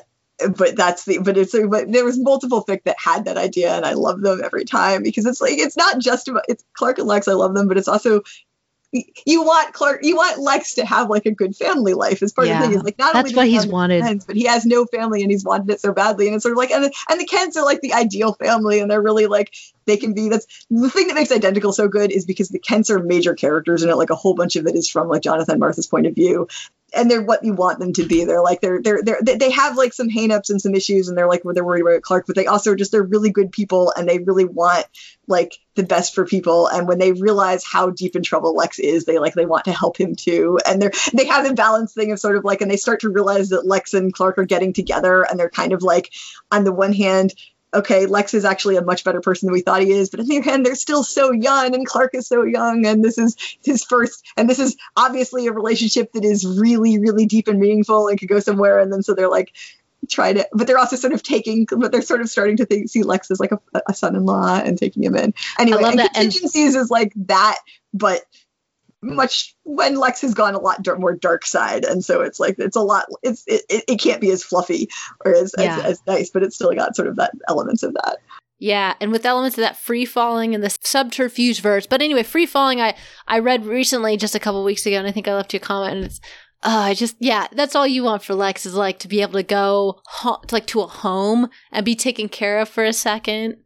but 0.57 0.77
that's 0.77 1.05
the 1.05 1.19
but 1.19 1.37
it's 1.37 1.53
but 1.53 1.91
there 1.91 2.05
was 2.05 2.19
multiple 2.19 2.65
fic 2.65 2.83
that 2.85 2.97
had 2.99 3.27
that 3.27 3.37
idea 3.37 3.73
and 3.75 3.85
I 3.85 3.93
love 3.93 4.21
them 4.21 4.41
every 4.43 4.65
time 4.65 5.03
because 5.03 5.27
it's 5.27 5.41
like 5.41 5.59
it's 5.59 5.77
not 5.77 6.01
just 6.01 6.29
about 6.29 6.45
it's 6.49 6.65
Clark 6.73 6.99
and 6.99 7.07
Lex 7.07 7.29
I 7.29 7.35
love 7.35 7.55
them 7.55 7.69
but 7.69 7.79
it's 7.79 7.89
also 7.89 8.23
you 9.27 9.43
want 9.43 9.75
Clark, 9.75 10.01
you 10.03 10.17
want 10.17 10.39
Lex 10.39 10.75
to 10.75 10.87
have 10.87 11.11
like 11.11 11.27
a 11.27 11.33
good 11.33 11.57
family 11.57 11.95
life 11.95 12.23
as 12.23 12.33
part 12.33 12.47
yeah. 12.47 12.59
of 12.59 12.63
the 12.63 12.69
thing. 12.69 12.79
Is 12.79 12.85
like 12.85 12.99
not 12.99 13.13
that's 13.13 13.31
only 13.31 13.37
what 13.37 13.49
he's 13.49 13.67
wanted, 13.67 14.01
friends, 14.03 14.25
but 14.25 14.37
he 14.37 14.45
has 14.47 14.65
no 14.65 14.87
family 14.87 15.23
and 15.23 15.31
he's 15.31 15.45
wanted 15.45 15.71
it 15.71 15.81
so 15.81 15.93
badly. 15.93 16.27
And 16.27 16.37
it's 16.37 16.43
sort 16.43 16.53
of 16.53 16.59
like, 16.59 16.71
and, 16.71 16.85
the, 16.85 16.93
and 17.09 17.21
the 17.21 17.27
Kents 17.27 17.57
are 17.57 17.65
like 17.65 17.81
the 17.81 17.93
ideal 17.93 18.35
family, 18.35 18.81
and 18.81 18.91
they're 18.91 19.03
really 19.03 19.27
like 19.27 19.53
they 19.87 19.97
can 19.97 20.15
be. 20.15 20.29
That's 20.29 20.47
the 20.71 20.91
thing 20.91 21.09
that 21.09 21.15
makes 21.15 21.33
Identical 21.33 21.73
so 21.73 21.89
good 21.89 22.13
is 22.13 22.25
because 22.25 22.49
the 22.49 22.59
Kents 22.59 22.91
are 22.91 23.01
major 23.01 23.35
characters 23.35 23.83
in 23.83 23.91
it. 23.91 23.97
Like 23.97 24.11
a 24.11 24.15
whole 24.15 24.35
bunch 24.35 24.57
of 24.57 24.67
it 24.67 24.77
is 24.77 24.89
from 24.89 25.09
like 25.09 25.23
Jonathan 25.23 25.59
Martha's 25.59 25.87
point 25.87 26.07
of 26.07 26.15
view, 26.15 26.49
and 26.95 27.11
they're 27.11 27.23
what 27.23 27.45
you 27.45 27.55
want 27.55 27.79
them 27.79 27.93
to 27.95 28.07
be. 28.07 28.25
They're 28.25 28.43
like 28.43 28.61
they're 28.61 28.81
they're 28.83 29.03
they're 29.03 29.21
they 29.23 29.51
have 29.51 29.77
like 29.77 29.93
some 29.93 30.09
hangups 30.09 30.51
and 30.51 30.61
some 30.61 30.75
issues, 30.75 31.09
and 31.09 31.17
they're 31.17 31.29
like 31.29 31.43
they're 31.45 31.65
worried 31.65 31.83
about 31.83 32.03
Clark, 32.03 32.27
but 32.27 32.37
they 32.37 32.47
also 32.47 32.75
just 32.75 32.93
they're 32.93 33.03
really 33.03 33.31
good 33.31 33.53
people, 33.53 33.93
and 33.97 34.09
they 34.09 34.19
really 34.19 34.45
want 34.45 34.87
like 35.27 35.59
the 35.75 35.83
best 35.83 36.15
for 36.15 36.25
people. 36.25 36.67
And 36.69 36.87
when 36.87 36.99
they 36.99 37.13
realize 37.13 37.65
how 37.65 37.91
deep 37.91 38.17
in 38.17 38.23
trouble 38.23 38.55
Lex 38.55 38.79
is, 38.79 39.05
they 39.05 39.19
like 39.19 39.35
they 39.35 39.47
want 39.47 39.65
to 39.65 39.73
help 39.73 39.97
him 39.99 40.15
too. 40.15 40.59
And 40.67 40.81
they're 40.81 40.93
they 41.13 41.27
have 41.27 41.47
a 41.47 41.55
balanced 41.55 41.95
thing 41.95 42.13
of 42.13 42.21
sort 42.21 42.37
of 42.37 42.45
like, 42.45 42.61
and 42.61 42.71
they 42.71 42.77
start 42.77 43.01
to 43.01 43.11
realize 43.11 43.49
that 43.51 43.67
Lex 43.67 43.95
and 43.95 44.13
Clark 44.13 44.39
are 44.39 44.45
getting 44.45 44.73
together, 44.73 45.23
and 45.23 45.39
they're 45.39 45.51
kind 45.51 45.73
of 45.73 45.83
like 45.83 46.13
on 46.51 46.65
the 46.65 46.73
one 46.73 46.93
hand 46.93 47.35
okay, 47.75 48.07
Lex 48.07 48.35
is 48.35 48.45
actually 48.45 48.77
a 48.77 48.83
much 48.83 49.05
better 49.05 49.21
person 49.21 49.47
than 49.47 49.53
we 49.53 49.61
thought 49.61 49.83
he 49.83 49.91
is. 49.91 50.11
But 50.11 50.21
on 50.21 50.27
the 50.27 50.39
other 50.39 50.51
hand, 50.51 50.65
they're 50.65 50.75
still 50.75 51.05
so 51.05 51.33
young, 51.33 51.75
and 51.75 51.87
Clark 51.87 52.15
is 52.15 52.27
so 52.27 52.45
young, 52.45 52.87
and 52.87 53.05
this 53.05 53.19
is 53.19 53.37
his 53.63 53.85
first, 53.85 54.25
and 54.37 54.49
this 54.49 54.59
is 54.59 54.77
obviously 54.97 55.47
a 55.47 55.53
relationship 55.53 56.13
that 56.13 56.25
is 56.25 56.47
really, 56.47 56.99
really 56.99 57.27
deep 57.27 57.49
and 57.49 57.59
meaningful 57.59 58.09
and 58.09 58.19
could 58.19 58.29
go 58.29 58.41
somewhere. 58.41 58.79
And 58.79 58.93
then 58.93 59.03
so 59.03 59.15
they're 59.15 59.29
like, 59.31 59.53
try 60.09 60.33
to, 60.33 60.49
but 60.53 60.67
they're 60.67 60.79
also 60.79 60.97
sort 60.97 61.13
of 61.13 61.23
taking, 61.23 61.67
but 61.71 61.91
they're 61.91 62.03
sort 62.03 62.21
of 62.21 62.29
starting 62.29 62.57
to 62.59 62.67
think, 62.67 62.89
see 62.89 63.03
Lex 63.03 63.31
as 63.31 63.41
like 63.41 63.53
a, 63.53 63.59
a 63.89 63.95
son-in-law 63.95 64.61
and 64.65 64.79
taking 64.79 65.03
him 65.03 65.17
in. 65.17 65.35
Anyway, 65.59 65.83
and 65.83 65.99
that. 65.99 66.15
contingencies 66.15 66.75
and- 66.75 66.83
is 66.83 66.91
like 66.91 67.13
that, 67.17 67.59
but 67.93 68.23
much 69.05 69.55
when 69.65 69.97
Lex 69.97 70.23
has 70.23 70.35
gone 70.35 70.55
a 70.55 70.61
lot 70.61 70.83
dark, 70.83 70.99
more 70.99 71.15
dark 71.15 71.45
side, 71.47 71.85
and 71.85 72.05
so 72.05 72.23
it's 72.23 72.41
like 72.41 72.57
it's 72.59 72.77
a 72.77 72.81
lot. 72.81 73.07
It's 73.23 73.45
it, 73.47 73.63
it, 73.69 74.01
can't 74.01 74.21
be 74.21 74.31
as 74.31 74.43
fluffy 74.43 74.89
or 75.25 75.35
as, 75.35 75.55
yeah. 75.59 75.79
as, 75.79 75.85
as 75.85 76.03
nice, 76.07 76.31
but 76.31 76.43
it's 76.43 76.57
still 76.57 76.73
got 76.75 76.97
sort 76.97 77.09
of 77.09 77.17
that 77.17 77.33
elements 77.49 77.83
of 77.83 77.95
that. 77.95 78.19
Yeah, 78.59 78.95
and 79.01 79.13
with 79.13 79.27
elements 79.27 79.59
of 79.59 79.63
that 79.63 79.77
free 79.77 80.05
falling 80.05 80.55
and 80.55 80.65
the 80.65 80.77
subterfuge 80.83 81.61
verse. 81.61 81.87
But 81.87 82.01
anyway, 82.01 82.23
free 82.23 82.47
falling, 82.47 82.81
I 82.81 82.97
I 83.27 83.39
read 83.41 83.67
recently 83.67 84.17
just 84.17 84.35
a 84.35 84.41
couple 84.41 84.65
weeks 84.65 84.87
ago, 84.87 84.97
and 84.97 85.07
I 85.07 85.13
think 85.13 85.29
I 85.29 85.35
left 85.35 85.53
you 85.53 85.59
a 85.59 85.61
comment, 85.61 85.97
and 85.97 86.05
it's. 86.07 86.21
Uh, 86.63 86.89
I 86.89 86.95
just 86.95 87.17
yeah, 87.21 87.47
that's 87.53 87.75
all 87.75 87.87
you 87.87 88.03
want 88.05 88.23
for 88.23 88.35
Lex 88.35 88.65
is 88.65 88.75
like 88.75 88.99
to 89.01 89.09
be 89.09 89.21
able 89.21 89.35
to 89.35 89.43
go 89.43 90.01
ho- 90.07 90.41
like 90.51 90.67
to 90.69 90.81
a 90.81 90.87
home 90.87 91.51
and 91.71 91.85
be 91.85 91.95
taken 91.95 92.27
care 92.27 92.59
of 92.59 92.71
for 92.71 92.85
a 92.85 92.93
second. 92.95 93.59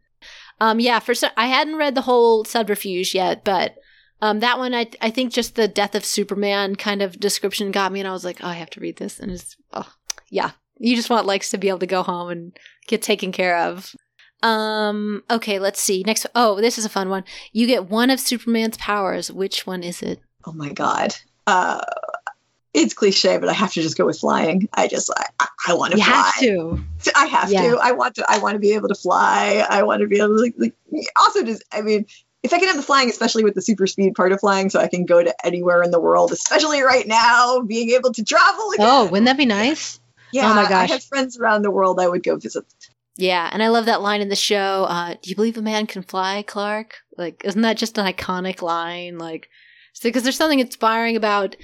Um, 0.60 0.80
yeah, 0.80 0.98
for 0.98 1.14
I 1.36 1.46
hadn't 1.46 1.76
read 1.76 1.94
the 1.94 2.00
whole 2.02 2.44
subterfuge 2.44 3.14
yet, 3.14 3.44
but 3.44 3.76
um, 4.20 4.40
that 4.40 4.58
one, 4.58 4.74
I 4.74 4.88
I 5.00 5.10
think 5.10 5.32
just 5.32 5.54
the 5.54 5.68
death 5.68 5.94
of 5.94 6.04
Superman 6.04 6.76
kind 6.76 7.02
of 7.02 7.18
description 7.20 7.70
got 7.70 7.92
me, 7.92 8.00
and 8.00 8.08
I 8.08 8.12
was 8.12 8.24
like, 8.24 8.38
oh, 8.42 8.48
I 8.48 8.54
have 8.54 8.70
to 8.70 8.80
read 8.80 8.96
this, 8.96 9.20
and 9.20 9.30
it's 9.30 9.56
oh 9.72 9.92
yeah, 10.30 10.52
you 10.78 10.96
just 10.96 11.10
want 11.10 11.26
Lex 11.26 11.50
to 11.50 11.58
be 11.58 11.68
able 11.68 11.78
to 11.80 11.86
go 11.86 12.02
home 12.02 12.30
and 12.30 12.58
get 12.86 13.02
taken 13.02 13.32
care 13.32 13.58
of. 13.58 13.94
Um, 14.42 15.24
okay, 15.30 15.58
let's 15.58 15.80
see. 15.80 16.02
Next, 16.06 16.26
oh, 16.34 16.60
this 16.60 16.78
is 16.78 16.84
a 16.84 16.88
fun 16.88 17.08
one. 17.08 17.24
You 17.52 17.66
get 17.66 17.88
one 17.88 18.10
of 18.10 18.20
Superman's 18.20 18.76
powers. 18.76 19.32
Which 19.32 19.66
one 19.66 19.82
is 19.82 20.02
it? 20.02 20.20
Oh 20.44 20.52
my 20.52 20.72
god. 20.72 21.14
Uh, 21.46 21.80
it's 22.74 22.94
cliche, 22.94 23.38
but 23.38 23.48
I 23.48 23.52
have 23.52 23.72
to 23.72 23.82
just 23.82 23.96
go 23.96 24.06
with 24.06 24.18
flying. 24.18 24.68
I 24.74 24.86
just 24.86 25.10
I, 25.40 25.46
I 25.66 25.74
want 25.74 25.92
to 25.92 25.98
you 25.98 26.04
fly. 26.04 26.32
Have 26.34 26.40
to. 26.40 26.84
I 27.16 27.26
have 27.26 27.50
yeah. 27.50 27.62
to. 27.62 27.78
I 27.82 27.92
want 27.92 28.14
to. 28.16 28.26
I 28.28 28.38
want 28.38 28.54
to 28.54 28.58
be 28.58 28.72
able 28.72 28.88
to 28.88 28.94
fly. 28.94 29.66
I 29.68 29.82
want 29.82 30.02
to 30.02 30.06
be 30.06 30.18
able 30.18 30.36
to 30.36 30.42
like, 30.42 30.54
like 30.56 31.06
also 31.18 31.42
just. 31.42 31.62
I 31.72 31.80
mean, 31.80 32.06
if 32.42 32.52
I 32.52 32.58
can 32.58 32.68
have 32.68 32.76
the 32.76 32.82
flying, 32.82 33.08
especially 33.08 33.44
with 33.44 33.54
the 33.54 33.62
super 33.62 33.86
speed 33.86 34.14
part 34.14 34.32
of 34.32 34.40
flying, 34.40 34.70
so 34.70 34.80
I 34.80 34.88
can 34.88 35.04
go 35.04 35.22
to 35.22 35.34
anywhere 35.46 35.82
in 35.82 35.90
the 35.90 36.00
world, 36.00 36.32
especially 36.32 36.82
right 36.82 37.06
now, 37.06 37.60
being 37.60 37.90
able 37.90 38.12
to 38.12 38.24
travel 38.24 38.70
again. 38.72 38.86
Oh, 38.88 39.04
wouldn't 39.06 39.26
that 39.26 39.36
be 39.36 39.46
nice? 39.46 40.00
Yeah. 40.32 40.50
Oh 40.50 40.54
my 40.54 40.68
gosh. 40.68 40.90
I 40.90 40.92
have 40.94 41.04
friends 41.04 41.38
around 41.38 41.62
the 41.62 41.70
world 41.70 41.98
I 42.00 42.08
would 42.08 42.22
go 42.22 42.36
visit. 42.36 42.64
Yeah, 43.16 43.50
and 43.52 43.62
I 43.62 43.68
love 43.68 43.86
that 43.86 44.00
line 44.00 44.20
in 44.20 44.28
the 44.28 44.36
show. 44.36 44.86
Uh, 44.88 45.14
Do 45.20 45.30
you 45.30 45.34
believe 45.34 45.56
a 45.56 45.62
man 45.62 45.88
can 45.88 46.02
fly, 46.04 46.44
Clark? 46.46 46.98
Like, 47.16 47.42
isn't 47.44 47.62
that 47.62 47.76
just 47.76 47.98
an 47.98 48.06
iconic 48.06 48.62
line? 48.62 49.18
Like, 49.18 49.48
because 50.02 50.22
there's 50.22 50.36
something 50.36 50.60
inspiring 50.60 51.16
about. 51.16 51.56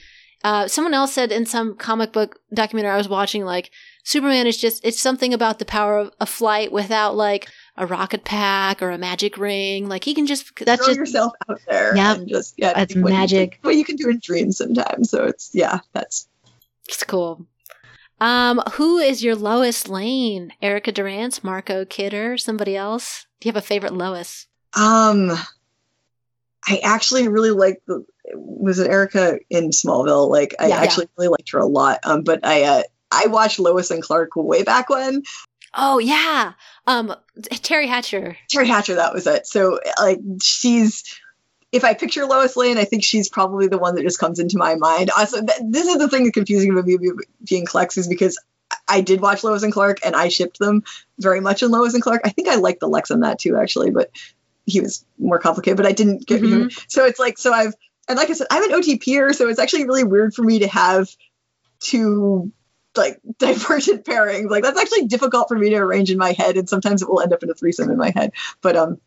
Uh, 0.43 0.69
someone 0.69 0.93
else 0.93 1.15
said 1.15 1.33
in 1.33 1.47
some 1.47 1.75
comic 1.77 2.13
book 2.13 2.39
documentary 2.53 2.91
I 2.91 2.99
was 2.99 3.09
watching, 3.09 3.45
like 3.45 3.71
Superman 4.05 4.47
is 4.47 4.59
just 4.59 4.85
it's 4.85 5.01
something 5.01 5.33
about 5.33 5.59
the 5.59 5.65
power 5.65 5.97
of 5.97 6.11
a 6.21 6.27
flight 6.27 6.71
without 6.71 7.17
like 7.17 7.49
a 7.77 7.87
rocket 7.87 8.25
pack 8.25 8.83
or 8.83 8.91
a 8.91 8.99
magic 8.99 9.37
ring. 9.37 9.89
Like 9.89 10.05
he 10.05 10.15
can 10.15 10.27
just 10.27 10.55
that's 10.65 10.81
throw 10.81 10.89
just 10.89 10.99
yourself 10.99 11.33
out 11.49 11.61
there. 11.69 11.97
Yeah, 11.97 12.19
just 12.27 12.55
yeah, 12.57 12.73
that's 12.73 12.95
magic. 12.95 13.59
what 13.63 13.77
you 13.77 13.85
can 13.85 13.97
do 13.97 14.09
in 14.09 14.21
dreams 14.23 14.59
sometimes. 14.59 15.11
So 15.11 15.25
it's 15.25 15.51
yeah, 15.53 15.81
that's 15.93 16.29
it's 16.89 17.05
cool. 17.05 17.47
Um, 18.21 18.63
who 18.75 18.99
is 18.99 19.25
your 19.25 19.35
Lois 19.35 19.89
Lane? 19.89 20.53
Erica 20.63 20.93
Durance, 20.93 21.43
Margot 21.43 21.85
Kidder, 21.85 22.39
somebody 22.39 22.77
else? 22.77 23.27
Do 23.41 23.49
you 23.49 23.53
have 23.53 23.63
a 23.63 23.67
favorite 23.67 23.93
Lois? 23.93 24.47
Um, 24.75 25.31
I 26.67 26.81
actually 26.83 27.29
really 27.29 27.51
like 27.51 27.83
the 27.87 28.05
was 28.35 28.79
it 28.79 28.91
Erica 28.91 29.39
in 29.51 29.71
Smallville? 29.71 30.31
Like 30.31 30.55
I 30.59 30.69
yeah, 30.69 30.77
actually 30.77 31.05
yeah. 31.05 31.15
really 31.19 31.29
liked 31.29 31.51
her 31.51 31.59
a 31.59 31.67
lot. 31.67 32.01
Um, 32.05 32.23
but 32.23 32.47
I 32.47 32.63
uh, 32.63 32.83
I 33.11 33.27
watched 33.27 33.59
Lois 33.59 33.91
and 33.91 34.03
Clark 34.03 34.31
way 34.37 34.63
back 34.63 34.89
when. 34.89 35.23
Oh 35.77 35.99
yeah, 35.99 36.53
um, 36.87 37.15
Teri 37.39 37.89
Hatcher. 37.89 38.37
Teri 38.53 38.67
Hatcher, 38.67 38.97
that 38.97 39.13
was 39.13 39.27
it. 39.27 39.47
So 39.47 39.81
like 40.01 40.21
she's 40.43 41.03
if 41.73 41.83
I 41.83 41.95
picture 41.95 42.25
Lois 42.25 42.57
Lane, 42.57 42.79
I 42.79 42.85
think 42.85 43.03
she's 43.03 43.29
probably 43.29 43.67
the 43.67 43.79
one 43.79 43.97
that 43.97 44.03
just 44.03 44.21
comes 44.21 44.39
into 44.39 44.59
my 44.59 44.77
mind. 44.77 45.11
Also, 45.17 45.45
th- 45.45 45.61
this 45.65 45.87
is 45.87 45.97
the 45.97 46.09
thing 46.09 46.25
that's 46.25 46.35
confusing 46.35 46.71
about 46.71 46.87
me 46.87 46.99
being 47.45 47.67
Clex 47.67 47.97
is 47.99 48.07
because 48.07 48.39
I 48.87 49.01
did 49.01 49.21
watch 49.21 49.43
Lois 49.43 49.65
and 49.65 49.73
Clark 49.73 49.99
and 50.05 50.15
I 50.15 50.29
shipped 50.29 50.59
them 50.61 50.85
very 51.19 51.41
much 51.41 51.63
in 51.65 51.71
Lois 51.71 51.95
and 51.95 52.03
Clark. 52.03 52.23
I 52.25 52.31
think 52.31 52.49
I 52.49 52.57
liked 52.57 52.79
the 52.81 52.89
Lex 52.89 53.11
on 53.11 53.21
that 53.21 53.41
too, 53.41 53.57
actually, 53.57 53.91
but 53.91 54.11
he 54.67 54.81
was 54.81 55.05
more 55.19 55.39
complicated, 55.41 55.77
but 55.77 55.87
I 55.87 55.93
didn't 55.93 56.27
get 56.27 56.43
him. 56.45 56.71
So 56.89 57.05
it's 57.07 57.19
like 57.19 57.39
so 57.39 57.53
I've 57.53 57.75
and 58.09 58.17
like 58.17 58.31
I 58.31 58.35
said, 58.35 58.47
I'm 58.51 58.71
an 58.71 58.81
OTPer, 58.81 59.35
so 59.35 59.49
it's 59.49 59.59
actually 59.59 59.85
really 59.87 60.05
weird 60.05 60.35
for 60.35 60.43
me 60.43 60.61
to 60.61 60.69
have 60.69 61.09
two 61.81 62.53
like 62.97 63.21
divergent 63.39 64.05
pairings. 64.05 64.51
Like 64.51 64.63
that's 64.63 64.81
actually 64.81 65.07
difficult 65.07 65.49
for 65.49 65.59
me 65.59 65.71
to 65.71 65.77
arrange 65.77 66.11
in 66.11 66.19
my 66.19 66.33
head, 66.33 66.57
and 66.57 66.69
sometimes 66.69 67.03
it 67.03 67.09
will 67.09 67.21
end 67.21 67.33
up 67.33 67.43
in 67.43 67.51
a 67.51 67.55
threesome 67.55 67.91
in 67.91 67.97
my 67.97 68.11
head. 68.11 68.33
But 68.63 68.77
um, 68.77 69.01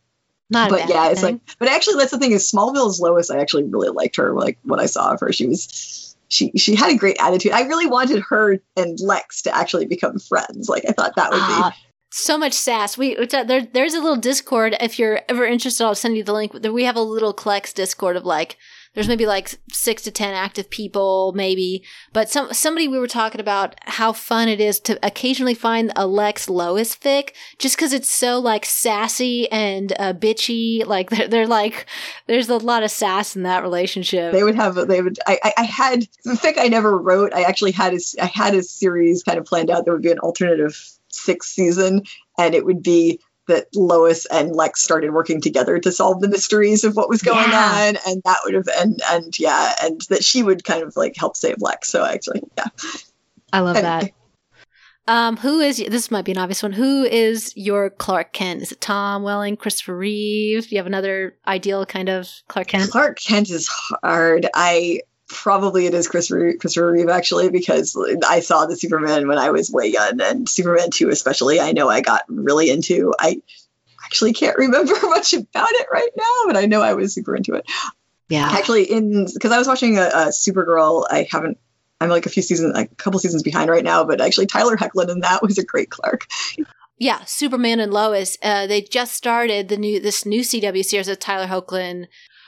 Not 0.49 0.69
a 0.69 0.73
but 0.73 0.89
yeah, 0.89 1.09
it's 1.09 1.22
thing. 1.22 1.35
like, 1.35 1.57
but 1.59 1.68
actually, 1.69 1.95
that's 1.95 2.11
the 2.11 2.19
thing 2.19 2.31
is 2.31 2.49
Smallville's 2.49 2.99
Lois. 2.99 3.30
I 3.30 3.39
actually 3.39 3.64
really 3.64 3.89
liked 3.89 4.15
her. 4.18 4.34
Like 4.34 4.57
when 4.64 4.80
I 4.80 4.85
saw 4.85 5.14
of 5.14 5.19
her, 5.19 5.31
she 5.31 5.47
was 5.47 6.15
she 6.30 6.51
she 6.57 6.76
had 6.76 6.91
a 6.91 6.97
great 6.97 7.18
attitude. 7.19 7.51
I 7.53 7.61
really 7.61 7.88
wanted 7.88 8.23
her 8.30 8.59
and 8.76 8.99
Lex 8.99 9.43
to 9.43 9.55
actually 9.55 9.85
become 9.85 10.19
friends. 10.19 10.69
Like 10.69 10.84
I 10.88 10.91
thought 10.91 11.15
that 11.15 11.31
would 11.31 11.38
be. 11.38 11.43
Ah, 11.47 11.76
So 12.11 12.38
much 12.38 12.53
sass. 12.53 12.97
We 12.97 13.15
it's, 13.18 13.34
uh, 13.34 13.43
there. 13.43 13.61
There's 13.61 13.93
a 13.93 14.01
little 14.01 14.18
Discord. 14.18 14.76
If 14.80 14.99
you're 14.99 15.22
ever 15.30 15.45
interested, 15.45 15.85
I'll 15.85 15.95
send 15.95 16.18
you 16.18 16.23
the 16.23 16.34
link. 16.34 16.53
We 16.53 16.84
have 16.84 16.95
a 16.95 17.01
little 17.01 17.34
Clex 17.34 17.73
Discord 17.73 18.15
of 18.15 18.26
like. 18.26 18.57
There's 18.98 19.07
maybe 19.07 19.28
like 19.28 19.60
six 19.72 20.02
to 20.06 20.11
ten 20.11 20.34
active 20.34 20.72
people, 20.72 21.32
maybe. 21.36 21.84
But 22.14 22.32
some 22.32 22.52
somebody 22.52 22.88
we 22.88 22.98
were 22.98 23.06
talking 23.06 23.40
about 23.40 23.76
how 23.84 24.11
fun 24.11 24.49
it 24.49 24.60
is 24.60 24.80
to 24.80 24.98
occasionally 25.06 25.53
find 25.53 25.94
a 25.95 26.07
Lex 26.07 26.49
Lois 26.49 26.95
fic, 26.95 27.30
just 27.60 27.78
because 27.78 27.94
it's 27.94 28.11
so 28.11 28.40
like 28.40 28.65
sassy 28.65 29.52
and 29.52 29.94
uh, 29.99 30.14
bitchy. 30.14 30.84
Like 30.84 31.10
they're, 31.11 31.28
they're 31.28 31.48
like, 31.48 31.86
there's 32.26 32.49
a 32.49 32.57
lot 32.57 32.82
of 32.82 32.90
sass 32.90 33.36
in 33.36 33.44
that 33.44 33.61
relationship. 33.61 34.34
they 34.34 34.44
would 34.44 34.56
have 34.56 34.74
they 34.88 35.03
would 35.03 35.19
I, 35.28 35.53
I 35.56 35.64
had 35.64 36.07
the 36.24 36.34
fic 36.34 36.56
I 36.57 36.68
never 36.68 36.98
wrote 36.98 37.36
I 37.36 37.44
actually 37.44 37.74
had 37.74 37.94
a 37.94 37.99
I 38.19 38.26
had 38.26 38.56
a 38.56 38.64
series 38.64 39.22
kind 39.22 39.38
of 39.38 39.45
planned 39.45 39.69
out 39.69 39.86
there 39.86 39.94
would 39.94 40.02
be 40.02 40.11
an 40.11 40.18
alternative 40.18 40.76
sixth 41.10 41.52
season 41.52 42.02
and 42.40 42.56
it 42.56 42.65
would 42.65 42.82
be 42.82 43.19
that 43.48 43.68
Lois 43.76 44.26
and 44.28 44.56
Lex 44.56 44.82
started 44.82 45.11
working 45.14 45.41
together 45.41 45.80
to 45.80 45.91
solve 45.91 46.22
the 46.22 46.28
mysteries 46.28 46.84
of 46.84 46.95
what 46.95 47.10
was 47.10 47.22
going 47.22 47.49
Yeah. 47.49 47.88
on 47.90 47.98
and 48.07 48.22
that 48.26 48.38
would 48.45 48.53
have 48.53 48.68
and 48.80 49.02
and 49.11 49.38
yeah 49.40 49.74
and 49.82 50.02
that 50.10 50.24
she 50.24 50.44
would 50.44 50.64
kind 50.64 50.84
of 50.84 50.95
like 50.95 51.15
help 51.18 51.36
save 51.38 51.57
Lex 51.60 51.90
so 51.90 52.06
actually 52.06 52.41
yeah 52.57 52.65
I 53.53 53.60
love 53.61 53.76
And- 53.78 53.86
that. 53.86 54.11
Um, 55.10 55.38
who 55.38 55.61
is 55.61 55.78
this? 55.78 56.11
Might 56.11 56.26
be 56.26 56.34
an 56.34 56.38
obvious 56.38 56.61
one. 56.61 56.74
Who 56.74 57.06
is 57.06 57.53
your 57.56 57.90
Clark 57.91 58.34
Kent? 58.34 58.61
Is 58.61 58.74
it 58.74 58.82
Tom 58.82 59.24
Welling, 59.24 59.56
Christopher 59.56 59.95
Reeve? 59.98 60.64
Do 60.68 60.76
you 60.76 60.80
have 60.80 60.86
another 60.86 61.38
ideal 61.48 61.86
kind 61.86 62.10
of 62.10 62.30
Clark 62.49 62.68
Kent? 62.68 62.91
Clark 62.91 63.18
Kent 63.18 63.49
is 63.49 63.69
hard. 63.69 64.48
I 64.53 64.99
probably 65.27 65.85
it 65.85 65.93
is 65.93 66.07
Christopher 66.07 66.53
Christopher 66.53 66.91
Reeve 66.91 67.09
actually 67.09 67.49
because 67.49 67.97
I 68.27 68.39
saw 68.39 68.65
the 68.65 68.75
Superman 68.75 69.27
when 69.27 69.37
I 69.37 69.51
was 69.51 69.69
way 69.69 69.87
young 69.87 70.21
and 70.21 70.47
Superman 70.47 70.89
2 70.91 71.09
especially 71.09 71.59
I 71.59 71.73
know 71.73 71.89
I 71.89 72.01
got 72.01 72.23
really 72.27 72.69
into. 72.69 73.13
I 73.19 73.41
actually 74.03 74.33
can't 74.33 74.57
remember 74.57 74.93
much 75.03 75.33
about 75.33 75.71
it 75.71 75.87
right 75.91 76.11
now, 76.15 76.47
but 76.47 76.57
I 76.57 76.65
know 76.65 76.81
I 76.81 76.93
was 76.93 77.13
super 77.13 77.35
into 77.35 77.55
it. 77.55 77.65
Yeah. 78.29 78.47
Actually 78.51 78.91
in 78.91 79.27
because 79.33 79.51
I 79.51 79.57
was 79.57 79.67
watching 79.67 79.97
a, 79.97 80.03
a 80.03 80.27
Supergirl, 80.27 81.05
I 81.09 81.27
haven't 81.29 81.57
I'm 81.99 82.09
like 82.09 82.25
a 82.25 82.29
few 82.29 82.43
seasons, 82.43 82.73
like 82.73 82.91
a 82.91 82.95
couple 82.95 83.19
seasons 83.19 83.43
behind 83.43 83.69
right 83.69 83.83
now, 83.83 84.03
but 84.03 84.21
actually 84.21 84.45
Tyler 84.45 84.77
Hoechlin 84.77 85.09
in 85.09 85.21
that 85.21 85.41
was 85.41 85.57
a 85.57 85.65
great 85.65 85.89
Clark. 85.89 86.27
Yeah, 86.99 87.23
Superman 87.25 87.79
and 87.79 87.93
Lois. 87.93 88.37
Uh, 88.41 88.65
they 88.65 88.81
just 88.81 89.13
started 89.13 89.69
the 89.69 89.77
new 89.77 89.99
this 89.99 90.25
new 90.25 90.41
CW 90.41 90.83
series 90.83 91.07
with 91.07 91.19
Tyler 91.19 91.47
Hoechlin. 91.47 92.07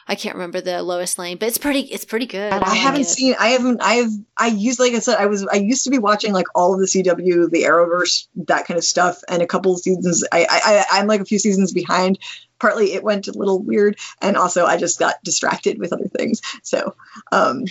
I 0.10 0.16
can't 0.16 0.34
remember 0.36 0.60
the 0.60 0.82
Lois 0.82 1.20
Lane, 1.20 1.38
but 1.38 1.48
it's 1.48 1.60
pretty. 1.60 1.82
It's 1.82 2.04
pretty 2.04 2.26
good. 2.26 2.52
I 2.52 2.60
I 2.60 2.76
haven't 2.76 3.06
seen. 3.06 3.36
I 3.40 3.50
haven't. 3.50 3.80
I've. 3.82 4.10
I 4.36 4.48
used 4.48 4.80
like 4.80 4.94
I 4.94 5.00
said. 5.00 5.20
I 5.20 5.28
was. 5.28 5.46
I 5.46 5.58
used 5.58 5.84
to 5.84 5.92
be 5.92 6.00
watching 6.00 6.34
like 6.34 6.48
all 6.56 6.74
of 6.74 6.80
the 6.80 6.88
CW, 6.88 7.52
the 7.52 7.64
Arrowverse, 7.64 8.28
that 8.48 8.66
kind 8.66 8.80
of 8.80 8.84
stuff, 8.84 9.22
and 9.30 9.44
a 9.44 9.48
couple 9.48 9.72
of 9.72 9.80
seasons. 9.80 10.26
I. 10.32 10.48
I. 10.50 10.60
I 10.64 10.86
I'm 11.00 11.06
like 11.06 11.22
a 11.22 11.26
few 11.26 11.38
seasons 11.38 11.74
behind. 11.74 12.18
Partly 12.60 12.94
it 12.94 13.04
went 13.04 13.28
a 13.28 13.32
little 13.32 13.62
weird, 13.62 13.98
and 14.20 14.36
also 14.36 14.66
I 14.66 14.78
just 14.78 14.98
got 14.98 15.24
distracted 15.24 15.78
with 15.78 15.94
other 15.94 16.08
things. 16.08 16.42
So, 16.64 16.96
um, 17.32 17.66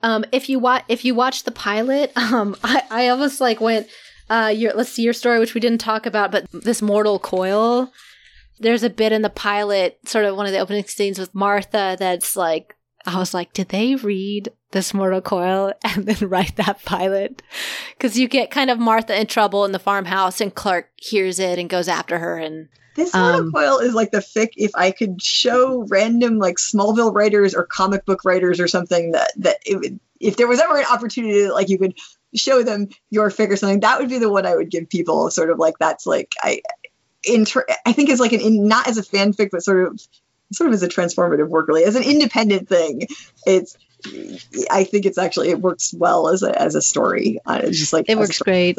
Um, 0.00 0.24
if 0.32 0.48
you 0.48 0.58
watch 0.58 0.84
if 0.88 1.04
you 1.04 1.14
watch 1.14 1.44
the 1.44 1.52
pilot, 1.52 2.12
um, 2.16 2.56
I, 2.64 2.82
I 2.90 3.08
almost 3.08 3.42
like 3.42 3.60
went. 3.60 3.88
Uh, 4.30 4.50
your 4.56 4.72
let's 4.72 4.88
see 4.88 5.02
your 5.02 5.12
story, 5.12 5.38
which 5.38 5.52
we 5.52 5.60
didn't 5.60 5.82
talk 5.82 6.06
about, 6.06 6.32
but 6.32 6.50
this 6.50 6.80
mortal 6.80 7.18
coil. 7.18 7.92
There's 8.58 8.82
a 8.82 8.90
bit 8.90 9.12
in 9.12 9.22
the 9.22 9.30
pilot, 9.30 9.98
sort 10.06 10.24
of 10.24 10.36
one 10.36 10.46
of 10.46 10.52
the 10.52 10.58
opening 10.58 10.84
scenes 10.84 11.18
with 11.18 11.34
Martha. 11.34 11.96
That's 11.98 12.36
like, 12.36 12.76
I 13.06 13.18
was 13.18 13.34
like, 13.34 13.52
did 13.52 13.68
they 13.68 13.94
read 13.94 14.50
this 14.70 14.94
mortal 14.94 15.20
coil 15.20 15.72
and 15.84 16.06
then 16.06 16.28
write 16.28 16.56
that 16.56 16.84
pilot? 16.84 17.42
Because 17.96 18.18
you 18.18 18.28
get 18.28 18.50
kind 18.50 18.70
of 18.70 18.78
Martha 18.78 19.18
in 19.18 19.26
trouble 19.26 19.64
in 19.64 19.72
the 19.72 19.78
farmhouse, 19.78 20.40
and 20.40 20.54
Clark 20.54 20.90
hears 20.96 21.38
it 21.38 21.58
and 21.58 21.68
goes 21.68 21.88
after 21.88 22.18
her, 22.18 22.38
and 22.38 22.68
this 22.94 23.12
Mortal 23.12 23.40
Um, 23.40 23.52
Coil 23.52 23.78
is 23.78 23.94
like 23.94 24.12
the 24.12 24.18
fic. 24.18 24.50
If 24.56 24.70
I 24.74 24.90
could 24.90 25.22
show 25.22 25.84
random 25.88 26.38
like 26.38 26.56
Smallville 26.56 27.14
writers 27.14 27.54
or 27.54 27.66
comic 27.66 28.04
book 28.04 28.24
writers 28.24 28.60
or 28.60 28.68
something 28.68 29.12
that 29.12 29.32
that 29.38 29.56
it 29.66 29.78
would, 29.78 30.00
if 30.20 30.36
there 30.36 30.46
was 30.46 30.60
ever 30.60 30.78
an 30.78 30.86
opportunity 30.90 31.42
that 31.42 31.54
like 31.54 31.68
you 31.68 31.78
could 31.78 31.94
show 32.34 32.62
them 32.62 32.88
your 33.10 33.30
fic 33.30 33.50
or 33.50 33.56
something, 33.56 33.80
that 33.80 33.98
would 33.98 34.08
be 34.08 34.18
the 34.18 34.30
one 34.30 34.46
I 34.46 34.54
would 34.54 34.70
give 34.70 34.88
people. 34.88 35.30
Sort 35.30 35.50
of 35.50 35.58
like 35.58 35.78
that's 35.78 36.06
like 36.06 36.34
I, 36.40 36.60
inter- 37.26 37.66
I 37.86 37.92
think 37.92 38.08
it's 38.10 38.20
like 38.20 38.32
an 38.32 38.40
in, 38.40 38.66
not 38.66 38.88
as 38.88 38.98
a 38.98 39.02
fanfic, 39.02 39.50
but 39.50 39.62
sort 39.62 39.86
of 39.86 40.00
sort 40.52 40.68
of 40.68 40.74
as 40.74 40.82
a 40.82 40.88
transformative 40.88 41.48
work, 41.48 41.68
really 41.68 41.84
as 41.84 41.96
an 41.96 42.02
independent 42.02 42.68
thing. 42.68 43.06
It's 43.46 43.76
I 44.70 44.84
think 44.84 45.06
it's 45.06 45.18
actually 45.18 45.50
it 45.50 45.60
works 45.60 45.94
well 45.96 46.28
as 46.28 46.42
a 46.42 46.60
as 46.60 46.74
a 46.74 46.82
story. 46.82 47.40
Uh, 47.46 47.60
it's 47.62 47.78
just 47.78 47.92
like 47.92 48.06
It 48.08 48.18
works 48.18 48.38
great. 48.38 48.78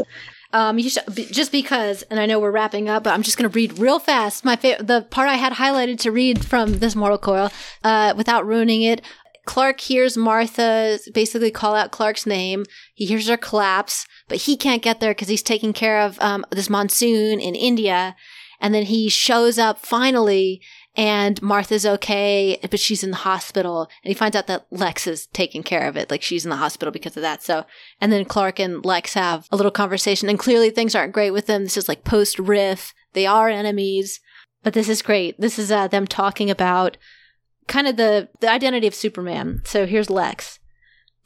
Um, 0.54 0.80
you 0.80 0.90
should, 0.90 1.04
just 1.32 1.52
because, 1.52 2.04
and 2.04 2.20
I 2.20 2.26
know 2.26 2.40
we're 2.40 2.52
wrapping 2.52 2.88
up, 2.88 3.04
but 3.04 3.14
I'm 3.14 3.24
just 3.24 3.38
going 3.38 3.50
to 3.50 3.54
read 3.54 3.78
real 3.78 4.00
fast. 4.00 4.46
My 4.46 4.56
the 4.56 5.06
part 5.10 5.28
I 5.28 5.36
had 5.36 5.54
highlighted 5.54 6.00
to 6.00 6.12
read 6.12 6.46
from 6.46 6.80
this 6.80 6.96
Mortal 6.96 7.18
Coil, 7.18 7.52
uh, 7.84 8.14
without 8.16 8.46
ruining 8.46 8.82
it. 8.84 9.02
Clark 9.46 9.80
hears 9.80 10.18
Martha 10.18 10.98
basically 11.14 11.52
call 11.52 11.76
out 11.76 11.92
Clark's 11.92 12.26
name. 12.26 12.66
He 12.96 13.06
hears 13.06 13.28
her 13.28 13.38
collapse, 13.38 14.08
but 14.28 14.40
he 14.40 14.58
can't 14.58 14.82
get 14.82 15.00
there 15.00 15.12
because 15.12 15.28
he's 15.28 15.44
taking 15.44 15.72
care 15.72 16.02
of 16.02 16.20
um, 16.20 16.46
this 16.52 16.70
monsoon 16.70 17.40
in 17.40 17.54
India. 17.54 18.16
And 18.60 18.74
then 18.74 18.84
he 18.84 19.10
shows 19.10 19.58
up 19.58 19.80
finally, 19.80 20.62
and 20.96 21.42
Martha's 21.42 21.86
okay, 21.86 22.58
but 22.70 22.80
she's 22.80 23.04
in 23.04 23.12
the 23.12 23.18
hospital. 23.18 23.90
And 24.04 24.10
he 24.10 24.14
finds 24.14 24.36
out 24.36 24.48
that 24.48 24.66
Lex 24.72 25.08
is 25.08 25.28
taking 25.28 25.64
care 25.64 25.88
of 25.88 25.98
it, 25.98 26.10
like 26.10 26.22
she's 26.22 26.46
in 26.46 26.50
the 26.50 26.56
hospital 26.56 26.92
because 26.92 27.18
of 27.18 27.22
that. 27.22 27.44
So 27.44 27.66
and 28.00 28.12
then 28.12 28.26
Clark 28.26 28.60
and 28.60 28.84
Lex 28.86 29.14
have 29.14 29.48
a 29.52 29.56
little 29.56 29.72
conversation, 29.72 30.30
and 30.30 30.40
clearly 30.40 30.70
things 30.70 30.96
aren't 30.96 31.14
great 31.14 31.32
with 31.32 31.48
them. 31.48 31.64
This 31.64 31.78
is 31.78 31.88
like 31.90 32.04
post 32.04 32.40
riff. 32.40 32.94
They 33.14 33.26
are 33.26 33.50
enemies, 33.50 34.20
but 34.64 34.74
this 34.74 34.90
is 34.90 35.02
great. 35.02 35.40
This 35.40 35.60
is 35.60 35.72
uh, 35.72 35.88
them 35.88 36.08
talking 36.08 36.50
about 36.50 36.98
kind 37.68 37.88
of 37.88 37.98
the, 37.98 38.30
the 38.42 38.52
identity 38.52 38.88
of 38.88 38.96
Superman. 38.96 39.62
So 39.66 39.86
here's 39.86 40.10
Lex. 40.10 40.60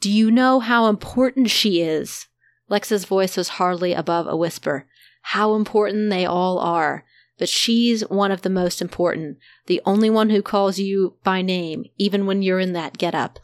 Do 0.00 0.10
you 0.10 0.30
know 0.30 0.60
how 0.60 0.86
important 0.86 1.50
she 1.50 1.82
is? 1.82 2.26
Lex's 2.68 3.04
voice 3.04 3.36
was 3.36 3.50
hardly 3.50 3.92
above 3.92 4.26
a 4.26 4.36
whisper. 4.36 4.86
How 5.22 5.54
important 5.54 6.08
they 6.08 6.24
all 6.24 6.58
are. 6.58 7.04
But 7.40 7.48
she's 7.48 8.02
one 8.02 8.30
of 8.30 8.42
the 8.42 8.50
most 8.50 8.82
important, 8.82 9.38
the 9.64 9.80
only 9.86 10.10
one 10.10 10.28
who 10.28 10.42
calls 10.42 10.78
you 10.78 11.16
by 11.24 11.40
name, 11.40 11.86
even 11.96 12.26
when 12.26 12.42
you're 12.42 12.60
in 12.60 12.74
that 12.74 12.98
get 12.98 13.14
up. 13.14 13.38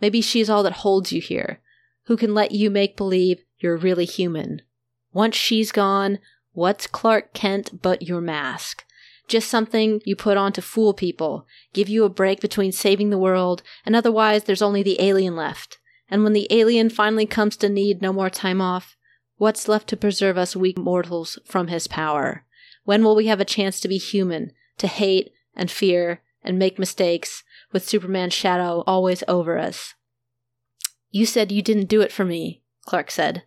Maybe 0.00 0.22
she's 0.22 0.48
all 0.48 0.62
that 0.62 0.72
holds 0.72 1.12
you 1.12 1.20
here 1.20 1.60
who 2.06 2.16
can 2.16 2.32
let 2.32 2.52
you 2.52 2.70
make 2.70 2.96
believe 2.96 3.44
you're 3.58 3.76
really 3.76 4.06
human. 4.06 4.62
Once 5.12 5.36
she's 5.36 5.70
gone, 5.70 6.18
what's 6.52 6.86
Clark 6.86 7.34
Kent 7.34 7.82
but 7.82 8.00
your 8.00 8.22
mask? 8.22 8.86
Just 9.28 9.50
something 9.50 10.00
you 10.06 10.16
put 10.16 10.38
on 10.38 10.54
to 10.54 10.62
fool 10.62 10.94
people, 10.94 11.46
give 11.74 11.90
you 11.90 12.04
a 12.04 12.08
break 12.08 12.40
between 12.40 12.72
saving 12.72 13.10
the 13.10 13.18
world, 13.18 13.62
and 13.84 13.94
otherwise 13.94 14.44
there's 14.44 14.62
only 14.62 14.82
the 14.82 14.98
alien 14.98 15.36
left. 15.36 15.78
And 16.08 16.24
when 16.24 16.32
the 16.32 16.48
alien 16.48 16.88
finally 16.88 17.26
comes 17.26 17.58
to 17.58 17.68
need 17.68 18.00
no 18.00 18.14
more 18.14 18.30
time 18.30 18.62
off, 18.62 18.96
what's 19.36 19.68
left 19.68 19.88
to 19.90 19.96
preserve 19.98 20.38
us 20.38 20.56
weak 20.56 20.78
mortals 20.78 21.38
from 21.44 21.68
his 21.68 21.86
power? 21.86 22.46
When 22.84 23.04
will 23.04 23.14
we 23.14 23.26
have 23.26 23.40
a 23.40 23.44
chance 23.44 23.80
to 23.80 23.88
be 23.88 23.98
human, 23.98 24.52
to 24.78 24.86
hate 24.86 25.32
and 25.54 25.70
fear 25.70 26.20
and 26.42 26.58
make 26.58 26.78
mistakes, 26.78 27.44
with 27.72 27.88
Superman's 27.88 28.34
shadow 28.34 28.82
always 28.86 29.22
over 29.28 29.58
us? 29.58 29.94
You 31.10 31.26
said 31.26 31.52
you 31.52 31.62
didn't 31.62 31.88
do 31.88 32.00
it 32.00 32.12
for 32.12 32.24
me, 32.24 32.62
Clark 32.84 33.10
said. 33.10 33.44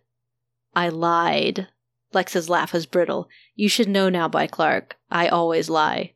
I 0.74 0.88
lied. 0.88 1.68
Lex's 2.12 2.48
laugh 2.48 2.72
was 2.72 2.86
brittle. 2.86 3.28
You 3.54 3.68
should 3.68 3.88
know 3.88 4.08
now 4.08 4.28
by 4.28 4.46
Clark. 4.46 4.96
I 5.10 5.28
always 5.28 5.68
lie. 5.68 6.12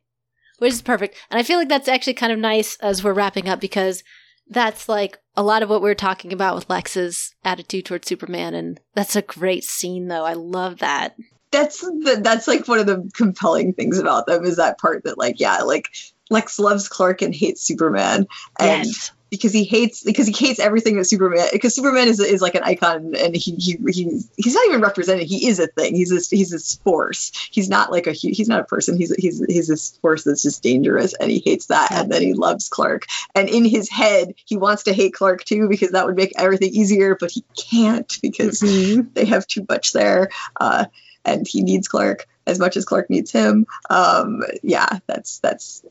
Which 0.59 0.73
is 0.73 0.81
perfect. 0.81 1.17
And 1.29 1.39
I 1.39 1.43
feel 1.43 1.57
like 1.57 1.69
that's 1.69 1.87
actually 1.87 2.13
kind 2.13 2.31
of 2.31 2.39
nice 2.39 2.77
as 2.77 3.03
we're 3.03 3.13
wrapping 3.13 3.49
up 3.49 3.59
because 3.59 4.03
that's 4.47 4.87
like 4.87 5.19
a 5.35 5.43
lot 5.43 5.63
of 5.63 5.69
what 5.69 5.81
we 5.81 5.89
are 5.89 5.95
talking 5.95 6.31
about 6.31 6.55
with 6.55 6.69
Lex's 6.69 7.33
attitude 7.43 7.85
towards 7.85 8.07
Superman. 8.07 8.53
And 8.53 8.79
that's 8.93 9.15
a 9.15 9.21
great 9.21 9.63
scene, 9.63 10.07
though. 10.07 10.25
I 10.25 10.33
love 10.33 10.79
that. 10.79 11.15
That's 11.51 11.81
the, 11.81 12.21
that's 12.23 12.47
like 12.47 12.67
one 12.67 12.79
of 12.79 12.85
the 12.85 13.11
compelling 13.13 13.73
things 13.73 13.99
about 13.99 14.25
them 14.25 14.45
is 14.45 14.57
that 14.57 14.79
part 14.79 15.03
that 15.03 15.17
like 15.17 15.39
yeah 15.39 15.59
like 15.59 15.89
Lex 16.31 16.57
loves 16.57 16.87
Clark 16.87 17.21
and 17.21 17.35
hates 17.35 17.61
Superman. 17.61 18.25
And 18.57 18.85
yes. 18.85 19.11
because 19.29 19.51
he 19.51 19.65
hates 19.65 20.01
because 20.03 20.27
he 20.27 20.33
hates 20.33 20.59
everything 20.61 20.95
that 20.97 21.03
Superman 21.05 21.47
because 21.51 21.75
Superman 21.75 22.07
is, 22.07 22.21
is 22.21 22.41
like 22.41 22.55
an 22.55 22.63
icon 22.63 23.13
and 23.15 23.35
he, 23.35 23.51
he 23.55 23.77
he's 23.89 24.31
he's 24.37 24.55
not 24.55 24.65
even 24.67 24.79
represented. 24.81 25.27
He 25.27 25.47
is 25.47 25.59
a 25.59 25.67
thing. 25.67 25.93
He's 25.93 26.09
this 26.09 26.29
he's 26.29 26.49
this 26.49 26.75
force. 26.85 27.31
He's 27.51 27.69
not 27.69 27.91
like 27.91 28.07
a 28.07 28.13
he's 28.13 28.47
not 28.47 28.61
a 28.61 28.65
person. 28.65 28.97
He's 28.97 29.13
he's 29.15 29.45
he's 29.45 29.67
this 29.67 29.97
force 29.97 30.23
that's 30.23 30.41
just 30.41 30.63
dangerous 30.63 31.13
and 31.13 31.29
he 31.29 31.41
hates 31.43 31.65
that 31.65 31.91
and 31.91 32.09
then 32.09 32.21
he 32.21 32.33
loves 32.33 32.69
Clark. 32.69 33.07
And 33.35 33.49
in 33.49 33.65
his 33.65 33.89
head 33.89 34.33
he 34.45 34.55
wants 34.55 34.83
to 34.83 34.93
hate 34.93 35.13
Clark 35.13 35.43
too 35.43 35.67
because 35.67 35.91
that 35.91 36.05
would 36.05 36.15
make 36.15 36.31
everything 36.37 36.73
easier 36.73 37.17
but 37.19 37.31
he 37.31 37.43
can't 37.57 38.17
because 38.21 38.61
Mhm. 38.61 39.13
they 39.13 39.25
have 39.25 39.45
too 39.47 39.65
much 39.67 39.91
there. 39.91 40.29
Uh, 40.59 40.85
and 41.25 41.47
he 41.47 41.61
needs 41.61 41.87
Clark 41.87 42.27
as 42.47 42.59
much 42.59 42.75
as 42.77 42.85
Clark 42.85 43.09
needs 43.09 43.31
him 43.31 43.65
um 43.89 44.41
yeah 44.63 44.99
that's 45.07 45.39
that's 45.39 45.83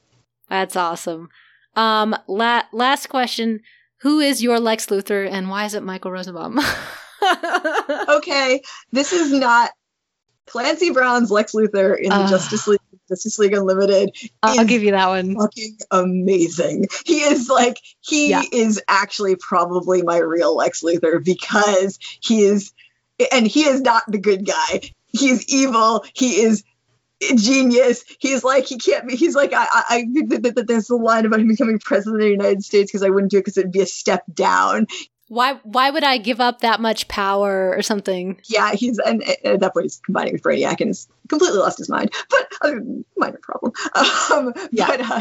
That's 0.49 0.75
awesome. 0.77 1.29
Um, 1.77 2.17
la- 2.27 2.65
last 2.73 3.09
question: 3.09 3.61
Who 3.99 4.19
is 4.19 4.43
your 4.43 4.59
Lex 4.59 4.87
Luthor, 4.87 5.31
and 5.31 5.49
why 5.49 5.65
is 5.65 5.75
it 5.75 5.85
Michael 5.85 6.11
Rosenbaum? 6.11 6.59
okay, 8.09 8.61
this 8.93 9.13
is 9.13 9.33
not 9.33 9.71
Clancy 10.47 10.91
Brown's 10.91 11.31
Lex 11.31 11.53
Luthor 11.53 11.97
in 11.99 12.11
the 12.11 12.27
Justice 12.29 12.67
League 12.67 12.81
Justice 13.09 13.39
League 13.39 13.55
Unlimited 13.55 14.11
I'll 14.43 14.65
give 14.65 14.83
you 14.83 14.93
that 14.93 15.09
one. 15.09 15.37
fucking 15.37 15.79
amazing. 15.91 16.87
He 17.05 17.21
is 17.21 17.49
like 17.49 17.79
he 18.01 18.31
Yeah. 18.31 18.43
is 18.53 18.83
actually 18.89 19.37
probably 19.37 20.03
my 20.03 20.19
real 20.19 20.57
Lex 20.57 20.83
Luthor 20.83 21.23
because 21.25 21.99
he 22.21 22.43
is 22.43 22.73
and 23.33 23.47
he 23.47 23.63
is 23.65 23.81
not 23.81 24.03
the 24.09 24.19
good 24.19 24.45
guy. 24.47 24.81
He 25.13 25.31
is 25.31 25.45
evil. 25.49 26.05
He 26.15 26.41
is 26.43 26.65
genius. 27.37 28.05
He's 28.19 28.43
like 28.45 28.67
he 28.67 28.79
can't 28.79 29.07
be. 29.09 29.17
He's 29.17 29.35
like 29.35 29.53
I. 29.53 29.67
I, 29.71 29.85
I 29.91 30.03
th- 30.13 30.43
th- 30.43 30.55
th- 30.55 30.67
there's 30.67 30.91
a 30.91 30.97
line 30.97 31.27
about 31.27 31.41
him 31.41 31.49
becoming 31.49 31.79
president 31.79 32.17
of 32.17 32.27
the 32.27 32.31
United 32.31 32.65
States 32.65 32.91
because 32.91 33.03
I 33.03 33.11
wouldn't 33.11 33.31
do 33.31 33.39
it 33.39 33.41
because 33.41 33.59
it'd 33.59 33.73
be 33.73 33.81
a 33.81 33.87
step 33.87 34.25
down. 34.33 34.87
why? 35.29 35.61
Why 35.65 35.91
would 35.91 36.05
I 36.05 36.19
give 36.19 36.41
up 36.41 36.61
that 36.61 36.81
much 36.81 37.09
power 37.09 37.75
or 37.77 37.83
something? 37.83 38.41
yeah, 38.49 38.73
he's 38.73 38.99
and 38.99 39.23
at 39.45 39.61
that 39.61 39.75
point 39.75 39.85
he's 39.85 40.01
combining 40.05 40.33
with 40.33 40.43
Brainiac 40.43 40.81
and 40.81 40.89
has 40.89 41.09
completely 41.29 41.59
lost 41.59 41.79
his 41.79 41.89
mind. 41.89 42.11
But 42.31 42.53
uh, 42.63 42.73
minor 43.17 43.39
problem. 43.43 43.73
Um, 44.33 44.55
Yeah. 44.73 44.87
But 44.87 45.01
uh, 45.03 45.21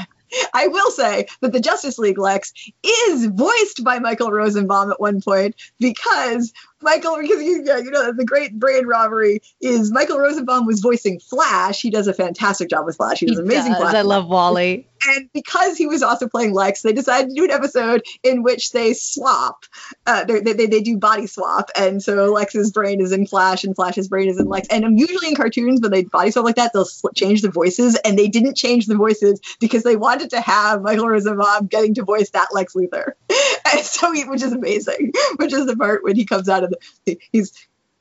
I 0.54 0.68
will 0.68 0.92
say 0.92 1.26
that 1.42 1.52
the 1.52 1.60
Justice 1.60 1.98
League 1.98 2.20
Lex 2.20 2.54
is 2.84 3.26
voiced 3.26 3.84
by 3.84 3.98
Michael 4.00 4.32
Rosenbaum 4.32 4.92
at 4.92 5.00
one 5.02 5.22
point 5.22 5.56
because 5.80 6.54
Michael, 6.82 7.18
because 7.20 7.44
you, 7.44 7.64
yeah, 7.66 7.78
you 7.78 7.92
know 7.92 8.12
the 8.14 8.26
great 8.26 8.58
brain 8.58 8.86
robbery 8.86 9.42
is 9.62 9.92
Michael 9.92 10.20
Rosenbaum 10.20 10.66
was 10.66 10.80
voicing 10.80 11.20
Flash. 11.20 11.82
He 11.82 11.90
does 11.90 12.08
a 12.08 12.14
fantastic 12.14 12.70
job 12.70 12.86
with 12.86 12.98
Flash. 12.98 13.20
He 13.20 13.26
does 13.26 13.38
He 13.38 13.44
amazing. 13.44 13.74
does. 13.74 13.82
Flash. 13.82 13.96
I 13.96 14.02
love 14.02 14.28
Wally. 14.28 14.88
And 15.08 15.30
because 15.34 15.78
he 15.78 15.88
was 15.88 16.04
also 16.04 16.28
playing 16.28 16.54
Lex, 16.54 16.82
they 16.82 16.94
decided 16.94 17.30
to 17.30 17.36
do 17.36 17.46
an 17.46 17.52
episode 17.52 18.04
in 18.24 18.44
which 18.44 18.72
they 18.72 18.94
swap. 18.94 19.64
Uh, 20.06 20.26
they, 20.26 20.42
they, 20.42 20.66
they 20.66 20.82
do 20.82 20.98
body 20.98 21.28
swap. 21.28 21.70
And 21.78 22.04
so 22.04 22.32
Lex's 22.34 22.72
brain 22.72 23.00
is 23.00 23.12
in 23.12 23.26
Flash 23.26 23.64
and 23.64 23.76
Flash's 23.76 24.08
brain 24.08 24.30
is 24.30 24.40
in 24.40 24.48
Lex. 24.48 24.68
And 24.70 25.00
usually 25.00 25.30
in 25.30 25.36
cartoons, 25.36 25.82
when 25.82 25.92
they 25.92 26.04
body 26.04 26.32
swap 26.32 26.46
like 26.46 26.56
that, 26.56 26.74
they'll 26.74 26.88
change 27.16 27.42
the 27.42 27.52
voices. 27.52 27.96
And 27.96 28.20
they 28.20 28.28
didn't 28.28 28.56
change 28.56 28.88
the 28.88 28.96
voices 28.96 29.40
because 29.60 29.84
they 29.84 29.96
wanted 29.96 30.32
to 30.32 30.42
have 30.42 30.82
Michael 30.82 31.08
Rosenbaum 31.08 31.68
getting 31.68 31.94
to 31.96 32.04
voice 32.04 32.32
that 32.32 32.50
Lex 32.54 32.74
Luthor. 32.74 33.14
So 33.84 34.12
he, 34.12 34.24
which 34.26 34.42
is 34.44 34.54
amazing, 34.54 35.14
which 35.38 35.54
is 35.54 35.66
the 35.66 35.76
part 35.76 36.04
when 36.04 36.16
he 36.16 36.26
comes 36.26 36.50
out 36.50 36.64
of 36.64 36.74
the, 37.06 37.20
he's, 37.32 37.54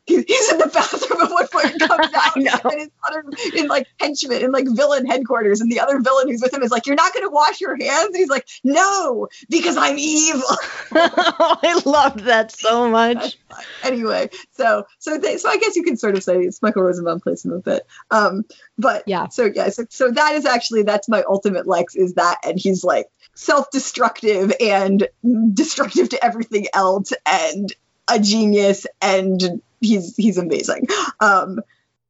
he's 0.06 0.52
in 0.52 0.58
the 0.58 0.66
bathroom 0.72 1.20
at 1.20 1.30
one 1.30 1.46
point 1.48 1.66
and 1.72 1.80
comes 1.80 2.14
out 2.14 2.36
and 2.36 2.80
his 2.80 2.88
of 3.10 3.54
in 3.54 3.68
like 3.68 3.86
henchmen 4.00 4.42
in 4.42 4.52
like 4.52 4.66
villain 4.70 5.04
headquarters 5.06 5.60
and 5.60 5.70
the 5.70 5.80
other 5.80 6.00
villain 6.00 6.28
who's 6.28 6.40
with 6.42 6.52
him 6.52 6.62
is 6.62 6.70
like 6.70 6.86
you're 6.86 6.96
not 6.96 7.12
going 7.12 7.24
to 7.26 7.30
wash 7.30 7.60
your 7.60 7.76
hands? 7.76 8.06
And 8.08 8.16
he's 8.16 8.28
like 8.30 8.46
no 8.64 9.28
because 9.50 9.76
i'm 9.76 9.98
evil. 9.98 10.42
I 10.92 11.80
loved 11.84 12.20
that 12.20 12.50
so 12.52 12.90
much. 12.90 13.38
anyway 13.82 14.30
so 14.52 14.86
so 14.98 15.18
they, 15.18 15.36
so 15.36 15.48
i 15.48 15.56
guess 15.58 15.76
you 15.76 15.82
can 15.82 15.96
sort 15.96 16.16
of 16.16 16.22
say 16.22 16.38
it's 16.38 16.62
michael 16.62 16.82
rosenbaum 16.82 17.20
plays 17.20 17.44
him 17.44 17.52
a 17.52 17.58
bit. 17.58 17.86
Um 18.10 18.44
but 18.78 19.02
Yeah. 19.06 19.28
so 19.28 19.50
yeah 19.54 19.68
so, 19.68 19.84
so 19.90 20.10
that 20.10 20.34
is 20.34 20.46
actually 20.46 20.82
that's 20.84 21.08
my 21.08 21.22
ultimate 21.28 21.66
lex 21.66 21.94
is 21.96 22.14
that 22.14 22.38
and 22.46 22.58
he's 22.58 22.82
like 22.84 23.06
self-destructive 23.38 24.52
and 24.60 25.08
destructive 25.54 26.08
to 26.08 26.24
everything 26.24 26.66
else 26.74 27.12
and 27.24 27.72
a 28.10 28.18
genius 28.18 28.84
and 29.00 29.62
he's 29.80 30.16
he's 30.16 30.38
amazing 30.38 30.88
um 31.20 31.60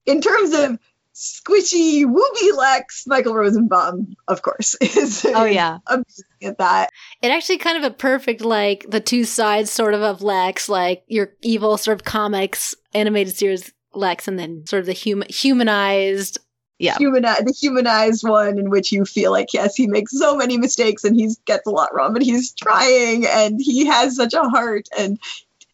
in 0.07 0.23
terms 0.23 0.55
of 0.55 0.79
squishy 1.15 2.05
wooby 2.07 2.57
lex 2.57 3.05
michael 3.07 3.35
rosenbaum 3.35 4.17
of 4.27 4.41
course 4.41 4.75
is 4.81 5.27
Oh 5.29 5.45
yeah. 5.45 5.79
amazing 5.87 6.25
at 6.43 6.57
that 6.59 6.89
It 7.21 7.29
actually 7.29 7.59
kind 7.59 7.77
of 7.77 7.85
a 7.85 7.95
perfect 7.95 8.41
like 8.41 8.87
the 8.89 9.01
two 9.01 9.25
sides 9.25 9.71
sort 9.71 9.93
of 9.93 10.01
of 10.01 10.23
Lex, 10.23 10.69
like 10.71 11.03
your 11.09 11.33
evil 11.43 11.77
sort 11.77 11.97
of 11.99 12.05
comics 12.05 12.75
animated 12.95 13.35
series 13.35 13.71
Lex, 13.93 14.29
and 14.29 14.39
then 14.39 14.65
sort 14.67 14.81
of 14.81 14.87
the 14.87 14.93
human 14.93 15.29
humanized. 15.29 16.39
Yeah. 16.79 16.97
the 16.99 17.57
humanized 17.59 18.27
one 18.27 18.59
in 18.59 18.71
which 18.71 18.93
you 18.93 19.05
feel 19.05 19.33
like 19.33 19.53
yes 19.53 19.75
he 19.75 19.87
makes 19.87 20.17
so 20.17 20.37
many 20.37 20.59
mistakes 20.59 21.05
and 21.05 21.17
he 21.17 21.29
gets 21.45 21.67
a 21.67 21.71
lot 21.71 21.95
wrong 21.95 22.13
but 22.13 22.23
he's 22.23 22.53
trying 22.53 23.27
and 23.27 23.61
he 23.61 23.87
has 23.87 24.17
such 24.17 24.35
a 24.35 24.43
heart 24.43 24.89
and 24.97 25.19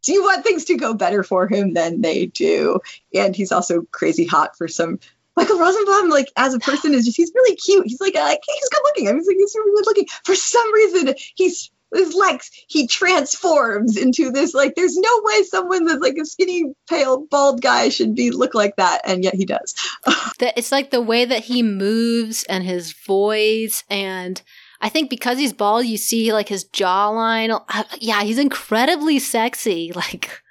do 0.02 0.12
you 0.12 0.22
want 0.22 0.44
things 0.44 0.66
to 0.66 0.76
go 0.76 0.94
better 0.94 1.22
for 1.22 1.47
him 1.47 1.74
than 1.74 2.01
they 2.01 2.26
do 2.26 2.81
and 3.14 3.36
he's 3.36 3.52
also 3.52 3.82
crazy 3.90 4.24
hot 4.24 4.56
for 4.56 4.68
some 4.68 4.98
Michael 5.36 5.59
Rosenbaum, 5.59 6.10
like 6.10 6.31
as 6.36 6.55
a 6.55 6.60
person, 6.60 6.94
is 6.94 7.05
just—he's 7.05 7.32
really 7.35 7.56
cute. 7.56 7.86
He's 7.86 8.01
like, 8.01 8.14
like 8.14 8.40
he's 8.47 8.68
good 8.68 8.82
looking. 8.85 9.09
I 9.09 9.12
mean, 9.12 9.18
he's 9.20 9.26
like 9.26 9.36
he's 9.36 9.55
really 9.56 9.74
good 9.74 9.86
looking. 9.86 10.06
For 10.24 10.35
some 10.35 10.72
reason, 10.72 11.14
he's 11.35 11.70
his 11.95 12.15
legs. 12.15 12.51
He 12.69 12.87
transforms 12.87 13.97
into 13.97 14.31
this 14.31 14.55
like. 14.55 14.75
There's 14.75 14.97
no 14.97 15.21
way 15.23 15.43
someone 15.45 15.85
that's 15.87 16.01
like 16.01 16.16
a 16.21 16.25
skinny, 16.25 16.65
pale, 16.89 17.27
bald 17.31 17.62
guy 17.62 17.89
should 17.89 18.15
be 18.15 18.31
look 18.31 18.55
like 18.55 18.77
that, 18.77 19.03
and 19.05 19.25
yet 19.25 19.35
he 19.35 19.45
does. 19.45 19.75
That 20.39 20.55
it's 20.57 20.73
like 20.73 20.91
the 20.91 21.01
way 21.01 21.25
that 21.25 21.45
he 21.45 21.62
moves 21.62 22.45
and 22.45 22.65
his 22.65 22.93
voice, 22.93 23.85
and 23.89 24.43
I 24.81 24.89
think 24.89 25.11
because 25.11 25.39
he's 25.39 25.53
bald, 25.53 25.87
you 25.87 25.97
see 25.97 26.33
like 26.33 26.49
his 26.49 26.65
jawline. 26.65 27.62
Uh, 27.69 27.85
Yeah, 28.01 28.23
he's 28.23 28.39
incredibly 28.39 29.19
sexy. 29.19 29.93
Like 29.97 30.43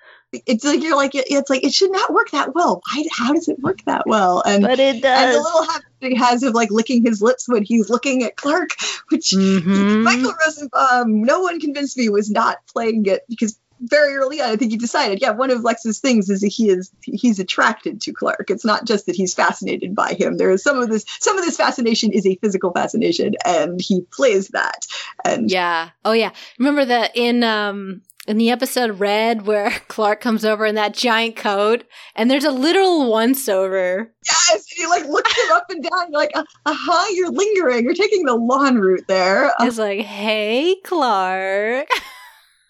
it's 0.46 0.64
like 0.66 0.82
you're 0.82 0.96
like 0.96 1.12
it's 1.14 1.50
like 1.50 1.64
it 1.64 1.74
should 1.74 1.92
not 1.92 2.14
work 2.14 2.32
that 2.32 2.54
well. 2.56 2.82
Why? 2.92 3.04
How 3.12 3.34
does 3.34 3.48
it 3.48 3.60
work 3.60 3.80
that 3.86 4.08
well? 4.08 4.42
And 4.46 4.64
But 4.64 4.80
it 4.80 5.02
does. 5.02 5.24
and 5.24 5.34
the 5.34 5.38
little 5.40 5.64
habit 5.64 5.86
he 6.00 6.16
has 6.16 6.44
of 6.44 6.54
like 6.54 6.70
licking 6.72 7.06
his 7.06 7.22
lips 7.22 7.48
when 7.48 7.64
he's 7.64 7.90
looking 7.90 8.24
at 8.24 8.36
Clark, 8.36 8.72
which 9.10 9.32
Mhm. 9.32 10.02
Michael 10.04 10.34
Rosenbaum, 10.46 11.24
no 11.24 11.42
one 11.42 11.60
convinced 11.60 11.98
me 11.98 12.10
was 12.10 12.30
not 12.30 12.58
playing 12.68 13.06
it 13.06 13.22
because 13.30 13.58
very 13.86 14.16
early 14.16 14.40
on, 14.40 14.50
I 14.50 14.56
think 14.56 14.72
he 14.72 14.78
decided, 14.78 15.20
yeah, 15.22 15.32
one 15.32 15.52
of 15.52 15.62
Lex's 15.62 16.00
things 16.00 16.30
is 16.30 16.40
that 16.42 16.48
he 16.48 16.70
is 16.70 16.90
he's 17.02 17.40
attracted 17.40 18.00
to 18.02 18.14
Clark. 18.14 18.50
It's 18.50 18.64
not 18.64 18.86
just 18.86 19.08
that 19.08 19.16
he's 19.16 19.34
fascinated 19.34 19.94
by 19.94 20.14
him. 20.14 20.38
There 20.38 20.52
is 20.52 20.64
some 20.64 20.80
of 20.80 20.90
this 20.90 21.04
some 21.20 21.38
of 21.38 21.44
this 21.44 21.58
fascination 21.58 22.14
is 22.14 22.26
a 22.26 22.36
physical 22.36 22.72
fascination, 22.72 23.34
and 23.44 23.82
he 23.82 24.02
plays 24.10 24.50
that. 24.50 24.86
And 25.26 25.52
Yeah. 25.52 25.90
Oh 26.06 26.14
yeah. 26.14 26.32
Remember 26.60 26.86
that 26.86 27.18
in 27.18 27.44
um 27.44 28.02
in 28.28 28.38
the 28.38 28.50
episode 28.50 29.00
Red 29.00 29.46
where 29.46 29.70
Clark 29.90 30.22
comes 30.22 30.46
over 30.46 30.66
in 30.66 30.76
that 30.76 30.94
giant 30.94 31.36
coat 31.36 31.84
and 32.16 32.32
there's 32.32 32.46
a 32.46 32.52
literal 32.52 33.10
once 33.10 33.50
over. 33.50 34.14
yes, 34.26 34.66
he 34.68 34.86
like 34.88 35.06
looks 35.06 35.36
him 35.38 35.52
up 35.52 35.66
and 35.70 35.84
down. 35.84 36.12
You're 36.12 36.20
like, 36.22 36.32
uh 36.36 36.44
huh, 36.66 37.08
you're 37.14 37.32
lingering. 37.32 37.84
You're 37.84 37.94
taking 37.94 38.26
the 38.26 38.36
lawn 38.36 38.78
route 38.78 39.06
there. 39.08 39.48
Uh, 39.48 39.66
It's 39.66 39.78
like, 39.78 40.02
"Hey, 40.02 40.76
Clark." 40.86 41.88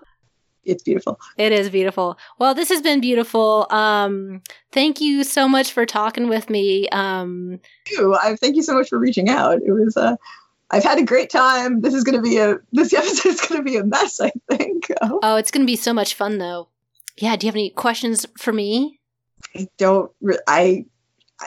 it's 0.65 0.83
beautiful. 0.83 1.19
it 1.39 1.53
is 1.53 1.71
beautiful. 1.71 2.19
Well, 2.39 2.55
this 2.55 2.69
has 2.69 2.83
been 2.83 3.01
beautiful. 3.01 3.67
Um 3.71 4.43
thank 4.73 5.01
you 5.01 5.25
so 5.25 5.49
much 5.49 5.73
for 5.73 5.87
talking 5.87 6.29
with 6.29 6.51
me. 6.51 6.89
Um 6.91 7.61
you. 7.91 8.15
I 8.15 8.37
thank 8.37 8.57
you 8.57 8.63
so 8.63 8.75
much 8.75 8.89
for 8.89 8.99
reaching 8.99 9.29
out. 9.29 9.59
It 9.65 9.73
was 9.73 9.97
uh 9.97 10.17
I've 10.71 10.85
had 10.85 10.99
a 10.99 11.05
great 11.05 11.31
time. 11.31 11.81
This 11.81 11.95
is 11.95 12.05
going 12.05 12.17
to 12.17 12.23
be 12.23 12.39
a 12.39 12.59
this 12.73 12.93
episode 12.95 13.31
is 13.31 13.41
going 13.41 13.61
to 13.61 13.65
be 13.65 13.77
a 13.77 13.85
mess. 13.85 14.21
I 14.21 14.33
think. 14.51 14.89
Oh, 15.23 15.37
it's 15.37 15.51
going 15.51 15.63
to 15.63 15.71
be 15.71 15.77
so 15.77 15.93
much 15.93 16.15
fun 16.15 16.39
though. 16.39 16.69
Yeah, 17.19 17.37
do 17.37 17.47
you 17.47 17.49
have 17.49 17.57
any 17.57 17.71
questions 17.71 18.27
for 18.39 18.53
me? 18.53 19.01
I 19.55 19.69
don't. 19.77 20.11
I, 20.47 20.87
I 21.41 21.47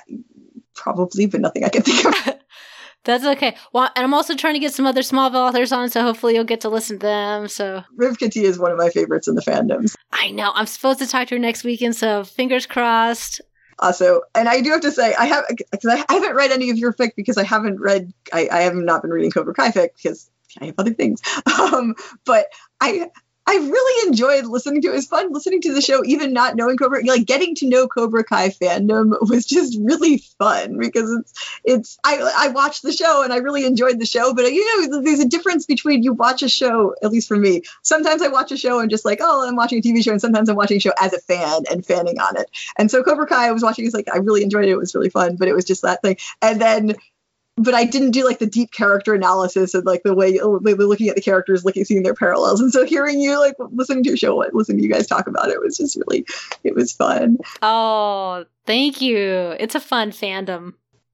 probably, 0.76 1.26
but 1.26 1.41
nothing 1.41 1.64
I 1.64 1.70
can 1.70 1.82
think 1.82 2.06
of. 2.06 2.36
That's 3.06 3.26
okay. 3.26 3.56
Well, 3.74 3.90
and 3.95 4.06
I'm 4.06 4.14
also 4.14 4.36
trying 4.36 4.54
to 4.54 4.60
get 4.60 4.74
some 4.74 4.86
other 4.86 5.02
Smallville 5.02 5.50
authors 5.50 5.72
on, 5.72 5.90
so 5.90 6.02
hopefully 6.02 6.36
you'll 6.36 6.45
get 6.45 6.62
to 6.62 6.70
listen 6.70 7.00
to 7.00 7.06
them. 7.06 7.48
So 7.48 7.84
Rivka 8.00 8.32
T 8.32 8.44
is 8.45 8.58
one 8.58 8.72
of 8.72 8.78
my 8.78 8.90
favorites 8.90 9.28
in 9.28 9.36
the 9.36 9.41
fandoms. 9.41 9.95
I 10.12 10.32
know 10.32 10.52
I'm 10.54 10.68
supposed 10.68 11.00
to 11.00 11.08
talk 11.08 11.28
to 11.28 11.36
her 11.36 11.40
next 11.40 11.64
weekend, 11.64 11.95
so 11.95 12.24
fingers 12.24 12.66
crossed. 12.66 13.41
Also, 13.84 14.22
and 14.34 14.48
I 14.48 14.62
do 14.62 14.72
have 14.72 14.80
to 14.82 14.94
say, 14.94 15.14
I 15.14 15.26
have 15.26 15.44
because 15.50 15.86
I, 15.86 16.06
haven't 16.14 16.36
read 16.36 16.52
any 16.52 16.70
of 16.70 16.78
your 16.78 16.94
fic 16.94 17.16
because 17.18 17.38
I 17.38 17.44
haven't 17.44 17.82
read. 17.82 18.14
I, 18.32 18.48
I 18.50 18.62
have 18.62 18.76
not 18.76 19.02
been 19.02 19.12
reading 19.12 19.30
Cobra 19.30 19.54
Kai 19.54 19.72
fic 19.72 19.90
because 19.98 20.32
I 20.62 20.68
have 20.68 20.76
other 20.78 20.94
things. 20.94 21.22
Um, 21.60 21.96
but 22.26 22.48
I 22.80 23.10
I 23.45 23.56
really 23.56 24.07
enjoyed 24.07 24.45
listening 24.45 24.82
to 24.82 24.88
it. 24.88 24.91
It 24.91 24.95
was 24.95 25.07
fun 25.07 25.34
listening 25.34 25.61
to 25.61 25.74
the 25.74 25.82
show, 25.82 26.03
even 26.06 26.32
not 26.32 26.56
knowing 26.56 26.78
Cobra. 26.78 27.03
Like 27.06 27.26
getting 27.26 27.56
to 27.56 27.68
know 27.68 27.88
Cobra 27.88 28.24
Kai 28.24 28.49
fandom 28.49 29.18
was 29.30 29.45
just 29.45 29.78
really 29.82 30.20
fun 30.40 30.80
because 30.80 31.11
it's 31.11 31.60
it's. 31.64 31.98
I 32.03 32.32
I 32.38 32.48
watched 32.49 32.84
the 32.84 32.94
show 32.94 33.22
and 33.24 33.34
I 33.34 33.38
really 33.38 33.65
enjoyed 33.65 33.99
the 33.99 34.06
show, 34.06 34.34
but 34.34 34.52
you 34.52 34.90
know, 34.90 35.02
there's 35.02 35.20
a 35.20 35.28
difference 35.28 35.65
between 35.65 36.03
you 36.03 36.14
watch 36.14 36.41
a 36.41 36.49
show. 36.49 36.95
At 37.03 37.11
least 37.11 37.28
for 37.28 37.38
me, 37.38 37.64
sometimes 37.82 38.22
I 38.22 38.30
watch 38.30 38.52
a 38.52 38.57
show 38.57 38.80
and 38.80 38.90
just 38.90 39.03
like, 39.03 39.20
oh, 39.22 39.48
I'm 39.48 39.57
watching 39.57 39.80
a 39.80 39.82
TV 39.82 40.03
show, 40.03 40.11
and 40.11 40.22
sometimes 40.22 40.48
I'm 40.48 40.56
watching 40.56 40.78
a 40.78 40.82
show 40.82 40.94
as 40.99 41.14
a 41.14 41.20
fan 41.20 41.64
and 41.70 41.86
fanning 41.86 42.20
on 42.20 42.38
it. 42.38 42.49
And 42.78 42.90
so 42.90 43.03
Cobra 43.03 43.28
Kai, 43.28 43.48
I 43.48 43.52
was 43.52 43.64
watching. 43.64 43.86
It's 43.86 43.94
like 43.94 44.07
I 44.11 44.18
really 44.18 44.44
enjoyed 44.44 44.65
it. 44.65 44.72
It 44.72 44.78
was 44.78 44.95
really 44.95 45.10
fun, 45.10 45.36
but 45.36 45.49
it 45.49 45.53
was 45.53 45.65
just 45.65 45.82
that 45.82 46.02
thing. 46.02 46.18
And 46.41 46.61
then 46.61 46.95
but 47.56 47.74
I 47.74 47.86
didn't 47.86 48.12
do 48.12 48.26
like 48.26 48.40
the 48.40 48.48
deep 48.48 48.72
character 48.72 49.14
analysis 49.14 49.74
and 49.74 49.86
like 49.86 50.04
the 50.04 50.16
way 50.16 50.40
oh, 50.40 50.60
looking 50.62 51.10
at 51.10 51.16
the 51.16 51.22
characters, 51.22 51.64
looking 51.64 51.86
seeing 51.86 52.04
their 52.04 52.16
parallels. 52.16 52.60
And 52.60 52.72
so 52.72 52.86
hearing 52.86 53.20
you 53.20 53.40
like 53.40 53.56
listening 53.72 54.04
to 54.04 54.10
your 54.10 54.18
show, 54.18 54.38
listening 54.54 54.80
to 54.80 54.84
you 54.84 54.92
guys 54.92 55.08
talk 55.08 55.28
about 55.28 55.50
it 55.50 55.62
was 55.62 55.78
just 55.78 55.98
really 55.98 56.26
it 56.64 56.76
was 56.76 56.92
fun. 56.92 57.38
Oh, 57.62 58.46
thank 58.66 59.02
you. 59.02 59.56
It's 59.60 59.76
a 59.76 59.80
fun 59.80 60.12
fandom 60.12 60.74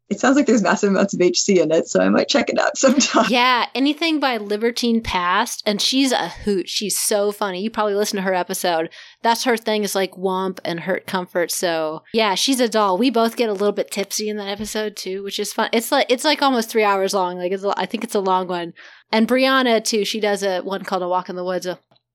it 0.10 0.19
sounds 0.19 0.36
like 0.36 0.48
there's 0.48 0.64
massive 0.64 0.90
amounts 0.90 1.14
of 1.14 1.22
HC 1.22 1.60
in 1.60 1.72
it, 1.72 1.88
so 1.88 2.02
I 2.02 2.10
might 2.10 2.27
check 2.27 2.49
it 2.49 2.57
out 2.57 2.77
sometime. 2.77 3.26
Yeah, 3.30 3.68
anything 3.76 4.19
by 4.19 4.38
Libertine 4.38 5.02
Past, 5.02 5.61
and 5.65 5.80
she's 5.80 6.11
a 6.11 6.30
hoot. 6.30 6.68
She's 6.68 6.98
so 6.98 7.31
funny. 7.31 7.61
You 7.61 7.69
probably 7.69 7.94
listened 7.94 8.18
to 8.18 8.23
her 8.23 8.34
episode. 8.34 8.90
That's 9.22 9.44
her 9.44 9.56
thing 9.56 9.84
is 9.84 9.94
like 9.94 10.15
Whump 10.15 10.60
and 10.65 10.81
Hurt 10.81 11.06
Comfort. 11.06 11.52
So 11.52 12.03
yeah, 12.11 12.34
she's 12.34 12.60
a 12.60 12.68
doll. 12.68 12.98
We 12.98 13.11
both 13.11 13.36
get 13.36 13.49
a 13.49 13.53
little 13.53 13.72
bit 13.72 13.91
tipsy 13.91 14.30
in 14.30 14.38
that 14.38 14.48
episode 14.48 14.95
too, 14.95 15.23
which 15.23 15.40
is 15.40 15.53
fun. 15.53 15.69
It's 15.73 15.91
like 15.91 16.07
it's 16.10 16.26
like 16.26 16.41
almost 16.41 16.69
three 16.69 16.84
hours 16.84 17.14
long. 17.14 17.38
Like 17.38 17.52
it's, 17.52 17.64
I 17.64 17.86
think 17.86 18.03
it's 18.03 18.15
a 18.15 18.19
long 18.19 18.48
one. 18.48 18.73
And 19.11 19.27
Brianna 19.27 19.84
too. 19.84 20.06
She 20.06 20.19
does 20.19 20.41
a 20.41 20.61
one 20.61 20.84
called 20.84 21.03
A 21.03 21.07
Walk 21.07 21.30
in 21.30 21.36
the 21.36 21.45
Woods. 21.45 21.68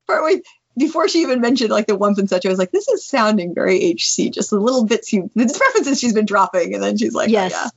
Wait, 0.09 0.43
before 0.77 1.07
she 1.09 1.21
even 1.21 1.41
mentioned 1.41 1.71
like 1.71 1.87
the 1.87 1.97
Whump 1.97 2.19
and 2.19 2.29
such, 2.29 2.45
I 2.45 2.49
was 2.49 2.59
like, 2.59 2.73
this 2.73 2.89
is 2.89 3.07
sounding 3.07 3.55
very 3.55 3.93
HC. 3.93 4.33
Just 4.33 4.51
the 4.51 4.59
little 4.59 4.85
bits 4.85 5.12
you, 5.12 5.31
the 5.37 5.45
references 5.45 6.01
she's 6.01 6.12
been 6.12 6.27
dropping, 6.27 6.75
and 6.75 6.83
then 6.83 6.99
she's 6.99 7.15
like, 7.15 7.29
oh, 7.29 7.33
yes. 7.33 7.53
Oh, 7.55 7.62
yeah 7.65 7.71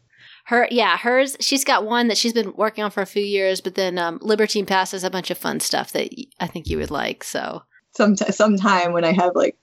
her, 0.48 0.66
yeah, 0.72 0.98
hers. 0.98 1.36
She's 1.42 1.66
got 1.66 1.86
one 1.86 2.08
that 2.08 2.18
she's 2.18 2.32
been 2.32 2.54
working 2.56 2.82
on 2.82 2.90
for 2.90 3.02
a 3.02 3.06
few 3.06 3.24
years, 3.24 3.60
but 3.60 3.76
then 3.76 3.98
um, 3.98 4.18
Libertine 4.22 4.66
passes 4.66 5.04
a 5.04 5.10
bunch 5.10 5.30
of 5.30 5.38
fun 5.38 5.60
stuff 5.60 5.92
that 5.92 6.10
I 6.40 6.48
think 6.48 6.68
you 6.68 6.78
would 6.78 6.90
like. 6.90 7.26
So 7.26 7.64
some 7.96 8.16
sometime 8.16 8.94
when 8.94 9.04
I 9.04 9.12
have 9.12 9.36
like 9.36 9.58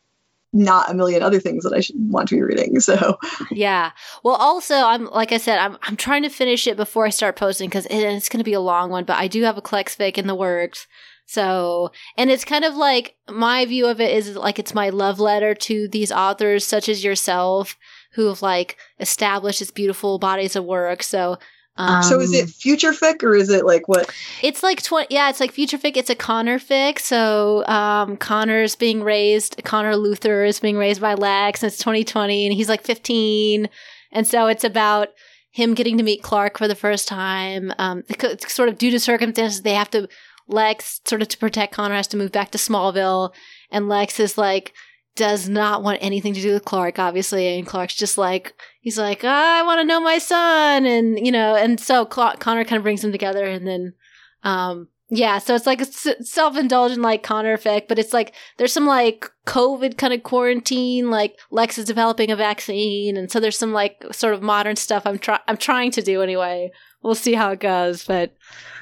not 0.53 0.91
a 0.91 0.95
million 0.95 1.23
other 1.23 1.41
things 1.41 1.65
that 1.65 1.73
I 1.73 1.81
should 1.81 1.97
want 1.99 2.29
to 2.29 2.37
be 2.37 2.43
reading. 2.43 2.79
So 2.81 3.19
yeah. 3.51 3.93
Well, 4.23 4.35
also 4.35 4.75
I'm 4.75 5.07
like 5.07 5.33
I 5.33 5.39
said, 5.39 5.59
I'm 5.59 5.79
I'm 5.85 5.97
trying 5.97 6.23
to 6.25 6.29
finish 6.29 6.67
it 6.67 6.77
before 6.77 7.07
I 7.07 7.11
start 7.11 7.37
posting 7.37 7.71
because 7.71 7.87
it, 7.87 7.97
it's 7.97 8.29
going 8.29 8.41
to 8.41 8.45
be 8.45 8.53
a 8.53 8.61
long 8.61 8.91
one. 8.91 9.05
But 9.05 9.17
I 9.17 9.27
do 9.27 9.43
have 9.45 9.57
a 9.57 9.63
Clex 9.63 9.99
in 9.99 10.27
the 10.27 10.35
works. 10.35 10.87
So, 11.25 11.93
and 12.19 12.31
it's 12.31 12.45
kind 12.45 12.67
of 12.67 12.75
like 12.77 13.17
my 13.27 13.65
view 13.65 13.87
of 13.87 14.03
it 14.03 14.15
is 14.15 14.37
like 14.37 14.59
it's 14.59 14.75
my 14.75 14.91
love 14.91 15.19
letter 15.19 15.55
to 15.55 15.89
these 15.89 16.13
authors 16.13 16.67
such 16.67 16.91
as 16.91 17.03
yourself 17.03 17.79
who 18.15 18.27
have 18.27 18.43
like 18.43 18.77
established 19.01 19.61
its 19.61 19.71
beautiful 19.71 20.19
bodies 20.19 20.57
of 20.57 20.65
work. 20.65 21.03
So 21.03 21.39
um, 21.77 22.05
so 22.05 22.21
is 22.21 22.33
it 22.33 22.49
future 22.49 22.93
fic 22.93 23.23
or 23.25 23.35
is 23.35 23.51
it 23.51 23.67
like 23.67 23.89
what? 23.89 24.09
It's 24.43 24.63
like 24.63 24.83
twenty. 24.83 25.09
Yeah, 25.11 25.29
it's 25.29 25.41
like 25.41 25.51
future 25.51 25.79
fic. 25.79 25.97
It's 25.97 26.11
a 26.11 26.15
Connor 26.15 26.61
fic. 26.61 27.01
So 27.01 27.67
um, 27.67 28.17
Connor's 28.17 28.77
being 28.77 29.03
raised. 29.03 29.63
Connor 29.65 29.95
Luthor 29.95 30.47
is 30.47 30.61
being 30.61 30.77
raised 30.77 31.01
by 31.01 31.15
Lex, 31.15 31.63
and 31.63 31.73
it's 31.73 31.79
2020, 31.79 32.47
and 32.47 32.55
he's 32.55 32.69
like 32.69 32.83
15, 32.83 33.69
and 34.13 34.27
so 34.27 34.47
it's 34.47 34.63
about 34.63 35.09
him 35.51 35.75
getting 35.75 35.99
to 35.99 36.05
meet 36.05 36.23
Clark 36.23 36.59
for 36.59 36.69
the 36.69 36.77
first 36.77 37.09
time. 37.09 37.73
Um, 37.79 38.05
sort 38.47 38.69
of 38.69 38.79
due 38.79 38.93
to 38.93 39.01
circumstances, 39.01 39.63
they 39.63 39.75
have 39.75 39.91
to. 39.91 40.09
Lex, 40.47 41.01
sort 41.07 41.23
of 41.23 41.29
to 41.29 41.39
protect 41.39 41.73
Connor, 41.73 41.95
has 41.95 42.07
to 42.09 42.19
move 42.19 42.31
back 42.31 42.51
to 42.51 42.59
Smallville, 42.59 43.33
and 43.71 43.89
Lex 43.89 44.21
is 44.21 44.37
like 44.37 44.75
does 45.17 45.49
not 45.49 45.83
want 45.83 45.99
anything 46.01 46.35
to 46.35 46.41
do 46.41 46.53
with 46.53 46.65
Clark, 46.65 46.99
obviously. 46.99 47.59
And 47.59 47.67
Clark's 47.67 47.95
just 47.95 48.19
like, 48.19 48.55
he's 48.81 48.99
like, 48.99 49.25
I 49.25 49.63
want 49.63 49.81
to 49.81 49.85
know 49.85 50.01
my 50.01 50.19
son. 50.19 50.87
And, 50.87 51.25
you 51.25 51.31
know, 51.31 51.55
and 51.55 51.79
so 51.79 52.09
Cl- 52.13 52.37
Connor 52.39 52.65
kind 52.65 52.79
of 52.79 52.83
brings 52.83 53.03
them 53.03 53.13
together. 53.13 53.45
And 53.45 53.67
then, 53.67 53.95
um, 54.43 54.89
yeah, 55.11 55.39
so 55.39 55.55
it's 55.55 55.67
like 55.67 55.81
a 55.81 55.85
self 56.25 56.57
indulgent, 56.57 57.03
like 57.03 57.23
Connor 57.23 57.53
effect, 57.53 57.89
but 57.89 57.99
it's 57.99 58.13
like 58.13 58.35
there's 58.57 58.73
some 58.73 58.87
like 58.87 59.31
COVID 59.47 59.97
kind 59.99 60.13
of 60.15 60.23
quarantine, 60.23 61.11
like 61.11 61.39
Lex 61.51 61.79
is 61.79 61.85
developing 61.85 62.31
a 62.31 62.37
vaccine. 62.37 63.17
And 63.17 63.31
so 63.31 63.39
there's 63.39 63.59
some 63.59 63.73
like 63.73 64.05
sort 64.13 64.35
of 64.35 64.43
modern 64.43 64.77
stuff 64.77 65.05
I'm, 65.07 65.19
trying 65.19 65.41
I'm 65.47 65.59
trying 65.59 65.91
to 65.93 66.03
do 66.03 66.23
anyway. 66.23 66.73
We'll 67.05 67.15
see 67.15 67.35
how 67.35 67.53
it 67.53 67.61
goes. 67.61 68.05
But, 68.05 68.35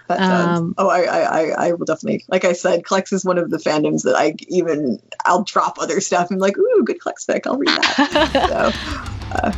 that. 0.09 0.21
Um, 0.21 0.75
oh, 0.79 0.89
I, 0.89 1.01
I, 1.03 1.69
I 1.69 1.73
will 1.73 1.85
definitely. 1.85 2.25
Like 2.29 2.45
I 2.45 2.53
said, 2.53 2.85
Clex 2.85 3.13
is 3.13 3.25
one 3.25 3.39
of 3.39 3.51
the 3.51 3.59
fandoms 3.59 4.05
that 4.05 4.15
I 4.17 4.35
even. 4.49 5.01
I'll 5.25 5.45
drop 5.45 5.79
other 5.79 6.01
stuff 6.01 6.31
and 6.31 6.41
like, 6.41 6.57
ooh, 6.59 6.85
good 6.85 7.01
Clex 7.01 7.27
fic. 7.27 7.47
I'll 7.47 7.59
read 7.59 7.69
that. 7.69 8.31
so, 9.33 9.37
uh, 9.37 9.53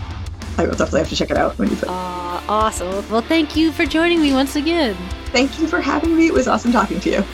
I 0.57 0.63
will 0.63 0.71
definitely 0.71 1.01
have 1.01 1.09
to 1.09 1.17
check 1.17 1.31
it 1.31 1.37
out 1.37 1.59
when 1.59 1.71
you 1.71 1.77
put. 1.77 1.89
Uh, 1.89 2.41
awesome. 2.49 3.09
Well, 3.11 3.23
thank 3.23 3.57
you 3.57 3.73
for 3.73 3.87
joining 3.87 4.21
me 4.21 4.33
once 4.33 4.57
again. 4.57 4.97
Thank 5.27 5.59
you 5.59 5.67
for 5.67 5.81
having 5.81 6.17
me. 6.17 6.27
It 6.27 6.33
was 6.33 6.47
awesome 6.47 6.73
talking 6.73 7.01
to 7.01 7.11
you. 7.11 7.25